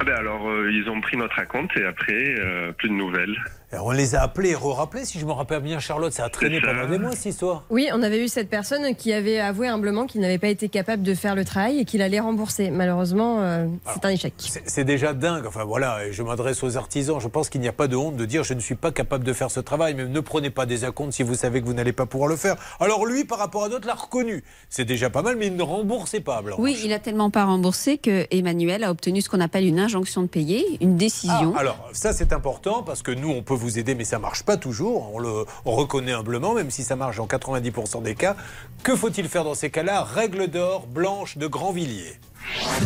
Ah 0.00 0.04
ben 0.04 0.14
alors, 0.14 0.48
euh, 0.48 0.70
ils 0.72 0.88
ont 0.88 1.00
pris 1.00 1.16
notre 1.16 1.46
compte 1.48 1.70
et 1.76 1.84
après, 1.84 2.34
euh, 2.38 2.72
plus 2.72 2.88
de 2.88 2.94
nouvelles. 2.94 3.36
Alors, 3.74 3.86
on 3.88 3.90
les 3.90 4.14
a 4.14 4.22
appelés 4.22 4.50
et 4.50 4.54
re-rappelés, 4.54 5.04
si 5.04 5.18
je 5.18 5.26
me 5.26 5.32
rappelle 5.32 5.60
bien, 5.60 5.80
Charlotte. 5.80 6.12
Ça 6.12 6.24
a 6.24 6.28
traîné 6.28 6.60
pendant 6.60 6.88
des 6.88 6.96
mois, 6.96 7.10
cette 7.10 7.26
histoire. 7.26 7.64
Oui, 7.70 7.88
on 7.92 8.04
avait 8.04 8.24
eu 8.24 8.28
cette 8.28 8.48
personne 8.48 8.94
qui 8.94 9.12
avait 9.12 9.40
avoué 9.40 9.66
humblement 9.66 10.06
qu'il 10.06 10.20
n'avait 10.20 10.38
pas 10.38 10.46
été 10.46 10.68
capable 10.68 11.02
de 11.02 11.12
faire 11.12 11.34
le 11.34 11.44
travail 11.44 11.80
et 11.80 11.84
qu'il 11.84 12.00
allait 12.00 12.20
rembourser. 12.20 12.70
Malheureusement, 12.70 13.42
euh, 13.42 13.66
c'est 13.92 14.04
un 14.04 14.10
échec. 14.10 14.32
C'est 14.64 14.84
déjà 14.84 15.12
dingue. 15.12 15.44
Enfin 15.46 15.64
voilà, 15.64 16.08
je 16.12 16.22
m'adresse 16.22 16.62
aux 16.62 16.76
artisans. 16.76 17.18
Je 17.18 17.26
pense 17.26 17.48
qu'il 17.48 17.60
n'y 17.60 17.66
a 17.66 17.72
pas 17.72 17.88
de 17.88 17.96
honte 17.96 18.14
de 18.14 18.24
dire 18.24 18.44
je 18.44 18.54
ne 18.54 18.60
suis 18.60 18.76
pas 18.76 18.92
capable 18.92 19.24
de 19.24 19.32
faire 19.32 19.50
ce 19.50 19.58
travail. 19.58 19.94
Mais 19.94 20.06
ne 20.06 20.20
prenez 20.20 20.50
pas 20.50 20.66
des 20.66 20.84
acomptes 20.84 21.12
si 21.12 21.24
vous 21.24 21.34
savez 21.34 21.60
que 21.60 21.66
vous 21.66 21.74
n'allez 21.74 21.92
pas 21.92 22.06
pouvoir 22.06 22.28
le 22.28 22.36
faire. 22.36 22.54
Alors 22.78 23.04
lui, 23.06 23.24
par 23.24 23.38
rapport 23.38 23.64
à 23.64 23.68
d'autres, 23.68 23.88
l'a 23.88 23.94
reconnu. 23.94 24.44
C'est 24.68 24.84
déjà 24.84 25.10
pas 25.10 25.22
mal, 25.22 25.34
mais 25.34 25.48
il 25.48 25.56
ne 25.56 25.62
remboursait 25.64 26.20
pas. 26.20 26.42
Blanc. 26.42 26.54
Oui, 26.60 26.78
il 26.84 26.92
a 26.92 27.00
tellement 27.00 27.30
pas 27.30 27.44
remboursé 27.44 27.98
que 27.98 28.28
Emmanuel 28.30 28.84
a 28.84 28.92
obtenu 28.92 29.20
ce 29.20 29.28
qu'on 29.28 29.40
appelle 29.40 29.66
une 29.66 29.80
injonction 29.80 30.22
de 30.22 30.28
payer, 30.28 30.78
une 30.80 30.96
décision. 30.96 31.54
Ah, 31.56 31.60
alors 31.60 31.90
ça 31.92 32.12
c'est 32.12 32.32
important 32.32 32.84
parce 32.84 33.02
que 33.02 33.10
nous 33.10 33.30
on 33.30 33.42
peut 33.42 33.54
vous 33.54 33.63
aider 33.68 33.94
mais 33.94 34.04
ça 34.04 34.18
marche 34.18 34.42
pas 34.42 34.56
toujours, 34.56 35.14
on 35.14 35.18
le 35.18 35.44
on 35.64 35.72
reconnaît 35.72 36.12
humblement 36.12 36.54
même 36.54 36.70
si 36.70 36.84
ça 36.84 36.96
marche 36.96 37.16
dans 37.16 37.26
90% 37.26 38.02
des 38.02 38.14
cas. 38.14 38.36
Que 38.82 38.96
faut-il 38.96 39.28
faire 39.28 39.44
dans 39.44 39.54
ces 39.54 39.70
cas-là? 39.70 40.04
Règle 40.04 40.48
d'or 40.48 40.86
blanche 40.86 41.38
de 41.38 41.46
Grandvilliers. 41.46 42.18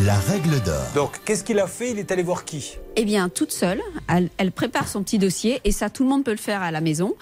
La 0.04 0.16
règle 0.16 0.60
d'or. 0.62 0.84
Donc 0.94 1.20
qu'est-ce 1.24 1.42
qu'il 1.42 1.58
a 1.58 1.66
fait? 1.66 1.90
Il 1.90 1.98
est 1.98 2.12
allé 2.12 2.22
voir 2.22 2.44
qui? 2.44 2.78
Eh 2.96 3.04
bien, 3.04 3.28
toute 3.28 3.52
seule, 3.52 3.80
elle, 4.08 4.30
elle 4.38 4.52
prépare 4.52 4.88
son 4.88 5.02
petit 5.02 5.18
dossier 5.18 5.60
et 5.64 5.72
ça, 5.72 5.90
tout 5.90 6.04
le 6.04 6.08
monde 6.08 6.24
peut 6.24 6.30
le 6.30 6.36
faire 6.36 6.62
à 6.62 6.70
la 6.70 6.80
maison. 6.80 7.14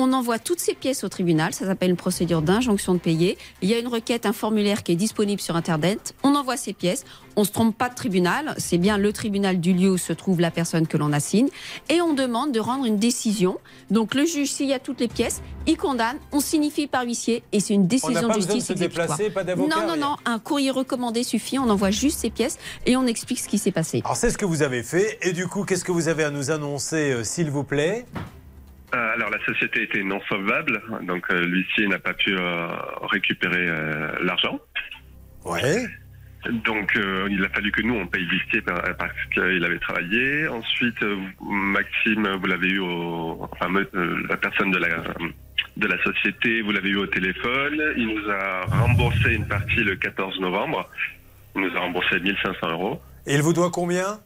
On 0.00 0.12
envoie 0.12 0.38
toutes 0.38 0.60
ces 0.60 0.74
pièces 0.74 1.02
au 1.02 1.08
tribunal, 1.08 1.52
ça 1.52 1.66
s'appelle 1.66 1.90
une 1.90 1.96
procédure 1.96 2.40
d'injonction 2.40 2.94
de 2.94 3.00
payer. 3.00 3.36
Il 3.62 3.68
y 3.68 3.74
a 3.74 3.80
une 3.80 3.88
requête, 3.88 4.26
un 4.26 4.32
formulaire 4.32 4.84
qui 4.84 4.92
est 4.92 4.96
disponible 4.96 5.40
sur 5.40 5.56
Internet. 5.56 6.14
On 6.22 6.36
envoie 6.36 6.56
ces 6.56 6.72
pièces, 6.72 7.04
on 7.34 7.40
ne 7.40 7.46
se 7.46 7.50
trompe 7.50 7.76
pas 7.76 7.88
de 7.88 7.96
tribunal, 7.96 8.54
c'est 8.58 8.78
bien 8.78 8.96
le 8.96 9.12
tribunal 9.12 9.58
du 9.58 9.72
lieu 9.72 9.90
où 9.90 9.98
se 9.98 10.12
trouve 10.12 10.40
la 10.40 10.52
personne 10.52 10.86
que 10.86 10.96
l'on 10.96 11.12
assigne. 11.12 11.48
Et 11.88 12.00
on 12.00 12.14
demande 12.14 12.52
de 12.52 12.60
rendre 12.60 12.84
une 12.84 12.98
décision. 12.98 13.58
Donc 13.90 14.14
le 14.14 14.24
juge, 14.24 14.52
s'il 14.52 14.68
y 14.68 14.72
a 14.72 14.78
toutes 14.78 15.00
les 15.00 15.08
pièces, 15.08 15.42
il 15.66 15.76
condamne, 15.76 16.18
on 16.30 16.38
signifie 16.38 16.86
par 16.86 17.02
huissier 17.02 17.42
et 17.50 17.58
c'est 17.58 17.74
une 17.74 17.88
décision 17.88 18.14
pas 18.14 18.20
de 18.20 18.26
besoin 18.26 18.36
de 18.36 18.40
justice 18.52 18.66
se 18.66 18.72
exécutoire. 18.74 19.18
déplacer, 19.18 19.30
pas 19.30 19.42
Non, 19.42 19.84
non, 19.84 19.96
non, 19.96 20.16
un 20.24 20.38
courrier 20.38 20.70
recommandé 20.70 21.24
suffit, 21.24 21.58
on 21.58 21.68
envoie 21.68 21.90
juste 21.90 22.20
ces 22.20 22.30
pièces 22.30 22.58
et 22.86 22.96
on 22.96 23.04
explique 23.08 23.40
ce 23.40 23.48
qui 23.48 23.58
s'est 23.58 23.72
passé. 23.72 24.02
Alors 24.04 24.16
c'est 24.16 24.30
ce 24.30 24.38
que 24.38 24.46
vous 24.46 24.62
avez 24.62 24.84
fait 24.84 25.18
et 25.22 25.32
du 25.32 25.48
coup 25.48 25.64
qu'est-ce 25.64 25.84
que 25.84 25.90
vous 25.90 26.06
avez 26.06 26.22
à 26.22 26.30
nous 26.30 26.52
annoncer 26.52 27.10
euh, 27.10 27.24
s'il 27.24 27.50
vous 27.50 27.64
plaît? 27.64 28.06
Alors, 28.92 29.30
la 29.30 29.44
société 29.44 29.82
était 29.82 30.02
non 30.02 30.20
solvable, 30.28 30.80
donc 31.02 31.26
euh, 31.30 31.40
l'huissier 31.46 31.86
n'a 31.88 31.98
pas 31.98 32.14
pu 32.14 32.34
euh, 32.36 32.68
récupérer 33.10 33.66
euh, 33.68 34.12
l'argent. 34.22 34.58
Ouais. 35.44 35.86
Donc, 36.64 36.96
euh, 36.96 37.28
il 37.30 37.44
a 37.44 37.48
fallu 37.50 37.70
que 37.72 37.82
nous, 37.82 37.94
on 37.94 38.06
paye 38.06 38.24
l'huissier 38.24 38.60
par- 38.62 38.80
parce 38.96 39.12
qu'il 39.34 39.62
avait 39.64 39.78
travaillé. 39.78 40.46
Ensuite, 40.48 41.02
euh, 41.02 41.16
Maxime, 41.42 42.28
vous 42.40 42.46
l'avez 42.46 42.68
eu 42.68 42.78
au... 42.78 43.48
Enfin, 43.50 43.72
euh, 43.94 44.22
la 44.28 44.36
personne 44.36 44.70
de 44.70 44.78
la, 44.78 44.88
de 45.76 45.86
la 45.86 46.02
société, 46.04 46.62
vous 46.62 46.70
l'avez 46.72 46.90
eu 46.90 46.96
au 46.96 47.06
téléphone. 47.06 47.82
Il 47.96 48.06
nous 48.08 48.30
a 48.30 48.64
remboursé 48.66 49.34
une 49.34 49.46
partie 49.48 49.82
le 49.82 49.96
14 49.96 50.38
novembre. 50.40 50.88
Il 51.56 51.62
nous 51.62 51.76
a 51.76 51.80
remboursé 51.80 52.20
1500 52.20 52.70
euros. 52.70 53.02
Et 53.26 53.34
il 53.34 53.42
vous 53.42 53.52
doit 53.52 53.70
combien? 53.70 54.20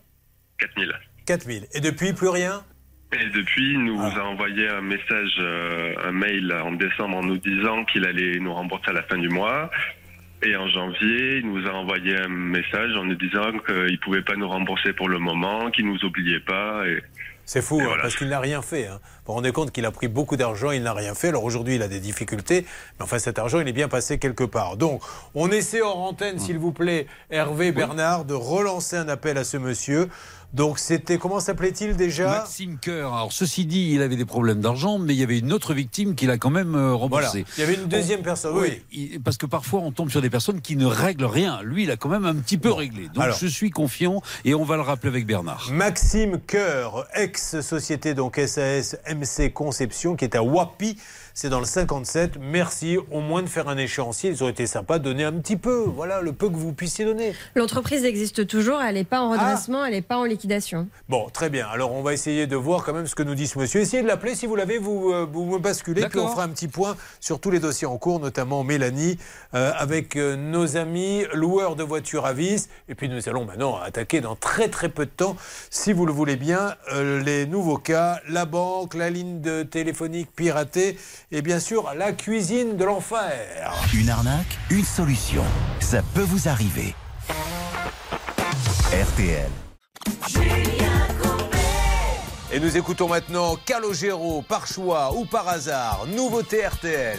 4000. 0.60 0.92
4000. 1.26 1.66
Et 1.72 1.80
depuis 1.80 2.12
plus 2.12 2.28
rien? 2.28 2.62
Et 3.12 3.28
depuis, 3.28 3.74
il 3.74 3.84
nous 3.84 4.00
a 4.00 4.22
envoyé 4.22 4.68
un 4.68 4.80
message, 4.80 5.36
euh, 5.38 5.94
un 6.02 6.12
mail 6.12 6.52
en 6.64 6.72
décembre 6.72 7.18
en 7.18 7.22
nous 7.22 7.36
disant 7.36 7.84
qu'il 7.84 8.06
allait 8.06 8.38
nous 8.38 8.54
rembourser 8.54 8.88
à 8.88 8.92
la 8.94 9.02
fin 9.02 9.18
du 9.18 9.28
mois. 9.28 9.70
Et 10.44 10.56
en 10.56 10.66
janvier, 10.68 11.36
il 11.36 11.46
nous 11.46 11.68
a 11.68 11.72
envoyé 11.72 12.16
un 12.16 12.28
message 12.28 12.96
en 12.96 13.04
nous 13.04 13.14
disant 13.14 13.52
qu'il 13.66 13.92
ne 13.92 13.96
pouvait 13.98 14.22
pas 14.22 14.34
nous 14.34 14.48
rembourser 14.48 14.92
pour 14.92 15.08
le 15.08 15.18
moment, 15.18 15.70
qu'il 15.70 15.86
nous 15.86 16.04
oubliait 16.04 16.40
pas. 16.40 16.84
Et 16.88 17.00
C'est 17.44 17.62
fou, 17.62 17.80
hein, 17.80 17.96
parce 18.00 18.16
qu'il 18.16 18.28
n'a 18.28 18.40
rien 18.40 18.60
fait. 18.60 18.86
Hein. 18.88 18.98
Vous 19.02 19.26
vous 19.26 19.32
rendez 19.34 19.52
compte 19.52 19.70
qu'il 19.70 19.84
a 19.84 19.92
pris 19.92 20.08
beaucoup 20.08 20.36
d'argent, 20.36 20.72
il 20.72 20.82
n'a 20.82 20.94
rien 20.94 21.14
fait. 21.14 21.28
Alors 21.28 21.44
aujourd'hui, 21.44 21.76
il 21.76 21.82
a 21.82 21.88
des 21.88 22.00
difficultés, 22.00 22.66
mais 22.98 23.04
enfin, 23.04 23.20
cet 23.20 23.38
argent, 23.38 23.60
il 23.60 23.68
est 23.68 23.72
bien 23.72 23.88
passé 23.88 24.18
quelque 24.18 24.44
part. 24.44 24.76
Donc, 24.76 25.02
on 25.34 25.50
essaie 25.52 25.80
hors 25.80 26.00
antenne, 26.00 26.40
s'il 26.40 26.58
vous 26.58 26.72
plaît, 26.72 27.06
Hervé 27.30 27.70
Bernard, 27.70 28.24
de 28.24 28.34
relancer 28.34 28.96
un 28.96 29.08
appel 29.08 29.38
à 29.38 29.44
ce 29.44 29.58
monsieur. 29.58 30.08
Donc, 30.52 30.78
c'était, 30.78 31.16
comment 31.16 31.40
s'appelait-il 31.40 31.96
déjà? 31.96 32.26
Maxime 32.28 32.76
Coeur. 32.82 33.14
Alors, 33.14 33.32
ceci 33.32 33.64
dit, 33.64 33.92
il 33.92 34.02
avait 34.02 34.16
des 34.16 34.26
problèmes 34.26 34.60
d'argent, 34.60 34.98
mais 34.98 35.14
il 35.14 35.18
y 35.18 35.22
avait 35.22 35.38
une 35.38 35.52
autre 35.52 35.72
victime 35.72 36.14
qu'il 36.14 36.30
a 36.30 36.36
quand 36.36 36.50
même 36.50 36.74
euh, 36.74 36.94
Voilà. 36.94 37.28
remboursé. 37.28 37.44
Il 37.56 37.60
y 37.60 37.64
avait 37.64 37.74
une 37.74 37.86
deuxième 37.86 38.20
personne, 38.22 38.54
oui. 38.56 39.18
Parce 39.24 39.38
que 39.38 39.46
parfois, 39.46 39.80
on 39.80 39.92
tombe 39.92 40.10
sur 40.10 40.20
des 40.20 40.28
personnes 40.30 40.60
qui 40.60 40.76
ne 40.76 40.84
règlent 40.84 41.24
rien. 41.24 41.62
Lui, 41.62 41.84
il 41.84 41.90
a 41.90 41.96
quand 41.96 42.10
même 42.10 42.26
un 42.26 42.34
petit 42.34 42.58
peu 42.58 42.70
réglé. 42.70 43.08
Donc, 43.14 43.24
Alors. 43.24 43.36
je 43.38 43.46
suis 43.46 43.70
confiant 43.70 44.20
et 44.44 44.54
on 44.54 44.64
va 44.64 44.76
le 44.76 44.82
rappeler 44.82 45.08
avec 45.08 45.26
Bernard. 45.26 45.68
Maxime 45.72 46.38
Coeur, 46.46 47.06
ex-société 47.14 48.14
donc 48.14 48.38
SAS 48.46 48.96
MC 49.08 49.52
Conception, 49.52 50.16
qui 50.16 50.24
est 50.24 50.36
à 50.36 50.42
Wapi, 50.42 50.98
c'est 51.34 51.48
dans 51.48 51.60
le 51.60 51.66
57. 51.66 52.38
Merci 52.40 52.98
au 53.10 53.20
moins 53.20 53.42
de 53.42 53.48
faire 53.48 53.68
un 53.68 53.76
échéancier. 53.76 54.30
Ils 54.30 54.44
ont 54.44 54.48
été 54.48 54.66
sympas 54.66 54.98
de 54.98 55.04
donner 55.04 55.24
un 55.24 55.32
petit 55.32 55.56
peu, 55.56 55.84
voilà, 55.86 56.20
le 56.20 56.32
peu 56.32 56.48
que 56.48 56.56
vous 56.56 56.72
puissiez 56.72 57.04
donner. 57.04 57.34
L'entreprise 57.54 58.04
existe 58.04 58.46
toujours, 58.46 58.80
elle 58.80 58.94
n'est 58.94 59.04
pas 59.04 59.20
en 59.20 59.30
redressement, 59.30 59.84
elle 59.84 59.92
n'est 59.92 60.02
pas 60.02 60.16
en 60.16 60.24
liquidation. 60.24 60.88
Bon, 61.08 61.28
très 61.30 61.50
bien. 61.50 61.66
Alors, 61.68 61.92
on 61.92 62.02
va 62.02 62.12
essayer 62.12 62.46
de 62.46 62.56
voir 62.56 62.84
quand 62.84 62.92
même 62.92 63.06
ce 63.06 63.14
que 63.14 63.22
nous 63.22 63.34
dit 63.34 63.46
ce 63.46 63.58
monsieur. 63.58 63.80
Essayez 63.80 64.02
de 64.02 64.08
l'appeler 64.08 64.34
si 64.34 64.46
vous 64.46 64.56
l'avez, 64.56 64.78
vous, 64.78 65.12
euh, 65.12 65.26
vous 65.30 65.44
me 65.44 65.58
basculez, 65.58 66.06
puis 66.08 66.18
on 66.18 66.28
fera 66.28 66.44
un 66.44 66.48
petit 66.48 66.68
point 66.68 66.96
sur 67.20 67.40
tous 67.40 67.50
les 67.50 67.60
dossiers 67.60 67.86
en 67.86 67.98
cours, 67.98 68.20
notamment 68.20 68.64
Mélanie, 68.64 69.18
euh, 69.54 69.72
avec 69.76 70.16
euh, 70.16 70.36
nos 70.36 70.76
amis 70.76 71.24
loueurs 71.32 71.76
de 71.76 71.82
voitures 71.82 72.26
à 72.26 72.32
vis. 72.32 72.68
Et 72.88 72.94
puis, 72.94 73.08
nous 73.08 73.28
allons 73.28 73.44
maintenant 73.44 73.78
attaquer 73.80 74.20
dans 74.20 74.36
très 74.36 74.68
très 74.68 74.88
peu 74.88 75.06
de 75.06 75.10
temps, 75.10 75.36
si 75.70 75.92
vous 75.92 76.06
le 76.06 76.12
voulez 76.12 76.36
bien, 76.36 76.76
euh, 76.92 77.22
les 77.22 77.46
nouveaux 77.46 77.78
cas, 77.78 78.20
la 78.28 78.44
banque, 78.44 78.94
la 78.94 79.10
ligne 79.10 79.40
de 79.40 79.62
téléphonique 79.62 80.30
piratée 80.34 80.96
et 81.32 81.40
bien 81.40 81.58
sûr 81.58 81.92
la 81.96 82.12
cuisine 82.12 82.76
de 82.76 82.84
l'enfer. 82.84 83.74
Une 83.94 84.10
arnaque, 84.10 84.58
une 84.70 84.84
solution. 84.84 85.42
Ça 85.80 86.02
peut 86.14 86.20
vous 86.22 86.48
arriver. 86.48 86.94
RTL. 88.92 89.50
Et 92.52 92.60
nous 92.60 92.76
écoutons 92.76 93.08
maintenant 93.08 93.56
Calogero, 93.64 94.42
par 94.42 94.66
choix 94.66 95.14
ou 95.16 95.24
par 95.24 95.48
hasard, 95.48 96.06
nouveauté 96.14 96.66
RTL. 96.66 97.18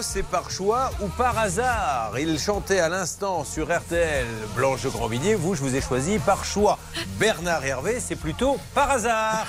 C'est 0.00 0.24
par 0.24 0.50
choix 0.50 0.90
ou 1.00 1.06
par 1.06 1.38
hasard? 1.38 2.18
Il 2.18 2.36
chantait 2.36 2.80
à 2.80 2.88
l'instant 2.88 3.44
sur 3.44 3.66
RTL 3.72 4.26
Blanche 4.56 4.86
Grandvilliers. 4.86 5.36
Vous, 5.36 5.54
je 5.54 5.60
vous 5.60 5.76
ai 5.76 5.80
choisi 5.80 6.18
par 6.18 6.44
choix. 6.44 6.78
Bernard 7.20 7.64
Hervé, 7.64 8.00
c'est 8.00 8.16
plutôt 8.16 8.56
par 8.74 8.90
hasard. 8.90 9.46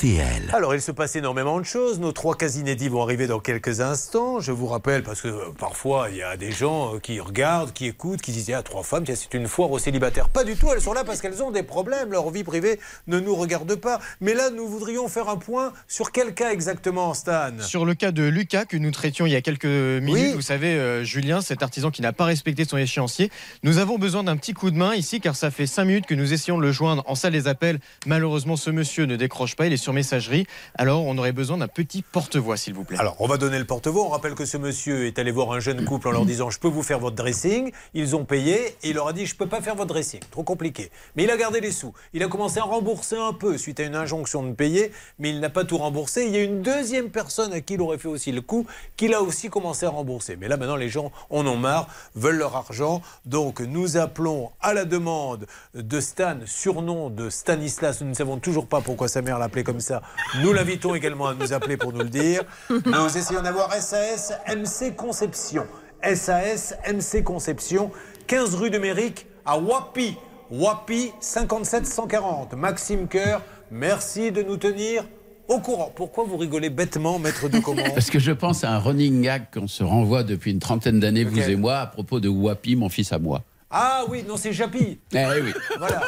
RTL. 0.00 0.50
Alors, 0.54 0.74
il 0.74 0.80
se 0.80 0.92
passe 0.92 1.14
énormément 1.16 1.60
de 1.60 1.64
choses. 1.66 2.00
Nos 2.00 2.12
trois 2.12 2.34
cas 2.34 2.48
inédits 2.48 2.88
vont 2.88 3.02
arriver 3.02 3.26
dans 3.26 3.38
quelques 3.38 3.80
instants. 3.82 4.40
Je 4.40 4.50
vous 4.50 4.66
rappelle, 4.66 5.02
parce 5.02 5.20
que 5.20 5.28
euh, 5.28 5.44
parfois, 5.58 6.08
il 6.10 6.16
y 6.16 6.22
a 6.22 6.38
des 6.38 6.52
gens 6.52 6.94
euh, 6.94 6.98
qui 6.98 7.20
regardent, 7.20 7.72
qui 7.74 7.84
écoutent, 7.86 8.22
qui 8.22 8.32
disent 8.32 8.50
Ah, 8.56 8.62
trois 8.62 8.82
femmes, 8.82 9.04
tiens, 9.04 9.14
c'est 9.14 9.34
une 9.34 9.46
foire 9.46 9.70
aux 9.70 9.78
célibataires. 9.78 10.30
Pas 10.30 10.44
du 10.44 10.56
tout, 10.56 10.68
elles 10.72 10.80
sont 10.80 10.94
là 10.94 11.04
parce 11.04 11.20
qu'elles 11.20 11.42
ont 11.42 11.50
des 11.50 11.62
problèmes. 11.62 12.12
Leur 12.12 12.30
vie 12.30 12.44
privée 12.44 12.80
ne 13.08 13.20
nous 13.20 13.34
regarde 13.34 13.74
pas. 13.74 14.00
Mais 14.22 14.32
là, 14.32 14.48
nous 14.48 14.66
voudrions 14.66 15.06
faire 15.08 15.28
un 15.28 15.36
point 15.36 15.74
sur 15.86 16.12
quel 16.12 16.32
cas 16.32 16.50
exactement, 16.50 17.12
Stan? 17.12 17.50
Sur 17.60 17.84
le 17.84 17.92
cas 17.94 18.10
de 18.10 18.22
Lucas 18.22 18.64
que 18.64 18.78
nous 18.78 18.92
traitions 18.92 19.26
il 19.26 19.32
y 19.32 19.36
a 19.36 19.42
quelques 19.42 19.66
minutes, 19.66 20.12
Oui. 20.12 20.32
vous 20.34 20.40
savez, 20.40 20.68
euh, 20.76 21.04
Julien, 21.04 21.42
cet 21.42 21.62
artisan 21.62 21.90
qui 21.90 22.00
n'a 22.00 22.14
pas 22.14 22.24
respecté 22.24 22.64
son 22.64 22.78
échéancier, 22.78 23.30
nous 23.64 23.76
avons 23.76 23.98
besoin 23.98 24.24
d'un 24.24 24.38
petit 24.38 24.54
coup 24.54 24.70
de 24.70 24.78
main 24.78 24.94
ici 24.94 25.20
car 25.20 25.36
ça 25.36 25.50
fait 25.50 25.66
cinq 25.66 25.84
minutes 25.84 26.06
que 26.06 26.14
nous 26.14 26.32
essayons 26.32 26.56
de 26.56 26.62
le 26.62 26.72
joindre 26.72 27.02
en 27.06 27.14
salle 27.14 27.32
des 27.32 27.48
appels. 27.48 27.80
Malheureusement, 28.06 28.56
ce 28.56 28.70
monsieur 28.70 29.04
ne 29.04 29.16
décroche 29.16 29.30
décroche 29.30 29.56
pas, 29.56 29.66
il 29.66 29.72
est 29.72 29.76
sur 29.76 29.89
messagerie. 29.92 30.46
Alors, 30.76 31.04
on 31.06 31.16
aurait 31.18 31.32
besoin 31.32 31.58
d'un 31.58 31.68
petit 31.68 32.02
porte-voix, 32.02 32.56
s'il 32.56 32.74
vous 32.74 32.84
plaît. 32.84 32.98
Alors, 32.98 33.16
on 33.18 33.26
va 33.26 33.36
donner 33.36 33.58
le 33.58 33.64
porte-voix. 33.64 34.04
On 34.04 34.10
rappelle 34.10 34.34
que 34.34 34.44
ce 34.44 34.56
monsieur 34.56 35.06
est 35.06 35.18
allé 35.18 35.30
voir 35.30 35.52
un 35.52 35.60
jeune 35.60 35.84
couple 35.84 36.08
en 36.08 36.10
leur 36.12 36.24
disant 36.24 36.50
Je 36.50 36.58
peux 36.58 36.68
vous 36.68 36.82
faire 36.82 36.98
votre 36.98 37.16
dressing. 37.16 37.72
Ils 37.94 38.14
ont 38.14 38.24
payé 38.24 38.76
et 38.82 38.90
il 38.90 38.94
leur 38.94 39.08
a 39.08 39.12
dit 39.12 39.26
Je 39.26 39.34
peux 39.34 39.46
pas 39.46 39.60
faire 39.60 39.74
votre 39.74 39.88
dressing. 39.88 40.20
Trop 40.30 40.42
compliqué. 40.42 40.90
Mais 41.16 41.24
il 41.24 41.30
a 41.30 41.36
gardé 41.36 41.60
les 41.60 41.72
sous. 41.72 41.92
Il 42.12 42.22
a 42.22 42.28
commencé 42.28 42.58
à 42.58 42.64
rembourser 42.64 43.16
un 43.16 43.32
peu 43.32 43.58
suite 43.58 43.80
à 43.80 43.84
une 43.84 43.94
injonction 43.94 44.42
de 44.42 44.52
payer, 44.52 44.92
mais 45.18 45.30
il 45.30 45.40
n'a 45.40 45.50
pas 45.50 45.64
tout 45.64 45.78
remboursé. 45.78 46.26
Il 46.26 46.32
y 46.32 46.36
a 46.36 46.42
une 46.42 46.62
deuxième 46.62 47.10
personne 47.10 47.52
à 47.52 47.60
qui 47.60 47.74
il 47.74 47.80
aurait 47.80 47.98
fait 47.98 48.08
aussi 48.08 48.32
le 48.32 48.40
coup, 48.40 48.66
qu'il 48.96 49.14
a 49.14 49.22
aussi 49.22 49.48
commencé 49.48 49.86
à 49.86 49.90
rembourser. 49.90 50.36
Mais 50.36 50.48
là, 50.48 50.56
maintenant, 50.56 50.76
les 50.76 50.88
gens 50.88 51.12
en 51.30 51.46
ont 51.46 51.56
marre, 51.56 51.88
veulent 52.14 52.36
leur 52.36 52.56
argent. 52.56 53.02
Donc, 53.24 53.60
nous 53.60 53.96
appelons 53.96 54.50
à 54.60 54.74
la 54.74 54.84
demande 54.84 55.46
de 55.74 56.00
Stan, 56.00 56.36
surnom 56.46 57.10
de 57.10 57.30
Stanislas. 57.30 58.00
Nous 58.00 58.08
ne 58.08 58.14
savons 58.14 58.38
toujours 58.38 58.66
pas 58.66 58.80
pourquoi 58.80 59.08
sa 59.08 59.22
mère 59.22 59.38
l'appelait 59.38 59.64
comme 59.64 59.79
ça. 59.80 60.02
Nous 60.42 60.52
l'invitons 60.52 60.94
également 60.94 61.28
à 61.28 61.34
nous 61.34 61.52
appeler 61.52 61.76
pour 61.76 61.92
nous 61.92 62.00
le 62.00 62.08
dire. 62.08 62.42
Nous 62.70 63.16
essayons 63.16 63.42
d'avoir 63.42 63.72
SAS 63.72 64.32
MC 64.48 64.94
Conception. 64.96 65.66
SAS 66.02 66.74
MC 66.90 67.22
Conception, 67.22 67.90
15 68.26 68.54
rue 68.54 68.70
de 68.70 68.78
Mérique 68.78 69.26
à 69.44 69.58
Wapi. 69.58 70.16
Wapi 70.50 71.12
57 71.20 71.86
140. 71.86 72.54
Maxime 72.54 73.06
Coeur, 73.08 73.42
merci 73.70 74.32
de 74.32 74.42
nous 74.42 74.56
tenir 74.56 75.04
au 75.48 75.58
courant. 75.58 75.92
Pourquoi 75.94 76.24
vous 76.24 76.36
rigolez 76.36 76.70
bêtement, 76.70 77.18
maître 77.18 77.48
de 77.48 77.58
commande 77.58 77.92
Parce 77.94 78.10
que 78.10 78.18
je 78.18 78.32
pense 78.32 78.64
à 78.64 78.72
un 78.72 78.78
running 78.78 79.22
gag 79.22 79.44
qu'on 79.52 79.68
se 79.68 79.82
renvoie 79.82 80.22
depuis 80.22 80.52
une 80.52 80.58
trentaine 80.60 81.00
d'années, 81.00 81.24
vous 81.24 81.38
et 81.38 81.56
moi, 81.56 81.78
à 81.78 81.86
propos 81.86 82.20
de 82.20 82.28
Wapi, 82.28 82.76
mon 82.76 82.88
fils 82.88 83.12
à 83.12 83.18
moi. 83.18 83.42
Ah 83.70 84.02
oui, 84.08 84.24
non, 84.26 84.36
c'est 84.36 84.52
Japi. 84.52 84.98
Eh 85.12 85.24
oui. 85.42 85.52
Voilà. 85.78 86.02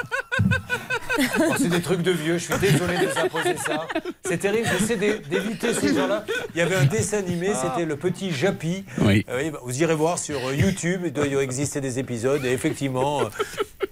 Oh, 1.41 1.53
c'est 1.59 1.69
des 1.69 1.81
trucs 1.83 2.03
de 2.03 2.11
vieux, 2.11 2.39
je 2.39 2.45
suis 2.45 2.59
désolé 2.59 2.97
de 2.99 3.07
vous 3.07 3.19
imposer 3.19 3.57
ça. 3.57 3.87
C'est 4.25 4.39
terrible, 4.39 4.67
j'essaie 4.79 4.97
d'é- 4.97 5.19
d'éviter 5.29 5.75
ces 5.75 5.95
gens-là. 5.95 6.25
Il 6.55 6.59
y 6.59 6.63
avait 6.63 6.77
un 6.77 6.85
dessin 6.85 7.19
animé, 7.19 7.53
c'était 7.55 7.85
le 7.85 7.97
petit 7.97 8.31
Japi. 8.33 8.85
Oui. 8.99 9.25
Euh, 9.29 9.51
vous 9.63 9.83
irez 9.83 9.95
voir 9.95 10.19
sur 10.19 10.39
euh, 10.49 10.55
YouTube, 10.55 11.03
il 11.05 11.13
doit 11.13 11.27
y 11.27 11.35
exister 11.37 11.81
des 11.81 11.99
épisodes. 11.99 12.45
Et 12.45 12.51
effectivement, 12.53 13.23
euh, 13.23 13.25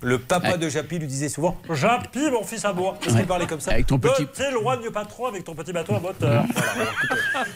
le 0.02 0.18
papa 0.18 0.56
de 0.56 0.68
Japi 0.68 0.98
lui 0.98 1.06
disait 1.06 1.28
souvent 1.28 1.56
Japi, 1.70 2.30
mon 2.30 2.42
fils 2.44 2.64
à 2.64 2.72
moi. 2.72 2.94
Parce 3.00 3.12
qu'il 3.12 3.16
Ouais. 3.22 3.26
parlait 3.26 3.46
comme 3.46 3.60
ça. 3.60 3.72
Avec 3.72 3.86
ton 3.86 3.98
petit- 3.98 4.22
Ne 4.22 4.26
t'éloigne 4.26 4.90
pas 4.90 5.04
trop 5.04 5.26
avec 5.26 5.44
ton 5.44 5.54
petit 5.54 5.72
bateau 5.72 5.94
à 5.94 6.00
moteur. 6.00 6.44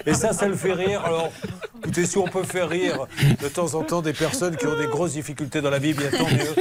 Et 0.07 0.15
ça, 0.15 0.33
ça 0.33 0.47
le 0.47 0.55
fait 0.57 0.73
rire. 0.73 1.03
Alors, 1.05 1.31
écoutez, 1.79 2.07
si 2.07 2.19
on 2.19 2.27
peut 2.27 2.43
faire 2.43 2.69
rire 2.69 3.07
de 3.43 3.49
temps 3.49 3.75
en 3.75 3.83
temps 3.83 4.03
des 4.03 4.13
personnes 4.13 4.57
qui 4.57 4.67
ont 4.67 4.77
des 4.79 4.87
grosses 4.87 5.13
difficultés 5.13 5.61
dans 5.61 5.71
la 5.71 5.79
vie, 5.79 5.93
bien 5.95 6.11
tant 6.11 6.25
mieux. 6.29 6.55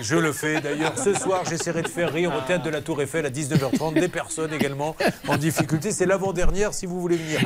Je 0.00 0.16
le 0.16 0.32
fais. 0.32 0.60
D'ailleurs, 0.60 0.98
ce 0.98 1.14
soir, 1.14 1.42
j'essaierai 1.48 1.82
de 1.82 1.88
faire 1.88 2.12
rire 2.12 2.32
au 2.36 2.46
théâtre 2.46 2.64
de 2.64 2.70
la 2.70 2.80
Tour 2.80 3.00
Eiffel 3.02 3.26
à 3.26 3.30
19h30 3.30 3.94
des 3.94 4.08
personnes 4.08 4.52
également 4.52 4.96
en 5.26 5.36
difficulté. 5.36 5.92
C'est 5.92 6.06
l'avant-dernière 6.06 6.72
si 6.74 6.86
vous 6.86 7.00
voulez 7.00 7.16
venir. 7.16 7.40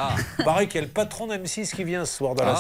Pareil 0.45 0.69
qu'il 0.69 0.77
y 0.81 0.85
a 0.85 0.87
le 0.87 0.93
patron 0.93 1.27
d'M6 1.27 1.75
qui 1.75 1.85
vient 1.85 2.05
ce 2.05 2.17
soir 2.17 2.35
dans 2.35 2.45
la 2.45 2.53
Ah. 2.53 2.57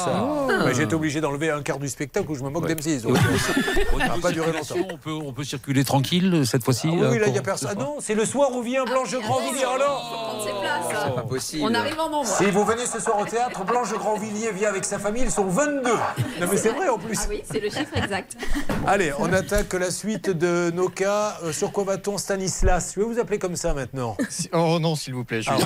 salle. 0.49 0.65
Mais 0.67 0.75
j'ai 0.75 0.83
été 0.85 0.95
obligé 0.95 1.21
d'enlever 1.21 1.51
un 1.51 1.63
quart 1.63 1.79
du 1.79 1.89
spectacle 1.89 2.31
où 2.31 2.35
je 2.35 2.43
me 2.43 2.51
moque 2.51 2.67
d'M6. 2.67 3.03
donc, 3.03 3.13
Au 3.13 3.17
Ça 4.03 4.05
niveau 4.05 4.15
va 4.17 4.21
pas 4.21 4.33
durer 4.33 4.47
circulation, 4.47 4.77
longtemps. 4.77 4.89
on 4.95 4.99
peut, 4.99 5.12
on 5.13 5.33
peut 5.33 5.45
circuler 5.45 5.85
tranquille 5.85 6.43
cette 6.47 6.65
fois-ci 6.65 6.89
Ah 6.91 6.95
oui, 6.95 7.17
euh, 7.17 7.19
là, 7.21 7.27
il 7.27 7.33
n'y 7.33 7.39
a 7.39 7.43
personne. 7.43 7.71
Ah 7.73 7.75
non, 7.75 7.97
c'est 8.01 8.15
le 8.15 8.25
soir 8.25 8.51
où 8.53 8.63
vient 8.63 8.85
Blanche 8.85 9.13
Grandvilliers. 9.15 9.65
Alors 9.65 10.01
Prendre 10.01 10.45
ses 10.45 10.51
places. 10.61 11.03
C'est 11.07 11.15
pas 11.15 11.23
possible. 11.23 11.63
On 11.65 11.75
arrive 11.75 11.99
en 12.01 12.09
moment. 12.11 12.25
Si 12.25 12.45
vous 12.51 12.65
venez 12.65 12.87
ce 12.87 13.01
soir 13.01 13.19
au 13.21 13.25
théâtre, 13.27 13.65
Blanche 13.65 13.93
Grandvilliers 13.93 14.53
vient 14.53 14.69
avec 14.71 14.85
sa 14.85 14.99
famille, 14.99 15.23
ils 15.25 15.31
sont 15.31 15.45
22. 15.47 15.91
Non 15.91 16.47
mais 16.51 16.57
c'est 16.57 16.71
vrai 16.71 16.89
en 16.89 16.99
plus. 16.99 17.19
Ah 17.23 17.27
oui, 17.29 17.43
c'est 17.51 17.61
le 17.61 17.69
chiffre 17.71 17.97
exact. 17.97 18.37
Allez, 18.87 19.13
on 19.19 19.33
attaque 19.33 19.73
la 19.75 19.91
suite 19.91 20.31
de 20.31 20.71
nos 20.75 20.89
cas. 20.89 21.39
Euh, 21.45 21.53
sur 21.53 21.73
quoi 21.73 21.85
va-t-on 21.85 22.19
Stanislas? 22.19 22.93
Je 22.95 23.01
vais 23.01 23.07
vous 23.07 23.19
appeler 23.19 23.39
comme 23.39 23.57
ça 23.57 23.75
maintenant. 23.75 24.17
Si- 24.29 24.49
Oh 24.53 24.79
non, 24.81 24.97
s'il 24.97 25.15
vous 25.15 25.25
plaît, 25.25 25.43
Julien. 25.43 25.59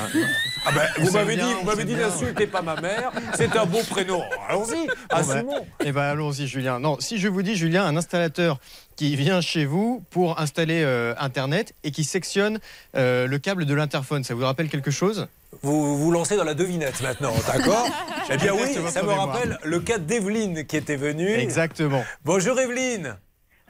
Ah 0.66 0.70
ben, 0.74 0.82
vous 1.04 1.12
m'avez 1.12 1.36
dit, 1.36 1.42
vous 1.60 1.66
m'avez 1.66 1.84
dit 1.84 1.94
n'insultez 1.94 2.46
pas 2.46 2.62
ma 2.62 2.80
mère. 2.80 3.10
C'est 3.34 3.54
un 3.56 3.66
beau 3.66 3.80
prénom. 3.88 4.22
Allons-y, 4.48 4.86
Bon, 4.86 4.92
bah, 5.10 5.16
assumons. 5.16 5.66
eh 5.84 5.92
ben, 5.92 6.02
allons-y, 6.02 6.46
Julien. 6.46 6.78
Non, 6.78 6.96
si 7.00 7.18
je 7.18 7.28
vous 7.28 7.42
dis, 7.42 7.56
Julien, 7.56 7.84
un 7.84 7.96
installateur 7.96 8.58
qui 8.96 9.14
vient 9.16 9.40
chez 9.40 9.64
vous 9.66 10.02
pour 10.10 10.40
installer 10.40 10.82
euh, 10.82 11.14
Internet 11.18 11.74
et 11.84 11.90
qui 11.90 12.02
sectionne 12.04 12.58
euh, 12.96 13.26
le 13.26 13.38
câble 13.38 13.66
de 13.66 13.74
l'interphone, 13.74 14.24
ça 14.24 14.34
vous 14.34 14.44
rappelle 14.44 14.68
quelque 14.68 14.90
chose? 14.90 15.28
Vous 15.62 15.96
vous 15.98 16.10
lancez 16.10 16.36
dans 16.36 16.44
la 16.44 16.54
devinette 16.54 17.00
maintenant, 17.02 17.32
d'accord? 17.46 17.86
Eh 18.30 18.36
bien 18.38 18.52
oui, 18.54 18.74
ça 18.90 19.02
me 19.02 19.08
mémoire. 19.08 19.28
rappelle 19.28 19.56
le 19.62 19.78
cas 19.78 19.98
d'Evelyne 19.98 20.66
qui 20.66 20.76
était 20.76 20.96
venue. 20.96 21.30
Exactement. 21.30 22.02
Bonjour 22.24 22.58
Evelyne. 22.58 23.16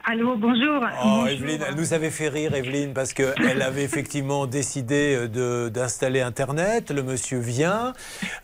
Allô, 0.03 0.35
bonjour. 0.37 0.81
Oh, 0.81 1.03
Bonjour. 1.03 1.27
Evelyne, 1.27 1.61
elle 1.67 1.75
nous 1.75 1.93
avait 1.93 2.09
fait 2.09 2.29
rire, 2.29 2.55
Evelyne, 2.55 2.93
parce 2.93 3.13
qu'elle 3.13 3.61
avait 3.61 3.83
effectivement 3.83 4.47
décidé 4.47 5.15
euh, 5.15 5.27
de- 5.27 5.69
d'installer 5.69 6.21
Internet. 6.21 6.89
Le 6.91 7.03
monsieur 7.03 7.39
vient, 7.39 7.93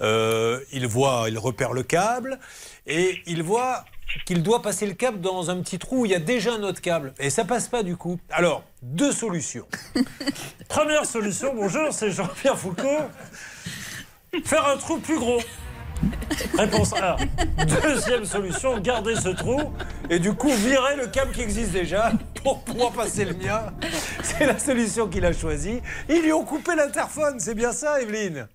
euh, 0.02 0.60
il 0.72 0.86
voit, 0.86 1.26
il 1.30 1.38
repère 1.40 1.74
le 1.74 1.82
câble, 1.84 2.38
et 2.86 3.22
il 3.26 3.42
voit 3.42 3.86
qu'il 4.26 4.44
doit 4.44 4.62
passer 4.62 4.86
le 4.86 4.94
câble 4.94 5.22
dans 5.22 5.50
un 5.50 5.62
petit 5.62 5.80
trou 5.80 6.02
où 6.02 6.06
il 6.06 6.12
y 6.12 6.16
a 6.16 6.20
déjà 6.20 6.54
un 6.54 6.64
autre 6.64 6.82
câble. 6.82 7.14
Et 7.20 7.30
ça 7.30 7.46
passe 7.46 7.68
pas 7.68 7.84
du 7.84 7.98
coup. 7.98 8.20
Alors, 8.30 8.64
deux 8.82 9.12
solutions. 9.12 9.68
Première 10.68 11.06
solution, 11.06 11.54
bonjour, 11.56 11.92
c'est 11.92 12.12
Jean-Pierre 12.12 12.58
Foucault. 12.58 13.10
Faire 14.44 14.68
un 14.68 14.78
trou 14.78 14.98
plus 14.98 15.20
gros. 15.20 15.40
Réponse 16.58 16.94
A. 16.94 17.18
Deuxième 17.84 18.26
solution, 18.26 18.80
garder 18.80 19.16
ce 19.16 19.30
trou 19.30 19.60
et 20.10 20.20
du 20.20 20.34
coup 20.34 20.52
virer 20.52 20.96
le 20.98 21.08
câble 21.08 21.32
qui 21.32 21.42
existe 21.42 21.72
déjà 21.72 22.12
pour 22.44 22.64
pouvoir 22.64 22.92
passer 22.92 23.26
le 23.26 23.34
mien. 23.34 23.74
C'est 24.22 24.46
la 24.46 24.60
solution 24.60 25.08
qu'il 25.08 25.26
a 25.26 25.34
choisie. 25.34 25.82
Ils 26.10 26.22
lui 26.22 26.34
ont 26.34 26.44
coupé 26.44 26.76
l'interphone, 26.76 27.40
c'est 27.40 27.56
bien 27.56 27.72
ça, 27.72 28.02
Evelyne? 28.02 28.48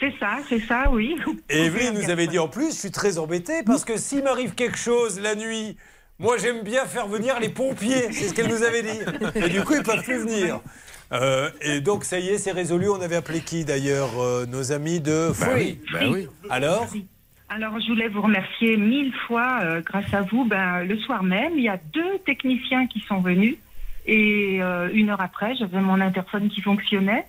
C'est 0.00 0.12
ça, 0.20 0.38
c'est 0.48 0.60
ça, 0.60 0.90
oui. 0.90 1.16
Et 1.48 1.64
Evelyne 1.64 1.94
nous 1.94 2.10
avait 2.10 2.26
dit 2.26 2.38
en 2.38 2.48
plus, 2.48 2.70
je 2.72 2.76
suis 2.80 2.90
très 2.90 3.18
embêté 3.18 3.62
parce 3.64 3.84
que 3.84 3.96
s'il 3.96 4.22
m'arrive 4.24 4.54
quelque 4.54 4.76
chose 4.78 5.18
la 5.20 5.34
nuit, 5.34 5.76
moi 6.18 6.36
j'aime 6.38 6.62
bien 6.62 6.84
faire 6.84 7.06
venir 7.06 7.40
les 7.40 7.48
pompiers, 7.48 8.12
c'est 8.12 8.28
ce 8.28 8.34
qu'elle 8.34 8.48
nous 8.48 8.62
avait 8.62 8.82
dit. 8.82 8.98
Et 9.36 9.48
du 9.48 9.62
coup, 9.62 9.74
ils 9.74 9.82
peuvent 9.82 10.02
plus 10.02 10.18
venir. 10.18 10.60
Euh, 11.12 11.50
et 11.62 11.80
donc 11.80 12.04
ça 12.04 12.18
y 12.18 12.28
est, 12.28 12.38
c'est 12.38 12.52
résolu. 12.52 12.88
On 12.90 13.00
avait 13.00 13.16
appelé 13.16 13.40
qui 13.40 13.64
d'ailleurs 13.64 14.10
Euh, 14.18 14.44
Nos 14.46 14.72
amis 14.72 15.00
de 15.00 15.30
Free. 15.32 15.78
bah 15.92 16.00
oui. 16.10 16.28
Alors 16.50 16.86
Alors, 17.48 17.78
je 17.80 17.86
voulais 17.86 18.08
vous 18.08 18.20
remercier 18.22 18.76
mille 18.76 19.14
fois. 19.26 19.60
euh, 19.62 19.80
grâce 19.80 20.12
à 20.12 20.22
vous, 20.22 20.44
ben, 20.44 20.82
le 20.82 20.98
soir 20.98 21.22
même, 21.22 21.52
il 21.56 21.62
y 21.62 21.68
a 21.68 21.78
deux 21.94 22.18
techniciens 22.26 22.86
qui 22.88 23.00
sont 23.08 23.20
venus. 23.20 23.56
Et 24.06 24.58
euh, 24.62 24.88
une 24.92 25.10
heure 25.10 25.20
après, 25.20 25.54
j'avais 25.56 25.80
mon 25.80 26.00
interphone 26.00 26.48
qui 26.48 26.60
fonctionnait. 26.60 27.24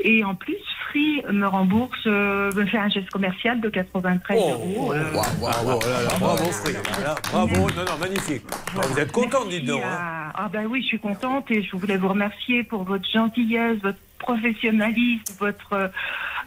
Et 0.00 0.22
en 0.24 0.34
plus, 0.34 0.56
Free 0.88 1.22
me 1.30 1.46
rembourse, 1.46 1.98
euh, 2.06 2.52
me 2.54 2.64
fait 2.66 2.78
un 2.78 2.88
geste 2.88 3.10
commercial 3.10 3.60
de 3.60 3.68
93 3.68 4.38
euros. 4.52 4.92
euh, 4.92 5.10
Bravo, 5.12 5.80
oh 5.82 5.88
là 5.88 6.02
là, 6.04 6.10
bravo 6.20 6.44
Free. 6.52 6.74
Voilà, 6.94 7.14
bravo, 7.32 7.54
non, 7.70 7.84
non, 7.84 7.98
magnifique. 8.00 8.42
Vous 8.74 8.98
êtes 8.98 9.12
contente, 9.12 9.48
dites 9.48 9.64
donc. 9.66 9.82
hein. 9.82 9.98
Ah, 10.00 10.32
ah 10.44 10.48
ben 10.52 10.66
oui, 10.66 10.82
je 10.82 10.86
suis 10.86 10.98
contente 11.00 11.50
et 11.50 11.62
je 11.62 11.76
voulais 11.76 11.96
vous 11.96 12.08
remercier 12.08 12.62
pour 12.62 12.84
votre 12.84 13.08
gentillesse, 13.10 13.78
votre 13.82 13.98
professionnalisme, 14.18 15.34
votre 15.38 15.72
euh, 15.74 15.88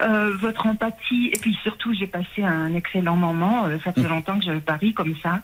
euh, 0.02 0.36
votre 0.40 0.66
empathie 0.66 1.30
et 1.34 1.38
puis 1.38 1.58
surtout 1.62 1.94
j'ai 1.94 2.08
passé 2.08 2.44
un 2.44 2.74
excellent 2.74 3.16
moment. 3.16 3.66
Euh, 3.66 3.78
ça 3.84 3.92
fait 3.94 4.02
longtemps 4.08 4.40
que 4.40 4.46
je 4.46 4.54
parie 4.60 4.94
comme 4.94 5.16
ça. 5.22 5.40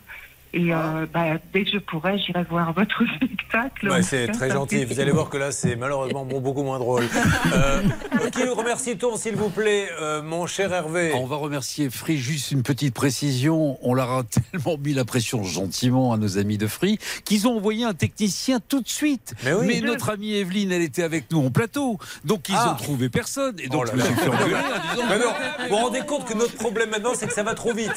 Et 0.54 0.72
euh, 0.72 1.06
bah, 1.12 1.34
dès 1.52 1.64
que 1.64 1.70
je 1.72 1.78
pourrai, 1.78 2.18
j'irai 2.18 2.42
voir 2.44 2.72
votre 2.72 3.02
spectacle. 3.16 3.88
Ouais, 3.90 4.02
c'est 4.02 4.28
très 4.28 4.50
gentil. 4.50 4.84
Vous 4.86 4.98
allez 5.00 5.10
voir 5.10 5.28
que 5.28 5.36
là, 5.36 5.52
c'est 5.52 5.76
malheureusement 5.76 6.24
bon, 6.24 6.40
beaucoup 6.40 6.62
moins 6.62 6.78
drôle. 6.78 7.04
Euh, 7.52 7.82
qui 8.30 8.44
nous 8.44 8.54
remercie-t-on, 8.54 9.16
s'il 9.16 9.36
vous 9.36 9.48
plaît, 9.48 9.88
euh, 10.00 10.22
mon 10.22 10.46
cher 10.46 10.72
Hervé 10.72 11.12
On 11.14 11.24
va 11.26 11.36
remercier 11.36 11.88
Free. 11.88 12.18
Juste 12.18 12.50
une 12.50 12.62
petite 12.62 12.92
précision. 12.94 13.78
On 13.82 13.94
leur 13.94 14.10
a 14.10 14.22
tellement 14.52 14.76
mis 14.78 14.92
la 14.92 15.04
pression 15.04 15.42
gentiment 15.44 16.12
à 16.12 16.16
nos 16.16 16.36
amis 16.38 16.58
de 16.58 16.66
Free 16.66 16.98
qu'ils 17.24 17.46
ont 17.48 17.56
envoyé 17.56 17.84
un 17.84 17.94
technicien 17.94 18.58
tout 18.60 18.80
de 18.82 18.88
suite. 18.88 19.34
Mais 19.44 19.52
oui. 19.54 19.82
notre 19.82 20.10
amie 20.10 20.34
Evelyne, 20.34 20.72
elle 20.72 20.82
était 20.82 21.02
avec 21.04 21.30
nous 21.30 21.44
en 21.44 21.50
plateau. 21.50 21.98
Donc 22.24 22.48
ils 22.48 22.54
Ah. 22.56 22.72
ont 22.72 22.82
trouvé 22.82 23.08
personne. 23.08 23.56
Et 23.60 23.68
donc 23.68 23.82
Oh 23.82 23.84
là 23.84 23.92
je 23.92 23.96
me 23.96 24.02
là. 24.02 24.04
suis 24.06 24.14
fait 24.14 24.28
engueuler 24.28 24.54
en 24.54 24.94
disant. 24.94 25.06
Mais 25.08 25.18
non, 25.18 25.32
vous 25.60 25.68
vous 25.68 25.76
rendez 25.76 26.00
compte 26.00 26.24
que 26.26 26.34
notre 26.34 26.54
problème 26.56 26.90
maintenant, 26.90 27.12
c'est 27.14 27.26
que 27.26 27.34
ça 27.34 27.42
va 27.44 27.54
trop 27.54 27.72
vite. 27.72 27.92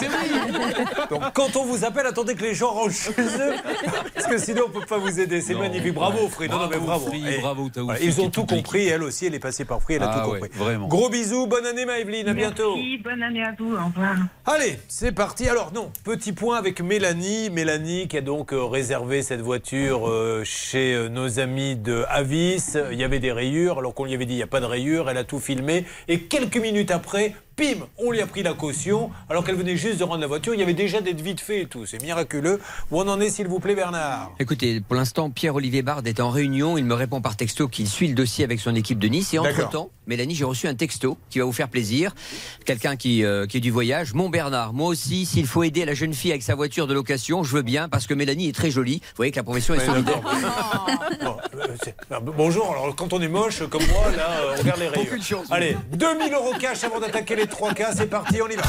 Donc 1.09 1.23
quand 1.33 1.55
on 1.55 1.65
vous 1.65 1.83
appelle, 1.85 2.05
attendez 2.05 2.35
que 2.35 2.40
les 2.41 2.53
gens 2.53 2.71
rentrent 2.71 2.93
chez 2.93 3.11
eux. 3.11 3.53
Parce 4.13 4.27
que 4.27 4.37
sinon, 4.37 4.63
on 4.65 4.69
ne 4.69 4.73
peut 4.81 4.85
pas 4.87 4.97
vous 4.97 5.19
aider. 5.19 5.41
C'est 5.41 5.55
magnifique. 5.55 5.93
Bravo, 5.93 6.27
Free. 6.27 6.49
Non, 6.49 6.57
non, 6.57 6.63
mais 6.69 6.77
Bravo, 6.77 6.85
bravo. 6.85 7.05
Free, 7.07 7.33
Et 7.35 7.37
bravo, 7.39 7.69
t'as 7.73 7.81
voilà, 7.81 7.99
oufé, 7.99 8.07
Ils 8.07 8.21
ont 8.21 8.29
tout 8.29 8.45
compris. 8.45 8.87
Elle 8.87 9.03
aussi, 9.03 9.25
elle 9.25 9.35
est 9.35 9.39
passée 9.39 9.65
par 9.65 9.81
Free. 9.81 9.95
Elle 9.95 10.03
a 10.03 10.11
Ah 10.11 10.23
tout 10.25 10.31
ouais, 10.31 10.39
compris. 10.39 10.57
vraiment. 10.57 10.87
Gros 10.87 11.09
bisous. 11.09 11.47
Bonne 11.47 11.65
année, 11.65 11.85
ma 11.85 11.99
Evelyne. 11.99 12.27
À 12.27 12.33
bientôt. 12.33 12.75
Merci, 12.75 12.97
bonne 12.97 13.23
année 13.23 13.43
à 13.43 13.53
vous. 13.57 13.73
Au 13.73 13.85
revoir. 13.85 14.15
Allez, 14.45 14.79
c'est 14.87 15.11
parti. 15.11 15.47
Alors 15.47 15.71
non, 15.73 15.91
petit 16.03 16.33
point 16.33 16.57
avec 16.57 16.81
Mélanie. 16.81 17.49
Mélanie 17.49 18.07
qui 18.07 18.17
a 18.17 18.21
donc 18.21 18.53
euh, 18.53 18.63
réservé 18.65 19.21
cette 19.21 19.41
voiture 19.41 20.09
euh, 20.09 20.43
chez 20.43 20.93
euh, 20.93 21.07
nos 21.09 21.39
amis 21.39 21.75
de 21.75 22.03
Avis. 22.09 22.61
Il 22.91 22.97
y 22.99 23.03
avait 23.03 23.19
des 23.19 23.31
rayures, 23.31 23.79
alors 23.79 23.93
qu'on 23.93 24.05
lui 24.05 24.13
avait 24.13 24.25
dit 24.25 24.33
il 24.33 24.37
n'y 24.37 24.43
a 24.43 24.47
pas 24.47 24.59
de 24.61 24.65
rayures. 24.65 25.09
Elle 25.09 25.17
a 25.17 25.23
tout 25.23 25.39
filmé. 25.39 25.85
Et 26.07 26.21
quelques 26.21 26.57
minutes 26.57 26.91
après, 26.91 27.33
pim, 27.61 27.85
on 27.99 28.11
lui 28.11 28.21
a 28.21 28.27
pris 28.27 28.41
la 28.41 28.53
caution, 28.53 29.11
alors 29.29 29.43
qu'elle 29.43 29.55
venait 29.55 29.77
juste 29.77 29.99
de 29.99 30.03
rendre 30.03 30.21
la 30.21 30.27
voiture. 30.27 30.53
Il 30.55 30.59
y 30.59 30.63
avait 30.63 30.73
déjà 30.73 30.99
des 30.99 31.13
vite 31.13 31.39
fait 31.39 31.61
et 31.61 31.65
tout. 31.65 31.85
C'est 31.85 32.01
miraculeux. 32.01 32.59
Où 32.89 32.99
on 32.99 33.07
en 33.07 33.19
est, 33.21 33.29
s'il 33.29 33.47
vous 33.47 33.59
plaît, 33.59 33.75
Bernard 33.75 34.31
Écoutez, 34.39 34.81
pour 34.81 34.95
l'instant, 34.95 35.29
Pierre-Olivier 35.29 35.83
Bard 35.83 36.01
est 36.05 36.19
en 36.19 36.31
réunion. 36.31 36.77
Il 36.77 36.85
me 36.85 36.95
répond 36.95 37.21
par 37.21 37.35
texto 37.35 37.67
qu'il 37.67 37.87
suit 37.87 38.07
le 38.07 38.15
dossier 38.15 38.43
avec 38.43 38.59
son 38.59 38.73
équipe 38.75 38.97
de 38.97 39.07
Nice. 39.07 39.33
Et 39.33 39.39
entre-temps, 39.39 39.91
Mélanie, 40.07 40.33
j'ai 40.33 40.45
reçu 40.45 40.67
un 40.67 40.73
texto 40.73 41.17
qui 41.29 41.39
va 41.39 41.45
vous 41.45 41.51
faire 41.51 41.69
plaisir. 41.69 42.15
Quelqu'un 42.65 42.95
qui, 42.95 43.23
euh, 43.23 43.45
qui 43.45 43.57
est 43.57 43.61
du 43.61 43.71
voyage. 43.71 44.13
Mon 44.15 44.29
Bernard, 44.29 44.73
moi 44.73 44.87
aussi, 44.87 45.27
s'il 45.27 45.45
faut 45.45 45.63
aider 45.63 45.85
la 45.85 45.93
jeune 45.93 46.13
fille 46.13 46.31
avec 46.31 46.43
sa 46.43 46.55
voiture 46.55 46.87
de 46.87 46.93
location, 46.93 47.43
je 47.43 47.55
veux 47.55 47.61
bien 47.61 47.87
parce 47.87 48.07
que 48.07 48.15
Mélanie 48.15 48.49
est 48.49 48.55
très 48.55 48.71
jolie. 48.71 49.01
Vous 49.01 49.17
voyez 49.17 49.31
que 49.31 49.37
la 49.37 49.43
profession 49.43 49.75
est 49.75 49.85
solidaire. 49.85 50.21
Ah, 52.13 52.19
Bonjour, 52.19 52.69
alors 52.71 52.93
quand 52.93 53.13
on 53.13 53.21
est 53.21 53.29
moche 53.29 53.63
comme 53.69 53.83
moi, 53.87 54.11
là, 54.17 54.41
euh, 54.41 54.53
on 54.53 54.59
regarde 54.59 54.79
les 54.81 54.89
rayons. 54.89 55.43
Allez, 55.49 55.77
2000 55.93 56.33
euros 56.33 56.53
cash 56.59 56.83
avant 56.83 56.99
d'attaquer 56.99 57.37
les 57.37 57.47
3 57.47 57.73
cas, 57.73 57.93
c'est 57.95 58.07
parti, 58.07 58.41
on 58.41 58.49
y 58.49 58.55
va. 58.57 58.63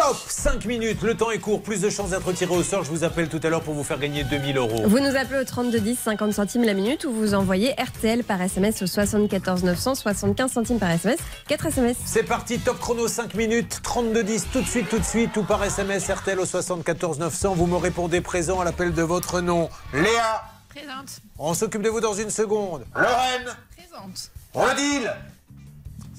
Top 0.00 0.16
5 0.16 0.64
minutes, 0.64 1.02
le 1.02 1.14
temps 1.14 1.30
est 1.30 1.40
court, 1.40 1.60
plus 1.60 1.82
de 1.82 1.90
chances 1.90 2.08
d'être 2.10 2.32
tiré 2.32 2.56
au 2.56 2.62
sort. 2.62 2.84
Je 2.84 2.90
vous 2.90 3.04
appelle 3.04 3.28
tout 3.28 3.38
à 3.42 3.50
l'heure 3.50 3.60
pour 3.60 3.74
vous 3.74 3.84
faire 3.84 3.98
gagner 3.98 4.24
2000 4.24 4.56
euros. 4.56 4.82
Vous 4.86 4.98
nous 4.98 5.14
appelez 5.14 5.40
au 5.40 5.44
3210, 5.44 5.98
50 5.98 6.32
centimes 6.32 6.64
la 6.64 6.72
minute, 6.72 7.04
ou 7.04 7.12
vous 7.12 7.34
envoyez 7.34 7.72
RTL 7.72 8.24
par 8.24 8.40
SMS 8.40 8.80
au 8.80 8.86
74 8.86 9.62
900, 9.62 9.96
75 9.96 10.52
centimes 10.52 10.78
par 10.78 10.90
SMS, 10.90 11.18
4 11.48 11.66
SMS. 11.66 11.98
C'est 12.06 12.22
parti, 12.22 12.58
top 12.58 12.78
chrono 12.78 13.08
5 13.08 13.34
minutes, 13.34 13.82
32-10, 13.84 14.44
tout 14.50 14.62
de 14.62 14.66
suite, 14.66 14.88
tout 14.88 14.98
de 14.98 15.04
suite, 15.04 15.36
ou 15.36 15.42
par 15.42 15.62
SMS 15.62 16.08
RTL 16.08 16.40
au 16.40 16.46
74 16.46 17.18
900. 17.18 17.54
Vous 17.54 17.66
me 17.66 17.76
répondez 17.76 18.22
présent 18.22 18.58
à 18.58 18.64
l'appel 18.64 18.94
de 18.94 19.02
votre 19.02 19.42
nom. 19.42 19.68
Léa, 19.92 20.44
Présente. 20.70 21.20
on 21.38 21.52
s'occupe 21.52 21.82
de 21.82 21.90
vous 21.90 22.00
dans 22.00 22.14
une 22.14 22.30
seconde. 22.30 22.86
Lorraine, 22.94 23.54
Présente. 23.76 24.30
Odile, 24.54 25.12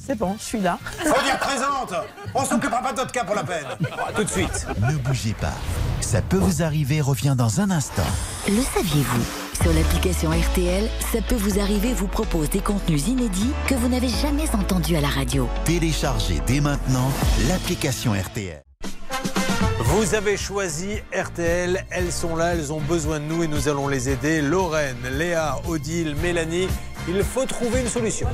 C'est 0.06 0.18
bon, 0.18 0.36
je 0.40 0.44
suis 0.44 0.60
là. 0.62 0.80
faut 0.84 1.24
dire 1.24 1.38
présente. 1.40 1.94
On 2.34 2.44
s'occupera 2.44 2.82
pas 2.82 2.92
de 2.92 2.98
notre 2.98 3.12
cas 3.12 3.24
pour 3.24 3.36
la 3.36 3.44
peine. 3.44 3.66
Tout 4.16 4.24
de 4.24 4.30
suite. 4.30 4.68
Ne 4.90 4.98
bougez 4.98 5.34
pas. 5.34 5.54
Ça 6.02 6.22
peut 6.22 6.38
vous 6.38 6.64
arriver 6.64 7.02
revient 7.02 7.36
dans 7.38 7.62
un 7.62 7.70
instant. 7.70 8.02
Le 8.48 8.62
saviez-vous? 8.74 9.26
Sur 9.62 9.72
l'application 9.74 10.32
RTL, 10.32 10.90
ça 11.12 11.20
peut 11.22 11.36
vous 11.36 11.60
arriver 11.60 11.94
vous 11.94 12.08
propose 12.08 12.50
des 12.50 12.62
contenus 12.62 13.08
inédits 13.08 13.52
que 13.68 13.76
vous 13.76 13.90
n'avez 13.90 14.10
jamais 14.10 14.50
entendus 14.56 14.96
à 14.96 15.02
la 15.02 15.10
radio. 15.10 15.48
Téléchargez 15.66 16.42
dès 16.48 16.62
maintenant 16.62 17.12
l'application 17.48 18.14
RTL. 18.14 18.64
Vous 19.94 20.16
avez 20.16 20.38
choisi 20.38 21.00
RTL, 21.14 21.86
elles 21.92 22.14
sont 22.14 22.38
là, 22.38 22.54
elles 22.54 22.72
ont 22.72 22.80
besoin 22.80 23.20
de 23.20 23.26
nous 23.26 23.44
et 23.44 23.48
nous 23.50 23.68
allons 23.68 23.90
les 23.90 24.08
aider. 24.08 24.42
Lorraine, 24.42 24.96
Léa, 25.18 25.60
Odile, 25.68 26.16
Mélanie, 26.16 26.70
il 27.10 27.22
faut 27.24 27.44
trouver 27.44 27.82
une 27.82 27.90
solution. 27.90 28.30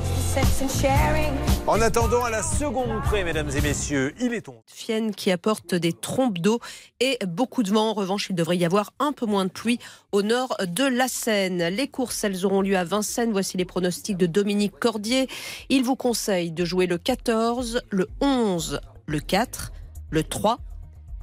En 1.66 1.80
attendant, 1.80 2.22
à 2.22 2.30
la 2.30 2.44
seconde 2.44 3.02
près, 3.02 3.24
mesdames 3.24 3.50
et 3.56 3.60
messieurs, 3.60 4.14
il 4.20 4.34
est 4.34 4.42
ton. 4.42 4.62
Fienne 4.66 5.12
qui 5.12 5.32
apporte 5.32 5.74
des 5.74 5.92
trompes 5.92 6.38
d'eau 6.38 6.60
et 7.00 7.18
beaucoup 7.26 7.64
de 7.64 7.72
vent. 7.72 7.90
En 7.90 7.94
revanche, 7.94 8.30
il 8.30 8.36
devrait 8.36 8.56
y 8.56 8.64
avoir 8.64 8.92
un 9.00 9.10
peu 9.10 9.26
moins 9.26 9.44
de 9.44 9.50
pluie 9.50 9.80
au 10.12 10.22
nord 10.22 10.56
de 10.64 10.84
la 10.84 11.08
Seine. 11.08 11.64
Les 11.64 11.88
courses, 11.88 12.22
elles 12.22 12.46
auront 12.46 12.62
lieu 12.62 12.76
à 12.76 12.84
Vincennes. 12.84 13.32
Voici 13.32 13.56
les 13.56 13.64
pronostics 13.64 14.16
de 14.16 14.26
Dominique 14.26 14.78
Cordier. 14.78 15.26
Il 15.70 15.82
vous 15.82 15.96
conseille 15.96 16.52
de 16.52 16.64
jouer 16.64 16.86
le 16.86 16.98
14, 16.98 17.82
le 17.90 18.06
11, 18.20 18.80
le 19.06 19.18
4, 19.18 19.72
le 20.10 20.22
3, 20.22 20.60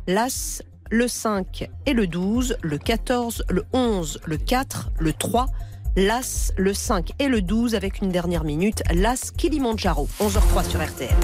l'As, 0.07 0.61
le 0.91 1.07
5 1.07 1.69
et 1.85 1.93
le 1.93 2.07
12, 2.07 2.57
le 2.61 2.77
14, 2.77 3.43
le 3.49 3.63
11, 3.73 4.19
le 4.25 4.37
4, 4.37 4.91
le 4.99 5.13
3, 5.13 5.47
l'As, 5.95 6.53
le 6.57 6.73
5 6.73 7.11
et 7.19 7.27
le 7.27 7.41
12 7.41 7.75
avec 7.75 8.01
une 8.01 8.09
dernière 8.09 8.43
minute, 8.43 8.83
l'As 8.93 9.31
Kilimanjaro, 9.35 10.07
11h03 10.19 10.69
sur 10.69 10.83
RTL. 10.83 11.15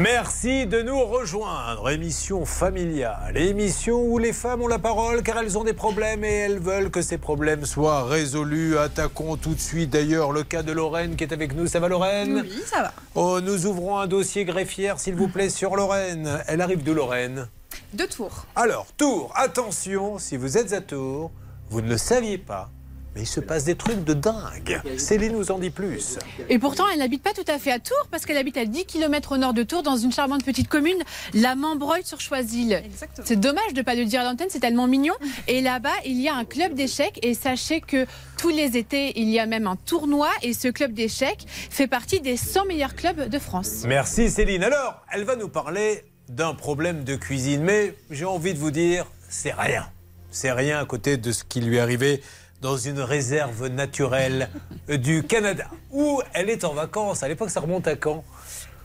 Merci 0.00 0.66
de 0.66 0.80
nous 0.80 1.04
rejoindre. 1.04 1.90
Émission 1.90 2.44
familiale, 2.44 3.36
émission 3.36 4.00
où 4.00 4.18
les 4.18 4.32
femmes 4.32 4.62
ont 4.62 4.68
la 4.68 4.78
parole 4.78 5.24
car 5.24 5.38
elles 5.38 5.58
ont 5.58 5.64
des 5.64 5.72
problèmes 5.72 6.22
et 6.22 6.32
elles 6.32 6.60
veulent 6.60 6.90
que 6.90 7.02
ces 7.02 7.18
problèmes 7.18 7.64
soient 7.64 8.04
résolus. 8.04 8.78
Attaquons 8.78 9.36
tout 9.36 9.54
de 9.54 9.60
suite 9.60 9.90
d'ailleurs 9.90 10.30
le 10.30 10.44
cas 10.44 10.62
de 10.62 10.70
Lorraine 10.70 11.16
qui 11.16 11.24
est 11.24 11.32
avec 11.32 11.52
nous. 11.52 11.66
Ça 11.66 11.80
va 11.80 11.88
Lorraine? 11.88 12.44
Oui, 12.44 12.62
ça 12.64 12.82
va. 12.82 12.92
Oh, 13.16 13.40
nous 13.40 13.66
ouvrons 13.66 13.98
un 13.98 14.06
dossier 14.06 14.44
greffière 14.44 15.00
s'il 15.00 15.16
vous 15.16 15.26
plaît 15.26 15.50
sur 15.50 15.74
Lorraine. 15.74 16.44
Elle 16.46 16.60
arrive 16.60 16.84
de 16.84 16.92
Lorraine. 16.92 17.48
Deux 17.92 18.06
tours. 18.06 18.46
Alors, 18.54 18.86
Tours, 18.96 19.32
attention, 19.34 20.18
si 20.18 20.36
vous 20.36 20.58
êtes 20.58 20.72
à 20.74 20.80
Tours, 20.80 21.32
vous 21.70 21.80
ne 21.80 21.88
le 21.88 21.98
saviez 21.98 22.38
pas, 22.38 22.70
mais 23.14 23.22
il 23.22 23.26
se 23.26 23.40
passe 23.40 23.64
des 23.64 23.74
trucs 23.74 24.04
de 24.04 24.14
dingue. 24.14 24.80
Céline 24.96 25.32
nous 25.32 25.50
en 25.50 25.58
dit 25.58 25.70
plus. 25.70 26.18
Et 26.48 26.58
pourtant, 26.58 26.84
elle 26.92 26.98
n'habite 26.98 27.22
pas 27.22 27.32
tout 27.32 27.44
à 27.48 27.58
fait 27.58 27.72
à 27.72 27.78
Tours, 27.78 28.08
parce 28.10 28.26
qu'elle 28.26 28.36
habite 28.36 28.56
à 28.56 28.64
10 28.64 28.84
km 28.86 29.32
au 29.32 29.36
nord 29.36 29.54
de 29.54 29.62
Tours, 29.62 29.82
dans 29.82 29.96
une 29.96 30.12
charmante 30.12 30.44
petite 30.44 30.68
commune, 30.68 31.02
la 31.34 31.54
Membreuil 31.54 32.04
sur 32.04 32.20
Choisil. 32.20 32.82
C'est 33.24 33.40
dommage 33.40 33.72
de 33.72 33.78
ne 33.78 33.84
pas 33.84 33.94
le 33.94 34.04
dire 34.04 34.20
à 34.20 34.24
l'antenne, 34.24 34.48
c'est 34.50 34.60
tellement 34.60 34.86
mignon. 34.86 35.14
Et 35.48 35.60
là-bas, 35.60 35.94
il 36.04 36.20
y 36.20 36.28
a 36.28 36.34
un 36.34 36.44
club 36.44 36.74
d'échecs, 36.74 37.18
et 37.22 37.34
sachez 37.34 37.80
que 37.80 38.06
tous 38.36 38.50
les 38.50 38.76
étés, 38.76 39.18
il 39.18 39.28
y 39.28 39.38
a 39.38 39.46
même 39.46 39.66
un 39.66 39.76
tournoi, 39.76 40.28
et 40.42 40.52
ce 40.52 40.68
club 40.68 40.92
d'échecs 40.92 41.46
fait 41.48 41.86
partie 41.86 42.20
des 42.20 42.36
100 42.36 42.66
meilleurs 42.66 42.94
clubs 42.94 43.28
de 43.28 43.38
France. 43.38 43.84
Merci 43.86 44.30
Céline. 44.30 44.62
Alors, 44.62 45.02
elle 45.12 45.24
va 45.24 45.36
nous 45.36 45.48
parler 45.48 46.04
d'un 46.28 46.54
problème 46.54 47.04
de 47.04 47.16
cuisine, 47.16 47.62
mais 47.62 47.94
j'ai 48.10 48.24
envie 48.24 48.54
de 48.54 48.58
vous 48.58 48.70
dire, 48.70 49.06
c'est 49.28 49.52
rien. 49.52 49.88
C'est 50.30 50.52
rien 50.52 50.78
à 50.78 50.84
côté 50.84 51.16
de 51.16 51.32
ce 51.32 51.42
qui 51.42 51.60
lui 51.60 51.76
est 51.76 51.80
arrivé 51.80 52.22
dans 52.60 52.76
une 52.76 53.00
réserve 53.00 53.68
naturelle 53.68 54.48
du 54.88 55.22
Canada, 55.22 55.66
où 55.90 56.20
elle 56.34 56.50
est 56.50 56.64
en 56.64 56.74
vacances. 56.74 57.22
À 57.22 57.28
l'époque, 57.28 57.50
ça 57.50 57.60
remonte 57.60 57.86
à 57.86 57.96
quand? 57.96 58.24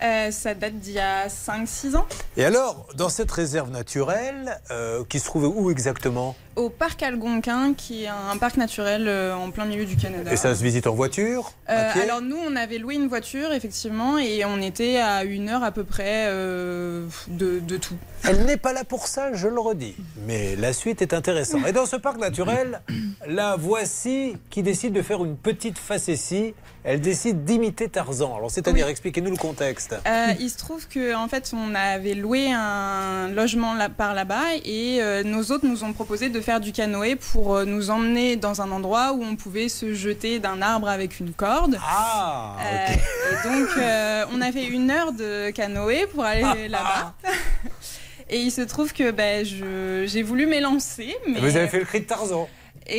Euh, 0.04 0.32
ça 0.32 0.54
date 0.54 0.80
d'il 0.80 0.94
y 0.94 1.00
a 1.00 1.28
5-6 1.28 1.95
ans. 1.95 2.06
Et 2.36 2.44
alors, 2.44 2.88
dans 2.95 3.08
cette 3.10 3.32
réserve 3.32 3.70
naturelle, 3.70 4.60
euh, 4.70 5.06
qui 5.08 5.20
se 5.20 5.26
trouve 5.26 5.45
où 5.45 5.72
exactement? 5.72 6.36
Au 6.55 6.69
parc 6.69 7.01
Algonquin, 7.01 7.73
qui 7.73 8.03
est 8.03 8.07
un 8.07 8.38
parc 8.38 8.57
naturel 8.57 9.07
euh, 9.07 9.34
en 9.35 9.49
plein 9.49 9.65
milieu 9.65 9.85
du 9.85 9.95
Canada. 9.95 10.31
Et 10.31 10.38
ça 10.38 10.53
se 10.53 10.63
visite 10.63 10.85
en 10.85 10.93
voiture 10.93 11.51
Euh, 11.69 11.91
alors 12.01 12.21
nous, 12.21 12.38
on 12.38 12.55
avait 12.55 12.77
loué 12.77 12.95
une 12.95 13.07
voiture, 13.07 13.51
effectivement, 13.53 14.17
et 14.19 14.45
on 14.45 14.61
était 14.61 14.97
à 14.97 15.23
une 15.23 15.49
heure 15.49 15.63
à 15.63 15.71
peu 15.71 15.84
près 15.84 16.25
euh, 16.27 17.07
de, 17.27 17.59
de 17.59 17.77
tout. 17.77 17.95
Elle 18.27 18.45
n'est 18.45 18.57
pas 18.57 18.71
là 18.73 18.84
pour 18.84 19.07
ça, 19.07 19.34
je 19.34 19.47
le 19.47 19.59
redis. 19.59 19.95
Mais 20.27 20.55
la 20.55 20.73
suite 20.73 21.01
est 21.01 21.13
intéressante. 21.13 21.65
Et 21.67 21.71
dans 21.71 21.85
ce 21.88 21.95
parc 21.95 22.17
naturel, 22.19 22.81
la 23.27 23.55
voici 23.55 24.38
qui 24.49 24.61
décide 24.61 24.93
de 24.93 25.01
faire 25.01 25.23
une 25.23 25.35
petite 25.38 25.80
facétie. 25.80 26.53
Elle 26.85 26.99
décide 26.99 27.45
d'imiter 27.45 27.88
Tarzan. 27.88 28.35
Alors, 28.35 28.51
c'est-à-dire, 28.51 28.89
expliquez-nous 28.89 29.31
le 29.31 29.38
contexte. 29.38 29.95
Euh, 30.05 30.34
il 30.38 30.49
se 30.49 30.57
trouve 30.57 30.85
que 30.89 31.15
en 31.15 31.30
fait, 31.30 31.53
on 31.55 31.73
avait 31.75 32.13
loué 32.13 32.51
un 32.51 33.30
logement 33.30 33.73
là, 33.73 33.88
par 33.88 34.13
là-bas 34.13 34.55
et 34.65 34.99
nos 35.23 35.51
hôtes 35.53 35.63
nous 35.63 35.85
ont 35.85 35.93
proposé 35.93 36.27
de 36.27 36.41
faire 36.44 36.60
du 36.60 36.72
canoë 36.72 37.15
pour 37.15 37.56
euh, 37.56 37.65
nous 37.65 37.90
emmener 37.90 38.36
dans 38.36 38.61
un 38.61 38.70
endroit 38.72 39.14
où 39.14 39.24
on 39.24 39.36
pouvait 39.36 39.70
se 39.70 39.94
jeter 39.95 40.38
d'un 40.40 40.61
arbre 40.61 40.88
avec 40.88 41.20
une 41.20 41.34
corde. 41.34 41.80
Ah 41.84 42.56
Euh, 42.61 42.88
Et 42.91 43.48
donc, 43.48 43.70
euh, 43.78 44.26
on 44.34 44.41
a 44.41 44.52
fait 44.52 44.65
une 44.65 44.91
heure 44.91 45.11
de 45.14 45.49
canoë 45.52 46.06
pour 46.14 46.24
aller 46.24 46.68
là-bas. 46.68 47.14
Et 48.30 48.38
il 48.40 48.52
se 48.52 48.61
trouve 48.61 48.94
que 48.94 49.11
ben, 49.11 49.45
je- 49.45 50.06
j'ai 50.07 50.24
voulu 50.24 50.45
m'élancer, 50.45 51.15
mais 51.28 51.40
Vous 51.40 51.56
avez 51.57 51.68
fait 51.68 51.80
le 51.80 51.86
cri 51.86 51.99
de 52.02 52.06
Tarzan 52.06 52.48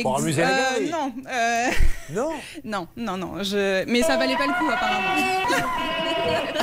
Pour 0.01 0.19
amuser 0.19 0.41
la 0.41 0.49
euh, 0.49 0.73
galerie 0.73 0.91
Non. 0.91 1.13
euh, 1.31 1.69
Non 2.11 2.31
Non, 2.63 2.87
non, 2.97 3.17
non. 3.17 3.43
Je... 3.43 3.85
Mais 3.85 4.01
ça 4.01 4.17
valait 4.17 4.35
pas 4.37 4.47
le 4.47 4.53
coup, 4.53 4.69
apparemment. 4.69 5.15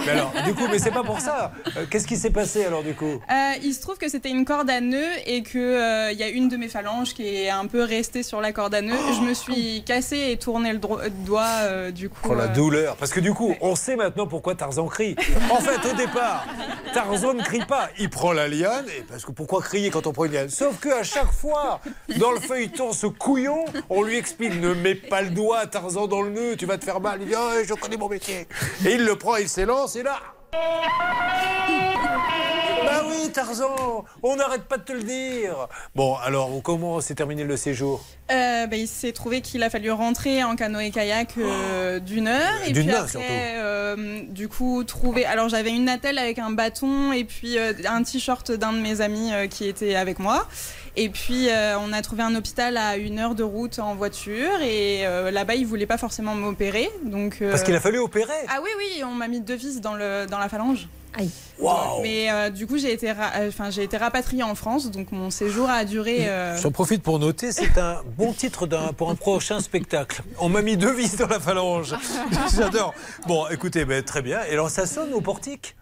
Mais 0.05 0.13
alors, 0.13 0.33
du 0.45 0.55
coup, 0.55 0.67
mais 0.71 0.79
c'est 0.79 0.91
pas 0.91 1.05
pour 1.05 1.21
ça. 1.21 1.53
Euh, 1.77 1.85
Qu'est-ce 1.89 2.07
qui 2.09 2.17
s'est 2.17 2.31
passé 2.31 2.65
alors, 2.65 2.83
du 2.83 2.95
coup? 2.95 3.05
Euh, 3.31 3.53
il 3.63 3.73
se 3.73 3.81
trouve 3.81 3.97
que 3.99 4.09
c'était 4.09 4.31
une 4.31 4.45
corde 4.45 4.69
à 4.69 4.81
nœud 4.81 5.09
et 5.27 5.43
qu'il 5.45 5.61
il 5.61 6.19
y 6.19 6.23
a 6.23 6.29
une 6.29 6.49
de 6.49 6.57
mes 6.57 6.69
phalanges 6.69 7.15
qui 7.15 7.27
est 7.27 7.51
un 7.51 7.67
peu 7.67 7.83
restée 7.83 8.23
sur 8.23 8.41
la 8.41 8.53
corde 8.53 8.75
à 8.75 8.83
nœud. 8.83 8.97
Je 9.17 9.21
me 9.21 9.35
suis 9.35 9.83
cassée 9.85 10.31
et 10.31 10.37
tourné 10.37 10.73
le 10.73 10.79
doigt, 10.79 11.45
euh, 11.63 11.91
du 11.91 12.09
coup. 12.09 12.29
Oh 12.29 12.35
la 12.35 12.45
euh, 12.45 12.49
douleur 12.49 12.97
Parce 12.97 13.13
que 13.13 13.21
du 13.21 13.33
coup, 13.33 13.55
on 13.61 13.77
sait 13.77 13.97
maintenant 13.97 14.27
pourquoi 14.27 14.55
Tarzan 14.55 14.87
crie. 14.87 15.17
En 15.51 15.61
fait, 15.61 15.89
au 15.89 15.95
départ, 15.95 16.47
Tarzan 16.93 17.35
ne 17.35 17.43
crie 17.43 17.65
pas. 17.67 17.89
Il 17.99 18.11
prend 18.11 18.33
la 18.33 18.49
liane. 18.49 18.87
Et 18.99 19.03
parce 19.03 19.25
que 19.25 19.33
pourquoi 19.33 19.61
crier 19.63 19.91
quand 19.91 20.07
on 20.07 20.13
prend 20.13 20.25
une 20.25 20.33
liane? 20.33 20.49
Sauf 20.49 20.81
qu'à 20.81 21.03
chaque 21.03 21.33
fois, 21.33 21.81
dans 22.19 22.33
le 22.33 22.41
feuilleton, 22.41 22.93
ce 22.93 23.07
couillon, 23.19 23.65
on 23.91 24.03
lui 24.03 24.17
explique 24.17 24.61
ne 24.61 24.75
mets 24.75 24.95
pas 24.95 25.23
le 25.23 25.31
doigt 25.31 25.59
à 25.59 25.67
Tarzan 25.67 26.07
dans 26.07 26.23
le 26.23 26.31
nœud, 26.31 26.57
tu 26.57 26.67
vas 26.67 26.79
te 26.79 26.85
faire 26.85 27.01
mal. 27.01 27.19
Il 27.23 27.29
dit 27.29 27.35
Ah, 27.37 27.57
je 27.67 27.75
connais 27.75 27.97
mon 27.97 28.09
métier. 28.09 28.47
Et 28.87 28.93
il 28.95 29.05
le 29.05 29.17
prend, 29.17 29.37
il 29.37 29.49
s'élance 29.49 29.97
et 29.97 30.03
là. 30.03 30.19
Bah 32.85 33.05
oui, 33.09 33.31
Tarzan, 33.33 34.05
on 34.23 34.37
n'arrête 34.37 34.65
pas 34.65 34.77
de 34.77 34.83
te 34.83 34.93
le 34.93 35.03
dire. 35.03 35.69
Bon, 35.95 36.17
alors, 36.17 36.51
comment 36.63 37.01
s'est 37.01 37.15
terminé 37.15 37.45
le 37.45 37.57
séjour? 37.57 38.05
Euh, 38.31 38.67
bah, 38.67 38.77
il 38.77 38.89
s'est 38.89 39.13
trouvé 39.13 39.41
qu'il 39.41 39.63
a 39.63 39.71
fallu 39.71 39.91
rentrer 39.91 40.43
en 40.45 40.57
canoë-kayak 40.57 41.35
euh, 41.39 42.01
d'une 42.01 42.27
heure. 42.29 42.53
Et 42.67 42.73
D'une 42.73 42.85
puis 42.87 42.93
heure, 42.93 43.01
après, 43.03 43.11
surtout. 43.13 43.27
euh, 43.31 43.72
du 44.29 44.49
coup, 44.49 44.85
trouver. 44.85 45.25
Alors, 45.25 45.49
j'avais 45.49 45.71
une 45.71 45.89
attelle 45.89 46.19
avec 46.19 46.39
un 46.39 46.51
bâton 46.51 47.13
et 47.13 47.25
puis 47.25 47.59
euh, 47.59 47.73
un 47.89 48.03
t-shirt 48.03 48.53
d'un 48.53 48.73
de 48.73 48.79
mes 48.79 49.01
amis 49.01 49.33
euh, 49.33 49.47
qui 49.47 49.69
était 49.69 49.95
avec 49.95 50.19
moi. 50.19 50.47
Et 50.97 51.09
puis, 51.09 51.49
euh, 51.49 51.79
on 51.79 51.93
a 51.93 52.03
trouvé 52.03 52.23
un 52.23 52.35
hôpital 52.35 52.77
à 52.77 52.97
une 52.97 53.19
heure 53.19 53.35
de 53.35 53.43
route 53.43 53.79
en 53.79 53.95
voiture. 53.95 54.61
Et 54.63 55.07
euh, 55.07 55.31
là-bas, 55.31 55.55
ils 55.55 55.67
voulaient 55.67 55.87
pas 55.87 55.99
forcément 55.99 56.35
m'opérer. 56.35 56.91
Donc, 57.05 57.39
euh, 57.41 57.51
Parce 57.51 57.63
qu'il 57.63 57.75
a 57.75 57.81
fallu 57.81 57.99
opérer. 57.99 58.31
Ah 58.49 58.61
oui, 58.63 58.71
oui, 58.77 59.03
on 59.05 59.13
m'a 59.15 59.29
mis 59.29 59.41
deux 59.41 59.55
vis 59.55 59.81
dans, 59.81 59.95
le, 59.95 60.27
dans 60.31 60.39
la 60.39 60.49
phalange. 60.49 60.89
Aïe. 61.15 61.31
Mais 62.03 62.31
euh, 62.31 62.51
du 62.51 62.67
coup, 62.67 62.79
j'ai 62.79 62.93
été, 62.93 63.11
euh, 63.11 63.49
enfin, 63.49 63.71
j'ai 63.71 63.83
été 63.83 63.97
rapatriée 63.97 64.43
en 64.43 64.55
France. 64.55 64.91
Donc, 64.91 65.13
mon 65.13 65.31
séjour 65.31 65.69
a 65.69 65.85
duré. 65.85 66.29
euh, 66.29 66.57
J'en 66.59 66.71
profite 66.71 67.03
pour 67.03 67.19
noter, 67.19 67.53
c'est 67.53 67.79
un 67.79 68.03
bon 68.17 68.33
titre 68.33 68.67
pour 68.97 69.11
un 69.11 69.15
prochain 69.15 69.61
spectacle. 69.61 70.23
On 70.39 70.49
m'a 70.49 70.63
mis 70.63 70.77
deux 70.77 70.93
vis 70.93 71.17
dans 71.17 71.27
la 71.29 71.39
phalange. 71.39 71.95
J'adore. 72.57 72.95
Bon, 73.27 73.47
écoutez, 73.49 73.85
ben, 73.85 74.03
très 74.03 74.23
bien. 74.23 74.41
Et 74.49 74.53
alors, 74.53 74.71
ça 74.71 74.87
sonne 74.87 75.13
au 75.13 75.21
portique? 75.21 75.77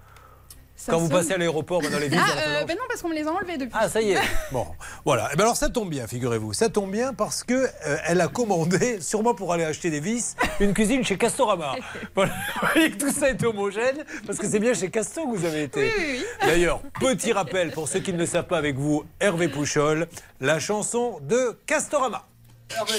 Ça 0.80 0.92
Quand 0.92 0.98
vous 0.98 1.10
passez 1.10 1.32
à 1.32 1.36
l'aéroport, 1.36 1.82
dans 1.82 1.98
les 1.98 2.08
vis 2.08 2.16
Ah, 2.18 2.38
euh, 2.38 2.64
ben 2.64 2.74
non, 2.74 2.84
parce 2.88 3.02
qu'on 3.02 3.10
me 3.10 3.14
les 3.14 3.26
a 3.26 3.30
enlevés 3.30 3.58
depuis. 3.58 3.76
Ah, 3.78 3.90
ça 3.90 4.00
y 4.00 4.12
est. 4.12 4.18
Bon, 4.50 4.66
voilà. 5.04 5.28
Et 5.30 5.36
ben 5.36 5.42
alors, 5.42 5.56
ça 5.56 5.68
tombe 5.68 5.90
bien, 5.90 6.06
figurez-vous. 6.06 6.54
Ça 6.54 6.70
tombe 6.70 6.90
bien 6.90 7.12
parce 7.12 7.44
que 7.44 7.52
euh, 7.52 7.96
elle 8.06 8.18
a 8.22 8.28
commandé, 8.28 8.98
sûrement 9.02 9.34
pour 9.34 9.52
aller 9.52 9.64
acheter 9.64 9.90
des 9.90 10.00
vis, 10.00 10.36
une 10.58 10.72
cuisine 10.72 11.04
chez 11.04 11.18
Castorama. 11.18 11.74
Voilà. 12.14 12.32
Vous 12.62 12.68
voyez 12.72 12.90
que 12.92 12.96
tout 12.96 13.12
ça 13.12 13.28
est 13.28 13.44
homogène 13.44 14.04
parce 14.26 14.38
que 14.38 14.48
c'est 14.48 14.58
bien 14.58 14.72
chez 14.72 14.88
Casto 14.90 15.26
que 15.30 15.36
vous 15.36 15.44
avez 15.44 15.64
été. 15.64 15.80
Oui, 15.80 15.92
oui, 15.98 16.04
oui. 16.20 16.24
D'ailleurs, 16.46 16.80
petit 16.98 17.32
rappel 17.32 17.72
pour 17.72 17.86
ceux 17.86 18.00
qui 18.00 18.14
ne 18.14 18.18
le 18.18 18.26
savent 18.26 18.46
pas 18.46 18.56
avec 18.58 18.76
vous, 18.76 19.04
Hervé 19.20 19.48
Pouchol, 19.48 20.08
la 20.40 20.58
chanson 20.58 21.18
de 21.20 21.58
Castorama. 21.66 22.29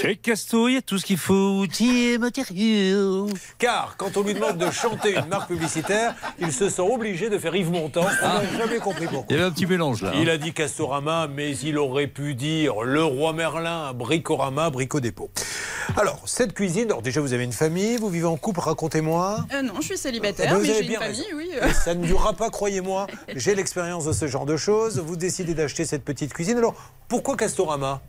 Chez 0.02 0.16
Casto, 0.16 0.68
il 0.68 0.74
y 0.76 0.78
a 0.78 0.82
tout 0.82 0.98
ce 0.98 1.06
qu'il 1.06 1.18
faut, 1.18 1.60
outils 1.60 2.12
et 2.12 2.18
matériaux. 2.18 3.28
Car 3.58 3.96
quand 3.98 4.18
on 4.18 4.24
lui 4.24 4.34
demande 4.34 4.58
de 4.58 4.70
chanter 4.72 5.18
une 5.18 5.28
marque 5.28 5.48
publicitaire, 5.48 6.16
il 6.40 6.52
se 6.52 6.70
sent 6.70 6.82
obligé 6.82 7.30
de 7.30 7.38
faire 7.38 7.56
Yves 7.56 7.72
Montand. 7.72 8.06
On 8.22 8.26
n'a 8.26 8.58
jamais 8.58 8.78
compris 8.80 9.06
pourquoi. 9.06 9.26
Il 9.30 9.36
y 9.36 9.40
avait 9.40 9.48
un 9.48 9.52
petit 9.52 9.66
mélange 9.66 10.02
là. 10.04 10.12
Il 10.16 10.30
hein. 10.30 10.34
a 10.34 10.38
dit 10.38 10.54
Castorama, 10.54 11.28
mais 11.28 11.56
il 11.58 11.78
aurait 11.78 12.08
pu 12.08 12.36
dire 12.36 12.82
le 12.82 13.04
roi 13.04 13.34
Merlin, 13.34 13.94
Bricorama, 13.94 14.70
Brico 14.70 15.00
Dépôt. 15.00 15.30
Alors, 15.98 16.22
cette 16.26 16.54
cuisine, 16.54 16.86
alors 16.86 17.02
déjà 17.02 17.20
vous 17.22 17.34
avez 17.34 17.44
une 17.44 17.52
famille, 17.52 17.98
vous 17.98 18.10
vivez 18.10 18.26
en 18.26 18.38
couple, 18.38 18.60
racontez-moi. 18.62 19.46
Euh, 19.54 19.62
non, 19.62 19.74
je 19.78 19.86
suis 19.86 19.94
Eh 19.96 19.98
célibataire, 19.98 20.52
ben, 20.52 20.56
vous 20.60 20.62
mais 20.62 20.74
j'ai 20.74 20.82
une 20.82 20.88
bien 20.88 21.00
famille, 21.00 21.22
raison. 21.22 21.38
oui. 21.38 21.50
Et 21.70 21.74
Ça 21.74 21.96
ne 21.96 22.06
durera 22.06 22.34
pas, 22.34 22.50
croyez-moi. 22.50 23.08
J'ai 23.36 23.56
l'expérience 23.56 24.06
de 24.06 24.14
ce 24.14 24.28
genre 24.28 24.46
de 24.46 24.58
choses. 24.58 25.00
Vous 25.00 25.16
décidez 25.16 25.54
d'acheter 25.54 25.86
cette 25.86 26.04
petite 26.06 26.34
cuisine. 26.34 26.58
Alors, 26.58 26.76
pourquoi 27.08 27.36
Castorama? 27.36 28.02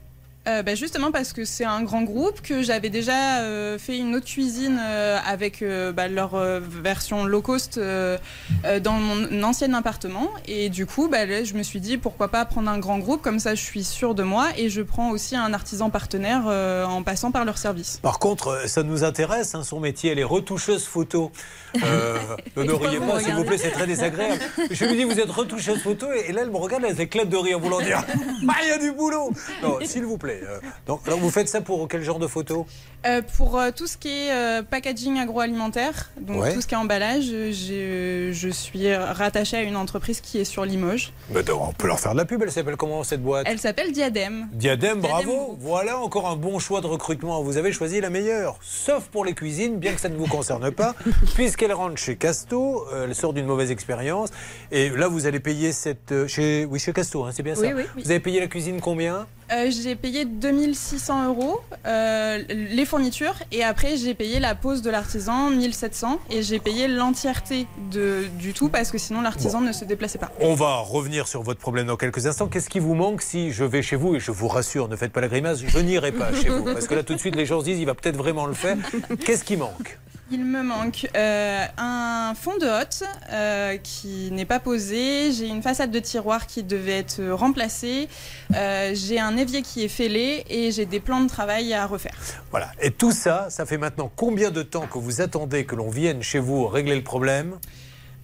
Euh, 0.48 0.62
bah, 0.64 0.74
justement 0.74 1.12
parce 1.12 1.32
que 1.32 1.44
c'est 1.44 1.64
un 1.64 1.82
grand 1.82 2.02
groupe, 2.02 2.40
que 2.42 2.62
j'avais 2.62 2.90
déjà 2.90 3.42
euh, 3.42 3.78
fait 3.78 3.96
une 3.96 4.16
autre 4.16 4.26
cuisine 4.26 4.76
euh, 4.80 5.18
avec 5.24 5.64
bah, 5.94 6.08
leur 6.08 6.36
version 6.60 7.24
low 7.24 7.42
cost 7.42 7.78
dans 7.78 8.92
mon 8.92 9.42
ancien 9.42 9.72
appartement. 9.74 10.30
Et 10.46 10.68
du 10.68 10.86
coup, 10.86 11.08
bah, 11.08 11.26
là, 11.26 11.44
je 11.44 11.54
me 11.54 11.62
suis 11.62 11.80
dit 11.80 11.96
pourquoi 11.96 12.28
pas 12.28 12.44
prendre 12.44 12.70
un 12.70 12.78
grand 12.78 12.98
groupe, 12.98 13.22
comme 13.22 13.38
ça 13.38 13.54
je 13.54 13.62
suis 13.62 13.84
sûre 13.84 14.14
de 14.14 14.22
moi 14.22 14.48
et 14.56 14.68
je 14.68 14.82
prends 14.82 15.10
aussi 15.10 15.36
un 15.36 15.52
artisan 15.52 15.90
partenaire 15.90 16.46
en 16.46 17.02
passant 17.02 17.30
par 17.30 17.44
leur 17.44 17.58
service. 17.58 18.00
Par 18.02 18.18
contre, 18.18 18.68
ça 18.68 18.82
nous 18.82 19.04
intéresse, 19.04 19.54
hein, 19.54 19.62
son 19.62 19.78
métier, 19.78 20.10
elle 20.10 20.18
est 20.18 20.24
retoucheuse 20.24 20.84
photo. 20.84 21.30
Ne 21.74 22.64
pourquoi 22.64 22.88
riez 22.88 22.98
vous 22.98 23.06
pas, 23.10 23.20
s'il 23.20 23.34
vous 23.34 23.44
plaît, 23.44 23.58
c'est 23.58 23.70
très 23.70 23.86
désagréable. 23.86 24.40
Je 24.70 24.84
lui 24.84 24.96
dis, 24.96 25.04
vous 25.04 25.20
êtes 25.20 25.30
retoucheuse 25.30 25.80
photo, 25.82 26.06
et 26.12 26.32
là, 26.32 26.42
elle 26.42 26.50
me 26.50 26.56
regarde, 26.56 26.84
elle 26.88 27.00
éclate 27.00 27.28
de 27.28 27.36
rire, 27.36 27.58
en 27.58 27.60
voulant 27.60 27.80
dire, 27.80 28.04
bah, 28.42 28.54
il 28.62 28.68
y 28.68 28.72
a 28.72 28.78
du 28.78 28.92
boulot. 28.92 29.32
Non, 29.62 29.78
s'il 29.84 30.04
vous 30.04 30.18
plaît. 30.18 30.31
Euh, 30.42 30.58
donc, 30.86 31.00
alors, 31.06 31.18
vous 31.18 31.30
faites 31.30 31.48
ça 31.48 31.60
pour 31.60 31.86
quel 31.88 32.02
genre 32.02 32.18
de 32.18 32.26
photo 32.26 32.66
Euh, 33.04 33.20
pour 33.36 33.58
euh, 33.58 33.70
tout 33.74 33.86
ce 33.86 33.96
qui 33.96 34.08
est 34.08 34.32
euh, 34.32 34.62
packaging 34.62 35.18
agroalimentaire, 35.18 36.10
donc 36.20 36.42
Ouais. 36.42 36.54
tout 36.54 36.60
ce 36.60 36.66
qui 36.66 36.74
est 36.74 36.78
emballage, 36.78 37.24
je 37.24 38.48
suis 38.52 38.94
rattachée 38.94 39.56
à 39.56 39.62
une 39.62 39.76
entreprise 39.76 40.20
qui 40.20 40.38
est 40.38 40.44
sur 40.44 40.64
Limoges. 40.64 41.12
Bah, 41.30 41.42
donc, 41.42 41.60
On 41.68 41.72
peut 41.72 41.86
leur 41.86 41.98
faire 42.00 42.12
de 42.12 42.18
la 42.18 42.24
pub, 42.24 42.42
elle 42.42 42.52
s'appelle 42.52 42.76
comment 42.76 43.02
cette 43.04 43.22
boîte? 43.22 43.46
Elle 43.48 43.58
s'appelle 43.58 43.92
Diadème. 43.92 44.48
Diadème, 44.52 45.00
bravo. 45.00 45.56
Voilà 45.60 45.98
encore 45.98 46.28
un 46.28 46.36
bon 46.36 46.58
choix 46.58 46.80
de 46.80 46.86
recrutement. 46.86 47.42
Vous 47.42 47.56
avez 47.56 47.72
choisi 47.72 48.00
la 48.00 48.10
meilleure. 48.10 48.56
Sauf 48.62 49.04
pour 49.08 49.24
les 49.24 49.34
cuisines, 49.34 49.78
bien 49.78 49.92
que 49.94 50.00
ça 50.00 50.08
ne 50.08 50.16
vous 50.16 50.26
concerne 50.26 50.70
pas, 50.70 50.94
puisqu'elle 51.34 51.72
rentre 51.72 51.96
chez 51.98 52.16
Casto, 52.16 52.84
elle 52.94 53.14
sort 53.14 53.32
d'une 53.32 53.46
mauvaise 53.46 53.70
expérience. 53.70 54.30
Et 54.70 54.90
là, 54.90 55.08
vous 55.08 55.26
allez 55.26 55.40
payer 55.40 55.72
cette. 55.72 56.26
chez, 56.26 56.64
oui, 56.66 56.78
chez 56.78 56.92
Casto, 56.92 57.24
hein, 57.24 57.30
c'est 57.32 57.42
bien 57.42 57.54
Oui, 57.56 57.68
ça? 57.68 57.74
oui, 57.74 57.82
oui. 57.96 58.02
Vous 58.04 58.10
avez 58.10 58.20
payé 58.20 58.40
la 58.40 58.46
cuisine 58.46 58.80
combien? 58.80 59.26
Euh, 59.52 59.70
j'ai 59.70 59.96
payé 59.96 60.24
2600 60.24 61.28
euros 61.28 61.60
euh, 61.86 62.38
les 62.48 62.86
fournitures 62.86 63.34
et 63.50 63.62
après 63.62 63.96
j'ai 63.96 64.14
payé 64.14 64.40
la 64.40 64.54
pose 64.54 64.80
de 64.80 64.90
l'artisan 64.90 65.50
1700 65.50 66.20
et 66.30 66.42
j'ai 66.42 66.58
payé 66.58 66.88
l'entièreté 66.88 67.66
du 67.90 68.54
tout 68.54 68.70
parce 68.70 68.90
que 68.90 68.98
sinon 68.98 69.20
l'artisan 69.20 69.60
ne 69.60 69.72
se 69.72 69.84
déplaçait 69.84 70.18
pas. 70.18 70.30
On 70.40 70.54
va 70.54 70.76
revenir 70.76 71.28
sur 71.28 71.42
votre 71.42 71.60
problème 71.60 71.86
dans 71.86 71.96
quelques 71.96 72.26
instants. 72.26 72.48
Qu'est-ce 72.48 72.70
qui 72.70 72.78
vous 72.78 72.94
manque 72.94 73.20
si 73.20 73.52
je 73.52 73.64
vais 73.64 73.82
chez 73.82 73.96
vous 73.96 74.14
Et 74.14 74.20
je 74.20 74.30
vous 74.30 74.48
rassure, 74.48 74.88
ne 74.88 74.96
faites 74.96 75.12
pas 75.12 75.20
la 75.20 75.28
grimace, 75.28 75.60
je 75.66 75.78
n'irai 75.78 76.12
pas 76.12 76.32
chez 76.32 76.48
vous. 76.48 76.64
Parce 76.64 76.86
que 76.86 76.94
là, 76.94 77.02
tout 77.02 77.14
de 77.14 77.18
suite, 77.18 77.36
les 77.36 77.46
gens 77.46 77.60
se 77.60 77.64
disent, 77.64 77.78
il 77.78 77.86
va 77.86 77.94
peut-être 77.94 78.16
vraiment 78.16 78.46
le 78.46 78.54
faire. 78.54 78.76
Qu'est-ce 79.24 79.44
qui 79.44 79.56
manque? 79.56 79.98
Il 80.32 80.46
me 80.46 80.62
manque 80.62 81.06
euh, 81.14 81.66
un 81.76 82.32
fond 82.34 82.56
de 82.56 82.64
hotte 82.64 83.02
euh, 83.30 83.76
qui 83.76 84.30
n'est 84.32 84.46
pas 84.46 84.60
posé, 84.60 85.30
j'ai 85.30 85.46
une 85.46 85.60
façade 85.60 85.90
de 85.90 85.98
tiroir 85.98 86.46
qui 86.46 86.62
devait 86.62 86.96
être 86.96 87.22
remplacée, 87.32 88.08
euh, 88.54 88.92
j'ai 88.94 89.20
un 89.20 89.36
évier 89.36 89.60
qui 89.60 89.84
est 89.84 89.88
fêlé 89.88 90.42
et 90.48 90.70
j'ai 90.70 90.86
des 90.86 91.00
plans 91.00 91.20
de 91.20 91.28
travail 91.28 91.74
à 91.74 91.84
refaire. 91.84 92.16
Voilà. 92.50 92.72
Et 92.80 92.90
tout 92.90 93.12
ça, 93.12 93.48
ça 93.50 93.66
fait 93.66 93.76
maintenant 93.76 94.10
combien 94.16 94.50
de 94.50 94.62
temps 94.62 94.86
que 94.86 94.96
vous 94.96 95.20
attendez 95.20 95.66
que 95.66 95.76
l'on 95.76 95.90
vienne 95.90 96.22
chez 96.22 96.38
vous 96.38 96.66
régler 96.66 96.96
le 96.96 97.04
problème? 97.04 97.58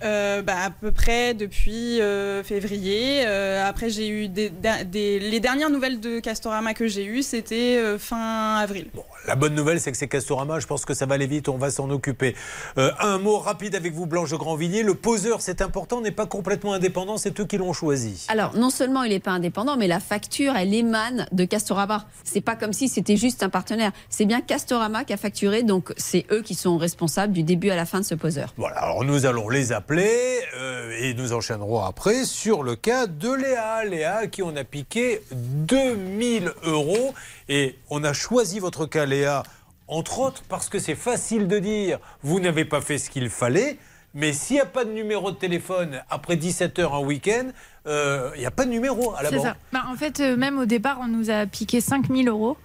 Euh, 0.05 0.43
bah, 0.43 0.55
à 0.67 0.71
peu 0.71 0.93
près 0.93 1.35
depuis 1.35 2.01
euh, 2.01 2.45
février. 2.45 3.25
Euh, 3.27 3.67
après, 3.67 3.91
j'ai 3.91 4.09
eu 4.09 4.29
des, 4.29 4.51
des- 4.87 5.19
les 5.19 5.41
dernières 5.41 5.71
nouvelles 5.71 5.99
de 5.99 6.21
Castorama 6.21 6.73
que 6.73 6.87
j'ai 6.87 7.05
eues, 7.05 7.23
c'était 7.23 7.77
euh, 7.79 7.99
fin 7.99 8.57
avril. 8.57 8.87
La 9.27 9.35
bonne 9.35 9.55
nouvelle, 9.57 9.81
c'est 9.81 9.91
que 9.91 9.99
c'est 9.99 10.07
Castorama. 10.07 10.61
Je 10.61 10.67
pense 10.69 10.85
que 10.85 10.95
ça 10.95 11.05
va 11.07 11.17
aller 11.17 11.27
vite. 11.27 11.49
On 11.49 11.59
va 11.59 11.71
s'en 11.71 11.91
occuper. 11.91 12.37
Euh, 12.79 12.93
un 13.01 13.19
mot 13.19 13.39
rapide 13.39 13.75
avec 13.75 13.93
vous, 13.93 14.07
Blanche 14.07 14.31
de 14.31 14.37
Grandvilliers. 14.37 14.85
Le 14.85 14.95
poseur, 14.95 15.41
c'est 15.41 15.61
important, 15.63 16.01
n'est 16.01 16.13
pas 16.13 16.27
complètement 16.27 16.75
indépendant. 16.75 17.17
C'est 17.17 17.41
eux 17.41 17.45
qui 17.45 17.59
l'ont 17.59 17.73
choisi. 17.73 18.25
Alors, 18.29 18.57
non 18.57 18.71
seulement 18.71 19.03
il 19.03 19.11
n'est 19.11 19.19
pas 19.21 19.33
indépendant, 19.33 19.77
mais 19.77 19.89
la 19.89 19.99
facture, 20.01 20.55
elle 20.57 20.73
émane 20.75 21.27
de 21.33 21.45
Castorama. 21.45 22.07
C'est 22.23 22.41
pas 22.41 22.55
comme 22.55 22.73
si 22.73 22.89
c'était 22.89 23.17
juste 23.17 23.43
un 23.43 23.49
partenaire. 23.49 23.91
C'est 24.11 24.27
bien 24.27 24.41
Castorama 24.43 25.03
qui 25.05 25.13
a 25.13 25.17
facturé, 25.17 25.65
donc 25.65 25.93
c'est 25.97 26.25
eux 26.31 26.43
qui 26.43 26.55
sont 26.55 26.77
responsables 26.79 27.33
du 27.33 27.43
début 27.43 27.71
à 27.71 27.77
la 27.77 27.85
fin 27.85 27.99
de 28.01 28.05
ce 28.05 28.15
poseur. 28.15 28.55
Voilà. 28.57 28.77
Alors 28.77 29.03
nous 29.05 29.27
allons 29.27 29.49
les 29.49 29.73
appeler 29.73 29.88
euh, 29.91 30.93
et 31.01 31.15
nous 31.15 31.33
enchaînerons 31.33 31.81
après 31.83 32.25
sur 32.25 32.63
le 32.63 32.77
cas 32.77 33.07
de 33.07 33.33
Léa. 33.33 33.85
Léa, 33.85 34.17
à 34.17 34.27
qui 34.27 34.43
on 34.43 34.55
a 34.57 34.65
piqué 34.65 35.23
2000 35.33 36.53
euros. 36.65 37.15
Et 37.49 37.79
on 37.91 38.05
a 38.05 38.13
choisi 38.13 38.59
votre 38.59 38.87
cas, 38.87 39.07
Léa, 39.07 39.43
entre 39.87 40.19
autres 40.21 40.43
parce 40.49 40.69
que 40.69 40.79
c'est 40.79 40.95
facile 40.95 41.49
de 41.49 41.59
dire 41.59 41.99
vous 42.23 42.41
n'avez 42.41 42.65
pas 42.65 42.81
fait 42.81 42.99
ce 42.99 43.09
qu'il 43.11 43.31
fallait. 43.31 43.79
Mais 44.15 44.33
s'il 44.33 44.57
n'y 44.57 44.61
a 44.61 44.67
pas 44.67 44.85
de 44.85 44.91
numéro 44.93 45.31
de 45.31 45.37
téléphone 45.37 46.03
après 46.11 46.37
17 46.37 46.79
heures 46.79 46.95
un 46.95 47.01
week-end, 47.01 47.49
euh, 47.87 48.31
il 48.35 48.41
n'y 48.41 48.47
a 48.47 48.51
pas 48.51 48.65
de 48.65 48.71
numéro 48.71 49.15
à 49.15 49.23
la 49.23 49.29
C'est 49.29 49.37
banque. 49.37 49.45
ça. 49.47 49.57
Bah, 49.73 49.85
en 49.89 49.97
fait, 49.97 50.21
euh, 50.21 50.37
même 50.37 50.59
au 50.59 50.65
départ, 50.65 50.99
on 51.01 51.09
nous 51.09 51.31
a 51.31 51.47
piqué 51.47 51.81
5000 51.81 52.29
euros. 52.29 52.57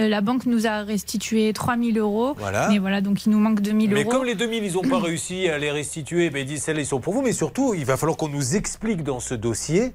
Euh, 0.00 0.08
la 0.08 0.20
banque 0.20 0.46
nous 0.46 0.66
a 0.66 0.82
restitué 0.82 1.52
3000 1.52 1.98
euros. 1.98 2.34
Voilà. 2.38 2.68
Mais 2.68 2.78
voilà, 2.78 3.00
donc 3.00 3.26
il 3.26 3.30
nous 3.30 3.38
manque 3.38 3.60
2000 3.60 3.90
Mais 3.90 4.02
euros. 4.02 4.10
comme 4.10 4.24
les 4.24 4.34
2000, 4.34 4.64
ils 4.64 4.72
n'ont 4.74 4.82
pas 4.82 4.98
réussi 5.00 5.48
à 5.48 5.58
les 5.58 5.70
restituer, 5.70 6.30
ben 6.30 6.40
ils 6.40 6.46
disent 6.46 6.62
celles-là, 6.62 6.82
ils 6.82 6.86
sont 6.86 7.00
pour 7.00 7.12
vous. 7.12 7.22
Mais 7.22 7.32
surtout, 7.32 7.74
il 7.74 7.84
va 7.84 7.96
falloir 7.96 8.16
qu'on 8.16 8.28
nous 8.28 8.56
explique 8.56 9.02
dans 9.02 9.20
ce 9.20 9.34
dossier 9.34 9.92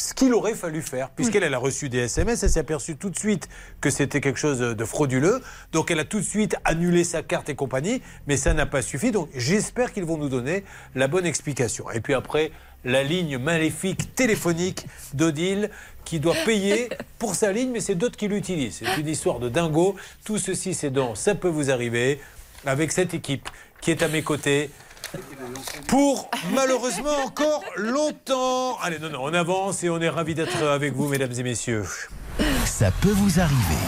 ce 0.00 0.14
qu'il 0.14 0.32
aurait 0.32 0.54
fallu 0.54 0.80
faire. 0.80 1.10
Puisqu'elle 1.10 1.42
elle 1.42 1.54
a 1.54 1.58
reçu 1.58 1.88
des 1.88 1.98
SMS, 1.98 2.42
elle 2.44 2.50
s'est 2.50 2.60
aperçue 2.60 2.96
tout 2.96 3.10
de 3.10 3.18
suite 3.18 3.48
que 3.80 3.90
c'était 3.90 4.20
quelque 4.20 4.38
chose 4.38 4.60
de 4.60 4.84
frauduleux. 4.84 5.42
Donc 5.72 5.90
elle 5.90 5.98
a 5.98 6.04
tout 6.04 6.20
de 6.20 6.24
suite 6.24 6.56
annulé 6.64 7.02
sa 7.02 7.22
carte 7.22 7.48
et 7.48 7.56
compagnie. 7.56 8.00
Mais 8.28 8.36
ça 8.36 8.54
n'a 8.54 8.66
pas 8.66 8.82
suffi. 8.82 9.10
Donc 9.10 9.28
j'espère 9.34 9.92
qu'ils 9.92 10.04
vont 10.04 10.16
nous 10.16 10.28
donner 10.28 10.62
la 10.94 11.08
bonne 11.08 11.26
explication. 11.26 11.90
Et 11.90 12.00
puis 12.00 12.14
après, 12.14 12.52
la 12.84 13.02
ligne 13.02 13.38
maléfique 13.38 14.14
téléphonique 14.14 14.86
d'Odile 15.14 15.70
qui 16.08 16.20
doit 16.20 16.34
payer 16.46 16.88
pour 17.18 17.34
sa 17.34 17.52
ligne, 17.52 17.70
mais 17.70 17.80
c'est 17.80 17.94
d'autres 17.94 18.16
qui 18.16 18.28
l'utilisent. 18.28 18.80
C'est 18.82 18.98
une 18.98 19.08
histoire 19.08 19.40
de 19.40 19.50
dingo. 19.50 19.94
Tout 20.24 20.38
ceci, 20.38 20.72
c'est 20.72 20.88
dans 20.88 21.14
Ça 21.14 21.34
peut 21.34 21.48
vous 21.48 21.70
arriver 21.70 22.18
avec 22.64 22.92
cette 22.92 23.12
équipe 23.12 23.46
qui 23.82 23.90
est 23.90 24.02
à 24.02 24.08
mes 24.08 24.22
côtés 24.22 24.70
pour 25.86 26.30
malheureusement 26.54 27.14
encore 27.26 27.62
longtemps. 27.76 28.78
Allez, 28.80 28.98
non, 28.98 29.10
non, 29.10 29.20
on 29.22 29.34
avance 29.34 29.84
et 29.84 29.90
on 29.90 30.00
est 30.00 30.08
ravis 30.08 30.34
d'être 30.34 30.62
avec 30.62 30.94
vous, 30.94 31.08
mesdames 31.08 31.32
et 31.38 31.42
messieurs. 31.42 31.84
Ça 32.64 32.90
peut 33.02 33.12
vous 33.12 33.38
arriver. 33.38 33.84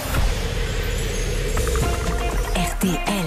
RTL. 2.55 3.20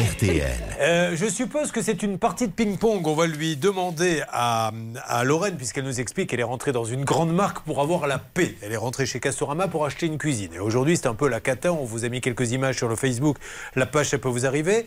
RTL. 0.00 0.46
Euh, 0.80 1.14
je 1.14 1.26
suppose 1.26 1.72
que 1.72 1.82
c'est 1.82 2.02
une 2.02 2.16
partie 2.16 2.46
de 2.48 2.52
ping-pong. 2.52 3.06
On 3.06 3.12
va 3.12 3.26
lui 3.26 3.56
demander 3.56 4.22
à, 4.32 4.72
à 5.06 5.24
Lorraine, 5.24 5.58
puisqu'elle 5.58 5.84
nous 5.84 6.00
explique 6.00 6.30
qu'elle 6.30 6.40
est 6.40 6.42
rentrée 6.42 6.72
dans 6.72 6.86
une 6.86 7.04
grande 7.04 7.34
marque 7.34 7.60
pour 7.66 7.82
avoir 7.82 8.06
la 8.06 8.16
paix. 8.16 8.54
Elle 8.62 8.72
est 8.72 8.78
rentrée 8.78 9.04
chez 9.04 9.20
Castorama 9.20 9.68
pour 9.68 9.84
acheter 9.84 10.06
une 10.06 10.16
cuisine. 10.16 10.54
Et 10.54 10.58
aujourd'hui, 10.58 10.96
c'est 10.96 11.06
un 11.06 11.14
peu 11.14 11.28
la 11.28 11.38
cata. 11.38 11.70
On 11.74 11.84
vous 11.84 12.06
a 12.06 12.08
mis 12.08 12.22
quelques 12.22 12.52
images 12.52 12.76
sur 12.76 12.88
le 12.88 12.96
Facebook. 12.96 13.36
La 13.76 13.84
page, 13.84 14.08
ça 14.08 14.16
peut 14.16 14.30
vous 14.30 14.46
arriver. 14.46 14.86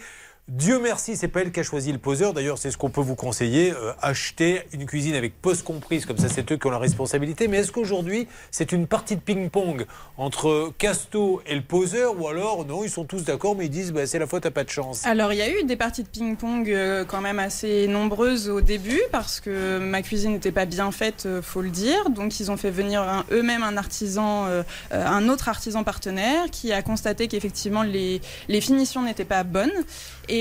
Dieu 0.49 0.77
merci, 0.77 1.15
c'est 1.15 1.29
pas 1.29 1.39
elle 1.39 1.53
qui 1.53 1.61
a 1.61 1.63
choisi 1.63 1.93
le 1.93 1.97
poseur. 1.97 2.33
D'ailleurs, 2.33 2.57
c'est 2.57 2.69
ce 2.69 2.77
qu'on 2.77 2.89
peut 2.89 2.99
vous 2.99 3.15
conseiller. 3.15 3.71
euh, 3.71 3.93
acheter 4.01 4.63
une 4.73 4.85
cuisine 4.85 5.15
avec 5.15 5.41
pause 5.41 5.63
comprise, 5.63 6.05
comme 6.05 6.17
ça, 6.17 6.27
c'est 6.27 6.51
eux 6.51 6.57
qui 6.57 6.67
ont 6.67 6.71
la 6.71 6.79
responsabilité. 6.79 7.47
Mais 7.47 7.59
est-ce 7.59 7.71
qu'aujourd'hui, 7.71 8.27
c'est 8.51 8.73
une 8.73 8.85
partie 8.85 9.15
de 9.15 9.21
ping-pong 9.21 9.85
entre 10.17 10.73
Casto 10.77 11.41
et 11.47 11.55
le 11.55 11.61
poseur 11.61 12.19
Ou 12.19 12.27
alors, 12.27 12.65
non, 12.65 12.83
ils 12.83 12.89
sont 12.89 13.05
tous 13.05 13.23
d'accord, 13.23 13.55
mais 13.55 13.67
ils 13.67 13.69
disent 13.69 13.93
bah, 13.93 14.05
c'est 14.05 14.19
la 14.19 14.27
faute 14.27 14.45
à 14.45 14.51
pas 14.51 14.65
de 14.65 14.69
chance 14.69 15.05
Alors, 15.05 15.31
il 15.31 15.39
y 15.39 15.41
a 15.41 15.49
eu 15.49 15.63
des 15.63 15.77
parties 15.77 16.03
de 16.03 16.09
ping-pong 16.09 16.69
euh, 16.69 17.05
quand 17.05 17.21
même 17.21 17.39
assez 17.39 17.87
nombreuses 17.87 18.49
au 18.49 18.59
début 18.59 19.01
parce 19.13 19.39
que 19.39 19.79
ma 19.79 20.01
cuisine 20.01 20.33
n'était 20.33 20.51
pas 20.51 20.65
bien 20.65 20.91
faite, 20.91 21.23
euh, 21.25 21.41
faut 21.41 21.61
le 21.61 21.69
dire. 21.69 22.09
Donc, 22.09 22.41
ils 22.41 22.51
ont 22.51 22.57
fait 22.57 22.71
venir 22.71 23.23
eux-mêmes 23.31 23.63
un 23.63 23.77
artisan, 23.77 24.47
euh, 24.47 24.63
un 24.91 25.29
autre 25.29 25.47
artisan 25.47 25.85
partenaire 25.85 26.49
qui 26.51 26.73
a 26.73 26.81
constaté 26.81 27.29
qu'effectivement 27.29 27.83
les, 27.83 28.19
finitions 28.59 29.03
n'étaient 29.03 29.23
pas 29.23 29.45
bonnes. 29.45 29.71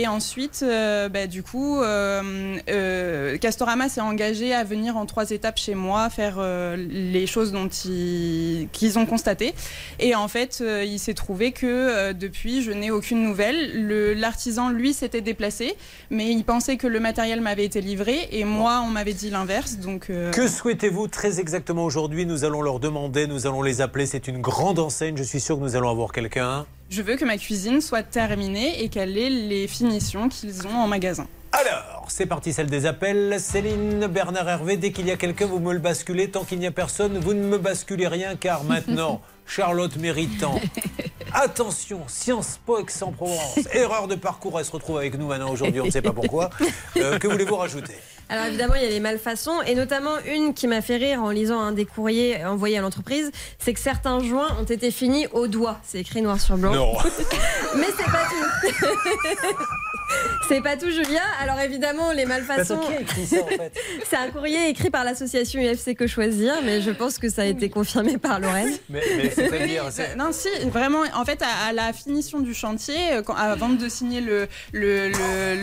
Ensuite, 0.06 0.60
euh, 0.62 1.08
bah, 1.08 1.26
du 1.26 1.42
coup, 1.42 1.80
euh, 1.80 2.56
euh, 2.70 3.36
Castorama 3.38 3.88
s'est 3.88 4.00
engagé 4.00 4.54
à 4.54 4.64
venir 4.64 4.96
en 4.96 5.06
trois 5.06 5.30
étapes 5.30 5.58
chez 5.58 5.74
moi 5.74 6.08
faire 6.10 6.40
les 6.76 7.26
choses 7.26 7.52
dont 7.52 7.68
ils, 7.68 8.68
qu'ils 8.72 8.98
ont 8.98 9.06
constatées. 9.06 9.54
Et 10.00 10.14
en 10.14 10.28
fait, 10.28 10.62
il 10.84 10.98
s'est 10.98 11.14
trouvé 11.14 11.52
que 11.52 12.12
depuis, 12.12 12.62
je 12.62 12.70
n'ai 12.72 12.90
aucune 12.90 13.22
nouvelle. 13.22 13.86
Le- 13.86 14.14
L'artisan, 14.14 14.70
lui, 14.70 14.92
s'était 14.92 15.20
déplacé, 15.20 15.74
mais 16.10 16.30
il 16.30 16.44
pensait 16.44 16.76
que 16.76 16.86
le 16.86 17.00
matériel 17.00 17.40
m'avait 17.40 17.64
été 17.64 17.80
livré 17.80 18.28
et 18.32 18.44
moi, 18.44 18.82
on 18.86 18.90
m'avait 18.90 19.12
dit 19.14 19.30
l'inverse. 19.30 19.76
Donc, 19.78 20.10
Que 20.32 20.46
souhaitez-vous 20.48 21.08
très 21.08 21.40
exactement 21.40 21.84
aujourd'hui? 21.84 22.26
Nous 22.26 22.44
allons 22.44 22.62
leur 22.62 22.78
demander, 22.80 23.26
nous 23.26 23.46
allons 23.46 23.62
les 23.62 23.80
appeler. 23.80 24.06
C'est 24.06 24.28
une 24.28 24.40
grande 24.40 24.78
enseigne. 24.78 25.16
Je 25.16 25.22
suis 25.22 25.40
sûr 25.40 25.56
que 25.58 25.62
nous 25.62 25.76
allons 25.76 25.90
avoir 25.90 26.12
quelqu'un. 26.12 26.66
Je 26.92 27.00
veux 27.00 27.16
que 27.16 27.24
ma 27.24 27.38
cuisine 27.38 27.80
soit 27.80 28.02
terminée 28.02 28.82
et 28.82 28.90
qu'elle 28.90 29.16
ait 29.16 29.30
les 29.30 29.66
finitions 29.66 30.28
qu'ils 30.28 30.66
ont 30.66 30.74
en 30.74 30.86
magasin. 30.86 31.26
Alors, 31.52 32.06
c'est 32.08 32.26
parti, 32.26 32.52
celle 32.52 32.68
des 32.68 32.84
appels. 32.84 33.36
Céline, 33.40 34.06
Bernard 34.08 34.46
Hervé, 34.48 34.76
dès 34.76 34.92
qu'il 34.92 35.06
y 35.06 35.10
a 35.10 35.16
quelqu'un, 35.16 35.46
vous 35.46 35.58
me 35.58 35.72
le 35.72 35.78
basculez. 35.78 36.30
Tant 36.30 36.44
qu'il 36.44 36.58
n'y 36.58 36.66
a 36.66 36.70
personne, 36.70 37.18
vous 37.18 37.32
ne 37.32 37.44
me 37.44 37.56
basculez 37.56 38.08
rien, 38.08 38.36
car 38.36 38.64
maintenant, 38.64 39.22
Charlotte 39.46 39.96
Méritant. 39.96 40.60
Attention, 41.32 42.02
Sciences 42.08 42.60
Po 42.64 42.78
Aix-en-Provence. 42.78 43.60
Erreur 43.72 44.06
de 44.06 44.14
parcours, 44.14 44.58
elle 44.58 44.66
se 44.66 44.72
retrouve 44.72 44.98
avec 44.98 45.18
nous 45.18 45.28
maintenant 45.28 45.50
aujourd'hui, 45.50 45.80
on 45.80 45.86
ne 45.86 45.90
sait 45.90 46.02
pas 46.02 46.12
pourquoi. 46.12 46.50
Euh, 46.98 47.18
que 47.18 47.26
voulez-vous 47.26 47.56
rajouter? 47.56 47.94
Alors 48.28 48.46
évidemment, 48.46 48.74
il 48.76 48.82
y 48.82 48.86
a 48.86 48.88
les 48.88 49.00
malfaçons, 49.00 49.60
et 49.66 49.74
notamment 49.74 50.18
une 50.26 50.54
qui 50.54 50.66
m'a 50.66 50.80
fait 50.80 50.96
rire 50.96 51.22
en 51.22 51.30
lisant 51.30 51.60
un 51.60 51.72
des 51.72 51.84
courriers 51.84 52.44
envoyés 52.44 52.78
à 52.78 52.80
l'entreprise, 52.80 53.30
c'est 53.58 53.74
que 53.74 53.80
certains 53.80 54.20
joints 54.20 54.56
ont 54.60 54.64
été 54.64 54.90
finis 54.90 55.26
au 55.32 55.48
doigt. 55.48 55.78
C'est 55.82 56.00
écrit 56.00 56.22
noir 56.22 56.40
sur 56.40 56.56
blanc. 56.56 56.72
Non. 56.72 56.94
Mais 57.76 57.88
c'est 57.96 58.04
pas 58.04 58.26
tout. 58.30 58.86
c'est 60.48 60.60
pas 60.62 60.76
tout, 60.76 60.90
Julien. 60.90 61.20
Alors 61.40 61.58
évidemment, 61.60 62.12
les 62.12 62.26
malfaçons. 62.26 62.78
En 62.78 62.82
fait? 62.82 63.72
C'est 64.08 64.16
un 64.16 64.28
courrier 64.30 64.68
écrit 64.68 64.90
par 64.90 65.04
l'association 65.04 65.60
UFC 65.60 65.94
Que 65.96 66.06
Choisir, 66.06 66.54
mais 66.64 66.80
je 66.82 66.90
pense 66.90 67.18
que 67.18 67.28
ça 67.30 67.42
a 67.42 67.44
été 67.46 67.70
confirmé 67.70 68.18
par 68.18 68.40
Lorraine. 68.40 68.72
Mais, 68.90 69.00
mais 69.16 69.30
c'est-à-dire, 69.30 69.84
Oui, 69.86 69.92
c'est- 69.92 70.16
Non, 70.16 70.30
si, 70.32 70.48
vraiment, 70.70 71.02
en 71.14 71.24
fait, 71.24 71.40
à, 71.42 71.68
à 71.68 71.72
la 71.72 71.92
finition 71.92 72.40
du 72.40 72.52
chantier, 72.54 72.94
euh, 73.12 73.22
quand- 73.22 73.34
avant 73.34 73.68
de 73.70 73.88
signer 73.88 74.20
le, 74.20 74.48
le, 74.72 75.08
le, 75.08 75.14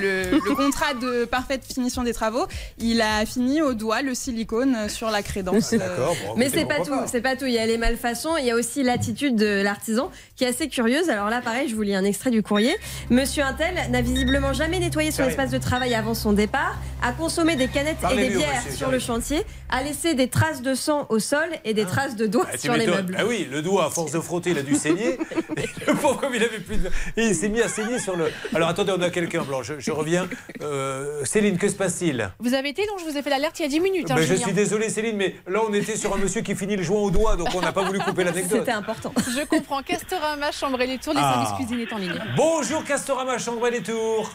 le- 0.02 0.32
le 0.32 0.56
contrat 0.56 0.94
de 0.96 1.26
parfaite 1.26 1.64
finition 1.72 2.04
des 2.04 2.14
travaux, 2.14 2.46
il 2.80 3.02
a 3.02 3.26
fini 3.26 3.62
au 3.62 3.74
doigt 3.74 4.02
le 4.02 4.16
silicone 4.16 4.90
sur 4.90 5.12
la 5.12 5.22
crédence. 5.22 5.74
D'accord, 5.74 6.16
bon, 6.26 6.34
Mais 6.38 6.50
c'est 6.50 6.66
pas 6.66 6.80
tout, 6.84 6.94
c'est 7.06 7.22
pas 7.22 7.36
tout. 7.36 7.46
Il 7.46 7.54
y 7.54 7.60
a 7.60 7.66
les 7.66 7.78
malfaçons, 7.78 8.38
il 8.38 8.46
y 8.46 8.52
a 8.52 8.56
aussi 8.56 8.82
l'attitude 8.84 9.36
de 9.36 9.62
l'artisan 9.62 10.10
qui 10.36 10.46
est 10.46 10.48
assez 10.48 10.68
curieuse. 10.70 11.10
Alors 11.10 11.30
là, 11.30 11.42
pareil, 11.42 11.68
je 11.70 11.76
vous 11.76 11.82
lis 11.84 11.96
un 11.96 12.04
extrait 12.06 12.32
du 12.32 12.42
courrier. 12.42 12.76
Monsieur 13.10 13.44
Intel 13.44 13.76
n'a 13.92 14.02
visiblement 14.02 14.39
jamais 14.54 14.80
nettoyé 14.80 15.12
son 15.12 15.24
espace 15.26 15.52
de 15.52 15.58
travail 15.58 15.94
avant 15.94 16.14
son 16.14 16.34
départ, 16.34 16.76
a 17.02 17.12
consommé 17.12 17.56
des 17.56 17.68
canettes 17.68 17.98
et 18.12 18.16
des 18.16 18.30
bières 18.30 18.48
monsieur, 18.58 18.72
sur 18.78 18.90
le 18.92 19.00
chantier, 19.00 19.44
a 19.70 19.84
laissé 19.84 20.14
des 20.16 20.28
traces 20.28 20.62
de 20.62 20.74
sang 20.74 21.06
au 21.10 21.20
sol 21.20 21.48
et 21.66 21.74
des 21.74 21.86
traces 21.86 22.16
de 22.16 22.26
doigts 22.26 22.46
Ah, 22.50 22.54
tu 22.54 22.60
sur 22.64 22.74
les 22.74 22.88
meubles. 22.88 23.16
Ah 23.18 23.26
oui, 23.28 23.48
le 23.52 23.62
doigt, 23.62 23.86
à 23.86 23.90
force 23.90 24.12
de 24.12 24.20
frotter, 24.20 24.52
il 24.52 24.58
a 24.58 24.62
dû 24.64 24.76
saigner. 24.76 25.18
Et 25.58 25.66
le 25.88 25.94
pauvre, 25.94 26.20
comme 26.20 26.34
il 26.36 26.44
avait 26.44 26.60
plus 26.60 26.78
de. 26.78 26.90
Et 27.18 27.28
il 27.28 27.36
s'est 27.36 27.50
mis 27.50 27.62
à 27.62 27.68
saigner 27.68 28.00
sur 28.00 28.16
le. 28.16 28.32
Alors 28.56 28.70
attendez, 28.70 28.94
on 28.98 29.02
a 29.02 29.10
quelqu'un, 29.10 29.44
Blanc, 29.44 29.62
je, 29.64 29.74
je 29.80 29.92
reviens. 29.92 30.28
Euh, 30.62 31.24
Céline, 31.26 31.58
que 31.58 31.68
se 31.70 31.76
passe-t-il? 31.76 32.32
Vous 32.40 32.54
avez 32.54 32.70
été 32.70 32.86
long, 32.86 32.98
je 33.00 33.06
vous 33.10 33.18
ai 33.18 33.22
fait 33.22 33.30
l'alerte 33.30 33.60
il 33.60 33.64
y 33.64 33.66
a 33.66 33.70
10 33.70 33.80
minutes. 33.80 34.12
hein, 34.12 34.16
Ben, 34.16 34.26
Je 34.26 34.36
suis 34.36 34.54
désolé, 34.54 34.90
Céline, 34.90 35.18
mais 35.18 35.36
là, 35.48 35.60
on 35.68 35.74
était 35.74 35.96
sur 35.98 36.14
un 36.16 36.18
monsieur 36.18 36.42
qui 36.42 36.56
finit 36.56 36.76
le 36.78 36.84
joint 36.84 37.00
au 37.02 37.12
doigt, 37.12 37.36
donc 37.36 37.50
on 37.56 37.62
n'a 37.62 37.72
pas 37.72 37.84
voulu 37.84 38.00
couper 38.00 38.24
l'anecdote. 38.26 38.60
C'était 38.60 38.72
important. 38.72 39.14
Je 39.18 39.46
comprends. 39.46 39.82
Castorama, 39.84 40.52
chambre 40.52 40.80
et 40.82 40.88
les 40.88 40.98
tours, 40.98 41.14
les 41.14 41.20
Ah. 41.24 41.34
services 41.48 41.56
cuisine 41.68 41.80
est 41.86 41.94
en 41.94 41.98
ligne. 41.98 42.20
Bonjour, 42.36 42.84
Castorama 42.84 43.38
Chambray 43.38 43.72
les 43.72 43.82
Tours. 43.82 44.29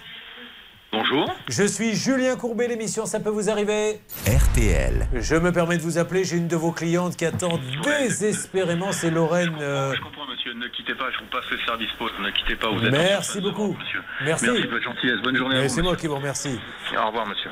Bonjour. 0.94 1.28
Je 1.48 1.64
suis 1.64 1.94
Julien 1.94 2.36
Courbet, 2.36 2.68
l'émission 2.68 3.04
Ça 3.04 3.18
peut 3.18 3.30
vous 3.30 3.50
arriver 3.50 4.00
RTL. 4.26 5.08
Je 5.14 5.34
me 5.34 5.50
permets 5.50 5.76
de 5.76 5.82
vous 5.82 5.98
appeler, 5.98 6.22
j'ai 6.24 6.36
une 6.36 6.46
de 6.46 6.54
vos 6.56 6.70
clientes 6.70 7.16
qui 7.16 7.24
attend 7.24 7.58
désespérément, 7.82 8.92
c'est 8.92 9.10
Lorraine. 9.10 9.56
euh, 9.60 9.92
Je 9.94 10.00
comprends, 10.00 10.26
monsieur. 10.28 10.54
Ne 10.54 10.68
quittez 10.68 10.94
pas, 10.94 11.10
je 11.12 11.18
vous 11.18 11.30
passe 11.32 11.50
le 11.50 11.58
service 11.66 11.90
pause. 11.98 12.12
Ne 12.20 12.30
quittez 12.30 12.54
pas, 12.56 12.68
vous 12.70 12.84
êtes 12.84 12.92
Merci 12.92 13.40
beaucoup. 13.40 13.76
Merci. 14.24 14.46
Merci 14.46 14.62
de 14.62 14.68
votre 14.70 14.84
gentillesse. 14.84 15.20
Bonne 15.24 15.36
journée 15.36 15.56
à 15.56 15.60
Mais 15.62 15.66
vous. 15.66 15.74
c'est 15.74 15.82
moi 15.82 15.96
qui 15.96 16.06
vous 16.06 16.14
remercie. 16.16 16.60
Au 16.96 17.06
revoir, 17.08 17.26
monsieur. 17.26 17.50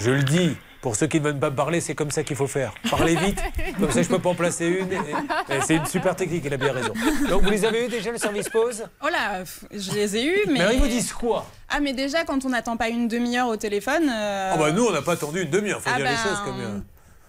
Je 0.00 0.10
le 0.12 0.22
dis, 0.22 0.56
pour 0.80 0.96
ceux 0.96 1.06
qui 1.06 1.20
ne 1.20 1.24
veulent 1.24 1.38
pas 1.38 1.50
me 1.50 1.56
parler, 1.56 1.80
c'est 1.80 1.94
comme 1.94 2.10
ça 2.10 2.22
qu'il 2.22 2.36
faut 2.36 2.46
faire. 2.46 2.72
Parlez 2.90 3.14
vite, 3.16 3.38
comme 3.78 3.90
ça 3.90 4.02
je 4.02 4.08
peux 4.08 4.18
pas 4.18 4.30
en 4.30 4.34
placer 4.34 4.66
une. 4.66 4.90
et- 4.92 5.54
et 5.54 5.60
c'est 5.66 5.76
une 5.76 5.86
super 5.86 6.16
technique, 6.16 6.42
il 6.46 6.54
a 6.54 6.56
bien 6.56 6.72
raison. 6.72 6.92
Donc 7.28 7.42
vous 7.42 7.50
les 7.50 7.64
avez 7.64 7.84
eu 7.86 7.88
déjà 7.88 8.10
le 8.10 8.18
service 8.18 8.48
pause? 8.48 8.84
Oh 9.04 9.08
là, 9.10 9.44
je 9.72 9.92
les 9.92 10.16
ai 10.16 10.24
eus, 10.24 10.38
mais. 10.46 10.52
Mais 10.54 10.60
alors, 10.60 10.72
ils 10.72 10.80
vous 10.80 10.88
disent 10.88 11.12
quoi? 11.12 11.46
Ah, 11.68 11.80
mais 11.80 11.92
déjà, 11.92 12.24
quand 12.24 12.44
on 12.44 12.48
n'attend 12.48 12.76
pas 12.76 12.88
une 12.88 13.08
demi-heure 13.08 13.48
au 13.48 13.56
téléphone. 13.56 14.10
euh, 14.10 14.52
Ah 14.54 14.56
bah 14.56 14.72
nous 14.72 14.84
on 14.86 14.92
n'a 14.92 15.02
pas 15.02 15.12
attendu 15.12 15.42
une 15.42 15.50
demi-heure, 15.50 15.80
faut 15.80 15.90
Ah 15.92 15.96
dire 15.96 16.06
ben, 16.06 16.10
les 16.12 16.16
choses 16.30 16.40
comme. 16.44 16.60
euh, 16.60 16.78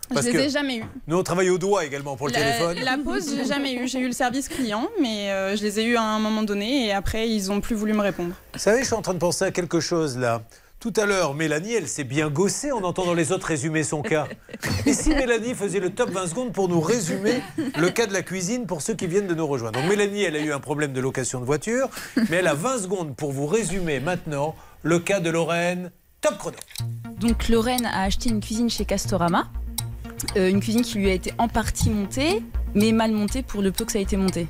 Je 0.10 0.14
parce 0.15 0.26
les 0.26 0.32
que 0.34 0.38
ai 0.40 0.49
jamais 0.49 0.78
eus. 0.78 0.86
Nous 1.07 1.18
on 1.18 1.23
travaille 1.23 1.49
au 1.49 1.57
doigt 1.57 1.86
également 1.86 2.15
pour 2.18 2.28
le 2.28 2.34
la, 2.34 2.40
téléphone. 2.40 2.78
la 2.84 2.98
pause, 2.98 3.34
j'ai 3.36 3.45
jamais 3.45 3.73
eu. 3.76 3.88
J'ai 3.88 3.99
eu 3.99 4.07
le 4.07 4.14
service 4.14 4.48
client, 4.49 4.88
mais 5.02 5.30
euh, 5.30 5.56
je 5.57 5.64
les 5.64 5.80
ai 5.80 5.86
eus 5.86 5.98
à 5.98 6.02
un 6.03 6.19
moment 6.19 6.44
donné 6.44 6.88
et 6.88 6.94
après, 6.94 7.30
ils 7.30 7.52
ont 7.52 7.60
plus 7.61 7.76
voulu 7.76 7.94
me 7.94 8.02
répondre. 8.02 8.34
Vous 8.53 8.60
savez, 8.60 8.80
je 8.80 8.86
suis 8.86 8.94
en 8.95 9.02
train 9.02 9.14
de 9.14 9.19
penser 9.19 9.45
à 9.45 9.52
quelque 9.52 9.80
chose 9.82 10.18
là. 10.18 10.41
Tout 10.82 10.94
à 10.98 11.06
l'heure, 11.06 11.36
Mélanie, 11.36 11.74
elle 11.74 11.88
s'est 11.88 12.03
bien 12.03 12.32
gossée 12.32 12.72
en 12.72 12.84
entendant 12.84 13.14
les 13.14 13.32
autres 13.32 13.45
résumer 13.45 13.84
son 13.84 14.02
cas. 14.02 14.28
Et 14.88 14.94
si 14.94 15.10
Mélanie 15.10 15.53
faisait 15.53 15.80
le 15.80 15.91
top 15.91 16.10
20 16.10 16.26
secondes 16.26 16.53
pour 16.53 16.68
nous 16.70 16.82
résumer 16.82 17.44
le 17.78 17.91
cas 17.91 18.08
de 18.08 18.14
la 18.14 18.24
cuisine 18.24 18.66
pour 18.66 18.82
ceux 18.82 18.95
qui 18.95 19.06
viennent 19.06 19.28
de 19.28 19.36
nous 19.36 19.45
rejoindre 19.45 19.80
Donc 19.80 19.88
Mélanie, 19.88 20.24
elle 20.24 20.36
a 20.36 20.40
eu 20.40 20.52
un 20.52 20.60
problème 20.60 20.91
de 20.91 20.99
location 20.99 21.40
de 21.40 21.45
voiture, 21.45 21.88
mais 22.32 22.38
elle 22.38 22.48
a 22.48 22.56
20 22.56 22.80
secondes 22.80 23.16
pour 23.16 23.32
vous 23.32 23.45
résumer 23.45 23.99
maintenant 23.99 24.56
le 24.82 24.98
cas 24.98 25.20
de 25.20 25.30
Lorraine. 25.30 25.91
Top 26.20 26.40
chrono. 26.40 26.58
Donc 27.20 27.48
Lorraine 27.48 27.86
a 27.86 28.02
acheté 28.02 28.30
une 28.30 28.40
cuisine 28.41 28.70
chez 28.72 28.86
Castorama, 28.86 29.48
Euh, 30.36 30.49
une 30.49 30.62
cuisine 30.62 30.82
qui 30.82 30.98
lui 30.98 31.12
a 31.12 31.14
été 31.14 31.32
en 31.38 31.48
partie 31.48 31.91
montée, 31.91 32.41
mais 32.74 32.91
mal 32.91 33.12
montée 33.12 33.44
pour 33.44 33.62
le 33.62 33.72
peu 33.72 33.86
que 33.86 33.91
ça 33.91 33.99
a 33.99 34.02
été 34.02 34.18
monté. 34.18 34.48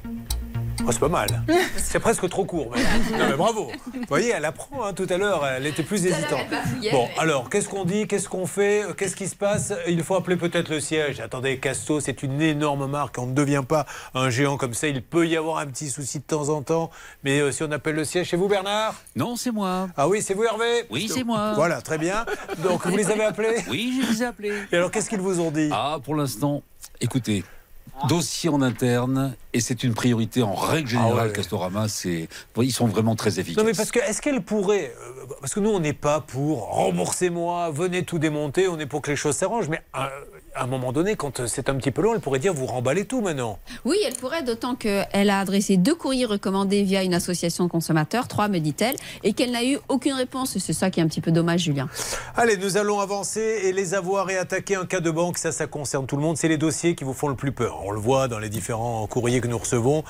Oh, 0.86 0.92
c'est 0.92 1.00
pas 1.00 1.10
mal. 1.10 1.44
C'est 1.78 2.00
presque 2.00 2.28
trop 2.30 2.46
court. 2.46 2.72
Mais... 2.74 3.18
Non, 3.18 3.26
mais 3.30 3.36
bravo. 3.36 3.72
Vous 3.94 4.02
voyez, 4.08 4.30
elle 4.30 4.46
apprend 4.46 4.86
hein, 4.86 4.94
tout 4.94 5.08
à 5.10 5.18
l'heure. 5.18 5.46
Elle 5.46 5.66
était 5.68 5.84
plus 5.84 6.06
hésitante. 6.06 6.46
Bon, 6.92 7.08
alors, 7.18 7.50
qu'est-ce 7.50 7.70
qu'on 7.70 7.86
dit 7.86 8.08
Qu'est-ce 8.08 8.28
qu'on 8.28 8.48
fait 8.48 8.86
Qu'est-ce 8.98 9.16
qui 9.16 9.28
se 9.28 9.36
passe? 9.36 9.74
Il 9.88 10.04
faut 10.04 10.16
appeler 10.16 10.38
peut-être 10.38 10.70
le 10.70 10.80
siège. 10.80 11.20
Attendez, 11.20 11.60
Casto, 11.60 12.00
c'est 12.00 12.24
une 12.24 12.42
énorme 12.42 12.88
marque. 12.88 13.18
On 13.18 13.28
ne 13.28 13.34
devient 13.34 13.64
pas 13.68 13.86
un 14.14 14.30
géant 14.30 14.58
comme 14.58 14.74
ça. 14.74 14.88
Il 14.88 15.02
peut 15.04 15.28
y 15.28 15.38
avoir 15.38 15.60
un 15.60 15.68
petit 15.68 15.90
souci 15.90 16.20
de 16.20 16.24
temps 16.24 16.50
en 16.50 16.62
temps. 16.62 16.90
Mais 17.24 17.40
euh, 17.40 17.52
si 17.52 17.64
on 17.64 17.72
appelle 17.72 17.96
le 17.96 18.06
siège, 18.06 18.30
c'est 18.30 18.38
vous, 18.38 18.48
Bernard? 18.48 18.96
Non, 19.16 19.36
c'est 19.36 19.52
moi. 19.52 19.88
Ah 19.98 20.08
oui, 20.08 20.22
c'est 20.22 20.34
vous, 20.34 20.44
Hervé? 20.44 20.86
Oui, 20.90 21.10
c'est 21.14 21.24
moi. 21.24 21.54
Voilà, 21.54 21.82
très 21.82 21.98
bien. 21.98 22.26
Donc, 22.60 22.86
vous 22.88 22.98
les 22.98 23.10
avez 23.12 23.24
appelés? 23.24 23.64
Oui, 23.70 24.02
je 24.04 24.12
les 24.12 24.24
ai 24.24 24.26
appelés. 24.26 24.54
Et 24.72 24.78
alors, 24.78 24.92
qu'est-ce 24.92 25.10
qu'ils 25.10 25.22
vous 25.22 25.40
ont 25.40 25.52
dit? 25.52 25.70
Ah, 25.72 26.00
pour 26.04 26.16
l'instant, 26.16 26.64
écoutez, 27.00 27.44
dossier 28.08 28.50
en 28.50 28.62
interne, 28.62 29.36
et 29.54 29.60
c'est 29.60 29.84
une 29.84 29.94
priorité 29.94 30.42
en 30.42 30.54
règle 30.54 30.88
générale, 30.90 31.18
Ah 31.20 31.26
ouais. 31.28 31.32
Castorama, 31.34 31.88
c'est, 31.88 32.28
ils 32.58 32.72
sont 32.72 32.88
vraiment 32.88 33.16
très 33.16 33.40
efficaces. 33.40 33.64
Non 33.64 33.70
mais 33.70 33.76
parce 33.76 33.92
que 33.92 34.00
est-ce 34.00 34.22
qu'elle 34.22 34.42
pourrait 34.42 34.94
euh, 35.00 35.26
parce 35.40 35.54
que 35.54 35.60
nous 35.60 35.70
on 35.70 35.80
n'est 35.80 35.94
pas 35.94 36.22
pour 36.22 36.68
remboursez-moi, 36.70 37.70
venez 37.72 38.04
tout 38.04 38.18
démonter, 38.20 38.68
on 38.68 38.80
est 38.80 38.86
pour 38.86 39.02
que 39.02 39.12
les 39.12 39.18
choses 39.18 39.36
s'arrangent 39.36 39.70
mais 39.70 39.82
à, 39.94 40.10
à 40.56 40.64
un 40.64 40.68
moment 40.68 40.92
donné 40.92 41.16
quand 41.16 41.48
c'est 41.48 41.70
un 41.70 41.76
petit 41.76 41.92
peu 41.92 42.02
long, 42.02 42.14
elle 42.14 42.20
pourrait 42.20 42.40
dire 42.40 42.54
vous 42.54 42.66
remballez 42.66 43.06
tout 43.06 43.22
maintenant. 43.22 43.60
Oui, 43.86 43.98
elle 44.06 44.14
pourrait, 44.14 44.44
d'autant 44.44 44.76
qu'elle 44.76 45.30
a 45.30 45.40
adressé 45.40 45.78
deux 45.78 45.96
courriers 45.96 46.26
recommandés 46.26 46.84
via 46.84 47.04
une 47.04 47.14
association 47.14 47.66
de 47.66 47.70
consommateurs, 47.70 48.28
trois 48.28 48.48
me 48.48 48.60
dit-elle, 48.60 48.96
et 49.24 49.34
qu'elle 49.34 49.52
n'a 49.52 49.64
eu 49.64 49.80
aucune 49.90 50.14
réponse. 50.14 50.58
C'est 50.58 50.74
ça 50.74 50.90
qui 50.90 51.00
est 51.00 51.04
un 51.04 51.08
petit 51.08 51.22
peu 51.22 51.32
dommage, 51.32 51.62
Julien. 51.62 51.90
Allez, 52.36 52.58
nous 52.58 52.78
allons 52.78 53.00
avancer 53.00 53.62
et 53.64 53.72
les 53.72 53.94
avoir 53.94 54.30
et 54.30 54.38
attaquer 54.38 54.76
un 54.76 54.86
cas 54.86 55.00
de 55.00 55.12
banque, 55.12 55.38
ça 55.38 55.52
ça 55.52 55.68
concerne 55.68 56.06
tout 56.06 56.16
le 56.16 56.22
monde, 56.22 56.38
c'est 56.38 56.48
les 56.48 56.58
dossiers 56.58 56.96
qui 56.96 57.04
vous 57.04 57.14
font 57.14 57.28
le 57.28 57.36
plus 57.36 57.52
peur. 57.52 57.82
On 57.86 57.92
le 57.92 58.00
voit 58.00 58.28
dans 58.28 58.40
les 58.40 58.50
différents 58.50 59.08
courriers 59.08 59.42
que 59.42 59.48
nous 59.48 59.58
recevons. 59.58 60.04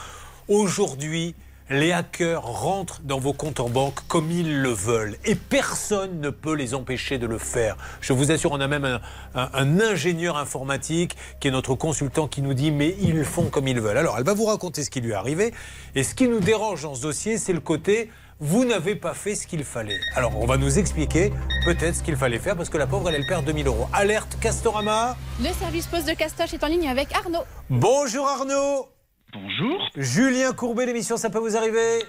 Aujourd'hui, 0.47 1.35
les 1.71 1.93
hackers 1.93 2.43
rentrent 2.43 3.01
dans 3.03 3.17
vos 3.19 3.33
comptes 3.33 3.59
en 3.61 3.69
banque 3.69 3.99
comme 4.07 4.29
ils 4.29 4.61
le 4.61 4.69
veulent 4.69 5.15
et 5.25 5.35
personne 5.35 6.19
ne 6.19 6.29
peut 6.29 6.53
les 6.53 6.73
empêcher 6.73 7.17
de 7.17 7.25
le 7.25 7.37
faire. 7.37 7.77
Je 8.01 8.11
vous 8.13 8.29
assure, 8.31 8.51
on 8.51 8.59
a 8.59 8.67
même 8.67 8.83
un, 8.85 8.99
un- 9.35 9.49
un 9.53 9.79
ingénieur 9.79 10.37
informatique 10.37 11.15
qui 11.39 11.47
est 11.47 11.51
notre 11.51 11.75
consultant 11.75 12.27
qui 12.27 12.41
nous 12.41 12.53
dit 12.53 12.71
mais 12.71 12.95
ils 13.01 13.23
font 13.23 13.45
comme 13.49 13.67
ils 13.69 13.79
veulent. 13.79 13.97
Alors 13.97 14.17
elle 14.17 14.25
va 14.25 14.33
vous 14.33 14.45
raconter 14.45 14.83
ce 14.83 14.89
qui 14.89 14.99
lui 15.01 15.11
est 15.11 15.15
arrivé 15.15 15.53
et 15.95 16.03
ce 16.03 16.13
qui 16.13 16.27
nous 16.27 16.41
dérange 16.41 16.83
dans 16.83 16.93
ce 16.95 17.01
dossier, 17.01 17.37
c'est 17.37 17.53
le 17.53 17.61
côté 17.61 18.09
vous 18.43 18.65
n'avez 18.65 18.95
pas 18.95 19.13
fait 19.13 19.35
ce 19.35 19.45
qu'il 19.47 19.63
fallait. 19.63 19.99
Alors 20.15 20.35
on 20.37 20.45
va 20.47 20.57
nous 20.57 20.77
expliquer 20.79 21.31
peut-être 21.63 21.95
ce 21.95 22.03
qu'il 22.03 22.15
fallait 22.17 22.39
faire 22.39 22.57
parce 22.57 22.69
que 22.69 22.77
la 22.79 22.87
pauvre 22.87 23.07
elle, 23.09 23.15
elle 23.15 23.27
perd 23.27 23.45
2000 23.45 23.67
euros. 23.67 23.87
Alerte 23.93 24.37
Castorama. 24.41 25.15
Le 25.39 25.53
service 25.53 25.85
poste 25.87 26.07
de 26.07 26.13
Castoche 26.15 26.53
est 26.53 26.63
en 26.63 26.67
ligne 26.67 26.89
avec 26.89 27.15
Arnaud. 27.15 27.43
Bonjour 27.69 28.27
Arnaud. 28.27 28.87
Bonjour. 29.33 29.89
Julien 29.95 30.51
Courbet, 30.51 30.85
l'émission 30.85 31.15
Ça 31.15 31.29
peut 31.29 31.39
vous 31.39 31.55
arriver 31.55 31.99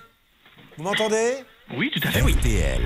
Vous 0.77 0.83
m'entendez 0.83 1.35
Oui, 1.77 1.91
tout 1.95 2.01
à 2.03 2.11
fait, 2.11 2.21
oui. 2.23 2.37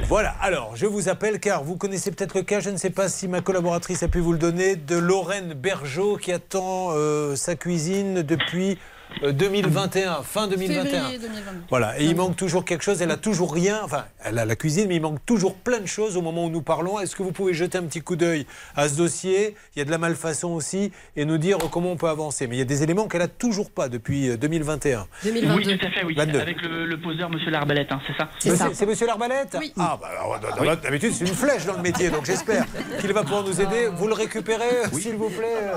Voilà, 0.09 0.31
alors 0.43 0.77
je 0.77 0.85
vous 0.85 1.09
appelle 1.09 1.41
car 1.41 1.65
vous 1.65 1.77
connaissez 1.77 2.11
peut-être 2.11 2.35
le 2.35 2.43
cas, 2.43 2.61
je 2.61 2.69
ne 2.69 2.77
sais 2.77 2.91
pas 2.91 3.09
si 3.09 3.29
ma 3.29 3.41
collaboratrice 3.41 4.03
a 4.03 4.09
pu 4.09 4.19
vous 4.19 4.33
le 4.33 4.39
donner, 4.39 4.77
de 4.77 4.97
Lorraine 4.97 5.55
Bergeau 5.55 6.19
qui 6.19 6.33
attend 6.33 6.89
euh, 6.91 7.35
sa 7.35 7.57
cuisine 7.57 8.23
depuis 8.23 8.77
2021, 9.23 10.23
fin 10.23 10.47
2021. 10.47 10.85
Février 10.85 11.19
2022. 11.19 11.59
Voilà, 11.71 11.99
et 11.99 12.05
il 12.05 12.15
manque 12.17 12.37
toujours 12.37 12.65
quelque 12.65 12.83
chose, 12.85 13.01
elle 13.03 13.11
a 13.11 13.17
toujours 13.17 13.53
rien, 13.53 13.81
enfin, 13.83 14.05
elle 14.25 14.39
a 14.39 14.45
la 14.45 14.57
cuisine, 14.57 14.87
mais 14.89 14.97
il 14.97 15.01
manque 15.03 15.25
toujours 15.25 15.55
plein 15.55 15.81
de 15.81 15.87
choses 15.87 16.17
au 16.17 16.23
moment 16.23 16.45
où 16.45 16.51
nous 16.51 16.63
parlons. 16.63 16.99
Est-ce 17.01 17.17
que 17.17 17.23
vous 17.23 17.33
pouvez 17.33 17.55
jeter 17.55 17.79
un 17.79 17.83
petit 17.85 18.01
coup 18.01 18.17
d'œil 18.17 18.47
à 18.77 18.89
ce 18.89 18.97
dossier? 18.97 19.55
Il 19.75 19.79
y 19.79 19.83
a 19.83 19.85
de 19.85 19.91
la 19.91 19.99
malfaçon 19.99 20.49
aussi, 20.51 20.93
et 21.17 21.25
nous 21.25 21.39
dire 21.39 21.59
comment 21.71 21.93
on 21.93 21.97
peut 21.97 22.09
avancer. 22.09 22.47
Mais 22.47 22.57
il 22.57 22.59
y 22.59 22.63
a 22.63 22.67
des 22.67 22.83
éléments 22.83 23.09
qu'elle 23.09 23.23
a 23.23 23.29
toujours 23.29 23.71
pas 23.71 23.89
depuis 23.89 24.31
euh, 24.31 24.37
2021. 24.37 25.07
Oui, 25.25 25.43
tout 25.79 25.87
à 25.87 25.91
fait, 25.91 26.05
oui. 26.05 26.15
22. 26.15 26.39
Avec 26.41 26.61
le, 26.63 26.87
le 26.87 27.01
poseur, 27.01 27.31
monsieur 27.31 27.51
Larbalette, 27.51 27.93
hein, 27.93 28.01
c'est 28.07 28.17
ça? 28.17 28.29
Monsieur- 28.53 28.75
C'est 28.75 28.87
monsieur 28.87 29.07
Larbalette 29.07 29.57
Oui. 29.59 29.73
Ah, 29.79 29.99
bah, 30.01 30.09
d- 30.41 30.81
d'habitude, 30.83 31.13
c'est 31.15 31.25
une 31.27 31.35
flèche 31.35 31.65
dans 31.65 31.77
le 31.77 31.83
métier, 31.83 32.11
donc 32.11 32.25
j'espère 32.27 32.65
qu'il 33.01 33.13
va 33.13 33.23
pouvoir 33.23 33.45
nous 33.45 33.61
aider. 33.61 33.89
Vous 33.95 34.07
le 34.09 34.15
récupérez, 34.15 34.83
s'il 34.93 35.17
vous 35.17 35.31
plaît? 35.31 35.73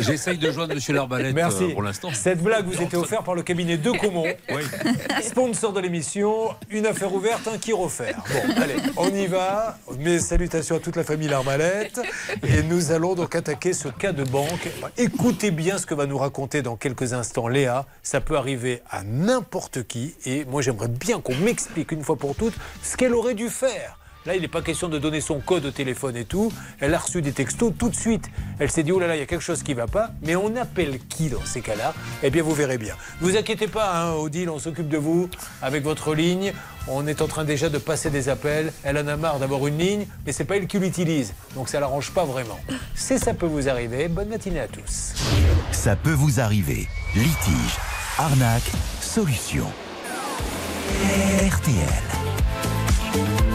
J'essaye 0.00 0.38
de 0.38 0.50
joindre 0.50 0.74
Monsieur 0.74 0.94
Larbalette 0.94 1.34
Merci. 1.34 1.64
euh, 1.64 1.72
pour 1.72 1.82
l'instant. 1.86 2.10
Cette 2.12 2.42
blague 2.42 2.66
vous 2.66 2.82
était 2.82 2.96
offerte 2.96 3.24
par 3.24 3.34
le 3.34 3.42
cabinet 3.42 3.76
De 3.76 3.90
Comont, 3.90 4.26
sponsor 5.22 5.72
de 5.72 5.80
l'émission. 5.80 6.50
Une 6.70 6.86
affaire 6.86 7.14
ouverte, 7.14 7.48
un 7.48 7.58
qui 7.58 7.72
refaire. 7.72 8.22
Bon, 8.32 8.62
allez, 8.62 8.76
on 8.96 9.08
y 9.08 9.26
va. 9.26 9.78
Mes 9.98 10.18
salutations 10.18 10.76
à 10.76 10.80
toute 10.80 10.96
la 10.96 11.04
famille 11.04 11.28
Larbalette. 11.28 12.00
Et 12.42 12.62
nous 12.62 12.92
allons 12.92 13.14
donc 13.14 13.34
attaquer 13.34 13.72
ce 13.72 13.88
cas 13.88 14.12
de 14.12 14.24
banque. 14.24 14.68
Écoutez 14.98 15.50
bien 15.50 15.78
ce 15.78 15.86
que 15.86 15.94
va 15.94 16.06
nous 16.06 16.18
raconter 16.18 16.62
dans 16.62 16.76
quelques 16.76 17.12
instants 17.12 17.48
Léa. 17.48 17.86
Ça 18.02 18.20
peut 18.20 18.36
arriver 18.36 18.82
à 18.90 19.02
n'importe 19.02 19.86
qui. 19.86 20.14
Et 20.26 20.44
moi, 20.44 20.62
j'aimerais 20.62 20.88
bien 20.88 21.20
qu'on 21.20 21.36
m'explique 21.36 21.92
une 21.92 22.02
fois 22.02 22.16
pour 22.16 22.34
toutes 22.34 22.54
ce 22.82 22.96
qu'elle 22.96 23.14
aurait 23.14 23.34
dû 23.34 23.48
faire. 23.48 23.98
Là, 24.26 24.34
il 24.34 24.42
n'est 24.42 24.48
pas 24.48 24.60
question 24.60 24.88
de 24.88 24.98
donner 24.98 25.20
son 25.20 25.38
code 25.38 25.66
au 25.66 25.70
téléphone 25.70 26.16
et 26.16 26.24
tout. 26.24 26.52
Elle 26.80 26.92
a 26.94 26.98
reçu 26.98 27.22
des 27.22 27.30
textos 27.30 27.72
tout 27.78 27.88
de 27.88 27.94
suite. 27.94 28.28
Elle 28.58 28.70
s'est 28.70 28.82
dit, 28.82 28.90
oh 28.90 28.98
là 28.98 29.06
là, 29.06 29.14
il 29.14 29.20
y 29.20 29.22
a 29.22 29.26
quelque 29.26 29.44
chose 29.44 29.62
qui 29.62 29.70
ne 29.70 29.76
va 29.76 29.86
pas. 29.86 30.10
Mais 30.22 30.34
on 30.34 30.56
appelle 30.56 30.98
qui 31.08 31.28
dans 31.28 31.44
ces 31.44 31.60
cas-là? 31.60 31.94
Eh 32.24 32.30
bien, 32.30 32.42
vous 32.42 32.52
verrez 32.52 32.76
bien. 32.76 32.94
Ne 33.20 33.28
vous 33.28 33.36
inquiétez 33.36 33.68
pas, 33.68 33.94
hein, 33.94 34.14
Odile, 34.14 34.50
on 34.50 34.58
s'occupe 34.58 34.88
de 34.88 34.98
vous 34.98 35.28
avec 35.62 35.84
votre 35.84 36.12
ligne. 36.12 36.52
On 36.88 37.06
est 37.06 37.22
en 37.22 37.28
train 37.28 37.44
déjà 37.44 37.68
de 37.68 37.78
passer 37.78 38.10
des 38.10 38.28
appels. 38.28 38.72
Elle 38.82 38.98
en 38.98 39.06
a 39.06 39.16
marre 39.16 39.38
d'avoir 39.38 39.64
une 39.66 39.78
ligne, 39.78 40.06
mais 40.24 40.32
c'est 40.32 40.44
pas 40.44 40.56
elle 40.56 40.66
qui 40.66 40.80
l'utilise. 40.80 41.32
Donc 41.54 41.68
ça 41.68 41.78
l'arrange 41.78 42.10
pas 42.10 42.24
vraiment. 42.24 42.58
C'est 42.96 43.18
ça 43.18 43.32
peut 43.32 43.46
vous 43.46 43.68
arriver. 43.68 44.08
Bonne 44.08 44.28
matinée 44.28 44.60
à 44.60 44.66
tous. 44.66 45.14
Ça 45.70 45.94
peut 45.94 46.12
vous 46.12 46.40
arriver. 46.40 46.88
Litige, 47.14 47.78
arnaque, 48.18 48.70
solution. 49.00 49.66
RTL. 51.48 53.45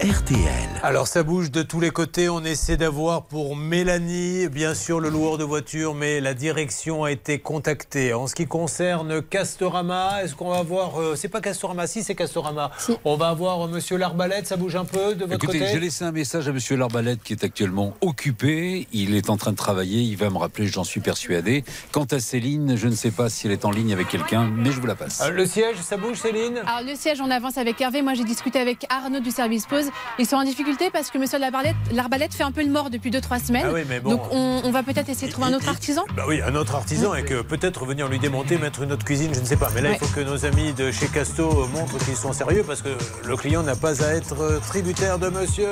RTL. 0.00 0.40
Alors 0.82 1.06
ça 1.06 1.22
bouge 1.22 1.50
de 1.50 1.60
tous 1.60 1.78
les 1.78 1.90
côtés, 1.90 2.30
on 2.30 2.42
essaie 2.42 2.78
d'avoir 2.78 3.24
pour 3.24 3.54
Mélanie, 3.54 4.48
bien 4.48 4.72
sûr 4.72 4.98
le 4.98 5.10
loueur 5.10 5.36
de 5.36 5.44
voiture, 5.44 5.94
mais 5.94 6.20
la 6.22 6.32
direction 6.32 7.04
a 7.04 7.10
été 7.12 7.38
contactée. 7.38 8.14
En 8.14 8.26
ce 8.26 8.34
qui 8.34 8.46
concerne 8.46 9.20
Castorama, 9.20 10.22
est-ce 10.24 10.34
qu'on 10.34 10.48
va 10.48 10.62
voir, 10.62 10.98
euh, 10.98 11.16
c'est 11.16 11.28
pas 11.28 11.42
Castorama, 11.42 11.86
si 11.86 12.02
c'est 12.02 12.14
Castorama, 12.14 12.70
on 13.04 13.16
va 13.16 13.28
avoir 13.28 13.66
euh, 13.66 13.68
Monsieur 13.68 13.98
Larbalette, 13.98 14.46
ça 14.46 14.56
bouge 14.56 14.74
un 14.74 14.86
peu 14.86 15.14
de 15.14 15.26
votre 15.26 15.34
Écoutez, 15.34 15.58
côté 15.58 15.70
j'ai 15.70 15.80
laissé 15.80 16.02
un 16.02 16.12
message 16.12 16.48
à 16.48 16.52
Monsieur 16.52 16.78
Larbalette 16.78 17.22
qui 17.22 17.34
est 17.34 17.44
actuellement 17.44 17.92
occupé. 18.00 18.88
Il 18.94 19.14
est 19.14 19.28
en 19.28 19.36
train 19.36 19.52
de 19.52 19.56
travailler. 19.58 20.00
Il 20.00 20.16
va 20.16 20.30
me 20.30 20.38
rappeler, 20.38 20.66
j'en 20.66 20.84
suis 20.84 21.00
persuadé. 21.00 21.62
Quant 21.92 22.06
à 22.10 22.20
Céline, 22.20 22.74
je 22.74 22.88
ne 22.88 22.94
sais 22.94 23.10
pas 23.10 23.28
si 23.28 23.48
elle 23.48 23.52
est 23.52 23.66
en 23.66 23.70
ligne 23.70 23.92
avec 23.92 24.08
quelqu'un, 24.08 24.50
mais 24.50 24.72
je 24.72 24.80
vous 24.80 24.86
la 24.86 24.94
passe. 24.94 25.20
Euh, 25.20 25.28
Le 25.30 25.44
siège, 25.44 25.76
ça 25.82 25.98
bouge 25.98 26.16
Céline? 26.16 26.56
Alors 26.66 26.88
le 26.88 26.94
siège, 26.94 27.20
on 27.20 27.30
avance 27.30 27.58
avec 27.58 27.78
Hervé. 27.82 28.00
Moi, 28.00 28.14
j'ai 28.14 28.24
discuté 28.24 28.58
avec 28.58 28.86
Arnaud 28.88 29.20
du 29.20 29.30
service 29.30 29.66
pause. 29.66 29.89
Ils 30.18 30.26
sont 30.26 30.36
en 30.36 30.44
difficulté 30.44 30.90
parce 30.90 31.10
que 31.10 31.18
Monsieur 31.18 31.38
Larbalette, 31.38 31.76
Larbalette 31.92 32.34
fait 32.34 32.42
un 32.42 32.52
peu 32.52 32.62
le 32.62 32.70
mort 32.70 32.90
depuis 32.90 33.10
2-3 33.10 33.44
semaines. 33.46 33.66
Ah 33.68 33.72
oui, 33.72 33.82
mais 33.88 34.00
bon. 34.00 34.10
Donc 34.10 34.22
on, 34.30 34.62
on 34.64 34.70
va 34.70 34.82
peut-être 34.82 35.08
essayer 35.08 35.28
de 35.28 35.32
trouver 35.32 35.48
un 35.48 35.54
autre 35.54 35.68
artisan. 35.68 36.04
Bah 36.16 36.24
oui, 36.28 36.40
un 36.42 36.54
autre 36.54 36.74
artisan 36.74 37.14
et 37.14 37.24
que 37.24 37.42
peut-être 37.42 37.84
venir 37.84 38.08
lui 38.08 38.18
démonter, 38.18 38.58
mettre 38.58 38.82
une 38.82 38.92
autre 38.92 39.04
cuisine, 39.04 39.32
je 39.34 39.40
ne 39.40 39.44
sais 39.44 39.56
pas. 39.56 39.70
Mais 39.74 39.80
là, 39.80 39.90
il 39.92 39.98
faut 39.98 40.12
que 40.14 40.20
nos 40.20 40.44
amis 40.44 40.72
de 40.72 40.90
chez 40.90 41.06
Casto 41.06 41.66
montrent 41.68 41.98
qu'ils 42.04 42.16
sont 42.16 42.32
sérieux 42.32 42.64
parce 42.66 42.82
que 42.82 42.90
le 43.24 43.36
client 43.36 43.62
n'a 43.62 43.76
pas 43.76 44.02
à 44.04 44.14
être 44.14 44.60
tributaire 44.68 45.18
de 45.18 45.28
monsieur 45.28 45.68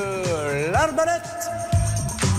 Larbalette. 0.72 1.22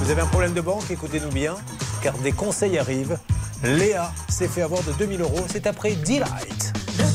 Vous 0.02 0.12
avez 0.12 0.22
un 0.22 0.28
problème 0.28 0.54
de 0.54 0.62
banque, 0.62 0.90
écoutez-nous 0.90 1.32
bien, 1.32 1.56
car 2.02 2.18
des 2.20 2.32
conseils 2.32 2.78
arrivent. 2.78 3.18
Léa 3.64 4.12
s'est 4.30 4.48
fait 4.48 4.62
avoir 4.62 4.82
de 4.84 4.92
2000 4.94 5.22
euros, 5.22 5.46
c'est 5.52 5.68
après 5.68 5.92
Delight. 5.92 6.74
The 6.98 7.06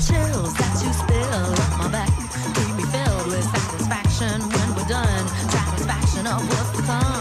now, 6.35 6.41
what's 6.47 6.71
the 6.71 6.83
time? 6.83 7.14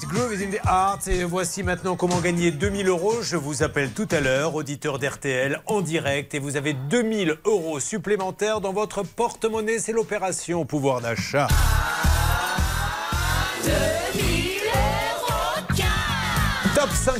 Groove 0.00 0.32
is 0.32 0.42
in 0.42 0.50
the 0.50 0.60
Heart. 0.64 1.08
Et 1.08 1.24
voici 1.24 1.62
maintenant 1.62 1.96
comment 1.96 2.20
gagner 2.20 2.50
2000 2.50 2.88
euros. 2.88 3.22
Je 3.22 3.36
vous 3.36 3.62
appelle 3.62 3.90
tout 3.90 4.08
à 4.10 4.20
l'heure, 4.20 4.54
auditeur 4.54 4.98
d'RTL, 4.98 5.60
en 5.66 5.80
direct. 5.80 6.34
Et 6.34 6.38
vous 6.38 6.56
avez 6.56 6.72
2000 6.72 7.36
euros 7.44 7.80
supplémentaires 7.80 8.60
dans 8.60 8.72
votre 8.72 9.02
porte-monnaie. 9.02 9.78
C'est 9.78 9.92
l'opération 9.92 10.64
pouvoir 10.64 11.00
d'achat. 11.00 11.48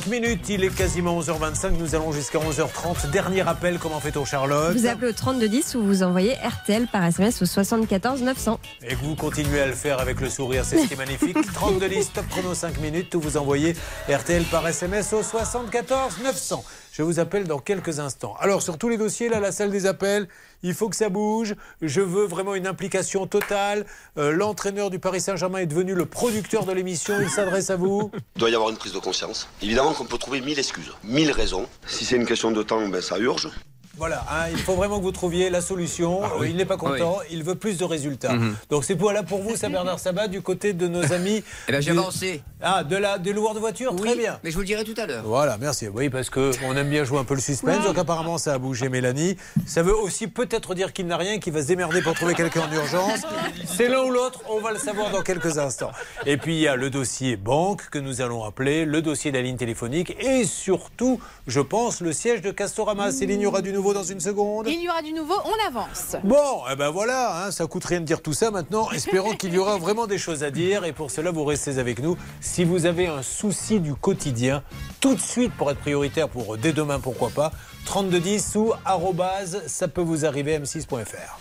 5 0.03 0.09
minutes, 0.11 0.49
il 0.49 0.65
est 0.65 0.75
quasiment 0.75 1.17
11h25. 1.21 1.77
Nous 1.79 1.95
allons 1.95 2.11
jusqu'à 2.11 2.37
11h30. 2.37 3.09
Dernier 3.11 3.47
appel, 3.47 3.79
comment 3.79 4.01
fait-on, 4.01 4.25
Charlotte 4.25 4.75
Vous 4.75 4.85
appelez 4.85 5.07
au 5.07 5.13
3210 5.13 5.75
ou 5.75 5.83
vous 5.83 6.03
envoyez 6.03 6.33
RTL 6.43 6.87
par 6.87 7.05
SMS 7.05 7.41
au 7.41 7.45
74 7.45 8.21
900. 8.21 8.59
Et 8.81 8.95
que 8.95 9.01
vous 9.01 9.15
continuez 9.15 9.61
à 9.61 9.67
le 9.67 9.73
faire 9.73 9.99
avec 10.01 10.19
le 10.19 10.29
sourire, 10.29 10.65
c'est 10.65 10.79
ce 10.79 10.87
qui 10.87 10.95
est 10.95 10.97
magnifique. 10.97 11.37
32 11.53 11.85
listes, 11.85 12.13
top 12.13 12.27
chrono 12.27 12.53
5 12.53 12.81
minutes, 12.81 13.15
où 13.15 13.21
vous 13.21 13.37
envoyez 13.37 13.75
RTL 14.09 14.43
par 14.45 14.67
SMS 14.67 15.13
au 15.13 15.23
74 15.23 16.17
900. 16.21 16.65
Je 16.95 17.01
vous 17.01 17.19
appelle 17.19 17.47
dans 17.47 17.57
quelques 17.57 17.99
instants. 17.99 18.35
Alors, 18.39 18.61
sur 18.61 18.77
tous 18.77 18.87
les 18.87 18.97
dossiers, 18.97 19.27
là, 19.27 19.39
la 19.39 19.51
salle 19.51 19.71
des 19.71 19.87
appels, 19.87 20.27
il 20.61 20.75
faut 20.75 20.89
que 20.89 20.95
ça 20.95 21.09
bouge. 21.09 21.55
Je 21.81 22.01
veux 22.01 22.25
vraiment 22.25 22.53
une 22.53 22.67
implication 22.67 23.25
totale. 23.25 23.87
Euh, 24.19 24.31
L'entraîneur 24.31 24.91
du 24.91 24.99
Paris 24.99 25.19
Saint-Germain 25.19 25.57
est 25.57 25.65
devenu 25.65 25.95
le 25.95 26.05
producteur 26.05 26.65
de 26.65 26.71
l'émission. 26.71 27.15
Il 27.19 27.31
s'adresse 27.31 27.71
à 27.71 27.77
vous. 27.77 28.11
Il 28.13 28.21
doit 28.39 28.51
y 28.51 28.53
avoir 28.53 28.69
une 28.69 28.77
prise 28.77 28.93
de 28.93 28.99
conscience. 28.99 29.49
Évidemment 29.63 29.93
qu'on 29.93 30.05
peut 30.05 30.19
trouver 30.19 30.39
mille 30.41 30.59
excuses, 30.59 30.93
mille 31.03 31.31
raisons. 31.31 31.65
Si 31.87 32.05
c'est 32.05 32.15
une 32.15 32.27
question 32.27 32.51
de 32.51 32.61
temps, 32.61 32.87
ben, 32.87 33.01
ça 33.01 33.17
urge. 33.17 33.49
Voilà, 33.95 34.25
hein, 34.31 34.47
il 34.51 34.57
faut 34.57 34.73
vraiment 34.73 34.97
que 34.97 35.03
vous 35.03 35.11
trouviez 35.11 35.51
la 35.51 35.61
solution. 35.61 36.23
Euh, 36.23 36.47
Il 36.47 36.55
n'est 36.55 36.65
pas 36.65 36.77
content, 36.77 37.19
il 37.29 37.43
veut 37.43 37.53
plus 37.53 37.77
de 37.77 37.83
résultats. 37.83 38.33
Mhm. 38.33 38.55
Donc 38.71 38.85
c'est 38.85 38.95
pour 38.95 39.11
là 39.11 39.21
pour 39.21 39.43
vous, 39.43 39.55
ça 39.55 39.69
Bernard 39.69 39.99
Sabat, 39.99 40.27
du 40.27 40.41
côté 40.41 40.73
de 40.73 40.87
nos 40.87 41.13
amis. 41.13 41.43
Eh 41.67 41.71
ben, 41.71 41.79
j'ai 41.79 41.91
avancé. 41.91 42.41
Ah, 42.59 42.83
de 42.83 42.95
la, 42.97 43.19
des 43.19 43.33
loueurs 43.33 43.53
de 43.53 43.59
voiture, 43.59 43.95
très 43.95 44.13
Oui, 44.13 44.17
bien. 44.17 44.39
Mais 44.43 44.49
je 44.49 44.55
vous 44.55 44.61
le 44.61 44.65
dirai 44.65 44.83
tout 44.83 44.95
à 44.97 45.05
l'heure. 45.05 45.23
Voilà, 45.23 45.57
merci. 45.59 45.87
Oui, 45.89 46.09
parce 46.09 46.31
que 46.31 46.51
on 46.65 46.75
aime 46.75 46.89
bien 46.89 47.03
jouer 47.03 47.19
un 47.19 47.23
peu 47.23 47.35
le 47.35 47.39
suspense. 47.41 47.85
Donc 47.85 47.97
apparemment, 47.99 48.39
ça 48.39 48.53
a 48.53 48.57
bougé 48.57 48.89
Mélanie. 48.89 49.37
Ça 49.67 49.83
veut 49.83 49.95
aussi 49.95 50.25
peut-être 50.27 50.73
dire 50.73 50.91
qu'il 50.91 51.05
n'a 51.05 51.17
rien, 51.17 51.37
qu'il 51.39 51.53
va 51.53 51.61
se 51.61 51.67
démerder 51.67 52.01
pour 52.01 52.15
trouver 52.15 52.33
quelqu'un 52.33 52.61
en 52.61 52.73
urgence. 52.73 53.19
C'est 53.65 53.89
l'un 53.89 54.01
ou 54.01 54.09
l'autre. 54.09 54.41
On 54.49 54.59
va 54.59 54.71
le 54.71 54.79
savoir 54.79 55.11
dans 55.11 55.21
quelques 55.21 55.59
instants. 55.59 55.91
Et 56.25 56.37
puis 56.37 56.55
il 56.55 56.61
y 56.61 56.67
a 56.67 56.75
le 56.75 56.89
dossier 56.89 57.35
banque 57.35 57.89
que 57.91 57.99
nous 57.99 58.21
allons 58.21 58.43
appeler, 58.43 58.85
le 58.85 59.03
dossier 59.03 59.29
de 59.31 59.37
la 59.37 59.43
ligne 59.43 59.57
téléphonique 59.57 60.15
et 60.19 60.45
surtout, 60.45 61.19
je 61.45 61.59
pense, 61.59 62.01
le 62.01 62.11
siège 62.11 62.41
de 62.41 62.49
Castorama. 62.49 63.11
Céline, 63.11 63.39
il 63.41 63.43
y 63.43 63.45
aura 63.45 63.61
du 63.61 63.71
nouveau 63.71 63.82
dans 63.91 64.03
une 64.03 64.21
seconde. 64.21 64.67
Il 64.69 64.81
y 64.81 64.87
aura 64.87 65.01
du 65.01 65.11
nouveau, 65.11 65.35
on 65.43 65.67
avance. 65.67 66.15
Bon, 66.23 66.61
eh 66.71 66.75
ben 66.75 66.89
voilà, 66.91 67.45
hein, 67.45 67.51
ça 67.51 67.67
coûte 67.67 67.83
rien 67.83 67.99
de 67.99 68.05
dire 68.05 68.21
tout 68.21 68.33
ça 68.33 68.51
maintenant. 68.51 68.89
Espérons 68.91 69.33
qu'il 69.33 69.53
y 69.53 69.57
aura 69.57 69.77
vraiment 69.77 70.07
des 70.07 70.17
choses 70.17 70.43
à 70.43 70.51
dire. 70.51 70.85
Et 70.85 70.93
pour 70.93 71.11
cela, 71.11 71.31
vous 71.31 71.43
restez 71.43 71.79
avec 71.79 71.99
nous. 71.99 72.15
Si 72.39 72.63
vous 72.63 72.85
avez 72.85 73.07
un 73.07 73.23
souci 73.23 73.79
du 73.79 73.95
quotidien, 73.95 74.63
tout 75.01 75.15
de 75.15 75.19
suite 75.19 75.51
pour 75.57 75.71
être 75.71 75.79
prioritaire 75.79 76.29
pour 76.29 76.57
dès 76.57 76.71
demain, 76.71 76.99
pourquoi 76.99 77.31
pas, 77.31 77.51
3210 77.85 78.55
ou 78.55 78.73
arrobase, 78.85 79.63
ça 79.67 79.87
peut 79.87 80.01
vous 80.01 80.25
arriver 80.25 80.57
m6.fr. 80.59 81.39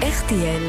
RTL. 0.00 0.62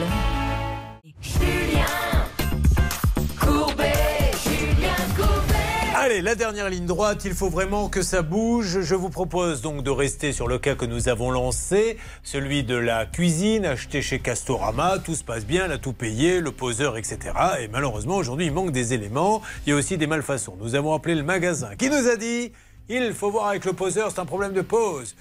Allez, 6.06 6.22
la 6.22 6.36
dernière 6.36 6.69
ligne 6.69 6.86
droite, 6.86 7.26
il 7.26 7.34
faut 7.34 7.49
vraiment 7.49 7.90
que 7.90 8.03
ça 8.03 8.22
bouge. 8.22 8.82
Je 8.82 8.94
vous 8.94 9.10
propose 9.10 9.64
donc 9.64 9.82
de 9.82 9.90
rester 9.90 10.34
sur 10.34 10.48
le 10.48 10.60
cas 10.60 10.76
que 10.76 10.86
nous 10.86 11.10
avons 11.10 11.32
lancé, 11.32 11.98
celui 12.22 12.64
de 12.64 12.76
la 12.76 13.07
cuisine 13.07 13.65
achetée 13.65 14.03
chez 14.03 14.19
Castorama. 14.19 14.99
Tout 14.99 15.15
se 15.15 15.23
passe 15.23 15.48
bien, 15.48 15.65
elle 15.65 15.72
a 15.72 15.77
tout 15.80 15.94
payé, 15.94 16.41
le 16.41 16.52
poseur, 16.52 16.95
etc. 16.95 17.18
Et 17.60 17.69
malheureusement, 17.69 18.18
aujourd'hui, 18.18 18.45
il 18.45 18.53
manque 18.53 18.72
des 18.72 18.94
éléments. 18.94 19.41
Il 19.65 19.72
y 19.72 19.73
a 19.73 19.76
aussi 19.76 19.98
des 19.98 20.06
malfaçons. 20.06 20.56
Nous 20.61 20.76
avons 20.76 20.94
appelé 20.94 21.15
le 21.15 21.23
magasin 21.23 21.76
qui 21.76 21.90
nous 21.90 22.07
a 22.07 22.15
dit 22.18 22.52
il 22.88 23.11
faut 23.15 23.32
voir 23.32 23.48
avec 23.48 23.65
le 23.65 23.73
poseur, 23.73 24.11
c'est 24.11 24.19
un 24.19 24.26
problème 24.26 24.53
de 24.53 24.61
pose. 24.61 25.15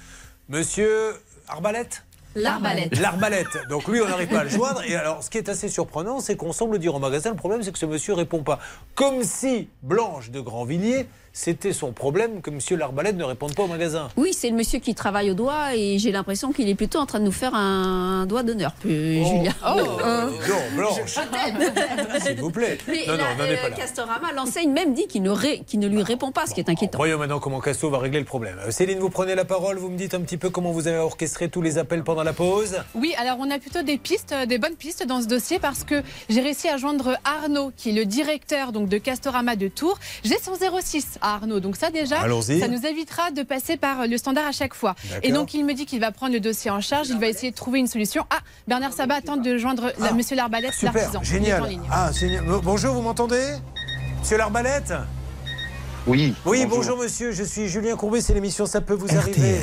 Monsieur 0.51 1.15
Arbalète? 1.49 2.05
L'arbalète. 2.35 2.99
L'arbalète. 2.99 3.69
Donc 3.69 3.87
lui, 3.89 4.01
on 4.01 4.09
n'arrive 4.09 4.29
pas 4.29 4.41
à 4.41 4.45
le 4.45 4.51
joindre. 4.51 4.83
Et 4.87 4.97
alors, 4.97 5.23
ce 5.23 5.31
qui 5.31 5.39
est 5.39 5.49
assez 5.49 5.69
surprenant, 5.69 6.21
c'est 6.21 6.37
qu'on 6.37 6.53
semble 6.53 6.79
dire 6.79 6.95
au 6.95 6.99
magasin, 6.99 7.31
le 7.31 7.37
problème, 7.37 7.63
c'est 7.63 7.73
que 7.73 7.79
ce 7.79 7.87
monsieur 7.87 8.15
répond 8.15 8.43
pas. 8.43 8.59
Comme 8.95 9.23
si 9.23 9.69
Blanche 9.83 10.31
de 10.31 10.41
Grandvilliers, 10.41 11.07
c'était 11.37 11.73
son 11.73 11.91
problème 11.93 12.41
que 12.43 12.51
monsieur 12.51 12.77
L'arbalète 12.77 13.17
ne 13.17 13.25
réponde 13.25 13.55
pas 13.57 13.65
au 13.65 13.67
magasin. 13.67 14.09
Oui, 14.17 14.33
c'est 14.33 14.49
le 14.49 14.55
monsieur 14.57 14.79
qui 14.79 14.95
travaille 14.95 15.33
au 15.33 15.35
doigt 15.35 15.75
et 15.75 15.99
j'ai 15.99 16.13
l'impression 16.13 16.53
qu'il 16.53 16.69
est 16.69 16.77
plutôt 16.77 17.01
en 17.01 17.07
train 17.07 17.19
de 17.19 17.25
nous 17.25 17.33
faire 17.33 17.55
un 17.57 18.25
doigt 18.25 18.45
d'honneur, 18.45 18.73
euh, 18.87 19.25
Julien. 19.25 19.53
Oh, 19.67 19.81
dis 20.31 20.49
donc, 20.49 20.63
Blanche, 20.77 21.19
s'il 22.25 22.37
vous 22.41 22.51
plaît. 22.51 22.79
Mais 22.87 23.05
non, 23.09 23.15
non, 23.15 23.19
la- 23.39 23.45
euh, 23.45 23.57
pas 23.63 23.69
là. 23.71 23.75
Castorama, 23.77 24.33
l'enseigne 24.33 24.71
même 24.71 24.95
dit 24.95 25.09
qu'il 25.09 25.23
ne, 25.23 25.31
ré- 25.31 25.63
qu'il 25.67 25.81
ne 25.81 25.89
lui 25.89 26.03
répond 26.03 26.31
pas, 26.31 26.47
ce 26.47 26.55
qui 26.55 26.61
est 26.61 26.69
inquiétant. 26.71 26.99
Voyons 26.99 27.19
maintenant 27.19 27.41
comment 27.41 27.61
Casso 27.61 27.91
va 27.91 27.99
régler 27.99 28.21
le 28.21 28.25
problème. 28.25 28.57
Euh, 28.67 28.71
Céline, 28.71 29.01
vous 29.01 29.11
prenez 29.11 29.35
la 29.35 29.45
parole, 29.45 29.79
vous 29.79 29.91
me 29.91 29.99
dites 29.99 30.15
un 30.15 30.21
petit 30.21 30.37
peu 30.37 30.51
comment 30.51 30.71
vous 30.71 30.87
avez 30.87 30.99
orchestré 30.99 31.49
tous 31.49 31.63
les 31.63 31.79
appels 31.79 32.05
pendant 32.05 32.23
la 32.23 32.33
pause. 32.33 32.77
Oui, 32.95 33.13
alors 33.19 33.39
on 33.41 33.51
a 33.51 33.59
plutôt 33.59 33.83
des 33.83 33.99
pistes, 33.99 34.33
euh, 34.33 34.47
des 34.47 34.59
bonnes 34.59 34.77
pistes 34.77 35.05
dans 35.05 35.21
ce 35.21 35.27
dossier 35.27 35.59
parce 35.59 35.83
que 35.83 36.01
j'ai 36.29 36.41
réussi 36.41 36.69
à 36.69 36.77
joindre 36.77 37.19
Arnaud, 37.25 37.73
qui 37.77 37.91
est 37.91 37.93
le 37.93 38.05
directeur 38.07 38.71
donc 38.71 38.89
de 38.89 38.99
Castorama 38.99 39.57
de 39.57 39.67
Tours. 39.69 39.99
J'ai 40.23 40.39
son 40.39 40.55
06 40.55 41.19
à 41.25 41.35
Arnaud, 41.37 41.59
donc 41.61 41.77
ça 41.77 41.91
déjà, 41.91 42.17
ça 42.21 42.69
nous 42.69 42.87
évitera 42.87 43.31
de 43.31 43.43
passer 43.43 43.77
par 43.77 44.07
le 44.07 44.17
standard 44.19 44.47
à 44.47 44.53
chaque 44.53 44.75
fois. 44.75 44.95
Et 45.23 45.33
donc 45.33 45.55
il 45.55 45.65
me 45.65 45.73
dit 45.75 45.87
qu'il 45.87 46.01
va 46.01 46.13
prendre 46.13 46.33
le 46.35 46.41
dossier 46.41 46.71
en 46.71 46.81
charge, 46.81 47.09
il 47.09 47.19
va 47.19 47.27
essayer 47.29 47.51
de 47.51 47.57
trouver 47.57 47.79
une 47.79 47.87
solution. 47.87 48.25
Ah, 48.31 48.39
Bernard 48.69 48.93
Sabat 48.93 49.23
tente 49.23 49.43
de 49.43 49.57
joindre 49.57 49.93
la- 49.99 50.13
Monsieur 50.13 50.37
Larbalète, 50.37 50.75
l'artisan. 50.83 51.23
Génial. 51.23 51.67
ligne. 51.69 51.81
Ah, 51.91 52.11
génial. 52.13 52.45
Euh, 52.49 52.61
Bonjour, 52.63 52.95
vous 52.95 53.03
m'entendez? 53.03 53.43
Monsieur 54.21 54.37
Larbalète? 54.39 54.93
Oui. 56.07 56.35
Oui, 56.45 56.67
bonjour. 56.67 56.99
monsieur, 56.99 57.33
je 57.33 57.43
suis 57.43 57.67
Julien 57.69 57.97
Courbet, 57.97 58.21
c'est 58.21 58.35
l'émission 58.35 58.67
Ça 58.67 58.83
peut 58.83 58.93
vous 58.93 59.17
arriver. 59.17 59.57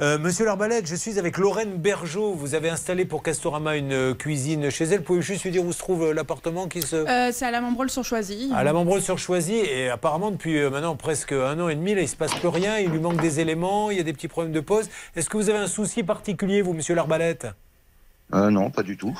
Euh, 0.00 0.18
monsieur 0.18 0.46
Larbalète, 0.46 0.86
je 0.86 0.96
suis 0.96 1.18
avec 1.18 1.36
Lorraine 1.36 1.76
Bergeau. 1.76 2.32
Vous 2.32 2.54
avez 2.54 2.70
installé 2.70 3.04
pour 3.04 3.22
Castorama 3.22 3.76
une 3.76 3.92
euh, 3.92 4.14
cuisine 4.14 4.70
chez 4.70 4.84
elle. 4.84 5.02
Pouvez-vous 5.02 5.26
juste 5.26 5.44
lui 5.44 5.50
dire 5.50 5.62
où 5.62 5.70
se 5.70 5.78
trouve 5.78 6.04
euh, 6.04 6.14
l'appartement 6.14 6.66
qui 6.66 6.80
se... 6.80 6.96
Euh, 6.96 7.30
c'est 7.30 7.44
à 7.44 7.50
la 7.50 7.60
sur 7.88 8.04
Choisy. 8.04 8.50
À 8.54 8.64
la 8.64 8.72
sur 9.00 9.18
Choisy 9.18 9.56
et 9.56 9.90
apparemment 9.90 10.30
depuis 10.30 10.58
maintenant 10.70 10.96
presque 10.96 11.32
un 11.32 11.60
an 11.60 11.68
et 11.68 11.74
demi, 11.74 11.94
là, 11.94 12.00
il 12.00 12.08
se 12.08 12.16
passe 12.16 12.34
plus 12.36 12.48
rien, 12.48 12.78
il 12.78 12.88
lui 12.88 12.98
manque 12.98 13.20
des 13.20 13.40
éléments, 13.40 13.90
il 13.90 13.98
y 13.98 14.00
a 14.00 14.04
des 14.04 14.14
petits 14.14 14.28
problèmes 14.28 14.54
de 14.54 14.60
pose. 14.60 14.88
Est-ce 15.14 15.28
que 15.28 15.36
vous 15.36 15.50
avez 15.50 15.58
un 15.58 15.66
souci 15.66 16.02
particulier, 16.02 16.62
vous, 16.62 16.72
monsieur 16.72 16.94
Larbalète 16.94 17.48
Euh, 18.32 18.48
non, 18.48 18.70
pas 18.70 18.82
du 18.82 18.96
tout. 18.96 19.18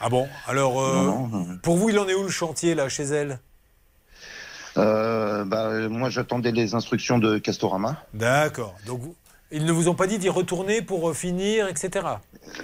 Ah 0.00 0.08
bon? 0.08 0.26
Alors, 0.48 0.82
euh, 0.82 1.04
Non, 1.04 1.28
non. 1.28 1.46
pour 1.62 1.76
vous, 1.76 1.90
il 1.90 1.98
en 2.00 2.08
est 2.08 2.14
où 2.14 2.24
le 2.24 2.30
chantier, 2.30 2.74
là, 2.74 2.88
chez 2.88 3.04
elle? 3.04 3.38
Euh, 4.76 5.44
bah, 5.44 5.88
moi, 5.88 6.10
j'attendais 6.10 6.52
les 6.52 6.74
instructions 6.74 7.18
de 7.18 7.38
Castorama. 7.38 8.02
D'accord. 8.14 8.74
Donc, 8.86 9.00
vous- 9.00 9.14
ils 9.52 9.64
ne 9.64 9.72
vous 9.72 9.88
ont 9.88 9.94
pas 9.94 10.06
dit 10.06 10.18
d'y 10.18 10.28
retourner 10.28 10.80
pour 10.80 11.10
euh, 11.10 11.12
finir, 11.12 11.66
etc. 11.66 12.06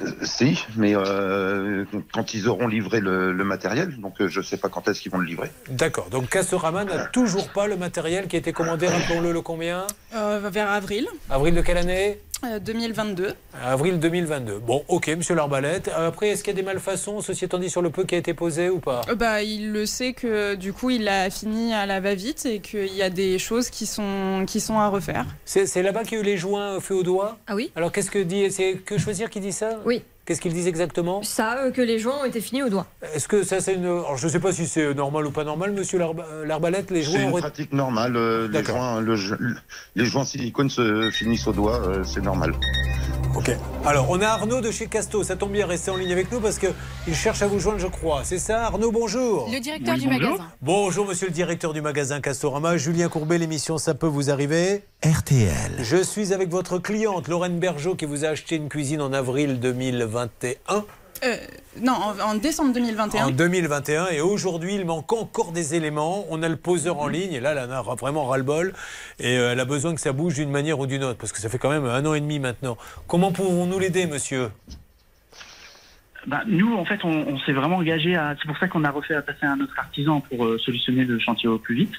Euh, 0.01 0.11
si, 0.23 0.65
mais 0.77 0.95
euh, 0.95 1.85
quand 2.13 2.33
ils 2.33 2.49
auront 2.49 2.69
livré 2.69 3.01
le, 3.01 3.33
le 3.33 3.45
matériel, 3.45 3.97
donc 4.01 4.15
je 4.25 4.39
ne 4.39 4.45
sais 4.45 4.57
pas 4.57 4.69
quand 4.69 4.87
est-ce 4.89 5.01
qu'ils 5.01 5.11
vont 5.11 5.19
le 5.19 5.27
livrer. 5.27 5.51
D'accord. 5.69 6.09
Donc, 6.11 6.29
Castorama 6.29 6.85
n'a 6.85 7.07
toujours 7.07 7.49
pas 7.49 7.67
le 7.67 7.77
matériel 7.77 8.29
qui 8.29 8.37
a 8.37 8.39
été 8.39 8.53
commandé, 8.53 8.87
rappelons-le, 8.87 9.33
le 9.33 9.41
combien? 9.41 9.87
Euh, 10.15 10.49
vers 10.53 10.71
avril 10.71 11.09
Avril 11.29 11.55
de 11.55 11.61
quelle 11.61 11.79
année? 11.79 12.21
2022. 12.43 13.35
Avril 13.63 13.99
2022. 13.99 14.59
Bon, 14.59 14.85
ok, 14.89 15.09
monsieur 15.09 15.35
Larbalète. 15.35 15.91
Après, 15.95 16.29
est-ce 16.29 16.45
qu'il 16.45 16.53
y 16.53 16.57
a 16.57 16.61
des 16.61 16.67
malfaçons, 16.67 17.21
ceci 17.21 17.45
étant 17.45 17.59
dit, 17.59 17.71
sur 17.71 17.83
le 17.83 17.91
peu 17.91 18.05
qui 18.05 18.15
a 18.15 18.19
été 18.19 18.35
posé 18.35 18.69
ou 18.69 18.79
pas? 18.79 19.03
Euh, 19.09 19.15
bah, 19.15 19.43
il 19.43 19.73
le 19.73 19.87
sait 19.87 20.13
que 20.13 20.55
du 20.55 20.73
coup 20.73 20.91
il 20.91 21.09
a 21.09 21.31
fini 21.31 21.75
à 21.75 21.87
la 21.87 22.01
va-vite 22.01 22.47
et 22.47 22.61
qu'il 22.61 22.95
y 22.95 23.03
a 23.03 23.11
des 23.11 23.39
choses 23.39 23.71
qui 23.71 23.87
sont, 23.87 24.45
qui 24.47 24.61
sont 24.61 24.79
à 24.79 24.89
refaire. 24.89 25.27
C'est 25.45 25.67
c'est 25.67 25.83
là-bas 25.83 26.03
qu'il 26.05 26.15
y 26.15 26.17
a 26.17 26.21
eu 26.21 26.27
les 26.27 26.37
joints 26.37 26.79
faits 26.81 26.97
au 26.97 27.03
doigt 27.03 27.39
Ah 27.47 27.55
oui 27.55 27.73
Alors 27.77 27.91
qu'est-ce 27.93 28.11
que 28.11 28.19
dit 28.19 28.51
C'est 28.51 28.75
que 28.75 28.99
choisir 28.99 29.31
qui 29.31 29.41
dit 29.41 29.53
ça? 29.53 29.81
Oui. 29.85 30.03
Qu'est-ce 30.27 30.41
qu'ils 30.41 30.53
disent 30.53 30.67
exactement? 30.67 31.23
Ça, 31.23 31.57
euh, 31.59 31.71
que 31.71 31.81
les 31.81 32.01
joints 32.01 32.17
ont 32.21 32.25
été 32.25 32.41
finis 32.41 32.65
au 32.65 32.69
doigt. 32.69 32.87
Est-ce 33.15 33.29
que 33.29 33.45
ça 33.45 33.61
c'est 33.61 33.75
une. 33.75 33.85
Alors 33.85 34.17
je 34.17 34.27
ne 34.27 34.33
sais 34.33 34.41
pas 34.41 34.53
si 34.53 34.67
c'est 34.67 34.93
normal 34.93 35.25
ou 35.27 35.31
pas 35.31 35.45
normal, 35.45 35.71
monsieur 35.73 36.01
euh, 36.03 36.45
Larbalète, 36.45 36.91
les 36.91 37.05
C'est 37.05 37.13
joints 37.13 37.21
une 37.21 37.29
ont 37.33 37.39
pratique 37.39 37.73
normale. 37.73 38.17
euh, 38.17 38.49
les, 38.49 38.65
joints, 38.65 39.01
le 39.01 39.17
les 39.95 40.05
joints 40.05 40.25
silicone 40.25 40.69
se 40.69 41.11
finissent 41.13 41.47
au 41.47 41.53
doigt, 41.53 41.81
euh, 41.87 42.03
c'est 42.03 42.23
normal. 42.23 42.55
Ok. 43.37 43.51
Alors, 43.85 44.09
on 44.09 44.23
a 44.23 44.29
Arnaud 44.29 44.63
de 44.63 44.71
chez 44.71 44.87
Casto. 44.87 45.23
Ça 45.23 45.37
tombe 45.37 45.53
bien, 45.53 45.67
restez 45.67 45.91
en 45.91 45.97
ligne 45.97 46.11
avec 46.11 46.33
nous 46.33 46.41
parce 46.41 46.59
qu'il 46.59 47.15
cherche 47.15 47.43
à 47.43 47.47
vous 47.47 47.59
joindre, 47.59 47.79
je 47.79 47.87
crois. 47.87 48.23
C'est 48.25 48.39
ça, 48.39 48.65
Arnaud 48.65 48.91
Bonjour. 48.91 49.51
Le 49.53 49.61
directeur 49.61 49.99
du 49.99 50.09
magasin. 50.09 50.49
Bonjour, 50.63 51.07
monsieur 51.07 51.27
le 51.27 51.35
directeur 51.35 51.75
du 51.75 51.83
magasin 51.83 52.23
Castorama. 52.23 52.79
Julien 52.79 53.11
Courbet, 53.11 53.37
l'émission 53.37 53.77
Ça 53.77 53.93
peut 53.93 54.07
vous 54.07 54.31
arriver. 54.31 54.85
RTL. 55.05 55.77
Je 55.81 56.03
suis 56.03 56.33
avec 56.33 56.49
votre 56.49 56.79
cliente, 56.79 57.29
Lorraine 57.29 57.59
Bergeau, 57.59 57.95
qui 57.95 58.07
vous 58.07 58.25
a 58.25 58.29
acheté 58.29 58.57
une 58.57 58.71
cuisine 58.71 59.03
en 59.03 59.13
avril 59.13 59.61
2021. 59.61 60.85
Euh, 61.25 61.37
non, 61.81 61.93
en, 61.93 62.19
en 62.21 62.35
décembre 62.35 62.73
2021. 62.73 63.27
En 63.27 63.31
2021 63.31 64.09
et 64.09 64.21
aujourd'hui 64.21 64.75
il 64.75 64.85
manque 64.85 65.13
encore 65.13 65.53
des 65.53 65.75
éléments. 65.75 66.27
On 66.31 66.43
a 66.43 66.49
le 66.49 66.57
poseur 66.57 66.99
en 66.99 67.09
ligne 67.09 67.33
et 67.33 67.41
là 67.41 67.53
elle 67.53 67.59
a 67.59 67.83
vraiment 67.83 68.27
ras-le-bol 68.27 68.73
et 69.19 69.39
euh, 69.39 69.53
elle 69.53 69.61
a 69.61 69.65
besoin 69.65 69.95
que 69.95 70.01
ça 70.01 70.13
bouge 70.13 70.35
d'une 70.35 70.51
manière 70.51 70.79
ou 70.79 70.87
d'une 70.87 71.05
autre 71.05 71.19
parce 71.19 71.33
que 71.33 71.39
ça 71.41 71.49
fait 71.49 71.59
quand 71.59 71.71
même 71.71 71.87
un 71.87 72.05
an 72.07 72.15
et 72.15 72.21
demi 72.21 72.39
maintenant. 72.39 72.77
Comment 73.07 73.33
pouvons-nous 73.33 73.79
l'aider 73.79 74.07
monsieur? 74.07 74.51
Bah, 76.27 76.43
nous, 76.47 76.75
en 76.75 76.85
fait, 76.85 77.05
on, 77.05 77.11
on 77.11 77.39
s'est 77.39 77.53
vraiment 77.53 77.77
engagé 77.77 78.17
à. 78.17 78.35
C'est 78.41 78.49
pour 78.49 78.59
ça 78.59 78.67
qu'on 78.67 78.83
a 78.83 78.91
refait 78.91 79.15
à 79.15 79.23
passer 79.23 79.47
un 79.47 79.61
autre 79.61 79.75
artisan 79.79 80.21
pour 80.21 80.45
euh, 80.45 80.59
solutionner 80.59 81.05
le 81.05 81.21
chantier 81.21 81.49
au 81.49 81.59
plus 81.59 81.77
vite. 81.77 81.95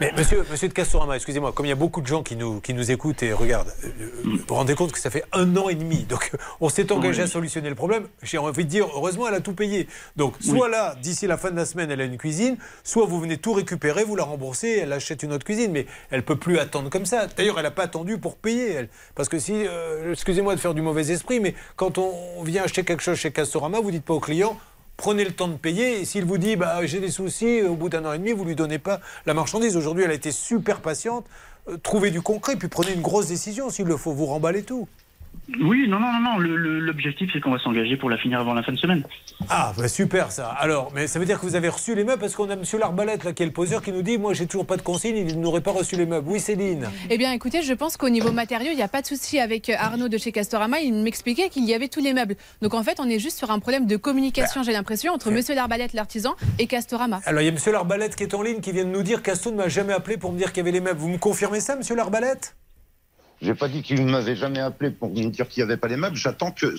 Mais 0.00 0.12
monsieur, 0.16 0.44
monsieur 0.50 0.68
de 0.68 0.72
Castorama, 0.72 1.16
excusez-moi, 1.16 1.52
comme 1.52 1.66
il 1.66 1.70
y 1.70 1.72
a 1.72 1.76
beaucoup 1.76 2.00
de 2.00 2.06
gens 2.06 2.22
qui 2.22 2.36
nous, 2.36 2.60
qui 2.60 2.72
nous 2.72 2.90
écoutent 2.90 3.22
et 3.22 3.32
regardent, 3.32 3.72
euh, 3.84 3.88
vous 4.24 4.36
vous 4.46 4.54
rendez 4.54 4.74
compte 4.74 4.92
que 4.92 4.98
ça 4.98 5.10
fait 5.10 5.24
un 5.32 5.56
an 5.56 5.68
et 5.68 5.74
demi. 5.74 6.04
Donc 6.04 6.30
on 6.60 6.68
s'est 6.68 6.92
engagé 6.92 7.22
Oui. 7.22 7.24
à 7.24 7.26
solutionner 7.26 7.68
le 7.68 7.74
problème. 7.74 8.06
J'ai 8.22 8.38
envie 8.38 8.64
de 8.64 8.70
dire, 8.70 8.86
heureusement, 8.94 9.26
elle 9.28 9.34
a 9.34 9.40
tout 9.40 9.54
payé. 9.54 9.88
Donc 10.16 10.34
soit 10.40 10.68
là, 10.68 10.94
d'ici 11.02 11.26
la 11.26 11.36
fin 11.36 11.50
de 11.50 11.56
la 11.56 11.64
semaine, 11.66 11.90
elle 11.90 12.00
a 12.00 12.04
une 12.04 12.16
cuisine, 12.18 12.56
soit 12.84 13.06
vous 13.06 13.18
venez 13.20 13.38
tout 13.38 13.52
récupérer, 13.54 14.04
vous 14.04 14.14
la 14.16 14.24
remboursez, 14.24 14.78
elle 14.82 14.92
achète 14.92 15.22
une 15.22 15.32
autre 15.32 15.44
cuisine. 15.44 15.72
Mais 15.72 15.86
elle 16.10 16.22
peut 16.24 16.36
plus 16.36 16.58
attendre 16.58 16.88
comme 16.90 17.06
ça. 17.06 17.26
D'ailleurs, 17.26 17.58
elle 17.58 17.64
n'a 17.64 17.70
pas 17.72 17.84
attendu 17.84 18.18
pour 18.18 18.36
payer. 18.36 18.72
Elle. 18.72 18.88
Parce 19.14 19.28
que 19.28 19.38
si, 19.38 19.52
euh, 19.66 20.12
excusez-moi 20.12 20.54
de 20.54 20.60
faire 20.60 20.74
du 20.74 20.82
mauvais 20.82 21.10
esprit, 21.10 21.40
mais 21.40 21.54
quand 21.74 21.98
on, 21.98 22.12
on 22.36 22.42
vient 22.44 22.62
acheter 22.62 22.84
quelque 22.84 23.02
chose 23.02 23.18
chez 23.18 23.32
Castorama, 23.32 23.80
vous 23.80 23.90
dites 23.90 24.04
pas 24.04 24.14
au 24.14 24.20
client, 24.20 24.56
Prenez 24.96 25.24
le 25.24 25.32
temps 25.32 25.48
de 25.48 25.56
payer 25.56 26.00
et 26.00 26.04
s'il 26.04 26.24
vous 26.24 26.38
dit 26.38 26.56
bah, 26.56 26.84
j'ai 26.86 27.00
des 27.00 27.10
soucis, 27.10 27.62
au 27.62 27.74
bout 27.74 27.88
d'un 27.88 28.04
an 28.04 28.12
et 28.12 28.18
demi, 28.18 28.32
vous 28.32 28.44
lui 28.44 28.54
donnez 28.54 28.78
pas 28.78 29.00
la 29.26 29.34
marchandise. 29.34 29.76
Aujourd'hui, 29.76 30.04
elle 30.04 30.10
a 30.10 30.14
été 30.14 30.32
super 30.32 30.80
patiente. 30.80 31.26
Euh, 31.68 31.76
trouvez 31.82 32.10
du 32.10 32.22
concret, 32.22 32.56
puis 32.56 32.68
prenez 32.68 32.92
une 32.92 33.02
grosse 33.02 33.26
décision 33.28 33.68
s'il 33.70 33.86
le 33.86 33.96
faut, 33.96 34.12
vous 34.12 34.26
remballez 34.26 34.62
tout. 34.62 34.88
Oui, 35.60 35.86
non, 35.88 36.00
non, 36.00 36.12
non, 36.12 36.20
non. 36.20 36.38
L'objectif, 36.38 37.30
c'est 37.32 37.40
qu'on 37.40 37.52
va 37.52 37.58
s'engager 37.58 37.96
pour 37.96 38.10
la 38.10 38.18
finir 38.18 38.40
avant 38.40 38.52
la 38.52 38.62
fin 38.62 38.72
de 38.72 38.78
semaine. 38.78 39.04
Ah, 39.48 39.72
bah 39.78 39.88
super 39.88 40.32
ça. 40.32 40.48
Alors, 40.48 40.90
mais 40.94 41.06
ça 41.06 41.18
veut 41.18 41.24
dire 41.24 41.40
que 41.40 41.46
vous 41.46 41.54
avez 41.54 41.68
reçu 41.68 41.94
les 41.94 42.04
meubles 42.04 42.20
parce 42.20 42.34
qu'on 42.34 42.50
a 42.50 42.56
Monsieur 42.56 42.78
Larbalette, 42.78 43.24
là, 43.24 43.32
qui 43.32 43.42
est 43.42 43.46
le 43.46 43.52
poseur, 43.52 43.82
qui 43.82 43.92
nous 43.92 44.02
dit 44.02 44.18
Moi, 44.18 44.34
j'ai 44.34 44.46
toujours 44.46 44.66
pas 44.66 44.76
de 44.76 44.82
consigne, 44.82 45.16
il 45.16 45.40
n'aurait 45.40 45.60
pas 45.60 45.70
reçu 45.70 45.96
les 45.96 46.06
meubles. 46.06 46.28
Oui, 46.28 46.40
Céline. 46.40 46.88
Eh 47.10 47.18
bien, 47.18 47.32
écoutez, 47.32 47.62
je 47.62 47.72
pense 47.74 47.96
qu'au 47.96 48.08
niveau 48.08 48.32
matériaux, 48.32 48.70
il 48.72 48.76
n'y 48.76 48.82
a 48.82 48.88
pas 48.88 49.02
de 49.02 49.06
souci 49.06 49.38
avec 49.38 49.70
euh, 49.70 49.74
Arnaud 49.78 50.08
de 50.08 50.18
chez 50.18 50.32
Castorama. 50.32 50.80
Il 50.80 50.94
m'expliquait 50.94 51.48
qu'il 51.48 51.64
y 51.64 51.74
avait 51.74 51.88
tous 51.88 52.00
les 52.00 52.12
meubles. 52.12 52.34
Donc, 52.60 52.74
en 52.74 52.82
fait, 52.82 52.98
on 52.98 53.08
est 53.08 53.18
juste 53.18 53.38
sur 53.38 53.50
un 53.50 53.60
problème 53.60 53.86
de 53.86 53.96
communication, 53.96 54.62
j'ai 54.62 54.72
l'impression, 54.72 55.12
entre 55.12 55.30
Monsieur 55.30 55.54
Larbalette, 55.54 55.92
l'artisan, 55.92 56.34
et 56.58 56.66
Castorama. 56.66 57.20
Alors, 57.24 57.42
il 57.42 57.44
y 57.44 57.48
a 57.48 57.52
Monsieur 57.52 57.72
Larbalette 57.72 58.16
qui 58.16 58.24
est 58.24 58.34
en 58.34 58.42
ligne, 58.42 58.60
qui 58.60 58.72
vient 58.72 58.84
de 58.84 58.90
nous 58.90 59.02
dire 59.02 59.22
qu'Aston 59.22 59.52
ne 59.52 59.56
m'a 59.56 59.68
jamais 59.68 59.92
appelé 59.92 60.16
pour 60.16 60.32
me 60.32 60.38
dire 60.38 60.48
qu'il 60.48 60.58
y 60.58 60.60
avait 60.62 60.72
les 60.72 60.80
meubles. 60.80 60.98
Vous 60.98 61.08
me 61.08 61.18
confirmez 61.18 61.60
ça, 61.60 61.76
Monsieur 61.76 61.94
Larbalette 61.94 62.56
J'ai 63.42 63.54
pas 63.54 63.68
dit 63.68 63.82
qu'il 63.82 64.04
ne 64.04 64.10
m'avait 64.10 64.36
jamais 64.36 64.60
appelé 64.60 64.90
pour 64.90 65.10
me 65.10 65.28
dire 65.28 65.48
qu'il 65.48 65.62
n'y 65.62 65.70
avait 65.70 65.76
pas 65.76 65.88
les 65.88 65.96
meubles. 65.96 66.16
J'attends 66.16 66.50
que 66.50 66.74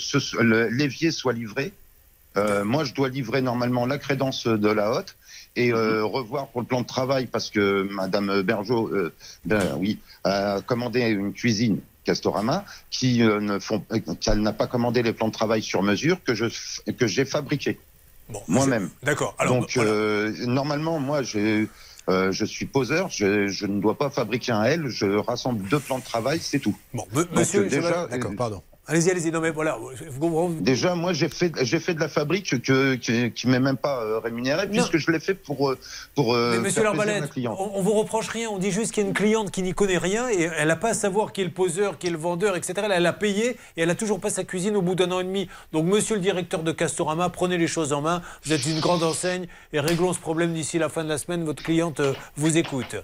l'évier 0.69 1.11
soit 1.11 1.33
livré. 1.33 1.71
Euh, 2.35 2.63
moi, 2.63 2.83
je 2.83 2.93
dois 2.93 3.09
livrer 3.09 3.41
normalement 3.41 3.85
la 3.85 3.97
crédence 3.97 4.47
de 4.47 4.69
la 4.69 4.91
hotte 4.91 5.15
et 5.55 5.71
euh, 5.71 6.03
revoir 6.03 6.47
pour 6.47 6.61
le 6.61 6.67
plan 6.67 6.81
de 6.81 6.87
travail 6.87 7.25
parce 7.25 7.49
que 7.49 7.87
Madame 7.91 8.41
Bergeau, 8.41 8.89
euh, 8.89 9.13
ben, 9.45 9.75
oui, 9.77 9.99
a 10.23 10.61
commandé 10.61 11.01
une 11.01 11.33
cuisine 11.33 11.79
Castorama 12.03 12.63
qui 12.91 13.23
euh, 13.23 13.39
ne 13.39 13.59
font, 13.59 13.83
qu'elle 14.21 14.41
n'a 14.41 14.53
pas 14.53 14.67
commandé 14.67 15.03
les 15.03 15.13
plans 15.13 15.27
de 15.27 15.33
travail 15.33 15.61
sur 15.61 15.83
mesure 15.83 16.23
que 16.23 16.35
je 16.35 16.45
que 16.91 17.07
j'ai 17.07 17.25
fabriqués 17.25 17.79
moi-même. 18.47 18.89
D'accord. 19.03 19.35
Donc 19.47 19.77
euh, 19.77 20.33
normalement, 20.45 20.99
moi, 20.99 21.23
j'ai 21.23 21.67
euh, 22.09 22.31
je 22.31 22.45
suis 22.45 22.65
poseur, 22.65 23.09
je, 23.09 23.47
je 23.47 23.65
ne 23.65 23.81
dois 23.81 23.97
pas 23.97 24.09
fabriquer 24.09 24.51
un 24.51 24.63
L, 24.63 24.87
je 24.87 25.05
rassemble 25.05 25.67
deux 25.67 25.79
plans 25.79 25.99
de 25.99 26.03
travail, 26.03 26.39
c'est 26.41 26.59
tout. 26.59 26.75
Bon, 26.93 27.05
monsieur, 27.33 27.67
déjà, 27.67 28.07
d'accord, 28.07 28.31
pardon. 28.37 28.61
Allez-y, 28.89 29.11
allez-y. 29.11 29.31
Non, 29.31 29.41
mais 29.41 29.51
voilà. 29.51 29.77
Déjà, 30.61 30.95
moi, 30.95 31.11
j'ai 31.11 31.27
fait, 31.27 31.51
j'ai 31.61 31.79
fait 31.79 31.93
de 31.93 31.99
la 31.99 32.07
fabrique 32.07 32.61
que, 32.61 32.95
qui, 32.95 33.31
qui 33.31 33.47
m'est 33.47 33.59
même 33.59 33.75
pas 33.75 34.01
euh, 34.01 34.19
rémunérée, 34.19 34.69
puisque 34.69 34.97
je 34.97 35.11
l'ai 35.11 35.19
fait 35.19 35.33
pour, 35.33 35.69
euh, 35.69 35.77
pour 36.15 36.33
euh, 36.33 36.53
Mais 36.53 36.59
monsieur 36.59 36.83
on, 36.87 37.77
on 37.77 37.81
vous 37.81 37.93
reproche 37.93 38.29
rien. 38.29 38.49
On 38.49 38.57
dit 38.57 38.71
juste 38.71 38.93
qu'il 38.93 39.03
y 39.03 39.05
a 39.05 39.09
une 39.09 39.13
cliente 39.15 39.51
qui 39.51 39.61
n'y 39.61 39.73
connaît 39.73 39.97
rien 39.97 40.29
et 40.29 40.49
elle 40.57 40.69
n'a 40.69 40.77
pas 40.77 40.91
à 40.91 40.93
savoir 40.93 41.33
qui 41.33 41.41
est 41.41 41.45
le 41.45 41.51
poseur, 41.51 41.97
qui 41.97 42.07
est 42.07 42.11
le 42.11 42.17
vendeur, 42.17 42.55
etc. 42.55 42.73
Elle, 42.85 42.91
elle 42.93 43.05
a 43.05 43.13
payé 43.13 43.57
et 43.75 43.81
elle 43.81 43.89
a 43.89 43.95
toujours 43.95 44.21
pas 44.21 44.29
sa 44.29 44.45
cuisine 44.45 44.77
au 44.77 44.81
bout 44.81 44.95
d'un 44.95 45.11
an 45.11 45.19
et 45.19 45.25
demi. 45.25 45.49
Donc, 45.73 45.85
monsieur 45.85 46.15
le 46.15 46.21
directeur 46.21 46.63
de 46.63 46.71
Castorama, 46.71 47.27
prenez 47.27 47.57
les 47.57 47.67
choses 47.67 47.91
en 47.91 48.01
main. 48.01 48.21
Vous 48.45 48.53
êtes 48.53 48.65
une 48.65 48.79
grande 48.79 49.03
enseigne 49.03 49.47
et 49.73 49.81
réglons 49.81 50.13
ce 50.13 50.19
problème 50.19 50.53
d'ici 50.53 50.77
la 50.77 50.87
fin 50.87 51.03
de 51.03 51.09
la 51.09 51.17
semaine. 51.17 51.43
Votre 51.43 51.61
cliente 51.61 52.01
vous 52.37 52.57
écoute. 52.57 52.95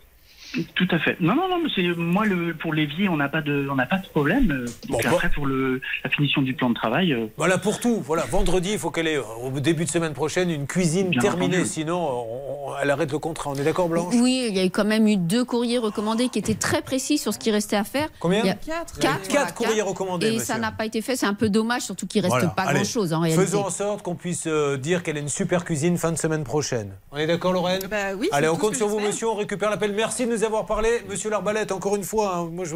Tout 0.75 0.87
à 0.91 0.99
fait. 0.99 1.17
Non, 1.19 1.35
non, 1.35 1.49
non, 1.49 1.59
mais 1.63 1.69
c'est 1.75 1.81
moi 1.97 2.25
le 2.25 2.53
pour 2.53 2.73
l'évier, 2.73 3.09
on 3.09 3.17
n'a 3.17 3.27
pas 3.29 3.41
de, 3.41 3.67
on 3.71 3.75
n'a 3.75 3.85
pas 3.87 3.97
de 3.97 4.07
problème. 4.07 4.51
Euh, 4.51 4.65
Donc 4.89 5.01
Bon, 5.03 5.09
après 5.09 5.29
pour 5.29 5.45
le 5.47 5.81
la 6.03 6.09
finition 6.09 6.41
du 6.41 6.53
plan 6.53 6.69
de 6.69 6.75
travail. 6.75 7.11
euh, 7.13 7.25
Voilà 7.37 7.57
pour 7.57 7.79
tout. 7.79 8.01
Voilà, 8.05 8.23
vendredi, 8.25 8.71
il 8.73 8.77
faut 8.79 8.91
qu'elle 8.91 9.07
ait, 9.07 9.17
au 9.17 9.49
début 9.59 9.85
de 9.85 9.89
semaine 9.89 10.13
prochaine, 10.13 10.49
une 10.51 10.67
cuisine 10.67 11.09
Bien 11.09 11.21
terminée. 11.21 11.55
entendu. 11.57 11.69
Sinon, 11.69 11.97
on- 11.97 12.69
on- 12.71 12.77
elle 12.81 12.89
arrête 12.91 13.11
le 13.11 13.17
contrat. 13.19 13.49
On 13.51 13.55
est 13.55 13.63
d'accord, 13.63 13.89
Blanche? 13.89 14.13
Oui, 14.15 14.45
il 14.49 14.55
y 14.55 14.59
a 14.59 14.65
eu 14.65 14.69
quand 14.69 14.85
même 14.85 15.07
eu 15.07 15.17
deux 15.17 15.43
courriers 15.43 15.79
recommandés 15.79 16.29
qui 16.29 16.39
étaient 16.39 16.53
très 16.53 16.81
précis 16.81 17.17
sur 17.17 17.33
ce 17.33 17.39
qui 17.39 17.49
restait 17.51 17.75
à 17.75 17.83
faire. 17.83 18.09
Combien? 18.19 18.41
Il 18.41 18.47
y 18.47 18.49
a 18.49 18.53
Quatre. 18.55 18.99
Quatre, 18.99 19.21
Quatre 19.21 19.29
voilà, 19.31 19.51
courriers 19.51 19.75
quatre. 19.77 19.87
recommandés, 19.89 20.27
Et 20.27 20.31
monsieur. 20.33 20.45
ça 20.45 20.57
n'a 20.59 20.71
pas 20.71 20.85
été 20.85 21.01
fait. 21.01 21.15
C'est 21.15 21.25
un 21.25 21.33
peu 21.33 21.49
dommage, 21.49 21.81
surtout 21.81 22.05
qu'il 22.07 22.21
reste 22.21 22.31
Voilà. 22.33 22.49
pas 22.49 22.63
Allez, 22.63 22.75
grand-chose 22.81 23.11
en 23.13 23.21
réalité. 23.21 23.43
Faisons 23.43 23.65
en 23.65 23.69
sorte 23.71 24.03
qu'on 24.03 24.15
puisse 24.15 24.43
euh, 24.47 24.77
dire 24.77 25.01
qu'elle 25.03 25.17
a 25.17 25.19
une 25.19 25.29
super 25.29 25.65
cuisine 25.65 25.97
fin 25.97 26.11
de 26.11 26.17
semaine 26.17 26.43
prochaine. 26.43 26.91
On 27.11 27.17
est 27.17 27.27
d'accord, 27.27 27.53
Lorraine? 27.53 27.81
Bah 27.89 28.13
oui, 28.17 28.29
Allez, 28.31 28.47
on 28.49 28.55
compte 28.55 28.75
sur 28.75 28.87
vous, 28.87 28.99
monsieur. 28.99 29.27
On 29.29 29.35
récupère 29.35 29.69
l'appel. 29.71 29.93
Merci 29.93 30.25
de 30.25 30.31
nous 30.31 30.42
avoir 30.45 30.65
parlé. 30.65 30.89
Monsieur 31.09 31.29
Larbalette, 31.29 31.71
encore 31.71 31.95
une 31.95 32.03
fois, 32.03 32.35
hein, 32.35 32.49
moi, 32.51 32.65
je, 32.65 32.75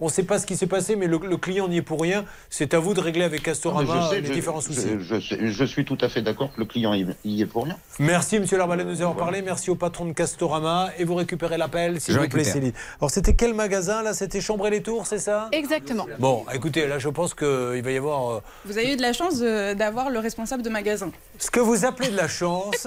on 0.00 0.04
ne 0.06 0.10
sait 0.10 0.22
pas 0.22 0.38
ce 0.38 0.46
qui 0.46 0.56
s'est 0.56 0.66
passé, 0.66 0.96
mais 0.96 1.06
le, 1.06 1.18
le 1.18 1.36
client 1.36 1.68
n'y 1.68 1.78
est 1.78 1.82
pour 1.82 2.00
rien. 2.00 2.24
C'est 2.50 2.74
à 2.74 2.78
vous 2.78 2.94
de 2.94 3.00
régler 3.00 3.24
avec 3.24 3.42
Castorama 3.42 4.02
je 4.08 4.14
sais, 4.14 4.20
les 4.20 4.28
je- 4.28 4.32
différents 4.32 4.60
je- 4.60 4.66
soucis. 4.72 4.88
Je, 5.00 5.64
suis 5.64 5.84
tout 5.84 5.98
à 6.00 6.08
fait 6.08 6.22
d'accord 6.22 6.52
que 6.54 6.60
le 6.60 6.66
client 6.66 6.94
y, 6.94 7.06
y 7.24 7.42
est 7.42 7.46
pour 7.46 7.64
rien. 7.64 7.76
Merci, 7.98 8.38
monsieur 8.40 8.58
Larballet, 8.58 8.84
de 8.84 8.90
nous 8.90 9.00
avoir 9.02 9.16
parlé. 9.16 9.42
Merci 9.42 9.70
au 9.70 9.74
patron 9.74 10.04
de 10.06 10.12
Castorama. 10.12 10.90
Et 10.98 11.04
vous 11.04 11.14
récupérez 11.14 11.58
l'appel, 11.58 12.00
s'il 12.00 12.14
Je 12.14 12.20
vous 12.20 12.28
plaît. 12.28 12.44
Céline. 12.44 12.72
Alors, 13.00 13.10
c'était 13.10 13.34
quel 13.34 13.54
magasin, 13.54 14.02
là? 14.02 14.14
C'était 14.14 14.40
Chambré-les-Tours, 14.40 15.06
c'est 15.06 15.18
ça? 15.18 15.48
Exactement. 15.52 16.06
Bon, 16.18 16.44
écoutez, 16.54 16.86
là, 16.86 16.98
je 16.98 17.08
pense 17.08 17.34
qu'il 17.34 17.46
va 17.82 17.90
y 17.90 17.96
avoir. 17.96 18.30
euh, 18.30 18.40
Vous 18.64 18.78
avez 18.78 18.92
eu 18.92 18.96
de 18.96 19.02
la 19.02 19.12
chance 19.12 19.38
d'avoir 19.40 20.10
le 20.10 20.18
responsable 20.18 20.62
de 20.62 20.70
magasin. 20.70 21.10
ce 21.38 21.50
que 21.50 21.60
vous 21.60 21.84
appelez 21.84 22.08
de 22.10 22.16
la 22.16 22.28
chance, 22.28 22.86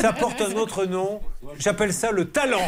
ça 0.00 0.12
porte 0.12 0.40
un 0.40 0.52
autre 0.56 0.84
nom. 0.86 1.20
J'appelle 1.58 1.92
ça 1.92 2.10
le 2.12 2.26
talent. 2.28 2.60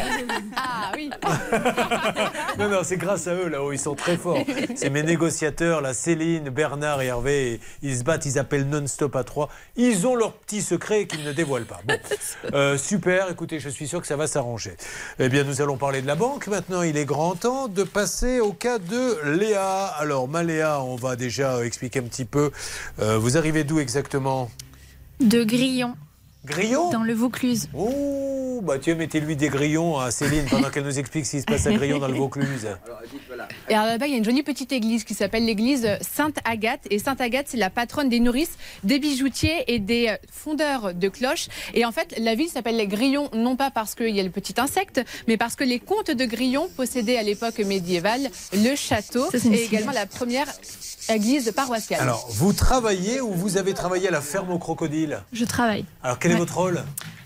Ah 0.55 0.91
oui. 0.95 1.09
Non, 2.57 2.69
non, 2.69 2.79
c'est 2.83 2.97
grâce 2.97 3.27
à 3.27 3.33
eux 3.33 3.49
là-haut, 3.49 3.73
ils 3.73 3.79
sont 3.79 3.95
très 3.95 4.17
forts. 4.17 4.39
C'est 4.75 4.89
mes 4.89 5.03
négociateurs, 5.03 5.81
là, 5.81 5.93
Céline, 5.93 6.49
Bernard 6.49 7.01
et 7.01 7.07
Hervé. 7.07 7.59
Ils 7.81 7.97
se 7.97 8.03
battent, 8.03 8.25
ils 8.25 8.39
appellent 8.39 8.67
non-stop 8.67 9.15
à 9.15 9.23
trois. 9.23 9.49
Ils 9.75 10.07
ont 10.07 10.15
leur 10.15 10.33
petit 10.33 10.61
secret 10.61 11.05
qu'ils 11.05 11.23
ne 11.25 11.33
dévoilent 11.33 11.65
pas. 11.65 11.81
Bon, 11.85 11.97
Euh, 12.53 12.77
super, 12.77 13.29
écoutez, 13.29 13.59
je 13.59 13.69
suis 13.69 13.87
sûr 13.87 13.99
que 14.01 14.07
ça 14.07 14.15
va 14.15 14.27
s'arranger. 14.27 14.75
Eh 15.19 15.29
bien, 15.29 15.43
nous 15.43 15.61
allons 15.61 15.77
parler 15.77 16.01
de 16.01 16.07
la 16.07 16.15
banque. 16.15 16.47
Maintenant, 16.47 16.81
il 16.83 16.95
est 16.97 17.05
grand 17.05 17.35
temps 17.35 17.67
de 17.67 17.83
passer 17.83 18.39
au 18.39 18.53
cas 18.53 18.77
de 18.79 19.35
Léa. 19.37 19.85
Alors, 19.97 20.27
ma 20.27 20.43
Léa, 20.43 20.81
on 20.81 20.95
va 20.95 21.15
déjà 21.15 21.63
expliquer 21.65 21.99
un 21.99 22.03
petit 22.03 22.25
peu. 22.25 22.51
Euh, 23.01 23.17
vous 23.17 23.37
arrivez 23.37 23.63
d'où 23.63 23.79
exactement? 23.79 24.49
De 25.19 25.43
Grillon. 25.43 25.95
Grillon 26.45 26.91
Dans 26.91 27.03
le 27.03 27.13
Vaucluse. 27.13 27.67
Oh, 27.73 28.61
bah 28.63 28.77
tiens, 28.79 28.93
mettez-lui 28.93 29.35
des 29.35 29.49
grillons 29.49 29.99
à 29.99 30.11
Céline 30.11 30.45
pendant 30.45 30.69
qu'elle 30.69 30.83
nous 30.83 30.99
explique 30.99 31.25
ce 31.25 31.31
qui 31.31 31.41
se 31.41 31.45
passe 31.45 31.65
à 31.65 31.73
Grillon 31.73 31.97
dans 31.97 32.07
le 32.07 32.13
Vaucluse. 32.13 32.67
Et 33.69 33.73
alors 33.73 33.87
là-bas, 33.87 34.05
il 34.05 34.11
y 34.11 34.13
a 34.15 34.17
une 34.19 34.25
jolie 34.25 34.43
petite 34.43 34.71
église 34.71 35.03
qui 35.03 35.15
s'appelle 35.15 35.43
l'église 35.43 35.87
Sainte-Agathe. 36.01 36.81
Et 36.91 36.99
Sainte-Agathe, 36.99 37.47
c'est 37.49 37.57
la 37.57 37.71
patronne 37.71 38.09
des 38.09 38.19
nourrices, 38.19 38.57
des 38.83 38.99
bijoutiers 38.99 39.73
et 39.73 39.79
des 39.79 40.09
euh, 40.09 40.17
fondeurs 40.31 40.93
de 40.93 41.09
cloches. 41.09 41.47
Et 41.73 41.83
en 41.83 41.91
fait, 41.91 42.13
la 42.19 42.35
ville 42.35 42.49
s'appelle 42.49 42.77
les 42.77 42.87
Grillons, 42.87 43.29
non 43.33 43.55
pas 43.55 43.71
parce 43.71 43.95
qu'il 43.95 44.15
y 44.15 44.19
a 44.19 44.23
le 44.23 44.29
petit 44.29 44.53
insecte, 44.57 45.01
mais 45.27 45.37
parce 45.37 45.55
que 45.55 45.63
les 45.63 45.79
comtes 45.79 46.11
de 46.11 46.25
Grillon 46.25 46.69
possédaient 46.77 47.17
à 47.17 47.23
l'époque 47.23 47.57
médiévale 47.57 48.29
le 48.53 48.75
château 48.75 49.25
Ça, 49.31 49.39
et 49.51 49.63
également 49.63 49.93
la 49.93 50.05
première 50.05 50.47
église 51.09 51.51
paroissiale. 51.55 52.01
Alors, 52.01 52.27
vous 52.29 52.53
travaillez 52.53 53.21
ou 53.21 53.31
vous 53.33 53.57
avez 53.57 53.73
travaillé 53.73 54.07
à 54.07 54.11
la 54.11 54.21
ferme 54.21 54.51
au 54.51 54.57
crocodile? 54.59 55.19
Je 55.33 55.45
travaille. 55.45 55.85
Alors, 56.03 56.19
quel 56.19 56.31
est 56.31 56.35
votre 56.35 56.55
rôle? 56.57 56.83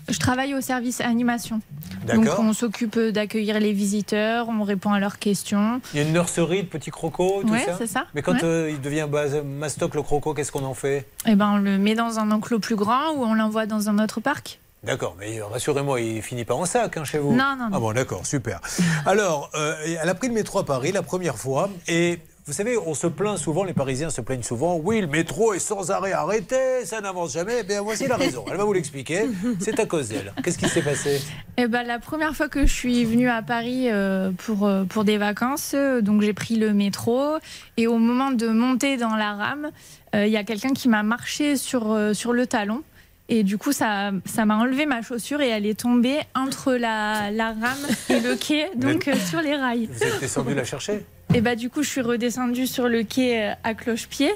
Je 0.08 0.18
travaille 0.18 0.54
au 0.54 0.60
service 0.60 1.00
animation. 1.00 1.60
Donc 2.06 2.26
on 2.38 2.52
s'occupe 2.52 2.98
d'accueillir 2.98 3.60
les 3.60 3.72
visiteurs, 3.72 4.48
on 4.48 4.64
répond 4.64 4.92
à 4.92 4.98
leurs 4.98 5.18
questions. 5.18 5.80
Il 5.92 6.00
y 6.00 6.02
a 6.02 6.06
une 6.06 6.12
nurserie 6.12 6.62
de 6.64 6.68
petits 6.68 6.90
crocos, 6.90 7.42
tout 7.42 7.50
Ouais, 7.52 7.64
ça? 7.64 7.76
c'est 7.78 7.86
ça. 7.86 8.06
Mais 8.14 8.22
quand 8.22 8.32
Ouais. 8.32 8.44
euh, 8.44 8.70
il 8.70 8.80
devient 8.80 9.06
mastoc 9.44 9.94
le 9.94 10.02
croco, 10.02 10.34
qu'est-ce 10.34 10.50
qu'on 10.50 10.64
en 10.64 10.74
fait? 10.74 11.06
Et 11.26 11.36
ben 11.36 11.52
on 11.54 11.58
le 11.58 11.78
met 11.78 11.94
dans 11.94 12.18
un 12.18 12.30
enclos 12.32 12.58
plus 12.58 12.74
grand 12.74 13.12
ou 13.14 13.24
on 13.24 13.34
l'envoie 13.34 13.66
dans 13.66 13.88
un 13.88 13.98
autre 14.02 14.20
parc. 14.20 14.58
D'accord, 14.82 15.14
mais 15.20 15.40
rassurez-moi, 15.42 16.00
il 16.00 16.22
finit 16.22 16.46
pas 16.46 16.54
en 16.54 16.64
sac 16.64 16.96
hein, 16.96 17.04
chez 17.04 17.18
vous 17.18 17.32
Non, 17.36 17.54
non, 17.56 17.64
non. 17.68 17.70
Ah 17.74 17.78
bon, 17.78 17.92
d'accord, 17.92 18.24
super. 18.24 18.60
Alors, 19.04 19.50
euh, 19.54 19.74
elle 20.02 20.08
a 20.08 20.14
pris 20.14 20.28
le 20.28 20.34
métro 20.34 20.58
à 20.58 20.64
Paris 20.64 20.90
la 20.90 21.02
première 21.02 21.36
fois 21.36 21.68
et. 21.86 22.18
Vous 22.50 22.56
savez, 22.56 22.76
on 22.76 22.94
se 22.94 23.06
plaint 23.06 23.38
souvent, 23.38 23.62
les 23.62 23.74
Parisiens 23.74 24.10
se 24.10 24.20
plaignent 24.20 24.42
souvent. 24.42 24.74
Oui, 24.74 25.00
le 25.00 25.06
métro 25.06 25.54
est 25.54 25.60
sans 25.60 25.92
arrêt 25.92 26.10
arrêté, 26.10 26.84
ça 26.84 27.00
n'avance 27.00 27.34
jamais. 27.34 27.58
Eh 27.60 27.62
bien, 27.62 27.80
voici 27.80 28.08
la 28.08 28.16
raison. 28.16 28.44
Elle 28.50 28.56
va 28.56 28.64
vous 28.64 28.72
l'expliquer. 28.72 29.26
C'est 29.60 29.78
à 29.78 29.86
cause 29.86 30.08
d'elle. 30.08 30.32
Qu'est-ce 30.42 30.58
qui 30.58 30.68
s'est 30.68 30.82
passé? 30.82 31.22
Et 31.56 31.68
ben 31.68 31.84
la 31.84 32.00
première 32.00 32.34
fois 32.34 32.48
que 32.48 32.66
je 32.66 32.74
suis 32.74 33.04
venue 33.04 33.28
à 33.28 33.40
Paris 33.42 33.88
euh, 33.88 34.32
pour, 34.32 34.66
euh, 34.66 34.82
pour 34.82 35.04
des 35.04 35.16
vacances, 35.16 35.74
euh, 35.76 36.00
donc 36.00 36.22
j'ai 36.22 36.32
pris 36.32 36.56
le 36.56 36.74
métro 36.74 37.36
et 37.76 37.86
au 37.86 37.98
moment 37.98 38.32
de 38.32 38.48
monter 38.48 38.96
dans 38.96 39.14
la 39.14 39.34
rame, 39.34 39.70
euh, 40.16 40.26
il 40.26 40.32
y 40.32 40.36
a 40.36 40.42
quelqu'un 40.42 40.72
qui 40.72 40.88
m'a 40.88 41.04
marché 41.04 41.56
sur, 41.56 41.96
sur 42.14 42.32
le 42.32 42.48
talon. 42.48 42.82
Et 43.28 43.44
du 43.44 43.58
coup, 43.58 43.70
ça 43.70 44.10
ça 44.24 44.44
m'a 44.44 44.56
enlevé 44.56 44.86
ma 44.86 45.02
chaussure 45.02 45.40
et 45.40 45.50
elle 45.50 45.66
est 45.66 45.78
tombée 45.78 46.18
entre 46.34 46.72
la, 46.72 47.30
la 47.30 47.50
rame 47.52 47.86
et 48.08 48.18
le 48.18 48.34
quai, 48.34 48.70
donc 48.74 49.08
sur 49.28 49.40
les 49.40 49.54
rails. 49.54 49.88
Vous 49.92 50.02
êtes 50.02 50.18
descendu 50.18 50.52
la 50.52 50.64
chercher? 50.64 51.06
Et 51.32 51.40
bah 51.40 51.54
du 51.54 51.70
coup, 51.70 51.84
je 51.84 51.88
suis 51.88 52.00
redescendue 52.00 52.66
sur 52.66 52.88
le 52.88 53.04
quai 53.04 53.50
euh, 53.50 53.52
à 53.62 53.74
cloche-pied. 53.74 54.32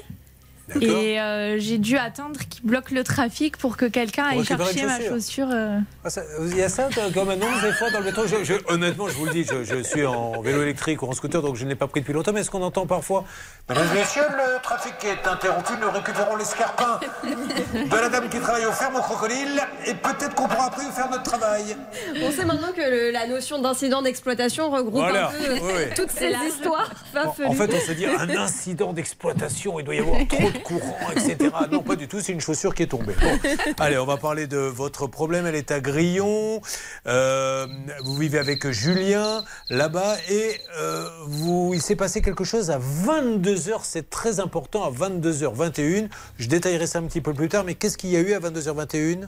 Et 0.81 1.19
euh, 1.21 1.59
j'ai 1.59 1.77
dû 1.77 1.97
attendre 1.97 2.39
qu'il 2.49 2.65
bloque 2.65 2.89
le 2.91 3.03
trafic 3.03 3.55
pour 3.57 3.77
que 3.77 3.85
quelqu'un 3.85 4.25
aille 4.25 4.43
chercher 4.43 4.85
ma 4.85 4.99
chaussure. 4.99 5.47
euh. 5.53 5.77
Ah, 6.03 6.09
ça- 6.09 6.23
Il 6.41 6.57
y 6.57 6.61
a 6.63 6.69
ça 6.69 6.89
comme 7.13 7.29
annonce 7.29 7.61
des 7.61 7.71
fois 7.73 7.91
dans 7.91 7.99
le 7.99 8.05
métro 8.05 8.23
Je- 8.25 8.43
je- 8.43 8.53
Honnêtement, 8.73 9.07
je 9.07 9.13
vous 9.13 9.25
le 9.25 9.31
dis, 9.31 9.43
je, 9.43 9.63
je 9.63 9.83
suis 9.83 10.05
en 10.05 10.41
vélo 10.41 10.63
électrique 10.63 11.01
ou 11.03 11.07
en 11.07 11.11
scooter, 11.13 11.41
donc 11.41 11.55
je 11.55 11.65
ne 11.65 11.69
l'ai 11.69 11.75
pas 11.75 11.87
pris 11.87 12.01
depuis 12.01 12.13
longtemps. 12.13 12.33
Mais 12.33 12.41
est-ce 12.41 12.49
qu'on 12.49 12.63
entend 12.63 12.87
parfois 12.87 13.25
Mesdames 13.69 13.85
et 13.93 13.99
messieurs, 13.99 14.23
le 14.29 14.61
trafic 14.61 14.93
est 15.03 15.27
interrompu. 15.27 15.73
Nous 15.81 15.91
récupérons 15.91 16.35
l'escarpin 16.35 16.99
de 17.23 17.95
la 17.95 18.09
dame 18.09 18.29
qui 18.29 18.39
travaille 18.39 18.65
aux 18.65 18.71
fermes 18.71 18.95
au 18.95 19.01
crocodile. 19.01 19.61
Et 19.85 19.93
peut-être 19.93 20.33
qu'on 20.35 20.47
pourra 20.47 20.65
après 20.65 20.83
faire 20.85 21.09
notre 21.09 21.23
travail. 21.23 21.75
On 22.23 22.31
sait 22.31 22.45
maintenant 22.45 22.71
que 22.75 22.81
le- 22.81 23.11
la 23.11 23.27
notion 23.27 23.61
d'incident 23.61 24.01
d'exploitation 24.01 24.69
regroupe 24.71 24.95
Voilà, 24.95 25.27
un 25.27 25.31
peu 25.31 25.53
oui, 25.53 25.59
oui. 25.63 25.93
toutes 25.95 26.11
ces 26.11 26.33
histoires 26.47 26.91
farfelues. 27.13 27.47
En 27.47 27.53
fait, 27.53 27.71
on 27.73 27.79
s'est 27.79 27.95
dit 27.95 28.05
un 28.07 28.29
incident 28.29 28.93
d'exploitation, 28.93 29.79
il 29.79 29.85
doit 29.85 29.95
y 29.95 29.99
avoir 29.99 30.19
trop 30.27 30.49
de 30.55 30.63
courant, 30.63 30.97
etc. 31.15 31.51
Non, 31.71 31.81
pas 31.81 31.95
du 31.95 32.07
tout, 32.07 32.19
c'est 32.19 32.31
une 32.31 32.41
chaussure 32.41 32.73
qui 32.73 32.83
est 32.83 32.87
tombée. 32.87 33.15
Bon. 33.21 33.49
Allez, 33.79 33.97
on 33.97 34.05
va 34.05 34.17
parler 34.17 34.47
de 34.47 34.57
votre 34.57 35.07
problème. 35.07 35.45
Elle 35.45 35.55
est 35.55 35.71
à 35.71 35.79
Grillon. 35.79 36.61
Euh, 37.07 37.67
vous 38.03 38.15
vivez 38.15 38.39
avec 38.39 38.69
Julien 38.71 39.43
là-bas 39.69 40.17
et 40.29 40.59
euh, 40.77 41.09
vous, 41.27 41.71
il 41.73 41.81
s'est 41.81 41.95
passé 41.95 42.21
quelque 42.21 42.43
chose 42.43 42.71
à 42.71 42.79
22h. 42.79 43.79
C'est 43.83 44.09
très 44.09 44.39
important, 44.39 44.83
à 44.83 44.91
22h21. 44.91 46.09
Je 46.37 46.47
détaillerai 46.47 46.87
ça 46.87 46.99
un 46.99 47.03
petit 47.03 47.21
peu 47.21 47.33
plus 47.33 47.49
tard, 47.49 47.63
mais 47.63 47.75
qu'est-ce 47.75 47.97
qu'il 47.97 48.11
y 48.11 48.17
a 48.17 48.19
eu 48.19 48.33
à 48.33 48.39
22h21 48.39 49.27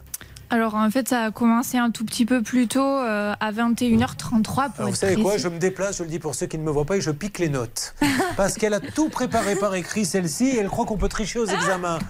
Alors 0.49 0.75
en 0.75 0.89
fait, 0.89 1.09
ça 1.09 1.25
a 1.25 1.31
commencé 1.31 1.77
un 1.77 1.91
tout 1.91 2.05
petit 2.05 2.25
peu 2.25 2.41
plus 2.41 2.67
tôt, 2.67 2.79
euh, 2.81 3.33
à 3.39 3.51
21h33 3.51 4.71
pour 4.73 4.85
vous 4.87 4.95
savez 4.95 5.21
quoi. 5.21 5.37
Je 5.37 5.49
me 5.49 5.59
déplace, 5.59 5.97
je 5.97 6.03
le 6.03 6.09
dis 6.09 6.19
pour 6.19 6.35
ceux 6.35 6.45
qui 6.45 6.57
ne 6.57 6.63
me 6.63 6.71
voient 6.71 6.85
pas, 6.85 6.95
et 6.97 7.01
je 7.01 7.11
pique 7.11 7.37
les 7.39 7.49
notes. 7.49 7.95
Parce 8.37 8.53
qu'elle 8.55 8.73
a 8.73 8.79
tout 8.79 9.09
préparé 9.09 9.55
par 9.57 9.75
écrit, 9.75 10.05
celle-ci, 10.05 10.45
et 10.47 10.57
elle 10.59 10.69
croit 10.69 10.85
qu'on 10.85 10.97
peut 10.97 11.09
tricher 11.09 11.39
aux 11.39 11.45
examens. 11.47 11.99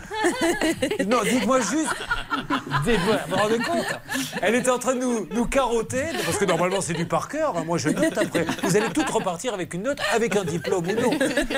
Non, 1.08 1.18
dites-moi 1.24 1.60
juste. 1.62 1.96
Dites-moi, 2.86 3.18
vous 3.28 3.36
vous 3.36 3.36
rendez 3.42 3.58
compte 3.60 3.86
Elle 4.42 4.56
était 4.56 4.70
en 4.70 4.80
train 4.80 4.96
de 4.96 5.00
nous, 5.00 5.28
nous 5.32 5.46
carotter, 5.46 6.04
parce 6.26 6.38
que 6.38 6.46
normalement 6.46 6.82
c'est 6.82 6.94
du 6.94 7.06
par 7.06 7.28
cœur. 7.30 7.56
hein, 7.58 7.64
Moi 7.66 7.78
je 7.78 7.90
note 7.90 8.18
après. 8.18 8.46
Vous 8.64 8.76
allez 8.76 8.90
toutes 8.94 9.10
repartir 9.10 9.54
avec 9.54 9.74
une 9.74 9.84
note, 9.84 10.00
avec 10.14 10.36
un 10.36 10.44
diplôme 10.44 10.86
ou 10.88 11.02
non. 11.02 11.12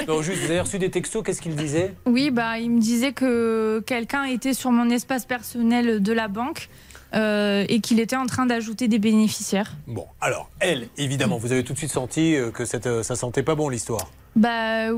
Non, 0.07 0.21
juste, 0.21 0.39
vous 0.43 0.51
avez 0.51 0.59
reçu 0.61 0.77
des 0.79 0.91
textos, 0.91 1.23
qu'est-ce 1.23 1.41
qu'il 1.41 1.55
disait? 1.55 1.95
Oui, 2.05 2.31
bah, 2.31 2.59
il 2.59 2.69
me 2.71 2.79
disait 2.79 3.13
que 3.13 3.81
quelqu'un 3.85 4.23
était 4.25 4.53
sur 4.53 4.71
mon 4.71 4.89
espace 4.89 5.25
personnel 5.25 6.01
de 6.01 6.13
la 6.13 6.27
banque 6.27 6.68
euh, 7.13 7.65
et 7.69 7.79
qu'il 7.81 7.99
était 7.99 8.15
en 8.15 8.25
train 8.27 8.45
d'ajouter 8.45 8.87
des 8.87 8.99
bénéficiaires. 8.99 9.73
Bon, 9.87 10.05
alors, 10.21 10.49
elle, 10.59 10.87
évidemment, 10.97 11.37
vous 11.37 11.51
avez 11.51 11.63
tout 11.63 11.73
de 11.73 11.77
suite 11.77 11.91
senti 11.91 12.35
euh, 12.35 12.51
que 12.51 12.65
cette, 12.65 12.87
euh, 12.87 13.03
ça 13.03 13.15
sentait 13.15 13.43
pas 13.43 13.55
bon 13.55 13.69
l'histoire. 13.69 14.09
Bah 14.35 14.89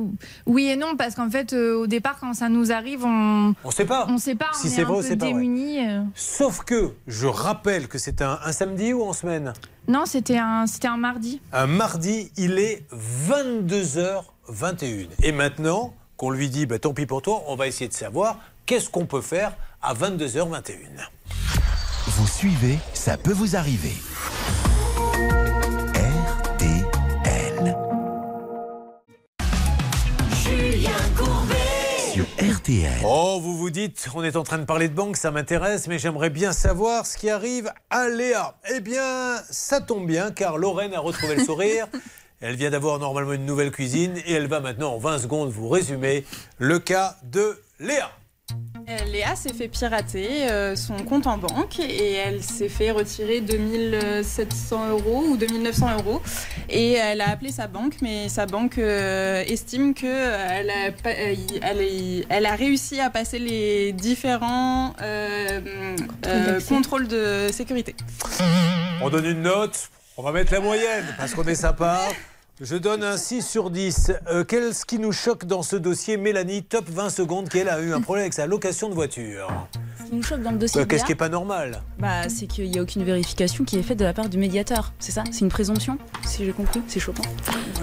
oui 0.46 0.66
et 0.68 0.76
non 0.76 0.98
parce 0.98 1.16
qu'en 1.16 1.30
fait 1.30 1.54
euh, 1.54 1.78
au 1.78 1.88
départ 1.88 2.18
quand 2.20 2.34
ça 2.34 2.50
nous 2.50 2.74
arrive 2.74 3.06
on 3.06 3.56
On 3.64 3.72
sait 3.72 3.86
pas. 3.86 4.06
on 4.10 4.18
sait 4.18 4.36
pas 4.36 4.50
Si 4.54 4.68
c'est 4.70 4.82
est 4.82 4.84
vrai 4.84 4.98
ou 4.98 5.02
c'est 5.02 5.16
pas 5.16 5.24
vrai. 5.26 5.34
démunis. 5.34 5.78
Sauf 6.16 6.60
que, 6.66 6.92
je 7.08 7.28
rappelle 7.28 7.88
que 7.88 7.98
c'est 7.98 8.22
un, 8.22 8.40
un 8.44 8.52
samedi 8.52 8.92
ou 8.92 9.04
en 9.04 9.14
semaine? 9.14 9.54
Non 9.88 10.06
c'était 10.06 10.38
un 10.38 10.68
c'était 10.68 10.90
un 10.90 10.98
mardi. 10.98 11.40
Un 11.54 11.66
mardi, 11.66 12.30
il 12.36 12.60
est 12.60 12.84
22h21. 13.30 15.08
Et 15.24 15.32
maintenant 15.32 15.94
qu'on 16.18 16.30
lui 16.30 16.50
dit, 16.50 16.66
bah, 16.66 16.78
tant 16.80 16.94
pis 16.94 17.06
pour 17.06 17.22
toi, 17.22 17.44
on 17.48 17.56
va 17.56 17.68
essayer 17.68 17.88
de 17.88 17.94
savoir 17.94 18.38
qu'est-ce 18.66 18.90
qu'on 18.90 19.06
peut 19.06 19.22
faire 19.22 19.54
à 19.82 19.94
22h21. 19.94 20.74
Vous 22.08 22.28
suivez, 22.28 22.80
ça 22.94 23.16
peut 23.16 23.32
vous 23.32 23.56
arriver. 23.56 23.94
RTL. 25.94 27.78
Julien 30.44 30.92
Courbet. 31.16 31.56
Sur 32.12 32.26
RTL. 32.56 33.02
Oh, 33.06 33.40
vous 33.42 33.56
vous 33.56 33.70
dites, 33.70 34.10
on 34.16 34.24
est 34.24 34.36
en 34.36 34.44
train 34.44 34.58
de 34.58 34.66
parler 34.66 34.88
de 34.88 34.96
banque, 34.96 35.16
ça 35.16 35.30
m'intéresse, 35.30 35.88
mais 35.88 36.00
j'aimerais 36.00 36.32
bien 36.32 36.54
savoir 36.54 37.06
ce 37.06 37.18
qui 37.18 37.30
arrive 37.30 37.72
à 37.92 38.10
Léa. 38.10 38.56
Eh 38.74 38.80
bien, 38.80 39.36
ça 39.52 39.80
tombe 39.80 40.08
bien, 40.08 40.32
car 40.32 40.58
Lorraine 40.58 40.96
a 40.96 41.00
retrouvé 41.00 41.36
le 41.36 41.46
sourire. 41.46 41.88
Elle 42.42 42.56
vient 42.56 42.72
d'avoir 42.72 42.98
normalement 42.98 43.34
une 43.34 43.46
nouvelle 43.46 43.70
cuisine 43.70 44.18
et 44.26 44.34
elle 44.34 44.48
va 44.48 44.60
maintenant 44.62 44.96
en 44.96 44.98
20 44.98 45.20
secondes 45.20 45.52
vous 45.52 45.70
résumer 45.70 46.26
le 46.58 46.80
cas 46.80 47.16
de 47.22 47.62
Léa. 47.80 48.10
Léa 49.12 49.36
s'est 49.36 49.54
fait 49.54 49.68
pirater 49.70 50.50
euh, 50.50 50.76
son 50.76 50.96
compte 51.04 51.26
en 51.28 51.38
banque 51.38 51.80
et 51.80 52.14
elle 52.14 52.44
s'est 52.44 52.68
fait 52.70 52.92
retirer 52.92 53.40
2700 53.40 54.90
euros 54.90 55.24
ou 55.30 55.38
2900 55.38 55.98
euros. 56.00 56.22
Et 56.70 56.94
elle 56.94 57.22
a 57.22 57.30
appelé 57.30 57.52
sa 57.52 57.68
banque, 57.68 57.96
mais 58.02 58.28
sa 58.30 58.46
banque 58.46 58.78
euh, 58.78 59.44
estime 59.48 59.94
qu'elle 59.94 60.70
a, 60.70 60.92
pas- 60.92 61.10
euh, 61.12 61.36
elle, 61.62 62.26
elle 62.30 62.46
a 62.46 62.56
réussi 62.56 63.00
à 63.00 63.10
passer 63.10 63.40
les 63.40 63.94
différents 63.94 64.94
euh, 65.02 65.62
euh, 66.28 66.60
contrôles 66.68 67.08
de 67.08 67.48
sécurité. 67.52 67.96
On 69.02 69.10
donne 69.10 69.26
une 69.26 69.42
note, 69.42 69.90
on 70.18 70.24
va 70.24 70.32
mettre 70.32 70.52
la 70.54 70.60
moyenne 70.60 71.06
parce 71.18 71.34
qu'on 71.34 71.46
est 71.46 71.56
sympa. 71.56 72.00
Je 72.60 72.76
donne 72.76 73.02
un 73.04 73.18
6 73.18 73.42
sur 73.48 73.72
10. 73.72 74.12
Euh, 74.30 74.44
Qu'est-ce 74.44 74.86
qui 74.86 75.00
nous 75.00 75.12
choque 75.12 75.46
dans 75.46 75.64
ce 75.64 75.76
dossier 75.76 76.18
Mélanie, 76.18 76.62
top 76.64 76.88
20 76.90 77.10
secondes, 77.10 77.50
qu'elle 77.50 77.70
a 77.70 77.80
eu 77.82 77.92
un 77.92 78.02
problème 78.02 78.24
avec 78.24 78.34
sa 78.34 78.46
location 78.46 78.88
de 78.90 78.94
voiture. 78.94 79.50
Ce 79.98 80.04
qui 80.10 80.16
nous 80.16 80.22
choque 80.22 80.44
dans 80.44 80.52
le 80.52 80.60
dossier 80.60 80.82
Euh, 80.82 80.86
Qu'est-ce 80.86 81.06
qui 81.06 81.12
n'est 81.12 81.16
pas 81.16 81.30
normal? 81.30 81.82
Bah, 81.98 82.30
c'est 82.30 82.46
qu'il 82.46 82.70
n'y 82.70 82.78
a 82.78 82.84
aucune 82.84 83.04
vérification 83.04 83.64
qui 83.64 83.80
est 83.80 83.84
faite 83.84 83.98
de 83.98 84.04
la 84.06 84.14
part 84.14 84.30
du 84.30 84.38
médiateur. 84.38 84.94
C'est 85.00 85.12
ça? 85.12 85.24
C'est 85.32 85.40
une 85.40 85.50
présomption, 85.50 85.98
si 86.28 86.46
j'ai 86.46 86.52
compris. 86.52 86.84
C'est 86.88 87.00
choquant. 87.00 87.24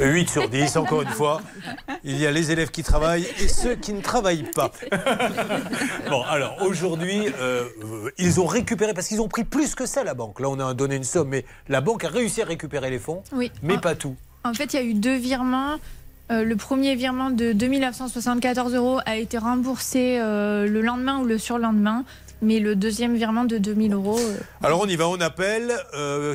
8 0.01 0.31
sur 0.31 0.49
10, 0.49 0.77
encore 0.77 1.03
une 1.03 1.09
fois. 1.09 1.40
Il 2.05 2.16
y 2.16 2.24
a 2.27 2.31
les 2.31 2.53
élèves 2.53 2.70
qui 2.70 2.85
travaillent 2.85 3.27
et 3.40 3.49
ceux 3.49 3.74
qui 3.74 3.93
ne 3.93 4.01
travaillent 4.01 4.49
pas. 4.55 4.70
bon, 6.09 6.23
alors 6.23 6.57
aujourd'hui, 6.62 7.27
euh, 7.40 7.65
ils 8.16 8.39
ont 8.39 8.47
récupéré, 8.47 8.95
parce 8.95 9.09
qu'ils 9.09 9.20
ont 9.20 9.28
pris 9.28 9.43
plus 9.43 9.74
que 9.74 9.86
ça, 9.86 10.05
la 10.05 10.15
banque. 10.15 10.39
Là, 10.39 10.49
on 10.51 10.61
a 10.61 10.73
donné 10.73 10.95
une 10.95 11.05
somme, 11.05 11.31
mais 11.31 11.45
la 11.69 11.81
banque 11.81 12.05
a 12.05 12.09
réussi 12.11 12.43
à 12.43 12.45
récupérer 12.45 12.90
les 12.90 13.01
fonds, 13.01 13.24
Oui. 13.32 13.51
mais 13.65 13.74
Ah. 13.78 13.81
pas 13.81 13.95
tout. 13.97 14.15
En 14.44 14.55
fait 14.55 14.73
il 14.74 14.77
y 14.77 14.78
a 14.78 14.85
eu 14.85 14.94
deux 14.94 15.16
virements. 15.16 15.77
Euh, 16.31 16.44
le 16.44 16.56
premier 16.56 16.94
virement 16.94 17.31
de 17.31 17.52
2974 17.52 18.74
euros 18.74 19.01
a 19.06 19.16
été 19.16 19.39
remboursé 19.39 20.19
euh, 20.20 20.66
le 20.66 20.82
lendemain 20.82 21.20
ou 21.20 21.24
le 21.24 21.39
surlendemain, 21.39 22.05
mais 22.43 22.60
le 22.60 22.77
deuxième 22.77 23.16
virement 23.16 23.44
de 23.44 23.56
2000 23.56 23.94
euros. 23.94 24.19
euh, 24.20 24.36
Alors 24.62 24.81
on 24.82 24.86
y 24.86 24.94
va, 24.97 25.09
on 25.09 25.19
appelle. 25.23 25.73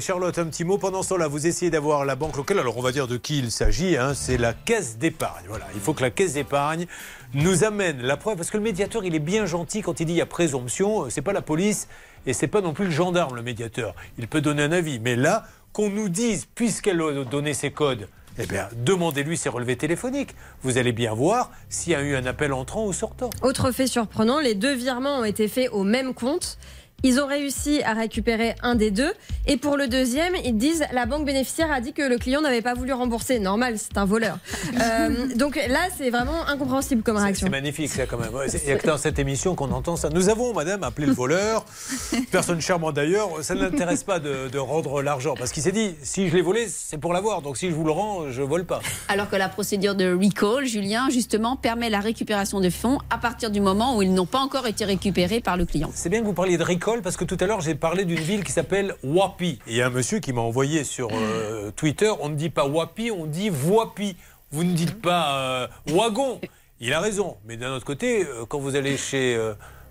Charlotte, 0.01 0.37
un 0.39 0.45
petit 0.45 0.63
mot. 0.63 0.79
Pendant 0.79 1.03
ce 1.03 1.09
temps-là, 1.09 1.27
vous 1.27 1.45
essayez 1.45 1.69
d'avoir 1.69 2.05
la 2.05 2.15
banque 2.15 2.35
locale. 2.37 2.57
Alors 2.59 2.75
on 2.77 2.81
va 2.81 2.91
dire 2.91 3.07
de 3.07 3.17
qui 3.17 3.37
il 3.37 3.51
s'agit. 3.51 3.95
hein. 3.95 4.13
C'est 4.15 4.37
la 4.37 4.53
caisse 4.53 4.97
d'épargne. 4.97 5.45
Voilà, 5.47 5.65
il 5.75 5.79
faut 5.79 5.93
que 5.93 6.01
la 6.01 6.09
caisse 6.09 6.33
d'épargne 6.33 6.87
nous 7.35 7.63
amène 7.63 8.01
la 8.01 8.17
preuve. 8.17 8.35
Parce 8.37 8.49
que 8.49 8.57
le 8.57 8.63
médiateur, 8.63 9.05
il 9.05 9.13
est 9.13 9.19
bien 9.19 9.45
gentil 9.45 9.81
quand 9.81 9.99
il 9.99 10.07
dit 10.07 10.13
il 10.13 10.17
y 10.17 10.21
a 10.21 10.25
présomption. 10.25 11.05
C'est 11.11 11.21
pas 11.21 11.33
la 11.33 11.43
police 11.43 11.87
et 12.25 12.33
c'est 12.33 12.47
pas 12.47 12.61
non 12.61 12.73
plus 12.73 12.85
le 12.85 12.91
gendarme, 12.91 13.35
le 13.35 13.43
médiateur. 13.43 13.93
Il 14.17 14.27
peut 14.27 14.41
donner 14.41 14.63
un 14.63 14.71
avis. 14.71 14.99
Mais 14.99 15.15
là, 15.15 15.43
qu'on 15.73 15.89
nous 15.89 16.07
dise, 16.07 16.45
puisqu'elle 16.55 17.01
a 17.01 17.23
donné 17.25 17.53
ses 17.53 17.71
codes, 17.71 18.07
eh 18.39 18.45
bien, 18.45 18.67
demandez-lui 18.77 19.37
ses 19.37 19.49
relevés 19.49 19.75
téléphoniques. 19.75 20.35
Vous 20.61 20.77
allez 20.77 20.91
bien 20.91 21.13
voir 21.13 21.51
s'il 21.69 21.93
y 21.93 21.95
a 21.95 22.01
eu 22.01 22.15
un 22.15 22.25
appel 22.25 22.53
entrant 22.53 22.85
ou 22.85 22.93
sortant. 22.93 23.29
Autre 23.41 23.71
fait 23.71 23.87
surprenant, 23.87 24.39
les 24.39 24.55
deux 24.55 24.73
virements 24.73 25.19
ont 25.19 25.23
été 25.23 25.47
faits 25.47 25.69
au 25.71 25.83
même 25.83 26.13
compte. 26.13 26.57
Ils 27.05 27.19
ont 27.19 27.27
réussi 27.27 27.83
à 27.83 27.93
récupérer 27.93 28.55
un 28.63 28.75
des 28.75 28.89
deux. 28.89 29.11
Et 29.45 29.57
pour 29.57 29.75
le 29.75 29.87
deuxième, 29.87 30.33
ils 30.45 30.57
disent 30.57 30.85
la 30.93 31.05
banque 31.05 31.25
bénéficiaire 31.25 31.69
a 31.69 31.81
dit 31.81 31.91
que 31.91 32.01
le 32.01 32.17
client 32.17 32.39
n'avait 32.39 32.61
pas 32.61 32.73
voulu 32.73 32.93
rembourser. 32.93 33.39
Normal, 33.39 33.75
c'est 33.77 33.97
un 33.97 34.05
voleur. 34.05 34.37
Euh, 34.81 35.27
donc 35.35 35.55
là, 35.55 35.87
c'est 35.95 36.09
vraiment 36.09 36.47
incompréhensible 36.47 37.03
comme 37.03 37.17
réaction. 37.17 37.45
C'est 37.45 37.51
magnifique, 37.51 37.89
ça, 37.89 38.05
quand 38.05 38.17
même. 38.17 38.31
Il 38.47 38.65
n'y 38.65 38.71
a 38.71 38.77
que 38.77 38.87
dans 38.87 38.97
cette 38.97 39.19
émission 39.19 39.55
qu'on 39.55 39.71
entend 39.71 39.95
ça. 39.95 40.09
Nous 40.09 40.29
avons, 40.29 40.53
madame, 40.53 40.83
appelé 40.83 41.05
le 41.05 41.13
voleur. 41.13 41.63
Personne 42.31 42.59
charmante 42.59 42.95
d'ailleurs. 42.95 43.29
Ça 43.43 43.53
ne 43.53 43.61
l'intéresse 43.61 44.03
pas 44.03 44.19
de, 44.19 44.49
de 44.49 44.57
rendre 44.57 45.01
l'argent. 45.01 45.35
Parce 45.37 45.51
qu'il 45.51 45.61
s'est 45.61 45.71
dit, 45.71 45.95
si 46.01 46.27
je 46.27 46.35
l'ai 46.35 46.41
volé, 46.41 46.67
c'est 46.67 46.97
pour 46.97 47.13
l'avoir. 47.13 47.41
Donc 47.41 47.57
si 47.57 47.69
je 47.69 47.75
vous 47.75 47.83
le 47.83 47.91
rends, 47.91 48.31
je 48.31 48.41
vole 48.41 48.65
pas. 48.65 48.79
Alors 49.09 49.29
que 49.29 49.35
la 49.35 49.47
procédure 49.47 49.95
de 49.95 50.11
recall, 50.13 50.65
Julien, 50.65 51.09
justement, 51.09 51.55
permet 51.55 51.89
la 51.89 51.99
récupération 51.99 52.59
des 52.59 52.71
fonds 52.71 52.97
à 53.09 53.17
partir 53.17 53.51
du 53.51 53.61
moment 53.61 53.95
où 53.97 54.01
ils 54.01 54.13
n'ont 54.13 54.25
pas 54.25 54.39
encore 54.39 54.65
été 54.67 54.85
récupérés 54.85 55.39
par 55.39 55.55
le 55.55 55.65
client. 55.65 55.91
C'est 55.93 56.09
bien 56.09 56.21
que 56.21 56.25
vous 56.25 56.33
parliez 56.33 56.57
de 56.57 56.63
recall 56.63 56.92
parce 57.01 57.17
que 57.17 57.25
tout 57.25 57.37
à 57.39 57.45
l'heure 57.45 57.61
j'ai 57.61 57.75
parlé 57.75 58.05
d'une 58.05 58.19
ville 58.19 58.43
qui 58.43 58.51
s'appelle 58.51 58.95
Wapi. 59.03 59.59
Et 59.67 59.81
un 59.81 59.89
monsieur 59.89 60.19
qui 60.19 60.33
m'a 60.33 60.41
envoyé 60.41 60.83
sur 60.83 61.09
euh, 61.11 61.71
Twitter, 61.71 62.11
on 62.19 62.29
ne 62.29 62.35
dit 62.35 62.49
pas 62.49 62.65
Wapi, 62.65 63.11
on 63.11 63.25
dit 63.25 63.49
Voipi. 63.49 64.15
Vous 64.51 64.63
ne 64.63 64.73
dites 64.73 65.01
pas 65.01 65.39
euh, 65.39 65.67
wagon. 65.87 66.39
Il 66.79 66.93
a 66.93 66.99
raison. 66.99 67.37
Mais 67.45 67.57
d'un 67.57 67.73
autre 67.73 67.85
côté, 67.85 68.25
euh, 68.25 68.45
quand 68.47 68.59
vous 68.59 68.75
allez 68.75 68.97
chez 68.97 69.39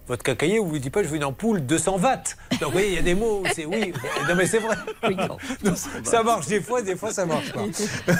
votre 0.09 0.23
cacailler, 0.23 0.59
vous 0.59 0.73
ne 0.73 0.79
dites 0.79 0.93
pas 0.93 1.03
je 1.03 1.09
veux 1.09 1.17
une 1.17 1.25
ampoule 1.25 1.61
200 1.65 1.99
watts. 2.01 2.37
Donc 2.53 2.65
vous 2.65 2.71
voyez, 2.73 2.89
il 2.89 2.95
y 2.95 2.99
a 2.99 3.03
des 3.03 3.15
mots, 3.15 3.41
où 3.41 3.45
c'est 3.55 3.65
oui. 3.67 3.93
Non 4.29 4.35
mais 4.35 4.47
c'est 4.47 4.59
vrai. 4.59 4.77
Non, 5.65 5.75
ça 6.05 6.23
marche 6.23 6.47
des 6.47 6.61
fois, 6.61 6.83
des 6.83 6.97
fois 6.97 7.13
ça 7.13 7.27
marche 7.27 7.53
pas. 7.53 7.63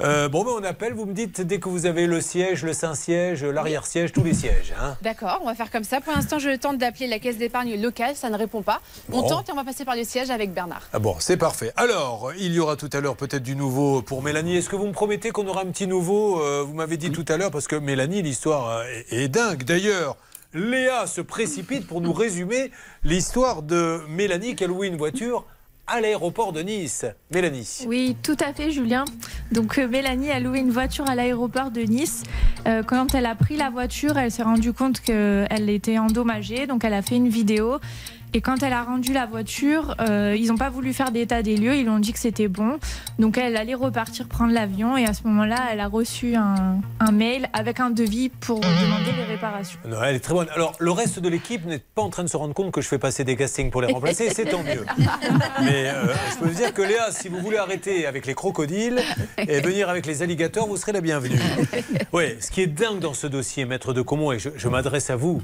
Euh, 0.00 0.28
bon, 0.28 0.44
ben 0.44 0.52
on 0.58 0.64
appelle, 0.64 0.94
vous 0.94 1.04
me 1.04 1.12
dites 1.12 1.40
dès 1.42 1.58
que 1.60 1.68
vous 1.68 1.84
avez 1.86 2.06
le 2.06 2.20
siège, 2.20 2.64
le 2.64 2.72
Saint-Siège, 2.72 3.44
l'arrière-siège, 3.44 4.12
tous 4.12 4.24
les 4.24 4.32
sièges. 4.34 4.72
hein. 4.80 4.96
D'accord, 5.02 5.40
on 5.42 5.46
va 5.46 5.54
faire 5.54 5.70
comme 5.70 5.84
ça. 5.84 6.00
Pour 6.00 6.14
l'instant, 6.14 6.38
je 6.38 6.56
tente 6.56 6.78
d'appeler 6.78 7.06
la 7.06 7.18
caisse 7.18 7.36
d'épargne 7.36 7.80
locale, 7.80 8.16
ça 8.16 8.30
ne 8.30 8.36
répond 8.36 8.62
pas. 8.62 8.80
On 9.12 9.22
tente 9.22 9.48
et 9.48 9.52
on 9.52 9.56
va 9.56 9.64
passer 9.64 9.84
par 9.84 9.96
le 9.96 10.04
siège 10.04 10.30
avec 10.30 10.52
Bernard. 10.54 10.82
Ah 10.92 10.98
bon, 10.98 11.16
c'est 11.18 11.36
parfait. 11.36 11.72
Alors, 11.76 12.32
il 12.38 12.52
y 12.54 12.58
aura 12.60 12.76
tout 12.76 12.90
à 12.92 13.00
l'heure 13.00 13.16
peut-être 13.16 13.42
du 13.42 13.56
nouveau 13.56 14.00
pour 14.02 14.22
Mélanie. 14.22 14.56
Est-ce 14.56 14.68
que 14.70 14.76
vous 14.76 14.86
me 14.86 14.92
promettez 14.92 15.30
qu'on 15.30 15.46
aura 15.46 15.62
un 15.62 15.66
petit 15.66 15.86
nouveau? 15.86 16.40
Euh, 16.40 16.64
Vous 16.66 16.74
m'avez 16.74 16.96
dit 16.96 17.10
tout 17.12 17.24
à 17.28 17.36
l'heure, 17.36 17.50
parce 17.50 17.66
que 17.68 17.76
Mélanie, 17.76 18.22
l'histoire 18.22 18.68
euh, 18.78 18.84
est, 19.10 19.24
est 19.24 19.28
dingue. 19.28 19.64
D'ailleurs, 19.64 20.16
Léa 20.52 21.06
se 21.06 21.20
précipite 21.20 21.86
pour 21.86 22.00
nous 22.00 22.12
résumer 22.12 22.72
l'histoire 23.04 23.62
de 23.62 24.00
Mélanie 24.08 24.56
qui 24.56 24.64
a 24.64 24.66
loué 24.66 24.88
une 24.88 24.96
voiture 24.96 25.46
à 25.86 26.00
l'aéroport 26.00 26.52
de 26.52 26.60
Nice. 26.60 27.04
Mélanie. 27.32 27.84
Oui, 27.86 28.16
tout 28.22 28.36
à 28.40 28.52
fait, 28.52 28.70
Julien. 28.70 29.04
Donc, 29.52 29.78
euh, 29.78 29.88
Mélanie 29.88 30.30
a 30.30 30.38
loué 30.38 30.60
une 30.60 30.70
voiture 30.70 31.08
à 31.08 31.14
l'aéroport 31.14 31.70
de 31.70 31.80
Nice. 31.82 32.22
Euh, 32.66 32.82
quand 32.84 33.14
elle 33.14 33.26
a 33.26 33.34
pris 33.34 33.56
la 33.56 33.70
voiture, 33.70 34.16
elle 34.16 34.30
s'est 34.30 34.44
rendue 34.44 34.72
compte 34.72 35.00
qu'elle 35.00 35.68
était 35.68 35.98
endommagée. 35.98 36.66
Donc, 36.66 36.84
elle 36.84 36.94
a 36.94 37.02
fait 37.02 37.16
une 37.16 37.28
vidéo. 37.28 37.78
Et 38.32 38.40
quand 38.40 38.62
elle 38.62 38.72
a 38.72 38.84
rendu 38.84 39.12
la 39.12 39.26
voiture, 39.26 39.96
euh, 40.00 40.36
ils 40.38 40.48
n'ont 40.48 40.56
pas 40.56 40.70
voulu 40.70 40.92
faire 40.92 41.10
d'état 41.10 41.42
des 41.42 41.56
lieux. 41.56 41.74
Ils 41.74 41.88
ont 41.88 41.98
dit 41.98 42.12
que 42.12 42.18
c'était 42.18 42.48
bon. 42.48 42.78
Donc, 43.18 43.38
elle 43.38 43.56
allait 43.56 43.74
repartir 43.74 44.28
prendre 44.28 44.52
l'avion. 44.52 44.96
Et 44.96 45.04
à 45.04 45.14
ce 45.14 45.24
moment-là, 45.24 45.56
elle 45.72 45.80
a 45.80 45.88
reçu 45.88 46.36
un, 46.36 46.80
un 47.00 47.12
mail 47.12 47.48
avec 47.52 47.80
un 47.80 47.90
devis 47.90 48.28
pour 48.28 48.60
demander 48.60 49.12
les 49.16 49.24
réparations. 49.24 49.80
Non, 49.88 50.02
elle 50.02 50.16
est 50.16 50.20
très 50.20 50.34
bonne. 50.34 50.48
Alors, 50.54 50.74
le 50.78 50.90
reste 50.92 51.18
de 51.18 51.28
l'équipe 51.28 51.64
n'est 51.66 51.80
pas 51.80 52.02
en 52.02 52.10
train 52.10 52.22
de 52.22 52.28
se 52.28 52.36
rendre 52.36 52.54
compte 52.54 52.70
que 52.72 52.80
je 52.80 52.88
fais 52.88 52.98
passer 52.98 53.24
des 53.24 53.36
castings 53.36 53.70
pour 53.70 53.82
les 53.82 53.92
remplacer, 53.92 54.30
c'est 54.30 54.44
tant 54.44 54.62
mieux. 54.62 54.84
Mais 55.62 55.88
euh, 55.88 56.14
je 56.32 56.38
peux 56.38 56.46
vous 56.48 56.56
dire 56.56 56.72
que 56.72 56.82
Léa, 56.82 57.10
si 57.10 57.28
vous 57.28 57.38
voulez 57.38 57.56
arrêter 57.56 58.06
avec 58.06 58.26
les 58.26 58.34
crocodiles 58.34 59.00
et 59.38 59.60
venir 59.60 59.88
avec 59.88 60.06
les 60.06 60.22
alligators, 60.22 60.68
vous 60.68 60.76
serez 60.76 60.92
la 60.92 61.00
bienvenue. 61.00 61.38
Oui, 62.12 62.24
ce 62.40 62.50
qui 62.50 62.62
est 62.62 62.66
dingue 62.66 62.98
dans 62.98 63.14
ce 63.14 63.26
dossier, 63.26 63.64
maître 63.64 63.92
de 63.92 64.02
Comont, 64.02 64.32
et 64.32 64.38
je, 64.38 64.50
je 64.56 64.68
m'adresse 64.68 65.10
à 65.10 65.16
vous, 65.16 65.42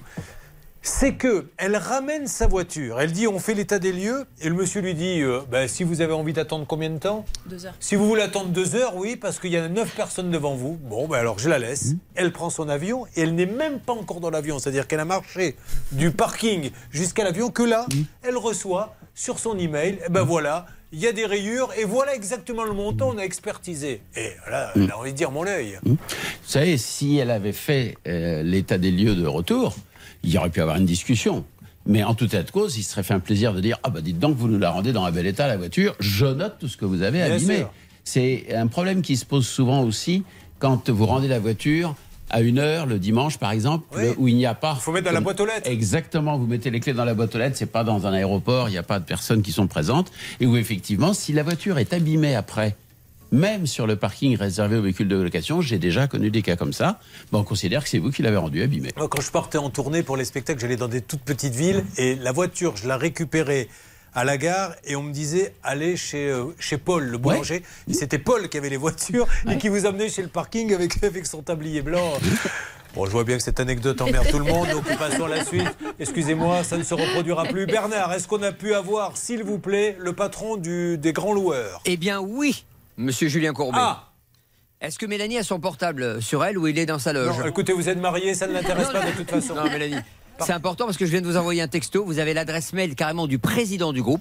c'est 0.86 1.14
que 1.14 1.46
elle 1.56 1.76
ramène 1.76 2.28
sa 2.28 2.46
voiture. 2.46 3.00
Elle 3.00 3.10
dit 3.10 3.26
on 3.26 3.38
fait 3.38 3.54
l'état 3.54 3.78
des 3.78 3.92
lieux, 3.92 4.24
et 4.40 4.48
le 4.48 4.54
monsieur 4.54 4.80
lui 4.80 4.94
dit 4.94 5.20
euh, 5.20 5.40
Ben, 5.50 5.66
si 5.66 5.82
vous 5.82 6.00
avez 6.00 6.12
envie 6.12 6.32
d'attendre 6.32 6.64
combien 6.66 6.90
de 6.90 6.98
temps? 6.98 7.26
Deux 7.46 7.66
heures. 7.66 7.74
si 7.80 7.96
vous 7.96 8.06
voulez 8.06 8.22
attendre 8.22 8.50
deux 8.50 8.76
heures, 8.76 8.94
oui, 8.96 9.16
parce 9.16 9.40
qu'il 9.40 9.50
y 9.50 9.56
a 9.56 9.68
neuf 9.68 9.94
personnes 9.96 10.30
devant 10.30 10.54
vous. 10.54 10.78
Bon, 10.82 11.08
ben 11.08 11.18
alors 11.18 11.38
je 11.38 11.48
la 11.48 11.58
laisse. 11.58 11.94
Elle 12.14 12.32
prend 12.32 12.50
son 12.50 12.68
avion 12.68 13.06
et 13.16 13.22
elle 13.22 13.34
n'est 13.34 13.46
même 13.46 13.80
pas 13.80 13.94
encore 13.94 14.20
dans 14.20 14.30
l'avion. 14.30 14.58
C'est-à-dire 14.60 14.86
qu'elle 14.86 15.00
a 15.00 15.04
marché 15.04 15.56
du 15.90 16.12
parking 16.12 16.70
jusqu'à 16.90 17.24
l'avion 17.24 17.50
que 17.50 17.64
là, 17.64 17.86
elle 18.22 18.36
reçoit 18.36 18.94
sur 19.14 19.40
son 19.40 19.58
email, 19.58 19.98
eh 20.06 20.10
ben 20.10 20.22
voilà, 20.22 20.66
il 20.92 21.00
y 21.00 21.08
a 21.08 21.12
des 21.12 21.26
rayures 21.26 21.70
et 21.76 21.84
voilà 21.84 22.14
exactement 22.14 22.62
le 22.62 22.72
montant, 22.72 23.10
on 23.12 23.18
a 23.18 23.22
expertisé. 23.22 24.02
Et 24.14 24.30
là, 24.48 24.70
elle 24.76 24.90
a 24.90 24.98
envie 24.98 25.12
de 25.12 25.16
dire 25.16 25.32
mon 25.32 25.46
œil. 25.46 25.80
Vous 25.84 25.96
savez, 26.44 26.78
si 26.78 27.16
elle 27.16 27.30
avait 27.30 27.52
fait 27.52 27.96
euh, 28.06 28.42
l'état 28.44 28.78
des 28.78 28.92
lieux 28.92 29.16
de 29.16 29.26
retour, 29.26 29.74
il 30.26 30.32
y 30.32 30.38
aurait 30.38 30.50
pu 30.50 30.60
avoir 30.60 30.76
une 30.76 30.84
discussion. 30.86 31.44
Mais 31.86 32.02
en 32.02 32.14
tout 32.14 32.24
état 32.26 32.42
de 32.42 32.50
cause, 32.50 32.76
il 32.76 32.82
se 32.82 32.90
serait 32.90 33.04
fait 33.04 33.14
un 33.14 33.20
plaisir 33.20 33.54
de 33.54 33.60
dire 33.60 33.78
Ah, 33.84 33.90
bah 33.90 34.00
dites 34.00 34.18
donc, 34.18 34.36
vous 34.36 34.48
nous 34.48 34.58
la 34.58 34.70
rendez 34.70 34.92
dans 34.92 35.04
un 35.04 35.12
bel 35.12 35.26
état, 35.26 35.46
la 35.46 35.56
voiture. 35.56 35.94
Je 36.00 36.26
note 36.26 36.56
tout 36.58 36.66
ce 36.68 36.76
que 36.76 36.84
vous 36.84 37.02
avez 37.02 37.22
abîmé. 37.22 37.64
C'est 38.04 38.54
un 38.54 38.66
problème 38.66 39.02
qui 39.02 39.16
se 39.16 39.24
pose 39.24 39.46
souvent 39.46 39.82
aussi 39.82 40.22
quand 40.58 40.90
vous 40.90 41.06
rendez 41.06 41.28
la 41.28 41.38
voiture 41.38 41.94
à 42.28 42.40
une 42.40 42.58
heure, 42.58 42.86
le 42.86 42.98
dimanche 42.98 43.38
par 43.38 43.52
exemple, 43.52 43.86
Oui. 43.96 44.06
où 44.18 44.26
il 44.26 44.34
n'y 44.36 44.46
a 44.46 44.54
pas. 44.54 44.74
Il 44.76 44.82
faut 44.82 44.90
mettre 44.90 45.06
dans 45.06 45.12
la 45.12 45.20
boîte 45.20 45.38
aux 45.38 45.46
lettres. 45.46 45.68
Exactement, 45.70 46.36
vous 46.36 46.46
mettez 46.48 46.70
les 46.70 46.80
clés 46.80 46.92
dans 46.92 47.04
la 47.04 47.14
boîte 47.14 47.32
aux 47.36 47.38
lettres, 47.38 47.56
c'est 47.56 47.66
pas 47.70 47.84
dans 47.84 48.04
un 48.08 48.12
aéroport, 48.12 48.68
il 48.68 48.72
n'y 48.72 48.78
a 48.78 48.82
pas 48.82 48.98
de 48.98 49.04
personnes 49.04 49.42
qui 49.42 49.52
sont 49.52 49.68
présentes. 49.68 50.10
Et 50.40 50.46
où 50.46 50.56
effectivement, 50.56 51.14
si 51.14 51.32
la 51.32 51.44
voiture 51.44 51.78
est 51.78 51.92
abîmée 51.92 52.34
après, 52.34 52.74
même 53.32 53.66
sur 53.66 53.86
le 53.86 53.96
parking 53.96 54.36
réservé 54.36 54.76
aux 54.76 54.82
véhicules 54.82 55.08
de 55.08 55.16
location, 55.16 55.60
j'ai 55.60 55.78
déjà 55.78 56.06
connu 56.06 56.30
des 56.30 56.42
cas 56.42 56.56
comme 56.56 56.72
ça, 56.72 57.00
ben, 57.32 57.38
on 57.38 57.44
considère 57.44 57.82
que 57.82 57.88
c'est 57.88 57.98
vous 57.98 58.10
qui 58.10 58.22
l'avez 58.22 58.36
rendu 58.36 58.62
abîmé. 58.62 58.90
Moi, 58.96 59.08
quand 59.08 59.20
je 59.20 59.30
partais 59.30 59.58
en 59.58 59.70
tournée 59.70 60.02
pour 60.02 60.16
les 60.16 60.24
spectacles, 60.24 60.60
j'allais 60.60 60.76
dans 60.76 60.88
des 60.88 61.00
toutes 61.00 61.22
petites 61.22 61.54
villes 61.54 61.84
et 61.96 62.14
la 62.16 62.32
voiture, 62.32 62.76
je 62.76 62.86
la 62.88 62.96
récupérais 62.96 63.68
à 64.14 64.24
la 64.24 64.38
gare 64.38 64.74
et 64.84 64.96
on 64.96 65.02
me 65.02 65.12
disait 65.12 65.52
allez 65.62 65.96
chez, 65.96 66.28
euh, 66.30 66.46
chez 66.58 66.78
Paul, 66.78 67.04
le 67.04 67.18
boulanger. 67.18 67.62
C'était 67.92 68.18
Paul 68.18 68.48
qui 68.48 68.56
avait 68.56 68.70
les 68.70 68.78
voitures 68.78 69.28
et 69.48 69.58
qui 69.58 69.68
vous 69.68 69.84
amenait 69.84 70.08
chez 70.08 70.22
le 70.22 70.28
parking 70.28 70.72
avec, 70.72 71.02
avec 71.04 71.26
son 71.26 71.42
tablier 71.42 71.82
blanc. 71.82 72.12
Bon, 72.94 73.04
je 73.04 73.10
vois 73.10 73.24
bien 73.24 73.36
que 73.36 73.42
cette 73.42 73.60
anecdote 73.60 74.00
emmerde 74.00 74.26
tout 74.30 74.38
le 74.38 74.46
monde, 74.46 74.70
donc 74.70 74.84
passons 74.96 75.26
à 75.26 75.28
la 75.28 75.44
suite. 75.44 75.68
Excusez-moi, 75.98 76.64
ça 76.64 76.78
ne 76.78 76.82
se 76.82 76.94
reproduira 76.94 77.44
plus. 77.44 77.66
Bernard, 77.66 78.10
est-ce 78.14 78.26
qu'on 78.26 78.42
a 78.42 78.52
pu 78.52 78.72
avoir, 78.72 79.18
s'il 79.18 79.42
vous 79.42 79.58
plaît, 79.58 79.98
le 80.00 80.14
patron 80.14 80.56
du, 80.56 80.96
des 80.96 81.12
grands 81.12 81.34
loueurs? 81.34 81.82
Eh 81.84 81.98
bien 81.98 82.20
oui, 82.20 82.64
monsieur 82.96 83.28
Julien 83.28 83.52
Courbet. 83.52 83.78
Ah 83.80 84.12
Est-ce 84.80 84.98
que 84.98 85.06
Mélanie 85.06 85.38
a 85.38 85.42
son 85.42 85.60
portable 85.60 86.22
sur 86.22 86.44
elle 86.44 86.58
ou 86.58 86.66
il 86.66 86.78
est 86.78 86.86
dans 86.86 86.98
sa 86.98 87.12
loge 87.12 87.38
Non, 87.38 87.46
écoutez, 87.46 87.72
vous 87.72 87.88
êtes 87.88 88.00
mariés, 88.00 88.34
ça 88.34 88.46
ne 88.46 88.52
l'intéresse 88.52 88.88
pas 88.90 89.04
de 89.04 89.12
toute 89.16 89.30
façon. 89.30 89.54
Non, 89.54 89.64
Mélanie. 89.64 89.96
C'est 90.38 90.52
important 90.52 90.84
parce 90.84 90.98
que 90.98 91.06
je 91.06 91.10
viens 91.12 91.22
de 91.22 91.26
vous 91.26 91.38
envoyer 91.38 91.62
un 91.62 91.66
texto. 91.66 92.04
Vous 92.04 92.18
avez 92.18 92.34
l'adresse 92.34 92.74
mail 92.74 92.94
carrément 92.94 93.26
du 93.26 93.38
président 93.38 93.94
du 93.94 94.02
groupe, 94.02 94.20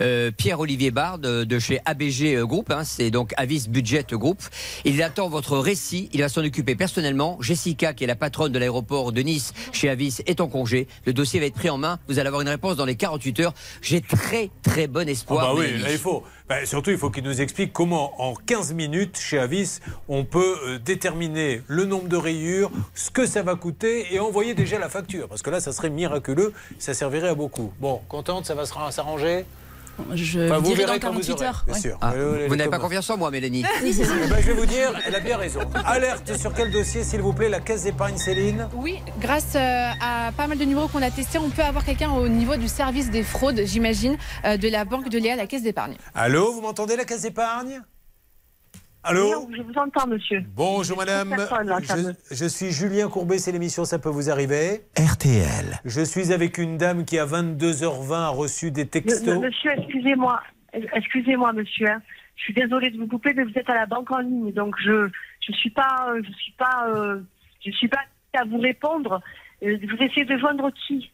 euh, 0.00 0.30
Pierre-Olivier 0.30 0.90
Bard 0.90 1.18
de, 1.18 1.44
de 1.44 1.58
chez 1.58 1.80
ABG 1.84 2.34
euh, 2.34 2.46
Group. 2.46 2.70
hein, 2.70 2.82
c'est 2.84 3.10
donc 3.10 3.34
Avis 3.36 3.68
Budget 3.68 4.06
Group. 4.12 4.40
Il 4.86 5.02
attend 5.02 5.28
votre 5.28 5.58
récit. 5.58 6.08
Il 6.14 6.22
va 6.22 6.30
s'en 6.30 6.42
occuper 6.42 6.76
personnellement. 6.76 7.36
Jessica, 7.42 7.92
qui 7.92 8.04
est 8.04 8.06
la 8.06 8.16
patronne 8.16 8.52
de 8.52 8.58
l'aéroport 8.58 9.12
de 9.12 9.20
Nice 9.20 9.52
chez 9.70 9.90
Avis, 9.90 10.22
est 10.24 10.40
en 10.40 10.48
congé. 10.48 10.88
Le 11.04 11.12
dossier 11.12 11.40
va 11.40 11.44
être 11.44 11.54
pris 11.56 11.68
en 11.68 11.76
main. 11.76 11.98
Vous 12.08 12.18
allez 12.18 12.28
avoir 12.28 12.40
une 12.40 12.48
réponse 12.48 12.76
dans 12.76 12.86
les 12.86 12.96
48 12.96 13.40
heures. 13.40 13.54
J'ai 13.82 14.00
très 14.00 14.48
très 14.62 14.86
bon 14.86 15.04
Ah 15.06 15.10
espoir. 15.10 15.54
bah 15.54 15.60
oui, 15.60 15.78
là, 15.78 15.92
il 15.92 15.98
faut. 15.98 16.24
Bah, 16.50 16.66
surtout, 16.66 16.90
il 16.90 16.98
faut 16.98 17.10
qu'il 17.10 17.22
nous 17.22 17.40
explique 17.40 17.72
comment, 17.72 18.20
en 18.20 18.34
15 18.34 18.72
minutes, 18.72 19.16
chez 19.20 19.38
Avis, 19.38 19.78
on 20.08 20.24
peut 20.24 20.58
euh, 20.64 20.78
déterminer 20.80 21.62
le 21.68 21.84
nombre 21.84 22.08
de 22.08 22.16
rayures, 22.16 22.72
ce 22.92 23.08
que 23.12 23.24
ça 23.24 23.44
va 23.44 23.54
coûter 23.54 24.12
et 24.12 24.18
envoyer 24.18 24.52
déjà 24.52 24.76
la 24.80 24.88
facture. 24.88 25.28
Parce 25.28 25.42
que 25.42 25.50
là, 25.50 25.60
ça 25.60 25.70
serait 25.70 25.90
miraculeux, 25.90 26.52
ça 26.80 26.92
servirait 26.92 27.28
à 27.28 27.36
beaucoup. 27.36 27.72
Bon, 27.78 28.00
contente, 28.08 28.46
ça 28.46 28.56
va 28.56 28.66
s'arranger? 28.66 29.44
Je 30.14 30.40
Enfin, 30.46 30.58
vous 30.58 30.62
dirai 30.62 30.76
verrez 30.86 30.98
dans 30.98 31.08
quand 31.08 31.12
vous 31.14 31.20
48 31.20 31.32
aurez, 31.34 31.46
heures. 31.46 31.62
bien 31.66 31.74
ouais. 31.74 31.80
sûr. 31.80 31.98
Ah, 32.00 32.12
vous 32.48 32.56
n'avez 32.56 32.70
pas 32.70 32.78
confiance 32.78 33.08
en 33.10 33.16
moi, 33.18 33.30
Mélanie 33.30 33.64
Eh 33.84 33.84
ben, 33.84 34.36
je 34.40 34.46
vais 34.46 34.52
vous 34.54 34.66
dire, 34.66 34.92
elle 35.06 35.14
a 35.14 35.20
bien 35.20 35.36
raison. 35.36 35.60
Alerte 35.84 36.36
sur 36.38 36.52
quel 36.54 36.70
dossier, 36.70 37.04
s'il 37.04 37.20
vous 37.20 37.32
plaît 37.32 37.48
La 37.48 37.60
caisse 37.60 37.82
d'épargne 37.84 38.16
Céline 38.16 38.68
Oui, 38.74 38.98
grâce 39.20 39.54
euh, 39.56 39.88
à 40.00 40.32
pas 40.36 40.46
mal 40.46 40.56
de 40.58 40.64
numéros 40.64 40.88
qu'on 40.88 41.02
a 41.02 41.10
testés, 41.10 41.38
on 41.38 41.50
peut 41.50 41.62
avoir 41.62 41.84
quelqu'un 41.84 42.10
au 42.10 42.28
niveau 42.28 42.56
du 42.56 42.68
service 42.68 43.10
des 43.10 43.22
fraudes, 43.22 43.60
j'imagine, 43.66 44.16
euh, 44.44 44.56
de 44.56 44.68
la 44.68 44.84
banque 44.84 45.08
de 45.10 45.18
Léa, 45.18 45.36
la 45.36 45.46
caisse 45.46 45.62
d'épargne. 45.62 45.94
Allô, 46.14 46.52
vous 46.52 46.60
m'entendez, 46.62 46.96
la 46.96 47.04
caisse 47.04 47.22
d'épargne? 47.22 47.82
Allô 49.02 49.48
Je 49.56 49.62
vous 49.62 49.72
entends, 49.78 50.06
monsieur. 50.06 50.44
Bonjour 50.54 50.98
madame, 50.98 51.30
Personne, 51.30 51.66
là, 51.68 51.78
ça 51.82 51.96
me- 51.96 52.12
je, 52.30 52.34
je 52.36 52.44
suis 52.44 52.70
Julien 52.70 53.08
Courbet, 53.08 53.38
c'est 53.38 53.50
l'émission 53.50 53.84
Ça 53.86 53.98
peut 53.98 54.10
vous 54.10 54.28
arriver. 54.30 54.82
RTL. 54.98 55.80
Je 55.86 56.02
suis 56.02 56.32
avec 56.34 56.58
une 56.58 56.76
dame 56.76 57.04
qui 57.06 57.18
à 57.18 57.24
22h20 57.24 58.12
a 58.14 58.28
reçu 58.28 58.70
des 58.70 58.86
textos. 58.86 59.38
Monsieur, 59.38 59.70
excusez-moi. 59.78 60.42
Excusez-moi, 60.92 61.52
monsieur. 61.54 61.88
hein. 61.88 62.02
Je 62.36 62.42
suis 62.44 62.54
désolée 62.54 62.90
de 62.90 62.98
vous 62.98 63.06
couper, 63.06 63.32
mais 63.34 63.44
vous 63.44 63.52
êtes 63.56 63.68
à 63.70 63.74
la 63.74 63.86
banque 63.86 64.10
en 64.10 64.18
ligne, 64.18 64.52
donc 64.52 64.74
je 64.82 65.08
je 65.46 65.52
suis 65.52 65.70
pas 65.70 66.08
euh, 66.10 66.22
je 66.24 66.32
suis 66.32 66.52
pas 66.52 66.86
euh, 66.88 67.20
je 67.64 67.70
suis 67.72 67.88
pas 67.88 68.00
à 68.38 68.44
vous 68.44 68.58
répondre. 68.58 69.20
Euh, 69.62 69.76
Vous 69.82 69.96
essayez 70.04 70.24
de 70.24 70.38
joindre 70.38 70.70
qui? 70.86 71.10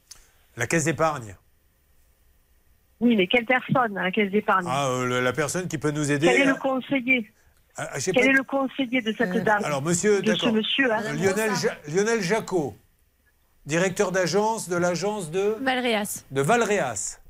La 0.57 0.67
caisse 0.67 0.85
d'épargne. 0.85 1.35
Oui, 3.01 3.17
mais 3.17 3.27
quelle 3.27 3.45
personne 3.45 3.97
à 3.99 4.05
la 4.05 4.11
caisse 4.11 4.31
d'épargne? 4.31 4.67
Ah, 4.69 4.89
euh, 4.89 5.21
la 5.21 5.33
personne 5.33 5.67
qui 5.69 5.79
peut 5.79 5.91
nous 5.91 6.11
aider. 6.13 6.27
Quel 6.29 6.43
est 6.43 6.45
le 6.45 6.55
conseiller? 6.55 7.31
Ah, 7.79 7.89
ah, 7.93 7.99
Quel 8.03 8.15
pas. 8.15 8.21
est 8.23 8.33
le 8.33 8.43
conseiller 8.43 9.03
de 9.03 9.13
cette 9.17 9.45
dame 9.45 9.63
Alors 9.65 9.83
monsieur, 9.83 10.23
De 10.23 10.27
ce 10.27 10.33
d'accord. 10.33 10.53
monsieur, 10.55 10.91
hein. 10.93 11.03
Euh, 11.05 11.13
Lionel, 11.13 11.51
Ja- 11.57 11.77
Lionel 11.89 12.23
Jacot, 12.23 12.75
directeur 13.67 14.13
d'agence 14.13 14.69
de 14.69 14.77
l'agence 14.77 15.31
de, 15.31 15.57
Valréas. 15.61 16.25
de 16.31 16.41
Valréas. 16.41 17.21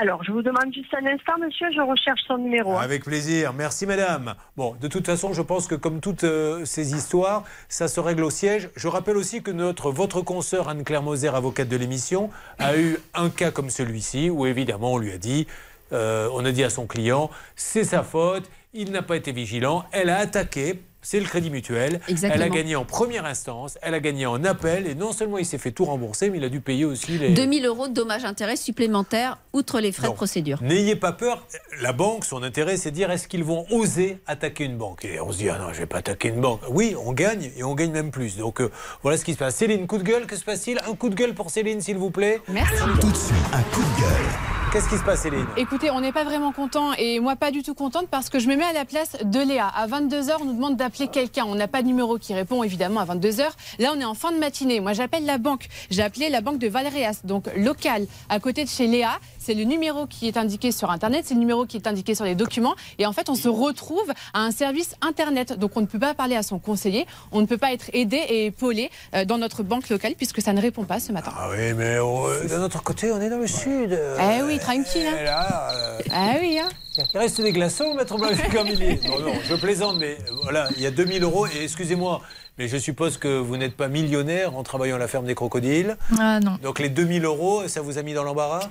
Alors, 0.00 0.24
je 0.24 0.32
vous 0.32 0.42
demande 0.42 0.74
juste 0.74 0.92
un 0.92 1.06
instant, 1.06 1.34
monsieur, 1.38 1.70
je 1.72 1.80
recherche 1.80 2.20
son 2.26 2.38
numéro. 2.38 2.72
hein. 2.76 2.80
Avec 2.80 3.04
plaisir, 3.04 3.52
merci 3.52 3.86
madame. 3.86 4.34
Bon, 4.56 4.74
de 4.80 4.88
toute 4.88 5.06
façon, 5.06 5.32
je 5.32 5.40
pense 5.42 5.68
que 5.68 5.76
comme 5.76 6.00
toutes 6.00 6.24
euh, 6.24 6.64
ces 6.64 6.94
histoires, 6.96 7.44
ça 7.68 7.86
se 7.86 8.00
règle 8.00 8.24
au 8.24 8.30
siège. 8.30 8.70
Je 8.74 8.88
rappelle 8.88 9.16
aussi 9.16 9.40
que 9.42 9.52
notre, 9.52 9.92
votre 9.92 10.20
consoeur 10.20 10.68
Anne-Claire 10.68 11.02
Moser, 11.02 11.28
avocate 11.28 11.68
de 11.68 11.76
l'émission, 11.76 12.30
a 12.58 12.76
eu 12.76 12.98
un 13.14 13.30
cas 13.30 13.52
comme 13.52 13.70
celui-ci, 13.70 14.30
où 14.30 14.46
évidemment 14.46 14.94
on 14.94 14.98
lui 14.98 15.12
a 15.12 15.18
dit, 15.18 15.46
euh, 15.92 16.28
on 16.32 16.44
a 16.44 16.50
dit 16.50 16.64
à 16.64 16.70
son 16.70 16.86
client, 16.88 17.30
c'est 17.54 17.84
sa 17.84 18.02
faute, 18.02 18.50
il 18.74 18.90
n'a 18.90 19.02
pas 19.02 19.16
été 19.16 19.32
vigilant, 19.32 19.84
elle 19.92 20.10
a 20.10 20.18
attaqué 20.18 20.80
c'est 21.04 21.20
le 21.20 21.26
Crédit 21.26 21.50
Mutuel. 21.50 22.00
Exactement. 22.08 22.32
Elle 22.34 22.50
a 22.50 22.54
gagné 22.54 22.76
en 22.76 22.84
première 22.84 23.26
instance, 23.26 23.78
elle 23.82 23.94
a 23.94 24.00
gagné 24.00 24.26
en 24.26 24.42
appel, 24.42 24.86
et 24.86 24.94
non 24.94 25.12
seulement 25.12 25.38
il 25.38 25.44
s'est 25.44 25.58
fait 25.58 25.70
tout 25.70 25.84
rembourser, 25.84 26.30
mais 26.30 26.38
il 26.38 26.44
a 26.44 26.48
dû 26.48 26.60
payer 26.60 26.86
aussi 26.86 27.18
les. 27.18 27.34
2000 27.34 27.66
euros 27.66 27.88
de 27.88 27.92
dommages-intérêts 27.92 28.56
supplémentaires, 28.56 29.38
outre 29.52 29.80
les 29.80 29.92
frais 29.92 30.08
de 30.08 30.14
procédure. 30.14 30.62
N'ayez 30.62 30.96
pas 30.96 31.12
peur. 31.12 31.46
La 31.82 31.92
banque, 31.92 32.24
son 32.24 32.42
intérêt, 32.42 32.76
c'est 32.78 32.90
de 32.90 32.96
dire 32.96 33.10
est-ce 33.10 33.28
qu'ils 33.28 33.44
vont 33.44 33.66
oser 33.70 34.18
attaquer 34.26 34.64
une 34.64 34.78
banque? 34.78 35.04
Et 35.04 35.20
on 35.20 35.30
se 35.30 35.38
dit 35.38 35.50
ah 35.50 35.58
non, 35.58 35.72
je 35.72 35.80
vais 35.80 35.86
pas 35.86 35.98
attaquer 35.98 36.28
une 36.28 36.40
banque. 36.40 36.62
Oui, 36.70 36.96
on 36.98 37.12
gagne 37.12 37.52
et 37.56 37.62
on 37.62 37.74
gagne 37.74 37.92
même 37.92 38.10
plus. 38.10 38.38
Donc 38.38 38.60
euh, 38.62 38.70
voilà 39.02 39.18
ce 39.18 39.24
qui 39.24 39.34
se 39.34 39.38
passe. 39.38 39.56
Céline, 39.56 39.86
coup 39.86 39.98
de 39.98 40.04
gueule, 40.04 40.26
que 40.26 40.36
se 40.36 40.44
passe-t-il? 40.44 40.78
Un 40.88 40.94
coup 40.94 41.10
de 41.10 41.14
gueule 41.14 41.34
pour 41.34 41.50
Céline, 41.50 41.82
s'il 41.82 41.98
vous 41.98 42.10
plaît. 42.10 42.40
Merci. 42.48 42.82
Tout 43.00 43.10
de 43.10 43.16
suite, 43.16 43.36
un 43.52 43.62
coup 43.62 43.82
de 43.82 44.00
gueule. 44.00 44.63
Qu'est-ce 44.74 44.88
qui 44.88 44.98
se 44.98 45.04
passe, 45.04 45.20
Céline 45.20 45.46
Écoutez, 45.56 45.92
on 45.92 46.00
n'est 46.00 46.10
pas 46.10 46.24
vraiment 46.24 46.50
content 46.50 46.94
et 46.94 47.20
moi 47.20 47.36
pas 47.36 47.52
du 47.52 47.62
tout 47.62 47.74
contente 47.74 48.08
parce 48.10 48.28
que 48.28 48.40
je 48.40 48.48
me 48.48 48.56
mets 48.56 48.64
à 48.64 48.72
la 48.72 48.84
place 48.84 49.16
de 49.22 49.38
Léa. 49.38 49.68
À 49.68 49.86
22h, 49.86 50.38
on 50.40 50.46
nous 50.46 50.52
demande 50.52 50.76
d'appeler 50.76 51.06
quelqu'un. 51.06 51.44
On 51.46 51.54
n'a 51.54 51.68
pas 51.68 51.80
de 51.80 51.86
numéro 51.86 52.18
qui 52.18 52.34
répond 52.34 52.64
évidemment 52.64 52.98
à 52.98 53.04
22h. 53.04 53.44
Là, 53.78 53.92
on 53.94 54.00
est 54.00 54.04
en 54.04 54.14
fin 54.14 54.32
de 54.32 54.38
matinée. 54.38 54.80
Moi, 54.80 54.92
j'appelle 54.92 55.26
la 55.26 55.38
banque. 55.38 55.68
J'ai 55.90 56.02
appelé 56.02 56.28
la 56.28 56.40
banque 56.40 56.58
de 56.58 56.66
Valréas, 56.66 57.20
donc 57.22 57.48
locale, 57.56 58.08
à 58.28 58.40
côté 58.40 58.64
de 58.64 58.68
chez 58.68 58.88
Léa. 58.88 59.20
C'est 59.44 59.52
le 59.54 59.64
numéro 59.64 60.06
qui 60.06 60.26
est 60.26 60.38
indiqué 60.38 60.72
sur 60.72 60.90
Internet, 60.90 61.24
c'est 61.26 61.34
le 61.34 61.40
numéro 61.40 61.66
qui 61.66 61.76
est 61.76 61.86
indiqué 61.86 62.14
sur 62.14 62.24
les 62.24 62.34
documents. 62.34 62.74
Et 62.98 63.04
en 63.04 63.12
fait, 63.12 63.28
on 63.28 63.34
se 63.34 63.48
retrouve 63.48 64.10
à 64.32 64.40
un 64.40 64.50
service 64.50 64.94
Internet. 65.02 65.58
Donc, 65.58 65.76
on 65.76 65.82
ne 65.82 65.86
peut 65.86 65.98
pas 65.98 66.14
parler 66.14 66.34
à 66.34 66.42
son 66.42 66.58
conseiller, 66.58 67.06
on 67.30 67.42
ne 67.42 67.46
peut 67.46 67.58
pas 67.58 67.74
être 67.74 67.90
aidé 67.92 68.16
et 68.16 68.46
épaulé 68.46 68.90
euh, 69.14 69.26
dans 69.26 69.36
notre 69.36 69.62
banque 69.62 69.90
locale 69.90 70.14
puisque 70.16 70.40
ça 70.40 70.54
ne 70.54 70.62
répond 70.62 70.84
pas 70.84 70.98
ce 70.98 71.12
matin. 71.12 71.32
Ah 71.36 71.48
oui, 71.50 71.74
mais 71.76 71.96
euh, 71.98 72.48
d'un 72.48 72.62
autre 72.62 72.82
côté, 72.82 73.12
on 73.12 73.20
est 73.20 73.28
dans 73.28 73.36
le 73.38 73.46
sud. 73.46 73.98
Eh 74.18 74.42
oui, 74.44 74.58
tranquille. 74.58 75.06
hein. 75.06 75.24
Là, 75.24 75.68
euh, 75.74 75.98
Ah 76.10 76.32
oui, 76.40 76.58
hein. 76.58 76.68
Il 77.12 77.18
reste 77.18 77.40
des 77.42 77.52
glaçons, 77.52 77.92
maître 77.94 78.16
Blanche-Camillier. 78.16 79.00
Non, 79.08 79.18
non, 79.20 79.34
je 79.48 79.56
plaisante, 79.56 79.96
mais 79.98 80.16
euh, 80.30 80.32
voilà, 80.44 80.68
il 80.76 80.82
y 80.82 80.86
a 80.86 80.90
2000 80.90 81.22
euros. 81.24 81.46
Et 81.48 81.64
excusez-moi, 81.64 82.22
mais 82.56 82.68
je 82.68 82.76
suppose 82.78 83.18
que 83.18 83.36
vous 83.38 83.56
n'êtes 83.58 83.76
pas 83.76 83.88
millionnaire 83.88 84.56
en 84.56 84.62
travaillant 84.62 84.96
à 84.96 84.98
la 85.00 85.08
ferme 85.08 85.26
des 85.26 85.34
crocodiles. 85.34 85.96
Ah 86.18 86.40
non. 86.40 86.56
Donc 86.62 86.78
les 86.78 86.88
2000 86.88 87.24
euros, 87.24 87.66
ça 87.68 87.82
vous 87.82 87.98
a 87.98 88.02
mis 88.02 88.14
dans 88.14 88.24
l'embarras? 88.24 88.70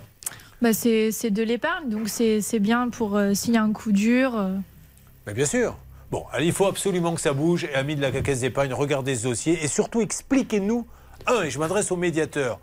Bah, 0.63 0.71
c'est 0.71 1.29
de 1.29 1.43
l'épargne, 1.43 1.89
donc 1.89 2.07
c'est 2.07 2.59
bien 2.59 2.87
pour 2.87 3.17
euh, 3.17 3.33
s'il 3.33 3.53
y 3.53 3.57
a 3.57 3.61
un 3.63 3.73
coup 3.73 3.91
dur. 3.91 4.31
euh. 4.39 4.55
Bien 5.33 5.45
sûr. 5.45 5.77
Bon, 6.09 6.23
il 6.39 6.53
faut 6.53 6.67
absolument 6.67 7.13
que 7.15 7.19
ça 7.19 7.33
bouge. 7.33 7.65
Et 7.65 7.73
amis 7.75 7.97
de 7.97 8.01
la 8.01 8.11
caisse 8.11 8.39
d'épargne, 8.39 8.71
regardez 8.71 9.17
ce 9.17 9.23
dossier. 9.23 9.61
Et 9.61 9.67
surtout, 9.67 9.99
expliquez-nous. 9.99 10.87
Un, 11.27 11.43
et 11.43 11.49
je 11.49 11.59
m'adresse 11.59 11.91
au 11.91 11.97
médiateur. 11.97 12.61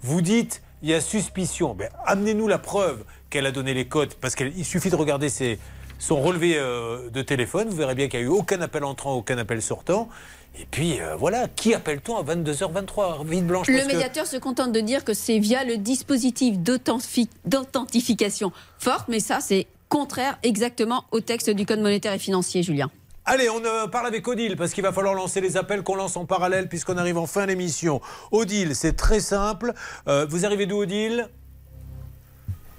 Vous 0.00 0.20
dites, 0.20 0.62
il 0.84 0.90
y 0.90 0.94
a 0.94 1.00
suspicion. 1.00 1.74
Ben, 1.74 1.88
amenez-nous 2.06 2.46
la 2.46 2.58
preuve 2.58 3.02
qu'elle 3.30 3.46
a 3.46 3.50
donné 3.50 3.74
les 3.74 3.88
codes. 3.88 4.14
Parce 4.14 4.36
qu'il 4.36 4.64
suffit 4.64 4.90
de 4.90 4.94
regarder 4.94 5.28
ses, 5.28 5.58
son 5.98 6.20
relevé 6.20 6.54
euh, 6.56 7.10
de 7.10 7.20
téléphone. 7.20 7.68
Vous 7.68 7.76
verrez 7.76 7.96
bien 7.96 8.06
qu'il 8.06 8.20
n'y 8.20 8.26
a 8.26 8.28
eu 8.28 8.32
aucun 8.32 8.60
appel 8.60 8.84
entrant, 8.84 9.14
aucun 9.14 9.38
appel 9.38 9.60
sortant. 9.60 10.08
Et 10.60 10.66
puis, 10.70 11.00
euh, 11.00 11.16
voilà, 11.16 11.48
qui 11.48 11.72
appelle-t-on 11.72 12.18
à 12.18 12.22
22h23 12.22 13.24
Vite 13.24 13.46
Blanche? 13.46 13.66
Le 13.68 13.78
que- 13.80 13.86
médiateur 13.86 14.26
se 14.26 14.36
contente 14.36 14.72
de 14.72 14.80
dire 14.80 15.04
que 15.04 15.14
c'est 15.14 15.38
via 15.38 15.64
le 15.64 15.78
dispositif 15.78 16.58
d'authentifi- 16.58 17.30
d'authentification 17.46 18.52
forte, 18.78 19.08
mais 19.08 19.20
ça, 19.20 19.38
c'est 19.40 19.66
contraire 19.88 20.38
exactement 20.42 21.04
au 21.12 21.20
texte 21.20 21.48
du 21.48 21.64
Code 21.64 21.80
monétaire 21.80 22.12
et 22.12 22.18
financier, 22.18 22.62
Julien. 22.62 22.90
Allez, 23.24 23.48
on 23.48 23.64
euh, 23.64 23.86
parle 23.86 24.06
avec 24.06 24.26
Odile 24.28 24.56
parce 24.56 24.72
qu'il 24.74 24.82
va 24.82 24.92
falloir 24.92 25.14
lancer 25.14 25.40
les 25.40 25.56
appels 25.56 25.82
qu'on 25.82 25.94
lance 25.94 26.16
en 26.18 26.26
parallèle 26.26 26.68
puisqu'on 26.68 26.98
arrive 26.98 27.16
en 27.16 27.26
fin 27.26 27.46
d'émission. 27.46 28.02
Odile, 28.30 28.74
c'est 28.74 28.94
très 28.94 29.20
simple. 29.20 29.72
Euh, 30.08 30.26
vous 30.28 30.44
arrivez 30.44 30.66
d'où, 30.66 30.76
Odile? 30.82 31.28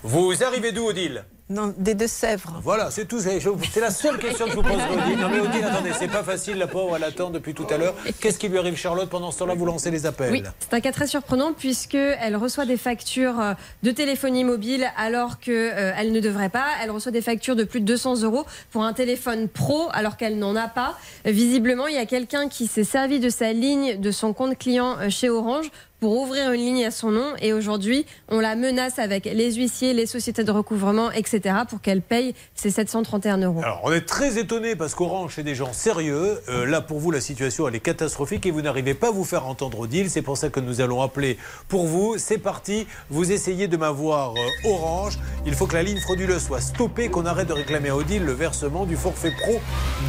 Vous 0.04 0.44
arrivez 0.44 0.72
d'où, 0.72 0.86
Odile? 0.86 1.26
Non, 1.52 1.74
des 1.78 1.94
Deux-Sèvres. 1.96 2.62
Voilà, 2.64 2.90
c'est 2.92 3.06
tout. 3.06 3.20
C'est 3.20 3.40
je- 3.40 3.50
c'est 3.74 3.82
la 3.82 3.92
seule 3.92 4.18
question 4.18 4.46
que 4.46 4.52
je 4.52 4.56
vous 4.56 4.64
pose, 4.64 4.72
Odile. 4.74 5.18
Non, 5.20 5.30
mais 5.30 5.40
Odile, 5.42 5.64
attendez, 5.66 5.92
c'est 5.98 6.08
pas 6.08 6.24
facile, 6.24 6.58
la 6.58 6.68
pauvre, 6.68 6.96
elle 6.96 7.04
attend 7.04 7.30
depuis 7.30 7.54
tout 7.54 7.68
à 7.70 7.78
l'heure. 7.78 7.94
Qu'est-ce 8.22 8.40
qui 8.40 8.48
lui 8.48 8.58
arrive, 8.58 8.76
Charlotte 8.78 9.10
Pendant 9.10 9.32
ce 9.32 9.40
temps-là, 9.40 9.54
vous 9.56 9.66
lancez 9.66 9.92
les 9.92 10.06
appels. 10.06 10.32
Oui, 10.32 10.44
c'est 10.60 10.74
un 10.74 10.80
cas 10.80 10.92
très 10.94 11.08
surprenant 11.08 11.52
puisque 11.54 11.96
elle 11.96 12.36
reçoit 12.38 12.66
des 12.66 12.78
factures 12.78 13.40
euh, 13.40 13.54
de 13.84 13.92
téléphonie 13.92 14.44
mobile 14.46 14.88
alors 14.98 15.40
que 15.40 15.52
euh, 15.52 15.92
elle 15.98 16.12
ne 16.14 16.20
devrait 16.22 16.50
pas. 16.50 16.66
Elle 16.82 16.92
reçoit 16.92 17.12
des 17.12 17.22
factures 17.22 17.56
de 17.58 17.64
plus 17.66 17.82
de 17.82 17.86
200 17.86 18.22
euros 18.24 18.46
pour 18.72 18.84
un 18.84 18.94
téléphone 18.94 19.50
pro 19.50 19.90
alors 19.92 20.16
qu'elle 20.18 20.40
n'en 20.40 20.56
a 20.56 20.68
pas. 20.70 20.98
Visiblement, 21.26 21.88
il 21.88 21.96
y 21.96 22.00
a 22.00 22.06
quelqu'un 22.06 22.48
qui 22.48 22.68
s'est 22.68 22.84
servi 22.86 23.20
de 23.20 23.30
sa 23.30 23.52
ligne 23.54 24.00
de 24.00 24.12
son 24.12 24.32
compte 24.34 24.58
client 24.58 24.96
euh, 25.00 25.10
chez 25.10 25.30
Orange 25.30 25.70
pour 26.02 26.20
ouvrir 26.20 26.52
une 26.52 26.62
ligne 26.62 26.84
à 26.84 26.90
son 26.90 27.12
nom 27.12 27.36
et 27.40 27.54
aujourd'hui 27.54 28.08
on 28.28 28.40
la 28.40 28.56
menace 28.56 28.98
avec 28.98 29.26
les 29.26 29.54
huissiers, 29.54 29.94
les 29.94 30.08
sociétés 30.08 30.44
de 30.44 30.52
recouvrement, 30.52 31.12
etc. 31.12 31.58
pour 31.70 31.80
qu'elle 31.80 32.02
paye 32.02 32.34
ses 32.56 32.72
731 32.72 33.38
euros. 33.38 33.62
Alors, 33.64 33.82
on 33.84 33.94
est 33.94 34.08
très 34.08 34.40
étonné 34.40 34.76
parce 34.76 34.96
qu'Orange, 34.96 35.34
c'est 35.36 35.44
des 35.44 35.54
gens 35.54 35.74
sérieux. 35.74 36.42
Euh, 36.50 36.66
là, 36.66 36.82
pour 36.82 37.00
vous, 37.00 37.12
la 37.12 37.22
situation, 37.22 37.68
elle 37.68 37.76
est 37.76 37.80
catastrophique 37.80 38.48
et 38.48 38.52
vous 38.52 38.64
n'arrivez 38.64 38.96
pas 38.96 39.10
à 39.10 39.12
vous 39.12 39.24
faire 39.24 39.46
entendre 39.46 39.80
Odile. 39.80 40.10
C'est 40.10 40.24
pour 40.24 40.38
ça 40.38 40.50
que 40.50 40.60
nous 40.60 40.82
allons 40.82 41.04
appeler 41.04 41.38
pour 41.68 41.86
vous. 41.86 42.18
C'est 42.18 42.40
parti. 42.40 42.88
Vous 43.12 43.32
essayez 43.32 43.68
de 43.68 43.78
m'avoir 43.78 44.34
euh, 44.34 44.70
Orange. 44.70 45.20
Il 45.46 45.54
faut 45.54 45.68
que 45.68 45.76
la 45.76 45.84
ligne 45.84 46.00
frauduleuse 46.00 46.44
soit 46.44 46.62
stoppée, 46.62 47.10
qu'on 47.10 47.28
arrête 47.28 47.48
de 47.48 47.54
réclamer 47.54 47.90
à 47.90 47.96
Odile 47.96 48.26
le 48.26 48.34
versement 48.34 48.88
du 48.88 48.96
forfait 48.96 49.34
pro 49.40 49.62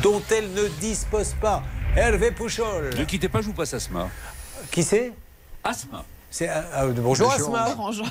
dont 0.03 0.23
elle 0.35 0.51
ne 0.55 0.69
dispose 0.81 1.35
pas. 1.39 1.63
Hervé 1.97 2.31
Pouchol. 2.31 2.95
Ne 2.99 3.05
quittez 3.05 3.29
pas, 3.29 3.43
je 3.43 3.49
vous 3.49 3.53
passe 3.53 3.75
Asma. 3.75 4.09
Qui 4.71 4.83
c'est? 4.85 5.13
Asma. 5.65 6.05
C'est, 6.35 6.49
euh, 6.49 6.53
euh, 6.77 6.93
bonjour 6.97 7.29
Bonjour. 7.29 7.55
Asma. 7.55 7.75
Orange. 7.79 8.03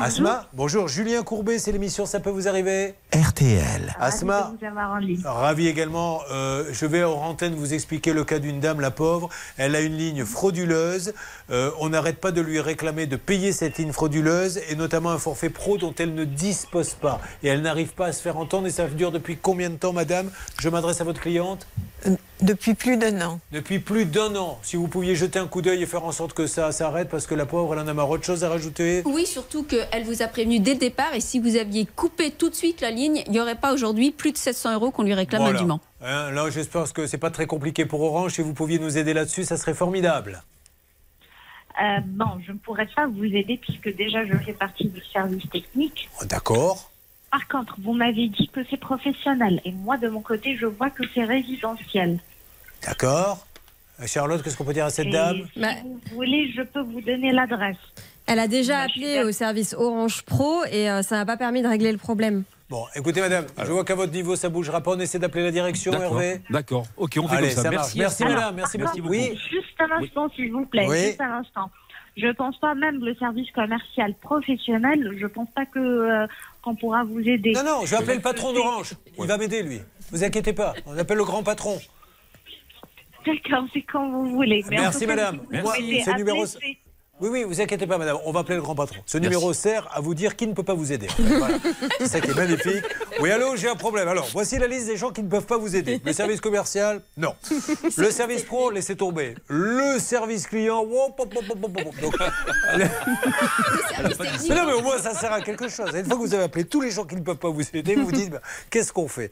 Asma, 0.00 0.46
bonjour. 0.52 0.88
Julien 0.88 1.22
Courbet, 1.22 1.60
c'est 1.60 1.70
l'émission 1.70 2.06
Ça 2.06 2.18
peut 2.18 2.30
vous 2.30 2.48
arriver 2.48 2.94
RTL. 3.14 3.94
Asma, 4.00 4.52
en 4.90 4.96
ligne. 4.96 5.20
Ravi 5.24 5.68
également. 5.68 6.22
euh, 6.32 6.64
je 6.72 6.86
vais 6.86 7.04
en 7.04 7.12
antenne 7.12 7.54
vous 7.54 7.72
expliquer 7.72 8.12
le 8.14 8.24
cas 8.24 8.40
d'une 8.40 8.58
dame, 8.58 8.80
la 8.80 8.90
pauvre. 8.90 9.28
Elle 9.58 9.76
a 9.76 9.80
une 9.80 9.96
ligne 9.96 10.24
frauduleuse. 10.24 11.14
Euh, 11.52 11.70
on 11.78 11.90
n'arrête 11.90 12.18
pas 12.18 12.32
de 12.32 12.40
lui 12.40 12.58
réclamer 12.58 13.06
de 13.06 13.14
payer 13.14 13.52
cette 13.52 13.78
ligne 13.78 13.92
frauduleuse 13.92 14.58
et 14.68 14.74
notamment 14.74 15.10
un 15.12 15.18
forfait 15.18 15.50
pro 15.50 15.78
dont 15.78 15.94
elle 16.00 16.14
ne 16.14 16.24
dispose 16.24 16.94
pas. 16.94 17.20
Et 17.44 17.48
elle 17.48 17.62
n'arrive 17.62 17.94
pas 17.94 18.06
à 18.06 18.12
se 18.12 18.22
faire 18.22 18.38
entendre. 18.38 18.66
Et 18.66 18.70
ça 18.70 18.88
dure 18.88 19.12
depuis 19.12 19.36
combien 19.36 19.70
de 19.70 19.76
temps, 19.76 19.92
madame? 19.92 20.32
Je 20.60 20.68
m'adresse 20.68 21.00
à 21.00 21.04
votre 21.04 21.20
cliente. 21.20 21.68
Depuis 22.40 22.74
plus 22.74 22.96
d'un 22.96 23.20
an. 23.24 23.38
Depuis 23.52 23.78
plus 23.78 24.04
d'un 24.04 24.34
an. 24.34 24.58
Si 24.62 24.74
vous 24.74 24.88
pouviez 24.88 25.14
jeter 25.14 25.38
un 25.38 25.46
coup 25.46 25.62
d'œil 25.62 25.80
et 25.80 25.86
faire 25.86 26.04
en 26.04 26.10
sorte 26.10 26.32
que 26.32 26.48
ça 26.48 26.72
s'arrête, 26.72 27.08
parce 27.08 27.28
que 27.28 27.36
la 27.36 27.46
pauvre, 27.52 27.74
elle 27.74 27.80
en 27.80 27.86
a 27.88 27.92
marre. 27.92 28.08
Autre 28.08 28.24
chose 28.24 28.44
à 28.44 28.48
rajouter? 28.48 29.02
Oui, 29.04 29.26
surtout 29.26 29.62
qu'elle 29.62 30.04
vous 30.04 30.22
a 30.22 30.26
prévenu 30.26 30.58
dès 30.58 30.72
le 30.72 30.78
départ 30.80 31.14
et 31.14 31.20
si 31.20 31.38
vous 31.38 31.56
aviez 31.56 31.84
coupé 31.84 32.30
tout 32.30 32.48
de 32.48 32.54
suite 32.54 32.80
la 32.80 32.90
ligne, 32.90 33.22
il 33.26 33.32
n'y 33.32 33.40
aurait 33.40 33.56
pas 33.56 33.74
aujourd'hui 33.74 34.10
plus 34.10 34.32
de 34.32 34.38
700 34.38 34.72
euros 34.72 34.90
qu'on 34.90 35.02
lui 35.02 35.12
réclame 35.12 35.42
Voilà. 35.42 35.58
indûment. 35.58 35.80
Hein, 36.02 36.30
là, 36.30 36.48
j'espère 36.48 36.90
que 36.94 37.06
c'est 37.06 37.18
pas 37.18 37.30
très 37.30 37.44
compliqué 37.46 37.84
pour 37.84 38.00
Orange. 38.00 38.32
Si 38.32 38.40
vous 38.40 38.54
pouviez 38.54 38.78
nous 38.78 38.96
aider 38.96 39.12
là-dessus, 39.12 39.44
ça 39.44 39.58
serait 39.58 39.74
formidable. 39.74 40.42
Euh, 41.82 42.00
bon, 42.06 42.26
je 42.46 42.52
ne 42.52 42.58
pourrais 42.58 42.88
pas 42.96 43.06
vous 43.06 43.24
aider 43.24 43.58
puisque 43.60 43.94
déjà 43.94 44.24
je 44.24 44.32
fais 44.38 44.54
partie 44.54 44.88
du 44.88 45.02
service 45.12 45.48
technique. 45.50 46.08
D'accord. 46.24 46.90
Par 47.30 47.46
contre, 47.48 47.76
vous 47.82 47.92
m'avez 47.92 48.28
dit 48.28 48.48
que 48.48 48.60
c'est 48.70 48.80
professionnel 48.80 49.60
et 49.66 49.72
moi 49.72 49.98
de 49.98 50.08
mon 50.08 50.20
côté, 50.22 50.56
je 50.58 50.66
vois 50.66 50.88
que 50.90 51.02
c'est 51.14 51.24
résidentiel. 51.24 52.18
D'accord. 52.86 53.46
Euh, 54.02 54.06
Charlotte, 54.06 54.42
qu'est-ce 54.42 54.56
qu'on 54.56 54.64
peut 54.64 54.72
dire 54.72 54.84
à 54.86 54.90
cette 54.90 55.06
Et 55.06 55.10
dame 55.10 55.46
si 55.54 55.60
vous 55.60 56.00
voulez, 56.14 56.50
je 56.56 56.62
peux 56.62 56.80
vous 56.80 57.00
donner 57.00 57.32
l'adresse. 57.32 57.76
Elle 58.26 58.38
a 58.38 58.48
déjà 58.48 58.80
appelé 58.80 59.22
au 59.24 59.32
service 59.32 59.74
Orange 59.74 60.22
Pro 60.22 60.64
et 60.70 60.88
euh, 60.90 61.02
ça 61.02 61.16
n'a 61.16 61.26
pas 61.26 61.36
permis 61.36 61.62
de 61.62 61.68
régler 61.68 61.92
le 61.92 61.98
problème. 61.98 62.44
Bon, 62.70 62.84
écoutez, 62.94 63.20
madame, 63.20 63.46
je 63.58 63.70
vois 63.70 63.84
qu'à 63.84 63.94
votre 63.94 64.12
niveau, 64.12 64.34
ça 64.36 64.48
bougera 64.48 64.80
pas. 64.80 64.92
On 64.92 65.00
essaie 65.00 65.18
d'appeler 65.18 65.44
la 65.44 65.50
direction, 65.50 65.90
D'accord. 65.92 66.22
Hervé. 66.22 66.40
D'accord. 66.48 66.86
Ok, 66.96 67.18
on 67.20 67.28
fait 67.28 67.36
Allez, 67.36 67.48
comme 67.48 67.56
ça. 67.56 67.62
ça 67.64 67.70
Merci. 67.70 67.98
marche. 67.98 68.18
Merci, 68.20 68.24
madame. 68.24 68.54
Merci 68.54 68.78
beaucoup. 68.78 69.08
Oui. 69.08 69.38
Juste 69.50 69.78
un 69.80 70.02
instant, 70.02 70.30
s'il 70.30 70.52
vous 70.52 70.64
plaît. 70.64 70.86
Oui. 70.88 70.98
Juste 71.08 71.20
un 71.20 71.40
instant. 71.40 71.70
Je 72.16 72.28
pense 72.28 72.58
pas 72.60 72.74
même 72.74 73.04
le 73.04 73.14
service 73.16 73.50
commercial 73.50 74.14
professionnel. 74.14 75.16
Je 75.18 75.26
pense 75.26 75.48
pas 75.54 75.66
que 75.66 75.78
euh, 75.78 76.26
qu'on 76.62 76.74
pourra 76.74 77.04
vous 77.04 77.20
aider. 77.20 77.52
Non, 77.52 77.64
non, 77.64 77.80
je 77.84 77.90
vais 77.90 77.96
appeler 77.96 78.14
le 78.14 78.20
patron 78.20 78.52
d'Orange. 78.52 78.94
Il 79.18 79.26
va 79.26 79.36
m'aider, 79.36 79.62
lui. 79.62 79.80
Vous 80.10 80.22
inquiétez 80.24 80.52
pas. 80.52 80.74
On 80.86 80.96
appelle 80.96 81.18
le 81.18 81.24
grand 81.24 81.42
patron. 81.42 81.78
D'accord, 83.26 83.64
c'est 83.72 83.82
quand 83.82 84.10
vous 84.10 84.30
voulez. 84.32 84.64
Mais 84.70 84.76
Merci, 84.76 85.06
madame. 85.06 85.40
si 85.50 85.56
vous 85.56 85.62
Moi, 85.62 85.74
souhaitez 85.76 86.02
ce 86.04 86.10
numéro- 86.16 86.46
c'est- 86.46 86.58
Oui, 87.20 87.28
oui, 87.30 87.44
vous 87.44 87.60
inquiétez 87.60 87.86
pas, 87.86 87.98
madame. 87.98 88.16
On 88.24 88.32
va 88.32 88.40
appeler 88.40 88.56
le 88.56 88.62
grand 88.62 88.74
patron. 88.74 88.96
Ce 89.06 89.16
numéro 89.16 89.52
sert 89.52 89.88
à 89.92 90.00
vous 90.00 90.12
dire 90.12 90.34
qui 90.34 90.44
ne 90.48 90.54
peut 90.54 90.64
pas 90.64 90.74
vous 90.74 90.90
aider. 90.92 91.06
Voilà. 91.18 91.54
C'est 92.00 92.06
ça 92.08 92.20
qui 92.20 92.30
est 92.30 92.34
magnifique. 92.34 92.82
Oui, 93.20 93.30
allô, 93.30 93.54
j'ai 93.54 93.68
un 93.68 93.76
problème. 93.76 94.08
Alors, 94.08 94.28
voici 94.32 94.58
la 94.58 94.66
liste 94.66 94.86
des 94.86 94.96
gens 94.96 95.10
qui 95.12 95.22
ne 95.22 95.28
peuvent 95.28 95.46
pas 95.46 95.56
vous 95.58 95.76
aider. 95.76 96.00
Le 96.04 96.12
service 96.12 96.40
commercial, 96.40 97.00
non. 97.16 97.32
Le 97.96 98.10
service 98.10 98.42
pro, 98.42 98.70
laissez 98.72 98.96
tomber. 98.96 99.36
Le 99.46 100.00
service 100.00 100.48
client, 100.48 100.80
hop, 100.80 101.14
hop, 101.20 101.32
hop, 101.36 101.44
hop. 101.48 101.70
Donc, 102.00 102.14
mais 104.48 104.54
non, 104.54 104.66
mais 104.66 104.72
au 104.72 104.82
moins, 104.82 104.98
ça 104.98 105.14
sert 105.14 105.32
à 105.32 105.40
quelque 105.42 105.68
chose. 105.68 105.90
Une 105.94 106.04
fois 106.06 106.16
que 106.16 106.20
vous 106.22 106.34
avez 106.34 106.44
appelé 106.44 106.64
tous 106.64 106.80
les 106.80 106.90
gens 106.90 107.04
qui 107.04 107.14
ne 107.14 107.20
peuvent 107.20 107.36
pas 107.36 107.50
vous 107.50 107.62
aider, 107.74 107.94
vous 107.94 108.06
vous 108.06 108.12
dites, 108.12 108.30
bah, 108.30 108.40
qu'est-ce 108.70 108.92
qu'on 108.92 109.06
fait? 109.06 109.30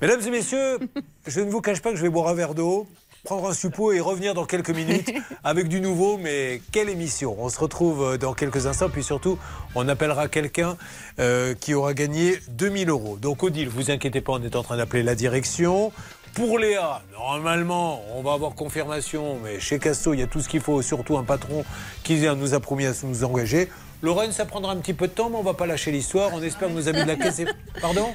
Mesdames 0.00 0.20
et 0.26 0.30
messieurs, 0.30 0.78
je 1.26 1.40
ne 1.40 1.50
vous 1.50 1.60
cache 1.60 1.82
pas 1.82 1.90
que 1.90 1.96
je 1.96 2.02
vais 2.02 2.08
boire 2.08 2.28
un 2.28 2.34
verre 2.34 2.54
d'eau, 2.54 2.86
prendre 3.26 3.50
un 3.50 3.52
suppôt 3.52 3.92
et 3.92 4.00
revenir 4.00 4.32
dans 4.32 4.46
quelques 4.46 4.70
minutes 4.70 5.12
avec 5.44 5.68
du 5.68 5.80
nouveau. 5.80 6.16
Mais 6.16 6.62
quelle 6.72 6.88
émission 6.88 7.36
On 7.38 7.50
se 7.50 7.58
retrouve 7.58 8.02
euh, 8.02 8.16
dans 8.16 8.32
quelques 8.32 8.66
instants. 8.66 8.88
Puis 8.88 9.02
surtout, 9.02 9.38
on 9.74 9.86
appellera 9.88 10.28
quelqu'un 10.28 10.76
euh, 11.18 11.54
qui 11.60 11.74
aura 11.74 11.92
gagné 11.92 12.38
2000 12.48 12.88
euros. 12.88 13.18
Donc, 13.20 13.42
Odile, 13.42 13.68
vous 13.68 13.90
inquiétez 13.90 14.22
pas, 14.22 14.32
on 14.32 14.42
est 14.42 14.56
en 14.56 14.62
train 14.62 14.78
d'appeler 14.78 15.02
la 15.02 15.14
direction. 15.14 15.92
Pour 16.34 16.58
Léa, 16.58 17.02
normalement, 17.18 18.02
on 18.14 18.22
va 18.22 18.34
avoir 18.34 18.54
confirmation, 18.54 19.38
mais 19.42 19.58
chez 19.58 19.78
Casto, 19.78 20.12
il 20.12 20.20
y 20.20 20.22
a 20.22 20.26
tout 20.26 20.40
ce 20.40 20.48
qu'il 20.48 20.60
faut, 20.60 20.82
surtout 20.82 21.16
un 21.16 21.24
patron 21.24 21.64
qui 22.04 22.20
nous 22.36 22.54
a 22.54 22.60
promis 22.60 22.86
à 22.86 22.92
nous 23.04 23.24
engager. 23.24 23.70
Lorraine, 24.02 24.32
ça 24.32 24.44
prendra 24.44 24.72
un 24.72 24.76
petit 24.76 24.94
peu 24.94 25.06
de 25.08 25.12
temps, 25.12 25.30
mais 25.30 25.36
on 25.36 25.42
va 25.42 25.54
pas 25.54 25.66
lâcher 25.66 25.90
l'histoire. 25.90 26.30
On 26.34 26.42
espère 26.42 26.68
que 26.68 26.74
nos 26.74 26.88
amis 26.88 27.02
de 27.02 27.06
la 27.06 27.16
caisse. 27.16 27.40
Pardon 27.80 28.08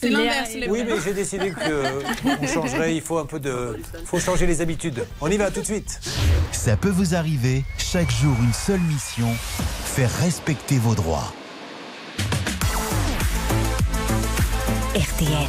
C'est 0.00 0.10
l'inverse. 0.10 0.54
les 0.54 0.68
Oui, 0.68 0.84
mais 0.86 0.96
j'ai 1.04 1.14
décidé 1.14 1.52
qu'on 1.52 2.46
changerait. 2.46 2.94
Il 2.94 3.00
faut 3.02 3.18
un 3.18 3.26
peu 3.26 3.38
de. 3.40 3.78
faut 4.04 4.18
changer 4.20 4.46
les 4.46 4.60
habitudes. 4.60 5.06
On 5.20 5.30
y 5.30 5.36
va 5.36 5.50
tout 5.50 5.60
de 5.60 5.66
suite. 5.66 6.00
Ça 6.52 6.76
peut 6.76 6.90
vous 6.90 7.14
arriver, 7.14 7.64
chaque 7.78 8.10
jour 8.10 8.36
une 8.42 8.52
seule 8.52 8.80
mission, 8.80 9.28
faire 9.84 10.10
respecter 10.20 10.78
vos 10.78 10.94
droits. 10.94 11.32
RTL. 14.94 15.48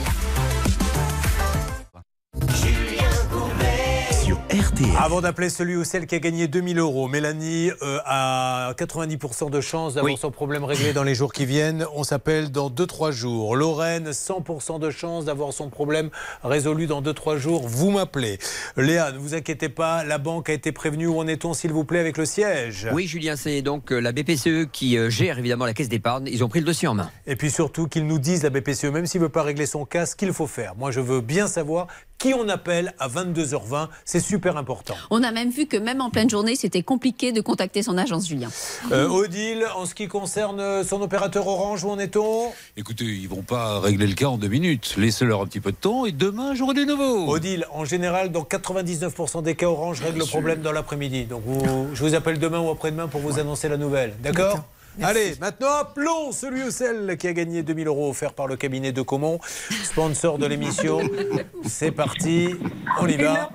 RTL. 4.59 4.89
Avant 4.99 5.21
d'appeler 5.21 5.49
celui 5.49 5.77
ou 5.77 5.85
celle 5.85 6.05
qui 6.05 6.15
a 6.15 6.19
gagné 6.19 6.49
2000 6.49 6.79
euros, 6.79 7.07
Mélanie 7.07 7.71
euh, 7.81 7.99
a 8.05 8.73
90% 8.77 9.49
de 9.49 9.61
chance 9.61 9.93
d'avoir 9.93 10.17
son 10.17 10.31
problème 10.31 10.65
réglé 10.65 10.91
dans 10.91 11.03
les 11.03 11.15
jours 11.15 11.31
qui 11.31 11.45
viennent. 11.45 11.85
On 11.95 12.03
s'appelle 12.03 12.51
dans 12.51 12.69
2-3 12.69 13.11
jours. 13.11 13.55
Lorraine, 13.55 14.09
100% 14.09 14.79
de 14.79 14.89
chance 14.89 15.25
d'avoir 15.25 15.53
son 15.53 15.69
problème 15.69 16.09
résolu 16.43 16.87
dans 16.87 17.01
2-3 17.01 17.37
jours. 17.37 17.67
Vous 17.67 17.91
m'appelez. 17.91 18.37
Léa, 18.75 19.13
ne 19.13 19.17
vous 19.17 19.33
inquiétez 19.33 19.69
pas, 19.69 20.03
la 20.03 20.17
banque 20.17 20.49
a 20.49 20.53
été 20.53 20.73
prévenue. 20.73 21.07
Où 21.07 21.19
en 21.19 21.27
est-on, 21.27 21.53
s'il 21.53 21.71
vous 21.71 21.85
plaît, 21.85 21.99
avec 21.99 22.17
le 22.17 22.25
siège? 22.25 22.89
Oui, 22.91 23.07
Julien, 23.07 23.37
c'est 23.37 23.61
donc 23.61 23.93
euh, 23.93 23.99
la 23.99 24.11
BPCE 24.11 24.69
qui 24.71 24.97
euh, 24.97 25.09
gère 25.09 25.39
évidemment 25.39 25.65
la 25.67 25.73
caisse 25.73 25.89
d'épargne. 25.89 26.27
Ils 26.29 26.43
ont 26.43 26.49
pris 26.49 26.59
le 26.59 26.65
dossier 26.65 26.89
en 26.89 26.95
main. 26.95 27.09
Et 27.27 27.37
puis 27.37 27.49
surtout 27.49 27.87
qu'ils 27.87 28.05
nous 28.05 28.19
disent, 28.19 28.43
la 28.43 28.49
BPCE, 28.49 28.85
même 28.85 29.05
s'il 29.05 29.21
ne 29.21 29.25
veut 29.27 29.31
pas 29.31 29.43
régler 29.43 29.67
son 29.67 29.85
cas, 29.85 30.05
ce 30.05 30.17
qu'il 30.17 30.33
faut 30.33 30.47
faire. 30.47 30.75
Moi, 30.75 30.91
je 30.91 30.99
veux 30.99 31.21
bien 31.21 31.47
savoir 31.47 31.87
qui 32.19 32.33
on 32.33 32.47
appelle 32.49 32.93
à 32.99 33.07
22h20. 33.07 33.87
C'est 34.05 34.19
super 34.19 34.57
important. 34.57 34.95
On 35.09 35.23
a 35.23 35.31
même 35.31 35.49
vu 35.49 35.65
que 35.65 35.77
même 35.77 36.01
en 36.01 36.09
pleine 36.09 36.29
journée, 36.29 36.55
c'était 36.55 36.83
compliqué 36.83 37.31
de 37.31 37.41
contacter 37.41 37.81
son 37.81 37.97
agence 37.97 38.27
Julien. 38.27 38.49
Euh, 38.91 39.07
Odile, 39.07 39.65
en 39.75 39.85
ce 39.85 39.95
qui 39.95 40.07
concerne 40.07 40.59
euh, 40.59 40.83
son 40.83 41.01
opérateur 41.01 41.47
Orange, 41.47 41.83
où 41.85 41.89
en 41.89 41.97
est-on? 41.97 42.51
Écoutez, 42.77 43.05
ils 43.05 43.29
vont 43.29 43.41
pas 43.41 43.79
régler 43.79 44.05
le 44.05 44.13
cas 44.15 44.25
en 44.27 44.37
deux 44.37 44.49
minutes. 44.49 44.95
Laissez-leur 44.97 45.41
un 45.41 45.45
petit 45.45 45.61
peu 45.61 45.71
de 45.71 45.77
temps 45.77 46.05
et 46.05 46.11
demain, 46.11 46.53
j'aurai 46.55 46.73
des 46.73 46.85
nouveaux. 46.85 47.27
Odile, 47.29 47.65
en 47.73 47.85
général, 47.85 48.31
dans 48.31 48.43
99% 48.43 49.41
des 49.41 49.55
cas, 49.55 49.67
Orange 49.67 50.01
règle 50.01 50.19
le 50.19 50.25
problème 50.25 50.61
dans 50.61 50.73
l'après-midi. 50.73 51.23
Donc 51.25 51.43
vous- 51.45 51.87
je 51.93 52.03
vous 52.03 52.15
appelle 52.15 52.37
demain 52.37 52.59
ou 52.59 52.69
après-demain 52.69 53.07
pour 53.07 53.21
vous 53.21 53.39
annoncer 53.39 53.69
la 53.69 53.77
nouvelle. 53.77 54.13
D'accord? 54.21 54.59
Allez, 55.01 55.35
maintenant 55.39 55.77
appelons 55.81 56.31
celui 56.31 56.63
ou 56.63 56.71
celle 56.71 57.15
qui 57.17 57.27
a 57.27 57.33
gagné 57.33 57.63
2000 57.63 57.87
euros 57.87 58.09
offerts 58.09 58.33
par 58.33 58.47
le 58.47 58.57
cabinet 58.57 58.91
de 58.91 59.01
Comont, 59.01 59.39
sponsor 59.83 60.37
de 60.37 60.45
l'émission. 60.45 60.99
C'est 61.65 61.91
parti, 61.91 62.55
on 62.99 63.07
y 63.07 63.15
va. 63.15 63.49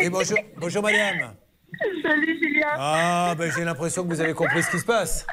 Et 0.00 0.08
bonjour, 0.08 0.38
bonjour 0.56 0.82
madame. 0.82 1.34
Salut 2.02 2.38
Julien. 2.40 2.68
Ah, 2.76 3.34
ben 3.36 3.50
j'ai 3.50 3.64
l'impression 3.64 4.04
que 4.04 4.08
vous 4.08 4.20
avez 4.20 4.34
compris 4.34 4.62
ce 4.62 4.70
qui 4.70 4.78
se 4.78 4.84
passe. 4.84 5.26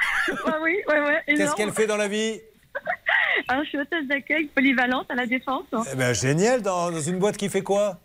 Ah 0.47 0.57
oui, 0.63 0.77
ouais, 0.87 0.99
ouais. 0.99 1.21
Qu'est-ce 1.27 1.55
qu'elle 1.55 1.71
fait 1.71 1.85
dans 1.85 1.97
la 1.97 2.07
vie? 2.07 2.41
Alors, 3.47 3.63
je 3.65 3.69
suis 3.69 3.77
hôtesse 3.79 4.07
d'accueil 4.07 4.45
polyvalente 4.45 5.05
à 5.11 5.15
la 5.15 5.27
Défense. 5.27 5.65
Eh 5.91 5.95
ben 5.95 6.13
génial, 6.13 6.63
dans, 6.63 6.89
dans 6.89 7.01
une 7.01 7.19
boîte 7.19 7.37
qui 7.37 7.49
fait 7.49 7.61
quoi? 7.61 7.99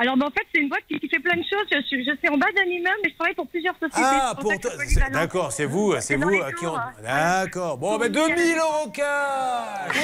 Alors, 0.00 0.16
ben, 0.16 0.26
en 0.26 0.30
fait, 0.30 0.46
c'est 0.54 0.60
une 0.60 0.68
boîte 0.68 0.82
qui, 0.88 0.98
qui 0.98 1.08
fait 1.08 1.18
plein 1.20 1.36
de 1.36 1.42
choses. 1.42 1.66
Je, 1.70 1.82
suis- 1.86 2.04
je 2.04 2.16
suis 2.16 2.28
en 2.28 2.36
bas 2.36 2.46
d'un 2.56 2.64
immeuble, 2.64 2.96
mais 3.04 3.10
je 3.10 3.14
travaille 3.16 3.34
pour 3.34 3.46
plusieurs 3.48 3.74
sociétés. 3.74 4.00
Ah, 4.02 4.34
pour 4.40 4.52
toi. 4.58 4.70
D'accord, 5.12 5.52
c'est 5.52 5.64
vous, 5.66 5.94
c'est 6.00 6.16
vous 6.16 6.30
qui 6.58 6.66
hein. 6.66 6.92
D'accord. 7.02 7.78
Bon, 7.78 7.98
ben 7.98 8.10
2000 8.10 8.56
euros 8.58 8.90
cash 8.90 9.96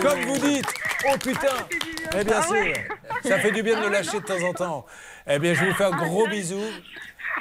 Comme 0.00 0.20
vous 0.22 0.38
dites. 0.38 0.72
Oh 1.08 1.16
putain 1.22 1.66
Eh 2.18 2.24
bien 2.24 2.36
Ah 2.38 2.42
sûr, 2.42 2.52
ouais. 2.52 2.88
ça 3.24 3.38
fait 3.38 3.50
du 3.50 3.62
bien 3.62 3.76
de 3.80 3.86
le 3.86 3.92
lâcher 3.92 4.20
de 4.20 4.24
temps 4.24 4.42
en 4.48 4.52
temps. 4.52 4.86
Eh 5.28 5.38
bien, 5.38 5.54
je 5.54 5.64
vous 5.64 5.74
fais 5.74 5.84
un 5.84 5.90
gros 5.90 6.26
bisou. 6.28 6.60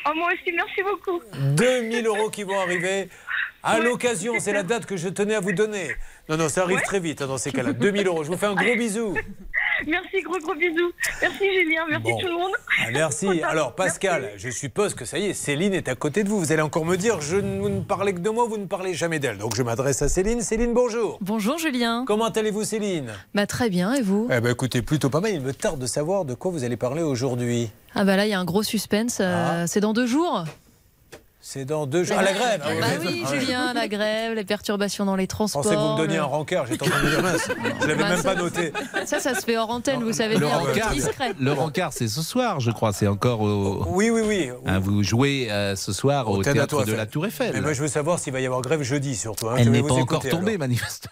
Oh, 0.07 0.11
moi 0.15 0.29
aussi, 0.33 0.51
merci 0.55 0.81
beaucoup. 0.83 1.21
2000 1.55 2.05
euros 2.07 2.29
qui 2.29 2.43
vont 2.43 2.59
arriver. 2.59 3.09
À 3.63 3.77
l'occasion, 3.77 4.33
c'est 4.39 4.53
la 4.53 4.63
date 4.63 4.87
que 4.87 4.97
je 4.97 5.07
tenais 5.09 5.35
à 5.35 5.39
vous 5.39 5.51
donner. 5.51 5.91
Non, 6.27 6.37
non, 6.37 6.49
ça 6.49 6.63
arrive 6.63 6.81
très 6.81 6.99
vite 6.99 7.21
hein, 7.21 7.27
dans 7.27 7.37
ces 7.37 7.51
cas-là. 7.51 7.73
2000 7.73 8.07
euros. 8.07 8.23
Je 8.23 8.31
vous 8.31 8.37
fais 8.37 8.47
un 8.47 8.55
gros 8.55 8.75
bisou. 8.77 9.15
Merci, 9.87 10.21
gros, 10.21 10.37
gros 10.39 10.55
bisous. 10.55 10.91
Merci 11.21 11.43
Julien, 11.53 11.81
merci 11.89 12.11
Bon. 12.11 12.17
tout 12.19 12.27
le 12.27 12.33
monde. 12.33 12.51
Ah, 12.79 12.91
merci. 12.91 13.41
Alors, 13.43 13.73
Pascal, 13.75 14.31
je 14.37 14.49
suppose 14.49 14.93
que 14.93 15.05
ça 15.05 15.17
y 15.17 15.25
est, 15.27 15.33
Céline 15.33 15.73
est 15.73 15.87
à 15.87 15.95
côté 15.95 16.23
de 16.23 16.29
vous. 16.29 16.39
Vous 16.39 16.51
allez 16.51 16.61
encore 16.61 16.85
me 16.85 16.95
dire, 16.97 17.21
je 17.21 17.37
ne, 17.37 17.59
vous 17.61 17.69
ne 17.69 17.81
parlez 17.81 18.13
que 18.13 18.19
de 18.19 18.29
moi, 18.29 18.45
vous 18.47 18.57
ne 18.57 18.65
parlez 18.65 18.93
jamais 18.93 19.19
d'elle. 19.19 19.37
Donc, 19.37 19.55
je 19.55 19.63
m'adresse 19.63 20.01
à 20.01 20.09
Céline. 20.09 20.41
Céline, 20.41 20.73
bonjour. 20.73 21.17
Bonjour 21.21 21.57
Julien. 21.57 22.03
Comment 22.07 22.29
allez-vous, 22.29 22.63
Céline? 22.63 23.11
Bah 23.33 23.47
très 23.47 23.69
bien, 23.69 23.93
et 23.93 24.01
vous? 24.01 24.27
Eh 24.31 24.39
ben, 24.39 24.51
écoutez, 24.51 24.81
plutôt 24.81 25.09
pas 25.09 25.19
mal. 25.21 25.31
Il 25.31 25.41
me 25.41 25.53
tarde 25.53 25.79
de 25.79 25.85
savoir 25.87 26.25
de 26.25 26.33
quoi 26.33 26.51
vous 26.51 26.63
allez 26.63 26.77
parler 26.77 27.01
aujourd'hui. 27.01 27.69
Ah 27.95 28.03
bah 28.05 28.15
là, 28.15 28.25
il 28.25 28.29
y 28.29 28.33
a 28.33 28.39
un 28.39 28.45
gros 28.45 28.63
suspense. 28.63 29.17
euh, 29.19 29.65
C'est 29.67 29.79
dans 29.81 29.93
deux 29.93 30.07
jours. 30.07 30.45
C'est 31.53 31.65
dans 31.65 31.85
deux 31.85 32.05
jours. 32.05 32.15
Ah, 32.17 32.23
la 32.23 32.31
grève 32.31 32.61
Bah 32.63 32.85
oui, 33.01 33.25
Julien, 33.29 33.73
la 33.73 33.89
grève, 33.89 34.33
les 34.35 34.45
perturbations 34.45 35.03
dans 35.03 35.17
les 35.17 35.23
Je 35.23 35.27
transports. 35.27 35.63
pensais 35.63 35.75
que 35.75 35.81
vous 35.81 35.91
me 35.93 35.97
donniez 35.97 36.15
le- 36.15 36.21
un 36.21 36.25
rencard. 36.25 36.65
J'étais 36.65 36.83
en 36.85 36.89
train 36.89 36.99
de 37.01 37.05
me 37.05 37.09
dire 37.11 37.21
mince. 37.21 37.49
Je 37.81 37.87
l'avais 37.87 38.01
Bah, 38.01 38.07
même 38.09 38.17
ça- 38.21 38.23
pas 38.23 38.35
noté. 38.35 38.71
Ça, 39.05 39.19
ça 39.19 39.35
se 39.35 39.41
fait 39.43 39.57
hors 39.57 39.69
antenne, 39.69 40.01
vous 40.01 40.13
savez 40.13 40.35
Le 40.35 40.45
bien, 40.47 40.55
rencard, 40.57 40.91
discret. 40.91 41.33
le 41.37 41.51
rencard, 41.51 41.91
c'est 41.91 42.07
ce 42.07 42.21
soir, 42.21 42.61
je 42.61 42.71
crois. 42.71 42.93
C'est 42.93 43.07
encore 43.07 43.41
au. 43.41 43.83
Oui, 43.89 44.09
oui, 44.09 44.21
oui. 44.25 44.49
Hein, 44.65 44.79
vous 44.79 45.03
jouez 45.03 45.51
euh, 45.51 45.75
ce 45.75 45.91
soir 45.91 46.29
au, 46.29 46.41
Théâtre 46.41 46.53
théâtre 46.67 46.85
de 46.85 46.93
la 46.93 47.05
Tour 47.05 47.25
Eiffel. 47.25 47.51
Mais 47.53 47.59
moi, 47.59 47.73
je 47.73 47.81
veux 47.81 47.89
savoir 47.89 48.17
s'il 48.19 48.31
va 48.31 48.39
y 48.39 48.45
avoir 48.45 48.61
grève 48.61 48.81
jeudi, 48.83 49.17
surtout. 49.17 49.49
hein. 49.49 49.55
Elle 49.57 49.71
n'est 49.71 49.83
pas 49.83 49.93
encore 49.95 50.23
tombée, 50.27 50.57
manifestement. 50.57 51.11